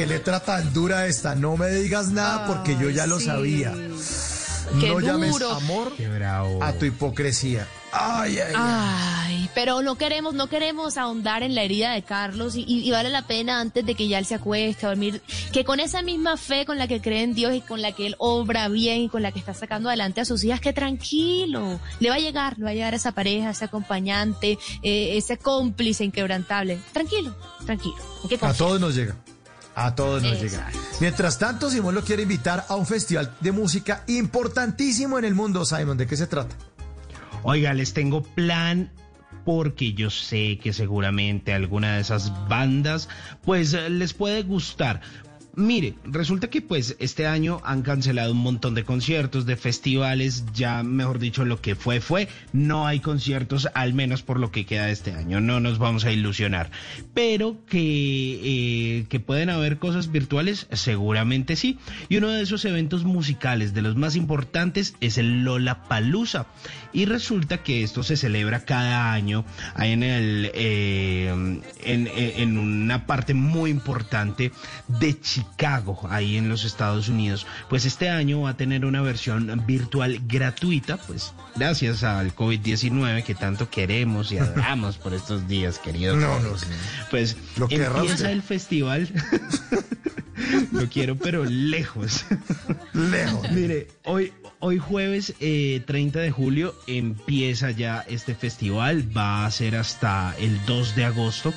qué 0.00 0.06
letra 0.06 0.40
tan 0.40 0.72
dura 0.72 1.06
esta. 1.06 1.34
No 1.34 1.58
me 1.58 1.68
digas 1.68 2.08
nada 2.08 2.46
porque 2.46 2.74
yo 2.80 2.88
ya 2.88 3.06
lo 3.06 3.18
sí. 3.18 3.26
sabía. 3.26 3.74
Qué 4.80 4.88
no 4.88 5.00
llames 5.00 5.32
duro. 5.32 5.50
amor 5.52 5.92
a 6.62 6.72
tu 6.72 6.86
hipocresía. 6.86 7.68
Ay, 7.92 8.38
ay, 8.38 8.54
ay. 8.56 9.50
pero 9.52 9.82
no 9.82 9.96
queremos, 9.96 10.32
no 10.32 10.46
queremos 10.46 10.96
ahondar 10.96 11.42
en 11.42 11.54
la 11.54 11.64
herida 11.64 11.92
de 11.92 12.02
Carlos 12.02 12.54
y, 12.54 12.64
y, 12.66 12.88
vale 12.90 13.10
la 13.10 13.26
pena 13.26 13.60
antes 13.60 13.84
de 13.84 13.96
que 13.96 14.06
ya 14.06 14.18
él 14.18 14.24
se 14.24 14.36
acueste 14.36 14.86
a 14.86 14.90
dormir, 14.90 15.20
que 15.52 15.64
con 15.64 15.80
esa 15.80 16.00
misma 16.02 16.36
fe 16.36 16.64
con 16.64 16.78
la 16.78 16.86
que 16.86 17.02
cree 17.02 17.24
en 17.24 17.34
Dios 17.34 17.52
y 17.52 17.60
con 17.60 17.82
la 17.82 17.90
que 17.92 18.06
él 18.06 18.14
obra 18.18 18.68
bien 18.68 19.00
y 19.02 19.08
con 19.08 19.22
la 19.22 19.32
que 19.32 19.40
está 19.40 19.52
sacando 19.52 19.88
adelante 19.88 20.20
a 20.20 20.24
sus 20.24 20.44
hijas, 20.44 20.60
que 20.60 20.72
tranquilo, 20.72 21.80
le 21.98 22.08
va 22.08 22.14
a 22.14 22.20
llegar, 22.20 22.56
le 22.58 22.64
va 22.64 22.70
a 22.70 22.74
llegar 22.74 22.94
esa 22.94 23.10
pareja, 23.12 23.50
ese 23.50 23.64
acompañante, 23.64 24.56
eh, 24.82 25.16
ese 25.18 25.36
cómplice 25.36 26.04
inquebrantable. 26.04 26.78
Tranquilo, 26.92 27.34
tranquilo. 27.66 27.96
A 28.40 28.54
todos 28.54 28.80
nos 28.80 28.94
llega. 28.94 29.16
A 29.74 29.94
todos 29.94 30.22
nos 30.22 30.40
llega. 30.40 30.68
Mientras 31.00 31.38
tanto, 31.38 31.70
Simón 31.70 31.94
lo 31.94 32.02
quiere 32.02 32.22
invitar 32.22 32.64
a 32.68 32.76
un 32.76 32.86
festival 32.86 33.34
de 33.40 33.52
música 33.52 34.04
importantísimo 34.08 35.18
en 35.18 35.24
el 35.24 35.34
mundo. 35.34 35.64
Simon, 35.64 35.96
¿de 35.96 36.06
qué 36.06 36.16
se 36.16 36.26
trata? 36.26 36.54
Oiga, 37.42 37.72
les 37.72 37.94
tengo 37.94 38.22
plan 38.22 38.90
porque 39.44 39.94
yo 39.94 40.10
sé 40.10 40.58
que 40.62 40.72
seguramente 40.72 41.54
alguna 41.54 41.94
de 41.94 42.02
esas 42.02 42.32
bandas 42.48 43.08
pues 43.42 43.72
les 43.72 44.12
puede 44.12 44.42
gustar. 44.42 45.00
Mire, 45.60 45.92
resulta 46.04 46.48
que 46.48 46.62
pues 46.62 46.96
este 47.00 47.26
año 47.26 47.60
han 47.64 47.82
cancelado 47.82 48.32
un 48.32 48.38
montón 48.38 48.74
de 48.74 48.84
conciertos, 48.84 49.44
de 49.44 49.56
festivales, 49.56 50.46
ya 50.54 50.82
mejor 50.82 51.18
dicho 51.18 51.44
lo 51.44 51.60
que 51.60 51.74
fue 51.74 52.00
fue, 52.00 52.28
no 52.54 52.86
hay 52.86 53.00
conciertos 53.00 53.68
al 53.74 53.92
menos 53.92 54.22
por 54.22 54.40
lo 54.40 54.50
que 54.50 54.64
queda 54.64 54.88
este 54.88 55.12
año, 55.12 55.42
no 55.42 55.60
nos 55.60 55.78
vamos 55.78 56.06
a 56.06 56.12
ilusionar, 56.12 56.70
pero 57.12 57.58
que, 57.66 58.40
eh, 58.42 59.06
que 59.10 59.20
pueden 59.20 59.50
haber 59.50 59.76
cosas 59.76 60.10
virtuales, 60.10 60.66
seguramente 60.72 61.56
sí, 61.56 61.78
y 62.08 62.16
uno 62.16 62.30
de 62.30 62.40
esos 62.40 62.64
eventos 62.64 63.04
musicales 63.04 63.74
de 63.74 63.82
los 63.82 63.96
más 63.96 64.16
importantes 64.16 64.94
es 65.02 65.18
el 65.18 65.44
Lola 65.44 65.82
Palusa, 65.84 66.46
y 66.92 67.04
resulta 67.04 67.62
que 67.62 67.82
esto 67.82 68.02
se 68.02 68.16
celebra 68.16 68.64
cada 68.64 69.12
año 69.12 69.44
en, 69.78 70.02
el, 70.02 70.50
eh, 70.54 71.28
en, 71.84 72.10
en 72.14 72.58
una 72.58 73.06
parte 73.06 73.34
muy 73.34 73.70
importante 73.70 74.52
de 74.88 75.20
Chicago, 75.20 76.00
ahí 76.10 76.36
en 76.36 76.48
los 76.48 76.64
Estados 76.64 77.08
Unidos. 77.08 77.46
Pues 77.68 77.84
este 77.84 78.08
año 78.08 78.42
va 78.42 78.50
a 78.50 78.56
tener 78.56 78.84
una 78.84 79.02
versión 79.02 79.64
virtual 79.66 80.20
gratuita, 80.26 80.96
pues 80.96 81.32
gracias 81.56 82.02
al 82.02 82.34
COVID-19 82.34 83.24
que 83.24 83.34
tanto 83.34 83.70
queremos 83.70 84.32
y 84.32 84.38
adoramos 84.38 84.98
por 84.98 85.14
estos 85.14 85.48
días, 85.48 85.78
queridos. 85.78 86.16
No, 86.16 86.40
no, 86.40 86.50
Pues 87.10 87.36
Lo 87.56 87.68
empieza 87.70 88.30
el 88.30 88.42
festival. 88.42 89.08
Lo 90.72 90.88
quiero, 90.88 91.16
pero 91.16 91.44
lejos. 91.44 92.24
Lejos. 92.92 93.50
Mire, 93.52 93.88
hoy, 94.04 94.32
hoy 94.60 94.78
jueves 94.78 95.34
30 95.38 95.40
eh, 95.40 96.22
de 96.22 96.30
julio 96.30 96.74
empieza 96.86 97.70
ya 97.70 98.04
este 98.08 98.34
festival. 98.34 99.04
Va 99.16 99.46
a 99.46 99.50
ser 99.50 99.76
hasta 99.76 100.34
el 100.38 100.64
2 100.66 100.94
de 100.96 101.04
agosto. 101.04 101.52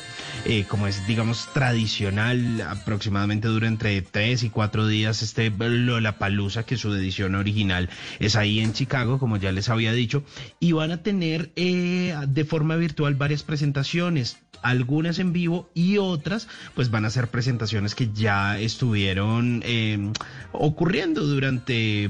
Eh, 0.45 0.65
como 0.67 0.87
es, 0.87 1.05
digamos, 1.05 1.47
tradicional, 1.53 2.61
aproximadamente 2.61 3.47
dura 3.47 3.67
entre 3.67 4.01
3 4.01 4.43
y 4.43 4.49
4 4.49 4.87
días 4.87 5.21
este 5.21 5.49
Lollapalooza, 5.49 6.63
que 6.63 6.77
su 6.77 6.93
edición 6.93 7.35
original 7.35 7.89
es 8.19 8.35
ahí 8.35 8.59
en 8.59 8.73
Chicago, 8.73 9.19
como 9.19 9.37
ya 9.37 9.51
les 9.51 9.69
había 9.69 9.93
dicho. 9.93 10.23
Y 10.59 10.71
van 10.71 10.91
a 10.91 11.03
tener 11.03 11.51
eh, 11.55 12.15
de 12.27 12.45
forma 12.45 12.75
virtual 12.75 13.15
varias 13.15 13.43
presentaciones 13.43 14.37
algunas 14.63 15.19
en 15.19 15.33
vivo 15.33 15.69
y 15.75 15.97
otras 15.97 16.47
pues 16.73 16.89
van 16.89 17.05
a 17.05 17.09
ser 17.09 17.27
presentaciones 17.27 17.93
que 17.93 18.11
ya 18.13 18.57
estuvieron 18.57 19.61
eh, 19.65 20.11
ocurriendo 20.51 21.21
durante 21.21 22.09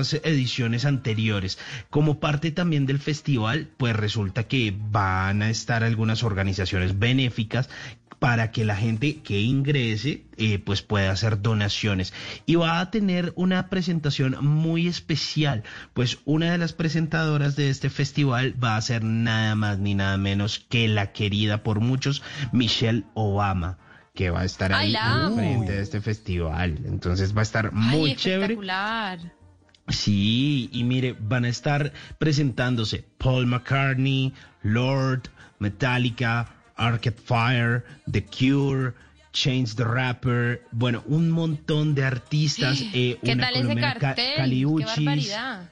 ediciones 0.00 0.84
anteriores. 0.84 1.58
Como 1.90 2.20
parte 2.20 2.50
también 2.50 2.86
del 2.86 2.98
festival, 2.98 3.68
pues 3.76 3.96
resulta 3.96 4.44
que 4.44 4.74
van 4.76 5.42
a 5.42 5.50
estar 5.50 5.84
algunas 5.84 6.22
organizaciones 6.22 6.98
benéficas 6.98 7.68
para 8.20 8.52
que 8.52 8.64
la 8.64 8.76
gente 8.76 9.22
que 9.22 9.40
ingrese 9.40 10.24
eh, 10.36 10.58
pues 10.58 10.82
pueda 10.82 11.10
hacer 11.10 11.40
donaciones. 11.40 12.12
Y 12.46 12.54
va 12.54 12.80
a 12.80 12.90
tener 12.90 13.32
una 13.34 13.68
presentación 13.68 14.36
muy 14.44 14.86
especial 14.86 15.64
pues 15.94 16.18
una 16.26 16.52
de 16.52 16.58
las 16.58 16.72
presentadoras 16.72 17.56
de 17.56 17.70
este 17.70 17.90
festival 17.90 18.54
va 18.62 18.76
a 18.76 18.82
ser 18.82 19.02
nada 19.02 19.54
más 19.54 19.78
ni 19.78 19.94
nada 19.94 20.16
menos 20.18 20.58
que 20.58 20.86
la 20.86 21.12
querida 21.12 21.62
por 21.62 21.80
muchos 21.80 22.22
Michelle 22.52 23.04
Obama 23.14 23.78
que 24.14 24.28
va 24.28 24.40
a 24.40 24.44
estar 24.44 24.72
ahí 24.72 24.94
frente 25.34 25.72
de 25.72 25.80
este 25.80 26.00
festival. 26.00 26.80
Entonces 26.84 27.34
va 27.34 27.40
a 27.40 27.42
estar 27.42 27.72
muy 27.72 28.16
chévere 28.16 28.58
Sí, 29.88 30.68
y 30.72 30.84
mire, 30.84 31.16
van 31.18 31.44
a 31.44 31.48
estar 31.48 31.92
presentándose 32.18 33.04
Paul 33.18 33.46
McCartney, 33.46 34.32
Lord, 34.62 35.22
Metallica, 35.58 36.48
Arcade 36.76 37.16
Fire, 37.16 37.84
The 38.10 38.24
Cure, 38.24 38.94
Change 39.32 39.76
the 39.76 39.84
Rapper, 39.84 40.62
bueno, 40.72 41.02
un 41.06 41.30
montón 41.30 41.94
de 41.94 42.04
artistas. 42.04 42.82
Eh, 42.92 43.18
¿Qué 43.22 43.36
tal 43.36 43.54
ese 43.54 43.76
cartel? 43.76 44.16
¡Qué 44.36 44.84
barbaridad! 44.84 45.70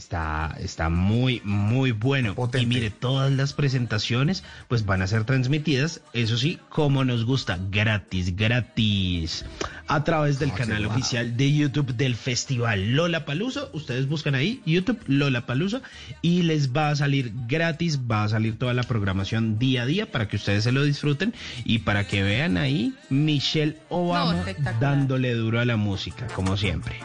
Está, 0.00 0.56
está 0.58 0.88
muy, 0.88 1.42
muy 1.44 1.92
bueno. 1.92 2.34
Y 2.58 2.64
mire, 2.64 2.88
todas 2.88 3.30
las 3.30 3.52
presentaciones 3.52 4.42
pues 4.66 4.86
van 4.86 5.02
a 5.02 5.06
ser 5.06 5.24
transmitidas, 5.24 6.00
eso 6.14 6.38
sí, 6.38 6.58
como 6.70 7.04
nos 7.04 7.26
gusta, 7.26 7.58
gratis, 7.70 8.34
gratis. 8.34 9.44
A 9.88 10.02
través 10.02 10.38
del 10.38 10.52
ah, 10.52 10.54
canal 10.54 10.86
oficial 10.86 11.36
de 11.36 11.52
YouTube 11.52 11.94
del 11.94 12.16
festival 12.16 12.92
Lola 12.92 13.26
Palusa. 13.26 13.68
Ustedes 13.74 14.08
buscan 14.08 14.34
ahí 14.34 14.62
YouTube 14.64 15.02
Lola 15.06 15.44
Palusa 15.44 15.82
y 16.22 16.44
les 16.44 16.72
va 16.72 16.88
a 16.88 16.96
salir 16.96 17.34
gratis, 17.46 18.00
va 18.10 18.24
a 18.24 18.28
salir 18.30 18.58
toda 18.58 18.72
la 18.72 18.84
programación 18.84 19.58
día 19.58 19.82
a 19.82 19.86
día 19.86 20.10
para 20.10 20.28
que 20.28 20.36
ustedes 20.36 20.64
se 20.64 20.72
lo 20.72 20.82
disfruten 20.82 21.34
y 21.66 21.80
para 21.80 22.06
que 22.06 22.22
vean 22.22 22.56
ahí 22.56 22.94
Michelle 23.10 23.76
Obama 23.90 24.46
dándole 24.80 25.34
duro 25.34 25.60
a 25.60 25.66
la 25.66 25.76
música, 25.76 26.26
como 26.28 26.56
siempre. 26.56 26.96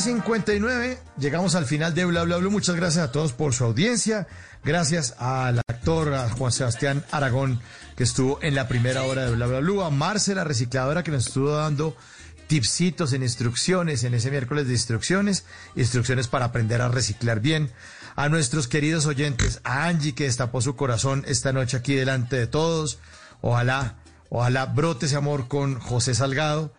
12.59, 0.00 0.96
llegamos 1.18 1.54
al 1.54 1.66
final 1.66 1.92
de 1.92 2.06
Bla 2.06 2.22
Bla 2.22 2.38
Bla. 2.38 2.48
Muchas 2.48 2.74
gracias 2.74 3.04
a 3.04 3.12
todos 3.12 3.34
por 3.34 3.52
su 3.52 3.64
audiencia. 3.64 4.26
Gracias 4.64 5.14
al 5.18 5.58
actor 5.58 6.16
Juan 6.38 6.52
Sebastián 6.52 7.04
Aragón, 7.10 7.60
que 7.96 8.04
estuvo 8.04 8.38
en 8.40 8.54
la 8.54 8.66
primera 8.66 9.02
hora 9.02 9.26
de 9.26 9.32
Bla 9.32 9.46
Bla 9.46 9.60
Bla. 9.60 9.86
A 9.86 9.90
Marce, 9.90 10.34
la 10.34 10.44
recicladora, 10.44 11.02
que 11.02 11.10
nos 11.10 11.26
estuvo 11.26 11.50
dando 11.50 11.94
tipsitos 12.46 13.12
en 13.12 13.22
instrucciones, 13.22 14.02
en 14.04 14.14
ese 14.14 14.30
miércoles 14.30 14.68
de 14.68 14.72
instrucciones, 14.72 15.44
instrucciones 15.76 16.28
para 16.28 16.46
aprender 16.46 16.80
a 16.80 16.88
reciclar 16.88 17.40
bien. 17.40 17.70
A 18.16 18.30
nuestros 18.30 18.68
queridos 18.68 19.04
oyentes, 19.04 19.60
a 19.64 19.86
Angie, 19.86 20.14
que 20.14 20.24
destapó 20.24 20.62
su 20.62 20.76
corazón 20.76 21.24
esta 21.28 21.52
noche 21.52 21.76
aquí 21.76 21.94
delante 21.94 22.36
de 22.36 22.46
todos. 22.46 23.00
Ojalá, 23.42 23.96
ojalá 24.30 24.64
brote 24.64 25.04
ese 25.04 25.16
amor 25.16 25.46
con 25.46 25.78
José 25.78 26.14
Salgado. 26.14 26.72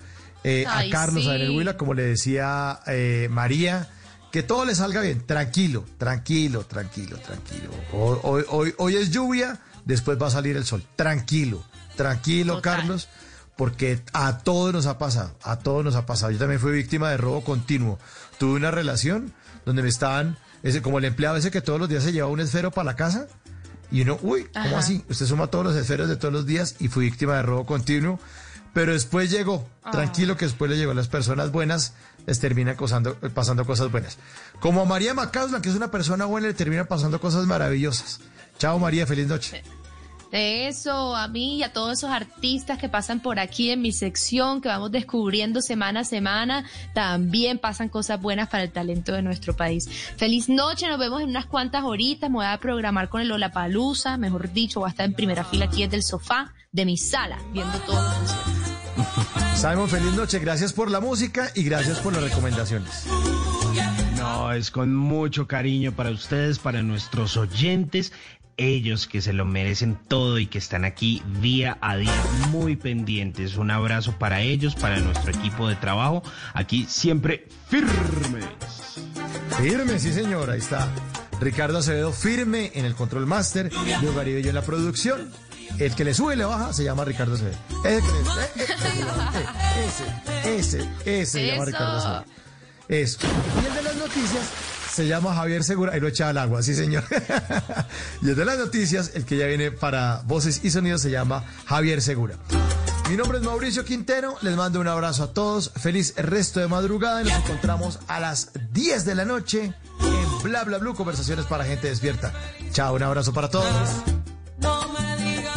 Eh, 0.44 0.66
a 0.68 0.90
Carlos, 0.90 1.28
a 1.28 1.32
Daniel 1.34 1.52
Huila, 1.52 1.78
como 1.78 1.94
le 1.94 2.04
decía 2.04 2.80
eh, 2.88 3.28
María, 3.30 3.90
que 4.32 4.44
todo 4.44 4.66
le 4.66 4.74
salga 4.74 5.02
bien, 5.02 5.26
tranquilo, 5.26 5.86
tranquilo, 5.98 6.64
tranquilo, 6.66 7.18
tranquilo. 7.18 7.70
Hoy, 7.92 8.44
hoy, 8.50 8.74
hoy, 8.78 8.96
es 8.96 9.12
lluvia, 9.12 9.60
después 9.86 10.20
va 10.20 10.28
a 10.28 10.32
salir 10.32 10.58
el 10.58 10.66
sol, 10.66 10.84
tranquilo, 10.96 11.64
tranquilo, 11.96 12.62
Carlos, 12.62 13.10
porque 13.56 14.02
a 14.14 14.40
todos 14.40 14.74
nos 14.74 14.88
ha 14.88 14.98
pasado, 14.98 15.36
a 15.44 15.60
todos 15.60 15.84
nos 15.84 15.96
ha 15.96 16.06
pasado. 16.06 16.32
Yo 16.32 16.40
también 16.40 16.60
fui 16.60 16.72
víctima 16.72 17.12
de 17.12 17.18
robo 17.18 17.44
continuo. 17.44 18.00
Tuve 18.40 18.56
una 18.56 18.72
relación 18.72 19.34
donde 19.66 19.84
me 19.84 19.90
estaban, 19.90 20.38
ese, 20.64 20.82
como 20.82 20.98
el 20.98 21.06
empleado 21.06 21.38
ese 21.38 21.52
que 21.52 21.62
todos 21.62 21.80
los 21.80 21.90
días 21.90 22.04
se 22.04 22.14
lleva 22.14 22.28
un 22.28 22.40
esfero 22.40 22.72
para 22.72 22.86
la 22.86 22.96
casa. 22.96 23.28
Y 23.92 24.02
uno, 24.02 24.18
uy, 24.22 24.48
¿cómo 24.54 24.78
así? 24.78 25.04
Usted 25.10 25.26
suma 25.26 25.48
todos 25.48 25.66
los 25.66 25.76
esferos 25.76 26.08
de 26.08 26.16
todos 26.16 26.34
los 26.34 26.46
días 26.46 26.78
y 26.80 26.88
fui 26.88 27.06
víctima 27.06 27.36
de 27.36 27.42
robo 27.44 27.66
continuo. 27.66 28.20
Pero 28.74 28.94
después 28.94 29.30
llegó, 29.30 29.68
ah. 29.84 29.92
tranquilo 29.92 30.38
que 30.38 30.46
después 30.46 30.72
le 30.72 30.78
llegó 30.78 30.92
a 30.92 30.96
las 30.96 31.08
personas 31.08 31.52
buenas, 31.52 31.94
les 32.26 32.40
termina 32.40 32.76
pasando 33.34 33.66
cosas 33.66 33.92
buenas. 33.92 34.18
Como 34.60 34.82
a 34.82 34.86
María 34.86 35.14
Macausla, 35.14 35.62
que 35.62 35.70
es 35.70 35.76
una 35.76 35.92
persona 35.92 36.26
buena, 36.26 36.48
le 36.48 36.54
termina 36.54 36.86
pasando 36.86 37.20
cosas 37.20 37.46
maravillosas. 37.46 38.20
Chao 38.58 38.80
María, 38.80 39.08
feliz 39.08 39.28
noche. 39.28 39.64
De 40.32 40.70
eso, 40.70 41.14
a 41.14 41.28
mí 41.28 41.58
y 41.58 41.64
a 41.64 41.74
todos 41.74 41.98
esos 41.98 42.10
artistas 42.10 42.78
que 42.78 42.88
pasan 42.88 43.20
por 43.20 43.38
aquí 43.38 43.70
en 43.70 43.82
mi 43.82 43.92
sección, 43.92 44.62
que 44.62 44.70
vamos 44.70 44.90
descubriendo 44.90 45.62
semana 45.62 46.02
a 46.02 46.04
semana, 46.06 46.66
también 46.94 47.60
pasan 47.60 47.90
cosas 47.90 48.22
buenas 48.22 48.48
para 48.48 48.64
el 48.64 48.72
talento 48.72 49.12
de 49.12 49.24
nuestro 49.24 49.58
país. 49.58 49.90
Feliz 50.16 50.48
noche, 50.48 50.88
nos 50.88 51.00
vemos 51.00 51.22
en 51.22 51.30
unas 51.30 51.48
cuantas 51.48 51.84
horitas, 51.84 52.30
me 52.30 52.38
voy 52.38 52.46
a 52.46 52.58
programar 52.60 53.10
con 53.10 53.20
el 53.20 53.32
Olapalooza, 53.32 54.16
mejor 54.16 54.54
dicho, 54.54 54.80
voy 54.80 54.88
a 54.88 54.92
estar 54.92 55.06
en 55.06 55.16
primera 55.16 55.44
fila 55.44 55.66
aquí 55.66 55.84
desde 55.84 55.98
el 55.98 56.04
sofá 56.04 56.54
de 56.72 56.86
mi 56.86 56.96
sala, 56.96 57.38
viendo 57.52 57.78
todo 57.80 58.61
Simon, 59.56 59.90
feliz 59.90 60.14
noche. 60.14 60.40
Gracias 60.40 60.74
por 60.74 60.90
la 60.90 61.00
música 61.00 61.52
y 61.56 61.64
gracias 61.64 62.00
por 62.00 62.14
las 62.14 62.24
recomendaciones. 62.24 63.06
No, 64.18 64.52
es 64.52 64.72
con 64.72 64.96
mucho 64.96 65.48
cariño 65.48 65.92
para 65.94 66.12
ustedes, 66.12 66.60
para 66.60 66.82
nuestros 66.82 67.38
oyentes, 67.38 68.12
ellos 68.58 69.08
que 69.08 69.22
se 69.22 69.34
lo 69.34 69.46
merecen 69.46 69.98
todo 70.08 70.38
y 70.38 70.48
que 70.48 70.58
están 70.58 70.86
aquí 70.86 71.22
día 71.42 71.78
a 71.82 71.98
día 71.98 72.24
muy 72.50 72.76
pendientes. 72.76 73.58
Un 73.58 73.72
abrazo 73.72 74.14
para 74.18 74.42
ellos, 74.42 74.76
para 74.76 75.00
nuestro 75.00 75.32
equipo 75.32 75.68
de 75.68 75.76
trabajo, 75.76 76.22
aquí 76.54 76.86
siempre 76.88 77.48
firmes. 77.68 77.94
Firme, 79.58 80.00
sí 80.00 80.14
señor, 80.14 80.50
ahí 80.50 80.60
está. 80.60 80.88
Ricardo 81.40 81.80
Acevedo 81.80 82.12
firme 82.12 82.72
en 82.76 82.86
el 82.86 82.94
control 82.94 83.26
master, 83.26 83.72
Diego 84.00 84.14
Garibello 84.14 84.50
en 84.50 84.56
la 84.56 84.62
producción. 84.62 85.32
El 85.80 85.96
que 85.96 86.04
le 86.04 86.14
sube 86.14 86.34
y 86.34 86.38
le 86.38 86.46
baja 86.46 86.74
se 86.74 86.84
llama 86.84 87.06
Ricardo 87.06 87.36
Acevedo. 87.36 87.58
Ese, 87.84 88.08
ese, 90.46 90.60
ese, 90.60 90.90
ese 91.06 91.26
se 91.26 91.48
llama 91.48 91.66
Ricardo 91.66 91.98
Acevedo. 91.98 92.26
Eso. 92.88 93.20
Y 93.62 93.66
el 93.66 93.74
de 93.74 93.82
las 93.84 93.96
noticias 93.96 94.44
se 94.92 95.08
llama 95.08 95.34
Javier 95.34 95.64
Segura 95.64 95.96
y 95.96 96.00
lo 96.02 96.08
echa 96.08 96.30
al 96.30 96.38
agua, 96.38 96.62
sí 96.62 96.76
señor. 96.76 97.04
y 98.22 98.30
el 98.30 98.36
de 98.36 98.46
las 98.46 98.58
noticias, 98.58 99.12
el 99.16 99.26
que 99.26 99.38
ya 99.38 99.48
viene 99.48 99.72
para 99.72 100.22
voces 100.26 100.62
y 100.64 100.72
sonidos, 100.72 101.02
se 101.02 101.10
llama 101.10 101.46
Javier 101.66 102.02
Segura. 102.02 102.36
Mi 103.10 103.18
nombre 103.18 103.40
es 103.40 103.44
Mauricio 103.44 103.84
Quintero, 103.84 104.36
les 104.42 104.56
mando 104.56 104.80
un 104.80 104.88
abrazo 104.88 105.24
a 105.24 105.34
todos, 105.34 105.72
feliz 105.76 106.14
resto 106.16 106.60
de 106.60 106.68
madrugada 106.68 107.22
y 107.22 107.26
nos 107.26 107.34
encontramos 107.34 108.00
a 108.08 108.20
las 108.20 108.52
10 108.72 109.06
de 109.06 109.16
la 109.16 109.26
noche 109.26 109.74
en 110.00 110.44
Bla 110.44 110.64
Bla 110.64 110.78
Blue, 110.78 110.94
conversaciones 110.94 111.46
para 111.46 111.66
gente 111.66 111.88
despierta. 111.90 112.34
Chao, 112.72 112.96
un 112.96 113.04
abrazo 113.04 113.34
para 113.34 113.50
todos. 113.50 114.21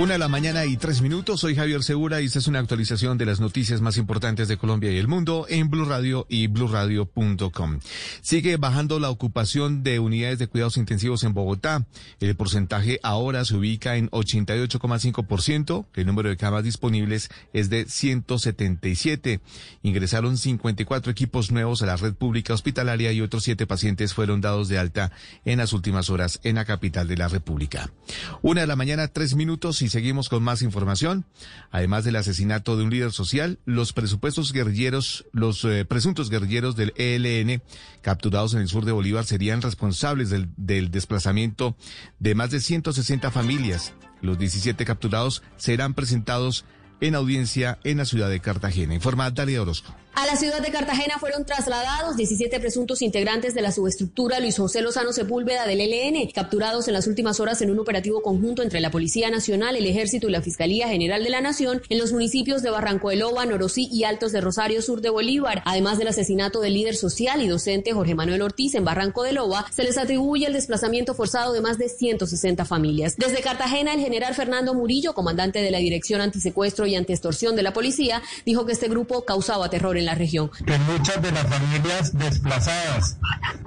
Una 0.00 0.14
de 0.14 0.18
la 0.18 0.28
mañana 0.28 0.64
y 0.64 0.78
tres 0.78 1.02
minutos. 1.02 1.40
Soy 1.40 1.54
Javier 1.54 1.82
Segura 1.82 2.22
y 2.22 2.24
esta 2.24 2.38
es 2.38 2.46
una 2.46 2.58
actualización 2.58 3.18
de 3.18 3.26
las 3.26 3.38
noticias 3.38 3.82
más 3.82 3.98
importantes 3.98 4.48
de 4.48 4.56
Colombia 4.56 4.90
y 4.90 4.96
el 4.96 5.08
mundo 5.08 5.44
en 5.50 5.68
Blue 5.68 5.84
Radio 5.84 6.24
y 6.26 6.46
bluradio.com. 6.46 7.80
Sigue 8.22 8.56
bajando 8.56 8.98
la 8.98 9.10
ocupación 9.10 9.82
de 9.82 9.98
unidades 9.98 10.38
de 10.38 10.46
cuidados 10.46 10.78
intensivos 10.78 11.22
en 11.22 11.34
Bogotá. 11.34 11.84
El 12.18 12.34
porcentaje 12.34 12.98
ahora 13.02 13.44
se 13.44 13.54
ubica 13.54 13.96
en 13.96 14.08
88,5%. 14.08 15.84
El 15.94 16.06
número 16.06 16.30
de 16.30 16.38
camas 16.38 16.64
disponibles 16.64 17.28
es 17.52 17.68
de 17.68 17.84
177. 17.84 19.40
Ingresaron 19.82 20.38
54 20.38 21.12
equipos 21.12 21.50
nuevos 21.50 21.82
a 21.82 21.86
la 21.86 21.98
red 21.98 22.14
pública 22.14 22.54
hospitalaria 22.54 23.12
y 23.12 23.20
otros 23.20 23.44
siete 23.44 23.66
pacientes 23.66 24.14
fueron 24.14 24.40
dados 24.40 24.68
de 24.68 24.78
alta 24.78 25.12
en 25.44 25.58
las 25.58 25.74
últimas 25.74 26.08
horas 26.08 26.40
en 26.42 26.54
la 26.54 26.64
capital 26.64 27.06
de 27.06 27.18
la 27.18 27.28
República. 27.28 27.92
Una 28.40 28.62
de 28.62 28.66
la 28.66 28.76
mañana, 28.76 29.08
tres 29.08 29.34
minutos 29.34 29.82
y 29.82 29.89
seguimos 29.90 30.28
con 30.28 30.42
más 30.42 30.62
información. 30.62 31.26
Además 31.70 32.04
del 32.04 32.16
asesinato 32.16 32.76
de 32.76 32.84
un 32.84 32.90
líder 32.90 33.12
social, 33.12 33.58
los 33.64 33.92
presupuestos 33.92 34.52
guerrilleros, 34.52 35.26
los 35.32 35.64
eh, 35.64 35.84
presuntos 35.84 36.30
guerrilleros 36.30 36.76
del 36.76 36.94
ELN 36.96 37.62
capturados 38.00 38.54
en 38.54 38.60
el 38.60 38.68
sur 38.68 38.84
de 38.84 38.92
Bolívar 38.92 39.24
serían 39.24 39.62
responsables 39.62 40.30
del, 40.30 40.48
del 40.56 40.90
desplazamiento 40.90 41.76
de 42.18 42.34
más 42.34 42.50
de 42.50 42.60
160 42.60 43.30
familias. 43.30 43.92
Los 44.22 44.38
17 44.38 44.84
capturados 44.84 45.42
serán 45.56 45.94
presentados 45.94 46.64
en 47.00 47.14
audiencia 47.14 47.78
en 47.84 47.98
la 47.98 48.04
ciudad 48.04 48.28
de 48.28 48.40
Cartagena. 48.40 48.94
Informa 48.94 49.30
Dalia 49.30 49.62
Orozco. 49.62 49.94
A 50.14 50.26
la 50.26 50.36
ciudad 50.36 50.60
de 50.60 50.72
Cartagena 50.72 51.18
fueron 51.18 51.46
trasladados 51.46 52.16
17 52.16 52.58
presuntos 52.58 53.00
integrantes 53.00 53.54
de 53.54 53.62
la 53.62 53.70
subestructura 53.70 54.40
Luis 54.40 54.58
José 54.58 54.82
Lozano 54.82 55.12
Sepúlveda 55.12 55.66
del 55.66 55.80
ELN, 55.80 56.30
capturados 56.34 56.88
en 56.88 56.94
las 56.94 57.06
últimas 57.06 57.38
horas 57.38 57.62
en 57.62 57.70
un 57.70 57.78
operativo 57.78 58.20
conjunto 58.20 58.62
entre 58.62 58.80
la 58.80 58.90
Policía 58.90 59.30
Nacional, 59.30 59.76
el 59.76 59.86
Ejército 59.86 60.28
y 60.28 60.32
la 60.32 60.42
Fiscalía 60.42 60.88
General 60.88 61.22
de 61.22 61.30
la 61.30 61.40
Nación 61.40 61.80
en 61.88 61.98
los 61.98 62.12
municipios 62.12 62.60
de 62.62 62.70
Barranco 62.70 63.10
de 63.10 63.16
Loba, 63.16 63.46
Norosí 63.46 63.88
y 63.90 64.04
Altos 64.04 64.32
de 64.32 64.40
Rosario, 64.40 64.82
sur 64.82 65.00
de 65.00 65.10
Bolívar. 65.10 65.62
Además 65.64 65.96
del 65.96 66.08
asesinato 66.08 66.60
del 66.60 66.74
líder 66.74 66.96
social 66.96 67.40
y 67.40 67.48
docente 67.48 67.92
Jorge 67.92 68.14
Manuel 68.16 68.42
Ortiz 68.42 68.74
en 68.74 68.84
Barranco 68.84 69.22
de 69.22 69.32
Loba, 69.32 69.64
se 69.72 69.84
les 69.84 69.96
atribuye 69.96 70.46
el 70.46 70.52
desplazamiento 70.52 71.14
forzado 71.14 71.52
de 71.52 71.60
más 71.60 71.78
de 71.78 71.88
160 71.88 72.64
familias. 72.64 73.14
Desde 73.16 73.40
Cartagena, 73.40 73.94
el 73.94 74.00
general 74.00 74.34
Fernando 74.34 74.74
Murillo, 74.74 75.14
comandante 75.14 75.62
de 75.62 75.70
la 75.70 75.78
Dirección 75.78 76.20
Antisecuestro 76.20 76.86
y 76.86 76.96
Antiextorsión 76.96 77.54
de 77.54 77.62
la 77.62 77.72
Policía, 77.72 78.22
dijo 78.44 78.66
que 78.66 78.72
este 78.72 78.88
grupo 78.88 79.24
causaba 79.24 79.70
terror 79.70 79.96
en 80.00 80.06
la 80.06 80.14
región. 80.14 80.50
que 80.66 80.78
muchas 80.78 81.22
de 81.22 81.30
las 81.30 81.46
familias 81.46 82.18
desplazadas 82.18 83.18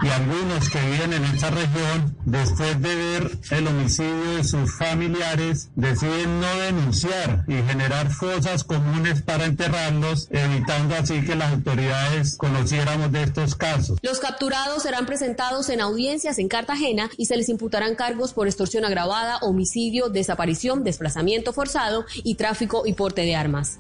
y 0.02 0.10
algunos 0.10 0.70
que 0.70 0.82
viven 0.82 1.14
en 1.14 1.24
esta 1.24 1.50
región, 1.50 2.18
después 2.26 2.82
de 2.82 2.96
ver 2.96 3.38
el 3.52 3.68
homicidio 3.68 4.36
de 4.36 4.44
sus 4.44 4.76
familiares, 4.78 5.70
deciden 5.76 6.42
no 6.42 6.56
denunciar 6.58 7.46
y 7.48 7.54
generar 7.54 8.12
fosas 8.12 8.64
comunes 8.64 9.22
para 9.22 9.46
enterrarlos, 9.46 10.28
evitando 10.32 10.96
así 10.96 11.22
que 11.22 11.36
las 11.36 11.54
autoridades 11.54 12.36
conociéramos 12.38 13.12
de 13.12 13.24
estos 13.24 13.56
casos. 13.56 14.00
Los 14.02 14.20
capturados 14.20 14.84
serán 14.84 15.06
presentados 15.06 15.70
en 15.70 15.80
audiencias 15.82 16.38
en 16.38 16.50
Cartagena 16.50 17.10
y 17.18 17.28
se 17.28 17.38
les 17.38 17.50
imputarán 17.50 17.96
cargos 17.96 18.34
por 18.34 18.48
extorsión 18.48 18.86
agravada, 18.86 19.38
homicidio, 19.38 20.10
desaparición, 20.10 20.84
desplazamiento 20.84 21.54
forzado 21.54 22.06
y 22.24 22.36
tráfico 22.36 22.84
y 22.86 22.94
porte 22.94 23.22
de 23.22 23.36
armas. 23.36 23.78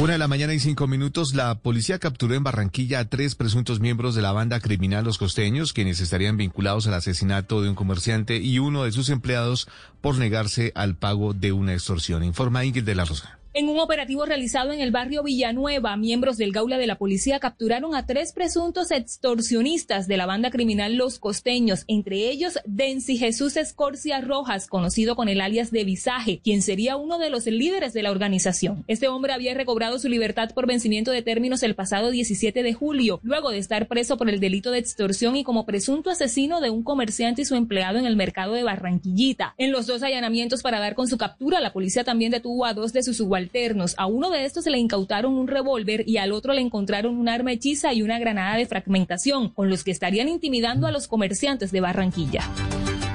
Una 0.00 0.14
de 0.14 0.18
la 0.18 0.28
mañana 0.28 0.54
y 0.54 0.60
cinco 0.60 0.86
minutos, 0.86 1.34
la 1.34 1.56
policía 1.56 1.98
capturó 1.98 2.34
en 2.34 2.42
Barranquilla 2.42 3.00
a 3.00 3.04
tres 3.04 3.34
presuntos 3.34 3.80
miembros 3.80 4.14
de 4.14 4.22
la 4.22 4.32
banda 4.32 4.58
criminal 4.58 5.04
Los 5.04 5.18
Costeños, 5.18 5.74
quienes 5.74 6.00
estarían 6.00 6.38
vinculados 6.38 6.86
al 6.86 6.94
asesinato 6.94 7.60
de 7.60 7.68
un 7.68 7.74
comerciante 7.74 8.38
y 8.38 8.58
uno 8.60 8.84
de 8.84 8.92
sus 8.92 9.10
empleados 9.10 9.68
por 10.00 10.16
negarse 10.16 10.72
al 10.74 10.96
pago 10.96 11.34
de 11.34 11.52
una 11.52 11.74
extorsión. 11.74 12.24
Informa 12.24 12.64
Ingrid 12.64 12.84
de 12.84 12.94
la 12.94 13.04
Rosa. 13.04 13.39
En 13.52 13.68
un 13.68 13.80
operativo 13.80 14.26
realizado 14.26 14.72
en 14.72 14.80
el 14.80 14.92
barrio 14.92 15.24
Villanueva, 15.24 15.96
miembros 15.96 16.36
del 16.36 16.52
Gaula 16.52 16.78
de 16.78 16.86
la 16.86 16.98
policía 16.98 17.40
capturaron 17.40 17.96
a 17.96 18.06
tres 18.06 18.32
presuntos 18.32 18.92
extorsionistas 18.92 20.06
de 20.06 20.16
la 20.16 20.24
banda 20.24 20.50
criminal 20.50 20.94
Los 20.94 21.18
Costeños, 21.18 21.82
entre 21.88 22.30
ellos 22.30 22.60
Densi 22.64 23.18
Jesús 23.18 23.56
Escorcia 23.56 24.20
Rojas, 24.20 24.68
conocido 24.68 25.16
con 25.16 25.28
el 25.28 25.40
alias 25.40 25.72
de 25.72 25.82
Visaje, 25.82 26.40
quien 26.44 26.62
sería 26.62 26.96
uno 26.96 27.18
de 27.18 27.28
los 27.28 27.46
líderes 27.46 27.92
de 27.92 28.04
la 28.04 28.12
organización. 28.12 28.84
Este 28.86 29.08
hombre 29.08 29.32
había 29.32 29.52
recobrado 29.52 29.98
su 29.98 30.08
libertad 30.08 30.50
por 30.54 30.68
vencimiento 30.68 31.10
de 31.10 31.22
términos 31.22 31.64
el 31.64 31.74
pasado 31.74 32.12
17 32.12 32.62
de 32.62 32.72
julio, 32.72 33.18
luego 33.24 33.50
de 33.50 33.58
estar 33.58 33.88
preso 33.88 34.16
por 34.16 34.30
el 34.30 34.38
delito 34.38 34.70
de 34.70 34.78
extorsión 34.78 35.34
y 35.34 35.42
como 35.42 35.66
presunto 35.66 36.10
asesino 36.10 36.60
de 36.60 36.70
un 36.70 36.84
comerciante 36.84 37.42
y 37.42 37.46
su 37.46 37.56
empleado 37.56 37.98
en 37.98 38.06
el 38.06 38.14
mercado 38.14 38.52
de 38.52 38.62
Barranquillita. 38.62 39.56
En 39.58 39.72
los 39.72 39.88
dos 39.88 40.04
allanamientos 40.04 40.62
para 40.62 40.78
dar 40.78 40.94
con 40.94 41.08
su 41.08 41.18
captura, 41.18 41.60
la 41.60 41.72
policía 41.72 42.04
también 42.04 42.30
detuvo 42.30 42.64
a 42.64 42.74
dos 42.74 42.92
de 42.92 43.02
sus 43.02 43.20
A 43.96 44.06
uno 44.06 44.30
de 44.30 44.44
estos 44.44 44.64
se 44.64 44.70
le 44.70 44.78
incautaron 44.78 45.34
un 45.34 45.48
revólver 45.48 46.04
y 46.06 46.18
al 46.18 46.32
otro 46.32 46.52
le 46.52 46.60
encontraron 46.60 47.16
un 47.16 47.28
arma 47.28 47.52
hechiza 47.52 47.94
y 47.94 48.02
una 48.02 48.18
granada 48.18 48.56
de 48.56 48.66
fragmentación, 48.66 49.50
con 49.50 49.70
los 49.70 49.84
que 49.84 49.90
estarían 49.90 50.28
intimidando 50.28 50.86
a 50.86 50.92
los 50.92 51.08
comerciantes 51.08 51.72
de 51.72 51.80
Barranquilla. 51.80 52.42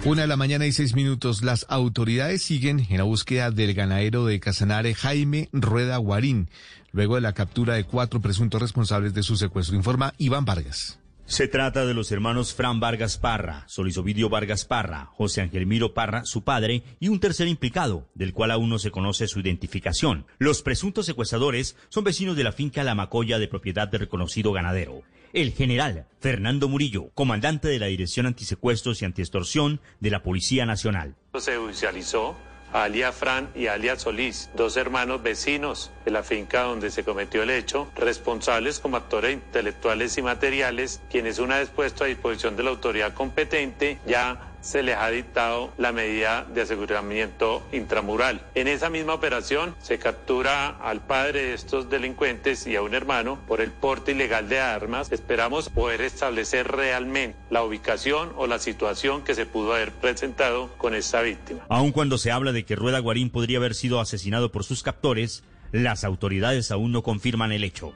Una 0.06 0.22
de 0.22 0.28
la 0.28 0.38
mañana 0.38 0.66
y 0.66 0.72
seis 0.72 0.96
minutos. 0.96 1.42
Las 1.42 1.66
autoridades 1.68 2.44
siguen 2.44 2.86
en 2.90 2.98
la 2.98 3.04
búsqueda 3.04 3.50
del 3.50 3.74
ganadero 3.74 4.26
de 4.26 4.40
Casanare, 4.40 4.94
Jaime 4.94 5.50
Rueda 5.52 5.98
Guarín, 5.98 6.48
luego 6.92 7.16
de 7.16 7.22
la 7.22 7.34
captura 7.34 7.74
de 7.74 7.86
cuatro 7.86 8.22
presuntos 8.22 8.62
responsables 8.62 9.14
de 9.14 9.24
su 9.24 9.36
secuestro. 9.36 9.76
Informa 9.76 10.14
Iván 10.18 10.46
Vargas. 10.46 11.00
Se 11.28 11.48
trata 11.48 11.88
de 11.88 11.96
los 11.96 12.12
hermanos 12.12 12.54
Fran 12.54 12.80
Vargas 12.80 13.18
Parra, 13.18 13.64
Solisovidio 13.68 14.30
Vargas 14.30 14.64
Parra, 14.64 15.06
José 15.06 15.42
Ángel 15.42 15.66
Miro 15.66 15.96
Parra, 15.96 16.24
su 16.24 16.44
padre, 16.44 16.84
y 17.00 17.08
un 17.08 17.20
tercer 17.20 17.48
implicado, 17.48 18.08
del 18.14 18.32
cual 18.32 18.52
aún 18.52 18.70
no 18.70 18.78
se 18.78 18.92
conoce 18.92 19.28
su 19.28 19.40
identificación. 19.40 20.28
Los 20.38 20.62
presuntos 20.62 21.08
secuestradores 21.08 21.78
son 21.90 22.04
vecinos 22.04 22.38
de 22.38 22.44
la 22.44 22.52
finca 22.52 22.84
La 22.84 22.94
Macoya 22.94 23.40
de 23.40 23.48
propiedad 23.48 23.88
de 23.88 23.98
reconocido 23.98 24.52
ganadero. 24.52 25.02
El 25.34 25.52
general 25.52 26.06
Fernando 26.20 26.70
Murillo, 26.70 27.10
comandante 27.16 27.70
de 27.70 27.80
la 27.80 27.88
Dirección 27.88 28.28
Antisecuestros 28.28 29.02
y 29.02 29.06
Antiextorsión 29.06 29.82
de 30.00 30.12
la 30.12 30.22
Policía 30.22 30.68
Nacional. 30.68 31.16
Se 31.40 31.58
judicializó 31.58 32.38
a 32.76 32.84
Alia 32.84 33.14
Fran 33.14 33.50
y 33.56 33.68
Alia 33.68 33.96
Solís, 33.96 34.50
dos 34.54 34.76
hermanos 34.76 35.24
vecinos 35.24 35.94
de 36.04 36.12
la 36.12 36.24
finca 36.24 36.64
donde 36.64 36.92
se 36.92 37.06
cometió 37.06 37.42
el 37.44 37.50
hecho, 37.50 37.90
responsables 37.96 38.82
como 38.82 38.98
actores 38.98 39.32
intelectuales 39.32 40.18
y 40.18 40.22
materiales, 40.22 41.02
quienes 41.10 41.40
una 41.40 41.60
vez 41.60 41.70
puesto 41.70 42.04
a 42.04 42.08
disposición 42.08 42.58
de 42.58 42.64
la 42.64 42.72
autoridad 42.72 43.14
competente 43.14 44.00
ya 44.06 44.55
se 44.66 44.82
les 44.82 44.98
ha 44.98 45.10
dictado 45.12 45.72
la 45.78 45.92
medida 45.92 46.44
de 46.44 46.62
aseguramiento 46.62 47.62
intramural. 47.72 48.42
En 48.56 48.68
esa 48.68 48.90
misma 48.90 49.14
operación 49.14 49.76
se 49.80 50.00
captura 50.00 50.70
al 50.70 51.02
padre 51.02 51.44
de 51.44 51.54
estos 51.54 51.90
delincuentes 51.90 52.66
y 52.66 52.76
a 52.76 52.82
un 52.82 52.96
hermano 52.96 53.38
por 53.48 53.62
el 53.62 53.72
porte 53.72 54.14
ilegal 54.14 54.50
de 54.50 54.60
armas. 54.60 55.12
Esperamos 55.12 55.70
poder 55.70 56.02
establecer 56.02 56.68
realmente 56.68 57.38
la 57.52 57.64
ubicación 57.64 58.34
o 58.38 58.48
la 58.48 58.58
situación 58.58 59.24
que 59.24 59.36
se 59.36 59.46
pudo 59.46 59.76
haber 59.76 59.92
presentado 59.92 60.70
con 60.78 60.96
esta 60.96 61.22
víctima. 61.22 61.62
Aun 61.70 61.92
cuando 61.92 62.18
se 62.18 62.32
habla 62.32 62.52
de 62.52 62.66
que 62.66 62.76
Rueda 62.76 63.00
Guarín 63.00 63.30
podría 63.30 63.60
haber 63.60 63.76
sido 63.76 64.00
asesinado 64.00 64.52
por 64.52 64.64
sus 64.64 64.82
captores, 64.82 65.44
las 65.72 66.04
autoridades 66.04 66.72
aún 66.72 66.92
no 66.92 67.04
confirman 67.04 67.52
el 67.52 67.64
hecho. 67.64 67.94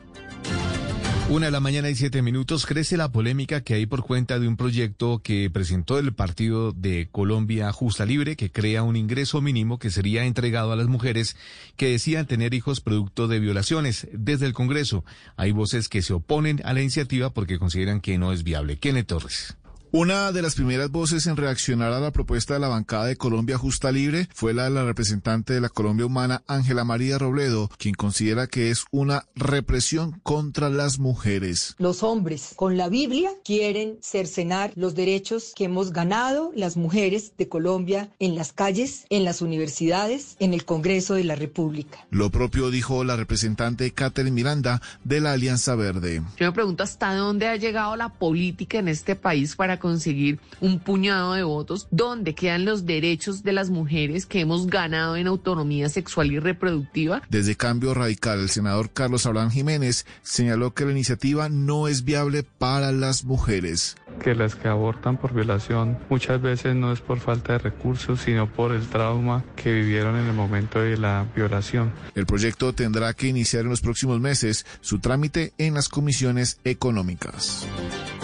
Una 1.29 1.45
de 1.45 1.51
la 1.51 1.59
mañana 1.59 1.91
y 1.91 1.95
siete 1.95 2.23
minutos 2.23 2.65
crece 2.65 2.97
la 2.97 3.11
polémica 3.11 3.61
que 3.61 3.75
hay 3.75 3.85
por 3.85 4.01
cuenta 4.01 4.39
de 4.39 4.47
un 4.47 4.57
proyecto 4.57 5.21
que 5.23 5.47
presentó 5.51 5.99
el 5.99 6.11
Partido 6.11 6.71
de 6.71 7.07
Colombia 7.11 7.71
Justa 7.71 8.03
Libre 8.03 8.35
que 8.35 8.51
crea 8.51 8.81
un 8.81 8.95
ingreso 8.95 9.39
mínimo 9.39 9.77
que 9.77 9.91
sería 9.91 10.25
entregado 10.25 10.71
a 10.71 10.75
las 10.75 10.87
mujeres 10.87 11.37
que 11.77 11.91
decían 11.91 12.25
tener 12.25 12.55
hijos 12.55 12.81
producto 12.81 13.27
de 13.27 13.39
violaciones. 13.39 14.07
Desde 14.11 14.47
el 14.47 14.53
Congreso 14.53 15.05
hay 15.37 15.51
voces 15.51 15.87
que 15.87 16.01
se 16.01 16.13
oponen 16.13 16.61
a 16.65 16.73
la 16.73 16.81
iniciativa 16.81 17.29
porque 17.29 17.59
consideran 17.59 18.01
que 18.01 18.17
no 18.17 18.33
es 18.33 18.41
viable. 18.41 18.79
Kenneth 18.79 19.05
Torres. 19.05 19.55
Una 19.91 20.31
de 20.31 20.43
las 20.43 20.53
primeras 20.53 20.91
voces 20.91 21.25
en 21.25 21.35
reaccionar 21.35 21.91
a 21.93 21.99
la 21.99 22.11
propuesta 22.11 22.53
de 22.53 22.59
la 22.59 22.67
bancada 22.67 23.05
de 23.05 23.15
Colombia 23.15 23.57
Justa 23.57 23.91
Libre 23.91 24.29
fue 24.35 24.53
la 24.53 24.65
de 24.65 24.69
la 24.69 24.83
representante 24.83 25.53
de 25.53 25.61
la 25.61 25.69
Colombia 25.69 26.05
Humana, 26.05 26.43
Ángela 26.45 26.83
María 26.83 27.17
Robledo, 27.17 27.71
quien 27.79 27.95
considera 27.95 28.45
que 28.45 28.69
es 28.69 28.85
una 28.91 29.25
represión 29.33 30.19
contra 30.21 30.69
las 30.69 30.99
mujeres. 30.99 31.73
Los 31.79 32.03
hombres 32.03 32.53
con 32.55 32.77
la 32.77 32.87
Biblia 32.87 33.31
quieren 33.43 33.97
cercenar 33.99 34.73
los 34.75 34.93
derechos 34.93 35.53
que 35.55 35.63
hemos 35.63 35.91
ganado 35.91 36.51
las 36.55 36.77
mujeres 36.77 37.33
de 37.35 37.49
Colombia 37.49 38.11
en 38.19 38.35
las 38.35 38.53
calles, 38.53 39.07
en 39.09 39.23
las 39.23 39.41
universidades, 39.41 40.35
en 40.39 40.53
el 40.53 40.65
Congreso 40.65 41.15
de 41.15 41.23
la 41.23 41.33
República. 41.33 42.05
Lo 42.11 42.29
propio 42.29 42.69
dijo 42.69 43.03
la 43.03 43.15
representante 43.15 43.91
Catherine 43.91 44.35
Miranda 44.35 44.83
de 45.03 45.19
la 45.19 45.31
Alianza 45.31 45.73
Verde. 45.73 46.21
Yo 46.37 46.45
me 46.45 46.51
pregunto 46.51 46.83
hasta 46.83 47.15
dónde 47.15 47.47
ha 47.47 47.55
llegado 47.55 47.95
la 47.95 48.09
política 48.09 48.77
en 48.77 48.87
este 48.87 49.15
país 49.15 49.55
para 49.55 49.78
conseguir 49.79 50.39
un 50.61 50.79
puñado 50.79 51.33
de 51.33 51.43
votos, 51.43 51.87
donde 51.91 52.35
quedan 52.35 52.65
los 52.65 52.85
derechos 52.85 53.43
de 53.43 53.53
las 53.53 53.69
mujeres 53.69 54.25
que 54.25 54.41
hemos 54.41 54.67
ganado 54.67 55.15
en 55.15 55.27
autonomía 55.27 55.89
sexual 55.89 56.31
y 56.31 56.39
reproductiva. 56.39 57.21
Desde 57.29 57.55
Cambio 57.55 57.93
Radical, 57.93 58.39
el 58.39 58.49
senador 58.49 58.91
Carlos 58.91 59.25
Abraham 59.25 59.51
Jiménez 59.51 60.05
señaló 60.21 60.73
que 60.73 60.85
la 60.85 60.91
iniciativa 60.91 61.49
no 61.49 61.87
es 61.87 62.03
viable 62.03 62.43
para 62.43 62.91
las 62.91 63.23
mujeres. 63.23 63.95
Que 64.23 64.35
las 64.35 64.55
que 64.55 64.67
abortan 64.67 65.17
por 65.17 65.33
violación 65.33 65.97
muchas 66.09 66.41
veces 66.41 66.75
no 66.75 66.91
es 66.91 66.99
por 66.99 67.19
falta 67.19 67.53
de 67.53 67.59
recursos, 67.59 68.21
sino 68.21 68.51
por 68.51 68.71
el 68.73 68.85
trauma 68.87 69.43
que 69.55 69.71
vivieron 69.71 70.17
en 70.17 70.25
el 70.25 70.33
momento 70.33 70.79
de 70.79 70.97
la 70.97 71.25
violación. 71.35 71.91
El 72.15 72.25
proyecto 72.25 72.73
tendrá 72.73 73.13
que 73.13 73.27
iniciar 73.27 73.63
en 73.63 73.69
los 73.69 73.81
próximos 73.81 74.19
meses 74.19 74.65
su 74.81 74.99
trámite 74.99 75.53
en 75.57 75.73
las 75.73 75.89
comisiones 75.89 76.59
económicas. 76.63 77.65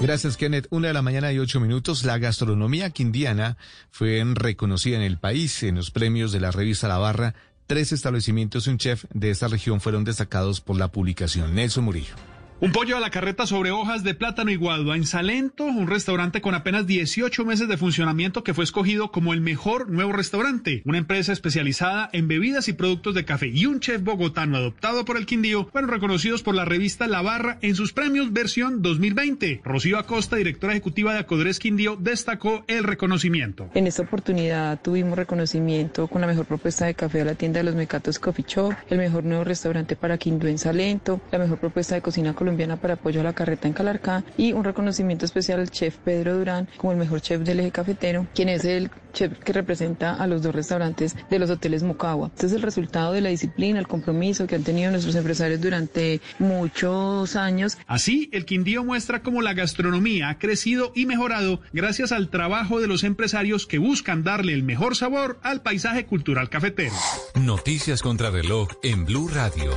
Gracias, 0.01 0.35
Kenneth. 0.35 0.67
Una 0.71 0.89
de 0.89 0.93
la 0.93 1.01
mañana 1.01 1.31
y 1.31 1.39
ocho 1.45 1.59
minutos. 1.59 2.03
La 2.03 2.17
gastronomía 2.17 2.89
quindiana 2.89 3.57
fue 3.91 4.23
reconocida 4.33 4.97
en 4.97 5.03
el 5.03 5.17
país 5.17 5.63
en 5.63 5.75
los 5.75 5.91
premios 5.91 6.31
de 6.31 6.39
la 6.39 6.51
revista 6.51 6.87
La 6.87 6.97
Barra. 6.97 7.35
Tres 7.67 7.91
establecimientos 7.91 8.67
y 8.67 8.71
un 8.71 8.77
chef 8.77 9.05
de 9.13 9.29
esta 9.29 9.47
región 9.47 9.79
fueron 9.79 10.03
destacados 10.03 10.59
por 10.59 10.77
la 10.77 10.89
publicación. 10.89 11.55
Nelson 11.55 11.83
Murillo. 11.83 12.34
Un 12.61 12.71
pollo 12.71 12.95
a 12.95 13.01
la 13.01 13.09
carreta 13.09 13.45
sobre 13.45 13.71
hojas 13.71 14.05
de 14.05 14.13
plátano 14.13 14.49
y 14.49 14.55
guadua 14.55 14.95
en 14.95 15.05
Salento, 15.05 15.65
un 15.65 15.87
restaurante 15.87 16.39
con 16.39 16.55
apenas 16.55 16.87
18 16.87 17.43
meses 17.43 17.67
de 17.67 17.75
funcionamiento 17.75 18.45
que 18.45 18.53
fue 18.53 18.63
escogido 18.63 19.11
como 19.11 19.33
el 19.33 19.41
mejor 19.41 19.89
nuevo 19.89 20.13
restaurante. 20.13 20.81
Una 20.85 20.97
empresa 20.97 21.33
especializada 21.33 22.09
en 22.13 22.29
bebidas 22.29 22.69
y 22.69 22.73
productos 22.73 23.13
de 23.13 23.25
café 23.25 23.49
y 23.49 23.65
un 23.65 23.81
chef 23.81 24.01
bogotano 24.01 24.55
adoptado 24.55 25.03
por 25.03 25.17
el 25.17 25.25
Quindío 25.25 25.67
fueron 25.69 25.89
reconocidos 25.89 26.43
por 26.43 26.55
la 26.55 26.63
revista 26.63 27.07
La 27.07 27.21
Barra 27.21 27.57
en 27.61 27.75
sus 27.75 27.91
premios 27.91 28.31
versión 28.31 28.81
2020. 28.81 29.59
Rocío 29.65 29.97
Acosta, 29.97 30.37
directora 30.37 30.71
ejecutiva 30.71 31.11
de 31.11 31.19
Acodres 31.19 31.59
Quindío, 31.59 31.97
destacó 31.99 32.63
el 32.69 32.85
reconocimiento. 32.85 33.69
En 33.73 33.85
esta 33.85 34.03
oportunidad 34.03 34.79
tuvimos 34.81 35.17
reconocimiento 35.17 36.07
con 36.07 36.21
la 36.21 36.27
mejor 36.27 36.45
propuesta 36.45 36.85
de 36.85 36.95
café 36.95 37.19
a 37.19 37.25
la 37.25 37.35
tienda 37.35 37.57
de 37.57 37.65
los 37.65 37.75
Mecatos 37.75 38.17
Coffee 38.17 38.45
Shop, 38.47 38.73
el 38.89 38.97
mejor 38.97 39.25
nuevo 39.25 39.43
restaurante 39.43 39.97
para 39.97 40.17
Quindío 40.17 40.49
en 40.49 40.57
Salento, 40.57 41.19
la 41.33 41.39
mejor 41.39 41.59
propuesta 41.59 41.95
de 41.95 42.01
cocina 42.01 42.33
colombiana 42.33 42.44
para 42.81 42.93
apoyo 42.93 43.21
a 43.21 43.23
la 43.23 43.33
carreta 43.33 43.67
en 43.67 43.73
Calarcá 43.73 44.23
y 44.37 44.53
un 44.53 44.63
reconocimiento 44.63 45.25
especial 45.25 45.59
al 45.59 45.71
chef 45.71 45.97
Pedro 45.97 46.37
Durán 46.37 46.67
como 46.77 46.91
el 46.91 46.97
mejor 46.97 47.21
chef 47.21 47.41
del 47.41 47.59
eje 47.59 47.71
cafetero, 47.71 48.27
quien 48.35 48.49
es 48.49 48.65
el 48.65 48.89
chef 49.13 49.39
que 49.39 49.53
representa 49.53 50.13
a 50.15 50.27
los 50.27 50.41
dos 50.41 50.53
restaurantes 50.53 51.15
de 51.29 51.39
los 51.39 51.49
hoteles 51.49 51.83
Mocagua. 51.83 52.31
Este 52.33 52.47
es 52.47 52.53
el 52.53 52.61
resultado 52.61 53.13
de 53.13 53.21
la 53.21 53.29
disciplina, 53.29 53.79
el 53.79 53.87
compromiso 53.87 54.45
que 54.47 54.55
han 54.55 54.63
tenido 54.63 54.91
nuestros 54.91 55.15
empresarios 55.15 55.61
durante 55.61 56.21
muchos 56.39 57.35
años. 57.35 57.77
Así, 57.87 58.29
el 58.31 58.45
Quindío 58.45 58.83
muestra 58.83 59.21
cómo 59.21 59.41
la 59.41 59.53
gastronomía 59.53 60.29
ha 60.29 60.37
crecido 60.37 60.91
y 60.95 61.05
mejorado 61.05 61.61
gracias 61.73 62.11
al 62.11 62.29
trabajo 62.29 62.79
de 62.79 62.87
los 62.87 63.03
empresarios 63.03 63.65
que 63.65 63.79
buscan 63.79 64.23
darle 64.23 64.53
el 64.53 64.63
mejor 64.63 64.95
sabor 64.95 65.39
al 65.43 65.61
paisaje 65.61 66.05
cultural 66.05 66.49
cafetero. 66.49 66.95
Noticias 67.35 68.01
contra 68.01 68.29
reloj 68.29 68.69
en 68.83 69.05
Blue 69.05 69.29
Radio. 69.29 69.71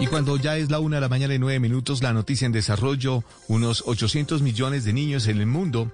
Y 0.00 0.06
cuando 0.06 0.36
ya 0.36 0.56
es 0.56 0.70
la 0.70 0.78
una 0.78 0.96
de 0.96 1.00
la 1.00 1.08
mañana 1.08 1.34
y 1.34 1.40
nueve 1.40 1.58
minutos, 1.58 2.04
la 2.04 2.12
noticia 2.12 2.46
en 2.46 2.52
desarrollo, 2.52 3.24
unos 3.48 3.82
800 3.84 4.42
millones 4.42 4.84
de 4.84 4.92
niños 4.92 5.26
en 5.26 5.40
el 5.40 5.46
mundo 5.46 5.90